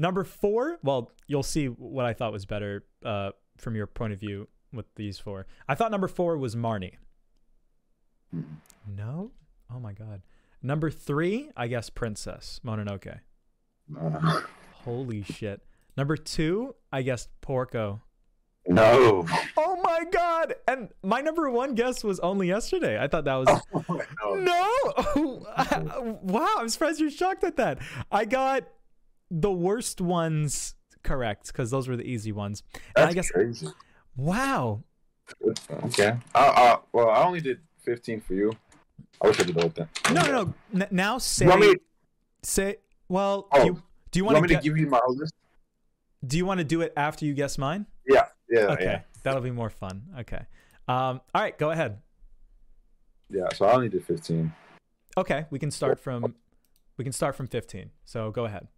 Number 0.00 0.24
four. 0.24 0.78
Well, 0.82 1.12
you'll 1.26 1.42
see 1.42 1.66
what 1.66 2.06
I 2.06 2.14
thought 2.14 2.32
was 2.32 2.46
better 2.46 2.86
uh, 3.04 3.32
from 3.58 3.76
your 3.76 3.86
point 3.86 4.14
of 4.14 4.18
view 4.18 4.48
with 4.72 4.86
these 4.94 5.18
four. 5.18 5.46
I 5.68 5.74
thought 5.74 5.90
number 5.90 6.08
four 6.08 6.38
was 6.38 6.56
Marnie. 6.56 6.94
Mm. 8.34 8.44
No. 8.96 9.32
Oh 9.70 9.78
my 9.78 9.92
god. 9.92 10.22
Number 10.62 10.90
three, 10.90 11.50
I 11.54 11.66
guess 11.66 11.90
Princess 11.90 12.62
Mononoke. 12.64 13.20
Holy 14.84 15.22
shit. 15.22 15.60
Number 15.98 16.16
two, 16.16 16.74
I 16.90 17.02
guess 17.02 17.28
Porco. 17.42 18.00
no. 18.66 19.26
Oh 19.58 19.80
my 19.82 20.04
god! 20.10 20.54
And 20.66 20.88
my 21.02 21.20
number 21.20 21.50
one 21.50 21.74
guess 21.74 22.02
was 22.02 22.18
only 22.20 22.48
yesterday. 22.48 22.98
I 22.98 23.06
thought 23.06 23.24
that 23.24 23.34
was 23.34 23.60
no. 24.24 24.34
no. 24.34 26.18
wow, 26.22 26.54
I'm 26.56 26.70
surprised 26.70 27.00
you're 27.00 27.10
shocked 27.10 27.44
at 27.44 27.56
that. 27.56 27.80
I 28.10 28.24
got 28.24 28.64
the 29.30 29.50
worst 29.52 30.00
ones 30.00 30.74
correct 31.02 31.48
because 31.48 31.70
those 31.70 31.88
were 31.88 31.96
the 31.96 32.04
easy 32.04 32.32
ones. 32.32 32.62
And 32.74 32.82
That's 32.96 33.10
I 33.10 33.14
guess 33.14 33.30
crazy. 33.30 33.68
wow. 34.16 34.82
Okay. 35.84 36.16
I, 36.34 36.46
I, 36.46 36.78
well, 36.92 37.10
I 37.10 37.22
only 37.24 37.40
did 37.40 37.60
15 37.82 38.20
for 38.20 38.34
you. 38.34 38.52
I 39.22 39.28
wish 39.28 39.38
I 39.40 39.44
did 39.44 39.54
the 39.54 39.60
whole 39.60 39.70
thing. 39.70 39.88
No, 40.12 40.22
no, 40.22 40.32
no. 40.32 40.54
N- 40.82 40.88
now 40.90 41.18
say 41.18 41.44
You 41.44 41.48
want 41.50 41.60
me, 41.62 41.74
say. 42.42 42.76
Well, 43.08 43.48
Oh, 43.52 43.64
you, 43.64 43.72
do 44.10 44.18
you 44.18 44.22
you 44.22 44.24
want 44.24 44.36
want 44.38 44.48
to 44.48 44.54
me 44.54 44.60
to 44.60 44.62
give 44.62 44.76
you 44.78 44.86
my 44.88 45.00
list? 45.08 45.34
do 46.26 46.36
you 46.36 46.44
want 46.46 46.58
to 46.58 46.64
do 46.64 46.80
it 46.82 46.92
after 46.96 47.24
you 47.24 47.34
guess 47.34 47.56
mine? 47.58 47.86
Yeah. 48.06 48.26
Yeah. 48.48 48.60
Okay, 48.72 48.84
Yeah. 48.84 49.00
that'll 49.22 49.40
be 49.42 49.50
more 49.50 49.70
fun. 49.70 50.02
Okay. 50.20 50.44
Um. 50.88 51.20
All 51.34 51.40
right, 51.42 51.56
go 51.56 51.70
ahead. 51.70 51.98
Yeah. 53.30 53.48
So 53.54 53.64
I 53.66 53.72
only 53.74 53.88
did 53.88 54.04
15. 54.04 54.52
Okay, 55.16 55.46
we 55.50 55.58
can 55.58 55.70
start 55.70 55.98
from 56.00 56.34
we 56.96 57.04
can 57.04 57.12
start 57.12 57.34
from 57.36 57.46
15. 57.46 57.90
So 58.04 58.30
go 58.30 58.44
ahead. 58.44 58.68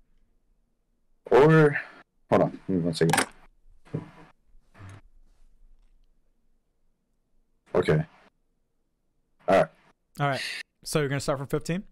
Or, 1.33 1.81
hold 2.29 2.43
on. 2.43 2.51
Give 2.51 2.69
me 2.69 2.79
one 2.83 2.93
second. 2.93 3.27
Okay. 7.75 8.05
All 9.49 9.57
right. 9.57 9.69
Alright. 10.21 10.43
So 10.85 10.99
you're 11.01 11.09
gonna 11.09 11.21
start 11.21 11.39
from 11.39 11.47
15. 11.47 11.83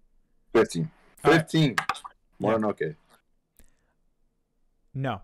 15. 0.52 0.90
All 1.24 1.32
right. 1.32 1.40
15. 1.40 1.76
Mononoke. 2.42 2.96
No. 4.94 5.22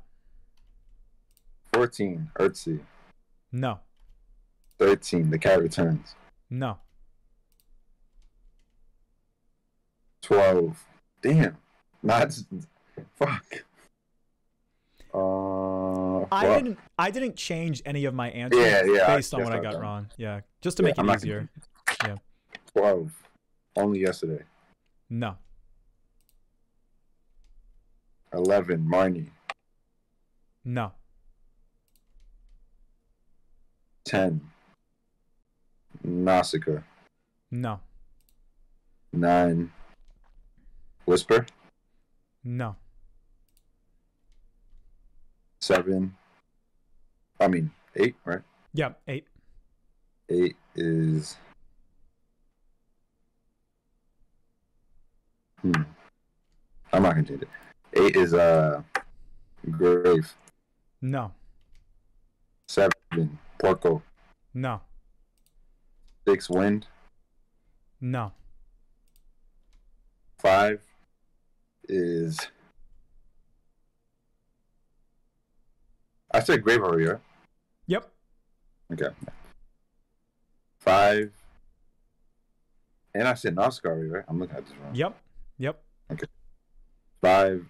14. 1.74 2.30
Earthsea. 2.36 2.80
No. 3.52 3.80
13. 4.78 5.28
The 5.28 5.38
Cat 5.38 5.60
Returns. 5.60 6.14
No. 6.48 6.78
12. 10.22 10.84
Damn. 11.20 11.58
Not. 12.02 12.34
Fuck. 13.18 13.65
Uh, 15.16 16.26
I 16.30 16.54
didn't 16.56 16.78
I 16.98 17.10
didn't 17.10 17.36
change 17.36 17.80
any 17.86 18.04
of 18.04 18.12
my 18.14 18.28
answers 18.30 18.60
Yeah, 18.60 18.84
yeah, 18.84 19.06
based 19.16 19.32
on 19.32 19.42
what 19.44 19.52
I 19.52 19.60
got 19.60 19.72
done. 19.72 19.80
wrong. 19.80 20.10
Yeah. 20.18 20.40
Just 20.60 20.76
to 20.76 20.82
Yeah, 20.82 20.88
make 20.88 20.98
I'm 20.98 21.08
it 21.08 21.24
not 21.24 21.48
Yeah. 22.06 22.16
12. 22.74 23.10
Only 23.76 24.00
yesterday. 24.00 24.42
No. 25.08 25.36
11. 28.34 28.84
Marnie. 28.86 29.30
No. 30.64 30.92
10. 34.04 34.40
Nausicaa. 36.04 36.82
No. 37.50 37.80
9. 39.12 39.72
Whisper. 41.06 41.46
No. 42.44 42.76
7. 45.60 46.14
I 47.40 47.48
mean, 47.48 47.70
8, 47.94 48.14
right? 48.24 48.40
Yeah, 48.72 48.92
8. 49.06 49.26
8 50.28 50.56
is. 50.74 51.36
Hmm. 55.60 55.72
I'm 56.92 57.02
not 57.02 57.14
gonna 57.14 57.26
change 57.26 57.42
it. 57.42 57.48
8 57.94 58.16
is, 58.16 58.34
uh. 58.34 58.82
Grave. 59.70 60.34
No. 61.02 61.32
7. 62.68 62.90
Porco. 63.58 64.02
No. 64.54 64.80
6. 66.28 66.50
Wind. 66.50 66.86
No. 68.00 68.32
5 70.38 70.80
is. 71.88 72.38
I 76.36 76.40
said 76.40 76.62
grave 76.62 76.82
right? 77.06 77.18
Yep. 77.86 78.10
Okay. 78.92 79.08
Five. 80.78 81.32
And 83.14 83.26
I 83.26 83.32
said 83.32 83.54
already, 83.88 84.10
right? 84.10 84.24
I'm 84.28 84.38
looking 84.38 84.54
at 84.54 84.66
this 84.66 84.76
wrong. 84.76 84.94
Yep. 84.94 85.18
Yep. 85.56 85.82
Okay. 86.12 86.26
Five 87.22 87.64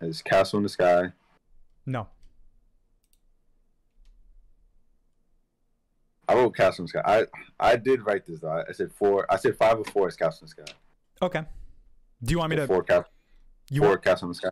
is 0.00 0.20
Castle 0.20 0.56
in 0.56 0.64
the 0.64 0.68
Sky. 0.68 1.12
No. 1.86 2.08
I 6.26 6.34
wrote 6.34 6.56
Castle 6.56 6.82
in 6.82 6.86
the 6.86 6.88
Sky. 6.88 7.02
I 7.60 7.70
I 7.72 7.76
did 7.76 8.04
write 8.04 8.26
this 8.26 8.40
though. 8.40 8.64
I 8.68 8.72
said 8.72 8.90
four. 8.90 9.32
I 9.32 9.36
said 9.36 9.56
five 9.56 9.78
or 9.78 9.84
four 9.84 10.08
is 10.08 10.16
Castle 10.16 10.40
in 10.42 10.46
the 10.46 10.62
Sky. 10.64 10.76
Okay. 11.22 11.42
Do 12.24 12.32
you 12.32 12.38
want 12.40 12.50
me 12.50 12.56
to 12.56 12.66
four 12.66 12.82
Castle. 12.82 13.04
you 13.70 13.80
four 13.80 13.90
want, 13.90 14.02
Castle 14.02 14.26
in 14.26 14.30
the 14.30 14.34
Sky. 14.34 14.48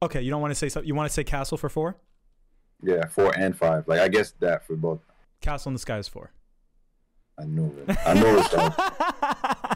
Okay, 0.00 0.22
you 0.22 0.30
don't 0.30 0.40
want 0.40 0.52
to 0.52 0.54
say 0.54 0.68
something. 0.68 0.86
You 0.86 0.94
want 0.94 1.08
to 1.08 1.12
say 1.12 1.24
castle 1.24 1.58
for 1.58 1.68
4? 1.68 1.96
Yeah, 2.84 3.06
four 3.08 3.36
and 3.36 3.56
five. 3.56 3.88
Like 3.88 3.98
I 4.00 4.06
guess 4.06 4.30
that 4.38 4.64
for 4.64 4.76
both. 4.76 5.00
Castle 5.40 5.70
in 5.70 5.74
the 5.74 5.80
Sky 5.80 5.98
is 5.98 6.06
4. 6.06 6.30
I 7.40 7.44
knew 7.44 7.74
it. 7.88 7.96
I 8.06 8.14
knew 8.14 8.38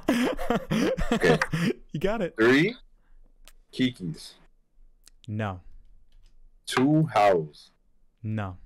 it. 0.08 1.02
okay. 1.12 1.38
You 1.92 1.98
got 2.00 2.22
it. 2.22 2.34
Three, 2.36 2.76
Kiki's. 3.72 4.34
No. 5.26 5.60
Two 6.66 7.08
Howls. 7.12 7.70
No. 8.22 8.56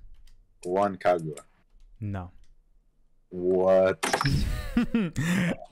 One 0.63 0.97
Kaguya. 0.97 1.39
No. 1.99 2.29
What? 3.29 4.03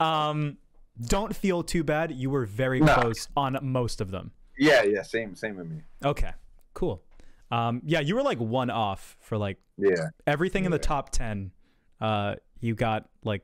um 0.00 0.56
don't 1.00 1.34
feel 1.36 1.62
too 1.62 1.84
bad. 1.84 2.10
You 2.12 2.30
were 2.30 2.46
very 2.46 2.80
No. 2.80 2.94
close 2.94 3.28
on 3.36 3.58
most 3.62 4.00
of 4.00 4.10
them. 4.10 4.32
Yeah, 4.58 4.82
yeah, 4.84 5.02
same, 5.02 5.34
same 5.34 5.56
with 5.56 5.68
me. 5.68 5.82
Okay. 6.04 6.32
Cool. 6.74 7.02
Um 7.50 7.80
yeah, 7.84 8.00
you 8.00 8.14
were 8.14 8.22
like 8.22 8.38
one 8.40 8.70
off 8.70 9.16
for 9.20 9.38
like 9.38 9.58
Yeah. 9.78 10.08
everything 10.26 10.64
in 10.64 10.70
the 10.72 10.78
top 10.78 11.10
10 11.10 11.52
uh 12.00 12.34
you 12.60 12.74
got 12.74 13.08
like 13.24 13.42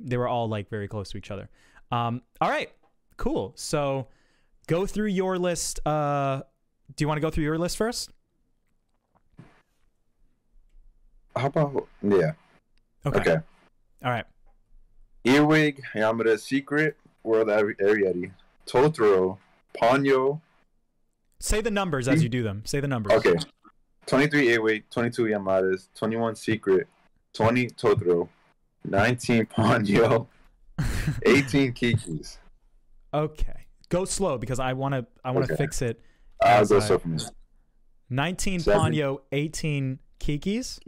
they 0.00 0.16
were 0.16 0.28
all 0.28 0.48
like 0.48 0.68
very 0.70 0.88
close 0.88 1.10
to 1.10 1.18
each 1.18 1.30
other 1.30 1.48
um 1.92 2.22
all 2.40 2.48
right 2.50 2.70
cool 3.18 3.52
so 3.56 4.06
go 4.66 4.86
through 4.86 5.06
your 5.08 5.38
list 5.38 5.80
uh 5.86 6.40
do 6.96 7.02
you 7.04 7.08
want 7.08 7.16
to 7.18 7.20
go 7.20 7.30
through 7.30 7.44
your 7.44 7.58
list 7.58 7.76
first 7.76 8.10
How 11.36 11.46
about 11.46 11.88
yeah? 12.02 12.32
okay, 13.06 13.18
Okay. 13.20 13.36
all 14.04 14.10
right 14.10 14.24
Earwig, 15.26 15.82
Yamada, 15.94 16.38
Secret, 16.38 16.96
World 17.22 17.48
Ari- 17.48 17.76
Arrietty, 17.76 18.30
Totoro, 18.66 19.38
Ponyo. 19.80 20.40
say 21.40 21.60
the 21.60 21.70
numbers 21.70 22.08
as 22.08 22.18
hmm? 22.18 22.22
you 22.24 22.28
do 22.28 22.42
them 22.42 22.62
say 22.64 22.80
the 22.80 22.88
numbers 22.88 23.12
Okay. 23.14 23.34
23 24.06 24.48
Earwig, 24.50 24.84
22 24.90 25.24
Yamadas, 25.24 25.88
21 25.94 26.36
Secret, 26.36 26.86
20 27.32 27.68
Totoro, 27.68 28.28
19 28.84 29.46
Ponyo, 29.46 30.26
18 31.26 31.72
Kiki's. 31.72 32.38
okay 33.14 33.66
go 33.88 34.04
slow 34.04 34.36
because 34.38 34.58
i 34.58 34.72
want 34.72 34.92
to 34.94 35.06
i 35.24 35.30
want 35.30 35.46
to 35.46 35.52
Okay. 35.52 35.62
fix 35.62 35.80
it 35.82 36.00
I'll 36.42 36.66
go 36.66 36.76
I- 36.76 36.80
so 36.80 36.98
from 36.98 37.18
19 38.10 38.60
Seven. 38.60 38.80
ponyo 38.92 39.20
18 39.32 39.98
kikis 40.20 40.78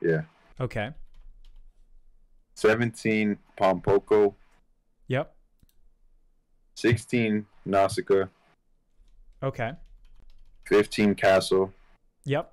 Yeah. 0.00 0.22
okay 0.60 0.90
17 2.54 3.36
Pompoko, 3.58 4.34
yep 5.08 5.33
16 6.74 7.46
Nausicaa, 7.66 8.28
okay 9.42 9.72
15 10.66 11.14
Castle, 11.14 11.72
yep 12.24 12.52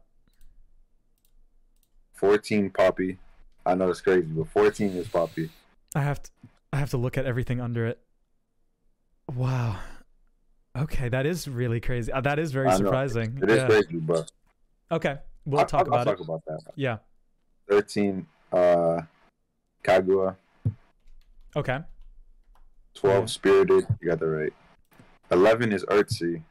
14 2.15 2.69
Poppy. 2.69 3.17
I 3.65 3.73
know 3.75 3.89
it's 3.89 4.01
crazy, 4.01 4.27
but 4.27 4.47
14 4.49 4.89
is 4.91 5.07
Poppy. 5.07 5.49
I 5.95 6.01
have 6.01 6.21
to 6.21 6.29
I 6.73 6.77
have 6.77 6.91
to 6.91 6.97
look 6.97 7.17
at 7.17 7.25
everything 7.25 7.59
under 7.59 7.85
it. 7.87 7.99
Wow. 9.33 9.77
Okay, 10.77 11.09
that 11.09 11.25
is 11.25 11.47
really 11.47 11.79
crazy. 11.81 12.11
Uh, 12.11 12.21
that 12.21 12.37
is 12.39 12.51
very 12.51 12.71
surprising. 12.71 13.39
It 13.41 13.49
is 13.49 13.57
Yeah. 13.57 13.67
crazy, 13.67 13.97
but 13.97 14.31
Okay, 14.91 15.17
we'll 15.45 15.61
I'll, 15.61 15.65
talk 15.65 15.81
I'll 15.81 15.87
about 15.87 16.03
talk 16.05 16.19
about 16.19 16.41
that. 16.47 16.59
Yeah. 16.75 16.97
13 17.69 18.25
Uh, 18.53 19.01
Kaguya. 19.83 20.35
Okay. 21.55 21.79
Twelve 22.93 23.23
Yeah. 23.23 23.25
Spirited. 23.27 23.87
You 24.01 24.09
got 24.09 24.19
that 24.19 24.27
right. 24.27 24.53
Eleven 25.31 25.71
is 25.71 25.85
Earthsea. 25.85 26.41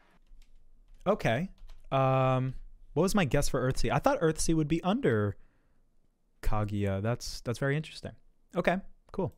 Okay. 1.06 1.48
Um, 1.92 2.54
what 2.94 3.02
was 3.02 3.14
my 3.14 3.24
guess 3.24 3.48
for 3.48 3.60
Earthsea? 3.70 3.90
I 3.92 3.98
thought 3.98 4.20
Earthsea 4.20 4.54
would 4.54 4.68
be 4.68 4.82
under 4.82 5.36
Kaguya. 6.42 7.02
That's 7.02 7.40
that's 7.42 7.58
very 7.58 7.76
interesting. 7.76 8.12
Okay, 8.56 8.78
cool. 9.12 9.34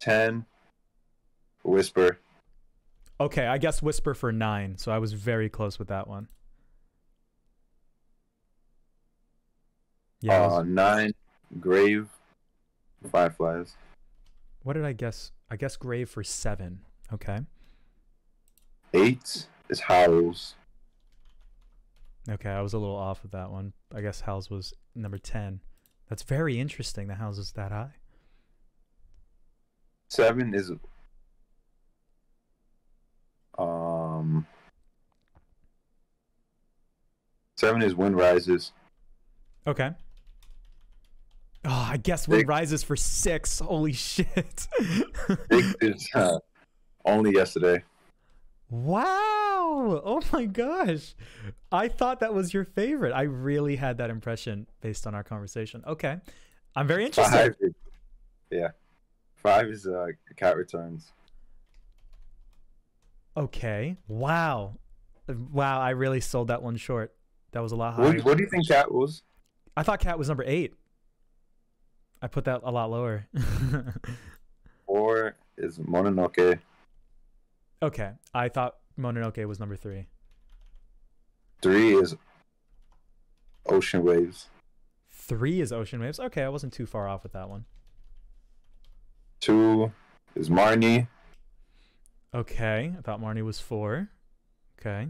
Ten. 0.00 0.44
Whisper. 1.62 2.18
Okay, 3.20 3.46
I 3.46 3.58
guess 3.58 3.80
Whisper 3.80 4.12
for 4.14 4.32
nine, 4.32 4.76
so 4.76 4.90
I 4.92 4.98
was 4.98 5.12
very 5.12 5.48
close 5.48 5.78
with 5.78 5.88
that 5.88 6.08
one. 6.08 6.28
Yeah. 10.20 10.42
Uh, 10.44 10.48
was- 10.58 10.66
nine. 10.66 11.12
Grave. 11.60 12.08
Fireflies. 13.10 13.76
What 14.64 14.72
did 14.72 14.84
I 14.84 14.92
guess? 14.92 15.30
I 15.50 15.56
guess 15.56 15.76
Grave 15.76 16.10
for 16.10 16.24
seven. 16.24 16.80
Okay. 17.12 17.40
Eight 18.92 19.46
is 19.68 19.80
Howls. 19.80 20.54
Okay, 22.28 22.48
I 22.48 22.62
was 22.62 22.72
a 22.72 22.78
little 22.78 22.96
off 22.96 23.22
with 23.22 23.32
that 23.32 23.50
one. 23.50 23.74
I 23.94 24.00
guess 24.00 24.22
House 24.22 24.50
was 24.50 24.72
number 24.94 25.18
ten. 25.18 25.60
That's 26.08 26.22
very 26.22 26.58
interesting. 26.58 27.06
The 27.06 27.14
House 27.14 27.38
is 27.38 27.52
that 27.52 27.70
high. 27.70 27.92
Seven 30.08 30.54
is 30.54 30.72
um. 33.58 34.46
Seven 37.56 37.82
is 37.82 37.94
Wind 37.94 38.16
Rises. 38.16 38.72
Okay. 39.66 39.90
Oh, 41.66 41.88
I 41.90 41.96
guess 41.96 42.28
Wind. 42.28 42.46
Rises 42.46 42.82
for 42.82 42.96
six. 42.96 43.58
Holy 43.58 43.92
shit. 43.92 44.68
Six 45.50 45.74
is 45.80 46.08
uh, 46.14 46.38
only 47.04 47.32
yesterday. 47.32 47.82
wow. 48.70 50.02
Oh 50.04 50.20
my 50.32 50.44
gosh. 50.44 51.14
I 51.72 51.88
thought 51.88 52.20
that 52.20 52.34
was 52.34 52.52
your 52.52 52.64
favorite. 52.64 53.12
I 53.12 53.22
really 53.22 53.76
had 53.76 53.98
that 53.98 54.10
impression 54.10 54.66
based 54.80 55.06
on 55.06 55.14
our 55.14 55.24
conversation. 55.24 55.82
Okay. 55.86 56.18
I'm 56.76 56.86
very 56.86 57.06
interested. 57.06 57.56
Five 57.60 57.74
yeah. 58.50 58.68
Five 59.36 59.68
is 59.68 59.86
uh, 59.86 60.08
Cat 60.36 60.56
Returns. 60.56 61.12
Okay. 63.36 63.96
Wow. 64.06 64.76
Wow, 65.28 65.80
I 65.80 65.90
really 65.90 66.20
sold 66.20 66.48
that 66.48 66.62
one 66.62 66.76
short. 66.76 67.14
That 67.52 67.60
was 67.60 67.72
a 67.72 67.76
lot 67.76 67.94
higher. 67.94 68.16
What, 68.16 68.24
what 68.24 68.36
do 68.36 68.42
you 68.42 68.50
think 68.50 68.68
Cat 68.68 68.92
was? 68.92 69.22
I 69.76 69.82
thought 69.82 70.00
Cat 70.00 70.18
was 70.18 70.28
number 70.28 70.44
eight. 70.46 70.74
I 72.24 72.26
put 72.26 72.46
that 72.46 72.62
a 72.64 72.70
lot 72.70 72.90
lower. 72.90 73.26
Four 74.86 75.36
is 75.58 75.78
Mononoke. 75.78 76.58
okay. 77.82 78.12
I 78.32 78.48
thought 78.48 78.76
Mononoke 78.98 79.46
was 79.46 79.60
number 79.60 79.76
three. 79.76 80.06
Three 81.60 81.94
is 81.94 82.16
Ocean 83.66 84.02
Waves. 84.02 84.46
Three 85.12 85.60
is 85.60 85.70
Ocean 85.70 86.00
Waves. 86.00 86.18
Okay, 86.18 86.42
I 86.42 86.48
wasn't 86.48 86.72
too 86.72 86.86
far 86.86 87.06
off 87.06 87.24
with 87.24 87.32
that 87.32 87.50
one. 87.50 87.66
Two 89.40 89.92
is 90.34 90.48
Marnie. 90.48 91.08
Okay. 92.34 92.94
I 92.98 93.02
thought 93.02 93.20
Marnie 93.20 93.44
was 93.44 93.60
four. 93.60 94.08
Okay. 94.80 95.08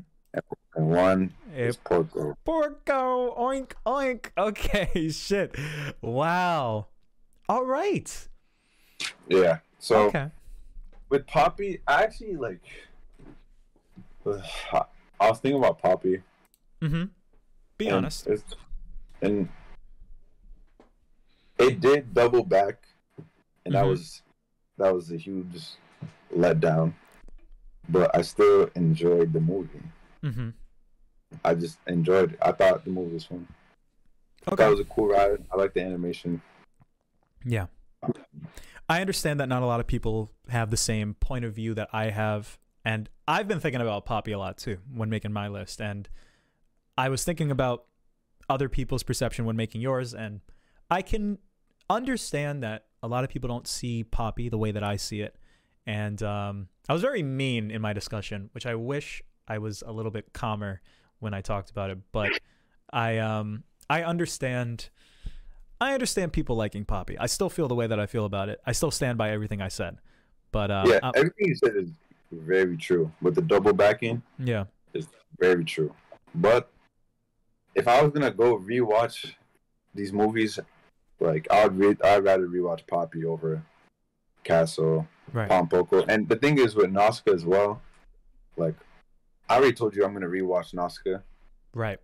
And 0.75 0.89
one 0.89 1.33
is 1.55 1.77
Porco. 1.77 2.37
Porco, 2.45 3.37
oink, 3.39 3.71
oink. 3.87 4.31
Okay, 4.37 5.09
shit. 5.11 5.55
Wow. 6.03 6.89
All 7.49 7.65
right. 7.65 8.29
Yeah. 9.29 9.59
So 9.79 10.05
okay. 10.07 10.31
with 11.09 11.27
Poppy, 11.27 11.81
I 11.87 12.03
actually 12.05 12.37
like. 12.37 12.63
I 14.27 15.29
was 15.29 15.39
thinking 15.41 15.59
about 15.59 15.79
Poppy. 15.81 16.23
Mm-hmm. 16.81 17.05
Be 17.77 17.87
and 17.89 17.97
honest. 17.97 18.27
and 19.21 19.49
it 21.59 21.81
did 21.81 22.15
double 22.15 22.45
back, 22.45 22.87
and 23.65 23.75
that 23.75 23.85
Mhm. 23.85 23.89
was 23.91 24.23
that 24.79 24.95
was 24.95 25.11
a 25.13 25.17
huge 25.17 25.63
letdown. 26.35 26.95
But 27.89 28.17
I 28.17 28.23
still 28.23 28.71
enjoyed 28.75 29.33
the 29.35 29.41
movie. 29.41 29.83
Mm-hmm. 30.23 30.51
I 31.45 31.55
just 31.55 31.79
enjoyed 31.87 32.33
it. 32.33 32.39
I 32.41 32.53
thought 32.53 32.85
the 32.85 32.91
movie 32.91 33.13
was 33.15 33.25
fun. 33.27 33.47
I 34.47 34.51
thought 34.51 34.61
Okay. 34.61 34.67
it 34.67 34.71
was 34.71 34.81
a 34.81 34.85
cool 34.85 35.09
ride. 35.09 35.45
I 35.53 35.57
like 35.57 35.75
the 35.75 35.83
animation. 35.83 36.41
Yeah. 37.45 37.67
I 38.89 39.01
understand 39.01 39.41
that 39.41 39.49
not 39.49 39.63
a 39.63 39.67
lot 39.67 39.81
of 39.81 39.87
people 39.87 40.31
have 40.49 40.71
the 40.71 40.77
same 40.77 41.15
point 41.15 41.45
of 41.45 41.55
view 41.55 41.75
that 41.75 41.89
I 41.93 42.11
have. 42.11 42.59
And 42.85 43.09
I've 43.27 43.49
been 43.49 43.61
thinking 43.61 43.81
about 43.81 44.05
Poppy 44.05 44.33
a 44.33 44.39
lot 44.39 44.59
too 44.59 44.79
when 44.93 45.09
making 45.09 45.33
my 45.33 45.49
list. 45.49 45.81
And 45.81 46.09
I 46.99 47.09
was 47.09 47.25
thinking 47.25 47.51
about 47.51 47.85
other 48.49 48.69
people's 48.69 49.03
perception 49.03 49.47
when 49.47 49.57
making 49.57 49.81
yours. 49.81 50.15
And 50.15 50.41
I 50.91 51.03
can 51.03 51.39
understand 51.89 52.63
that 52.63 52.87
a 53.03 53.09
lot 53.09 53.25
of 53.25 53.31
people 53.31 53.49
don't 53.49 53.67
see 53.67 54.05
Poppy 54.05 54.49
the 54.49 54.59
way 54.59 54.71
that 54.71 54.83
I 54.83 54.97
see 54.97 55.21
it. 55.23 55.37
And 55.87 56.23
um, 56.23 56.69
I 56.89 56.93
was 56.93 57.03
very 57.03 57.23
mean 57.23 57.71
in 57.71 57.81
my 57.81 57.93
discussion, 57.93 58.51
which 58.53 58.67
I 58.67 58.75
wish 58.75 59.23
I 59.49 59.59
was 59.59 59.83
a 59.87 59.93
little 59.93 60.11
bit 60.11 60.33
calmer 60.33 60.81
when 61.19 61.35
I 61.35 61.41
talked 61.41 61.71
about 61.71 61.91
it. 61.91 61.99
But 62.13 62.31
I 62.91 63.19
um 63.19 63.65
I 63.89 64.03
understand 64.03 64.91
I 65.81 65.93
understand 65.93 66.33
people 66.33 66.57
liking 66.57 66.85
Poppy. 66.85 67.19
I 67.19 67.27
still 67.27 67.51
feel 67.51 67.69
the 67.69 67.75
way 67.75 67.87
that 67.87 67.99
I 68.01 68.07
feel 68.07 68.25
about 68.25 68.49
it. 68.49 68.61
I 68.67 68.73
still 68.73 68.91
stand 68.91 69.19
by 69.19 69.31
everything 69.31 69.61
I 69.61 69.69
said. 69.69 69.99
But 70.53 70.71
uh, 70.71 70.85
yeah, 70.87 71.01
uh, 71.03 71.13
everything 71.17 71.49
you 71.49 71.57
said 71.57 71.77
is 71.77 71.91
very 72.31 72.77
true. 72.77 73.11
With 73.21 73.35
the 73.35 73.43
double 73.43 73.73
backing, 73.73 74.23
yeah, 74.39 74.65
it's 74.93 75.09
very 75.39 75.65
true. 75.65 75.93
But 76.35 76.71
if 77.75 77.89
I 77.89 78.01
was 78.03 78.13
gonna 78.13 78.31
go 78.31 78.59
rewatch 78.59 79.35
these 79.95 80.13
movies, 80.13 80.59
like 81.19 81.47
I'd 81.51 81.77
re- 81.77 81.97
I'd 82.05 82.25
rather 82.25 82.47
rewatch 82.47 82.87
Poppy 82.87 83.25
over 83.25 83.63
Castle, 84.45 85.09
right. 85.33 85.49
Pompoko. 85.51 86.05
And 86.09 86.29
the 86.29 86.37
thing 86.37 86.59
is 86.59 86.77
with 86.77 86.93
Nausicaa 86.93 87.33
as 87.33 87.45
well, 87.45 87.83
like 88.57 88.75
I 89.49 89.57
already 89.57 89.73
told 89.73 89.97
you 89.97 90.05
I'm 90.05 90.13
gonna 90.13 90.27
rewatch 90.27 90.73
Nausicaa. 90.73 91.19
Right. 91.75 91.99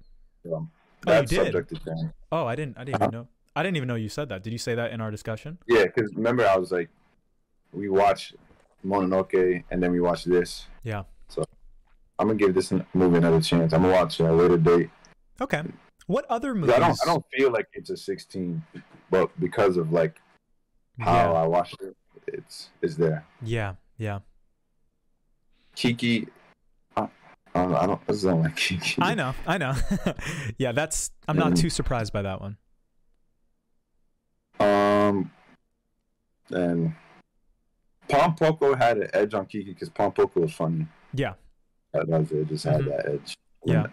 Um, 0.52 0.70
Oh, 1.07 1.20
you 1.20 1.26
did? 1.26 1.44
subject 1.47 1.68
to 1.70 1.74
change. 1.76 2.10
Oh, 2.31 2.44
I 2.47 2.55
didn't 2.55 2.76
I 2.76 2.84
didn't 2.84 3.02
even 3.02 3.10
know. 3.10 3.28
I 3.56 3.62
didn't 3.62 3.76
even 3.76 3.88
know 3.88 3.94
you 3.96 4.08
said 4.08 4.28
that. 4.28 4.42
Did 4.42 4.52
you 4.52 4.58
say 4.58 4.74
that 4.74 4.92
in 4.92 5.00
our 5.00 5.10
discussion? 5.10 5.58
Yeah, 5.66 5.84
because 5.84 6.14
remember 6.14 6.46
I 6.46 6.56
was 6.56 6.70
like, 6.70 6.88
we 7.72 7.88
watch 7.88 8.32
Mononoke 8.86 9.64
and 9.70 9.82
then 9.82 9.90
we 9.92 10.00
watch 10.00 10.24
this. 10.24 10.66
Yeah. 10.84 11.02
So 11.28 11.44
I'm 12.18 12.28
gonna 12.28 12.38
give 12.38 12.54
this 12.54 12.72
movie 12.94 13.18
another 13.18 13.40
chance. 13.40 13.72
I'm 13.72 13.82
gonna 13.82 13.94
watch 13.94 14.20
it 14.20 14.24
at 14.24 14.30
a 14.30 14.34
later 14.34 14.56
date. 14.56 14.90
Okay. 15.40 15.62
What 16.06 16.26
other 16.28 16.54
movies? 16.54 16.74
I 16.74 16.78
don't 16.80 16.98
I 17.02 17.06
don't 17.06 17.24
feel 17.36 17.50
like 17.52 17.68
it's 17.72 17.90
a 17.90 17.96
16, 17.96 18.62
but 19.10 19.30
because 19.40 19.76
of 19.76 19.92
like 19.92 20.20
how 20.98 21.32
yeah. 21.32 21.38
I 21.42 21.46
watched 21.46 21.76
it, 21.82 21.96
it's 22.26 22.70
it's 22.82 22.94
there. 22.96 23.24
yeah. 23.42 23.74
Yeah. 23.98 24.20
Kiki, 25.76 26.26
I, 26.96 27.02
I 27.54 27.62
don't, 27.62 27.74
I 27.74 27.86
don't, 27.86 28.00
I 28.08 28.12
don't 28.12 28.42
like 28.42 28.56
Kiki. 28.56 28.96
I 29.00 29.14
know. 29.14 29.34
I 29.46 29.58
know. 29.58 29.74
yeah, 30.58 30.72
that's 30.72 31.10
I'm 31.28 31.36
not 31.36 31.52
Mhm. 31.52 31.60
too 31.60 31.70
surprised 31.70 32.12
by 32.12 32.22
that 32.22 32.40
one. 32.40 32.56
Um, 34.60 35.30
and 36.50 36.94
Pompoko 38.08 38.76
had 38.76 38.98
an 38.98 39.10
edge 39.14 39.34
on 39.34 39.47
Kiki 39.47 39.72
because 39.72 39.89
Pompoko 39.90 40.36
was 40.36 40.52
funny. 40.52 40.86
Yeah. 41.14 41.34
That 41.92 42.06
was 42.08 42.30
it. 42.32 42.48
Just 42.48 42.64
had 42.64 42.82
Mhm. 42.82 42.89
that 42.89 43.08
edge. 43.08 43.36
Yeah. 43.64 43.86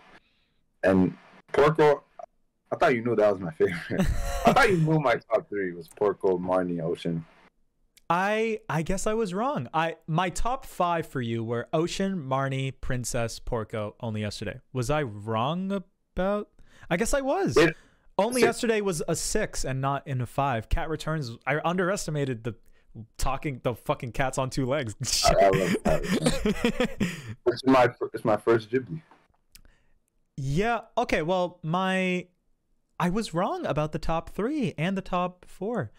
And 0.84 1.18
Porco, 1.54 2.04
I 2.72 2.76
thought 2.76 2.94
you 2.96 3.04
knew 3.04 3.16
that 3.16 3.32
was 3.32 3.40
my 3.40 3.52
favorite. 3.52 4.02
I 4.46 4.54
thought 4.54 4.70
you 4.70 4.78
knew 4.78 5.00
my 5.00 5.16
top 5.16 5.48
three 5.50 5.72
was 5.72 5.88
Porco, 5.88 6.38
Marnie, 6.38 6.82
Ocean. 6.82 7.26
I 8.10 8.62
I 8.70 8.84
guess 8.84 9.06
I 9.06 9.14
was 9.16 9.34
wrong. 9.34 9.68
I 9.74 9.98
my 10.08 10.30
top 10.30 10.66
five 10.66 11.08
for 11.08 11.20
you 11.22 11.44
were 11.44 11.68
Ocean, 11.74 12.16
Marnie, 12.18 12.74
Princess, 12.80 13.40
Porco. 13.40 13.96
Only 14.00 14.22
yesterday. 14.22 14.62
Was 14.72 14.90
I 14.90 15.04
wrong 15.04 15.72
about? 15.72 16.50
I 16.90 16.96
guess 16.98 17.14
I 17.14 17.20
was. 17.22 17.58
It- 17.58 17.76
only 18.18 18.42
six. 18.42 18.46
yesterday 18.48 18.82
was 18.82 19.04
a 19.08 19.16
six 19.16 19.64
and 19.66 19.82
not 19.82 20.08
in 20.08 20.22
a 20.22 20.26
five. 20.26 20.70
Cat 20.70 20.90
Returns. 20.90 21.38
I 21.46 21.60
underestimated 21.64 22.44
the 22.44 22.56
talking 23.18 23.62
the 23.64 23.76
fucking 23.76 24.12
cats 24.12 24.38
on 24.38 24.50
two 24.50 24.66
legs. 24.66 24.96
I, 25.26 25.72
I. 25.86 26.88
It's 27.46 27.64
my 27.66 27.90
it's 28.14 28.26
my 28.26 28.38
first 28.38 28.70
Ghibli. 28.72 29.02
yeah. 30.36 30.82
Okay. 30.98 31.22
Well, 31.22 31.60
my 31.64 32.28
I 33.00 33.10
was 33.10 33.34
wrong 33.34 33.66
about 33.66 33.92
the 33.92 34.00
top 34.00 34.32
three 34.32 34.74
and 34.78 34.98
the 34.98 35.02
top 35.02 35.46
four. 35.48 35.92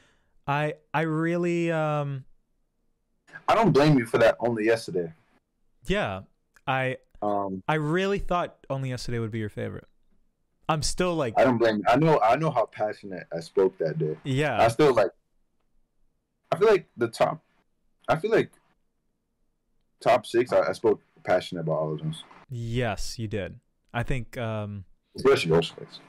I 0.46 0.74
I 0.92 1.02
really 1.02 1.70
um 1.70 2.24
I 3.48 3.54
don't 3.54 3.72
blame 3.72 3.98
you 3.98 4.06
for 4.06 4.18
that. 4.18 4.36
Only 4.40 4.64
yesterday. 4.64 5.12
yeah 5.86 6.22
I 6.66 6.98
Um, 7.22 7.62
I 7.68 7.74
really 7.74 8.18
thought 8.18 8.56
Only 8.68 8.90
Yesterday 8.90 9.18
would 9.18 9.30
be 9.30 9.38
your 9.38 9.48
favorite. 9.48 9.86
I'm 10.68 10.82
still 10.82 11.14
like, 11.14 11.34
I 11.36 11.44
don't 11.44 11.58
blame. 11.58 11.78
You. 11.78 11.84
I 11.88 11.96
know. 11.96 12.20
I 12.20 12.36
know 12.36 12.50
how 12.50 12.66
passionate 12.66 13.26
I 13.34 13.40
spoke 13.40 13.78
that 13.78 13.98
day. 13.98 14.16
Yeah, 14.24 14.60
I 14.60 14.68
still 14.68 14.94
like. 14.94 15.10
I 16.52 16.58
feel 16.58 16.68
like 16.68 16.86
the 16.96 17.08
top. 17.08 17.42
I 18.08 18.16
feel 18.16 18.30
like. 18.30 18.50
Top 20.00 20.26
six. 20.26 20.52
I, 20.52 20.68
I 20.68 20.72
spoke 20.72 21.00
passionate 21.28 21.62
about 21.62 21.78
all 21.78 21.92
of 21.92 21.98
them, 21.98 22.14
yes, 22.50 23.18
you 23.18 23.28
did. 23.28 23.60
I 23.92 24.02
think, 24.02 24.36
um, 24.38 24.84
especially 25.16 25.52
Ocean 25.52 25.76
Waves. 25.80 26.00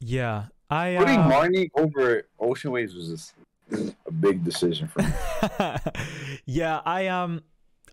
yeah, 0.00 0.46
I 0.68 0.96
Putting 0.98 1.20
uh, 1.20 1.30
Marnie 1.30 1.70
over 1.74 2.24
Ocean 2.38 2.70
Waves 2.70 2.94
was 2.94 3.08
just 3.08 3.34
a 4.06 4.12
big 4.12 4.44
decision 4.44 4.88
for 4.88 5.02
me. 5.02 5.08
yeah, 6.44 6.80
I 6.84 7.06
um, 7.08 7.42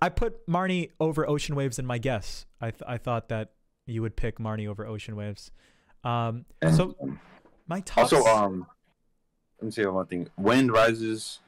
I 0.01 0.09
put 0.09 0.45
Marnie 0.48 0.91
over 0.99 1.30
Ocean 1.30 1.56
Waves 1.56 1.80
in 1.80 1.85
my 1.85 1.98
guess. 1.98 2.45
I 2.61 2.72
th- 2.72 2.83
I 2.88 2.98
thought 2.98 3.30
that 3.30 3.51
you 3.85 4.01
would 4.01 4.16
pick 4.16 4.40
Marnie 4.40 4.67
over 4.67 4.85
Ocean 4.85 5.16
Waves. 5.16 5.51
Um, 6.03 6.45
so 6.74 6.95
um, 7.01 7.19
my 7.67 7.82
top. 7.82 7.98
also, 8.14 8.24
um, 8.26 8.66
let 9.59 9.66
me 9.66 9.72
say 9.72 9.85
one 9.85 10.06
thing. 10.06 10.30
Wind 10.38 10.72
rises. 10.72 11.40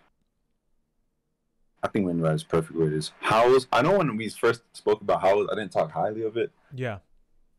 I 1.82 1.88
think 1.88 2.06
Wind 2.08 2.22
rises 2.22 2.44
perfect 2.44 2.78
where 2.78 2.88
it 2.88 2.94
is. 2.94 3.12
Howls. 3.22 3.68
I 3.72 3.82
know 3.82 3.98
when 3.98 4.18
we 4.18 4.30
first 4.30 4.64
spoke 4.74 5.02
about 5.02 5.22
Howls, 5.22 5.48
I 5.52 5.56
didn't 5.56 5.72
talk 5.72 5.92
highly 5.92 6.24
of 6.24 6.36
it. 6.36 6.52
yeah, 6.74 6.98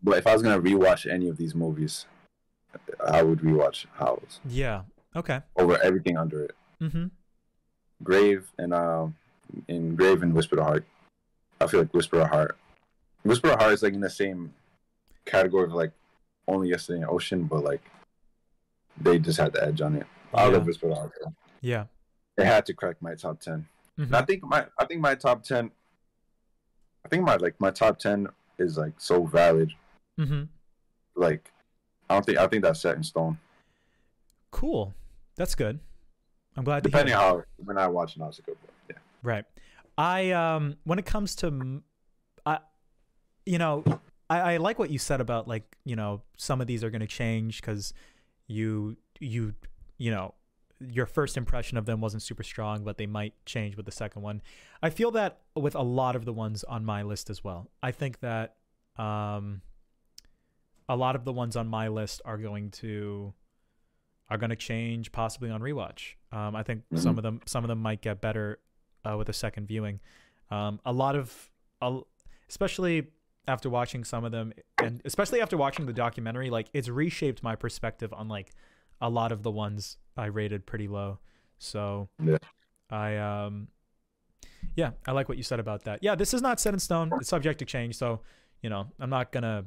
But 0.03 0.19
if 0.19 0.27
I 0.27 0.35
was 0.35 0.43
gonna 0.43 0.61
rewatch 0.61 1.11
any 1.11 1.29
of 1.29 1.39
these 1.39 1.55
movies, 1.55 2.05
I 3.07 3.23
would 3.23 3.39
rewatch 3.41 3.87
Howls 3.95 4.41
yeah, 4.45 4.83
okay. 5.17 5.41
over 5.57 5.81
everything 5.83 6.19
under 6.19 6.45
it. 6.45 6.55
Mm-hmm. 6.83 7.07
Grave 8.03 8.53
and 8.59 8.75
um, 8.75 9.17
in 9.69 9.95
Grave 9.97 10.23
and 10.23 10.35
Whisper 10.35 10.59
of 10.61 10.67
Heart. 10.67 10.85
I 11.61 11.67
feel 11.67 11.81
like 11.81 11.95
Whisper 11.95 12.21
of 12.21 12.29
Heart. 12.29 12.57
Whisper 13.23 13.51
of 13.51 13.59
Heart 13.61 13.73
is 13.73 13.83
like 13.83 13.95
in 13.95 14.01
the 14.01 14.11
same 14.11 14.53
category 15.25 15.65
of 15.65 15.73
like 15.73 15.93
only 16.49 16.69
yesterday 16.69 16.99
in 17.01 17.07
Ocean, 17.09 17.45
but 17.45 17.63
like 17.65 17.83
they 19.01 19.19
just 19.19 19.39
had 19.39 19.53
the 19.53 19.63
edge 19.65 19.81
on 19.81 19.97
it. 19.97 20.07
I 20.35 20.47
Yeah. 20.47 20.53
love 20.53 20.67
Whisper 20.67 20.91
of 20.91 20.97
Heart. 20.99 21.13
though. 21.25 21.33
Yeah. 21.61 21.87
It 22.37 22.45
had 22.47 22.67
to 22.67 22.75
crack 22.75 23.01
my 23.03 23.15
top 23.15 23.41
10 23.41 23.67
Mhm. 23.99 24.05
And 24.07 24.17
I 24.17 24.23
think 24.23 24.43
my 24.45 24.67
I 24.79 24.85
think 24.87 25.01
my 25.01 25.15
top 25.15 25.43
ten. 25.43 25.71
I 27.05 27.09
think 27.09 27.25
my 27.25 27.37
like 27.37 27.61
my 27.61 27.71
top 27.71 27.99
ten 27.99 28.29
is 28.59 28.79
like 28.79 28.95
so 28.99 29.25
valid. 29.27 29.73
Mm-hmm. 30.19 30.45
Like 31.17 31.51
I 32.09 32.15
don't 32.15 32.25
think 32.25 32.39
I 32.39 32.47
think 32.47 32.63
that's 32.63 32.81
set 32.81 32.97
in 32.97 33.03
stone. 33.03 33.39
Cool. 34.51 34.95
That's 35.37 35.55
good. 35.55 35.81
I'm 36.57 36.65
glad 36.65 36.83
to 36.85 36.89
hear. 36.89 36.93
Depending 36.93 37.15
how 37.15 37.45
when 37.65 37.77
I 37.79 37.87
watch 37.89 38.17
Nausicaa. 38.17 38.53
But 38.61 38.71
yeah. 38.89 38.97
Right. 39.23 39.45
I 39.99 40.31
um 40.33 40.77
when 40.85 40.99
it 40.99 41.05
comes 41.07 41.35
to 41.37 41.83
I, 42.47 42.61
you 43.45 43.59
know, 43.59 43.85
I, 44.31 44.55
I 44.55 44.57
like 44.59 44.79
what 44.79 44.91
you 44.91 44.99
said 44.99 45.21
about 45.21 45.47
like, 45.49 45.77
you 45.85 45.97
know, 45.97 46.23
some 46.39 46.61
of 46.63 46.67
these 46.67 46.83
are 46.85 46.91
going 46.91 47.01
to 47.03 47.07
change 47.07 47.61
cuz 47.63 47.93
you 48.47 48.97
you 49.19 49.55
you 49.99 50.11
know, 50.11 50.35
your 50.81 51.05
first 51.05 51.37
impression 51.37 51.77
of 51.77 51.85
them 51.85 52.01
wasn't 52.01 52.23
super 52.23 52.43
strong, 52.43 52.85
but 52.85 52.97
they 52.97 53.07
might 53.07 53.35
change 53.45 53.77
with 53.77 53.85
the 53.85 53.93
second 53.93 54.23
one. 54.23 54.41
I 54.83 54.89
feel 54.89 55.11
that 55.11 55.41
with 55.55 55.75
a 55.75 55.83
lot 55.83 56.17
of 56.17 56.25
the 56.25 56.33
ones 56.33 56.65
on 56.65 56.85
my 56.85 57.03
list 57.03 57.29
as 57.29 57.45
well. 57.45 57.71
I 57.83 57.91
think 57.93 58.21
that 58.21 58.57
um 58.97 59.61
a 60.89 60.97
lot 60.97 61.15
of 61.17 61.25
the 61.25 61.33
ones 61.33 61.55
on 61.57 61.69
my 61.69 61.89
list 61.89 62.21
are 62.25 62.39
going 62.39 62.71
to 62.71 63.35
are 64.29 64.39
going 64.39 64.51
to 64.51 64.57
change 64.57 65.11
possibly 65.13 65.51
on 65.51 65.61
rewatch. 65.61 66.15
Um, 66.33 66.55
I 66.55 66.63
think 66.63 66.83
some 66.95 67.17
of 67.19 67.23
them 67.23 67.41
some 67.47 67.65
of 67.65 67.69
them 67.69 67.81
might 67.81 68.01
get 68.01 68.21
better 68.21 68.59
uh, 69.05 69.17
with 69.17 69.29
a 69.29 69.33
second 69.33 69.67
viewing. 69.67 70.01
Um, 70.51 70.81
a 70.85 70.93
lot 70.93 71.15
of, 71.17 71.51
a- 71.81 72.01
especially 72.49 73.09
after 73.47 73.71
watching 73.71 74.05
some 74.05 74.25
of 74.25 74.33
them, 74.33 74.53
and 74.83 75.01
especially 75.05 75.41
after 75.41 75.57
watching 75.57 75.87
the 75.87 75.93
documentary, 75.93 76.51
like 76.51 76.69
it's 76.73 76.89
reshaped 76.89 77.43
my 77.43 77.57
perspective 77.57 78.13
on 78.13 78.29
like 78.29 78.53
a 79.01 79.09
lot 79.09 79.33
of 79.33 79.43
the 79.43 79.51
ones 79.51 79.97
I 80.17 80.27
rated 80.27 80.67
pretty 80.67 80.89
low. 80.89 81.19
So 81.59 82.09
Yeah. 82.23 82.39
I 82.91 83.17
um, 83.17 83.69
yeah, 84.77 84.91
I 85.07 85.13
like 85.13 85.29
what 85.29 85.39
you 85.39 85.45
said 85.45 85.61
about 85.61 85.85
that. 85.85 86.01
Yeah, 86.03 86.15
this 86.15 86.35
is 86.35 86.43
not 86.43 86.61
set 86.61 86.75
in 86.75 86.81
stone. 86.81 87.11
It's 87.21 87.29
subject 87.29 87.59
to 87.61 87.65
change. 87.65 87.97
So 87.97 88.21
you 88.63 88.71
know, 88.71 88.87
I'm 88.99 89.11
not 89.11 89.33
gonna, 89.33 89.65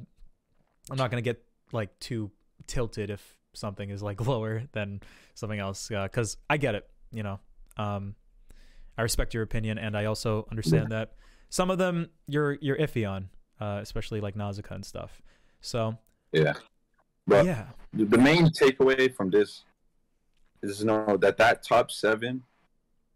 I'm 0.90 0.96
not 0.96 1.10
gonna 1.10 1.22
get 1.22 1.42
like 1.72 1.98
too 1.98 2.30
tilted 2.66 3.10
if 3.10 3.36
something 3.54 3.90
is 3.90 4.02
like 4.02 4.20
lower 4.26 4.64
than 4.72 5.00
something 5.34 5.58
else 5.58 5.88
because 5.88 6.36
I 6.48 6.56
get 6.56 6.74
it. 6.74 6.88
You 7.12 7.22
know, 7.22 7.40
um, 7.76 8.14
I 8.96 9.02
respect 9.02 9.34
your 9.34 9.42
opinion, 9.42 9.78
and 9.78 9.96
I 9.96 10.04
also 10.06 10.46
understand 10.50 10.90
that 10.92 11.14
some 11.48 11.70
of 11.70 11.78
them 11.78 12.10
you're 12.26 12.58
you're 12.60 12.76
iffy 12.76 13.08
on, 13.08 13.28
uh, 13.60 13.78
especially 13.82 14.20
like 14.20 14.36
Nausicaa 14.36 14.74
and 14.74 14.84
stuff. 14.84 15.22
So 15.60 15.96
Yeah. 16.32 16.54
But 17.26 17.46
yeah, 17.46 17.66
the 17.92 18.18
main 18.18 18.48
takeaway 18.48 19.14
from 19.14 19.30
this 19.30 19.64
is 20.62 20.84
know 20.84 21.16
that 21.16 21.36
that 21.38 21.62
top 21.62 21.90
seven 21.90 22.42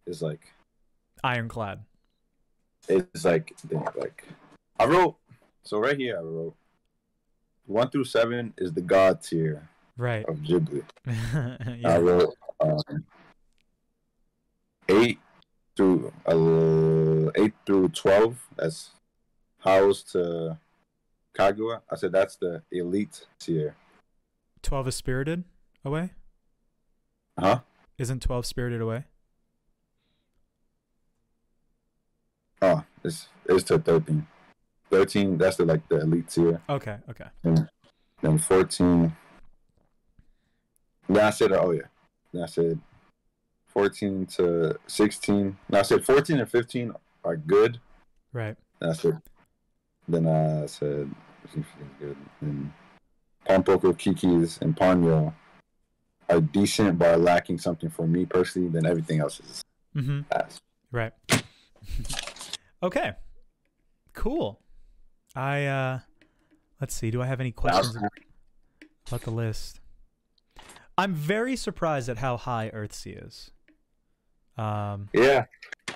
is 0.07 0.23
like 0.23 0.53
ironclad. 1.23 1.81
it's 2.89 3.25
like 3.25 3.53
like 3.97 4.25
I 4.81 4.87
wrote 4.87 5.17
so 5.65 5.79
right 5.79 5.97
here 5.97 6.17
I 6.19 6.23
wrote 6.23 6.55
one 7.67 7.91
through 7.91 8.05
seven 8.05 8.55
is 8.57 8.73
the 8.73 8.81
god 8.81 9.23
tier 9.23 9.69
Right. 9.99 10.25
of 10.29 10.37
Ghibli. 10.37 10.85
I 11.85 11.99
wrote 11.99 12.35
um, 12.61 13.05
eight 14.89 15.19
through 15.77 16.13
uh, 16.27 17.31
eight 17.37 17.53
through 17.67 17.89
twelve. 17.91 18.39
That's 18.57 18.91
Howl's 19.61 20.03
to 20.13 20.59
Kaguya. 21.35 21.83
I 21.91 21.97
said 21.97 22.13
that's 22.13 22.37
the 22.37 22.63
elite 22.71 23.27
tier. 23.39 23.75
Twelve 24.63 24.89
is 24.89 24.97
Spirited 24.97 25.45
Away. 25.85 26.11
Huh? 27.39 27.61
Isn't 27.97 28.23
Twelve 28.23 28.47
Spirited 28.47 28.81
Away? 28.81 29.05
Oh, 32.61 32.85
it's 33.05 33.29
it's 33.47 33.65
to 33.65 33.79
thirteen. 33.79 34.27
Thirteen. 34.91 35.39
That's 35.39 35.57
the 35.57 35.65
like 35.65 35.87
the 35.89 36.01
elite 36.01 36.29
tier. 36.29 36.61
Okay. 36.69 36.97
Okay. 37.09 37.27
Then 38.21 38.39
fourteen. 38.39 39.15
Then 41.09 41.25
I 41.25 41.31
said, 41.31 41.53
oh 41.53 41.71
yeah. 41.71 41.83
Then 42.33 42.43
I 42.43 42.47
said 42.47 42.81
fourteen 43.67 44.27
to 44.27 44.77
sixteen. 44.87 45.57
Then 45.69 45.81
I 45.81 45.83
said 45.83 46.05
fourteen 46.05 46.41
and 46.41 46.51
fifteen 46.51 46.93
are 47.25 47.37
good. 47.37 47.79
Right. 48.33 48.57
Then 48.81 48.91
I 48.91 48.93
said, 48.93 49.21
then 50.09 50.27
I 50.27 50.67
said, 50.67 51.11
good. 52.01 52.17
And 52.41 52.73
Pompoko, 53.47 53.97
Kiki's, 53.97 54.59
and 54.61 54.77
Ponyo 54.77 55.33
are 56.29 56.41
decent, 56.41 56.99
but 56.99 57.15
are 57.15 57.19
lacking 57.19 57.59
something 57.59 57.91
for 57.91 58.07
me 58.07 58.27
personally. 58.27 58.69
Then 58.69 58.87
everything 58.87 59.21
else 59.21 59.41
is 59.41 59.63
Mm-hmm. 59.97 60.21
ass. 60.33 60.59
Right. 60.93 61.13
okay. 62.83 63.13
Cool. 64.13 64.61
I 65.35 65.65
uh 65.65 65.99
let's 66.81 66.95
see, 66.95 67.11
do 67.11 67.23
I 67.23 67.27
have 67.27 67.41
any 67.41 67.53
questions 67.53 67.97
about 69.07 69.23
the 69.23 69.31
list? 69.31 69.81
I'm 70.97 71.15
very 71.15 71.57
surprised 71.57 72.09
at 72.09 72.19
how 72.19 72.37
high 72.37 72.71
Earthsea 72.75 73.27
is. 73.27 73.51
Um 74.57 75.09
Yeah, 75.13 75.47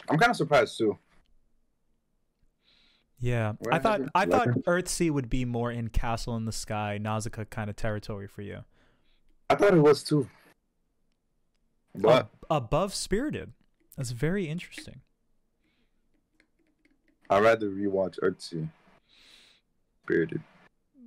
I'm 0.08 0.18
kind 0.18 0.30
of 0.30 0.36
surprised 0.36 0.78
too. 0.78 0.98
Yeah. 3.22 3.52
I 3.70 3.78
thought? 3.78 4.00
I 4.14 4.26
thought 4.26 4.48
Earthsea 4.48 5.10
would 5.10 5.30
be 5.30 5.44
more 5.44 5.70
in 5.70 5.88
Castle 5.88 6.36
in 6.36 6.44
the 6.44 6.52
Sky, 6.52 6.98
Nausicaa 7.00 7.44
kind 7.44 7.70
of 7.70 7.76
territory 7.76 8.26
for 8.26 8.42
you. 8.42 8.64
I 9.48 9.54
thought 9.54 9.72
it 9.74 9.80
was 9.80 10.02
too. 10.02 10.28
But 11.94 12.22
Ab- 12.22 12.28
above 12.50 12.94
Spirited. 12.94 13.52
That's 13.96 14.10
very 14.10 14.48
interesting. 14.48 15.02
I'd 17.30 17.42
rather 17.42 17.70
rewatch 17.70 18.18
Earthsea. 18.20 18.68
Spirited. 20.02 20.42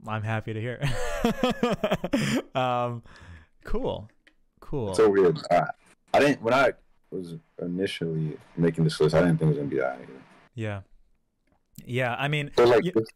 I'm 0.07 0.23
happy 0.23 0.53
to 0.53 0.61
hear. 0.61 0.81
um 2.55 3.03
cool. 3.65 4.07
Cool. 4.61 4.89
It's 4.89 4.97
so 4.97 5.09
weird. 5.09 5.39
I, 5.51 5.65
I 6.13 6.19
didn't 6.19 6.41
when 6.41 6.53
I 6.53 6.71
was 7.11 7.35
initially 7.61 8.37
making 8.55 8.83
this 8.85 8.99
list. 9.01 9.15
I 9.15 9.19
didn't 9.21 9.39
think 9.39 9.47
it 9.47 9.47
was 9.49 9.57
gonna 9.57 9.69
be 9.69 9.77
that. 9.79 9.97
Either. 10.01 10.21
yeah. 10.53 10.81
Yeah, 11.83 12.15
I 12.17 12.27
mean, 12.27 12.51
like, 12.57 12.85
Yeah. 12.85 12.91
it's, 12.95 13.11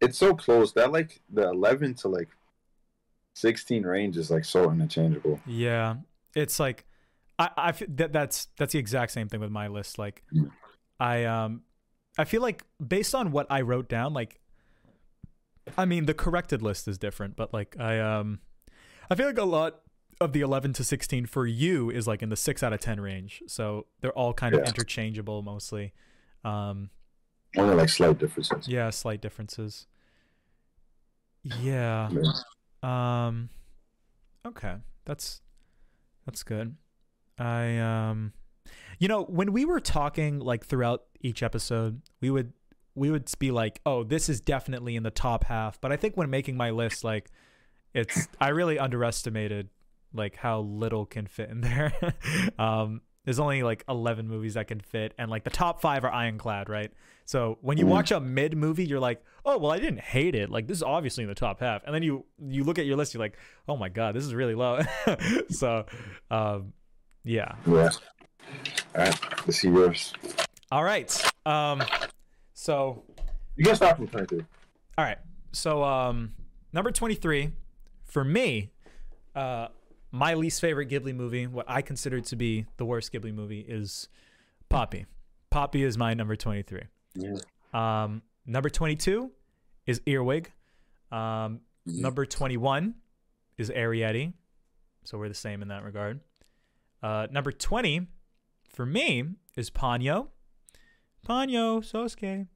it's 0.00 0.18
so 0.18 0.34
close 0.34 0.72
that 0.74 0.92
like 0.92 1.20
the 1.32 1.48
11 1.48 1.94
to 1.96 2.08
like 2.08 2.28
16 3.34 3.84
range 3.84 4.16
is 4.16 4.30
like 4.30 4.44
so 4.44 4.70
interchangeable. 4.70 5.40
Yeah, 5.46 5.96
it's 6.34 6.60
like 6.60 6.86
I 7.38 7.50
I 7.56 7.68
f- 7.70 7.82
that 7.88 8.12
that's 8.12 8.48
that's 8.56 8.72
the 8.72 8.78
exact 8.78 9.12
same 9.12 9.28
thing 9.28 9.40
with 9.40 9.50
my 9.50 9.68
list. 9.68 9.98
Like 9.98 10.22
Mm. 10.34 10.50
I 10.98 11.24
um 11.24 11.62
I 12.18 12.24
feel 12.24 12.42
like 12.42 12.64
based 12.86 13.14
on 13.14 13.30
what 13.32 13.46
I 13.50 13.60
wrote 13.62 13.88
down, 13.88 14.12
like 14.12 14.40
I 15.78 15.84
mean 15.84 16.06
the 16.06 16.14
corrected 16.14 16.62
list 16.62 16.88
is 16.88 16.98
different, 16.98 17.36
but 17.36 17.52
like 17.52 17.76
I 17.78 17.98
um 18.00 18.40
I 19.10 19.14
feel 19.14 19.26
like 19.26 19.38
a 19.38 19.44
lot 19.44 19.80
of 20.20 20.32
the 20.32 20.40
11 20.42 20.74
to 20.74 20.84
16 20.84 21.26
for 21.26 21.46
you 21.46 21.88
is 21.90 22.06
like 22.06 22.22
in 22.22 22.28
the 22.28 22.36
6 22.36 22.62
out 22.62 22.72
of 22.74 22.80
10 22.80 23.00
range. 23.00 23.42
So 23.46 23.86
they're 24.00 24.12
all 24.12 24.34
kind 24.34 24.54
of 24.54 24.62
interchangeable 24.66 25.42
mostly. 25.42 25.92
Um 26.44 26.90
Only 27.56 27.74
like 27.74 27.88
slight 27.88 28.18
differences. 28.18 28.68
yeah, 28.68 28.90
slight 28.90 29.20
differences. 29.20 29.86
Yeah. 31.42 32.10
Yeah. 32.10 33.26
Um 33.26 33.50
okay. 34.46 34.76
That's 35.04 35.40
that's 36.26 36.42
good. 36.42 36.76
I 37.38 37.78
um 37.78 38.32
you 38.98 39.08
know, 39.08 39.24
when 39.24 39.52
we 39.52 39.64
were 39.64 39.80
talking 39.80 40.38
like 40.40 40.64
throughout 40.64 41.04
each 41.20 41.42
episode, 41.42 42.02
we 42.20 42.30
would 42.30 42.52
we 42.94 43.10
would 43.10 43.30
be 43.38 43.50
like, 43.50 43.80
"Oh, 43.86 44.04
this 44.04 44.28
is 44.28 44.40
definitely 44.40 44.96
in 44.96 45.02
the 45.02 45.10
top 45.10 45.44
half." 45.44 45.80
But 45.80 45.92
I 45.92 45.96
think 45.96 46.16
when 46.16 46.28
making 46.28 46.56
my 46.56 46.70
list 46.70 47.02
like 47.02 47.30
it's 47.94 48.28
I 48.40 48.48
really 48.48 48.78
underestimated 48.78 49.68
like 50.12 50.36
how 50.36 50.60
little 50.60 51.06
can 51.06 51.26
fit 51.26 51.50
in 51.50 51.60
there. 51.62 51.92
um 52.58 53.00
there's 53.24 53.38
only 53.38 53.62
like 53.62 53.84
11 53.88 54.26
movies 54.28 54.54
that 54.54 54.66
can 54.68 54.80
fit 54.80 55.12
and 55.18 55.30
like 55.30 55.44
the 55.44 55.50
top 55.50 55.80
5 55.80 56.04
are 56.04 56.10
ironclad, 56.12 56.68
right? 56.68 56.90
So 57.26 57.58
when 57.60 57.76
you 57.78 57.84
Mm. 57.84 57.90
watch 57.90 58.10
a 58.10 58.18
mid 58.20 58.56
movie, 58.56 58.84
you're 58.84 58.98
like, 59.00 59.22
"Oh, 59.44 59.56
well, 59.58 59.70
I 59.70 59.78
didn't 59.78 60.00
hate 60.00 60.34
it. 60.34 60.50
Like 60.50 60.66
this 60.66 60.78
is 60.78 60.82
obviously 60.82 61.22
in 61.22 61.28
the 61.28 61.34
top 61.34 61.60
half." 61.60 61.82
And 61.84 61.94
then 61.94 62.02
you 62.02 62.24
you 62.48 62.64
look 62.64 62.78
at 62.78 62.86
your 62.86 62.96
list, 62.96 63.14
you're 63.14 63.20
like, 63.22 63.36
"Oh 63.68 63.76
my 63.76 63.88
god, 63.88 64.14
this 64.16 64.24
is 64.24 64.34
really 64.34 64.54
low." 64.54 64.80
so 65.50 65.84
um 66.30 66.72
yeah. 67.22 67.54
Yeah. 67.66 67.90
All 68.94 69.02
right. 69.04 69.20
Let's 69.46 69.58
see 69.58 69.68
yours. 69.68 70.12
All 70.72 70.82
right. 70.82 71.32
Um 71.46 71.82
so 72.54 73.04
You 73.56 73.64
can 73.64 73.76
start 73.76 73.96
from 73.96 74.08
23. 74.08 74.44
All 74.98 75.04
right. 75.04 75.18
So 75.52 75.84
um 75.84 76.32
number 76.72 76.90
23 76.90 77.52
for 78.04 78.24
me, 78.24 78.70
uh 79.36 79.68
my 80.12 80.34
least 80.34 80.60
favorite 80.60 80.88
Ghibli 80.88 81.14
movie, 81.14 81.46
what 81.46 81.66
I 81.68 81.82
consider 81.82 82.20
to 82.20 82.36
be 82.36 82.66
the 82.76 82.84
worst 82.84 83.12
Ghibli 83.12 83.32
movie 83.34 83.60
is 83.60 84.08
Poppy. 84.68 85.06
Poppy 85.50 85.82
is 85.82 85.96
my 85.98 86.14
number 86.14 86.36
23. 86.36 86.82
Yeah. 87.14 87.36
Um 87.72 88.22
number 88.46 88.68
22 88.70 89.30
is 89.86 90.00
Earwig. 90.06 90.50
Um 91.10 91.60
Mhm. 91.88 92.00
number 92.02 92.26
21 92.26 92.94
is 93.56 93.70
Arrietty. 93.70 94.34
So 95.04 95.18
we're 95.18 95.28
the 95.28 95.34
same 95.34 95.62
in 95.62 95.68
that 95.68 95.82
regard. 95.84 96.20
Uh 97.02 97.26
number 97.30 97.52
20 97.52 98.06
for 98.68 98.86
me 98.86 99.24
is 99.56 99.70
Ponyo. 99.70 100.28
Ponyo, 101.26 101.80
Sosuke. 101.82 102.46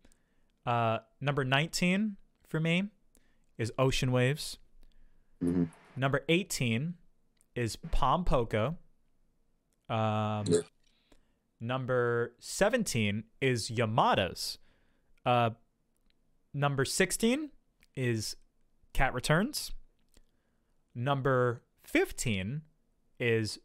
Uh, 0.65 1.01
number 1.21 1.45
19 1.45 2.17
for 2.49 2.59
me 2.61 2.89
is 3.59 3.71
Ocean 3.79 4.11
Waves. 4.11 4.59
Mhm. 5.43 5.69
Number 5.97 6.25
18 6.29 6.95
is 7.55 7.77
Pom 7.77 8.25
Poko. 8.25 8.77
Um, 9.89 10.45
Yeah. 10.49 10.61
Number 11.61 12.35
17 12.41 13.25
is 13.41 13.71
Yamada's. 13.71 14.59
Uh, 15.25 15.51
number 16.53 16.85
16 16.85 17.51
is 17.97 18.37
Cat 18.93 19.15
Returns. 19.15 19.73
Number 20.95 21.63
15 21.85 22.63
is. 23.19 23.59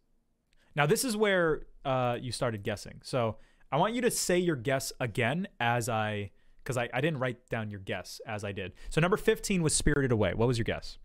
Now, 0.76 0.86
this 0.86 1.04
is 1.04 1.18
where 1.18 1.64
uh, 1.84 2.18
you 2.22 2.32
started 2.32 2.64
guessing. 2.64 3.02
So 3.04 3.38
I 3.72 3.78
want 3.78 3.94
you 3.96 4.02
to 4.02 4.12
say 4.12 4.38
your 4.38 4.56
guess 4.56 4.94
again 5.00 5.48
as 5.60 5.90
I. 5.90 6.32
Because 6.64 6.78
I, 6.78 6.88
I 6.94 7.02
didn't 7.02 7.20
write 7.20 7.50
down 7.50 7.72
your 7.72 7.80
guess 7.80 8.22
as 8.28 8.44
I 8.44 8.52
did. 8.52 8.74
So 8.90 9.02
number 9.02 9.18
15 9.18 9.64
was 9.64 9.74
Spirited 9.74 10.12
Away. 10.12 10.34
What 10.36 10.48
was 10.48 10.58
your 10.58 10.66
guess? 10.66 11.00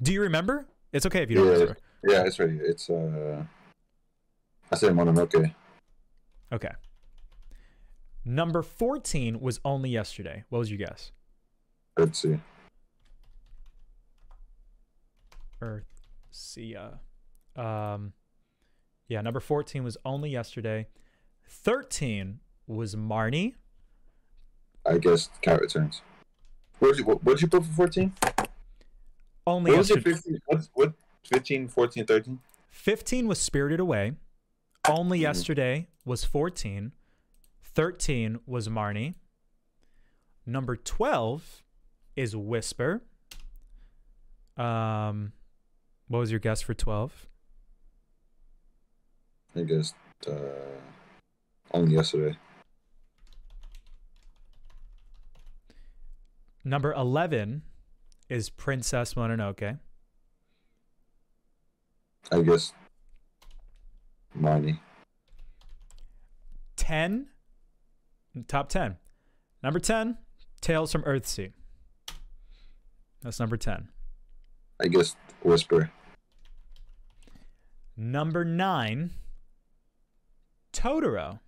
Do 0.00 0.12
you 0.12 0.22
remember? 0.22 0.66
It's 0.92 1.06
okay 1.06 1.22
if 1.22 1.30
you 1.30 1.36
don't 1.36 1.46
Yeah. 1.46 1.52
remember. 1.52 1.76
Yeah, 2.04 2.24
it's 2.26 2.38
ready. 2.38 2.58
It's, 2.58 2.90
uh, 2.90 3.44
I 4.70 4.74
said 4.76 4.92
Mononoke. 4.92 5.54
Okay. 6.52 6.72
Number 8.24 8.62
14 8.62 9.40
was 9.40 9.58
Only 9.64 9.90
Yesterday. 9.90 10.44
What 10.48 10.58
was 10.60 10.70
your 10.70 10.78
guess? 10.78 11.12
Let's 11.96 12.20
see. 12.20 12.38
Earth, 15.60 16.06
Sia. 16.30 17.00
Um, 17.56 18.12
yeah, 19.08 19.20
number 19.20 19.40
14 19.40 19.84
was 19.84 19.96
Only 20.04 20.30
Yesterday. 20.30 20.88
13 21.48 22.40
was 22.66 22.94
Marnie. 22.94 23.54
I 24.84 24.98
guess 24.98 25.30
Cat 25.42 25.60
Returns. 25.60 26.02
What 26.78 26.88
did 26.88 26.98
you, 26.98 27.04
what, 27.04 27.22
what'd 27.24 27.40
you 27.42 27.48
put 27.48 27.64
for 27.64 27.72
14? 27.72 28.12
Only 29.46 29.72
What 29.72 29.78
was 29.78 29.90
it? 29.90 29.96
yesterday. 30.06 30.14
15? 30.14 30.40
What, 30.46 30.68
what? 30.74 30.92
15, 31.24 31.68
14, 31.68 32.06
13? 32.06 32.38
15 32.70 33.26
was 33.28 33.38
Spirited 33.40 33.80
Away. 33.80 34.14
Only 34.88 35.18
Mhm. 35.18 35.22
Yesterday 35.22 35.88
was 36.04 36.24
14. 36.24 36.92
13 37.62 38.40
was 38.46 38.68
Marnie. 38.68 39.14
Number 40.44 40.76
12 40.76 41.62
is 42.16 42.34
Whisper. 42.36 43.02
Um, 44.56 45.32
what 46.08 46.18
was 46.18 46.30
your 46.30 46.40
guess 46.40 46.60
for 46.60 46.74
12? 46.74 47.28
I 49.54 49.62
guess, 49.62 49.94
uh, 50.26 50.32
only 51.72 51.94
yesterday. 51.94 52.36
Number 56.64 56.92
11 56.92 57.62
is 58.32 58.48
Princess 58.48 59.12
Mononoke. 59.12 59.78
I 62.30 62.40
guess, 62.40 62.72
money. 64.34 64.80
10, 66.76 67.26
top 68.48 68.70
10. 68.70 68.96
Number 69.62 69.78
10, 69.78 70.16
Tales 70.62 70.90
from 70.90 71.02
Earthsea. 71.02 71.52
That's 73.20 73.38
number 73.38 73.58
10. 73.58 73.88
I 74.80 74.88
guess 74.88 75.14
Whisper. 75.42 75.90
Number 77.98 78.46
9, 78.46 79.10
Totoro. 80.72 81.38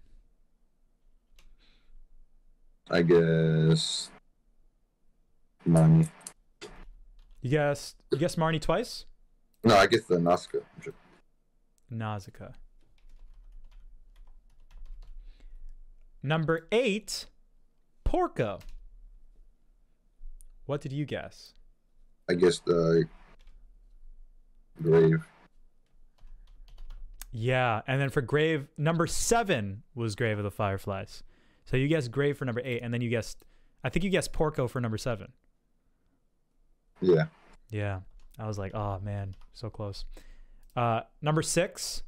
I 2.90 3.00
guess, 3.00 4.10
Marnie. 5.66 6.10
You 7.44 7.50
guessed, 7.50 7.96
you 8.10 8.16
guessed 8.16 8.38
Marnie 8.38 8.58
twice? 8.58 9.04
No, 9.64 9.76
I 9.76 9.86
guess 9.86 10.04
the 10.04 10.16
Nazca. 10.16 10.62
Nausicaa. 11.90 12.52
Number 16.22 16.66
8, 16.72 17.26
Porco. 18.02 18.60
What 20.64 20.80
did 20.80 20.94
you 20.94 21.04
guess? 21.04 21.52
I 22.30 22.34
guess 22.34 22.60
the 22.60 23.04
Grave. 24.82 25.22
Yeah, 27.30 27.82
and 27.86 28.00
then 28.00 28.08
for 28.08 28.22
Grave, 28.22 28.68
number 28.78 29.06
seven 29.06 29.82
was 29.94 30.14
Grave 30.14 30.38
of 30.38 30.44
the 30.44 30.50
Fireflies. 30.50 31.22
So 31.66 31.76
you 31.76 31.88
guessed 31.88 32.10
Grave 32.10 32.38
for 32.38 32.46
number 32.46 32.62
eight, 32.64 32.80
and 32.82 32.94
then 32.94 33.02
you 33.02 33.10
guessed, 33.10 33.44
I 33.82 33.90
think 33.90 34.02
you 34.02 34.10
guessed 34.10 34.32
Porco 34.32 34.66
for 34.66 34.80
number 34.80 34.96
seven. 34.96 35.32
Yeah. 37.00 37.24
Yeah, 37.70 38.00
I 38.38 38.46
was 38.46 38.58
like, 38.58 38.74
oh 38.74 39.00
man, 39.00 39.34
so 39.52 39.68
close. 39.70 40.04
Uh, 40.76 41.00
number 41.22 41.42
six 41.42 42.02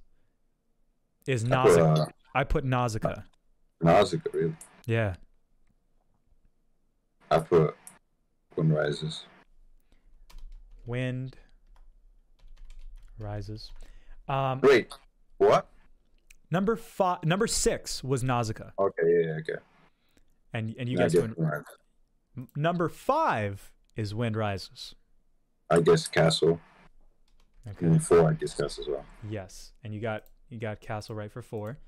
is 1.27 1.45
I 1.45 1.47
put, 1.47 1.51
Nausicaa. 1.51 2.03
uh, 2.03 2.07
I 2.35 2.45
put 2.45 2.65
Nausicaa. 2.65 3.23
Nausicaa, 3.83 4.31
really. 4.33 4.57
Yeah, 4.87 5.15
I 7.31 7.39
put 7.41 7.75
Wind 8.57 8.73
Rises. 8.75 9.25
Wind 10.87 11.37
rises. 13.19 13.73
Um, 14.29 14.61
Wait, 14.63 14.93
what? 15.39 15.67
number 16.51 16.77
five, 16.77 17.25
number 17.25 17.47
six 17.49 18.05
was 18.05 18.23
Nausicaa, 18.23 18.71
Okay, 18.79 19.03
yeah, 19.07 19.27
yeah, 19.27 19.33
okay. 19.41 19.63
and 20.53 20.75
and 20.79 20.89
you 20.89 20.99
I 20.99 21.03
guessed 21.03 21.15
guess, 21.15 21.23
Wind. 21.23 21.35
Wind 21.37 21.51
Rises. 21.51 21.67
M- 22.37 22.49
Number 22.55 22.89
five 22.89 23.73
is 23.97 24.15
Wind 24.15 24.37
rises. 24.37 24.95
I 25.71 25.81
guess 25.81 26.07
Castle. 26.07 26.61
Okay. 27.69 27.87
And 27.87 28.05
four, 28.05 28.29
I 28.31 28.35
guess 28.35 28.55
Castle 28.55 28.85
as 28.85 28.89
well. 28.89 29.05
Yes, 29.29 29.73
and 29.83 29.93
you 29.93 30.01
got 30.01 30.25
you 30.49 30.59
got 30.59 30.81
Castle 30.81 31.15
right 31.17 31.33
for 31.33 31.43
four. 31.43 31.79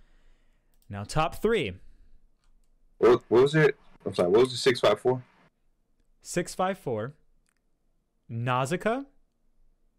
Now 0.89 1.05
top 1.05 1.37
three: 1.41 1.75
What, 2.99 3.23
what 3.29 3.43
was 3.43 3.55
it? 3.55 3.77
I'm 4.05 4.15
sorry, 4.15 4.29
what 4.31 4.41
was 4.41 4.51
the 4.51 4.57
654? 4.57 5.23
six 6.23 6.55
five 6.55 6.79
four. 6.79 7.15
Nausicaa 8.29 9.03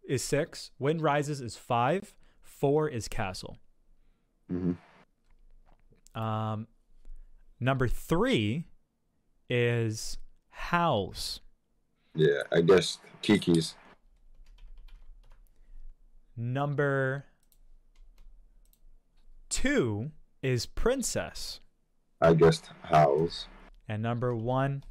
is 0.08 0.22
six. 0.22 0.70
Wind 0.78 1.00
Rises 1.00 1.40
is 1.40 1.56
five. 1.56 2.14
Four 2.42 2.88
is 2.88 3.08
Castle. 3.08 3.56
Mm-hmm. 4.52 6.20
Um, 6.20 6.66
number 7.58 7.88
three 7.88 8.66
is 9.48 10.18
Howl's. 10.50 11.40
Yeah, 12.14 12.42
I 12.52 12.60
guess 12.60 12.98
Kiki's. 13.22 13.74
Number 16.36 17.24
two 19.48 20.10
is 20.42 20.66
Princess, 20.66 21.60
I 22.20 22.34
guess 22.34 22.62
Howls. 22.82 23.46
and 23.88 24.02
number 24.02 24.34
one, 24.34 24.84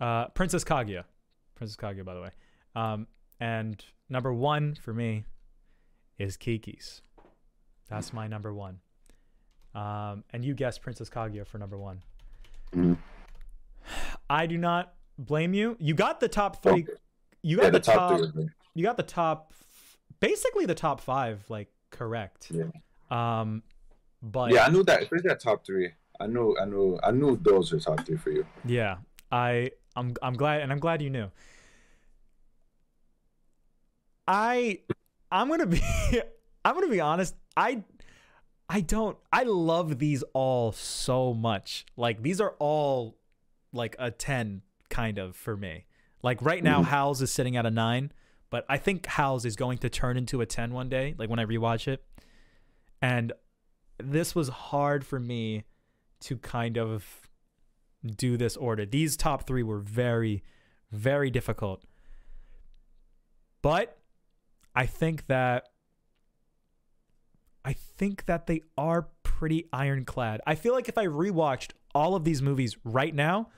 uh, 0.00 0.26
Princess 0.28 0.64
Kaguya. 0.64 1.04
Princess 1.54 1.76
Kaguya, 1.76 2.04
by 2.04 2.14
the 2.14 2.20
way. 2.20 2.30
Um, 2.74 3.06
and 3.40 3.82
number 4.08 4.32
one 4.32 4.74
for 4.74 4.92
me 4.92 5.24
is 6.18 6.36
Kiki's. 6.36 7.00
That's 7.88 8.12
my 8.12 8.26
number 8.26 8.52
one. 8.52 8.80
Um, 9.74 10.24
and 10.30 10.44
you 10.44 10.54
guessed 10.54 10.82
Princess 10.82 11.08
Kaguya 11.08 11.46
for 11.46 11.58
number 11.58 11.78
one. 11.78 12.02
Mhm. 12.72 12.98
I 14.28 14.46
do 14.46 14.58
not 14.58 14.94
blame 15.18 15.54
you. 15.54 15.76
You 15.78 15.94
got 15.94 16.20
the 16.20 16.28
top 16.28 16.62
three. 16.62 16.86
You 17.42 17.56
got 17.56 17.64
Yeah, 17.64 17.70
the, 17.70 17.78
the 17.78 17.84
top 17.84 18.20
top. 18.20 18.34
you 18.74 18.82
got 18.82 18.96
the 18.96 19.02
top. 19.02 19.52
Basically, 20.20 20.66
the 20.66 20.74
top 20.74 21.00
five, 21.00 21.44
like 21.48 21.68
correct. 21.90 22.50
Yeah. 22.50 22.64
Um, 23.10 23.62
but 24.22 24.52
Yeah, 24.52 24.64
I 24.66 24.70
knew 24.70 24.82
that. 24.84 25.02
Especially 25.02 25.28
that 25.28 25.40
top 25.40 25.66
three. 25.66 25.90
I 26.20 26.26
knew, 26.26 26.56
I 26.60 26.64
knew, 26.66 27.00
I 27.02 27.10
knew 27.10 27.36
those 27.42 27.72
were 27.72 27.80
top 27.80 28.06
three 28.06 28.16
for 28.16 28.30
you. 28.30 28.46
Yeah, 28.64 28.98
I 29.30 29.72
I'm 29.96 30.14
I'm 30.22 30.34
glad 30.34 30.60
and 30.62 30.70
I'm 30.72 30.78
glad 30.78 31.02
you 31.02 31.10
knew. 31.10 31.30
I 34.26 34.80
I'm 35.30 35.48
to 35.58 35.66
be 35.66 35.82
I'm 36.64 36.80
to 36.80 36.88
be 36.88 37.00
honest, 37.00 37.34
I 37.56 37.82
I 38.68 38.80
don't 38.80 39.16
I 39.32 39.42
love 39.42 39.98
these 39.98 40.22
all 40.32 40.72
so 40.72 41.34
much. 41.34 41.84
Like 41.96 42.22
these 42.22 42.40
are 42.40 42.54
all 42.58 43.18
like 43.72 43.96
a 43.98 44.10
10 44.10 44.62
kind 44.92 45.18
of 45.18 45.34
for 45.34 45.56
me. 45.56 45.86
Like 46.22 46.40
right 46.40 46.62
now 46.62 46.82
Mhm. 46.82 46.86
Howls 46.86 47.20
is 47.22 47.32
sitting 47.32 47.56
at 47.56 47.66
a 47.66 47.70
9, 47.70 48.12
but 48.50 48.64
I 48.68 48.76
think 48.78 49.06
Howls 49.06 49.44
is 49.44 49.56
going 49.56 49.78
to 49.78 49.88
turn 49.90 50.16
into 50.16 50.40
a 50.40 50.46
10 50.46 50.72
one 50.72 50.88
day 50.88 51.14
like 51.18 51.28
when 51.28 51.40
I 51.40 51.44
rewatch 51.44 51.88
it. 51.88 52.04
And 53.00 53.32
this 53.98 54.34
was 54.34 54.48
hard 54.48 55.04
for 55.04 55.18
me 55.18 55.64
to 56.20 56.36
kind 56.36 56.76
of 56.76 57.28
do 58.04 58.36
this 58.36 58.56
order. 58.56 58.86
These 58.86 59.16
top 59.16 59.46
three 59.46 59.62
were 59.62 59.78
very, 59.80 60.44
very 60.92 61.30
difficult. 61.30 61.84
But 63.62 63.98
I 64.74 64.86
think 64.86 65.26
that 65.26 65.68
I 67.64 67.72
think 67.74 68.26
that 68.26 68.46
they 68.48 68.62
are 68.76 69.08
pretty 69.22 69.68
ironclad. 69.72 70.40
I 70.46 70.56
feel 70.56 70.72
like 70.74 70.88
if 70.88 70.98
I 70.98 71.06
rewatched 71.06 71.70
all 71.94 72.16
of 72.16 72.24
these 72.24 72.42
movies 72.42 72.76
right 72.84 73.14
now, 73.14 73.50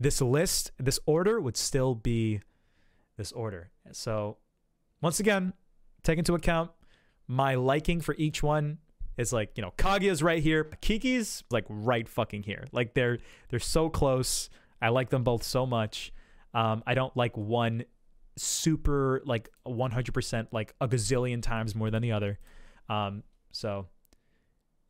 this 0.00 0.20
list, 0.20 0.72
this 0.78 0.98
order 1.06 1.40
would 1.40 1.56
still 1.56 1.94
be 1.94 2.40
this 3.16 3.32
order. 3.32 3.70
So 3.92 4.38
once 5.00 5.20
again, 5.20 5.52
take 6.02 6.18
into 6.18 6.34
account 6.34 6.70
my 7.28 7.54
liking 7.54 8.00
for 8.00 8.14
each 8.16 8.42
one 8.42 8.78
is 9.18 9.32
like, 9.32 9.52
you 9.56 9.62
know, 9.62 9.72
Kaguya's 9.76 10.22
right 10.22 10.42
here, 10.42 10.64
Kiki's 10.80 11.44
like 11.50 11.66
right 11.68 12.08
fucking 12.08 12.42
here. 12.42 12.64
Like 12.72 12.94
they're 12.94 13.18
they're 13.50 13.60
so 13.60 13.90
close. 13.90 14.48
I 14.80 14.88
like 14.88 15.10
them 15.10 15.22
both 15.22 15.42
so 15.42 15.66
much. 15.66 16.12
Um, 16.54 16.82
I 16.86 16.94
don't 16.94 17.14
like 17.16 17.36
one 17.36 17.84
super 18.36 19.20
like 19.26 19.50
100% 19.66 20.46
like 20.52 20.74
a 20.80 20.88
gazillion 20.88 21.42
times 21.42 21.74
more 21.74 21.90
than 21.90 22.02
the 22.02 22.12
other. 22.12 22.38
Um, 22.88 23.22
so 23.52 23.88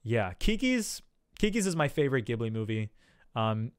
yeah, 0.04 0.32
Kiki's 0.38 1.02
Kiki's 1.38 1.66
is 1.66 1.74
my 1.74 1.88
favorite 1.88 2.24
Ghibli 2.26 2.52
movie. 2.52 2.90
Um, 3.34 3.72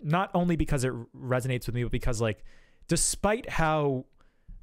not 0.00 0.30
only 0.34 0.56
because 0.56 0.84
it 0.84 0.92
resonates 1.14 1.66
with 1.66 1.74
me, 1.74 1.82
but 1.82 1.92
because 1.92 2.20
like 2.20 2.44
despite 2.88 3.48
how 3.48 4.04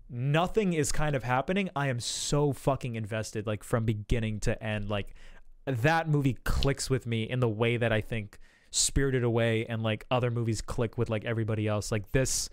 nothing 0.09 0.73
is 0.73 0.91
kind 0.91 1.15
of 1.15 1.23
happening, 1.23 1.69
I 1.75 1.87
am 1.87 1.99
so 1.99 2.53
fucking 2.53 2.95
invested 2.95 3.47
like 3.47 3.63
from 3.63 3.85
beginning 3.85 4.39
to 4.41 4.61
end. 4.63 4.89
Like 4.89 5.15
that 5.65 6.07
movie 6.07 6.37
clicks 6.43 6.89
with 6.89 7.05
me 7.05 7.23
in 7.23 7.39
the 7.39 7.49
way 7.49 7.77
that 7.77 7.91
I 7.91 8.01
think 8.01 8.39
Spirited 8.71 9.23
Away 9.23 9.65
and 9.65 9.83
like 9.83 10.05
other 10.09 10.31
movies 10.31 10.61
click 10.61 10.97
with 10.97 11.09
like 11.09 11.25
everybody 11.25 11.67
else. 11.67 11.91
Like 11.91 12.11
this, 12.11 12.49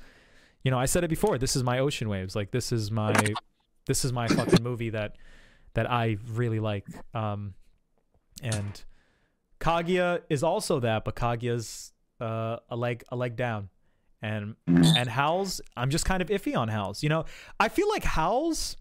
you 0.64 0.70
know, 0.70 0.78
I 0.78 0.86
said 0.86 1.04
it 1.04 1.08
before. 1.08 1.38
This 1.38 1.56
is 1.56 1.62
my 1.62 1.78
Ocean 1.78 2.08
Waves. 2.08 2.36
Like 2.36 2.50
this 2.50 2.72
is 2.72 2.90
my, 2.90 3.14
this 3.86 4.04
is 4.04 4.12
my 4.12 4.28
fucking 4.28 4.62
movie 4.62 4.90
that 4.90 5.16
that 5.74 5.90
I 5.90 6.18
really 6.32 6.60
like. 6.60 6.86
Um, 7.14 7.54
and 8.42 8.82
Kaguya 9.60 10.22
is 10.28 10.42
also 10.42 10.80
that, 10.80 11.04
but 11.04 11.14
Kaguya's 11.14 11.89
uh, 12.20 12.58
a 12.68 12.76
leg 12.76 13.02
a 13.10 13.16
leg 13.16 13.36
down, 13.36 13.68
and 14.22 14.56
and 14.66 15.08
Howls. 15.08 15.60
I'm 15.76 15.90
just 15.90 16.04
kind 16.04 16.20
of 16.22 16.28
iffy 16.28 16.56
on 16.56 16.68
Howls. 16.68 17.02
You 17.02 17.08
know, 17.08 17.24
I 17.58 17.68
feel 17.68 17.88
like 17.88 18.04
Howls. 18.04 18.76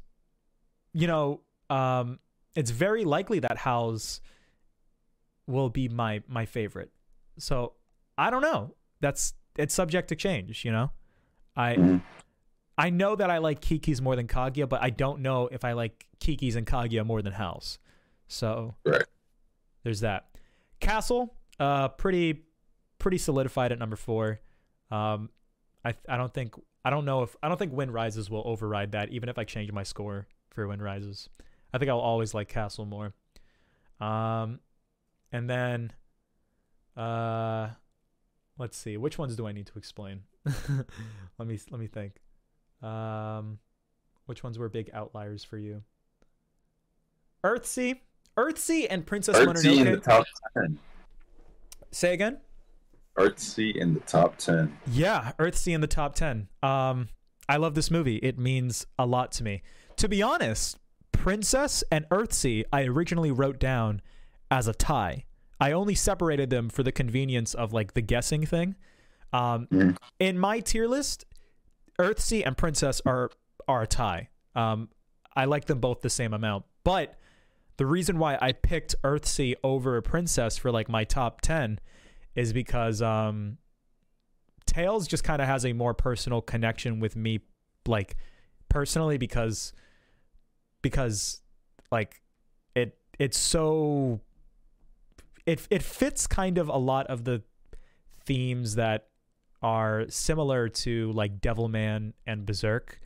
You 0.94 1.08
know, 1.08 1.42
um, 1.70 2.20
it's 2.56 2.72
very 2.72 3.06
likely 3.06 3.40
that 3.40 3.58
Howls 3.58 4.22
will 5.48 5.70
be 5.70 5.88
my 5.90 6.22
my 6.28 6.46
favorite. 6.46 6.92
So 7.38 7.74
I 8.18 8.30
don't 8.30 8.42
know. 8.42 8.76
That's 9.02 9.34
it's 9.58 9.74
subject 9.74 10.10
to 10.10 10.16
change. 10.16 10.66
You 10.66 10.72
know, 10.72 10.92
I. 11.56 11.76
Mhm. 11.76 12.02
I 12.78 12.92
know 12.92 13.14
that 13.14 13.30
I 13.30 13.40
like 13.40 13.60
Kiki's 13.60 14.02
more 14.02 14.16
than 14.16 14.26
Kaguya, 14.26 14.70
but 14.70 14.82
I 14.82 14.90
don't 14.90 15.20
know 15.20 15.50
if 15.52 15.66
I 15.66 15.74
like 15.74 16.08
Kiki's 16.22 16.56
and 16.56 16.66
Kaguya 16.66 17.06
more 17.06 17.22
than 17.22 17.34
Howl's. 17.34 17.78
So 18.30 18.76
Right. 18.86 19.04
there's 19.84 20.00
that. 20.00 20.30
Castle, 20.80 21.36
uh, 21.60 21.90
pretty 21.90 22.46
pretty 23.00 23.18
solidified 23.18 23.72
at 23.72 23.80
number 23.80 23.96
four. 23.96 24.40
Um, 24.92 25.30
I 25.84 25.94
I 26.08 26.18
don't 26.18 26.34
think 26.34 26.54
I 26.86 26.90
don't 26.90 27.06
know 27.06 27.24
if 27.24 27.36
I 27.42 27.48
don't 27.48 27.58
think 27.58 27.74
Wind 27.74 27.94
Rises 27.94 28.30
will 28.30 28.44
override 28.46 28.92
that, 28.92 29.10
even 29.10 29.30
if 29.30 29.38
I 29.38 29.44
change 29.44 29.72
my 29.72 29.84
score 29.84 30.28
for 30.50 30.68
Wind 30.68 30.84
Rises. 30.84 31.30
I 31.74 31.78
think 31.78 31.90
I'll 31.90 32.00
always 32.00 32.34
like 32.34 32.48
Castle 32.48 32.86
more. 32.86 33.14
Um, 34.00 34.60
and 35.32 35.50
then, 35.50 35.92
uh, 36.98 37.70
let's 38.58 38.78
see, 38.78 38.98
which 38.98 39.18
ones 39.18 39.36
do 39.36 39.46
I 39.46 39.52
need 39.52 39.68
to 39.68 39.78
explain? 39.78 40.22
let 40.46 41.48
me 41.48 41.60
let 41.70 41.80
me 41.80 41.88
think. 41.88 42.22
Um, 42.82 43.60
which 44.26 44.44
ones 44.44 44.58
were 44.58 44.70
big 44.70 44.90
outliers 44.94 45.44
for 45.44 45.58
you? 45.58 45.84
Earthsea, 47.44 48.00
Earthsea, 48.38 48.88
and 48.90 49.06
Princess 49.06 49.38
Earthsea 49.38 49.78
in 49.80 49.86
the 49.86 49.98
Mononoke. 49.98 50.04
top 50.04 50.26
ten. 50.54 50.80
Say 51.92 52.14
again. 52.14 52.40
Earthsea 53.18 53.76
in 53.76 53.94
the 53.94 54.00
top 54.02 54.38
ten. 54.38 54.78
Yeah, 54.88 55.34
Earthsea 55.40 55.74
in 55.76 55.82
the 55.82 55.88
top 55.88 56.16
10. 56.16 56.48
Um, 56.64 57.10
I 57.48 57.58
love 57.58 57.76
this 57.76 57.92
movie. 57.92 58.18
It 58.18 58.38
means 58.38 58.86
a 58.98 59.06
lot 59.06 59.32
to 59.34 59.44
me. 59.44 59.62
To 59.98 60.08
be 60.08 60.22
honest, 60.22 60.78
Princess 61.12 61.84
and 61.92 62.08
Earthsea, 62.10 62.64
I 62.72 62.84
originally 62.84 63.32
wrote 63.32 63.60
down 63.60 64.02
as 64.50 64.68
a 64.68 64.74
tie. 64.74 65.26
I 65.60 65.72
only 65.74 65.96
separated 65.96 66.50
them 66.50 66.70
for 66.70 66.84
the 66.84 66.92
convenience 66.92 67.54
of 67.54 67.74
like 67.74 67.94
the 67.94 68.02
guessing 68.02 68.46
thing. 68.46 68.76
Um, 69.34 69.68
Mhm. 69.68 69.98
in 70.20 70.40
my 70.40 70.60
tier 70.62 70.88
list, 70.88 71.26
Earthsea 72.00 72.44
and 72.46 72.58
Princess 72.58 73.02
are 73.06 73.30
are 73.68 73.82
a 73.84 73.88
tie. 73.88 74.30
Um, 74.56 74.90
I 75.36 75.46
like 75.46 75.66
them 75.66 75.80
both 75.80 76.02
the 76.02 76.10
same 76.10 76.34
amount, 76.34 76.66
but 76.84 77.20
the 77.78 77.86
reason 77.86 78.18
why 78.18 78.36
I 78.42 78.52
picked 78.54 78.96
Earthsea 79.04 79.56
over 79.64 80.02
Princess 80.02 80.58
for 80.58 80.72
like 80.72 80.90
my 80.90 81.04
top 81.04 81.42
10 81.42 81.80
is 82.36 82.54
because 82.54 83.02
um 83.02 83.58
Tales 84.66 85.08
just 85.08 85.24
kind 85.24 85.42
of 85.42 85.48
has 85.48 85.66
a 85.66 85.74
more 85.74 85.94
personal 85.94 86.42
connection 86.42 87.00
with 87.00 87.16
me 87.16 87.40
like 87.88 88.16
personally 88.70 89.18
because 89.18 89.74
because 90.82 91.42
like 91.92 92.22
it 92.76 92.98
it's 93.18 93.38
so 93.38 94.22
it 95.46 95.68
it 95.70 95.82
fits 95.82 96.28
kind 96.28 96.58
of 96.58 96.70
a 96.70 96.78
lot 96.78 97.08
of 97.08 97.24
the 97.24 97.42
themes 98.26 98.76
that 98.76 99.08
are 99.62 100.06
similar 100.10 100.70
to 100.70 101.12
like 101.14 101.42
Devilman 101.42 102.14
and 102.26 102.46
Berserk. 102.46 103.00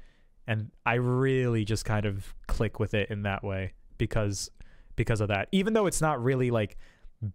And 0.45 0.71
I 0.85 0.95
really 0.95 1.63
just 1.63 1.85
kind 1.85 2.05
of 2.05 2.35
click 2.47 2.79
with 2.79 2.93
it 2.93 3.09
in 3.09 3.23
that 3.23 3.43
way 3.43 3.73
because 3.97 4.51
because 4.95 5.21
of 5.21 5.29
that. 5.29 5.47
Even 5.51 5.73
though 5.73 5.85
it's 5.87 6.01
not 6.01 6.21
really 6.21 6.51
like 6.51 6.77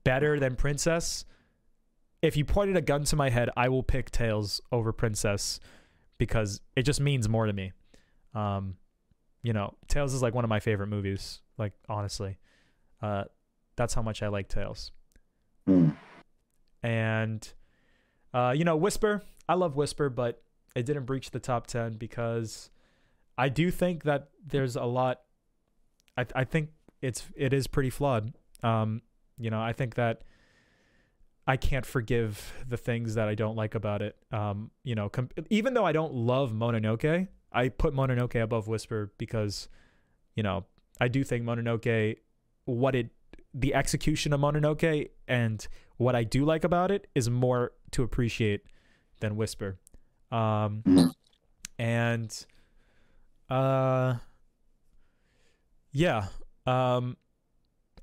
better 0.05 0.39
than 0.39 0.55
Princess 0.55 1.25
if 2.23 2.37
you 2.37 2.45
pointed 2.45 2.77
a 2.77 2.81
gun 2.81 3.05
to 3.05 3.17
my 3.17 3.31
head, 3.31 3.51
I 3.57 3.69
will 3.69 3.83
pick 3.83 4.11
Tales 4.11 4.61
over 4.73 4.93
Princess 4.93 5.61
because 6.19 6.61
it 6.75 6.83
just 6.83 7.01
means 7.01 7.29
more 7.29 7.47
to 7.47 7.53
me. 7.53 7.73
Um, 8.35 8.77
you 9.43 9.53
know, 9.53 9.75
Tales 9.87 10.15
is 10.15 10.23
like 10.23 10.35
one 10.35 10.45
of 10.45 10.51
my 10.51 10.61
favorite 10.61 10.89
movies. 10.89 11.41
Like 11.57 11.73
honestly, 11.89 12.39
uh, 13.03 13.25
that's 13.77 13.95
how 13.95 14.03
much 14.03 14.23
I 14.23 14.29
like 14.29 14.49
Tales. 14.49 14.93
Hmm. 15.67 15.91
And 16.83 17.49
uh, 18.35 18.55
you 18.57 18.65
know, 18.65 18.77
Whisper, 18.77 19.23
I 19.49 19.55
love 19.55 19.77
Whisper, 19.77 20.11
but 20.11 20.43
it 20.75 20.87
didn't 20.87 21.05
breach 21.05 21.31
the 21.31 21.41
top 21.41 21.67
ten 21.67 21.95
because 21.95 22.71
I 23.37 23.49
do 23.49 23.71
think 23.71 24.05
that 24.05 24.29
there's 24.45 24.77
a 24.77 24.85
lot. 24.85 25.21
I 26.17 26.27
I 26.35 26.45
think 26.45 26.71
it's 27.01 27.27
it 27.37 27.53
is 27.53 27.67
pretty 27.67 27.91
flawed. 27.91 28.33
Um, 28.63 29.03
you 29.39 29.51
know, 29.51 29.61
I 29.61 29.73
think 29.73 29.95
that 29.95 30.23
I 31.49 31.57
can't 31.57 31.87
forgive 31.87 32.53
the 32.69 32.77
things 32.77 33.15
that 33.15 33.27
I 33.27 33.35
don't 33.35 33.57
like 33.57 33.75
about 33.75 34.03
it. 34.03 34.17
Um, 34.31 34.71
you 34.85 34.95
know, 34.95 35.09
com- 35.09 35.31
even 35.49 35.73
though 35.73 35.87
I 35.87 35.93
don't 35.93 36.13
love 36.13 36.53
Mononoke, 36.53 37.27
I 37.51 37.69
put 37.71 37.95
Mononoke 37.95 38.41
above 38.41 38.69
Whisper 38.69 39.11
because, 39.17 39.69
you 40.37 40.43
know, 40.43 40.67
I 41.01 41.09
do 41.09 41.25
think 41.25 41.45
Mononoke, 41.45 42.19
what 42.67 42.95
it, 42.95 43.11
the 43.55 43.75
execution 43.75 44.35
of 44.35 44.41
Mononoke 44.41 45.09
and 45.27 45.67
what 45.97 46.15
I 46.15 46.23
do 46.23 46.45
like 46.45 46.65
about 46.65 46.91
it 46.91 47.07
is 47.15 47.31
more 47.31 47.73
to 47.93 48.03
appreciate 48.03 48.61
than 49.21 49.35
Whisper. 49.37 49.79
Um, 50.31 50.85
and 51.79 52.47
Uh 53.49 54.17
Yeah. 55.93 56.27
Um 56.67 57.17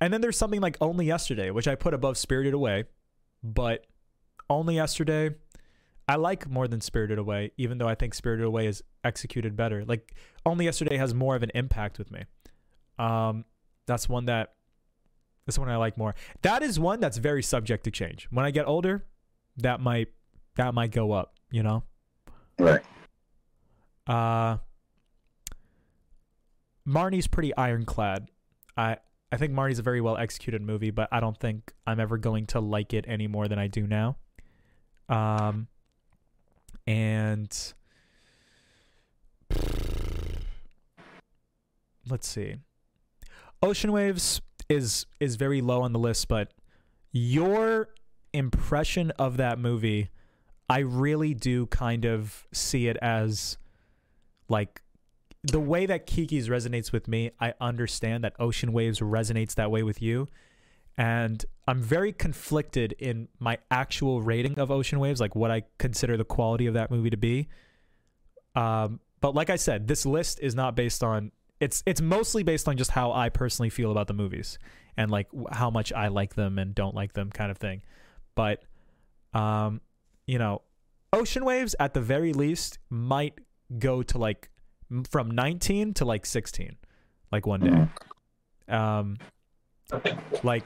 and 0.02 0.12
then 0.12 0.22
there's 0.22 0.38
something 0.38 0.60
like 0.60 0.78
Only 0.82 1.06
Yesterday, 1.06 1.52
which 1.52 1.68
I 1.68 1.76
put 1.76 1.94
above 1.94 2.18
Spirited 2.18 2.54
Away, 2.54 2.86
but 3.54 3.86
Only 4.50 4.76
Yesterday 4.76 5.36
I 6.08 6.16
like 6.16 6.50
more 6.50 6.68
than 6.68 6.82
Spirited 6.82 7.18
Away, 7.18 7.52
even 7.58 7.78
though 7.78 7.88
I 7.88 7.96
think 7.96 8.14
Spirited 8.14 8.46
Away 8.46 8.68
is 8.68 8.84
executed 9.04 9.56
better. 9.56 9.86
Like 9.86 10.16
Only 10.46 10.66
Yesterday 10.66 10.98
has 10.98 11.14
more 11.14 11.36
of 11.36 11.44
an 11.44 11.52
impact 11.54 11.98
with 12.00 12.12
me. 12.12 12.24
Um 12.98 13.46
that's 13.86 14.10
one 14.10 14.26
that 14.26 14.54
that's 15.46 15.60
one 15.60 15.70
I 15.70 15.76
like 15.78 15.98
more. 15.98 16.16
That 16.42 16.64
is 16.64 16.80
one 16.80 17.00
that's 17.00 17.18
very 17.18 17.44
subject 17.44 17.84
to 17.84 17.92
change. 17.92 18.28
When 18.32 18.46
I 18.46 18.52
get 18.52 18.68
older, 18.68 19.06
that 19.58 19.80
might 19.80 20.08
that 20.56 20.74
might 20.74 20.92
go 20.92 21.12
up, 21.12 21.36
you 21.52 21.62
know? 21.62 21.84
Right. 22.58 22.82
Uh 24.08 24.58
Marnie's 26.88 27.28
pretty 27.28 27.56
ironclad. 27.56 28.28
I 28.78 28.98
I 29.36 29.38
think 29.38 29.52
Marnie's 29.52 29.80
a 29.80 29.84
very 29.84 30.00
well 30.00 30.16
executed 30.16 30.62
movie, 30.62 30.92
but 30.92 31.10
I 31.12 31.20
don't 31.20 31.38
think 31.38 31.74
I'm 31.86 32.00
ever 32.00 32.18
going 32.18 32.46
to 32.48 32.62
like 32.62 32.94
it 32.94 33.04
any 33.06 33.28
more 33.28 33.50
than 33.50 33.60
I 33.60 33.68
do 33.68 33.86
now. 33.86 34.16
Um 35.10 35.68
and 36.88 37.74
let's 42.10 42.26
see. 42.30 42.56
Ocean 43.62 43.92
Waves 43.92 44.40
is 44.70 45.06
is 45.20 45.36
very 45.36 45.60
low 45.60 45.82
on 45.82 45.92
the 45.92 46.00
list, 46.00 46.30
but 46.30 46.54
your 47.12 47.90
impression 48.32 49.12
of 49.20 49.36
that 49.36 49.60
movie, 49.60 50.12
I 50.70 50.80
really 50.80 51.34
do 51.34 51.66
kind 51.66 52.06
of 52.06 52.48
see 52.54 52.88
it 52.88 52.96
as 53.02 53.58
like 54.48 54.82
the 55.52 55.60
way 55.60 55.86
that 55.86 56.08
Kiki's 56.08 56.50
resonates 56.50 56.92
with 56.92 57.08
me, 57.08 57.32
I 57.40 57.54
understand 57.62 58.24
that 58.24 58.34
Ocean 58.40 58.74
Waves 58.74 59.00
resonates 59.00 59.56
that 59.56 59.70
way 59.70 59.84
with 59.84 60.02
you. 60.02 60.28
And 60.98 61.46
I'm 61.68 61.82
very 61.82 62.14
conflicted 62.14 62.94
in 62.94 63.28
my 63.40 63.58
actual 63.70 64.22
rating 64.22 64.60
of 64.60 64.72
Ocean 64.72 65.00
Waves, 65.00 65.20
like 65.20 65.36
what 65.36 65.52
I 65.52 65.64
consider 65.78 66.18
the 66.18 66.24
quality 66.24 66.68
of 66.68 66.74
that 66.74 66.90
movie 66.90 67.10
to 67.10 67.18
be. 67.18 67.50
Um, 68.56 69.00
but 69.20 69.36
like 69.36 69.50
I 69.50 69.58
said, 69.58 69.88
this 69.88 70.06
list 70.06 70.40
is 70.40 70.56
not 70.56 70.76
based 70.76 71.04
on 71.04 71.32
it's 71.60 71.84
it's 71.86 72.02
mostly 72.02 72.44
based 72.44 72.68
on 72.68 72.78
just 72.78 72.92
how 72.92 73.12
I 73.12 73.30
personally 73.30 73.70
feel 73.70 73.92
about 73.92 74.08
the 74.08 74.14
movies 74.14 74.60
and 74.98 75.10
like 75.10 75.28
how 75.52 75.70
much 75.70 75.94
I 75.94 76.10
like 76.10 76.36
them 76.36 76.60
and 76.60 76.76
don't 76.76 76.96
like 76.96 77.14
them 77.14 77.30
kind 77.32 77.52
of 77.52 77.58
thing. 77.58 77.82
But 78.36 78.64
um, 79.34 79.82
you 80.28 80.38
know, 80.38 80.62
Ocean 81.12 81.46
Waves 81.46 81.76
at 81.80 81.94
the 81.94 82.02
very 82.02 82.34
least 82.34 82.80
might 82.90 83.40
go 83.80 84.04
to 84.04 84.18
like 84.18 84.50
from 85.10 85.32
19 85.32 85.94
to 85.96 86.06
like 86.06 86.26
16 86.26 86.76
like 87.32 87.46
one 87.46 87.60
day. 87.60 88.74
Um 88.74 89.18
like 90.44 90.66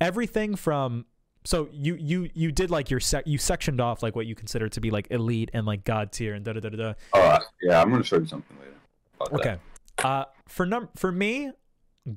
everything 0.00 0.54
from 0.54 1.06
so 1.44 1.68
you 1.72 1.94
you 1.96 2.30
you 2.34 2.50
did 2.50 2.70
like 2.70 2.90
your 2.90 3.00
sec 3.00 3.26
you 3.26 3.36
sectioned 3.36 3.80
off 3.80 4.02
like 4.02 4.16
what 4.16 4.26
you 4.26 4.34
consider 4.34 4.68
to 4.68 4.80
be 4.80 4.90
like 4.90 5.06
elite 5.10 5.50
and 5.52 5.66
like 5.66 5.84
god 5.84 6.10
tier 6.10 6.34
and 6.34 6.44
da 6.44 6.52
da 6.54 6.60
da 6.60 6.70
da. 6.70 6.94
Oh 7.12 7.38
yeah, 7.62 7.82
I'm 7.82 7.90
gonna 7.90 8.02
show 8.02 8.18
you 8.18 8.26
something 8.26 8.56
later. 8.58 8.74
about 9.16 9.30
that. 9.30 9.40
Okay. 9.40 9.60
Uh, 10.02 10.24
for 10.48 10.66
num 10.66 10.88
for 10.96 11.12
me, 11.12 11.52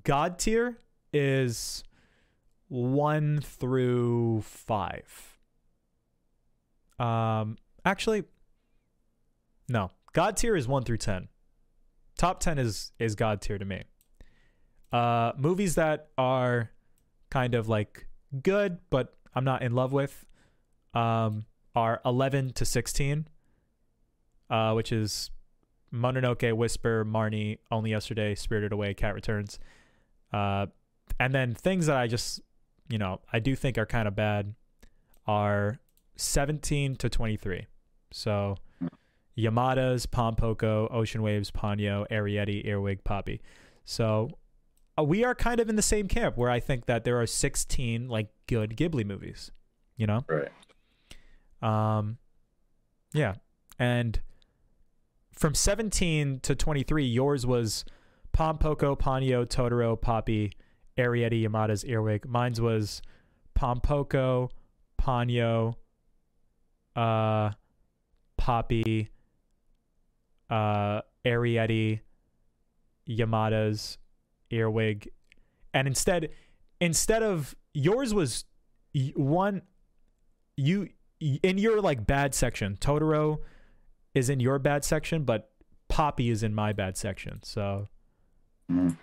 God 0.03 0.40
tier 0.40 0.77
is 1.14 1.84
one 2.69 3.40
through 3.42 4.42
five. 4.42 5.38
Um, 7.00 7.58
actually, 7.85 8.24
no. 9.69 9.92
God 10.14 10.38
tier 10.38 10.56
is 10.56 10.67
one 10.67 10.84
through 10.84 10.98
ten. 10.98 11.27
Top 12.18 12.40
ten 12.40 12.58
is 12.58 12.92
is 13.00 13.16
God 13.16 13.42
tier 13.42 13.58
to 13.58 13.66
me. 13.66 13.84
Uh, 14.92 15.34
movies 15.38 15.76
that 15.76 16.10
are 16.18 16.72
kind 17.30 17.54
of 17.54 17.68
like 17.68 18.08
good, 18.42 18.80
but 18.90 19.16
I'm 19.36 19.44
not 19.44 19.62
in 19.62 19.74
love 19.74 19.92
with, 19.92 20.26
um, 20.94 21.46
are 21.76 22.02
eleven 22.06 22.52
to 22.54 22.66
sixteen. 22.66 23.28
Uh, 24.50 24.72
which 24.72 24.94
is 24.94 25.30
Mononoke, 25.94 26.56
Whisper, 26.56 27.06
Marnie, 27.06 27.58
Only 27.70 27.92
Yesterday, 27.92 28.34
Spirited 28.34 28.72
Away, 28.72 28.94
Cat 28.94 29.14
Returns. 29.14 29.60
Uh, 30.32 30.68
and 31.20 31.34
then 31.34 31.54
things 31.54 31.88
that 31.88 31.98
I 31.98 32.08
just, 32.08 32.42
you 32.90 32.98
know, 32.98 33.20
I 33.32 33.40
do 33.40 33.56
think 33.56 33.78
are 33.78 33.86
kind 33.86 34.08
of 34.08 34.16
bad 34.16 34.56
are 35.26 35.80
17 36.16 36.96
to 36.96 37.10
23. 37.10 37.68
So 38.12 38.56
Yamada's, 39.38 40.06
Pompoko, 40.06 40.91
Ocean 40.91 41.22
Waves, 41.22 41.51
Ponyo, 41.51 42.07
Arrietty, 42.09 42.66
Earwig, 42.66 43.03
Poppy. 43.03 43.41
So 43.85 44.30
uh, 44.98 45.03
we 45.03 45.24
are 45.24 45.35
kind 45.35 45.59
of 45.59 45.69
in 45.69 45.75
the 45.75 45.82
same 45.82 46.07
camp 46.07 46.38
where 46.38 46.49
I 46.49 46.59
think 46.59 46.85
that 46.88 47.03
there 47.03 47.22
are 47.22 47.27
16 47.27 48.07
like 48.07 48.30
good 48.48 48.75
Ghibli 48.75 49.06
movies, 49.06 49.51
you 49.95 50.07
know? 50.07 50.25
Right. 50.27 50.49
Um, 51.61 52.17
yeah, 53.14 53.35
and 53.80 54.19
from 55.32 55.53
17 55.53 56.40
to 56.41 56.56
23, 56.56 57.06
yours 57.06 57.45
was 57.45 57.85
Pompoko, 58.33 58.98
Ponyo, 58.98 59.45
Totoro, 59.45 59.99
Poppy, 59.99 60.53
Arrietty, 60.98 61.48
Yamada's 61.48 61.83
Earwig. 61.85 62.27
Mine's 62.27 62.59
was 62.59 63.01
Pompoko, 63.57 64.49
Ponyo, 64.99 65.75
uh, 66.95 67.51
Poppy, 68.38 69.09
uh, 70.50 71.01
Arrietty, 71.26 72.01
Yamada's 73.09 73.98
Earwig, 74.51 75.09
and 75.74 75.88
instead, 75.88 76.30
instead 76.80 77.24
of 77.24 77.56
yours 77.74 78.14
was 78.14 78.45
one, 79.16 79.61
you 80.56 80.90
in 81.19 81.58
your 81.58 81.82
like 81.82 82.06
bad 82.08 82.34
section, 82.34 82.77
Totoro 82.80 83.40
is 84.14 84.30
in 84.30 84.40
your 84.40 84.59
bad 84.59 84.84
section, 84.84 85.24
but 85.24 85.51
Poppy 85.90 86.30
is 86.30 86.43
in 86.43 86.53
my 86.53 86.74
bad 86.74 86.98
section. 86.98 87.42
So 87.43 87.88
Mhm. 88.72 88.98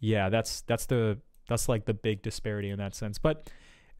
yeah, 0.00 0.28
that's 0.28 0.62
that's 0.62 0.86
the 0.86 1.18
that's 1.48 1.68
like 1.68 1.84
the 1.84 1.94
big 1.94 2.22
disparity 2.22 2.70
in 2.70 2.78
that 2.78 2.94
sense. 2.94 3.18
But 3.18 3.50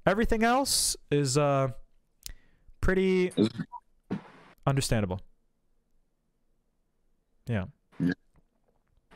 everything 0.07 0.43
else 0.45 0.97
is 1.11 1.37
uh 1.39 1.69
pretty 2.81 3.33
understandable. 4.67 5.21
Yeah. 7.51 7.65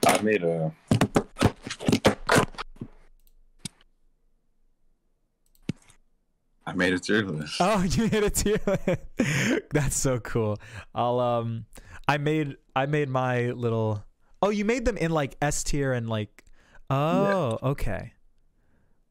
I 0.09 0.21
made 0.23 0.43
a. 0.43 0.75
I 6.67 6.73
made 6.73 6.95
a 6.95 6.99
tier 6.99 7.23
list. 7.23 7.59
Oh, 7.61 7.83
you 7.89 8.09
hit 8.09 8.25
it 8.25 8.35
too. 8.35 9.61
That's 9.71 9.95
so 9.95 10.19
cool. 10.19 10.59
I'll 10.93 11.21
um 11.21 11.67
I 12.09 12.19
made 12.19 12.57
I 12.75 12.87
made 12.87 13.09
my 13.09 13.51
little 13.53 14.05
Oh, 14.43 14.51
you 14.51 14.65
made 14.65 14.85
them 14.85 14.97
in 14.97 15.13
like 15.13 15.37
S 15.41 15.63
tier 15.63 15.93
and 15.93 16.09
like 16.09 16.43
Oh, 16.91 17.59
okay. 17.63 18.15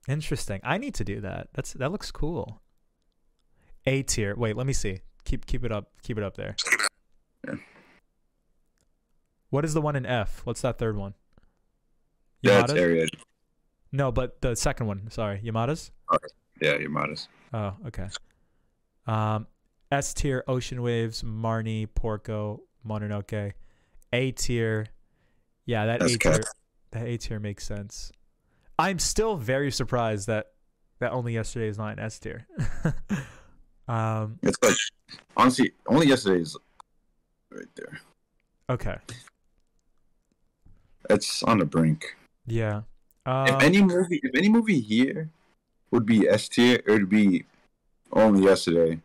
Interesting. 0.10 0.60
I 0.66 0.78
need 0.78 0.96
to 0.96 1.06
do 1.06 1.22
that. 1.22 1.48
That's 1.54 1.72
that 1.74 1.94
looks 1.94 2.12
cool. 2.12 2.62
A 3.86 4.04
tier. 4.04 4.36
Wait, 4.36 4.58
let 4.58 4.68
me 4.68 4.74
see. 4.74 5.00
Keep 5.24 5.46
keep 5.46 5.64
it 5.64 5.72
up. 5.72 5.92
Keep 6.02 6.18
it 6.18 6.26
up 6.26 6.36
there. 6.36 6.58
Yeah. 7.48 7.56
What 9.54 9.66
is 9.66 9.76
the 9.76 9.82
one 9.82 9.96
in 9.96 10.04
F? 10.04 10.42
What's 10.46 10.62
that 10.62 10.80
third 10.80 10.98
one? 10.98 11.14
That's 12.42 12.72
Yamada's? 12.74 12.82
area. 12.82 13.08
No, 13.92 14.12
but 14.12 14.42
the 14.42 14.56
second 14.56 14.88
one. 14.88 15.12
Sorry, 15.12 15.44
Yamada's. 15.46 15.92
Yeah, 16.60 16.80
you're. 16.80 17.28
Oh, 17.54 17.76
okay. 17.86 18.08
Um, 19.06 19.46
S 19.92 20.16
tier, 20.16 20.44
Ocean 20.48 20.82
Waves, 20.82 21.22
Marnie, 21.22 21.88
Porco, 21.94 22.64
Mononoke. 22.84 23.52
A 24.12 24.32
tier, 24.32 24.88
yeah, 25.68 25.86
that 25.86 26.00
That's 26.00 26.16
A 26.16 26.18
tier, 26.18 26.44
that 26.90 27.06
A 27.06 27.18
tier 27.18 27.40
makes 27.40 27.64
sense. 27.64 28.12
I'm 28.80 28.98
still 28.98 29.38
very 29.38 29.70
surprised 29.70 30.26
that 30.26 30.48
that 30.98 31.12
only 31.12 31.36
yesterday 31.36 31.68
is 31.68 31.78
not 31.78 31.90
an 31.90 32.00
S 32.00 32.18
tier. 32.18 32.48
um, 33.88 34.40
It's 34.42 34.58
like 34.64 34.78
honestly, 35.38 35.74
only 35.86 36.08
yesterday 36.08 36.42
is 36.42 36.58
right 37.52 37.68
there. 37.76 38.02
okay, 38.72 38.96
It's 41.10 41.44
on 41.44 41.60
the 41.60 41.66
brink. 41.66 42.16
yeah. 42.46 42.82
Um, 43.26 43.48
if 43.48 43.64
any 43.64 43.82
movie, 43.82 44.20
if 44.22 44.36
any 44.36 44.50
movie 44.50 44.82
here 44.82 45.30
would 45.92 46.06
be 46.06 46.28
S 46.28 46.50
tier, 46.50 46.82
it 46.86 46.92
would 46.92 47.08
be 47.10 47.46
only 48.12 48.44
yesterday, 48.44 49.00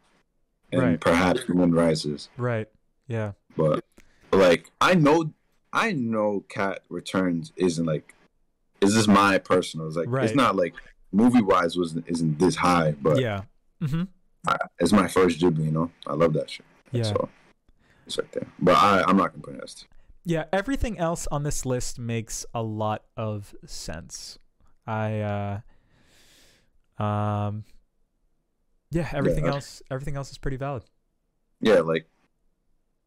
and 0.72 0.82
Right. 0.82 1.00
perhaps 1.00 1.48
Moon 1.48 1.72
Rises. 1.72 2.28
right, 2.36 2.68
yeah, 3.06 3.32
But 3.56 3.84
like, 4.32 4.72
I 4.80 4.94
know, 4.94 5.32
I 5.72 5.92
know, 5.92 6.44
Cat 6.48 6.82
Returns 6.88 7.52
isn't 7.56 7.86
like. 7.86 8.14
Is 8.80 8.94
this 8.94 9.06
my 9.06 9.38
personal? 9.38 9.86
It's 9.86 9.96
like 9.96 10.08
Right. 10.08 10.24
it's 10.24 10.34
not 10.34 10.56
like 10.56 10.74
movie 11.12 11.42
wise 11.42 11.76
wasn't 11.78 12.04
isn't 12.08 12.40
this 12.40 12.56
high, 12.56 12.96
but 13.00 13.20
yeah, 13.20 13.42
mm-hmm. 13.80 14.02
it's 14.80 14.92
my 14.92 15.06
first 15.06 15.38
Ghibli. 15.40 15.66
You 15.66 15.70
know, 15.70 15.90
I 16.08 16.14
love 16.14 16.32
that 16.32 16.50
shit. 16.50 16.66
yeah. 16.90 17.04
So 17.04 17.28
it's 18.04 18.18
right 18.18 18.32
there. 18.32 18.48
But 18.58 18.76
I, 18.76 19.04
I'm 19.06 19.16
not 19.16 19.30
gonna 19.32 19.42
put 19.44 19.54
it 19.54 19.60
as 19.62 19.74
tier. 19.74 19.88
Yeah, 20.28 20.44
everything 20.52 20.98
else 20.98 21.26
on 21.32 21.42
this 21.42 21.64
list 21.64 21.98
makes 21.98 22.44
a 22.52 22.62
lot 22.62 23.02
of 23.16 23.54
sense. 23.64 24.38
I 24.86 25.20
uh 25.20 25.60
um 27.02 27.64
yeah, 28.90 29.08
everything 29.14 29.46
Yeah. 29.46 29.52
else 29.52 29.80
everything 29.90 30.16
else 30.16 30.30
is 30.30 30.36
pretty 30.36 30.58
valid. 30.58 30.84
Yeah, 31.62 31.80
like 31.80 32.06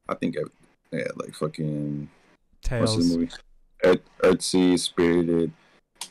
I 0.09 0.16
think 0.16 0.35
I, 0.35 0.41
yeah, 0.91 1.09
like 1.16 1.35
fucking 1.35 2.09
what's 2.69 2.95
the 2.95 3.03
Tales. 3.03 3.16
movie? 3.16 3.30
Earth, 3.83 4.01
Earthsea, 4.24 4.80
Spirited, 4.80 5.51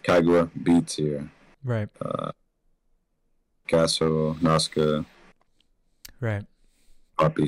Kaguya, 0.04 0.48
B 0.62 0.80
tier, 0.80 1.28
Right, 1.64 1.88
uh, 2.00 2.30
Castle, 3.66 4.36
Nausicaa, 4.40 5.04
right. 6.20 6.44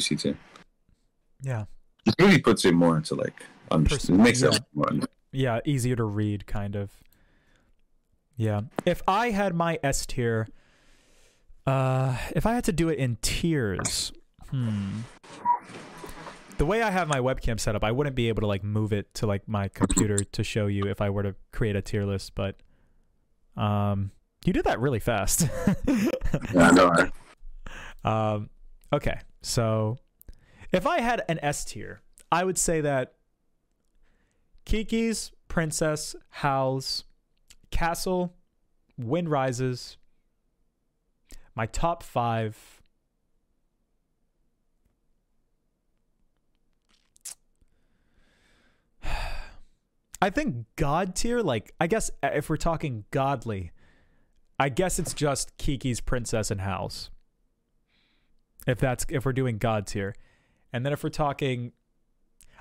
C 0.01 0.17
tier. 0.17 0.37
Yeah. 1.43 1.67
It 2.07 2.15
really 2.19 2.41
puts 2.41 2.65
it 2.65 2.73
more 2.73 2.97
into 2.97 3.15
like 3.15 3.45
understand. 3.71 4.21
It 4.21 4.23
makes 4.23 4.43
yeah. 4.43 4.51
it 4.51 4.63
more. 4.75 4.91
Yeah, 5.31 5.61
easier 5.65 5.97
to 5.97 6.05
read 6.05 6.47
kind 6.47 6.77
of. 6.77 6.91
Yeah. 8.37 8.63
If 8.85 9.03
I 9.07 9.31
had 9.31 9.55
my 9.55 9.79
S 9.83 10.07
tier 10.07 10.49
uh 11.67 12.17
if 12.35 12.45
I 12.45 12.55
had 12.55 12.65
to 12.65 12.73
do 12.73 12.89
it 12.89 12.99
in 12.99 13.17
tiers, 13.23 14.13
hmm. 14.51 15.01
The 16.59 16.67
way 16.67 16.83
I 16.83 16.91
have 16.91 17.09
my 17.09 17.19
webcam 17.19 17.59
set 17.59 17.75
up, 17.75 17.83
I 17.83 17.91
wouldn't 17.91 18.15
be 18.15 18.29
able 18.29 18.43
to 18.43 18.47
like 18.47 18.63
move 18.63 18.93
it 18.93 19.13
to 19.15 19.27
like 19.27 19.49
my 19.49 19.69
computer 19.69 20.19
to 20.19 20.45
show 20.45 20.67
you 20.67 20.85
if 20.85 21.01
I 21.01 21.11
were 21.11 21.23
to 21.23 21.35
create 21.51 21.75
a 21.77 21.83
tier 21.83 22.05
list, 22.05 22.35
but 22.35 22.57
um 23.57 24.13
you 24.45 24.53
did 24.53 24.65
that 24.65 24.81
really 24.81 25.01
fast. 25.01 25.49
Yeah, 26.55 26.69
I 26.69 26.71
know. 26.71 27.11
Um, 28.05 28.51
okay, 28.93 29.21
so 29.43 29.99
if 30.73 30.87
I 30.87 31.01
had 31.01 31.23
an 31.29 31.39
S 31.43 31.65
tier, 31.65 32.01
I 32.31 32.45
would 32.45 32.59
say 32.59 32.81
that 32.81 33.15
Kiki's, 34.65 35.33
Princess, 35.49 36.17
Howl's, 36.31 37.05
Castle, 37.71 38.35
Wind 38.97 39.29
Rises, 39.29 39.97
my 41.55 41.67
top 41.67 42.03
five. 42.03 42.83
I 50.23 50.31
think 50.31 50.67
God 50.77 51.17
tier, 51.17 51.43
like, 51.43 51.73
I 51.81 51.89
guess 51.89 52.11
uh, 52.23 52.31
if 52.33 52.49
we're 52.49 52.57
talking 52.57 53.05
godly, 53.11 53.73
I 54.59 54.69
guess 54.69 55.01
it's 55.01 55.13
just 55.15 55.57
Kiki's, 55.59 56.01
Princess, 56.01 56.51
and 56.51 56.61
Howl's 56.61 57.11
if 58.67 58.79
that's 58.79 59.05
if 59.09 59.25
we're 59.25 59.33
doing 59.33 59.59
god 59.59 59.87
tier 59.87 60.15
and 60.73 60.85
then 60.87 60.93
if 60.93 61.03
we're 61.05 61.11
talking 61.11 61.73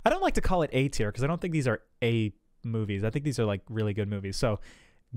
i 0.06 0.10
don't 0.10 0.22
like 0.22 0.34
to 0.36 0.42
call 0.42 0.62
it 0.62 0.70
a 0.74 0.88
tier 0.90 1.10
because 1.10 1.24
i 1.24 1.28
don't 1.28 1.42
think 1.42 1.54
these 1.54 1.68
are 1.68 1.82
a 2.04 2.34
movies 2.64 3.04
i 3.04 3.10
think 3.10 3.26
these 3.26 3.40
are 3.40 3.46
like 3.46 3.62
really 3.70 3.94
good 3.94 4.08
movies 4.10 4.38
so 4.38 4.60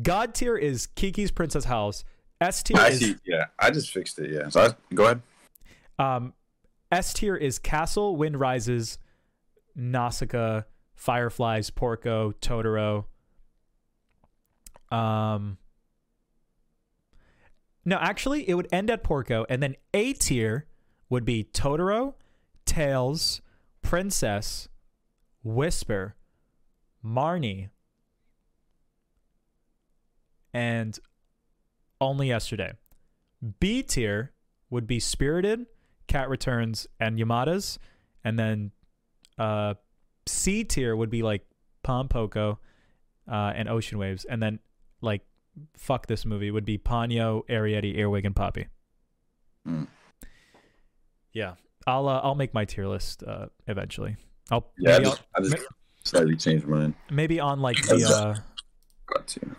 god 0.03 0.35
tier 0.35 0.57
is 0.57 0.87
kiki's 0.87 1.31
princess 1.31 1.65
howl's 1.65 2.05
s 2.41 2.63
tier 2.63 2.77
I 2.77 2.89
is 2.89 2.99
see. 2.99 3.17
Yeah, 3.25 3.45
I 3.59 3.71
just 3.71 3.91
fixed 3.91 4.19
it. 4.19 4.31
Yeah. 4.31 4.49
So 4.49 4.61
I, 4.63 4.95
go 4.95 5.05
ahead. 5.05 5.23
um 5.99 6.33
s 6.91 7.13
tier 7.15 7.37
is 7.37 7.59
castle 7.59 8.17
wind 8.17 8.39
rises 8.41 8.99
nausicaa 9.77 10.63
fireflies 10.97 11.71
porco 11.71 12.33
totoro 12.41 13.05
um 14.91 15.59
no 17.85 17.97
actually 18.01 18.49
it 18.49 18.55
would 18.55 18.69
end 18.73 18.91
at 18.91 19.03
porco 19.03 19.45
and 19.49 19.63
then 19.63 19.75
a 19.93 20.13
tier 20.13 20.67
would 21.09 21.25
be 21.25 21.45
totoro 21.45 22.15
tales 22.65 23.41
princess 23.83 24.69
whisper 25.43 26.15
marnie 27.05 27.69
and 30.53 30.99
only 32.01 32.29
yesterday 32.29 32.73
b 33.61 33.83
tier 33.83 34.33
would 34.71 34.87
be 34.87 34.99
spirited 34.99 35.67
cat 36.07 36.29
returns 36.29 36.87
and 36.99 37.19
yamada's 37.19 37.79
and 38.25 38.39
then 38.39 38.71
uh 39.39 39.75
c 40.27 40.65
tier 40.65 40.97
would 40.97 41.11
be 41.11 41.23
like 41.23 41.45
pom 41.83 42.09
poko 42.09 42.59
uh 43.31 43.53
and 43.55 43.69
ocean 43.69 43.99
waves 43.99 44.25
and 44.25 44.43
then 44.43 44.59
like 45.03 45.23
fuck 45.77 46.07
this 46.07 46.25
movie 46.25 46.51
would 46.51 46.65
be 46.65 46.79
Ponyo, 46.79 47.47
Arrietty, 47.49 47.97
Earwig, 47.97 48.25
and 48.25 48.35
Poppy. 48.35 48.67
Mm. 49.67 49.87
Yeah, 51.33 51.55
I'll 51.87 52.09
uh, 52.09 52.21
I'll 52.23 52.35
make 52.35 52.55
my 52.55 52.65
tier 52.65 52.87
list 52.87 53.23
uh, 53.23 53.47
eventually. 53.67 54.17
I'll 54.51 54.71
Yeah, 54.79 54.97
I 54.97 55.01
just, 55.01 55.23
I 55.37 55.41
just 55.43 55.57
slightly 56.05 56.37
changed 56.37 56.67
mine. 56.67 56.95
Maybe 57.11 57.41
on 57.41 57.61
like 57.61 57.81
the 57.87 58.05
uh, 58.05 58.35
God 59.07 59.27
tier. 59.27 59.57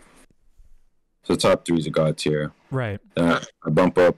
So 1.24 1.34
top 1.34 1.64
three 1.66 1.78
is 1.78 1.86
a 1.86 1.90
God 1.90 2.16
tier. 2.18 2.52
right. 2.70 3.00
Then 3.14 3.40
I, 3.64 3.70
bump 3.70 3.98
up, 3.98 4.16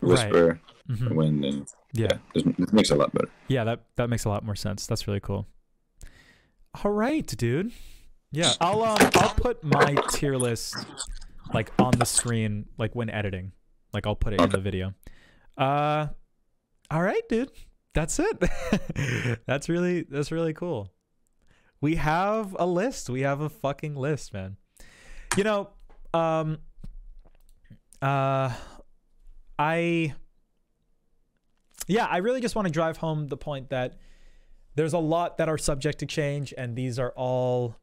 Whisper, 0.00 0.60
mhm, 0.88 1.14
Wind, 1.14 1.44
and 1.44 1.66
Yeah, 1.92 2.08
yeah, 2.10 2.18
this, 2.34 2.42
this 2.58 2.72
makes 2.72 2.90
a 2.90 2.96
lot 2.96 3.12
better. 3.12 3.30
yeah. 3.48 3.64
That 3.64 3.84
that 3.96 4.08
makes 4.10 4.24
a 4.24 4.28
lot 4.28 4.44
more 4.44 4.56
sense. 4.56 4.86
That's 4.86 5.06
really 5.06 5.20
cool. 5.20 5.46
All 6.82 6.90
right, 6.90 7.24
dude. 7.26 7.72
Yeah, 8.32 8.52
I'll 8.60 8.82
um 8.82 8.98
I'll 9.14 9.34
put 9.34 9.62
my 9.62 9.94
tier 10.10 10.36
list 10.36 10.74
like 11.52 11.70
on 11.78 11.92
the 11.92 12.04
screen 12.04 12.66
like 12.78 12.94
when 12.96 13.08
editing. 13.08 13.52
Like 13.92 14.06
I'll 14.08 14.16
put 14.16 14.32
it 14.32 14.40
in 14.40 14.50
the 14.50 14.58
video. 14.58 14.94
Uh 15.56 16.08
all 16.90 17.02
right, 17.02 17.22
dude. 17.28 17.50
That's 17.94 18.18
it. 18.18 19.40
that's 19.46 19.68
really 19.68 20.02
that's 20.02 20.32
really 20.32 20.52
cool. 20.52 20.92
We 21.80 21.94
have 21.96 22.56
a 22.58 22.66
list. 22.66 23.08
We 23.08 23.20
have 23.20 23.40
a 23.40 23.48
fucking 23.48 23.94
list, 23.94 24.32
man. 24.32 24.56
You 25.36 25.44
know, 25.44 25.70
um 26.12 26.58
uh 28.02 28.52
I 29.58 30.14
yeah, 31.86 32.06
I 32.06 32.18
really 32.18 32.40
just 32.40 32.56
want 32.56 32.66
to 32.66 32.72
drive 32.72 32.96
home 32.96 33.28
the 33.28 33.36
point 33.36 33.70
that 33.70 33.94
there's 34.74 34.92
a 34.92 34.98
lot 34.98 35.38
that 35.38 35.48
are 35.48 35.58
subject 35.58 36.00
to 36.00 36.06
change 36.06 36.52
and 36.56 36.74
these 36.74 36.98
are 36.98 37.12
all 37.16 37.76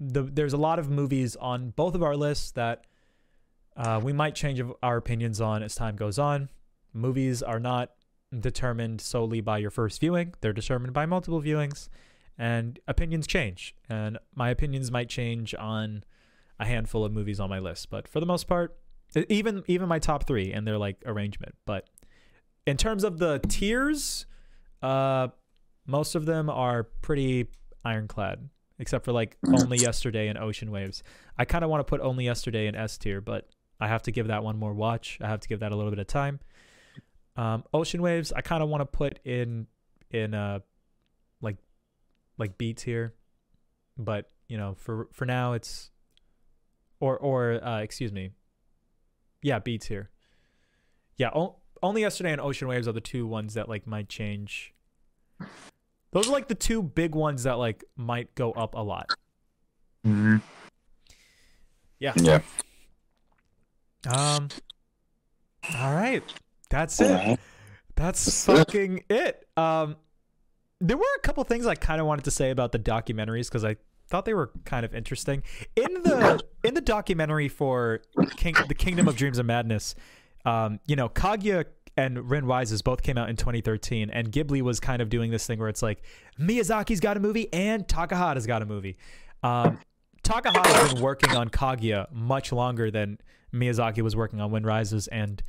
the 0.00 0.22
there's 0.22 0.52
a 0.52 0.58
lot 0.58 0.78
of 0.78 0.90
movies 0.90 1.36
on 1.36 1.70
both 1.70 1.94
of 1.94 2.02
our 2.02 2.16
lists 2.16 2.52
that 2.52 2.86
uh, 3.76 4.00
we 4.02 4.12
might 4.12 4.34
change 4.34 4.62
our 4.82 4.96
opinions 4.96 5.40
on 5.40 5.62
as 5.62 5.74
time 5.74 5.96
goes 5.96 6.18
on. 6.18 6.48
Movies 6.96 7.42
are 7.42 7.60
not 7.60 7.90
determined 8.38 9.00
solely 9.00 9.40
by 9.40 9.58
your 9.58 9.70
first 9.70 10.00
viewing; 10.00 10.34
they're 10.40 10.52
determined 10.52 10.92
by 10.92 11.06
multiple 11.06 11.40
viewings, 11.40 11.88
and 12.38 12.78
opinions 12.88 13.26
change. 13.26 13.74
And 13.88 14.18
my 14.34 14.50
opinions 14.50 14.90
might 14.90 15.08
change 15.08 15.54
on 15.54 16.04
a 16.58 16.64
handful 16.64 17.04
of 17.04 17.12
movies 17.12 17.38
on 17.38 17.50
my 17.50 17.58
list, 17.58 17.90
but 17.90 18.08
for 18.08 18.20
the 18.20 18.26
most 18.26 18.48
part, 18.48 18.76
even 19.28 19.62
even 19.66 19.88
my 19.88 19.98
top 19.98 20.26
three 20.26 20.52
and 20.52 20.66
their 20.66 20.78
like 20.78 20.96
arrangement. 21.06 21.54
But 21.66 21.88
in 22.66 22.76
terms 22.76 23.04
of 23.04 23.18
the 23.18 23.40
tiers, 23.46 24.26
uh, 24.82 25.28
most 25.86 26.14
of 26.14 26.26
them 26.26 26.50
are 26.50 26.84
pretty 27.02 27.48
ironclad 27.84 28.48
except 28.78 29.04
for 29.04 29.12
like 29.12 29.38
only 29.54 29.78
yesterday 29.78 30.28
and 30.28 30.38
ocean 30.38 30.70
waves 30.70 31.02
i 31.38 31.44
kind 31.44 31.64
of 31.64 31.70
want 31.70 31.80
to 31.80 31.84
put 31.84 32.00
only 32.00 32.24
yesterday 32.24 32.66
in 32.66 32.74
s 32.74 32.98
tier 32.98 33.20
but 33.20 33.48
i 33.80 33.86
have 33.86 34.02
to 34.02 34.10
give 34.10 34.26
that 34.26 34.42
one 34.42 34.58
more 34.58 34.74
watch 34.74 35.18
i 35.22 35.26
have 35.26 35.40
to 35.40 35.48
give 35.48 35.60
that 35.60 35.72
a 35.72 35.76
little 35.76 35.90
bit 35.90 35.98
of 35.98 36.06
time 36.06 36.40
um, 37.36 37.64
ocean 37.74 38.02
waves 38.02 38.32
i 38.32 38.40
kind 38.40 38.62
of 38.62 38.68
want 38.68 38.80
to 38.80 38.86
put 38.86 39.18
in 39.24 39.66
in 40.10 40.34
uh 40.34 40.58
like 41.40 41.56
like 42.38 42.56
b 42.58 42.72
tier 42.72 43.14
but 43.98 44.30
you 44.48 44.56
know 44.56 44.74
for 44.74 45.08
for 45.12 45.24
now 45.24 45.52
it's 45.52 45.90
or 47.00 47.18
or 47.18 47.62
uh 47.64 47.80
excuse 47.80 48.12
me 48.12 48.30
yeah 49.42 49.58
b 49.58 49.78
tier 49.78 50.10
yeah 51.16 51.30
o- 51.34 51.56
only 51.82 52.00
yesterday 52.00 52.32
and 52.32 52.40
ocean 52.40 52.68
waves 52.68 52.88
are 52.88 52.92
the 52.92 53.00
two 53.00 53.26
ones 53.26 53.54
that 53.54 53.68
like 53.68 53.86
might 53.86 54.08
change 54.08 54.72
those 56.12 56.28
are 56.28 56.32
like 56.32 56.48
the 56.48 56.54
two 56.54 56.82
big 56.82 57.14
ones 57.14 57.42
that 57.42 57.58
like 57.58 57.84
might 57.94 58.34
go 58.34 58.52
up 58.52 58.74
a 58.74 58.80
lot. 58.80 59.10
Mm-hmm. 60.06 60.36
Yeah. 61.98 62.14
Yeah. 62.16 62.40
Um. 64.08 64.48
All 65.78 65.94
right, 65.94 66.22
that's 66.70 67.00
it. 67.00 67.38
That's 67.94 68.24
That's 68.24 68.44
fucking 68.44 69.04
it. 69.08 69.46
Um, 69.56 69.96
there 70.80 70.96
were 70.96 71.04
a 71.16 71.20
couple 71.20 71.42
things 71.44 71.66
I 71.66 71.74
kind 71.74 72.00
of 72.00 72.06
wanted 72.06 72.24
to 72.26 72.30
say 72.30 72.50
about 72.50 72.72
the 72.72 72.78
documentaries 72.78 73.48
because 73.48 73.64
I 73.64 73.76
thought 74.08 74.24
they 74.24 74.34
were 74.34 74.50
kind 74.64 74.84
of 74.84 74.94
interesting. 74.94 75.42
In 75.74 76.02
the 76.02 76.42
in 76.62 76.74
the 76.74 76.80
documentary 76.80 77.48
for 77.48 78.02
King, 78.36 78.54
the 78.68 78.74
Kingdom 78.74 79.08
of 79.08 79.16
Dreams 79.16 79.38
and 79.38 79.46
Madness, 79.46 79.94
um, 80.44 80.78
you 80.86 80.96
know, 80.96 81.08
Kaguya 81.08 81.64
and 81.96 82.28
Wind 82.28 82.46
Rises 82.46 82.82
both 82.82 83.02
came 83.02 83.16
out 83.16 83.30
in 83.30 83.36
2013, 83.36 84.10
and 84.10 84.30
Ghibli 84.30 84.60
was 84.60 84.80
kind 84.80 85.00
of 85.00 85.08
doing 85.08 85.30
this 85.30 85.46
thing 85.46 85.58
where 85.58 85.68
it's 85.68 85.82
like 85.82 86.02
Miyazaki's 86.38 87.00
got 87.00 87.16
a 87.16 87.20
movie 87.20 87.50
and 87.52 87.88
Takahata's 87.88 88.46
got 88.46 88.60
a 88.60 88.66
movie. 88.66 88.98
Um, 89.42 89.78
Takahata's 90.22 90.94
been 90.94 91.02
working 91.02 91.34
on 91.34 91.48
Kaguya 91.48 92.12
much 92.12 92.52
longer 92.52 92.90
than 92.90 93.18
Miyazaki 93.54 94.02
was 94.02 94.14
working 94.14 94.40
on 94.40 94.50
Wind 94.50 94.66
Rises, 94.66 95.08
and 95.08 95.42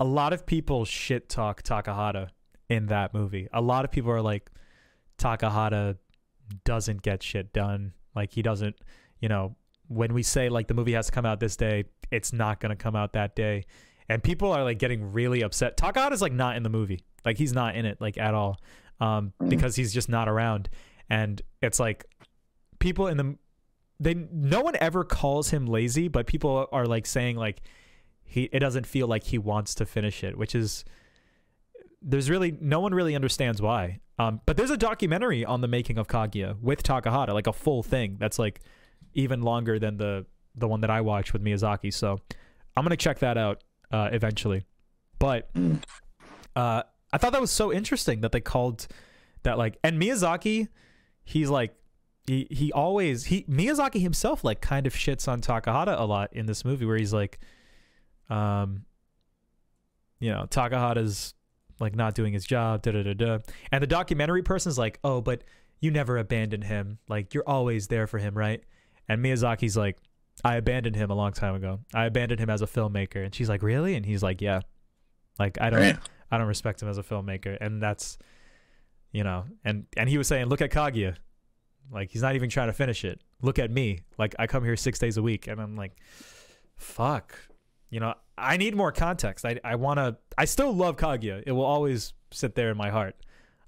a 0.00 0.04
lot 0.04 0.32
of 0.32 0.46
people 0.46 0.86
shit 0.86 1.28
talk 1.28 1.62
Takahata 1.62 2.30
in 2.70 2.86
that 2.86 3.12
movie. 3.12 3.48
A 3.52 3.60
lot 3.60 3.84
of 3.84 3.90
people 3.90 4.10
are 4.10 4.22
like, 4.22 4.50
Takahata 5.18 5.98
doesn't 6.64 7.02
get 7.02 7.22
shit 7.22 7.52
done. 7.52 7.92
Like 8.16 8.32
he 8.32 8.40
doesn't, 8.40 8.76
you 9.20 9.28
know, 9.28 9.56
when 9.88 10.14
we 10.14 10.22
say 10.22 10.48
like 10.48 10.68
the 10.68 10.74
movie 10.74 10.94
has 10.94 11.06
to 11.06 11.12
come 11.12 11.26
out 11.26 11.38
this 11.38 11.56
day, 11.56 11.84
it's 12.10 12.32
not 12.32 12.60
gonna 12.60 12.76
come 12.76 12.96
out 12.96 13.12
that 13.12 13.36
day. 13.36 13.66
And 14.08 14.22
people 14.22 14.50
are 14.50 14.64
like 14.64 14.78
getting 14.78 15.12
really 15.12 15.42
upset. 15.42 15.76
Takahata's 15.76 16.22
like 16.22 16.32
not 16.32 16.56
in 16.56 16.62
the 16.62 16.70
movie. 16.70 17.04
Like 17.24 17.36
he's 17.36 17.52
not 17.52 17.76
in 17.76 17.84
it 17.84 18.00
like 18.00 18.16
at 18.16 18.34
all. 18.34 18.58
Um, 19.00 19.32
because 19.48 19.76
he's 19.76 19.92
just 19.92 20.08
not 20.08 20.28
around. 20.28 20.68
And 21.08 21.40
it's 21.62 21.78
like 21.78 22.06
people 22.78 23.06
in 23.06 23.16
the 23.18 23.36
they 23.98 24.14
no 24.14 24.62
one 24.62 24.76
ever 24.80 25.04
calls 25.04 25.50
him 25.50 25.66
lazy, 25.66 26.08
but 26.08 26.26
people 26.26 26.66
are 26.72 26.86
like 26.86 27.04
saying 27.04 27.36
like 27.36 27.60
he 28.30 28.48
it 28.52 28.60
doesn't 28.60 28.86
feel 28.86 29.08
like 29.08 29.24
he 29.24 29.38
wants 29.38 29.74
to 29.74 29.84
finish 29.84 30.22
it, 30.22 30.38
which 30.38 30.54
is 30.54 30.84
there's 32.00 32.30
really 32.30 32.56
no 32.60 32.78
one 32.78 32.94
really 32.94 33.16
understands 33.16 33.60
why. 33.60 33.98
Um, 34.20 34.40
but 34.46 34.56
there's 34.56 34.70
a 34.70 34.76
documentary 34.76 35.44
on 35.44 35.62
the 35.62 35.68
making 35.68 35.98
of 35.98 36.06
Kaguya 36.06 36.58
with 36.60 36.82
Takahata, 36.84 37.34
like 37.34 37.48
a 37.48 37.52
full 37.52 37.82
thing 37.82 38.18
that's 38.20 38.38
like 38.38 38.60
even 39.14 39.42
longer 39.42 39.80
than 39.80 39.96
the 39.96 40.26
the 40.54 40.68
one 40.68 40.80
that 40.82 40.90
I 40.90 41.00
watched 41.00 41.32
with 41.32 41.42
Miyazaki. 41.42 41.92
So 41.92 42.18
I'm 42.76 42.84
gonna 42.84 42.96
check 42.96 43.18
that 43.18 43.36
out 43.36 43.64
uh, 43.90 44.10
eventually. 44.12 44.64
But 45.18 45.50
uh, 46.54 46.82
I 47.12 47.18
thought 47.18 47.32
that 47.32 47.40
was 47.40 47.50
so 47.50 47.72
interesting 47.72 48.20
that 48.20 48.30
they 48.30 48.40
called 48.40 48.86
that 49.42 49.58
like 49.58 49.76
and 49.82 50.00
Miyazaki, 50.00 50.68
he's 51.24 51.50
like 51.50 51.74
he 52.28 52.46
he 52.48 52.70
always 52.70 53.24
he 53.24 53.42
Miyazaki 53.50 54.00
himself 54.00 54.44
like 54.44 54.60
kind 54.60 54.86
of 54.86 54.94
shits 54.94 55.26
on 55.26 55.40
Takahata 55.40 55.98
a 55.98 56.04
lot 56.04 56.32
in 56.32 56.46
this 56.46 56.64
movie 56.64 56.86
where 56.86 56.96
he's 56.96 57.12
like 57.12 57.40
um 58.30 58.84
you 60.18 60.30
know 60.30 60.46
Takahata's 60.48 61.34
like 61.78 61.94
not 61.94 62.14
doing 62.14 62.32
his 62.32 62.44
job 62.44 62.82
da 62.82 62.92
da 62.92 63.02
da 63.02 63.14
da. 63.14 63.38
And 63.72 63.82
the 63.82 63.86
documentary 63.86 64.42
person's 64.42 64.78
like 64.78 64.98
oh 65.04 65.20
but 65.20 65.44
you 65.80 65.90
never 65.90 66.18
abandoned 66.18 66.64
him. 66.64 66.98
Like 67.08 67.34
you're 67.34 67.48
always 67.48 67.88
there 67.88 68.06
for 68.06 68.18
him 68.18 68.34
right? 68.34 68.62
And 69.08 69.24
Miyazaki's 69.24 69.76
like 69.76 69.98
I 70.44 70.56
abandoned 70.56 70.96
him 70.96 71.10
a 71.10 71.14
long 71.14 71.32
time 71.32 71.54
ago. 71.54 71.80
I 71.92 72.06
abandoned 72.06 72.40
him 72.40 72.48
as 72.48 72.62
a 72.62 72.66
filmmaker. 72.66 73.24
And 73.24 73.34
she's 73.34 73.48
like 73.48 73.62
really? 73.62 73.94
And 73.94 74.06
he's 74.06 74.22
like 74.22 74.40
yeah. 74.40 74.60
Like 75.38 75.60
I 75.60 75.70
don't 75.70 75.80
Right. 75.80 75.98
I 76.30 76.38
don't 76.38 76.46
respect 76.46 76.80
him 76.80 76.88
as 76.88 76.98
a 76.98 77.02
filmmaker, 77.02 77.56
and 77.60 77.82
that's 77.82 78.18
you 79.12 79.24
know, 79.24 79.44
and 79.64 79.86
and 79.96 80.08
he 80.08 80.18
was 80.18 80.28
saying, 80.28 80.46
look 80.46 80.60
at 80.60 80.70
Kaguya, 80.70 81.16
like 81.90 82.10
he's 82.10 82.22
not 82.22 82.36
even 82.36 82.48
trying 82.48 82.68
to 82.68 82.72
finish 82.72 83.04
it. 83.04 83.20
Look 83.42 83.58
at 83.58 83.70
me, 83.70 84.00
like 84.18 84.36
I 84.38 84.46
come 84.46 84.64
here 84.64 84.76
six 84.76 84.98
days 84.98 85.16
a 85.16 85.22
week, 85.22 85.48
and 85.48 85.60
I'm 85.60 85.76
like, 85.76 85.96
fuck, 86.76 87.36
you 87.90 88.00
know, 88.00 88.14
I 88.38 88.56
need 88.56 88.74
more 88.74 88.92
context. 88.92 89.44
I 89.44 89.60
I 89.64 89.74
want 89.74 89.98
to. 89.98 90.16
I 90.38 90.44
still 90.44 90.72
love 90.72 90.96
Kaguya. 90.96 91.42
It 91.46 91.52
will 91.52 91.64
always 91.64 92.14
sit 92.30 92.54
there 92.54 92.70
in 92.70 92.76
my 92.76 92.90
heart. 92.90 93.16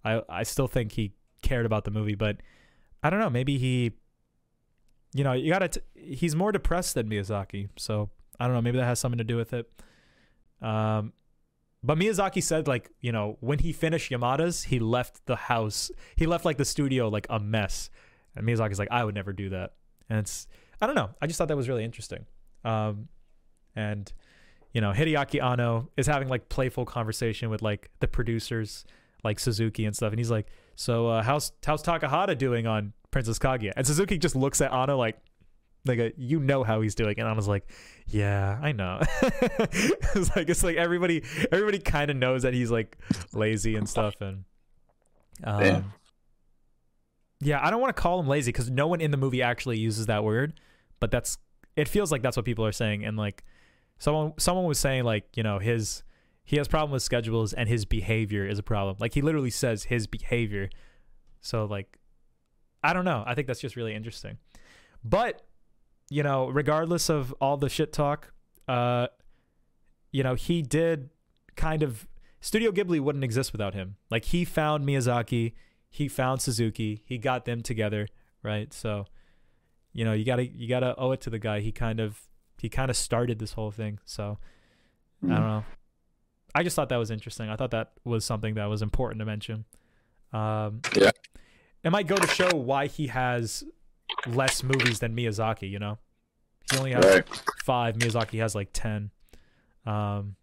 I 0.05 0.23
I 0.29 0.43
still 0.45 0.69
think 0.69 0.93
he 0.93 1.15
cared 1.43 1.67
about 1.67 1.85
the 1.85 1.91
movie, 1.91 2.15
but 2.15 2.39
I 3.03 3.11
don't 3.11 3.19
know. 3.19 3.31
Maybe 3.31 3.59
he, 3.59 3.93
you 5.13 5.25
know, 5.25 5.33
you 5.33 5.51
gotta. 5.51 5.83
He's 5.95 6.35
more 6.35 6.53
depressed 6.53 6.95
than 6.95 7.09
Miyazaki, 7.09 7.69
so 7.77 8.11
I 8.39 8.47
don't 8.47 8.55
know. 8.55 8.63
Maybe 8.63 8.79
that 8.79 8.85
has 8.85 9.01
something 9.01 9.19
to 9.19 9.25
do 9.25 9.37
with 9.37 9.53
it. 9.53 9.71
Um, 10.63 11.13
but 11.85 11.99
Miyazaki 11.99 12.43
said, 12.43 12.69
like, 12.69 12.91
you 13.01 13.11
know, 13.11 13.37
when 13.41 13.59
he 13.59 13.73
finished 13.73 14.11
Yamada's, 14.11 14.65
he 14.65 14.79
left 14.79 15.27
the 15.27 15.35
house. 15.35 15.91
He 16.15 16.27
left 16.27 16.45
like 16.45 16.57
the 16.57 16.65
studio 16.65 17.09
like 17.09 17.27
a 17.29 17.41
mess. 17.41 17.91
And 18.37 18.47
Miyazaki's 18.47 18.79
like, 18.79 18.91
I 18.91 19.05
would 19.05 19.15
never 19.15 19.33
do 19.33 19.51
that. 19.51 19.75
And 20.09 20.21
it's, 20.21 20.47
I 20.81 20.87
don't 20.87 20.95
know. 20.95 21.11
I 21.21 21.27
just 21.27 21.39
thought 21.39 21.49
that 21.49 21.57
was 21.57 21.69
really 21.69 21.85
interesting. 21.85 22.25
Um, 22.65 23.09
and 23.75 24.13
you 24.73 24.81
know, 24.81 24.93
Hideaki 24.93 25.43
Anno 25.43 25.91
is 25.97 26.07
having 26.07 26.29
like 26.29 26.49
playful 26.49 26.85
conversation 26.85 27.51
with 27.51 27.63
like 27.63 27.91
the 28.01 28.09
producers, 28.09 28.85
like 29.23 29.39
Suzuki 29.39 29.85
and 29.85 29.95
stuff. 29.95 30.13
And 30.13 30.19
he's 30.19 30.31
like, 30.31 30.47
so 30.77 31.09
uh, 31.09 31.23
how's 31.23 31.53
how's 31.65 31.83
Takahata 31.83 32.37
doing 32.37 32.67
on 32.67 32.93
Princess 33.11 33.39
Kaguya? 33.39 33.73
And 33.77 33.87
Suzuki 33.87 34.19
just 34.19 34.35
looks 34.35 34.61
at 34.61 34.73
Anno 34.73 34.97
like, 34.97 35.19
like 35.85 35.99
a, 35.99 36.13
you 36.17 36.41
know 36.41 36.65
how 36.65 36.81
he's 36.81 36.95
doing. 36.95 37.19
And 37.19 37.29
Anno's 37.29 37.49
like, 37.49 37.71
yeah, 38.07 38.59
I 38.63 38.73
know. 38.73 39.01
it's 39.23 40.35
like 40.35 40.49
it's 40.49 40.63
like 40.63 40.77
everybody 40.77 41.23
everybody 41.51 41.79
kind 41.79 42.11
of 42.11 42.17
knows 42.17 42.43
that 42.43 42.55
he's 42.55 42.71
like 42.71 42.97
lazy 43.35 43.77
and 43.77 43.89
stuff 43.89 44.15
and 44.21 44.45
um, 45.45 45.61
Damn. 45.61 45.93
yeah, 47.41 47.65
I 47.65 47.71
don't 47.71 47.81
want 47.81 47.95
to 47.95 48.01
call 48.01 48.21
him 48.21 48.29
lazy 48.29 48.53
because 48.53 48.71
no 48.71 48.87
one 48.87 49.01
in 49.03 49.11
the 49.11 49.17
movie 49.17 49.43
actually 49.43 49.79
uses 49.79 50.07
that 50.07 50.25
word, 50.25 50.55
but 50.99 51.11
that's 51.11 51.37
it 51.77 51.89
feels 51.89 52.11
like 52.11 52.23
that's 52.23 52.37
what 52.37 52.47
people 52.47 52.65
are 52.65 52.73
saying 52.73 53.05
and 53.05 53.19
like 53.19 53.45
someone 54.03 54.33
someone 54.37 54.65
was 54.65 54.81
saying 54.81 55.05
like 55.05 55.37
you 55.37 55.45
know 55.45 55.61
his 55.61 56.03
he 56.43 56.57
has 56.57 56.67
problem 56.67 56.91
with 56.91 57.05
schedules 57.05 57.53
and 57.53 57.69
his 57.69 57.85
behavior 57.85 58.45
is 58.45 58.59
a 58.59 58.63
problem. 58.63 58.97
Like 58.99 59.15
he 59.15 59.23
literally 59.23 59.51
says 59.51 59.85
his 59.85 60.09
behavior. 60.09 60.71
So 61.41 61.67
like 61.67 62.01
I 62.83 62.95
don't 62.95 63.05
know. 63.05 63.23
I 63.25 63.37
think 63.37 63.47
that's 63.47 63.61
just 63.61 63.77
really 63.77 63.95
interesting. 63.95 64.39
But 65.05 65.43
you 66.11 66.25
know, 66.25 66.49
regardless 66.49 67.09
of 67.09 67.33
all 67.41 67.57
the 67.57 67.69
shit 67.69 67.93
talk, 67.93 68.33
uh 68.67 69.07
you 70.11 70.25
know, 70.25 70.35
he 70.35 70.63
did 70.63 71.11
kind 71.55 71.85
of 71.85 72.09
Studio 72.41 72.73
Ghibli 72.73 72.99
wouldn't 72.99 73.23
exist 73.23 73.53
without 73.53 73.73
him. 73.73 73.95
Like 74.11 74.25
he 74.25 74.45
found 74.45 74.85
Miyazaki, 74.85 75.53
he 75.89 76.09
found 76.09 76.43
Suzuki, 76.43 77.05
he 77.07 77.19
got 77.19 77.45
them 77.45 77.63
together, 77.63 78.09
right? 78.43 78.73
So, 78.73 79.05
you 79.93 80.05
know, 80.05 80.13
you 80.13 80.25
gotta 80.25 80.45
you 80.45 80.69
gotta 80.69 80.97
owe 80.99 81.13
it 81.13 81.21
to 81.21 81.31
the 81.31 81.39
guy. 81.39 81.61
He 81.61 81.71
kind 81.71 82.01
of 82.01 82.27
he 82.63 82.69
kind 82.69 82.91
of 82.91 82.97
started 82.97 83.39
this 83.41 83.53
whole 83.53 83.71
thing. 83.73 83.99
So 84.05 84.39
I 85.25 85.27
don't 85.27 85.41
know. 85.41 85.65
I 86.55 86.63
just 86.63 86.77
thought 86.77 86.89
that 86.91 86.97
was 86.97 87.11
interesting. 87.11 87.49
I 87.49 87.57
thought 87.57 87.73
that 87.73 87.93
was 88.05 88.25
something 88.25 88.55
that 88.55 88.67
was 88.67 88.83
important 88.83 89.19
to 89.19 89.25
mention. 89.27 89.65
Um, 90.33 90.81
Yeah. 90.97 91.11
It 91.85 91.91
might 91.91 92.07
go 92.07 92.15
to 92.17 92.27
show 92.29 92.51
why 92.55 92.87
he 92.87 93.09
has 93.09 93.65
less 94.27 94.63
movies 94.63 95.01
than 95.01 95.17
Miyazaki. 95.17 95.69
You 95.69 95.81
know, 95.81 95.99
he 96.71 96.79
only 96.79 96.93
has 96.93 97.05
Right. 97.05 97.29
five. 97.65 97.97
Miyazaki 97.97 98.39
has 98.39 98.55
like 98.55 98.69
ten. 98.73 99.11
Um, 99.85 100.37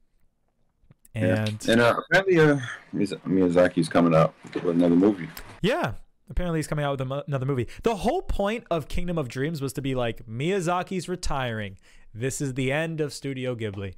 Yeah. 1.15 1.45
and 1.45 1.69
And 1.69 1.81
uh, 1.81 1.95
apparently, 2.09 2.39
uh, 2.39 2.59
Miz- 2.91 3.13
Miyazaki's 3.25 3.87
coming 3.87 4.13
out 4.13 4.33
with 4.53 4.65
another 4.67 4.95
movie. 4.95 5.29
Yeah. 5.61 5.93
Apparently, 6.29 6.59
he's 6.59 6.67
coming 6.67 6.85
out 6.85 6.99
with 6.99 7.23
another 7.27 7.45
movie. 7.47 7.67
The 7.83 7.95
whole 7.95 8.21
point 8.21 8.63
of 8.69 8.87
Kingdom 8.87 9.17
of 9.17 9.27
Dreams 9.29 9.61
was 9.61 9.73
to 9.73 9.81
be 9.81 9.95
like 9.95 10.27
Miyazaki's 10.27 11.09
retiring. 11.09 11.77
This 12.19 12.41
is 12.41 12.53
the 12.53 12.71
end 12.71 13.01
of 13.01 13.13
Studio 13.13 13.55
Ghibli. 13.55 13.93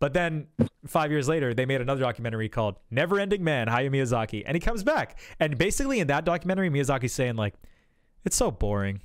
But 0.00 0.12
then 0.14 0.46
five 0.86 1.10
years 1.10 1.28
later, 1.28 1.54
they 1.54 1.66
made 1.66 1.80
another 1.80 2.00
documentary 2.00 2.48
called 2.48 2.76
Never 2.90 3.18
Ending 3.18 3.42
Man, 3.42 3.66
Hayao 3.66 3.90
Miyazaki. 3.90 4.44
And 4.46 4.54
he 4.54 4.60
comes 4.60 4.84
back. 4.84 5.18
And 5.40 5.58
basically, 5.58 5.98
in 5.98 6.06
that 6.06 6.24
documentary, 6.24 6.70
Miyazaki's 6.70 7.12
saying, 7.12 7.34
like, 7.36 7.54
it's 8.24 8.36
so 8.36 8.50
boring. 8.52 9.00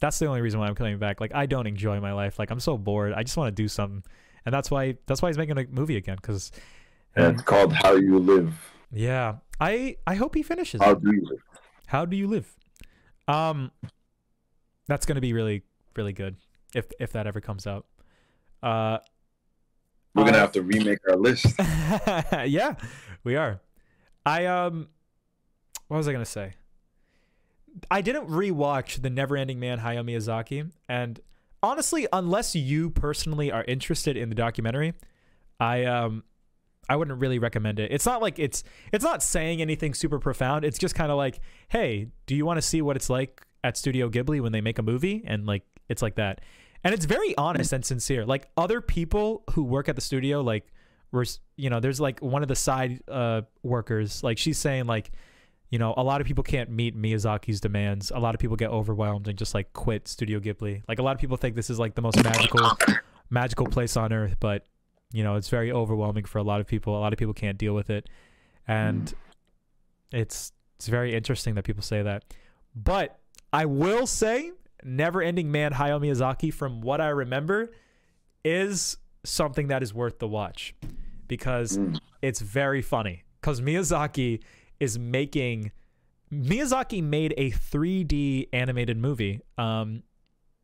That's 0.00 0.18
the 0.20 0.26
only 0.26 0.40
reason 0.40 0.60
why 0.60 0.68
I'm 0.68 0.76
coming 0.76 0.98
back. 0.98 1.20
Like, 1.20 1.34
I 1.34 1.46
don't 1.46 1.66
enjoy 1.66 1.98
my 2.00 2.12
life. 2.12 2.38
Like, 2.38 2.52
I'm 2.52 2.60
so 2.60 2.78
bored. 2.78 3.12
I 3.14 3.24
just 3.24 3.36
want 3.36 3.48
to 3.54 3.62
do 3.62 3.66
something. 3.66 4.04
And 4.46 4.54
that's 4.54 4.70
why 4.70 4.96
that's 5.06 5.20
why 5.20 5.28
he's 5.28 5.38
making 5.38 5.58
a 5.58 5.66
movie 5.70 5.96
again. 5.96 6.16
Because, 6.16 6.52
And 7.16 7.34
it's 7.34 7.42
called 7.42 7.72
How 7.72 7.96
You 7.96 8.18
Live. 8.20 8.54
yeah, 8.92 9.38
I 9.60 9.96
I 10.06 10.14
hope 10.14 10.36
he 10.36 10.42
finishes. 10.44 10.80
How 10.80 10.92
it. 10.92 11.02
do 11.02 11.12
you 11.12 11.22
live? 11.28 11.40
How 11.88 12.04
do 12.04 12.16
you 12.16 12.28
live? 12.28 12.54
Um, 13.26 13.72
that's 14.86 15.04
gonna 15.04 15.20
be 15.20 15.32
really, 15.32 15.64
really 15.96 16.12
good 16.12 16.36
if 16.74 16.86
if 17.00 17.12
that 17.12 17.26
ever 17.26 17.40
comes 17.40 17.66
out. 17.66 17.86
Uh, 18.62 18.98
We're 20.14 20.24
gonna 20.24 20.36
Uh, 20.38 20.40
have 20.40 20.52
to 20.52 20.62
remake 20.62 20.98
our 21.08 21.16
list. 21.16 21.46
yeah, 22.46 22.74
we 23.24 23.36
are. 23.36 23.60
I 24.26 24.46
um, 24.46 24.88
what 25.88 25.96
was 25.98 26.08
I 26.08 26.12
gonna 26.12 26.24
say? 26.24 26.54
I 27.90 28.00
didn't 28.00 28.28
rewatch 28.28 29.02
the 29.02 29.08
Neverending 29.10 29.58
Man 29.58 29.78
Hayao 29.80 30.04
Miyazaki, 30.04 30.70
and 30.88 31.20
honestly, 31.62 32.06
unless 32.12 32.54
you 32.54 32.90
personally 32.90 33.52
are 33.52 33.64
interested 33.68 34.16
in 34.16 34.28
the 34.28 34.34
documentary, 34.34 34.94
I 35.60 35.84
um, 35.84 36.24
I 36.88 36.96
wouldn't 36.96 37.20
really 37.20 37.38
recommend 37.38 37.78
it. 37.78 37.92
It's 37.92 38.06
not 38.06 38.20
like 38.20 38.38
it's 38.38 38.64
it's 38.92 39.04
not 39.04 39.22
saying 39.22 39.60
anything 39.62 39.94
super 39.94 40.18
profound. 40.18 40.64
It's 40.64 40.78
just 40.78 40.94
kind 40.94 41.12
of 41.12 41.16
like, 41.18 41.40
hey, 41.68 42.08
do 42.26 42.34
you 42.34 42.44
want 42.44 42.56
to 42.58 42.62
see 42.62 42.82
what 42.82 42.96
it's 42.96 43.08
like 43.10 43.46
at 43.62 43.76
Studio 43.76 44.08
Ghibli 44.10 44.40
when 44.40 44.52
they 44.52 44.60
make 44.60 44.78
a 44.78 44.82
movie? 44.82 45.22
And 45.26 45.46
like, 45.46 45.62
it's 45.88 46.02
like 46.02 46.16
that. 46.16 46.40
And 46.84 46.94
it's 46.94 47.04
very 47.04 47.36
honest 47.36 47.72
and 47.72 47.84
sincere. 47.84 48.24
Like 48.24 48.48
other 48.56 48.80
people 48.80 49.42
who 49.52 49.64
work 49.64 49.88
at 49.88 49.96
the 49.96 50.00
studio, 50.00 50.40
like, 50.40 50.72
were 51.10 51.24
you 51.56 51.70
know, 51.70 51.80
there's 51.80 52.00
like 52.00 52.20
one 52.20 52.42
of 52.42 52.48
the 52.48 52.56
side 52.56 53.00
uh, 53.08 53.42
workers, 53.62 54.22
like 54.22 54.38
she's 54.38 54.58
saying 54.58 54.86
like, 54.86 55.10
you 55.70 55.78
know, 55.78 55.92
a 55.96 56.02
lot 56.02 56.20
of 56.20 56.26
people 56.26 56.44
can't 56.44 56.70
meet 56.70 56.96
Miyazaki's 56.96 57.60
demands. 57.60 58.10
A 58.14 58.18
lot 58.18 58.34
of 58.34 58.40
people 58.40 58.56
get 58.56 58.70
overwhelmed 58.70 59.28
and 59.28 59.36
just 59.36 59.54
like 59.54 59.72
quit 59.72 60.08
Studio 60.08 60.38
Ghibli. 60.40 60.82
Like 60.88 60.98
a 60.98 61.02
lot 61.02 61.14
of 61.14 61.20
people 61.20 61.36
think 61.36 61.56
this 61.56 61.68
is 61.68 61.78
like 61.78 61.94
the 61.94 62.02
most 62.02 62.22
magical, 62.22 62.70
magical 63.30 63.66
place 63.66 63.96
on 63.96 64.12
earth, 64.12 64.36
but 64.40 64.64
you 65.12 65.22
know, 65.22 65.36
it's 65.36 65.48
very 65.48 65.72
overwhelming 65.72 66.24
for 66.24 66.38
a 66.38 66.42
lot 66.42 66.60
of 66.60 66.66
people. 66.66 66.96
A 66.96 67.00
lot 67.00 67.12
of 67.12 67.18
people 67.18 67.34
can't 67.34 67.58
deal 67.58 67.74
with 67.74 67.90
it, 67.90 68.08
and 68.66 69.12
it's 70.12 70.52
it's 70.76 70.88
very 70.88 71.14
interesting 71.14 71.54
that 71.54 71.64
people 71.64 71.82
say 71.82 72.02
that. 72.02 72.24
But 72.74 73.18
I 73.52 73.64
will 73.64 74.06
say, 74.06 74.52
Never 74.84 75.20
Ending 75.22 75.50
Man 75.50 75.72
Hayao 75.72 76.00
Miyazaki, 76.00 76.52
from 76.52 76.80
what 76.80 77.00
I 77.00 77.08
remember, 77.08 77.72
is 78.44 78.96
something 79.24 79.68
that 79.68 79.82
is 79.82 79.92
worth 79.92 80.18
the 80.18 80.28
watch 80.28 80.74
because 81.26 81.76
Mm. 81.76 81.98
it's 82.22 82.40
very 82.40 82.80
funny. 82.82 83.24
Because 83.40 83.60
Miyazaki 83.60 84.42
is 84.80 84.98
making 84.98 85.72
Miyazaki 86.32 87.02
made 87.02 87.32
a 87.38 87.50
3D 87.50 88.48
animated 88.52 88.98
movie 88.98 89.40
um, 89.56 90.02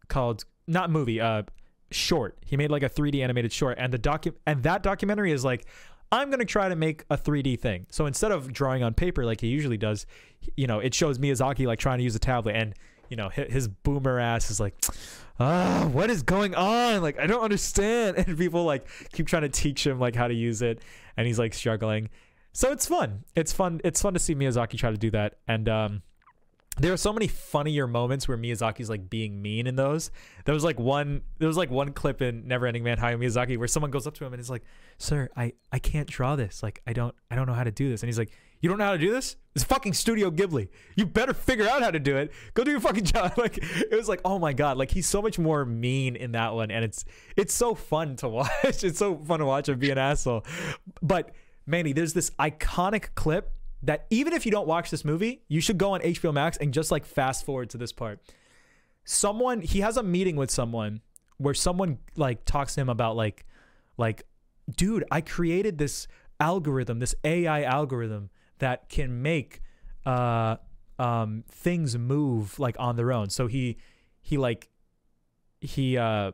called 0.08 0.44
not 0.66 0.90
movie, 0.90 1.20
uh, 1.20 1.42
short. 1.90 2.36
He 2.44 2.56
made 2.56 2.70
like 2.70 2.82
a 2.82 2.88
3D 2.88 3.22
animated 3.22 3.50
short, 3.52 3.78
and 3.78 3.92
the 3.92 3.98
docu- 3.98 4.34
and 4.46 4.62
that 4.64 4.82
documentary 4.82 5.32
is 5.32 5.42
like, 5.44 5.66
I'm 6.12 6.30
gonna 6.30 6.44
try 6.44 6.68
to 6.68 6.76
make 6.76 7.04
a 7.10 7.16
3D 7.16 7.56
thing. 7.58 7.86
So 7.90 8.04
instead 8.06 8.30
of 8.30 8.52
drawing 8.52 8.82
on 8.82 8.92
paper 8.94 9.24
like 9.24 9.40
he 9.40 9.48
usually 9.48 9.76
does, 9.78 10.06
you 10.56 10.66
know, 10.66 10.80
it 10.80 10.92
shows 10.94 11.18
Miyazaki 11.18 11.66
like 11.66 11.78
trying 11.78 11.98
to 11.98 12.04
use 12.04 12.14
a 12.14 12.18
tablet, 12.20 12.56
and 12.56 12.74
you 13.08 13.16
know, 13.16 13.28
hi- 13.28 13.46
his 13.48 13.68
boomer 13.68 14.18
ass 14.18 14.50
is 14.50 14.60
like, 14.60 14.74
ah, 15.40 15.88
what 15.92 16.10
is 16.10 16.22
going 16.22 16.54
on? 16.54 17.02
Like, 17.02 17.18
I 17.18 17.26
don't 17.26 17.42
understand. 17.42 18.16
And 18.26 18.38
people 18.38 18.64
like 18.64 18.86
keep 19.12 19.26
trying 19.26 19.42
to 19.42 19.48
teach 19.48 19.86
him 19.86 19.98
like 19.98 20.14
how 20.14 20.28
to 20.28 20.34
use 20.34 20.62
it, 20.62 20.80
and 21.16 21.26
he's 21.26 21.38
like 21.38 21.54
struggling. 21.54 22.10
So 22.52 22.70
it's 22.72 22.86
fun. 22.86 23.24
It's 23.34 23.52
fun. 23.52 23.80
It's 23.84 24.00
fun 24.00 24.14
to 24.14 24.20
see 24.20 24.34
Miyazaki 24.34 24.78
try 24.78 24.90
to 24.90 24.96
do 24.96 25.10
that, 25.10 25.38
and 25.48 25.68
um 25.68 26.02
there 26.76 26.92
are 26.92 26.96
so 26.96 27.12
many 27.12 27.28
funnier 27.28 27.86
moments 27.86 28.26
where 28.26 28.36
Miyazaki's 28.36 28.90
like 28.90 29.08
being 29.08 29.40
mean 29.40 29.66
in 29.68 29.76
those. 29.76 30.10
There 30.44 30.54
was 30.54 30.64
like 30.64 30.78
one 30.78 31.22
there 31.38 31.46
was 31.46 31.56
like 31.56 31.70
one 31.70 31.92
clip 31.92 32.20
in 32.20 32.44
Neverending 32.44 32.82
Man 32.82 32.98
Hayao 32.98 33.18
Miyazaki 33.18 33.56
where 33.58 33.68
someone 33.68 33.90
goes 33.90 34.06
up 34.06 34.14
to 34.14 34.24
him 34.24 34.32
and 34.32 34.40
is 34.40 34.50
like, 34.50 34.64
"Sir, 34.98 35.28
I 35.36 35.52
I 35.70 35.78
can't 35.78 36.08
draw 36.08 36.34
this. 36.36 36.62
Like 36.62 36.80
I 36.86 36.92
don't 36.92 37.14
I 37.30 37.36
don't 37.36 37.46
know 37.46 37.54
how 37.54 37.64
to 37.64 37.70
do 37.70 37.88
this." 37.88 38.02
And 38.02 38.08
he's 38.08 38.18
like, 38.18 38.32
"You 38.64 38.70
don't 38.70 38.78
know 38.78 38.86
how 38.86 38.92
to 38.92 38.98
do 38.98 39.12
this? 39.12 39.36
It's 39.54 39.62
fucking 39.62 39.92
Studio 39.92 40.30
Ghibli. 40.30 40.70
You 40.96 41.04
better 41.04 41.34
figure 41.34 41.68
out 41.68 41.82
how 41.82 41.90
to 41.90 41.98
do 42.00 42.16
it. 42.16 42.32
Go 42.54 42.64
do 42.64 42.70
your 42.70 42.80
fucking 42.80 43.04
job." 43.14 43.36
Like 43.36 43.58
it 43.58 43.94
was 43.94 44.08
like, 44.08 44.22
"Oh 44.24 44.38
my 44.38 44.54
god, 44.54 44.78
like 44.78 44.90
he's 44.90 45.06
so 45.06 45.20
much 45.20 45.38
more 45.38 45.66
mean 45.66 46.16
in 46.16 46.32
that 46.32 46.54
one 46.54 46.70
and 46.70 46.82
it's 46.82 47.04
it's 47.36 47.52
so 47.52 47.74
fun 47.74 48.16
to 48.16 48.28
watch. 48.38 48.82
it's 48.82 48.98
so 48.98 49.18
fun 49.18 49.40
to 49.40 49.44
watch 49.44 49.68
him 49.68 49.78
be 49.78 49.90
an 49.90 49.98
asshole." 49.98 50.46
But 51.02 51.32
Manny, 51.66 51.92
there's 51.92 52.14
this 52.14 52.30
iconic 52.40 53.14
clip 53.14 53.52
that 53.82 54.06
even 54.08 54.32
if 54.32 54.46
you 54.46 54.50
don't 54.50 54.66
watch 54.66 54.90
this 54.90 55.04
movie, 55.04 55.42
you 55.48 55.60
should 55.60 55.76
go 55.76 55.92
on 55.92 56.00
HBO 56.00 56.32
Max 56.32 56.56
and 56.56 56.72
just 56.72 56.90
like 56.90 57.04
fast 57.04 57.44
forward 57.44 57.68
to 57.68 57.76
this 57.76 57.92
part. 57.92 58.18
Someone 59.04 59.60
he 59.60 59.80
has 59.80 59.98
a 59.98 60.02
meeting 60.02 60.36
with 60.36 60.50
someone 60.50 61.02
where 61.36 61.52
someone 61.52 61.98
like 62.16 62.46
talks 62.46 62.76
to 62.76 62.80
him 62.80 62.88
about 62.88 63.14
like 63.14 63.44
like 63.98 64.22
dude, 64.74 65.04
I 65.10 65.20
created 65.20 65.76
this 65.76 66.08
algorithm, 66.40 66.98
this 66.98 67.14
AI 67.24 67.64
algorithm 67.64 68.30
that 68.58 68.88
can 68.88 69.22
make 69.22 69.60
uh 70.06 70.56
um 70.98 71.44
things 71.48 71.96
move 71.96 72.58
like 72.58 72.76
on 72.78 72.96
their 72.96 73.12
own. 73.12 73.30
So 73.30 73.46
he 73.46 73.78
he 74.20 74.38
like 74.38 74.68
he 75.60 75.96
uh 75.96 76.32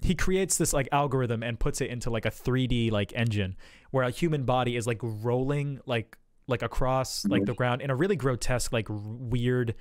he 0.00 0.14
creates 0.14 0.58
this 0.58 0.72
like 0.72 0.88
algorithm 0.92 1.42
and 1.42 1.58
puts 1.58 1.80
it 1.80 1.88
into 1.90 2.10
like 2.10 2.26
a 2.26 2.30
3D 2.30 2.90
like 2.90 3.12
engine 3.14 3.56
where 3.90 4.04
a 4.04 4.10
human 4.10 4.44
body 4.44 4.76
is 4.76 4.86
like 4.86 4.98
rolling 5.02 5.80
like 5.86 6.16
like 6.48 6.62
across 6.62 7.24
like 7.26 7.44
the 7.44 7.54
ground 7.54 7.80
in 7.80 7.90
a 7.90 7.94
really 7.94 8.16
grotesque 8.16 8.72
like 8.72 8.90
r- 8.90 8.96
weird 8.96 9.74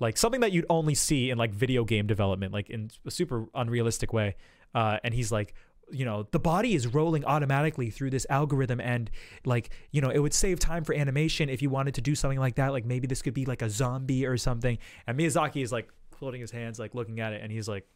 like 0.00 0.16
something 0.16 0.42
that 0.42 0.52
you'd 0.52 0.66
only 0.68 0.94
see 0.94 1.30
in 1.30 1.38
like 1.38 1.52
video 1.52 1.82
game 1.82 2.06
development 2.06 2.52
like 2.52 2.68
in 2.68 2.90
a 3.06 3.10
super 3.10 3.46
unrealistic 3.54 4.12
way 4.12 4.36
uh 4.74 4.98
and 5.02 5.14
he's 5.14 5.32
like 5.32 5.54
you 5.90 6.04
know 6.04 6.26
the 6.30 6.38
body 6.38 6.74
is 6.74 6.86
rolling 6.86 7.24
automatically 7.24 7.90
through 7.90 8.10
this 8.10 8.26
algorithm 8.30 8.80
and 8.80 9.10
like 9.44 9.70
you 9.90 10.00
know 10.00 10.10
it 10.10 10.18
would 10.18 10.34
save 10.34 10.58
time 10.58 10.84
for 10.84 10.94
animation 10.94 11.48
if 11.48 11.62
you 11.62 11.70
wanted 11.70 11.94
to 11.94 12.00
do 12.00 12.14
something 12.14 12.38
like 12.38 12.56
that. 12.56 12.72
Like 12.72 12.84
maybe 12.84 13.06
this 13.06 13.22
could 13.22 13.34
be 13.34 13.44
like 13.44 13.62
a 13.62 13.70
zombie 13.70 14.26
or 14.26 14.36
something. 14.36 14.78
And 15.06 15.18
Miyazaki 15.18 15.62
is 15.62 15.72
like 15.72 15.88
holding 16.18 16.40
his 16.40 16.50
hands 16.50 16.78
like 16.78 16.94
looking 16.94 17.20
at 17.20 17.32
it 17.32 17.42
and 17.42 17.52
he's 17.52 17.68
like 17.68 17.86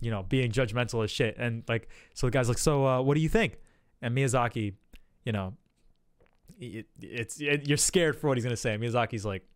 you 0.00 0.10
know 0.10 0.22
being 0.22 0.50
judgmental 0.50 1.04
as 1.04 1.10
shit. 1.10 1.36
And 1.38 1.62
like 1.68 1.88
so 2.14 2.26
the 2.26 2.30
guy's 2.30 2.48
like 2.48 2.58
so 2.58 2.86
uh 2.86 3.02
what 3.02 3.14
do 3.14 3.20
you 3.20 3.28
think? 3.28 3.58
And 4.02 4.16
Miyazaki 4.16 4.74
you 5.24 5.32
know 5.32 5.54
it, 6.58 6.86
it's 7.00 7.40
it, 7.40 7.68
you're 7.68 7.76
scared 7.76 8.16
for 8.16 8.28
what 8.28 8.36
he's 8.36 8.44
gonna 8.44 8.56
say. 8.56 8.76
Miyazaki's 8.76 9.24
like, 9.24 9.46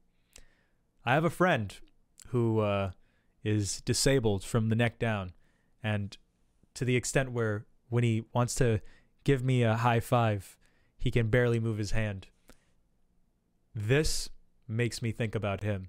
I 1.05 1.15
have 1.15 1.25
a 1.25 1.31
friend 1.31 1.75
who 2.29 2.61
uh, 2.61 2.91
is 3.45 3.81
disabled 3.83 4.45
from 4.45 4.69
the 4.69 4.77
neck 4.77 4.99
down, 4.99 5.33
and 5.83 6.17
to 6.79 6.85
the 6.85 6.95
extent 6.95 7.33
where 7.33 7.67
when 7.89 8.05
he 8.05 8.23
wants 8.33 8.55
to 8.55 8.81
give 9.25 9.43
me 9.43 9.65
a 9.65 9.75
high 9.75 9.99
five, 9.99 10.57
he 10.97 11.11
can 11.11 11.27
barely 11.27 11.59
move 11.59 11.77
his 11.77 11.91
hand. 11.91 12.29
This 13.75 14.29
makes 14.69 15.03
me 15.03 15.11
think 15.11 15.35
about 15.35 15.65
him, 15.65 15.89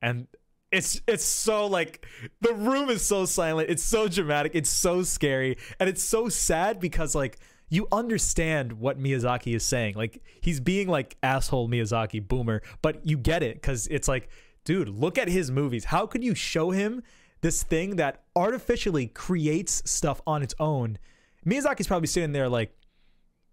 and 0.00 0.28
it's 0.72 1.02
it's 1.06 1.24
so 1.24 1.66
like 1.66 2.06
the 2.40 2.54
room 2.54 2.88
is 2.88 3.04
so 3.04 3.26
silent. 3.26 3.68
It's 3.68 3.82
so 3.82 4.08
dramatic. 4.08 4.52
It's 4.54 4.70
so 4.70 5.02
scary, 5.02 5.58
and 5.78 5.90
it's 5.90 6.02
so 6.02 6.30
sad 6.30 6.80
because 6.80 7.14
like 7.14 7.38
you 7.68 7.86
understand 7.92 8.72
what 8.72 8.98
Miyazaki 8.98 9.54
is 9.54 9.62
saying. 9.62 9.94
Like 9.94 10.22
he's 10.40 10.58
being 10.58 10.88
like 10.88 11.18
asshole 11.22 11.68
Miyazaki 11.68 12.26
boomer, 12.26 12.62
but 12.80 13.06
you 13.06 13.18
get 13.18 13.42
it 13.42 13.60
cuz 13.60 13.86
it's 13.88 14.08
like 14.08 14.30
dude, 14.64 14.88
look 14.88 15.18
at 15.18 15.28
his 15.28 15.50
movies. 15.50 15.84
How 15.84 16.06
could 16.06 16.24
you 16.24 16.34
show 16.34 16.70
him 16.70 17.02
this 17.40 17.62
thing 17.62 17.96
that 17.96 18.22
artificially 18.36 19.06
creates 19.06 19.82
stuff 19.90 20.20
on 20.26 20.42
its 20.42 20.54
own? 20.58 20.98
Miyazaki's 21.46 21.86
probably 21.86 22.06
sitting 22.06 22.32
there 22.32 22.48
like 22.48 22.74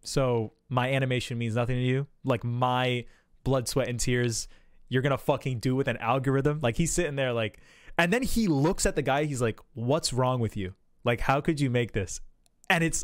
so 0.01 0.53
my 0.69 0.91
animation 0.91 1.38
means 1.38 1.56
nothing 1.56 1.75
to 1.75 1.82
you? 1.82 2.07
Like 2.24 2.43
my 2.43 3.06
blood, 3.43 3.67
sweat 3.67 3.88
and 3.88 3.99
tears 3.99 4.48
you're 4.90 5.01
to 5.01 5.17
fucking 5.17 5.59
do 5.59 5.75
with 5.75 5.88
an 5.88 5.98
algorithm? 5.98 6.59
Like 6.61 6.77
he's 6.77 6.93
sitting 6.93 7.16
there 7.16 7.33
like 7.33 7.59
and 7.98 8.14
then 8.14 8.22
he 8.22 8.48
looks 8.48 8.85
at 8.85 8.95
the 8.95 9.01
guy, 9.01 9.24
he's 9.24 9.41
like, 9.41 9.59
"What's 9.74 10.14
wrong 10.14 10.40
with 10.40 10.56
you? 10.56 10.75
Like 11.03 11.19
how 11.22 11.41
could 11.41 11.59
you 11.59 11.69
make 11.69 11.93
this?" 11.93 12.22
And 12.69 12.83
it's 12.83 13.03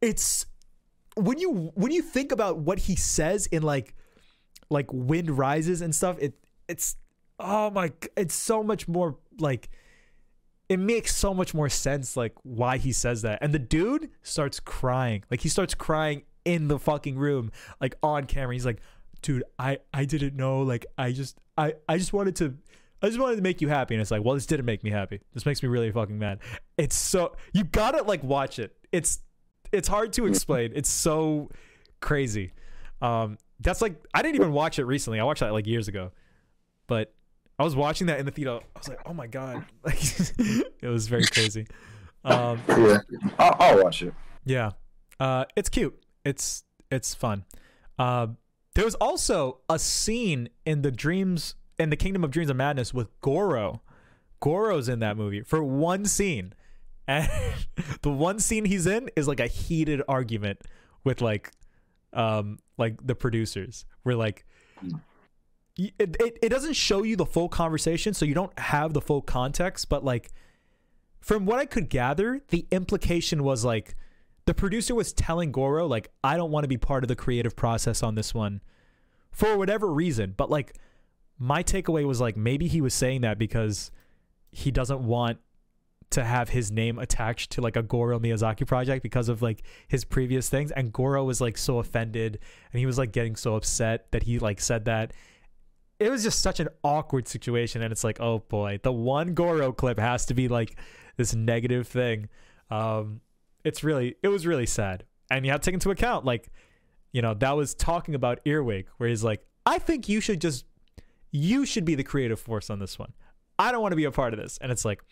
it's 0.00 0.46
when 1.16 1.38
you 1.38 1.72
when 1.74 1.90
you 1.90 2.02
think 2.02 2.30
about 2.30 2.58
what 2.58 2.78
he 2.78 2.94
says 2.94 3.46
in 3.46 3.62
like 3.62 3.94
like 4.70 4.92
wind 4.92 5.36
rises 5.36 5.80
and 5.80 5.94
stuff 5.94 6.16
it 6.20 6.34
it's 6.68 6.96
oh 7.38 7.70
my 7.70 7.92
it's 8.16 8.34
so 8.34 8.62
much 8.62 8.88
more 8.88 9.16
like 9.38 9.68
it 10.68 10.78
makes 10.78 11.14
so 11.14 11.32
much 11.32 11.54
more 11.54 11.68
sense 11.68 12.16
like 12.16 12.34
why 12.42 12.76
he 12.76 12.92
says 12.92 13.22
that 13.22 13.38
and 13.42 13.52
the 13.54 13.58
dude 13.58 14.10
starts 14.22 14.60
crying 14.60 15.22
like 15.30 15.40
he 15.40 15.48
starts 15.48 15.74
crying 15.74 16.22
in 16.44 16.68
the 16.68 16.78
fucking 16.78 17.16
room 17.16 17.50
like 17.80 17.94
on 18.02 18.24
camera 18.24 18.54
he's 18.54 18.66
like 18.66 18.80
dude 19.22 19.44
i 19.58 19.78
i 19.92 20.04
didn't 20.04 20.34
know 20.34 20.62
like 20.62 20.86
i 20.96 21.12
just 21.12 21.38
i 21.56 21.74
i 21.88 21.96
just 21.96 22.12
wanted 22.12 22.34
to 22.36 22.56
I 23.00 23.06
just 23.06 23.20
wanted 23.20 23.36
to 23.36 23.42
make 23.42 23.60
you 23.60 23.68
happy, 23.68 23.94
and 23.94 24.02
it's 24.02 24.10
like, 24.10 24.24
well, 24.24 24.34
this 24.34 24.46
didn't 24.46 24.66
make 24.66 24.82
me 24.82 24.90
happy. 24.90 25.20
This 25.32 25.46
makes 25.46 25.62
me 25.62 25.68
really 25.68 25.90
fucking 25.92 26.18
mad. 26.18 26.40
It's 26.76 26.96
so 26.96 27.36
you 27.52 27.64
gotta 27.64 28.02
like 28.02 28.22
watch 28.24 28.58
it. 28.58 28.74
It's 28.90 29.20
it's 29.70 29.86
hard 29.86 30.12
to 30.14 30.26
explain. 30.26 30.72
It's 30.74 30.88
so 30.88 31.50
crazy. 32.00 32.52
Um, 33.00 33.38
that's 33.60 33.80
like 33.80 34.02
I 34.14 34.22
didn't 34.22 34.36
even 34.36 34.52
watch 34.52 34.78
it 34.78 34.84
recently. 34.84 35.20
I 35.20 35.24
watched 35.24 35.40
that 35.40 35.52
like 35.52 35.66
years 35.66 35.86
ago, 35.86 36.10
but 36.88 37.14
I 37.58 37.64
was 37.64 37.74
watching 37.74 38.06
that 38.06 38.20
in 38.20 38.26
the 38.26 38.32
theater. 38.32 38.60
I 38.74 38.78
was 38.78 38.88
like, 38.88 39.00
oh 39.06 39.12
my 39.14 39.26
god, 39.26 39.64
like 39.84 39.98
it 40.38 40.88
was 40.88 41.08
very 41.08 41.24
crazy. 41.24 41.66
Um, 42.24 42.60
Yeah, 42.68 42.98
I'll, 43.38 43.56
I'll 43.58 43.82
watch 43.84 44.02
it. 44.02 44.14
yeah, 44.44 44.70
uh, 45.20 45.44
it's 45.56 45.68
cute. 45.68 45.98
It's 46.24 46.64
it's 46.90 47.14
fun. 47.14 47.44
Uh, 47.98 48.28
there 48.74 48.84
was 48.84 48.94
also 48.96 49.60
a 49.68 49.78
scene 49.78 50.48
in 50.64 50.82
the 50.82 50.90
dreams 50.92 51.54
in 51.78 51.90
the 51.90 51.96
Kingdom 51.96 52.22
of 52.24 52.30
Dreams 52.30 52.50
of 52.50 52.56
Madness 52.56 52.92
with 52.94 53.08
Goro. 53.20 53.82
Goro's 54.40 54.88
in 54.88 55.00
that 55.00 55.16
movie 55.16 55.42
for 55.42 55.62
one 55.64 56.04
scene, 56.04 56.52
and 57.08 57.28
the 58.02 58.10
one 58.10 58.38
scene 58.38 58.64
he's 58.64 58.86
in 58.86 59.10
is 59.16 59.26
like 59.26 59.40
a 59.40 59.46
heated 59.48 60.00
argument 60.08 60.60
with 61.02 61.20
like, 61.20 61.50
um, 62.12 62.58
like 62.76 63.04
the 63.04 63.14
producers. 63.16 63.84
We're 64.04 64.14
like, 64.16 64.44
it, 65.78 66.16
it 66.20 66.38
it 66.42 66.48
doesn't 66.48 66.74
show 66.74 67.04
you 67.04 67.16
the 67.16 67.26
full 67.26 67.48
conversation, 67.48 68.12
so 68.12 68.24
you 68.24 68.34
don't 68.34 68.56
have 68.58 68.92
the 68.92 69.00
full 69.00 69.22
context. 69.22 69.88
But 69.88 70.04
like, 70.04 70.32
from 71.20 71.46
what 71.46 71.58
I 71.58 71.66
could 71.66 71.88
gather, 71.88 72.40
the 72.48 72.66
implication 72.70 73.44
was 73.44 73.64
like 73.64 73.94
the 74.44 74.54
producer 74.54 74.94
was 74.94 75.12
telling 75.12 75.52
Goro 75.52 75.86
like 75.86 76.10
I 76.24 76.36
don't 76.36 76.50
want 76.50 76.64
to 76.64 76.68
be 76.68 76.78
part 76.78 77.04
of 77.04 77.08
the 77.08 77.16
creative 77.16 77.54
process 77.54 78.02
on 78.02 78.14
this 78.14 78.34
one 78.34 78.60
for 79.30 79.56
whatever 79.56 79.92
reason. 79.92 80.34
But 80.36 80.50
like 80.50 80.76
my 81.38 81.62
takeaway 81.62 82.04
was 82.04 82.20
like 82.20 82.36
maybe 82.36 82.66
he 82.66 82.80
was 82.80 82.94
saying 82.94 83.20
that 83.20 83.38
because 83.38 83.90
he 84.50 84.70
doesn't 84.70 85.00
want 85.00 85.38
to 86.10 86.24
have 86.24 86.48
his 86.48 86.72
name 86.72 86.98
attached 86.98 87.52
to 87.52 87.60
like 87.60 87.76
a 87.76 87.82
Goro 87.82 88.18
Miyazaki 88.18 88.66
project 88.66 89.02
because 89.02 89.28
of 89.28 89.42
like 89.42 89.62
his 89.86 90.04
previous 90.04 90.48
things 90.48 90.70
and 90.72 90.92
Goro 90.92 91.24
was 91.24 91.40
like 91.40 91.58
so 91.58 91.78
offended 91.78 92.38
and 92.72 92.80
he 92.80 92.86
was 92.86 92.96
like 92.96 93.12
getting 93.12 93.36
so 93.36 93.54
upset 93.54 94.10
that 94.12 94.22
he 94.22 94.38
like 94.38 94.60
said 94.60 94.86
that 94.86 95.12
it 96.00 96.10
was 96.10 96.22
just 96.22 96.40
such 96.40 96.60
an 96.60 96.68
awkward 96.84 97.26
situation 97.26 97.82
and 97.82 97.92
it's 97.92 98.04
like 98.04 98.20
oh 98.20 98.40
boy 98.48 98.78
the 98.82 98.92
one 98.92 99.34
Goro 99.34 99.72
clip 99.72 99.98
has 99.98 100.26
to 100.26 100.34
be 100.34 100.48
like 100.48 100.78
this 101.16 101.34
negative 101.34 101.86
thing. 101.86 102.28
Um 102.70 103.20
it's 103.64 103.82
really 103.82 104.16
it 104.22 104.28
was 104.28 104.46
really 104.46 104.66
sad. 104.66 105.04
And 105.30 105.44
you 105.44 105.52
have 105.52 105.60
to 105.60 105.64
take 105.66 105.74
into 105.74 105.90
account 105.90 106.24
like 106.24 106.50
you 107.12 107.22
know 107.22 107.34
that 107.34 107.56
was 107.56 107.74
talking 107.74 108.14
about 108.14 108.40
earwig 108.44 108.86
where 108.98 109.08
he's 109.08 109.24
like 109.24 109.44
i 109.64 109.78
think 109.78 110.08
you 110.08 110.20
should 110.20 110.40
just 110.40 110.64
you 111.30 111.66
should 111.66 111.84
be 111.84 111.94
the 111.94 112.04
creative 112.04 112.40
force 112.40 112.70
on 112.70 112.78
this 112.78 112.98
one. 112.98 113.12
I 113.58 113.72
don't 113.72 113.82
want 113.82 113.92
to 113.92 113.96
be 113.96 114.04
a 114.04 114.10
part 114.10 114.32
of 114.32 114.40
this. 114.40 114.58
And 114.60 114.70
it's 114.72 114.84
like 114.84 115.02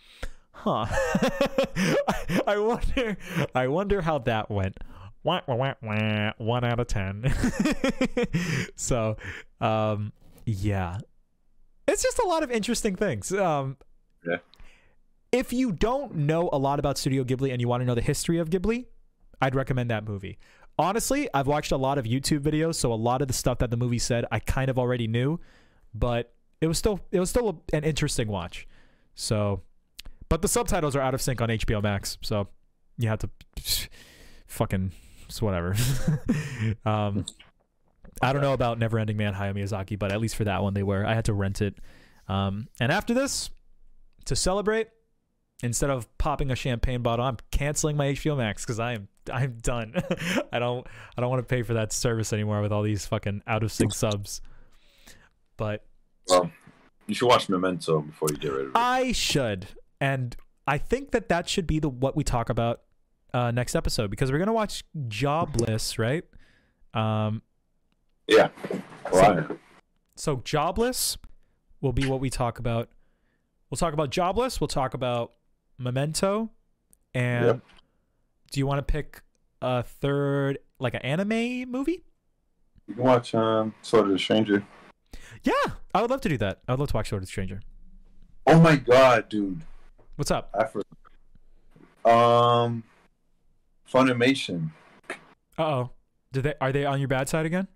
huh. 0.53 0.87
I, 2.47 2.57
wonder 2.59 3.17
i 3.55 3.69
wonder 3.69 4.01
how 4.01 4.19
that 4.21 4.51
went. 4.51 4.79
Wah, 5.23 5.41
wah, 5.47 5.75
wah, 5.83 6.33
one 6.39 6.65
out 6.65 6.81
of 6.81 6.87
ten. 6.87 7.35
So 8.77 9.17
um 9.61 10.13
Yeah. 10.47 10.99
It's 11.87 12.03
just 12.03 12.19
a 12.19 12.27
lot 12.27 12.43
of 12.43 12.51
interesting 12.51 12.97
things. 12.97 13.33
Um, 13.33 13.77
Yeah. 14.27 14.39
If 15.33 15.53
you 15.53 15.73
don't 15.73 16.15
know 16.15 16.49
a 16.53 16.59
lot 16.59 16.79
about 16.79 16.97
Studio 16.97 17.25
Ghibli 17.25 17.53
and 17.53 17.61
you 17.61 17.69
want 17.69 17.83
to 17.83 17.85
know 17.85 17.95
the 17.95 18.01
history 18.01 18.39
of 18.39 18.49
Ghibli, 18.49 18.87
I'd 19.43 19.55
recommend 19.55 19.91
that 19.91 20.05
movie. 20.05 20.39
Honestly, 20.79 21.29
I've 21.35 21.47
watched 21.47 21.73
a 21.73 21.77
lot 21.77 21.99
of 21.99 22.05
YouTube 22.05 22.41
videos, 22.41 22.77
so 22.77 22.93
a 22.93 22.95
lot 22.95 23.23
of 23.23 23.29
the 23.29 23.35
stuff 23.35 23.59
that 23.59 23.71
the 23.71 23.77
movie 23.77 23.99
said 23.99 24.25
I 24.31 24.39
kind 24.39 24.71
of 24.71 24.79
already 24.79 25.07
knew, 25.07 25.41
but 25.95 26.33
it 26.61 26.69
was 26.69 26.79
still 26.79 27.01
it 27.11 27.21
was 27.21 27.29
still 27.29 27.49
a, 27.73 27.77
an 27.77 27.85
interesting 27.85 28.29
watch. 28.29 28.67
So, 29.15 29.63
but 30.29 30.43
the 30.43 30.49
subtitles 30.49 30.95
are 30.95 31.01
out 31.01 31.15
of 31.15 31.21
sync 31.21 31.41
on 31.41 31.49
HBO 31.49 31.83
Max, 31.83 32.19
so 32.23 32.49
you 32.99 33.09
have 33.09 33.19
to 33.21 33.31
fucking 34.47 34.93
it's 35.27 35.43
whatever. 35.43 35.75
um, 36.85 37.27
I 38.23 38.33
don't 38.33 38.43
know 38.43 38.53
about 38.53 38.79
Neverending 38.79 39.17
Man 39.17 39.35
Hayao 39.35 39.55
Miyazaki, 39.55 39.99
but 39.99 40.13
at 40.13 40.21
least 40.21 40.37
for 40.37 40.45
that 40.45 40.63
one 40.63 40.75
they 40.75 40.83
were. 40.83 41.05
I 41.05 41.15
had 41.15 41.27
to 41.27 41.35
rent 41.35 41.61
it. 41.61 41.79
Um, 42.29 42.69
and 42.81 42.91
after 42.91 43.15
this, 43.15 43.51
to 44.25 44.35
celebrate, 44.35 44.89
instead 45.63 45.91
of 45.91 46.07
popping 46.19 46.51
a 46.51 46.57
champagne 46.57 47.03
bottle, 47.03 47.25
I'm 47.25 47.37
canceling 47.51 47.97
my 47.97 48.09
HBO 48.09 48.37
Max 48.37 48.65
because 48.65 48.81
I 48.81 48.95
am 48.95 49.09
I'm 49.33 49.59
done. 49.63 49.95
I 50.53 50.59
don't 50.59 50.87
I 51.17 51.21
don't 51.21 51.31
want 51.31 51.47
to 51.47 51.55
pay 51.55 51.63
for 51.63 51.75
that 51.75 51.93
service 51.93 52.33
anymore 52.33 52.61
with 52.63 52.73
all 52.73 52.83
these 52.83 53.07
fucking 53.07 53.43
out 53.47 53.63
of 53.63 53.73
sync 53.73 53.95
subs. 53.95 54.41
But 55.57 55.85
Well, 56.29 56.51
you 57.07 57.15
should 57.15 57.29
watch 57.29 57.49
Memento 57.49 58.01
before 58.01 58.29
you 58.31 58.37
get 58.37 58.53
rid 58.53 58.67
of 58.67 58.67
it. 58.69 58.73
I 58.77 59.13
should, 59.13 59.69
and 60.01 60.37
I 60.67 60.79
think 60.79 61.13
that 61.13 61.29
that 61.29 61.49
should 61.49 61.67
be 61.67 61.79
the 61.79 61.89
what 61.89 62.17
we 62.17 62.25
talk 62.25 62.51
about 62.51 62.83
uh, 63.33 63.51
next 63.51 63.75
episode 63.75 64.11
because 64.11 64.31
we're 64.33 64.39
gonna 64.39 64.53
watch 64.53 64.85
Jobless, 65.09 65.99
right? 65.99 66.25
Um, 66.95 67.43
yeah. 68.29 68.49
Why? 69.11 69.45
so 70.17 70.37
Jobless 70.45 71.17
will 71.81 71.93
be 71.93 72.07
what 72.07 72.21
we 72.21 72.31
talk 72.31 72.59
about. 72.59 72.89
We'll 73.71 73.77
talk 73.79 73.93
about 73.93 74.11
Jobless. 74.11 74.61
We'll 74.61 74.69
talk 74.69 74.95
about 74.95 75.33
Memento, 75.79 76.51
and 77.15 77.47
Yep. 77.47 77.61
do 78.53 78.61
you 78.61 78.67
want 78.67 78.79
to 78.79 78.83
pick 78.93 79.23
a 79.61 79.83
third, 79.83 80.59
like 80.79 80.95
an 80.95 81.03
anime 81.03 81.71
movie? 81.71 82.05
You 82.87 82.95
can 82.95 83.03
watch 83.05 83.35
um, 83.35 83.75
Sword 83.83 84.07
of 84.07 84.13
the 84.13 84.19
Stranger. 84.19 84.65
Yeah, 85.43 85.53
I 85.95 86.01
would 86.01 86.11
love 86.11 86.21
to 86.23 86.29
do 86.29 86.39
that. 86.39 86.61
I 86.69 86.73
would 86.73 86.81
love 86.81 86.89
to 86.91 86.95
watch 86.97 87.09
Sword 87.11 87.23
of 87.23 87.27
the 87.29 87.31
Stranger. 87.31 87.61
Oh 88.47 88.61
my 88.61 88.77
god, 88.77 89.29
dude! 89.29 89.61
What's 90.15 90.31
up? 90.31 90.51
I 90.55 90.65
forgot. 90.67 90.87
Um, 92.05 92.85
Funimation 93.93 94.71
Uh 95.59 95.63
oh. 95.63 95.91
Did 96.33 96.45
they 96.45 96.55
are 96.61 96.71
they 96.73 96.85
on 96.85 96.99
your 97.01 97.09
bad 97.09 97.29
side 97.29 97.47
again? 97.47 97.67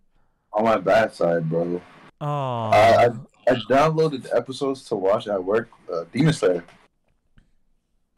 On 0.52 0.64
my 0.64 0.78
bad 0.78 1.12
side, 1.14 1.48
bro. 1.48 1.80
Oh, 2.20 2.26
I, 2.26 3.06
I 3.06 3.10
I 3.48 3.54
downloaded 3.68 4.26
episodes 4.34 4.84
to 4.84 4.96
watch 4.96 5.26
at 5.26 5.42
work. 5.42 5.70
Uh, 5.92 6.04
Demon 6.12 6.32
Slayer, 6.32 6.64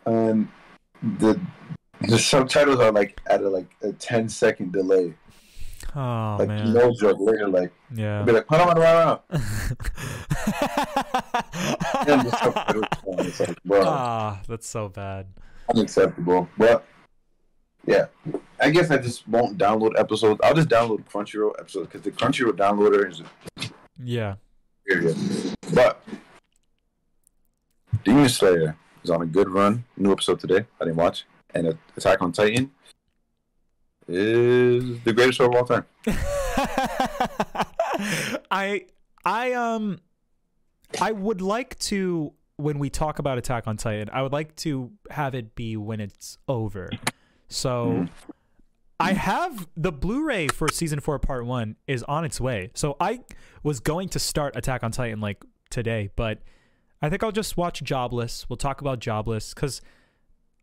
and 0.07 0.49
the 1.19 1.41
the 2.01 2.19
subtitles 2.19 2.81
are 2.81 2.93
like 2.93 3.21
at 3.31 3.41
a 3.43 3.49
like 3.49 3.71
a 3.83 3.93
10 3.93 4.29
second 4.29 4.73
delay. 4.73 5.15
oh 5.95 6.37
like 6.39 6.49
man, 6.49 6.73
no 6.73 6.93
joke. 7.01 7.19
Later, 7.21 7.49
like 7.49 7.73
yeah. 7.95 8.19
I'll 8.19 8.25
be 8.25 8.33
like, 8.33 8.47
"Put 8.47 8.61
on 8.61 8.79
around." 8.79 9.21
And 12.05 12.23
the 12.23 12.31
subtitles. 12.43 12.87
It's 13.27 13.41
like, 13.41 13.63
bro, 13.65 13.83
ah, 13.87 14.41
that's 14.49 14.67
so 14.67 14.89
bad. 14.89 15.27
unacceptable. 15.73 16.49
But 16.59 16.85
yeah, 17.87 18.07
I 18.61 18.71
guess 18.71 18.91
I 18.91 18.99
just 18.99 19.27
won't 19.29 19.59
download 19.59 19.99
episodes. 19.99 20.41
I'll 20.43 20.55
just 20.55 20.69
download 20.69 21.05
Crunchyroll 21.05 21.53
episodes 21.59 21.87
because 21.89 22.03
the 22.03 22.11
Crunchyroll 22.13 22.53
downloader 22.53 23.11
is 23.11 23.23
Yeah. 24.03 24.37
period. 24.87 25.17
But 25.75 26.03
Demon 28.05 28.29
Slayer 28.29 28.77
is 29.05 29.11
on 29.11 29.23
a 29.23 29.27
good 29.27 29.49
run. 29.49 29.85
New 29.97 30.13
episode 30.13 30.41
today. 30.41 30.65
I 30.81 30.85
didn't 30.85 30.97
watch. 30.97 31.25
And 31.55 31.77
Attack 31.97 32.23
on 32.23 32.33
Titan 32.33 32.71
is 34.09 35.01
the 35.05 35.13
greatest 35.13 35.39
show 35.39 35.47
of 35.47 35.55
all 35.55 35.65
time. 35.65 35.85
I 38.51 38.87
I 39.25 39.53
um 39.53 39.99
I 41.01 41.13
would 41.13 41.41
like 41.41 41.79
to 41.81 42.33
when 42.57 42.79
we 42.79 42.91
talk 42.91 43.19
about 43.19 43.39
Attack 43.39 43.67
on 43.67 43.77
Titan, 43.77 44.09
I 44.13 44.23
would 44.23 44.33
like 44.33 44.55
to 44.57 44.93
have 45.11 45.35
it 45.35 45.55
be 45.55 45.77
when 45.77 46.01
it's 46.01 46.39
over. 46.49 46.91
So 47.53 48.07
I 48.99 49.13
have 49.13 49.67
the 49.77 49.93
Blu-ray 49.93 50.49
for 50.49 50.69
season 50.69 51.01
4 51.01 51.19
part 51.19 51.45
1 51.45 51.77
is 51.87 52.03
on 52.05 52.25
its 52.25 52.41
way. 52.41 52.71
So 52.75 52.97
I 53.01 53.21
was 53.63 53.81
going 53.81 54.09
to 54.11 54.19
start 54.19 54.57
Attack 54.57 54.83
on 54.85 54.93
Titan 54.93 55.21
like 55.21 55.45
today, 55.71 56.11
but 56.17 56.39
I 57.01 57.09
think 57.09 57.23
I'll 57.23 57.33
just 57.33 57.57
watch 57.57 57.83
Jobless. 57.83 58.49
We'll 58.49 58.57
talk 58.57 58.81
about 58.81 59.01
Jobless 59.01 59.55
cuz 59.55 59.81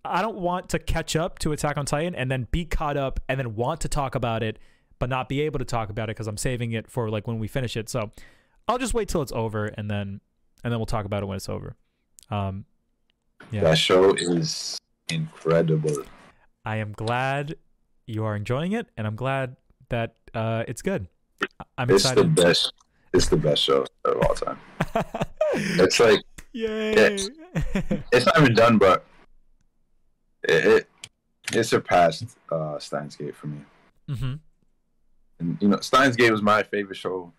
I 0.06 0.22
don't 0.22 0.38
want 0.38 0.70
to 0.70 0.80
catch 0.80 1.16
up 1.16 1.40
to 1.40 1.52
Attack 1.52 1.78
on 1.78 1.86
Titan 1.86 2.16
and 2.16 2.32
then 2.32 2.48
be 2.52 2.66
caught 2.66 2.96
up 2.96 3.20
and 3.28 3.40
then 3.40 3.56
want 3.56 3.82
to 3.82 3.90
talk 3.90 4.16
about 4.16 4.42
it 4.44 4.58
but 5.00 5.10
not 5.10 5.30
be 5.30 5.42
able 5.42 5.60
to 5.60 5.66
talk 5.66 5.90
about 5.90 6.10
it 6.10 6.16
because 6.16 6.28
I'm 6.28 6.38
saving 6.38 6.74
it 6.74 6.92
for 6.92 7.10
like 7.10 7.26
when 7.26 7.40
we 7.40 7.48
finish 7.48 7.76
it. 7.78 7.90
So 7.90 8.12
I'll 8.68 8.78
just 8.78 8.94
wait 8.94 9.08
till 9.08 9.22
it's 9.22 9.32
over 9.32 9.66
and 9.66 9.90
then 9.90 10.22
and 10.64 10.72
then 10.72 10.80
we'll 10.80 10.86
talk 10.86 11.06
about 11.06 11.24
it 11.24 11.26
when 11.26 11.38
it's 11.38 11.50
over. 11.50 11.76
Um, 12.30 12.66
yeah, 13.52 13.62
That 13.62 13.78
show 13.78 14.14
is 14.14 14.78
incredible. 15.10 16.04
I 16.70 16.76
am 16.76 16.92
glad 16.92 17.56
you 18.06 18.26
are 18.26 18.36
enjoying 18.36 18.74
it, 18.74 18.86
and 18.96 19.08
I'm 19.08 19.16
glad 19.16 19.56
that 19.90 20.18
uh, 20.36 20.66
it's 20.68 20.84
good. 20.84 21.08
I'm 21.80 21.90
It's 21.90 22.12
the 22.12 22.26
best. 22.26 22.74
It's 23.12 23.28
the 23.28 23.38
best 23.38 23.64
show 23.64 23.88
of 24.06 24.18
all 24.22 24.36
time. 24.36 24.60
It's 25.56 26.00
like 26.00 26.22
Yay! 26.54 26.94
Yes. 26.94 27.30
it's 28.12 28.28
not 28.28 28.40
even 28.40 28.54
done, 28.54 28.78
but 28.78 29.04
it 30.44 30.66
it, 30.66 30.90
it 31.54 31.64
surpassed 31.64 32.38
uh, 32.52 32.78
Steins 32.78 33.16
Gate 33.16 33.36
for 33.36 33.48
me. 33.48 33.62
Mm-hmm. 34.08 34.34
And 35.40 35.58
you 35.60 35.70
know, 35.70 35.80
Steins 35.80 36.16
Gate 36.16 36.30
was 36.30 36.44
my 36.44 36.62
favorite 36.62 36.98
show 36.98 37.34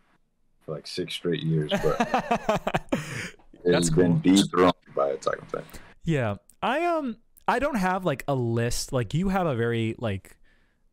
for 0.63 0.75
like 0.75 0.89
six 0.89 1.15
straight 1.15 1.45
years, 1.45 1.71
but 1.71 2.83
it's 3.65 3.91
been 3.91 4.21
dethroned 4.23 4.75
by 4.97 5.11
Attack 5.11 5.41
on 5.41 5.47
Titan. 5.47 5.69
Yeah. 6.03 6.35
I 6.63 6.85
um 6.85 7.19
I 7.47 7.59
don't 7.59 7.77
have 7.77 8.05
like 8.05 8.25
a 8.29 8.35
list. 8.35 8.93
Like 8.93 9.15
you 9.15 9.29
have 9.29 9.47
a 9.47 9.55
very 9.55 9.95
like 9.99 10.37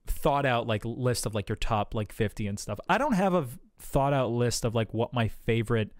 thought 0.06 0.45
out 0.45 0.67
like 0.67 0.84
list 0.85 1.26
of 1.26 1.35
like 1.35 1.50
your 1.50 1.56
top 1.56 1.93
like 1.93 2.11
50 2.11 2.48
and 2.48 2.59
stuff. 2.59 2.80
I 2.90 2.98
don't 2.98 3.14
have 3.14 3.34
a 3.34 3.48
thought 3.80 4.14
out 4.14 4.32
list 4.32 4.66
of 4.66 4.74
like 4.74 4.93
what 4.93 5.14
my 5.14 5.27
favorite 5.27 5.92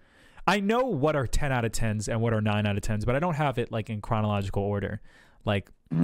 I 0.46 0.60
know 0.60 0.84
what 0.84 1.14
are 1.14 1.26
10 1.26 1.52
out 1.52 1.66
of 1.66 1.72
10s 1.72 2.08
and 2.08 2.22
what 2.22 2.32
are 2.32 2.40
9 2.40 2.66
out 2.66 2.76
of 2.76 2.82
10s, 2.82 3.04
but 3.04 3.14
I 3.14 3.18
don't 3.18 3.34
have 3.34 3.58
it 3.58 3.70
like 3.70 3.90
in 3.90 4.00
chronological 4.00 4.62
order. 4.62 5.00
Like. 5.44 5.68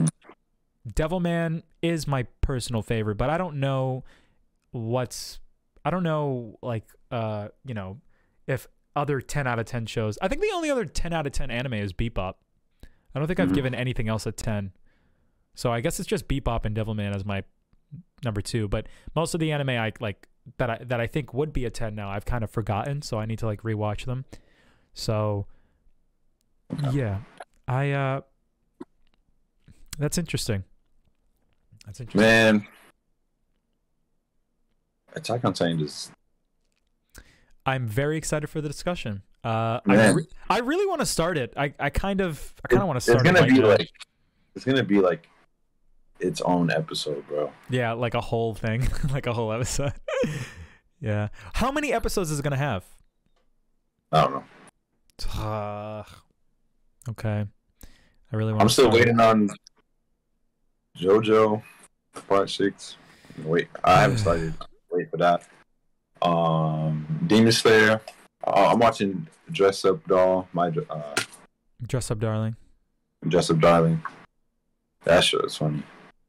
Devilman 0.86 1.62
is 1.80 2.06
my 2.06 2.24
personal 2.42 2.82
favorite, 2.82 3.14
but 3.14 3.30
I 3.30 3.38
don't 3.38 3.58
know 3.58 4.04
what's 4.72 5.40
I 5.84 5.90
don't 5.90 6.02
know 6.02 6.58
like 6.62 6.84
uh, 7.10 7.48
you 7.64 7.74
know, 7.74 8.00
if 8.46 8.66
other 8.96 9.20
10 9.20 9.46
out 9.46 9.58
of 9.58 9.66
10 9.66 9.86
shows. 9.86 10.18
I 10.20 10.28
think 10.28 10.40
the 10.40 10.50
only 10.54 10.70
other 10.70 10.84
10 10.84 11.12
out 11.12 11.26
of 11.26 11.32
10 11.32 11.50
anime 11.50 11.74
is 11.74 11.92
Bebop. 11.92 12.34
I 13.14 13.18
don't 13.18 13.28
think 13.28 13.38
I've 13.40 13.50
Mhm. 13.50 13.54
given 13.54 13.74
anything 13.74 14.08
else 14.08 14.26
a 14.26 14.32
10. 14.32 14.72
So 15.54 15.72
I 15.72 15.80
guess 15.80 16.00
it's 16.00 16.08
just 16.08 16.26
Bebop 16.26 16.64
and 16.64 16.76
Devilman 16.76 17.14
as 17.14 17.24
my 17.24 17.44
number 18.24 18.40
2, 18.40 18.66
but 18.68 18.88
most 19.14 19.34
of 19.34 19.40
the 19.40 19.52
anime 19.52 19.70
I 19.70 19.92
like 20.00 20.28
that 20.56 20.68
I 20.68 20.78
that 20.84 21.00
I 21.00 21.06
think 21.06 21.32
would 21.32 21.52
be 21.52 21.64
a 21.64 21.70
10 21.70 21.94
now, 21.94 22.10
I've 22.10 22.24
kind 22.24 22.42
of 22.42 22.50
forgotten, 22.50 23.02
so 23.02 23.18
I 23.18 23.26
need 23.26 23.38
to 23.38 23.46
like 23.46 23.62
rewatch 23.62 24.04
them. 24.04 24.24
So 24.94 25.46
yeah. 26.92 27.20
I 27.68 27.92
uh 27.92 28.20
that's 29.98 30.18
interesting. 30.18 30.64
That's 31.86 32.00
interesting. 32.00 32.20
Man, 32.20 32.66
Attack 35.14 35.44
on 35.44 35.52
Titan 35.52 35.80
is 35.80 36.10
I'm 37.64 37.86
very 37.86 38.16
excited 38.16 38.48
for 38.48 38.60
the 38.60 38.68
discussion. 38.68 39.22
Uh, 39.44 39.80
I, 39.86 40.10
re- 40.10 40.26
I 40.48 40.58
really 40.60 40.86
want 40.86 41.00
to 41.00 41.06
start 41.06 41.36
it. 41.36 41.52
I, 41.54 41.74
I 41.78 41.90
kind 41.90 42.22
of 42.22 42.54
I 42.64 42.68
kind 42.68 42.80
of 42.82 42.88
want 42.88 42.96
to 42.96 43.00
start. 43.02 43.20
it 43.20 43.24
gonna 43.24 43.40
right 43.40 43.50
be 43.50 43.58
now. 43.58 43.68
like 43.68 43.90
it's 44.54 44.64
gonna 44.64 44.82
be 44.82 45.00
like 45.00 45.28
its 46.18 46.40
own 46.40 46.70
episode, 46.70 47.26
bro. 47.28 47.52
yeah, 47.68 47.92
like 47.92 48.14
a 48.14 48.20
whole 48.22 48.54
thing, 48.54 48.88
like 49.12 49.26
a 49.26 49.34
whole 49.34 49.52
episode. 49.52 49.92
yeah. 51.00 51.28
How 51.52 51.70
many 51.70 51.92
episodes 51.92 52.30
is 52.30 52.38
it 52.38 52.42
gonna 52.42 52.56
have? 52.56 52.84
I 54.10 54.22
don't 54.22 54.32
know. 54.32 55.42
Uh, 55.42 56.04
okay. 57.10 57.44
I 58.32 58.36
really 58.36 58.52
want. 58.52 58.62
I'm 58.62 58.68
still 58.70 58.90
waiting 58.90 59.20
on 59.20 59.50
JoJo 60.98 61.62
Part 62.28 62.48
Six. 62.48 62.96
Wait, 63.44 63.68
I 63.84 64.00
haven't 64.00 64.18
started. 64.18 64.54
Wait 64.90 65.10
for 65.10 65.18
that. 65.18 65.42
Um, 66.22 67.06
Demon 67.26 67.52
Slayer. 67.52 68.00
Uh, 68.46 68.68
I'm 68.72 68.78
watching 68.78 69.26
Dress 69.50 69.84
Up 69.84 70.06
Doll. 70.06 70.48
My 70.52 70.68
uh, 70.90 71.14
Dress 71.86 72.10
up, 72.10 72.18
darling. 72.18 72.56
Dress 73.26 73.50
Up 73.50 73.58
Darling. 73.58 74.02
That 75.04 75.24
show 75.24 75.40
is 75.40 75.56
funny. 75.56 75.82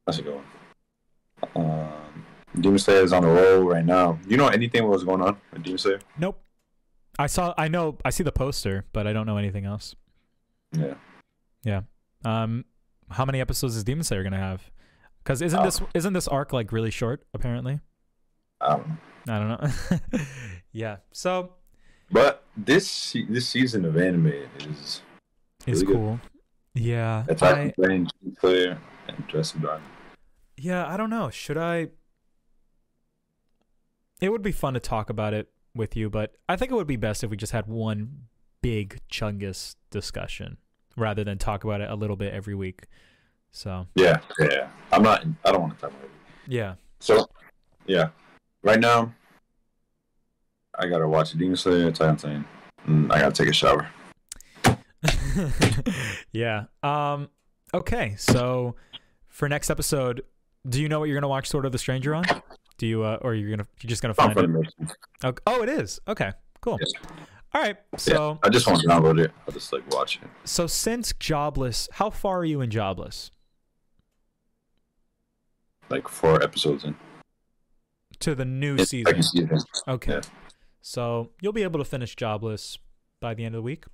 That's 0.05 0.19
a 0.19 0.21
good 0.21 0.35
one. 0.35 0.45
Um, 1.55 2.25
Demon 2.59 2.79
Slayer 2.79 3.03
is 3.03 3.13
on 3.13 3.23
a 3.23 3.27
roll 3.27 3.63
right 3.63 3.85
now. 3.85 4.19
You 4.27 4.37
know 4.37 4.47
anything 4.47 4.83
what 4.83 4.91
was 4.93 5.03
going 5.03 5.21
on 5.21 5.37
with 5.51 5.63
Demon 5.63 5.77
Slayer? 5.77 5.99
Nope. 6.17 6.41
I 7.17 7.27
saw. 7.27 7.53
I 7.57 7.67
know. 7.67 7.97
I 8.03 8.09
see 8.09 8.23
the 8.23 8.31
poster, 8.31 8.85
but 8.91 9.07
I 9.07 9.13
don't 9.13 9.25
know 9.25 9.37
anything 9.37 9.65
else. 9.65 9.95
Yeah. 11.63 11.81
Um, 12.25 12.65
how 13.09 13.23
many 13.25 13.39
episodes 13.39 13.75
is 13.75 13.83
Demon 13.83 14.03
Slayer 14.03 14.23
gonna 14.23 14.37
have? 14.37 14.69
Because 15.23 15.41
isn't 15.41 15.63
this 15.63 15.81
isn't 15.93 16.13
this 16.13 16.27
arc 16.27 16.51
like 16.51 16.71
really 16.71 16.91
short? 16.91 17.25
Apparently, 17.33 17.79
I 18.59 18.77
don't 18.77 18.87
know. 18.87 18.97
I 19.27 19.39
don't 19.39 20.11
know. 20.11 20.19
yeah. 20.71 20.97
So 21.11 21.53
But 22.11 22.43
this 22.55 23.15
this 23.29 23.47
season 23.47 23.85
of 23.85 23.97
anime 23.97 24.27
is 24.59 25.01
it's 25.67 25.81
Really 25.81 25.85
good. 25.85 25.95
cool. 25.95 26.19
Yeah. 26.73 27.23
Attack 27.27 27.55
I, 27.57 27.61
on 27.61 27.71
Titan, 27.71 28.07
Demon 28.21 28.37
Slayer, 28.39 28.77
and 29.07 29.27
Dressing 29.27 29.61
Dragon. 29.61 29.83
yeah. 30.57 30.87
I 30.87 30.97
don't 30.97 31.09
know. 31.09 31.29
Should 31.29 31.57
I? 31.57 31.87
It 34.21 34.29
would 34.29 34.41
be 34.41 34.51
fun 34.51 34.73
to 34.75 34.79
talk 34.79 35.09
about 35.09 35.33
it 35.33 35.49
with 35.73 35.95
you, 35.95 36.09
but 36.09 36.33
I 36.47 36.55
think 36.55 36.71
it 36.71 36.75
would 36.75 36.87
be 36.87 36.95
best 36.95 37.23
if 37.23 37.29
we 37.29 37.37
just 37.37 37.51
had 37.51 37.67
one 37.67 38.27
big 38.61 38.99
Chungus 39.11 39.75
discussion 39.91 40.57
rather 40.97 41.23
than 41.23 41.37
talk 41.37 41.63
about 41.63 41.81
it 41.81 41.89
a 41.89 41.95
little 41.95 42.15
bit 42.15 42.33
every 42.33 42.55
week. 42.55 42.85
So 43.51 43.87
Yeah, 43.95 44.19
yeah. 44.39 44.69
I'm 44.91 45.03
not. 45.03 45.25
I 45.43 45.51
don't 45.51 45.61
want 45.61 45.75
to 45.75 45.81
talk 45.81 45.91
about 45.91 46.03
it. 46.05 46.11
yeah. 46.47 46.75
So, 46.99 47.27
yeah. 47.87 48.09
Right 48.63 48.79
now, 48.79 49.13
I 50.79 50.87
gotta 50.87 51.07
watch 51.07 51.31
Demon 51.33 51.55
Slayer, 51.55 51.91
Titan, 51.91 52.45
and 52.85 53.11
I 53.11 53.19
gotta 53.19 53.31
take 53.33 53.49
a 53.49 53.53
shower. 53.53 53.87
yeah. 56.31 56.65
Um. 56.83 57.29
Okay. 57.73 58.15
So 58.17 58.75
for 59.27 59.47
next 59.49 59.69
episode, 59.69 60.23
do 60.67 60.81
you 60.81 60.89
know 60.89 60.99
what 60.99 61.05
you're 61.09 61.17
gonna 61.17 61.27
watch 61.29 61.47
Sword 61.47 61.65
of 61.65 61.71
the 61.71 61.77
Stranger 61.77 62.15
on? 62.15 62.25
Do 62.77 62.87
you, 62.87 63.03
uh, 63.03 63.17
or 63.21 63.33
you're 63.35 63.49
gonna 63.49 63.67
you're 63.81 63.89
just 63.89 64.01
gonna 64.01 64.13
find 64.13 64.37
it? 64.37 64.49
Okay. 65.23 65.41
Oh, 65.47 65.61
it 65.61 65.69
is. 65.69 65.99
Okay. 66.07 66.31
Cool. 66.61 66.77
Yes. 66.79 66.91
All 67.53 67.61
right. 67.61 67.77
So 67.97 68.39
I 68.43 68.49
just 68.49 68.67
want 68.67 68.81
to 68.81 68.87
download 68.87 69.19
it. 69.23 69.31
I'll 69.47 69.53
just 69.53 69.71
like 69.71 69.89
watch 69.93 70.19
it. 70.21 70.27
so 70.43 70.67
since 70.67 71.13
Jobless, 71.19 71.87
how 71.93 72.09
far 72.09 72.39
are 72.39 72.45
you 72.45 72.59
in 72.61 72.69
Jobless? 72.69 73.31
Like 75.89 76.07
four 76.07 76.41
episodes 76.41 76.83
in. 76.83 76.95
To 78.19 78.33
the 78.35 78.45
new 78.45 78.75
It's 78.75 78.89
season. 78.89 79.21
season. 79.23 79.57
Okay. 79.87 80.13
yeah. 80.13 80.21
So 80.89 81.31
you'll 81.41 81.51
be 81.51 81.63
able 81.63 81.79
to 81.79 81.83
finish 81.83 82.15
Jobless 82.15 82.77
by 83.19 83.33
the 83.33 83.43
end 83.43 83.55
of 83.55 83.59
the 83.59 83.63
week. 83.63 83.85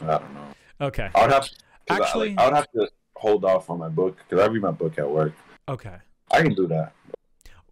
I 0.00 0.06
don't 0.18 0.34
know. 0.34 0.46
Okay. 0.80 1.08
I 1.14 1.22
would 1.22 1.32
have. 1.32 1.42
'cause 1.86 2.00
Actually- 2.00 2.30
I, 2.30 2.30
like, 2.32 2.38
I 2.40 2.44
would 2.46 2.56
have 2.56 2.70
to 2.72 2.90
hold 3.14 3.44
off 3.44 3.70
on 3.70 3.78
my 3.78 3.88
book 3.88 4.16
because 4.16 4.40
I 4.44 4.48
read 4.50 4.60
my 4.60 4.72
book 4.72 4.98
at 4.98 5.08
work. 5.08 5.34
Okay. 5.68 5.96
I 6.32 6.42
can 6.42 6.54
do 6.54 6.66
that. 6.66 6.92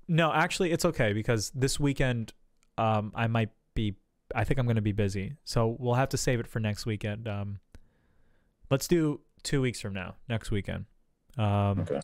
No, 0.06 0.32
actually, 0.32 0.70
it's 0.70 0.84
okay 0.84 1.12
because 1.12 1.50
this 1.50 1.80
weekend, 1.80 2.32
um, 2.76 3.10
I 3.12 3.26
might 3.26 3.50
be. 3.74 3.96
I 4.32 4.44
think 4.44 4.60
I'm 4.60 4.66
going 4.66 4.76
to 4.76 4.82
be 4.82 4.92
busy, 4.92 5.34
so 5.42 5.76
we'll 5.80 5.94
have 5.94 6.10
to 6.10 6.16
save 6.16 6.38
it 6.38 6.46
for 6.46 6.60
next 6.60 6.86
weekend. 6.86 7.26
Um, 7.26 7.58
let's 8.70 8.86
do 8.86 9.20
two 9.42 9.60
weeks 9.60 9.80
from 9.80 9.94
now, 9.94 10.14
next 10.28 10.52
weekend. 10.52 10.84
Um, 11.36 11.80
Okay. 11.80 12.00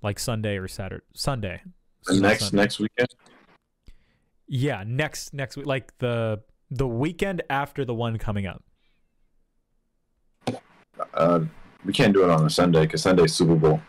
like 0.00 0.20
Sunday 0.20 0.58
or 0.58 0.68
Saturday. 0.68 1.04
Sunday. 1.12 1.62
Next 2.08 2.44
Sunday. 2.44 2.56
next 2.56 2.78
weekend. 2.78 3.08
Yeah, 4.52 4.82
next 4.84 5.32
next 5.32 5.56
week, 5.56 5.66
like 5.66 5.96
the 5.98 6.42
the 6.72 6.86
weekend 6.86 7.40
after 7.48 7.84
the 7.84 7.94
one 7.94 8.18
coming 8.18 8.48
up. 8.48 8.64
Uh, 11.14 11.40
we 11.84 11.92
can't 11.92 12.12
do 12.12 12.24
it 12.24 12.30
on 12.30 12.44
a 12.44 12.50
Sunday 12.50 12.80
because 12.80 13.02
Sunday's 13.02 13.32
Super 13.32 13.54
Bowl. 13.54 13.80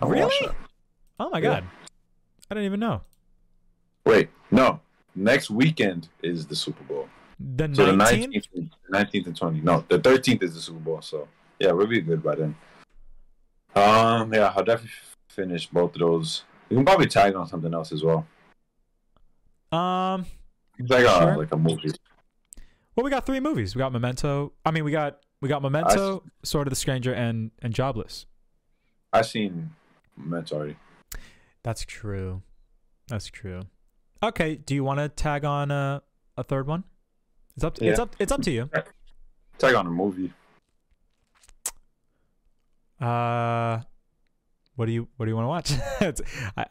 I'll 0.00 0.10
Really? 0.10 0.50
Oh 1.18 1.30
my 1.30 1.38
Yeah. 1.38 1.60
god, 1.60 1.64
I 2.50 2.54
didn't 2.54 2.66
even 2.66 2.80
know. 2.80 3.00
Wait, 4.04 4.28
no. 4.50 4.80
Next 5.14 5.48
weekend 5.48 6.08
is 6.22 6.46
the 6.46 6.54
Super 6.54 6.84
Bowl. 6.84 7.08
The 7.56 7.70
So 7.74 7.86
the 7.86 7.96
nineteenth. 7.96 8.34
nineteenth, 8.34 8.72
nineteenth 8.90 9.26
and 9.26 9.36
twenty. 9.36 9.62
No, 9.62 9.86
the 9.88 9.98
thirteenth 9.98 10.42
is 10.42 10.54
the 10.54 10.60
Super 10.60 10.80
Bowl. 10.80 11.00
So 11.00 11.26
yeah, 11.58 11.72
we'll 11.72 11.86
be 11.86 12.02
good 12.02 12.22
by 12.22 12.34
then. 12.34 12.54
Um, 13.74 14.34
yeah, 14.34 14.52
I'll 14.54 14.64
definitely 14.64 14.90
finish 15.30 15.66
both 15.66 15.94
of 15.94 16.00
those. 16.00 16.44
You 16.68 16.76
can 16.76 16.84
probably 16.84 17.06
tag 17.06 17.34
on 17.36 17.48
something 17.48 17.72
else 17.72 17.90
as 17.90 18.02
well. 18.04 18.26
Um. 19.72 20.24
Tag 20.88 21.04
on 21.06 21.22
Sure. 21.22 21.36
like 21.36 21.52
a 21.52 21.56
movie. 21.56 21.90
Well, 22.96 23.04
we 23.04 23.10
got 23.10 23.26
three 23.26 23.40
movies. 23.40 23.74
We 23.74 23.80
got 23.80 23.92
Memento. 23.92 24.52
I 24.64 24.70
mean, 24.70 24.84
we 24.84 24.90
got 24.92 25.18
we 25.40 25.48
got 25.48 25.62
Memento, 25.62 26.22
Sword 26.44 26.66
of 26.66 26.70
the 26.70 26.76
Stranger, 26.76 27.12
and 27.12 27.50
and 27.62 27.72
Jobless. 27.74 28.26
I 29.12 29.22
seen 29.22 29.70
Memento 30.16 30.56
already. 30.56 30.76
That's 31.62 31.84
true. 31.84 32.42
That's 33.08 33.26
true. 33.26 33.62
Okay. 34.22 34.56
Do 34.56 34.74
you 34.74 34.84
want 34.84 35.00
to 35.00 35.08
tag 35.08 35.44
on 35.44 35.70
a 35.70 36.02
a 36.36 36.44
third 36.44 36.66
one? 36.66 36.84
It's 37.56 37.64
up. 37.64 37.74
To, 37.76 37.84
It's 37.86 37.98
Yeah. 37.98 38.02
up. 38.02 38.16
It's 38.18 38.32
up 38.32 38.42
to 38.42 38.50
you. 38.50 38.70
Tag 39.58 39.74
on 39.74 39.86
a 39.86 39.90
movie. 39.90 40.32
Uh, 43.00 43.80
what 44.76 44.86
do 44.86 44.92
you 44.92 45.08
What 45.16 45.26
do 45.26 45.30
you 45.30 45.36
want 45.36 45.44
to 45.44 45.48
watch? 45.48 45.82
it's 46.00 46.22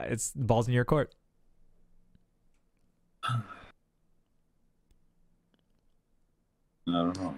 it's 0.02 0.32
balls 0.32 0.68
in 0.68 0.74
your 0.74 0.86
court. 0.86 1.14
I 3.24 3.42
don't 6.86 7.18
know. 7.18 7.36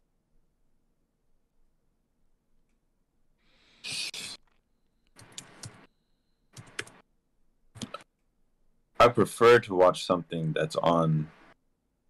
I 8.99 9.07
prefer 9.07 9.59
to 9.59 9.75
watch 9.75 10.05
something 10.05 10.53
that's 10.53 10.75
on 10.77 11.29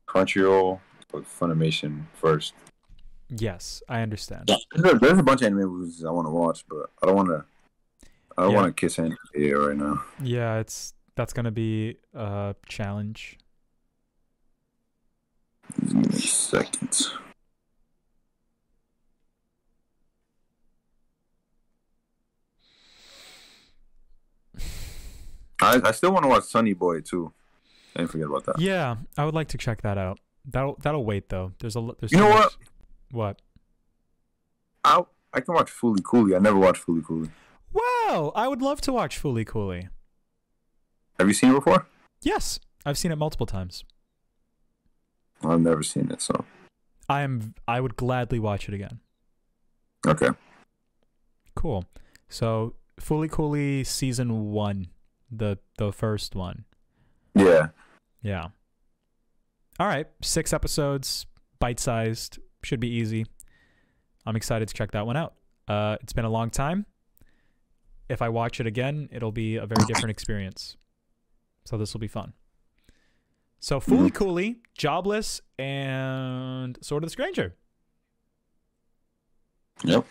Crunchyroll 0.07 0.80
or 1.14 1.22
Funimation 1.22 2.06
first. 2.14 2.53
Yes, 3.30 3.83
I 3.88 4.01
understand. 4.01 4.49
There's, 4.75 4.99
there's 4.99 5.19
a 5.19 5.23
bunch 5.23 5.41
of 5.41 5.48
anime 5.48 5.69
movies 5.69 6.03
I 6.03 6.09
want 6.09 6.25
to 6.25 6.31
watch, 6.31 6.65
but 6.67 6.89
I 7.01 7.06
don't 7.06 7.15
want 7.15 7.30
to. 7.30 7.45
I 8.38 8.41
don't 8.43 8.51
Yeah. 8.51 8.57
want 8.61 8.75
to 8.75 8.80
kiss 8.81 8.98
anime 8.98 9.15
right 9.35 9.77
now. 9.77 10.03
Yeah, 10.22 10.57
it's 10.59 10.93
that's 11.15 11.33
gonna 11.33 11.51
be 11.51 11.98
a 12.15 12.56
challenge. 12.67 13.38
Give 15.77 15.93
me 15.95 16.17
seconds. 16.19 17.11
I, 25.61 25.81
I 25.83 25.91
still 25.91 26.11
want 26.11 26.23
to 26.23 26.30
watch 26.30 26.43
Sunny 26.45 26.73
Boy 26.73 27.01
too. 27.01 27.33
I 27.95 27.99
didn't 27.99 28.11
forget 28.11 28.27
about 28.27 28.45
that. 28.45 28.59
Yeah, 28.59 28.98
I 29.17 29.25
would 29.25 29.33
like 29.35 29.49
to 29.49 29.57
check 29.57 29.81
that 29.81 29.98
out. 29.98 30.19
That'll 30.45 30.77
that'll 30.81 31.03
wait 31.06 31.30
though. 31.30 31.51
There's 31.59 31.75
a 31.75 31.81
there's 31.99 32.11
You 32.11 32.19
so 32.19 32.23
know 32.23 32.30
much- 32.33 32.43
what? 32.43 32.56
What? 33.11 33.41
I 34.83 35.03
I 35.33 35.41
can 35.41 35.53
watch 35.53 35.69
Fully 35.69 36.01
Cooley. 36.03 36.35
I 36.35 36.39
never 36.39 36.57
watched 36.57 36.81
Fully 36.83 37.01
Cooley. 37.01 37.30
Wow, 37.73 38.31
I 38.35 38.48
would 38.48 38.61
love 38.61 38.81
to 38.81 38.93
watch 38.93 39.17
Fully 39.17 39.45
Cooley. 39.45 39.89
Have 41.19 41.27
you 41.27 41.33
seen 41.33 41.51
it 41.51 41.56
before? 41.56 41.85
Yes, 42.22 42.59
I've 42.85 42.98
seen 42.98 43.11
it 43.11 43.17
multiple 43.17 43.45
times. 43.45 43.83
I've 45.43 45.61
never 45.61 45.84
seen 45.84 46.11
it, 46.11 46.22
so 46.22 46.45
I 47.08 47.22
am 47.22 47.53
I 47.68 47.82
would 47.82 47.95
gladly 47.95 48.40
watch 48.40 48.68
it 48.68 48.74
again. 48.74 49.00
okay. 50.08 50.30
Cool. 51.56 51.85
So 52.30 52.76
Fully 53.00 53.27
Cooley 53.27 53.84
season 53.84 54.51
one, 54.51 54.88
the 55.32 55.58
the 55.77 55.92
first 55.92 56.35
one. 56.35 56.66
Yeah, 57.35 57.69
Yeah. 58.22 58.48
All 59.80 59.88
right, 59.88 60.08
six 60.22 60.51
episodes, 60.51 61.26
bite 61.59 61.80
sized, 61.80 62.38
should 62.64 62.82
be 62.82 62.90
easy. 62.90 63.26
I'm 64.26 64.35
excited 64.35 64.68
to 64.68 64.74
check 64.74 64.92
that 64.92 65.06
one 65.06 65.16
out. 65.16 65.35
Uh, 65.69 65.95
it's 66.01 66.11
been 66.11 66.26
a 66.26 66.30
long 66.30 66.50
time. 66.50 66.85
If 68.09 68.22
I 68.22 68.27
watch 68.27 68.59
it 68.59 68.68
again, 68.68 69.08
it'll 69.11 69.32
be 69.32 69.56
a 69.56 69.66
very 69.66 69.85
different 69.85 70.11
experience. 70.11 70.76
So 71.64 71.77
this 71.77 71.93
will 71.93 72.01
be 72.01 72.08
fun. 72.08 72.34
So 73.59 73.79
Fooly 73.79 73.97
mm-hmm. 73.97 74.07
Cooley, 74.09 74.57
Jobless, 74.77 75.41
and 75.57 76.77
Sword 76.81 77.03
of 77.03 77.07
the 77.07 77.11
Stranger. 77.11 77.55
Yep. 79.83 80.05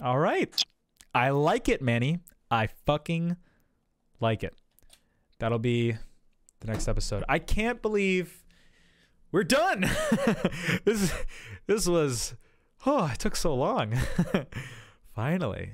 All 0.00 0.18
right. 0.18 0.64
I 1.14 1.30
like 1.30 1.68
it, 1.68 1.82
Manny. 1.82 2.20
I 2.50 2.68
fucking 2.86 3.36
like 4.20 4.42
it. 4.42 4.54
That'll 5.38 5.58
be 5.58 5.92
the 6.60 6.66
next 6.66 6.88
episode. 6.88 7.24
I 7.28 7.38
can't 7.38 7.82
believe 7.82 8.42
we're 9.32 9.44
done. 9.44 9.80
this 10.84 11.12
this 11.66 11.86
was 11.86 12.34
oh, 12.86 13.10
it 13.12 13.18
took 13.18 13.36
so 13.36 13.54
long. 13.54 13.94
Finally. 15.14 15.72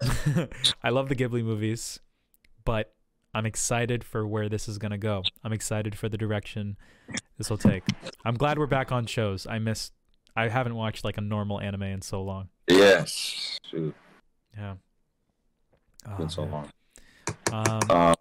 I 0.82 0.90
love 0.90 1.08
the 1.08 1.16
Ghibli 1.16 1.42
movies, 1.42 2.00
but 2.64 2.94
I'm 3.38 3.46
excited 3.46 4.02
for 4.02 4.26
where 4.26 4.48
this 4.48 4.66
is 4.66 4.78
going 4.78 4.90
to 4.90 4.98
go. 4.98 5.22
I'm 5.44 5.52
excited 5.52 5.96
for 5.96 6.08
the 6.08 6.18
direction 6.18 6.76
this 7.36 7.48
will 7.48 7.56
take. 7.56 7.84
I'm 8.24 8.34
glad 8.34 8.58
we're 8.58 8.66
back 8.66 8.90
on 8.90 9.06
shows. 9.06 9.46
I 9.46 9.60
missed 9.60 9.92
I 10.34 10.48
haven't 10.48 10.74
watched 10.74 11.04
like 11.04 11.18
a 11.18 11.20
normal 11.20 11.60
anime 11.60 11.84
in 11.84 12.02
so 12.02 12.20
long. 12.20 12.48
Yes. 12.66 13.60
Shoot, 13.70 13.94
Yeah. 14.56 14.74
Oh, 16.08 16.16
been 16.16 16.28
so 16.28 16.46
man. 16.46 16.50
long. 16.50 16.68
Um, 17.52 17.80
Uh, 17.88 18.14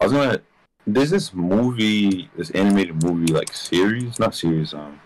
I 0.00 0.04
was 0.04 0.12
gonna 0.12 0.40
there's 0.86 1.10
this 1.10 1.34
movie, 1.34 2.30
this 2.38 2.50
animated 2.52 3.02
movie 3.04 3.34
like 3.34 3.52
series, 3.52 4.18
not 4.18 4.34
series, 4.34 4.72
um, 4.72 4.98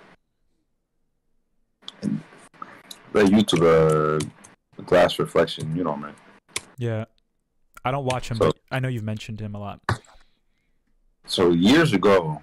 the 2.00 3.22
YouTuber, 3.24 4.30
Glass 4.86 5.18
Reflection, 5.18 5.74
you 5.74 5.82
know, 5.82 5.96
man. 5.96 6.14
Yeah. 6.78 7.06
I 7.84 7.90
don't 7.90 8.04
watch 8.04 8.30
him, 8.30 8.36
So- 8.36 8.46
but 8.46 8.59
I 8.70 8.78
know 8.80 8.88
you've 8.88 9.04
mentioned 9.04 9.40
him 9.40 9.54
a 9.54 9.58
lot. 9.58 9.80
So 11.26 11.50
years 11.50 11.92
ago, 11.92 12.40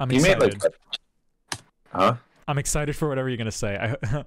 I'm 0.00 0.10
he 0.10 0.16
excited. 0.16 0.40
made 0.40 0.62
like, 0.62 0.72
huh? 1.92 2.14
I'm 2.46 2.58
excited 2.58 2.94
for 2.96 3.08
whatever 3.08 3.28
you're 3.28 3.38
gonna 3.38 3.50
say. 3.50 3.76
I 3.76 4.24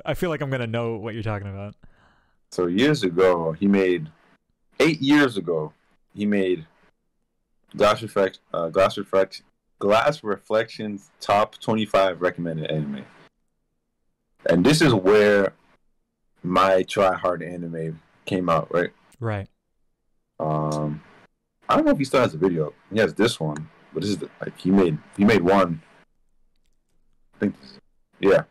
I 0.06 0.14
feel 0.14 0.30
like 0.30 0.40
I'm 0.40 0.50
gonna 0.50 0.66
know 0.66 0.96
what 0.96 1.14
you're 1.14 1.22
talking 1.22 1.48
about. 1.48 1.74
So 2.50 2.66
years 2.66 3.02
ago, 3.02 3.52
he 3.52 3.66
made 3.66 4.08
eight 4.80 5.00
years 5.00 5.36
ago, 5.36 5.72
he 6.14 6.26
made 6.26 6.66
Glass 7.76 8.02
Reflect, 8.02 8.40
uh, 8.52 8.68
Glass 8.68 8.98
Reflect, 8.98 9.42
Glass 9.78 10.24
Reflections 10.24 11.10
top 11.20 11.58
twenty-five 11.60 12.20
recommended 12.20 12.70
anime, 12.70 13.04
and 14.48 14.64
this 14.64 14.80
is 14.80 14.92
where 14.94 15.52
my 16.42 16.82
try 16.84 17.14
hard 17.14 17.42
anime 17.42 18.00
came 18.24 18.48
out. 18.48 18.72
Right? 18.72 18.90
Right. 19.20 19.48
Um, 20.40 21.02
I 21.68 21.76
don't 21.76 21.84
know 21.84 21.92
if 21.92 21.98
he 21.98 22.04
still 22.04 22.20
has 22.20 22.34
a 22.34 22.38
video. 22.38 22.72
He 22.92 22.98
has 22.98 23.14
this 23.14 23.38
one, 23.38 23.68
but 23.92 24.00
this 24.02 24.10
is 24.10 24.18
the, 24.18 24.30
like 24.40 24.56
he 24.58 24.70
made 24.70 24.98
he 25.16 25.24
made 25.24 25.42
one. 25.42 25.82
I 27.34 27.38
think, 27.38 27.60
this- 27.60 27.78
yeah. 28.20 28.42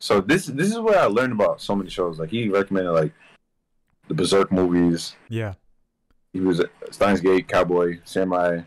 So 0.00 0.20
this 0.20 0.46
this 0.46 0.68
is 0.68 0.78
where 0.78 0.98
I 0.98 1.06
learned 1.06 1.32
about 1.32 1.60
so 1.60 1.74
many 1.74 1.90
shows. 1.90 2.18
Like 2.18 2.30
he 2.30 2.48
recommended 2.48 2.92
like 2.92 3.12
the 4.08 4.14
Berserk 4.14 4.52
movies. 4.52 5.14
Yeah. 5.28 5.54
He 6.32 6.40
was 6.40 6.62
Steins 6.90 7.20
Gate, 7.20 7.48
Cowboy, 7.48 7.98
Samurai. 8.04 8.60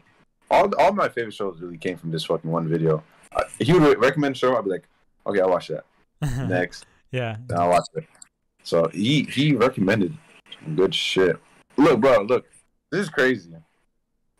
All 0.49 0.73
all 0.75 0.91
my 0.93 1.07
favorite 1.07 1.33
shows 1.33 1.61
really 1.61 1.77
came 1.77 1.97
from 1.97 2.11
this 2.11 2.25
fucking 2.25 2.49
one 2.51 2.67
video. 2.67 3.03
Uh, 3.33 3.43
he 3.59 3.71
would 3.71 3.99
recommend 4.01 4.35
a 4.35 4.37
show. 4.37 4.57
I'd 4.57 4.65
be 4.65 4.71
like, 4.71 4.83
okay, 5.25 5.39
I'll 5.39 5.49
watch 5.49 5.69
that 5.69 5.85
next. 6.49 6.85
yeah. 7.11 7.37
Then 7.47 7.59
I'll 7.59 7.69
watch 7.69 7.85
it. 7.95 8.05
So 8.63 8.89
he 8.89 9.23
he 9.23 9.55
recommended 9.55 10.17
some 10.63 10.75
good 10.75 10.93
shit. 10.93 11.37
Look, 11.77 12.01
bro, 12.01 12.23
look, 12.23 12.45
this 12.91 13.01
is 13.01 13.09
crazy. 13.09 13.51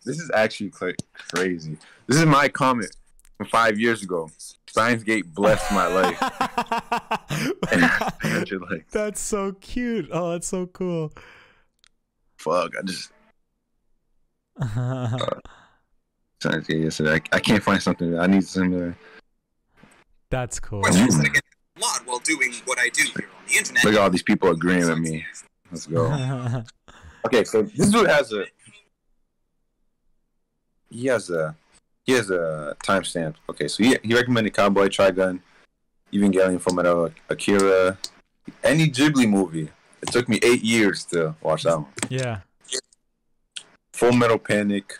This 0.03 0.19
is 0.19 0.31
actually 0.33 0.69
cra- 0.69 0.93
crazy. 1.33 1.77
This 2.07 2.17
is 2.17 2.25
my 2.25 2.49
comment 2.49 2.95
from 3.37 3.47
five 3.47 3.79
years 3.79 4.03
ago. 4.03 4.29
Steins 4.67 5.03
Gate 5.03 5.33
blessed 5.33 5.71
my 5.71 5.87
life. 5.87 6.21
Like, 8.69 8.89
that's 8.91 9.21
so 9.21 9.53
cute. 9.53 10.09
Oh, 10.11 10.31
that's 10.31 10.47
so 10.47 10.67
cool. 10.67 11.11
fuck, 12.37 12.71
I 12.77 12.81
just 12.83 13.11
uh, 14.61 15.17
Steins 16.39 16.67
Gate 16.67 16.83
yesterday. 16.83 17.13
I, 17.13 17.37
I 17.37 17.39
can't 17.39 17.63
find 17.63 17.81
something. 17.81 18.19
I 18.19 18.27
need 18.27 18.43
something. 18.45 18.95
that's 20.29 20.59
cool. 20.59 20.79
Of 20.85 20.93
course, 20.93 21.19
I 21.19 21.23
get 21.23 21.43
a 21.77 21.79
lot 21.79 22.01
while 22.05 22.19
doing 22.19 22.53
what 22.65 22.79
I 22.79 22.89
do 22.89 23.03
here 23.03 23.29
on 23.37 23.45
the 23.47 23.57
internet. 23.57 23.85
Look 23.85 23.93
at 23.93 23.99
all 23.99 24.09
these 24.09 24.23
people 24.23 24.49
agreeing 24.49 24.87
with 24.87 24.99
me. 24.99 25.25
Let's 25.71 25.87
go. 25.87 26.07
Okay, 27.25 27.43
so 27.43 27.61
this 27.63 27.89
dude 27.89 28.07
has 28.09 28.31
a 28.33 28.45
he 30.89 31.05
has 31.07 31.29
a 31.29 31.55
he 32.03 32.13
has 32.13 32.29
a 32.29 32.75
timestamp. 32.83 33.35
Okay, 33.49 33.67
so 33.67 33.83
he 33.83 33.95
he 34.03 34.13
recommended 34.13 34.53
Cowboy 34.53 34.87
Trigun, 34.87 35.39
Evangelion 36.11 36.61
Fullmetal 36.61 37.13
Akira, 37.29 37.97
any 38.63 38.89
Ghibli 38.89 39.29
movie. 39.29 39.69
It 40.01 40.11
took 40.11 40.27
me 40.27 40.39
eight 40.43 40.63
years 40.63 41.05
to 41.05 41.35
watch 41.41 41.63
that 41.63 41.77
one. 41.77 41.85
yeah. 42.09 42.39
Full 43.93 44.13
Metal 44.13 44.39
Panic, 44.39 44.97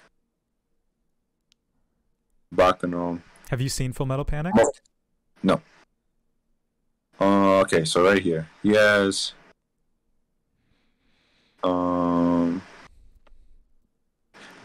Baccano. 2.53 3.19
Have 3.49 3.59
you 3.59 3.69
seen 3.69 3.93
Full 3.93 4.05
Metal 4.05 4.25
Panic? 4.25 4.53
No. 5.41 5.59
Uh, 7.19 7.59
okay, 7.61 7.83
so 7.83 8.03
right 8.03 8.21
here 8.21 8.47
he 8.61 8.69
has 8.73 9.33
um 11.63 12.61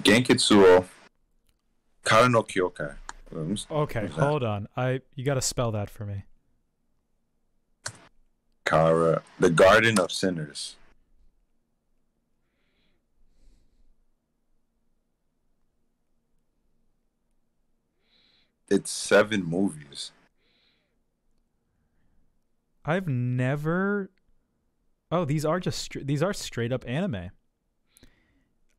Gankutsuou, 0.03 0.87
Kara 2.05 2.29
no 2.29 2.43
Kyokai. 2.43 2.97
Okay, 3.71 4.07
hold 4.07 4.45
on. 4.45 4.69
I 4.77 5.01
you 5.15 5.25
got 5.25 5.35
to 5.35 5.43
spell 5.43 5.73
that 5.73 5.91
for 5.91 6.07
me. 6.07 6.25
Kara, 8.65 9.23
the 9.39 9.51
Garden 9.51 9.99
of 9.99 10.13
Sinners. 10.13 10.77
It's 18.69 18.91
seven 18.91 19.45
movies. 19.45 20.11
I've 22.85 23.09
never. 23.09 24.11
Oh, 25.11 25.25
these 25.25 25.45
are 25.45 25.61
just 25.61 25.93
these 26.07 26.23
are 26.23 26.33
straight 26.33 26.73
up 26.73 26.85
anime. 26.87 27.31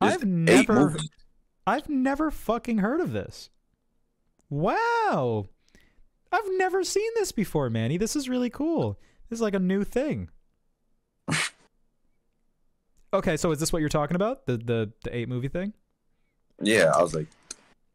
There's 0.00 0.14
I've 0.14 0.24
never. 0.24 0.96
I've 1.66 1.88
never 1.88 2.30
fucking 2.30 2.78
heard 2.78 3.00
of 3.00 3.12
this. 3.12 3.50
Wow. 4.48 5.48
I've 6.32 6.48
never 6.56 6.82
seen 6.82 7.10
this 7.16 7.30
before, 7.30 7.68
Manny. 7.68 7.98
This 7.98 8.16
is 8.16 8.28
really 8.28 8.48
cool. 8.48 8.98
This 9.28 9.38
is 9.38 9.42
like 9.42 9.54
a 9.54 9.58
new 9.58 9.84
thing. 9.84 10.30
okay, 13.12 13.36
so 13.36 13.50
is 13.50 13.60
this 13.60 13.72
what 13.72 13.80
you're 13.80 13.88
talking 13.90 14.14
about? 14.14 14.46
The 14.46 14.56
the 14.56 14.92
the 15.04 15.14
eight 15.16 15.28
movie 15.28 15.48
thing? 15.48 15.74
Yeah, 16.60 16.92
I 16.94 17.02
was 17.02 17.14
like, 17.14 17.26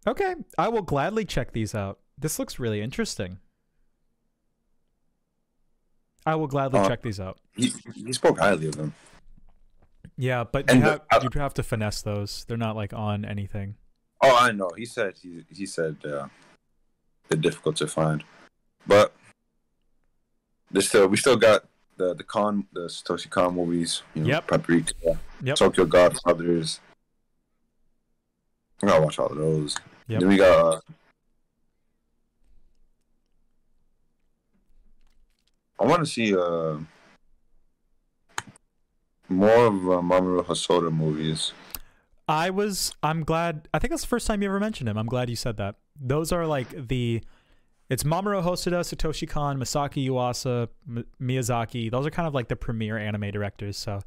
Okay, 0.06 0.36
I 0.58 0.68
will 0.68 0.82
gladly 0.82 1.26
check 1.26 1.54
these 1.54 1.74
out. 1.74 2.00
This 2.18 2.38
looks 2.38 2.60
really 2.60 2.82
interesting. 2.82 3.40
I 6.26 6.36
will 6.36 6.48
gladly 6.48 6.80
Uh, 6.80 6.88
check 6.88 7.02
these 7.02 7.20
out. 7.20 7.38
he, 7.56 7.74
he 7.94 8.14
spoke 8.14 8.40
highly 8.40 8.68
of 8.68 8.76
them. 8.76 8.94
Yeah, 10.18 10.44
but 10.44 10.70
you 10.74 10.80
the- 10.80 10.86
have 10.86 11.02
uh, 11.12 11.20
you 11.34 11.40
have 11.40 11.54
to 11.56 11.64
finesse 11.64 12.02
those. 12.02 12.46
They're 12.46 12.58
not 12.58 12.76
like 12.76 12.94
on 12.94 13.26
anything. 13.26 13.76
Oh, 14.22 14.36
I 14.38 14.52
know. 14.52 14.70
He 14.78 14.86
said 14.86 15.16
he 15.22 15.44
he 15.50 15.66
said 15.66 15.98
uh, 16.06 16.28
they're 17.28 17.38
difficult 17.40 17.76
to 17.78 17.88
find, 17.88 18.24
but 18.88 19.14
there's 20.72 20.88
still 20.88 21.08
we 21.08 21.18
still 21.18 21.36
got 21.36 21.66
the 21.98 22.14
the 22.14 22.24
con 22.24 22.68
the 22.74 22.82
Satoshi 22.88 23.30
Kon 23.30 23.56
movies. 23.56 24.04
You 24.14 24.22
know, 24.24 24.28
Yep. 24.30 24.48
Paprika, 24.48 25.20
Yep. 25.42 25.56
Tokyo 25.58 25.86
Godfathers. 25.86 26.80
I 28.82 28.88
gotta 28.88 29.02
watch 29.02 29.20
all 29.20 29.28
of 29.28 29.38
those. 29.38 29.76
Yep. 30.08 30.20
Then 30.22 30.30
we 30.30 30.38
got. 30.38 30.74
Uh, 30.76 30.80
I 35.80 35.86
want 35.86 36.00
to 36.02 36.06
see 36.06 36.36
uh, 36.36 36.78
more 39.30 39.66
of 39.66 39.74
uh, 39.90 40.02
Mamoru 40.02 40.46
Hosoda 40.46 40.92
movies. 40.92 41.52
I 42.28 42.50
was 42.50 42.94
I'm 43.04 43.24
glad 43.24 43.68
I 43.74 43.80
think 43.80 43.90
that's 43.92 44.04
the 44.04 44.08
first 44.08 44.28
time 44.28 44.42
you 44.42 44.48
ever 44.50 44.60
mentioned 44.60 44.88
him. 44.90 44.98
I'm 44.98 45.08
glad 45.08 45.30
you 45.30 45.36
said 45.36 45.58
that. 45.58 45.76
Those 46.00 46.32
are 46.32 46.46
like 46.48 46.88
the 46.88 47.22
it's 47.90 48.04
Mamoru 48.04 48.42
Hosoda, 48.44 48.80
Satoshi 48.80 49.28
Kon, 49.28 49.60
Masaki 49.60 50.08
Yuasa, 50.08 50.70
M- 50.88 51.06
Miyazaki. 51.22 51.92
Those 51.92 52.06
are 52.08 52.10
kind 52.12 52.28
of 52.28 52.34
like 52.34 52.48
the 52.48 52.56
premier 52.56 52.98
anime 52.98 53.30
directors. 53.32 53.78
So 53.78 54.00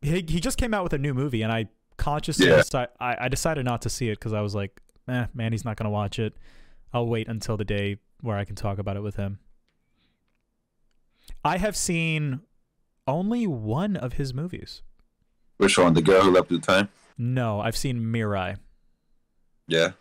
he 0.00 0.24
he 0.26 0.40
just 0.40 0.56
came 0.56 0.72
out 0.72 0.82
with 0.82 0.92
a 0.94 0.98
new 0.98 1.12
movie 1.12 1.42
and 1.42 1.52
I 1.52 1.66
consciously 1.98 2.46
Yeah. 2.48 2.58
deci- 2.60 2.88
I, 3.00 3.16
I 3.26 3.28
decided 3.28 3.64
not 3.64 3.82
to 3.82 3.90
see 3.90 4.08
it 4.08 4.18
because 4.18 4.32
I 4.32 4.40
was 4.40 4.54
like, 4.54 4.80
eh, 5.08 5.26
man, 5.34 5.52
he's 5.52 5.64
not 5.64 5.76
gonna 5.76 5.90
watch 5.90 6.18
it. 6.18 6.34
I'll 6.94 7.06
wait 7.06 7.28
until 7.28 7.56
the 7.58 7.64
day 7.64 7.98
where 8.22 8.38
I 8.38 8.44
can 8.46 8.56
talk 8.56 8.78
about 8.78 8.96
it 8.96 9.02
with 9.02 9.16
him. 9.16 9.40
I 11.46 11.58
have 11.58 11.76
seen 11.76 12.40
only 13.06 13.46
one 13.46 13.96
of 13.96 14.14
his 14.14 14.34
movies. 14.34 14.82
Which 15.58 15.78
one? 15.78 15.94
The 15.94 16.02
girl 16.02 16.22
who 16.22 16.30
leapt 16.32 16.48
through 16.48 16.60
time. 16.60 16.88
No, 17.16 17.60
I've 17.60 17.76
seen 17.76 18.00
Mirai. 18.00 18.56
Yeah. 19.68 19.92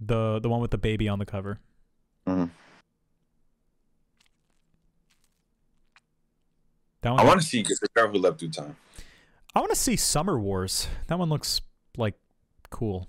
the 0.00 0.38
the 0.40 0.48
one 0.48 0.60
with 0.60 0.70
the 0.70 0.78
baby 0.78 1.08
on 1.08 1.18
the 1.18 1.26
cover. 1.26 1.60
Mhm. 2.26 2.50
That 7.02 7.10
one. 7.12 7.20
I 7.20 7.24
want 7.24 7.40
to 7.40 7.46
see 7.46 7.62
the 7.62 7.88
girl 7.94 8.08
who 8.08 8.18
leapt 8.18 8.40
through 8.40 8.50
time. 8.50 8.76
I 9.54 9.60
want 9.60 9.70
to 9.70 9.76
see 9.78 9.96
Summer 9.96 10.38
Wars. 10.38 10.86
That 11.08 11.18
one 11.18 11.28
looks 11.28 11.60
like 11.96 12.14
cool. 12.70 13.08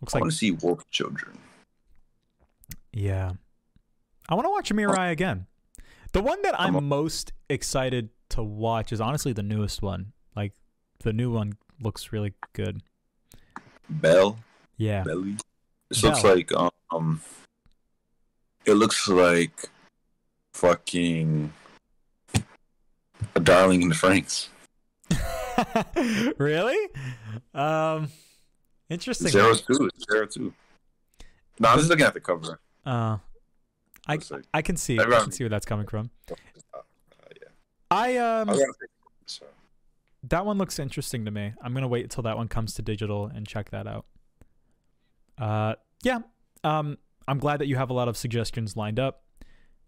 Looks 0.00 0.14
I 0.14 0.18
like 0.18 0.22
want 0.22 0.32
to 0.32 0.38
see 0.38 0.50
Wolf 0.50 0.88
Children. 0.90 1.38
yeah. 2.92 3.32
I 4.28 4.34
want 4.34 4.46
to 4.46 4.50
watch 4.50 4.70
Mirai 4.72 5.10
again. 5.10 5.46
The 6.12 6.22
one 6.22 6.40
that 6.42 6.58
I'm 6.60 6.74
I'm- 6.76 6.88
most 6.88 7.32
excited 7.48 8.10
to 8.30 8.42
watch 8.42 8.92
is 8.92 9.00
honestly 9.00 9.32
the 9.32 9.42
newest 9.42 9.82
one. 9.82 10.12
Like 10.36 10.52
the 11.00 11.12
new 11.12 11.30
one 11.30 11.54
looks 11.80 12.12
really 12.12 12.34
good. 12.52 12.82
Belle. 13.88 14.38
Yeah. 14.76 15.02
Belly. 15.02 15.36
This 15.88 16.02
looks 16.02 16.24
like 16.24 16.50
um. 16.90 17.20
It 18.64 18.74
looks 18.74 19.08
like 19.08 19.68
fucking 20.54 21.52
a 23.34 23.40
darling 23.40 23.82
in 23.82 23.88
the 23.88 23.94
Franxx. 23.94 24.48
really? 26.38 26.78
Um 27.54 28.08
Interesting. 28.88 29.28
Zero 29.28 29.54
two. 29.54 29.90
Zero 30.10 30.26
two. 30.26 30.52
No, 31.58 31.68
I'm 31.70 31.78
just 31.78 31.88
looking 31.90 32.04
at 32.04 32.14
the 32.14 32.20
cover. 32.20 32.58
Uh, 32.84 33.18
I 34.06 34.14
like- 34.14 34.44
I 34.52 34.62
can 34.62 34.76
see 34.76 34.98
I 34.98 35.04
can 35.04 35.30
see 35.32 35.44
where 35.44 35.48
that's 35.48 35.66
coming 35.66 35.86
from. 35.86 36.10
Uh, 36.30 36.34
yeah. 37.40 37.48
I 37.90 38.16
um 38.16 38.48
I 38.48 38.52
was 38.52 38.60
gonna 38.60 38.72
say, 38.80 38.86
so. 39.26 39.46
that 40.24 40.44
one 40.46 40.58
looks 40.58 40.78
interesting 40.78 41.24
to 41.24 41.30
me. 41.30 41.52
I'm 41.62 41.72
gonna 41.74 41.88
wait 41.88 42.02
until 42.04 42.22
that 42.24 42.36
one 42.36 42.48
comes 42.48 42.74
to 42.74 42.82
digital 42.82 43.26
and 43.26 43.46
check 43.46 43.70
that 43.70 43.86
out. 43.86 44.06
Uh, 45.38 45.74
yeah. 46.02 46.20
Um, 46.64 46.98
I'm 47.28 47.38
glad 47.38 47.58
that 47.60 47.66
you 47.66 47.76
have 47.76 47.90
a 47.90 47.92
lot 47.94 48.08
of 48.08 48.16
suggestions 48.16 48.76
lined 48.76 48.98
up. 48.98 49.22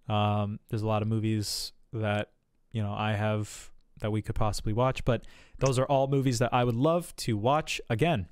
Um, 0.09 0.59
there's 0.69 0.83
a 0.83 0.87
lot 0.87 1.03
of 1.03 1.09
movies 1.09 1.73
that 1.93 2.31
you 2.73 2.83
know 2.83 2.93
I 2.93 3.13
have 3.15 3.71
that 4.01 4.11
we 4.13 4.23
could 4.23 4.35
possibly 4.35 4.73
watch, 4.73 5.05
but 5.05 5.25
those 5.59 5.79
are 5.79 5.87
all 5.87 6.07
movies 6.09 6.39
that 6.41 6.53
I 6.53 6.65
would 6.65 6.75
love 6.75 7.15
to 7.17 7.37
watch 7.37 7.81
again, 7.89 8.29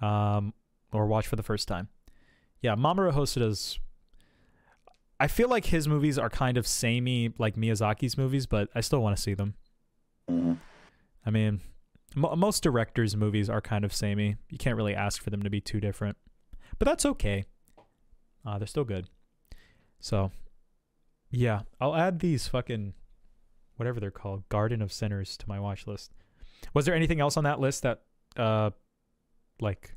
um, 0.00 0.54
or 0.92 1.06
watch 1.06 1.26
for 1.26 1.36
the 1.36 1.42
first 1.42 1.66
time. 1.68 1.88
Yeah, 2.60 2.74
Mamoru 2.76 3.12
Hosoda's. 3.12 3.78
I 5.22 5.28
feel 5.28 5.48
like 5.48 5.66
his 5.66 5.86
movies 5.86 6.18
are 6.18 6.28
kind 6.28 6.56
of 6.56 6.66
samey 6.66 7.32
like 7.38 7.54
Miyazaki's 7.54 8.18
movies, 8.18 8.46
but 8.46 8.68
I 8.74 8.80
still 8.80 9.00
want 9.00 9.16
to 9.16 9.22
see 9.22 9.34
them. 9.34 9.54
Mhm. 10.28 10.58
I 11.24 11.30
mean, 11.30 11.60
mo 12.16 12.34
most 12.34 12.64
directors' 12.64 13.14
movies 13.14 13.48
are 13.48 13.60
kind 13.60 13.84
of 13.84 13.92
samey. 13.94 14.34
You 14.50 14.58
can't 14.58 14.76
really 14.76 14.96
ask 14.96 15.22
for 15.22 15.30
them 15.30 15.44
to 15.44 15.48
be 15.48 15.60
too 15.60 15.78
different, 15.78 16.16
but 16.76 16.86
that's 16.86 17.06
okay. 17.06 17.44
Uh, 18.44 18.58
they're 18.58 18.66
still 18.66 18.82
good. 18.82 19.10
So, 20.00 20.32
yeah, 21.30 21.60
I'll 21.80 21.94
add 21.94 22.18
these 22.18 22.48
fucking 22.48 22.94
whatever 23.76 24.00
they're 24.00 24.10
called, 24.10 24.48
Garden 24.48 24.82
of 24.82 24.92
Sinners, 24.92 25.36
to 25.36 25.48
my 25.48 25.60
watch 25.60 25.86
list. 25.86 26.10
Was 26.74 26.84
there 26.84 26.96
anything 26.96 27.20
else 27.20 27.36
on 27.36 27.44
that 27.44 27.60
list 27.60 27.84
that, 27.84 28.02
uh, 28.36 28.70
like, 29.60 29.94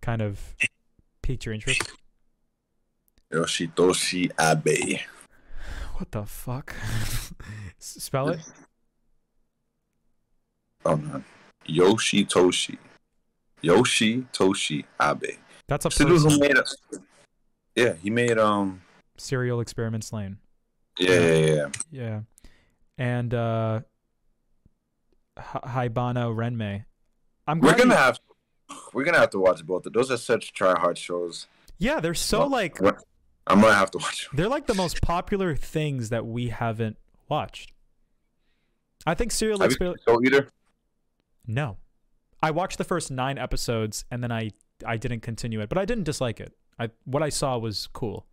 kind 0.00 0.20
of 0.20 0.56
piqued 1.22 1.46
your 1.46 1.54
interest? 1.54 1.92
Yoshitoshi 3.32 4.30
Abe. 4.40 5.00
What 5.94 6.10
the 6.12 6.24
fuck? 6.24 6.74
Spell 7.78 8.28
it. 8.30 8.40
Oh 10.84 10.96
man. 10.96 11.24
Yoshitoshi. 11.68 12.78
Yoshitoshi 13.62 14.84
Abe. 15.00 15.36
That's 15.68 15.84
a 15.84 15.88
It's 15.88 15.98
the 15.98 16.04
dude 16.04 16.18
who 16.18 16.24
person. 16.24 16.40
made 16.40 16.56
us. 16.58 16.76
Yeah, 17.74 17.94
he 17.94 18.10
made 18.10 18.38
um. 18.38 18.82
Serial 19.18 19.60
Experiments 19.60 20.12
Lain. 20.12 20.38
Yeah, 20.98 21.10
yeah, 21.20 21.34
yeah. 21.54 21.68
yeah. 21.90 22.20
And 22.98 23.34
uh 23.34 23.80
Haibane 25.38 26.34
Renmei. 26.34 26.84
I'm 27.46 27.60
We're 27.60 27.74
gonna 27.76 27.94
you- 27.94 28.00
have. 28.00 28.20
We're 28.92 29.04
gonna 29.04 29.18
have 29.18 29.30
to 29.30 29.38
watch 29.38 29.64
both. 29.64 29.86
of 29.86 29.92
Those 29.92 30.10
are 30.10 30.16
such 30.16 30.52
try 30.52 30.78
hard 30.78 30.98
shows. 30.98 31.46
Yeah, 31.78 32.00
they're 32.00 32.14
so 32.14 32.40
Well, 32.40 32.50
like 32.50 32.78
I'm 33.46 33.60
gonna 33.60 33.74
have 33.74 33.90
to 33.92 33.98
watch. 33.98 34.28
they're 34.32 34.48
like 34.48 34.66
the 34.66 34.74
most 34.74 35.00
popular 35.02 35.54
things 35.54 36.08
that 36.10 36.26
we 36.26 36.48
haven't 36.48 36.96
watched. 37.28 37.72
I 39.06 39.14
think 39.14 39.30
Serial 39.32 39.58
Have 39.60 39.66
you 39.70 39.74
Experiment 39.74 40.00
seen 40.00 40.14
Soul 40.14 40.26
Eater? 40.26 40.48
No. 41.46 41.76
I 42.42 42.50
watched 42.50 42.78
the 42.78 42.84
first 42.84 43.10
9 43.10 43.38
episodes 43.38 44.04
and 44.10 44.22
then 44.22 44.32
I 44.32 44.50
I 44.84 44.96
didn't 44.96 45.20
continue 45.20 45.60
it, 45.60 45.68
but 45.68 45.78
I 45.78 45.84
didn't 45.84 46.04
dislike 46.04 46.40
it. 46.40 46.52
I 46.78 46.90
what 47.04 47.22
I 47.22 47.28
saw 47.28 47.56
was 47.58 47.88
cool. 47.92 48.26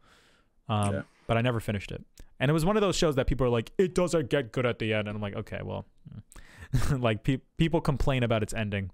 Um 0.67 0.93
Yeah. 0.93 1.01
but 1.27 1.37
I 1.37 1.41
never 1.41 1.59
finished 1.59 1.91
it. 1.91 2.03
And 2.39 2.49
it 2.49 2.53
was 2.53 2.65
one 2.65 2.75
of 2.75 2.81
those 2.81 2.95
shows 2.95 3.15
that 3.15 3.27
people 3.27 3.45
are 3.45 3.49
like 3.51 3.71
it 3.77 3.93
doesn't 3.93 4.29
get 4.29 4.51
good 4.51 4.65
at 4.65 4.79
the 4.79 4.93
end 4.93 5.07
and 5.07 5.15
I'm 5.15 5.21
like, 5.21 5.35
okay, 5.35 5.59
well. 5.63 5.85
like 6.97 7.23
pe- 7.23 7.37
people 7.57 7.79
complain 7.81 8.23
about 8.23 8.41
its 8.41 8.51
ending, 8.51 8.89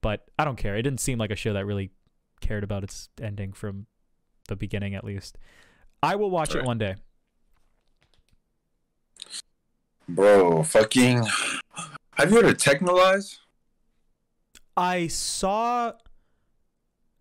but 0.00 0.24
I 0.38 0.44
don't 0.44 0.54
care. 0.56 0.76
It 0.76 0.82
didn't 0.82 1.00
seem 1.00 1.18
like 1.18 1.32
a 1.32 1.36
show 1.36 1.52
that 1.54 1.66
really 1.66 1.90
cared 2.40 2.62
about 2.62 2.84
its 2.84 3.08
ending 3.20 3.52
from 3.52 3.86
the 4.48 4.56
beginning 4.56 4.94
at 4.94 5.04
least. 5.04 5.38
I 6.02 6.16
will 6.16 6.30
watch 6.30 6.54
it 6.54 6.64
one 6.64 6.78
day. 6.78 6.96
Bro, 10.08 10.64
fucking. 10.64 11.24
Have 12.12 12.30
you 12.30 12.36
heard 12.36 12.44
of 12.44 12.56
Texhnolyze? 12.56 13.38
I 14.76 15.06
saw 15.06 15.92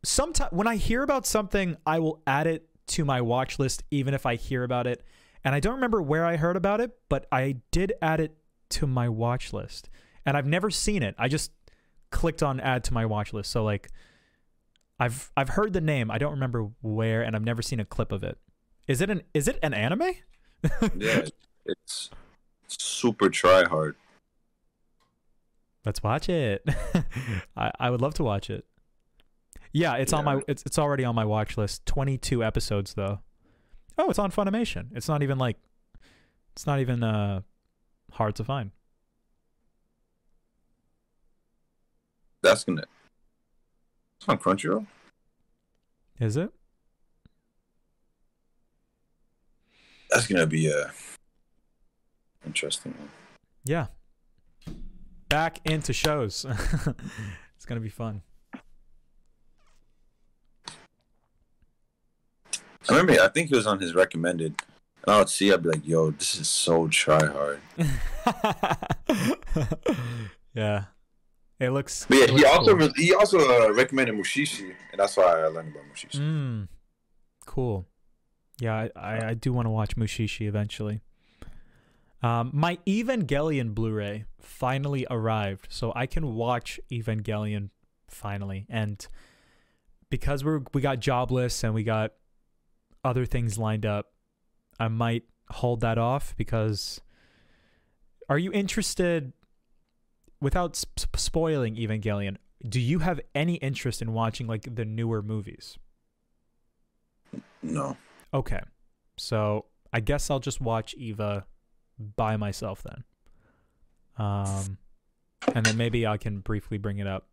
sometime 0.03 0.49
when 0.51 0.67
I 0.67 0.75
hear 0.75 1.01
about 1.01 1.25
something, 1.25 1.77
I 1.85 1.99
will 1.99 2.21
add 2.27 2.47
it 2.47 2.67
to 2.87 3.05
my 3.05 3.21
watch 3.21 3.57
list 3.57 3.83
even 3.89 4.13
if 4.13 4.25
I 4.25 4.35
hear 4.35 4.63
about 4.63 4.87
it. 4.87 5.03
And 5.43 5.55
I 5.55 5.59
don't 5.59 5.75
remember 5.75 6.01
where 6.01 6.25
I 6.25 6.37
heard 6.37 6.55
about 6.55 6.81
it, 6.81 6.91
but 7.09 7.25
I 7.31 7.57
did 7.71 7.93
add 8.01 8.19
it 8.19 8.35
to 8.69 8.87
my 8.87 9.09
watch 9.09 9.53
list. 9.53 9.89
And 10.25 10.37
I've 10.37 10.45
never 10.45 10.69
seen 10.69 11.03
it. 11.03 11.15
I 11.17 11.27
just 11.27 11.51
clicked 12.11 12.43
on 12.43 12.59
add 12.59 12.83
to 12.85 12.93
my 12.93 13.05
watch 13.05 13.33
list. 13.33 13.51
So 13.51 13.63
like 13.63 13.89
I've 15.03 15.31
I've 15.35 15.49
heard 15.49 15.73
the 15.73 15.81
name. 15.81 16.09
I 16.09 16.17
don't 16.17 16.31
remember 16.31 16.69
where 16.81 17.23
and 17.23 17.35
I've 17.35 17.43
never 17.43 17.61
seen 17.61 17.81
a 17.81 17.85
clip 17.85 18.13
of 18.13 18.23
it. 18.23 18.37
Is 18.87 19.01
it 19.01 19.09
an 19.09 19.23
is 19.33 19.49
it 19.49 19.59
an 19.61 19.73
anime? 19.73 20.13
Yeah, 20.95 21.25
it's 21.65 22.09
super 22.67 23.29
try 23.29 23.65
hard. 23.67 23.97
Let's 25.85 26.01
watch 26.01 26.29
it. 26.29 26.63
I, 27.57 27.71
I 27.81 27.89
would 27.89 27.99
love 27.99 28.13
to 28.13 28.23
watch 28.23 28.49
it. 28.49 28.63
Yeah, 29.73 29.95
it's 29.95 30.13
on 30.13 30.23
my 30.23 30.41
it's 30.47 30.63
it's 30.65 30.79
already 30.79 31.03
on 31.03 31.15
my 31.15 31.25
watch 31.25 31.57
list. 31.57 31.85
Twenty 31.85 32.17
two 32.17 32.41
episodes 32.41 32.93
though. 32.93 33.19
Oh, 33.97 34.09
it's 34.09 34.19
on 34.19 34.31
Funimation. 34.31 34.87
It's 34.95 35.09
not 35.09 35.21
even 35.21 35.37
like 35.37 35.57
it's 36.53 36.65
not 36.65 36.79
even 36.79 37.03
uh 37.03 37.41
hard 38.13 38.35
to 38.35 38.45
find. 38.45 38.71
That's 42.41 42.63
gonna. 42.63 42.85
It's 44.23 44.29
on 44.29 44.37
Crunchyroll. 44.37 44.87
Is 46.17 46.37
it? 46.37 46.49
That's 50.09 50.27
gonna 50.27 50.47
be 50.47 50.71
a 50.71 50.93
interesting 52.45 52.93
one. 52.97 53.09
Yeah. 53.65 53.87
Back 55.27 55.59
into 55.65 55.91
shows. 55.91 56.45
it's 57.57 57.65
gonna 57.65 57.81
be 57.81 57.89
fun. 57.89 58.21
I 58.53 58.59
remember. 62.87 63.21
I 63.21 63.27
think 63.27 63.49
he 63.49 63.57
was 63.57 63.67
on 63.67 63.81
his 63.81 63.93
recommended, 63.93 64.61
and 65.05 65.15
I 65.15 65.19
would 65.19 65.27
see. 65.27 65.51
I'd 65.51 65.63
be 65.63 65.69
like, 65.69 65.85
"Yo, 65.85 66.11
this 66.11 66.35
is 66.35 66.47
so 66.47 66.87
try 66.87 67.25
hard." 67.25 67.59
yeah. 70.53 70.85
It 71.63 71.71
looks. 71.71 72.05
But 72.07 72.17
yeah, 72.17 72.23
it 72.25 72.29
he 72.31 72.45
also 72.45 72.77
cool. 72.77 72.87
re- 72.87 72.93
he 72.95 73.13
also 73.13 73.39
uh, 73.39 73.73
recommended 73.73 74.15
Mushishi, 74.15 74.73
and 74.91 74.99
that's 74.99 75.17
why 75.17 75.23
I 75.23 75.47
learned 75.47 75.75
about 75.75 75.83
Mushishi. 75.93 76.19
Mm, 76.19 76.67
cool. 77.45 77.87
Yeah, 78.59 78.87
I, 78.95 78.99
I, 78.99 79.27
I 79.29 79.33
do 79.33 79.51
want 79.51 79.65
to 79.65 79.69
watch 79.69 79.95
Mushishi 79.95 80.47
eventually. 80.47 81.01
Um, 82.21 82.51
my 82.53 82.77
Evangelion 82.87 83.73
Blu-ray 83.73 84.25
finally 84.39 85.05
arrived, 85.09 85.67
so 85.69 85.91
I 85.95 86.05
can 86.05 86.35
watch 86.35 86.79
Evangelion 86.91 87.69
finally. 88.07 88.65
And 88.69 89.05
because 90.09 90.43
we're 90.43 90.61
we 90.73 90.81
got 90.81 90.99
jobless 90.99 91.63
and 91.63 91.73
we 91.73 91.83
got 91.83 92.13
other 93.03 93.25
things 93.25 93.57
lined 93.57 93.85
up, 93.85 94.13
I 94.79 94.87
might 94.87 95.23
hold 95.49 95.81
that 95.81 95.97
off 95.97 96.35
because. 96.37 97.01
Are 98.29 98.37
you 98.37 98.53
interested? 98.53 99.33
Without 100.43 100.75
sp- 100.75 101.15
spoiling 101.15 101.75
Evangelion, 101.77 102.35
do 102.67 102.79
you 102.79 102.99
have 102.99 103.21
any 103.33 103.55
interest 103.55 104.01
in 104.01 104.11
watching 104.11 104.45
like 104.45 104.75
the 104.75 104.83
newer 104.83 105.21
movies? 105.21 105.77
No, 107.61 107.95
Okay. 108.33 108.59
So 109.15 109.65
I 109.93 109.99
guess 109.99 110.29
I'll 110.29 110.39
just 110.39 110.59
watch 110.59 110.95
Eva 110.95 111.45
by 112.17 112.35
myself 112.35 112.83
then. 112.83 113.03
Um, 114.17 114.77
and 115.53 115.65
then 115.65 115.77
maybe 115.77 116.05
I 116.05 116.17
can 116.17 116.39
briefly 116.39 116.77
bring 116.77 116.97
it 116.97 117.07
up. 117.07 117.27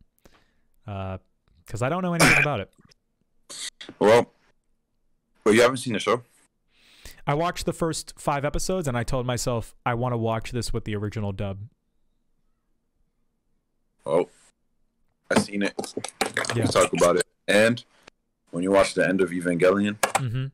Uh, 0.87 1.19
because 1.65 1.83
I 1.83 1.89
don't 1.89 2.03
know 2.03 2.15
anything 2.15 2.41
about 2.41 2.61
it. 2.61 2.71
well, 3.99 4.33
but 5.45 5.55
you 5.55 5.63
haven't 5.63 5.79
seen 5.79 5.95
the 5.95 5.99
show. 5.99 6.23
I 7.27 7.35
watched 7.35 7.65
the 7.65 7.73
first 7.73 8.15
five 8.19 8.45
episodes 8.45 8.89
and 8.89 8.97
I 8.97 9.05
told 9.05 9.27
myself 9.27 9.75
I 9.87 9.95
want 9.95 10.13
to 10.13 10.17
watch 10.17 10.53
this 10.53 10.73
with 10.73 10.85
the 10.85 10.97
original 10.97 11.33
dub. 11.33 11.59
Oh, 14.07 14.29
I 15.31 15.39
seen 15.41 15.62
it. 15.62 15.75
Yeah. 16.37 16.43
Let's 16.65 16.73
talk 16.75 16.93
about 16.93 17.17
it. 17.17 17.27
And 17.49 17.85
when 18.51 18.62
you 18.62 18.70
watch 18.70 18.95
the 18.95 19.07
end 19.09 19.20
of 19.20 19.31
Evangelion, 19.31 19.99
Mm-hmm. 20.01 20.47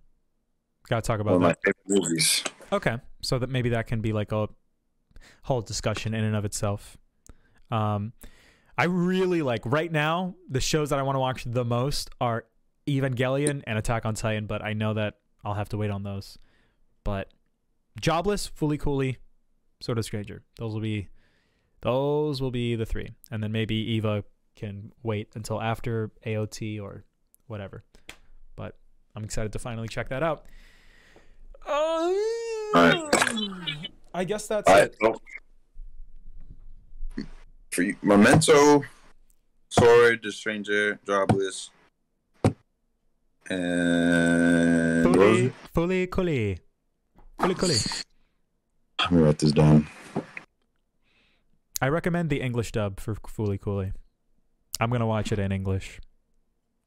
Gotta 0.89 1.03
talk 1.03 1.19
one 1.19 1.21
about 1.21 1.35
of 1.37 1.41
my 1.43 1.49
that. 1.49 1.59
favorite 1.65 2.03
movies. 2.03 2.45
Okay. 2.73 2.97
So 3.23 3.39
that 3.39 3.51
maybe 3.51 3.71
that 3.71 3.87
can 3.89 4.01
be 4.01 4.13
like 4.13 4.31
a 4.33 4.49
whole 5.43 5.61
discussion 5.63 6.15
in 6.15 6.23
and 6.25 6.37
of 6.37 6.45
itself. 6.45 6.97
Um 7.71 8.13
I 8.79 8.85
really 8.85 9.43
like 9.43 9.63
right 9.65 9.91
now 9.91 10.35
the 10.49 10.61
shows 10.61 10.91
that 10.91 10.99
I 10.99 11.03
want 11.03 11.17
to 11.17 11.21
watch 11.21 11.45
the 11.47 11.65
most 11.65 12.11
are 12.21 12.45
Evangelion 12.87 13.63
and 13.67 13.79
Attack 13.79 14.05
on 14.07 14.15
Titan, 14.15 14.47
but 14.47 14.63
I 14.63 14.75
know 14.75 14.95
that 14.95 15.15
I'll 15.45 15.55
have 15.55 15.71
to 15.71 15.77
wait 15.77 15.91
on 15.91 16.03
those. 16.03 16.39
But 17.03 17.33
Jobless, 18.01 18.47
Fully 18.47 18.79
Coolly, 18.79 19.17
Sword 19.81 19.99
of 19.99 20.05
Stranger. 20.05 20.43
Those 20.59 20.75
will 20.75 20.81
be 20.83 21.09
those 21.87 22.43
will 22.43 22.51
be 22.51 22.75
the 22.75 22.85
three. 22.85 23.13
And 23.31 23.41
then 23.41 23.53
maybe 23.53 23.77
Eva 23.77 24.25
can 24.57 24.91
wait 25.05 25.29
until 25.37 25.63
after 25.63 26.11
AOT 26.27 26.83
or 26.83 27.05
whatever. 27.47 27.85
But 28.57 28.77
I'm 29.15 29.23
excited 29.23 29.53
to 29.53 29.61
finally 29.61 29.87
check 29.87 30.09
that 30.09 30.21
out. 30.21 30.47
Uh, 31.65 32.13
I 34.13 34.25
guess 34.27 34.49
that's 34.49 34.69
right. 34.69 34.85
it. 34.85 34.97
well, 35.01 35.23
For 37.71 37.83
you, 37.83 37.95
Memento, 38.03 38.83
Sword, 39.69 40.21
The 40.25 40.33
Stranger, 40.33 40.99
Jobless, 41.07 41.71
and 43.49 45.05
Fully, 45.05 45.53
fully, 45.73 46.07
fully, 46.07 46.59
fully, 47.39 47.55
fully. 47.55 47.77
Let 48.99 49.13
me 49.13 49.23
write 49.23 49.39
this 49.39 49.53
down. 49.53 49.87
I 51.81 51.89
recommend 51.89 52.31
the 52.31 52.41
English 52.41 52.73
dub 52.73 53.01
for 53.01 53.15
Fully 53.27 53.59
Cooley. 53.59 53.93
I'm 54.81 54.91
gonna 54.91 55.07
watch 55.07 55.31
it 55.31 55.39
in 55.39 55.53
English. 55.53 56.01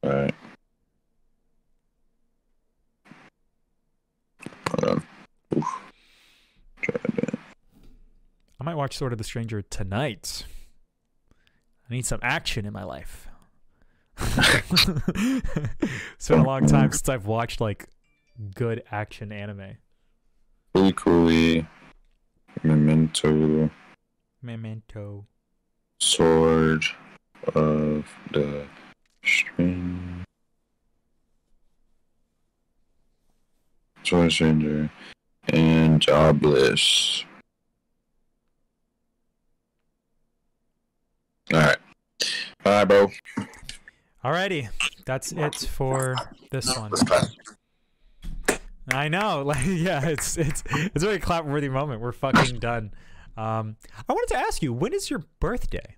All 0.03 0.09
right. 0.09 0.33
Hold 4.69 4.85
on. 4.85 5.03
Oof. 5.57 5.81
Try 6.81 6.95
that. 7.15 7.35
I 8.59 8.63
might 8.63 8.75
watch 8.75 8.97
Sword 8.97 9.11
of 9.11 9.17
the 9.17 9.23
Stranger 9.23 9.61
tonight. 9.61 10.45
I 11.89 11.93
need 11.93 12.05
some 12.05 12.19
action 12.21 12.65
in 12.65 12.73
my 12.73 12.83
life. 12.83 13.27
it's 14.19 14.85
been 16.27 16.39
a 16.39 16.43
long 16.43 16.65
time 16.65 16.91
since 16.91 17.09
I've 17.09 17.25
watched 17.25 17.61
like 17.61 17.87
good 18.55 18.83
action 18.91 19.31
anime. 19.31 19.77
Really 20.75 20.93
coolly. 20.93 21.67
Memento, 22.63 23.69
Memento. 24.41 25.25
Sword 25.99 26.85
of 27.53 28.05
the 28.31 28.65
String. 29.23 30.23
Sword 34.03 34.31
Stranger, 34.31 34.89
and 35.49 36.01
Jobless. 36.01 37.25
Alright. 41.53 41.77
Bye, 42.63 42.85
bro. 42.85 43.11
Alrighty, 44.23 44.69
that's 45.05 45.31
it 45.31 45.55
for 45.55 46.15
this 46.51 46.75
one. 46.77 46.91
I 48.91 49.07
know, 49.07 49.41
like 49.45 49.65
yeah, 49.65 50.05
it's 50.07 50.37
it's 50.37 50.63
it's 50.71 51.03
a 51.03 51.07
very 51.07 51.19
clap 51.19 51.45
worthy 51.45 51.69
moment. 51.69 52.01
We're 52.01 52.11
fucking 52.11 52.59
done. 52.59 52.91
Um, 53.37 53.77
I 54.07 54.13
wanted 54.13 54.33
to 54.33 54.37
ask 54.39 54.61
you, 54.61 54.73
when 54.73 54.93
is 54.93 55.09
your 55.09 55.23
birthday? 55.39 55.95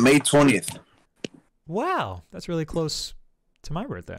May 0.00 0.18
20th. 0.18 0.78
Wow, 1.66 2.22
that's 2.30 2.48
really 2.48 2.64
close 2.64 3.14
to 3.62 3.72
my 3.72 3.86
birthday. 3.86 4.18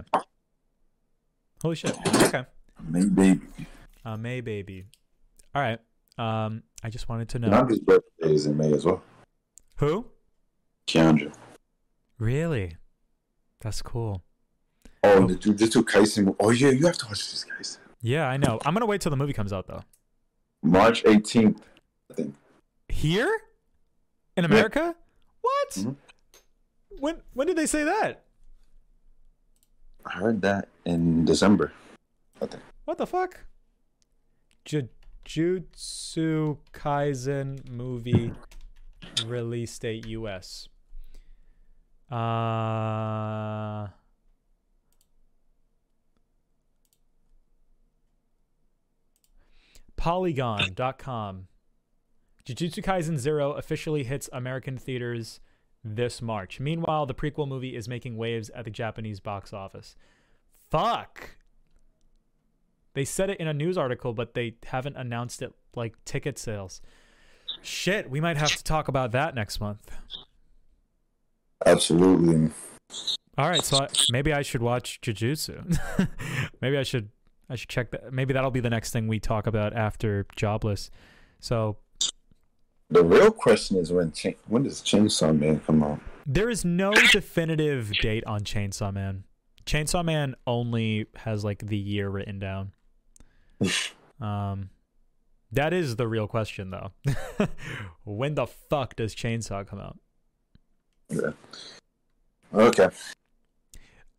Holy 1.62 1.76
shit. 1.76 1.96
Okay. 2.24 2.46
May 2.88 3.06
baby. 3.06 3.42
Uh, 4.06 4.18
May 4.18 4.42
baby. 4.42 4.86
All 5.56 5.62
right. 5.62 5.80
Um, 6.18 6.64
I 6.84 6.90
just 6.90 7.10
wanted 7.10 7.30
to 7.30 7.40
know 7.40 7.50
Keandra's 7.50 7.80
birthday 7.80 8.34
is 8.34 8.46
in 8.46 8.58
May 8.58 8.74
as 8.74 8.86
well. 8.86 9.02
who. 9.78 10.06
Keandra. 10.88 11.34
Really? 12.20 12.76
That's 13.62 13.82
cool. 13.82 14.24
Oh, 15.04 15.28
the 15.28 15.36
two, 15.36 15.54
Jujutsu 15.54 15.84
Kaisen. 15.84 16.36
Oh 16.40 16.50
yeah, 16.52 16.70
you 16.70 16.86
have 16.86 16.98
to 17.00 17.06
watch 17.06 17.32
this, 17.32 17.44
guys. 17.46 17.80
Yeah, 18.02 18.28
I 18.28 18.38
know. 18.38 18.60
I'm 18.66 18.74
gonna 18.74 18.86
wait 18.86 19.02
till 19.02 19.10
the 19.10 19.18
movie 19.18 19.34
comes 19.34 19.54
out 19.54 19.68
though. 19.68 19.82
March 20.64 21.04
18th, 21.04 21.60
I 22.10 22.14
think. 22.14 22.36
Here? 22.90 23.38
In 24.36 24.46
America? 24.46 24.96
What? 25.42 25.70
Mhm. 25.72 25.96
When 27.00 27.22
when 27.34 27.48
did 27.48 27.58
they 27.58 27.66
say 27.68 27.84
that? 27.84 28.24
I 30.06 30.12
heard 30.14 30.42
that 30.42 30.70
in 30.86 31.26
December. 31.26 31.72
I 32.42 32.48
think. 32.48 32.64
What 32.86 32.98
the 32.98 33.06
fuck? 33.06 33.40
Jujutsu 34.66 36.58
Kaisen 36.74 37.70
movie 37.70 38.34
release 39.26 39.78
date 39.80 40.08
US. 40.08 40.68
Uh 42.10 43.88
Polygon.com. 50.04 51.48
Jujutsu 52.46 52.84
Kaisen 52.84 53.18
Zero 53.18 53.54
officially 53.54 54.04
hits 54.04 54.30
American 54.34 54.78
theaters 54.78 55.40
this 55.82 56.22
March. 56.22 56.60
Meanwhile, 56.60 57.06
the 57.06 57.14
prequel 57.14 57.48
movie 57.48 57.74
is 57.74 57.88
making 57.88 58.18
waves 58.18 58.50
at 58.50 58.66
the 58.66 58.70
Japanese 58.70 59.22
box 59.22 59.54
office. 59.54 59.96
Fuck. 60.70 61.38
They 62.96 63.06
said 63.06 63.30
it 63.30 63.40
in 63.40 63.48
a 63.48 63.54
news 63.54 63.78
article, 63.78 64.12
but 64.12 64.34
they 64.34 64.56
haven't 64.66 64.98
announced 64.98 65.42
it 65.42 65.54
like 65.74 65.96
ticket 66.04 66.38
sales. 66.38 66.82
Shit, 67.62 68.10
we 68.10 68.20
might 68.20 68.36
have 68.36 68.54
to 68.58 68.64
talk 68.64 68.90
about 68.90 69.14
that 69.14 69.34
next 69.36 69.62
month. 69.62 69.90
Absolutely. 71.66 72.52
All 73.38 73.48
right, 73.48 73.64
so 73.64 73.78
I, 73.78 73.88
maybe 74.10 74.34
I 74.34 74.42
should 74.42 74.62
watch 74.62 75.00
Jujutsu. 75.00 76.10
maybe 76.62 76.78
I 76.78 76.84
should 76.84 77.08
I 77.54 77.56
should 77.56 77.70
check 77.70 77.92
that. 77.92 78.12
Maybe 78.12 78.34
that'll 78.34 78.50
be 78.50 78.62
the 78.62 78.70
next 78.72 78.90
thing 78.94 79.08
we 79.08 79.20
talk 79.20 79.46
about 79.46 79.74
after 79.74 80.26
Jobless. 80.36 80.90
So 81.40 81.78
The 82.90 83.04
real 83.04 83.30
question 83.30 83.78
is 83.78 83.94
when 83.94 84.12
cha- 84.12 84.32
when 84.48 84.64
does 84.64 84.82
Chainsaw 84.82 85.38
Man 85.38 85.60
come 85.60 85.84
out? 85.84 86.00
there 86.26 86.50
is 86.50 86.66
no 86.66 86.92
definitive 87.12 87.92
date 88.02 88.24
on 88.26 88.42
Chainsaw 88.42 88.92
Man. 88.92 89.26
Chainsaw 89.68 90.04
Man 90.04 90.36
only 90.48 91.06
has 91.16 91.44
like 91.46 91.68
the 91.68 91.78
year 91.78 92.10
written 92.10 92.40
down. 92.40 92.72
Um, 94.22 94.70
that 95.52 95.74
is 95.74 95.98
the 95.98 96.08
real 96.08 96.28
question 96.28 96.70
though. 96.72 96.92
when 98.06 98.36
the 98.36 98.48
fuck 98.48 98.96
does 98.96 99.14
Chainsaw 99.14 99.68
come 99.68 99.80
out? 99.80 100.00
Yeah. 101.10 101.32
Okay. 102.54 102.88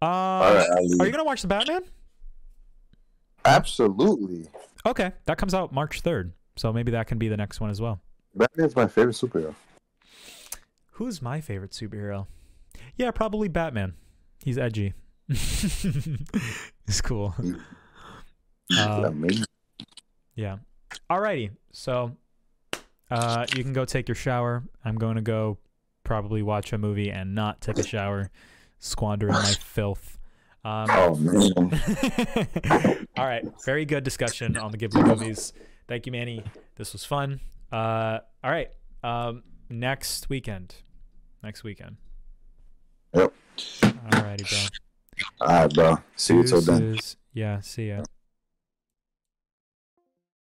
Uh, 0.03 0.05
All 0.05 0.55
right. 0.55 0.67
Are 1.01 1.07
you 1.07 1.11
gonna 1.13 1.25
watch 1.25 1.41
the 1.41 1.49
Batman? 1.49 1.85
Absolutely. 3.45 4.49
Okay, 4.87 5.13
that 5.27 5.39
comes 5.39 5.55
out 5.55 5.73
March 5.73 6.01
third, 6.01 6.33
so 6.57 6.73
maybe 6.73 6.93
that 6.93 7.07
can 7.07 7.19
be 7.19 7.29
the 7.29 7.37
next 7.37 7.61
one 7.61 7.71
as 7.71 7.81
well. 7.81 8.01
Batman's 8.35 8.75
my 8.77 8.87
favorite 8.87 9.15
superhero. 9.15 9.55
Who's 10.93 11.21
my 11.23 11.41
favorite 11.41 11.73
superhero? 11.73 12.27
Yeah, 12.97 13.11
probably 13.11 13.49
Batman. 13.49 13.95
He's 14.45 14.59
edgy. 14.59 14.95
He's 15.29 17.01
cool. 17.03 17.35
Uh. 18.77 19.11
Yeah. 20.35 20.59
Alrighty. 21.11 21.51
So 21.73 22.17
uh 23.11 23.47
you 23.55 23.63
can 23.63 23.73
go 23.73 23.85
take 23.85 24.09
your 24.09 24.15
shower. 24.15 24.65
I'm 24.85 24.97
going 24.97 25.17
to 25.17 25.23
go 25.23 25.59
probably 26.03 26.43
watch 26.43 26.73
a 26.73 26.79
movie 26.79 27.11
and 27.11 27.35
not 27.35 27.61
take 27.61 27.79
a 27.79 27.83
shower, 27.83 28.31
squandering 28.79 29.33
my 29.33 29.53
filth. 29.61 30.19
Um, 30.65 30.87
Oh 30.91 31.15
man. 31.17 31.81
all 33.19 33.27
right. 33.27 33.45
Very 33.65 33.85
good 33.85 34.03
discussion 34.03 34.57
on 34.57 34.71
the 34.71 34.79
Ghibli 34.79 35.07
movies. 35.07 35.53
Thank 35.89 36.07
you, 36.07 36.13
Manny. 36.13 36.43
This 36.77 36.93
was 36.93 37.05
fun. 37.05 37.41
Uh 37.71 38.21
all 38.43 38.51
right. 38.51 38.71
Um 39.03 39.43
next 39.69 40.29
weekend. 40.31 40.77
Next 41.43 41.65
weekend. 41.65 41.97
Yep. 43.15 43.33
Alrighty, 43.83 44.49
bro. 44.49 45.47
All 45.47 45.47
right, 45.49 45.75
bro. 45.75 45.97
See 46.17 46.35
you 46.35 46.45
till 46.45 46.61
then. 46.63 46.99
Yeah, 47.35 47.61
see 47.61 47.89
ya. 47.89 48.05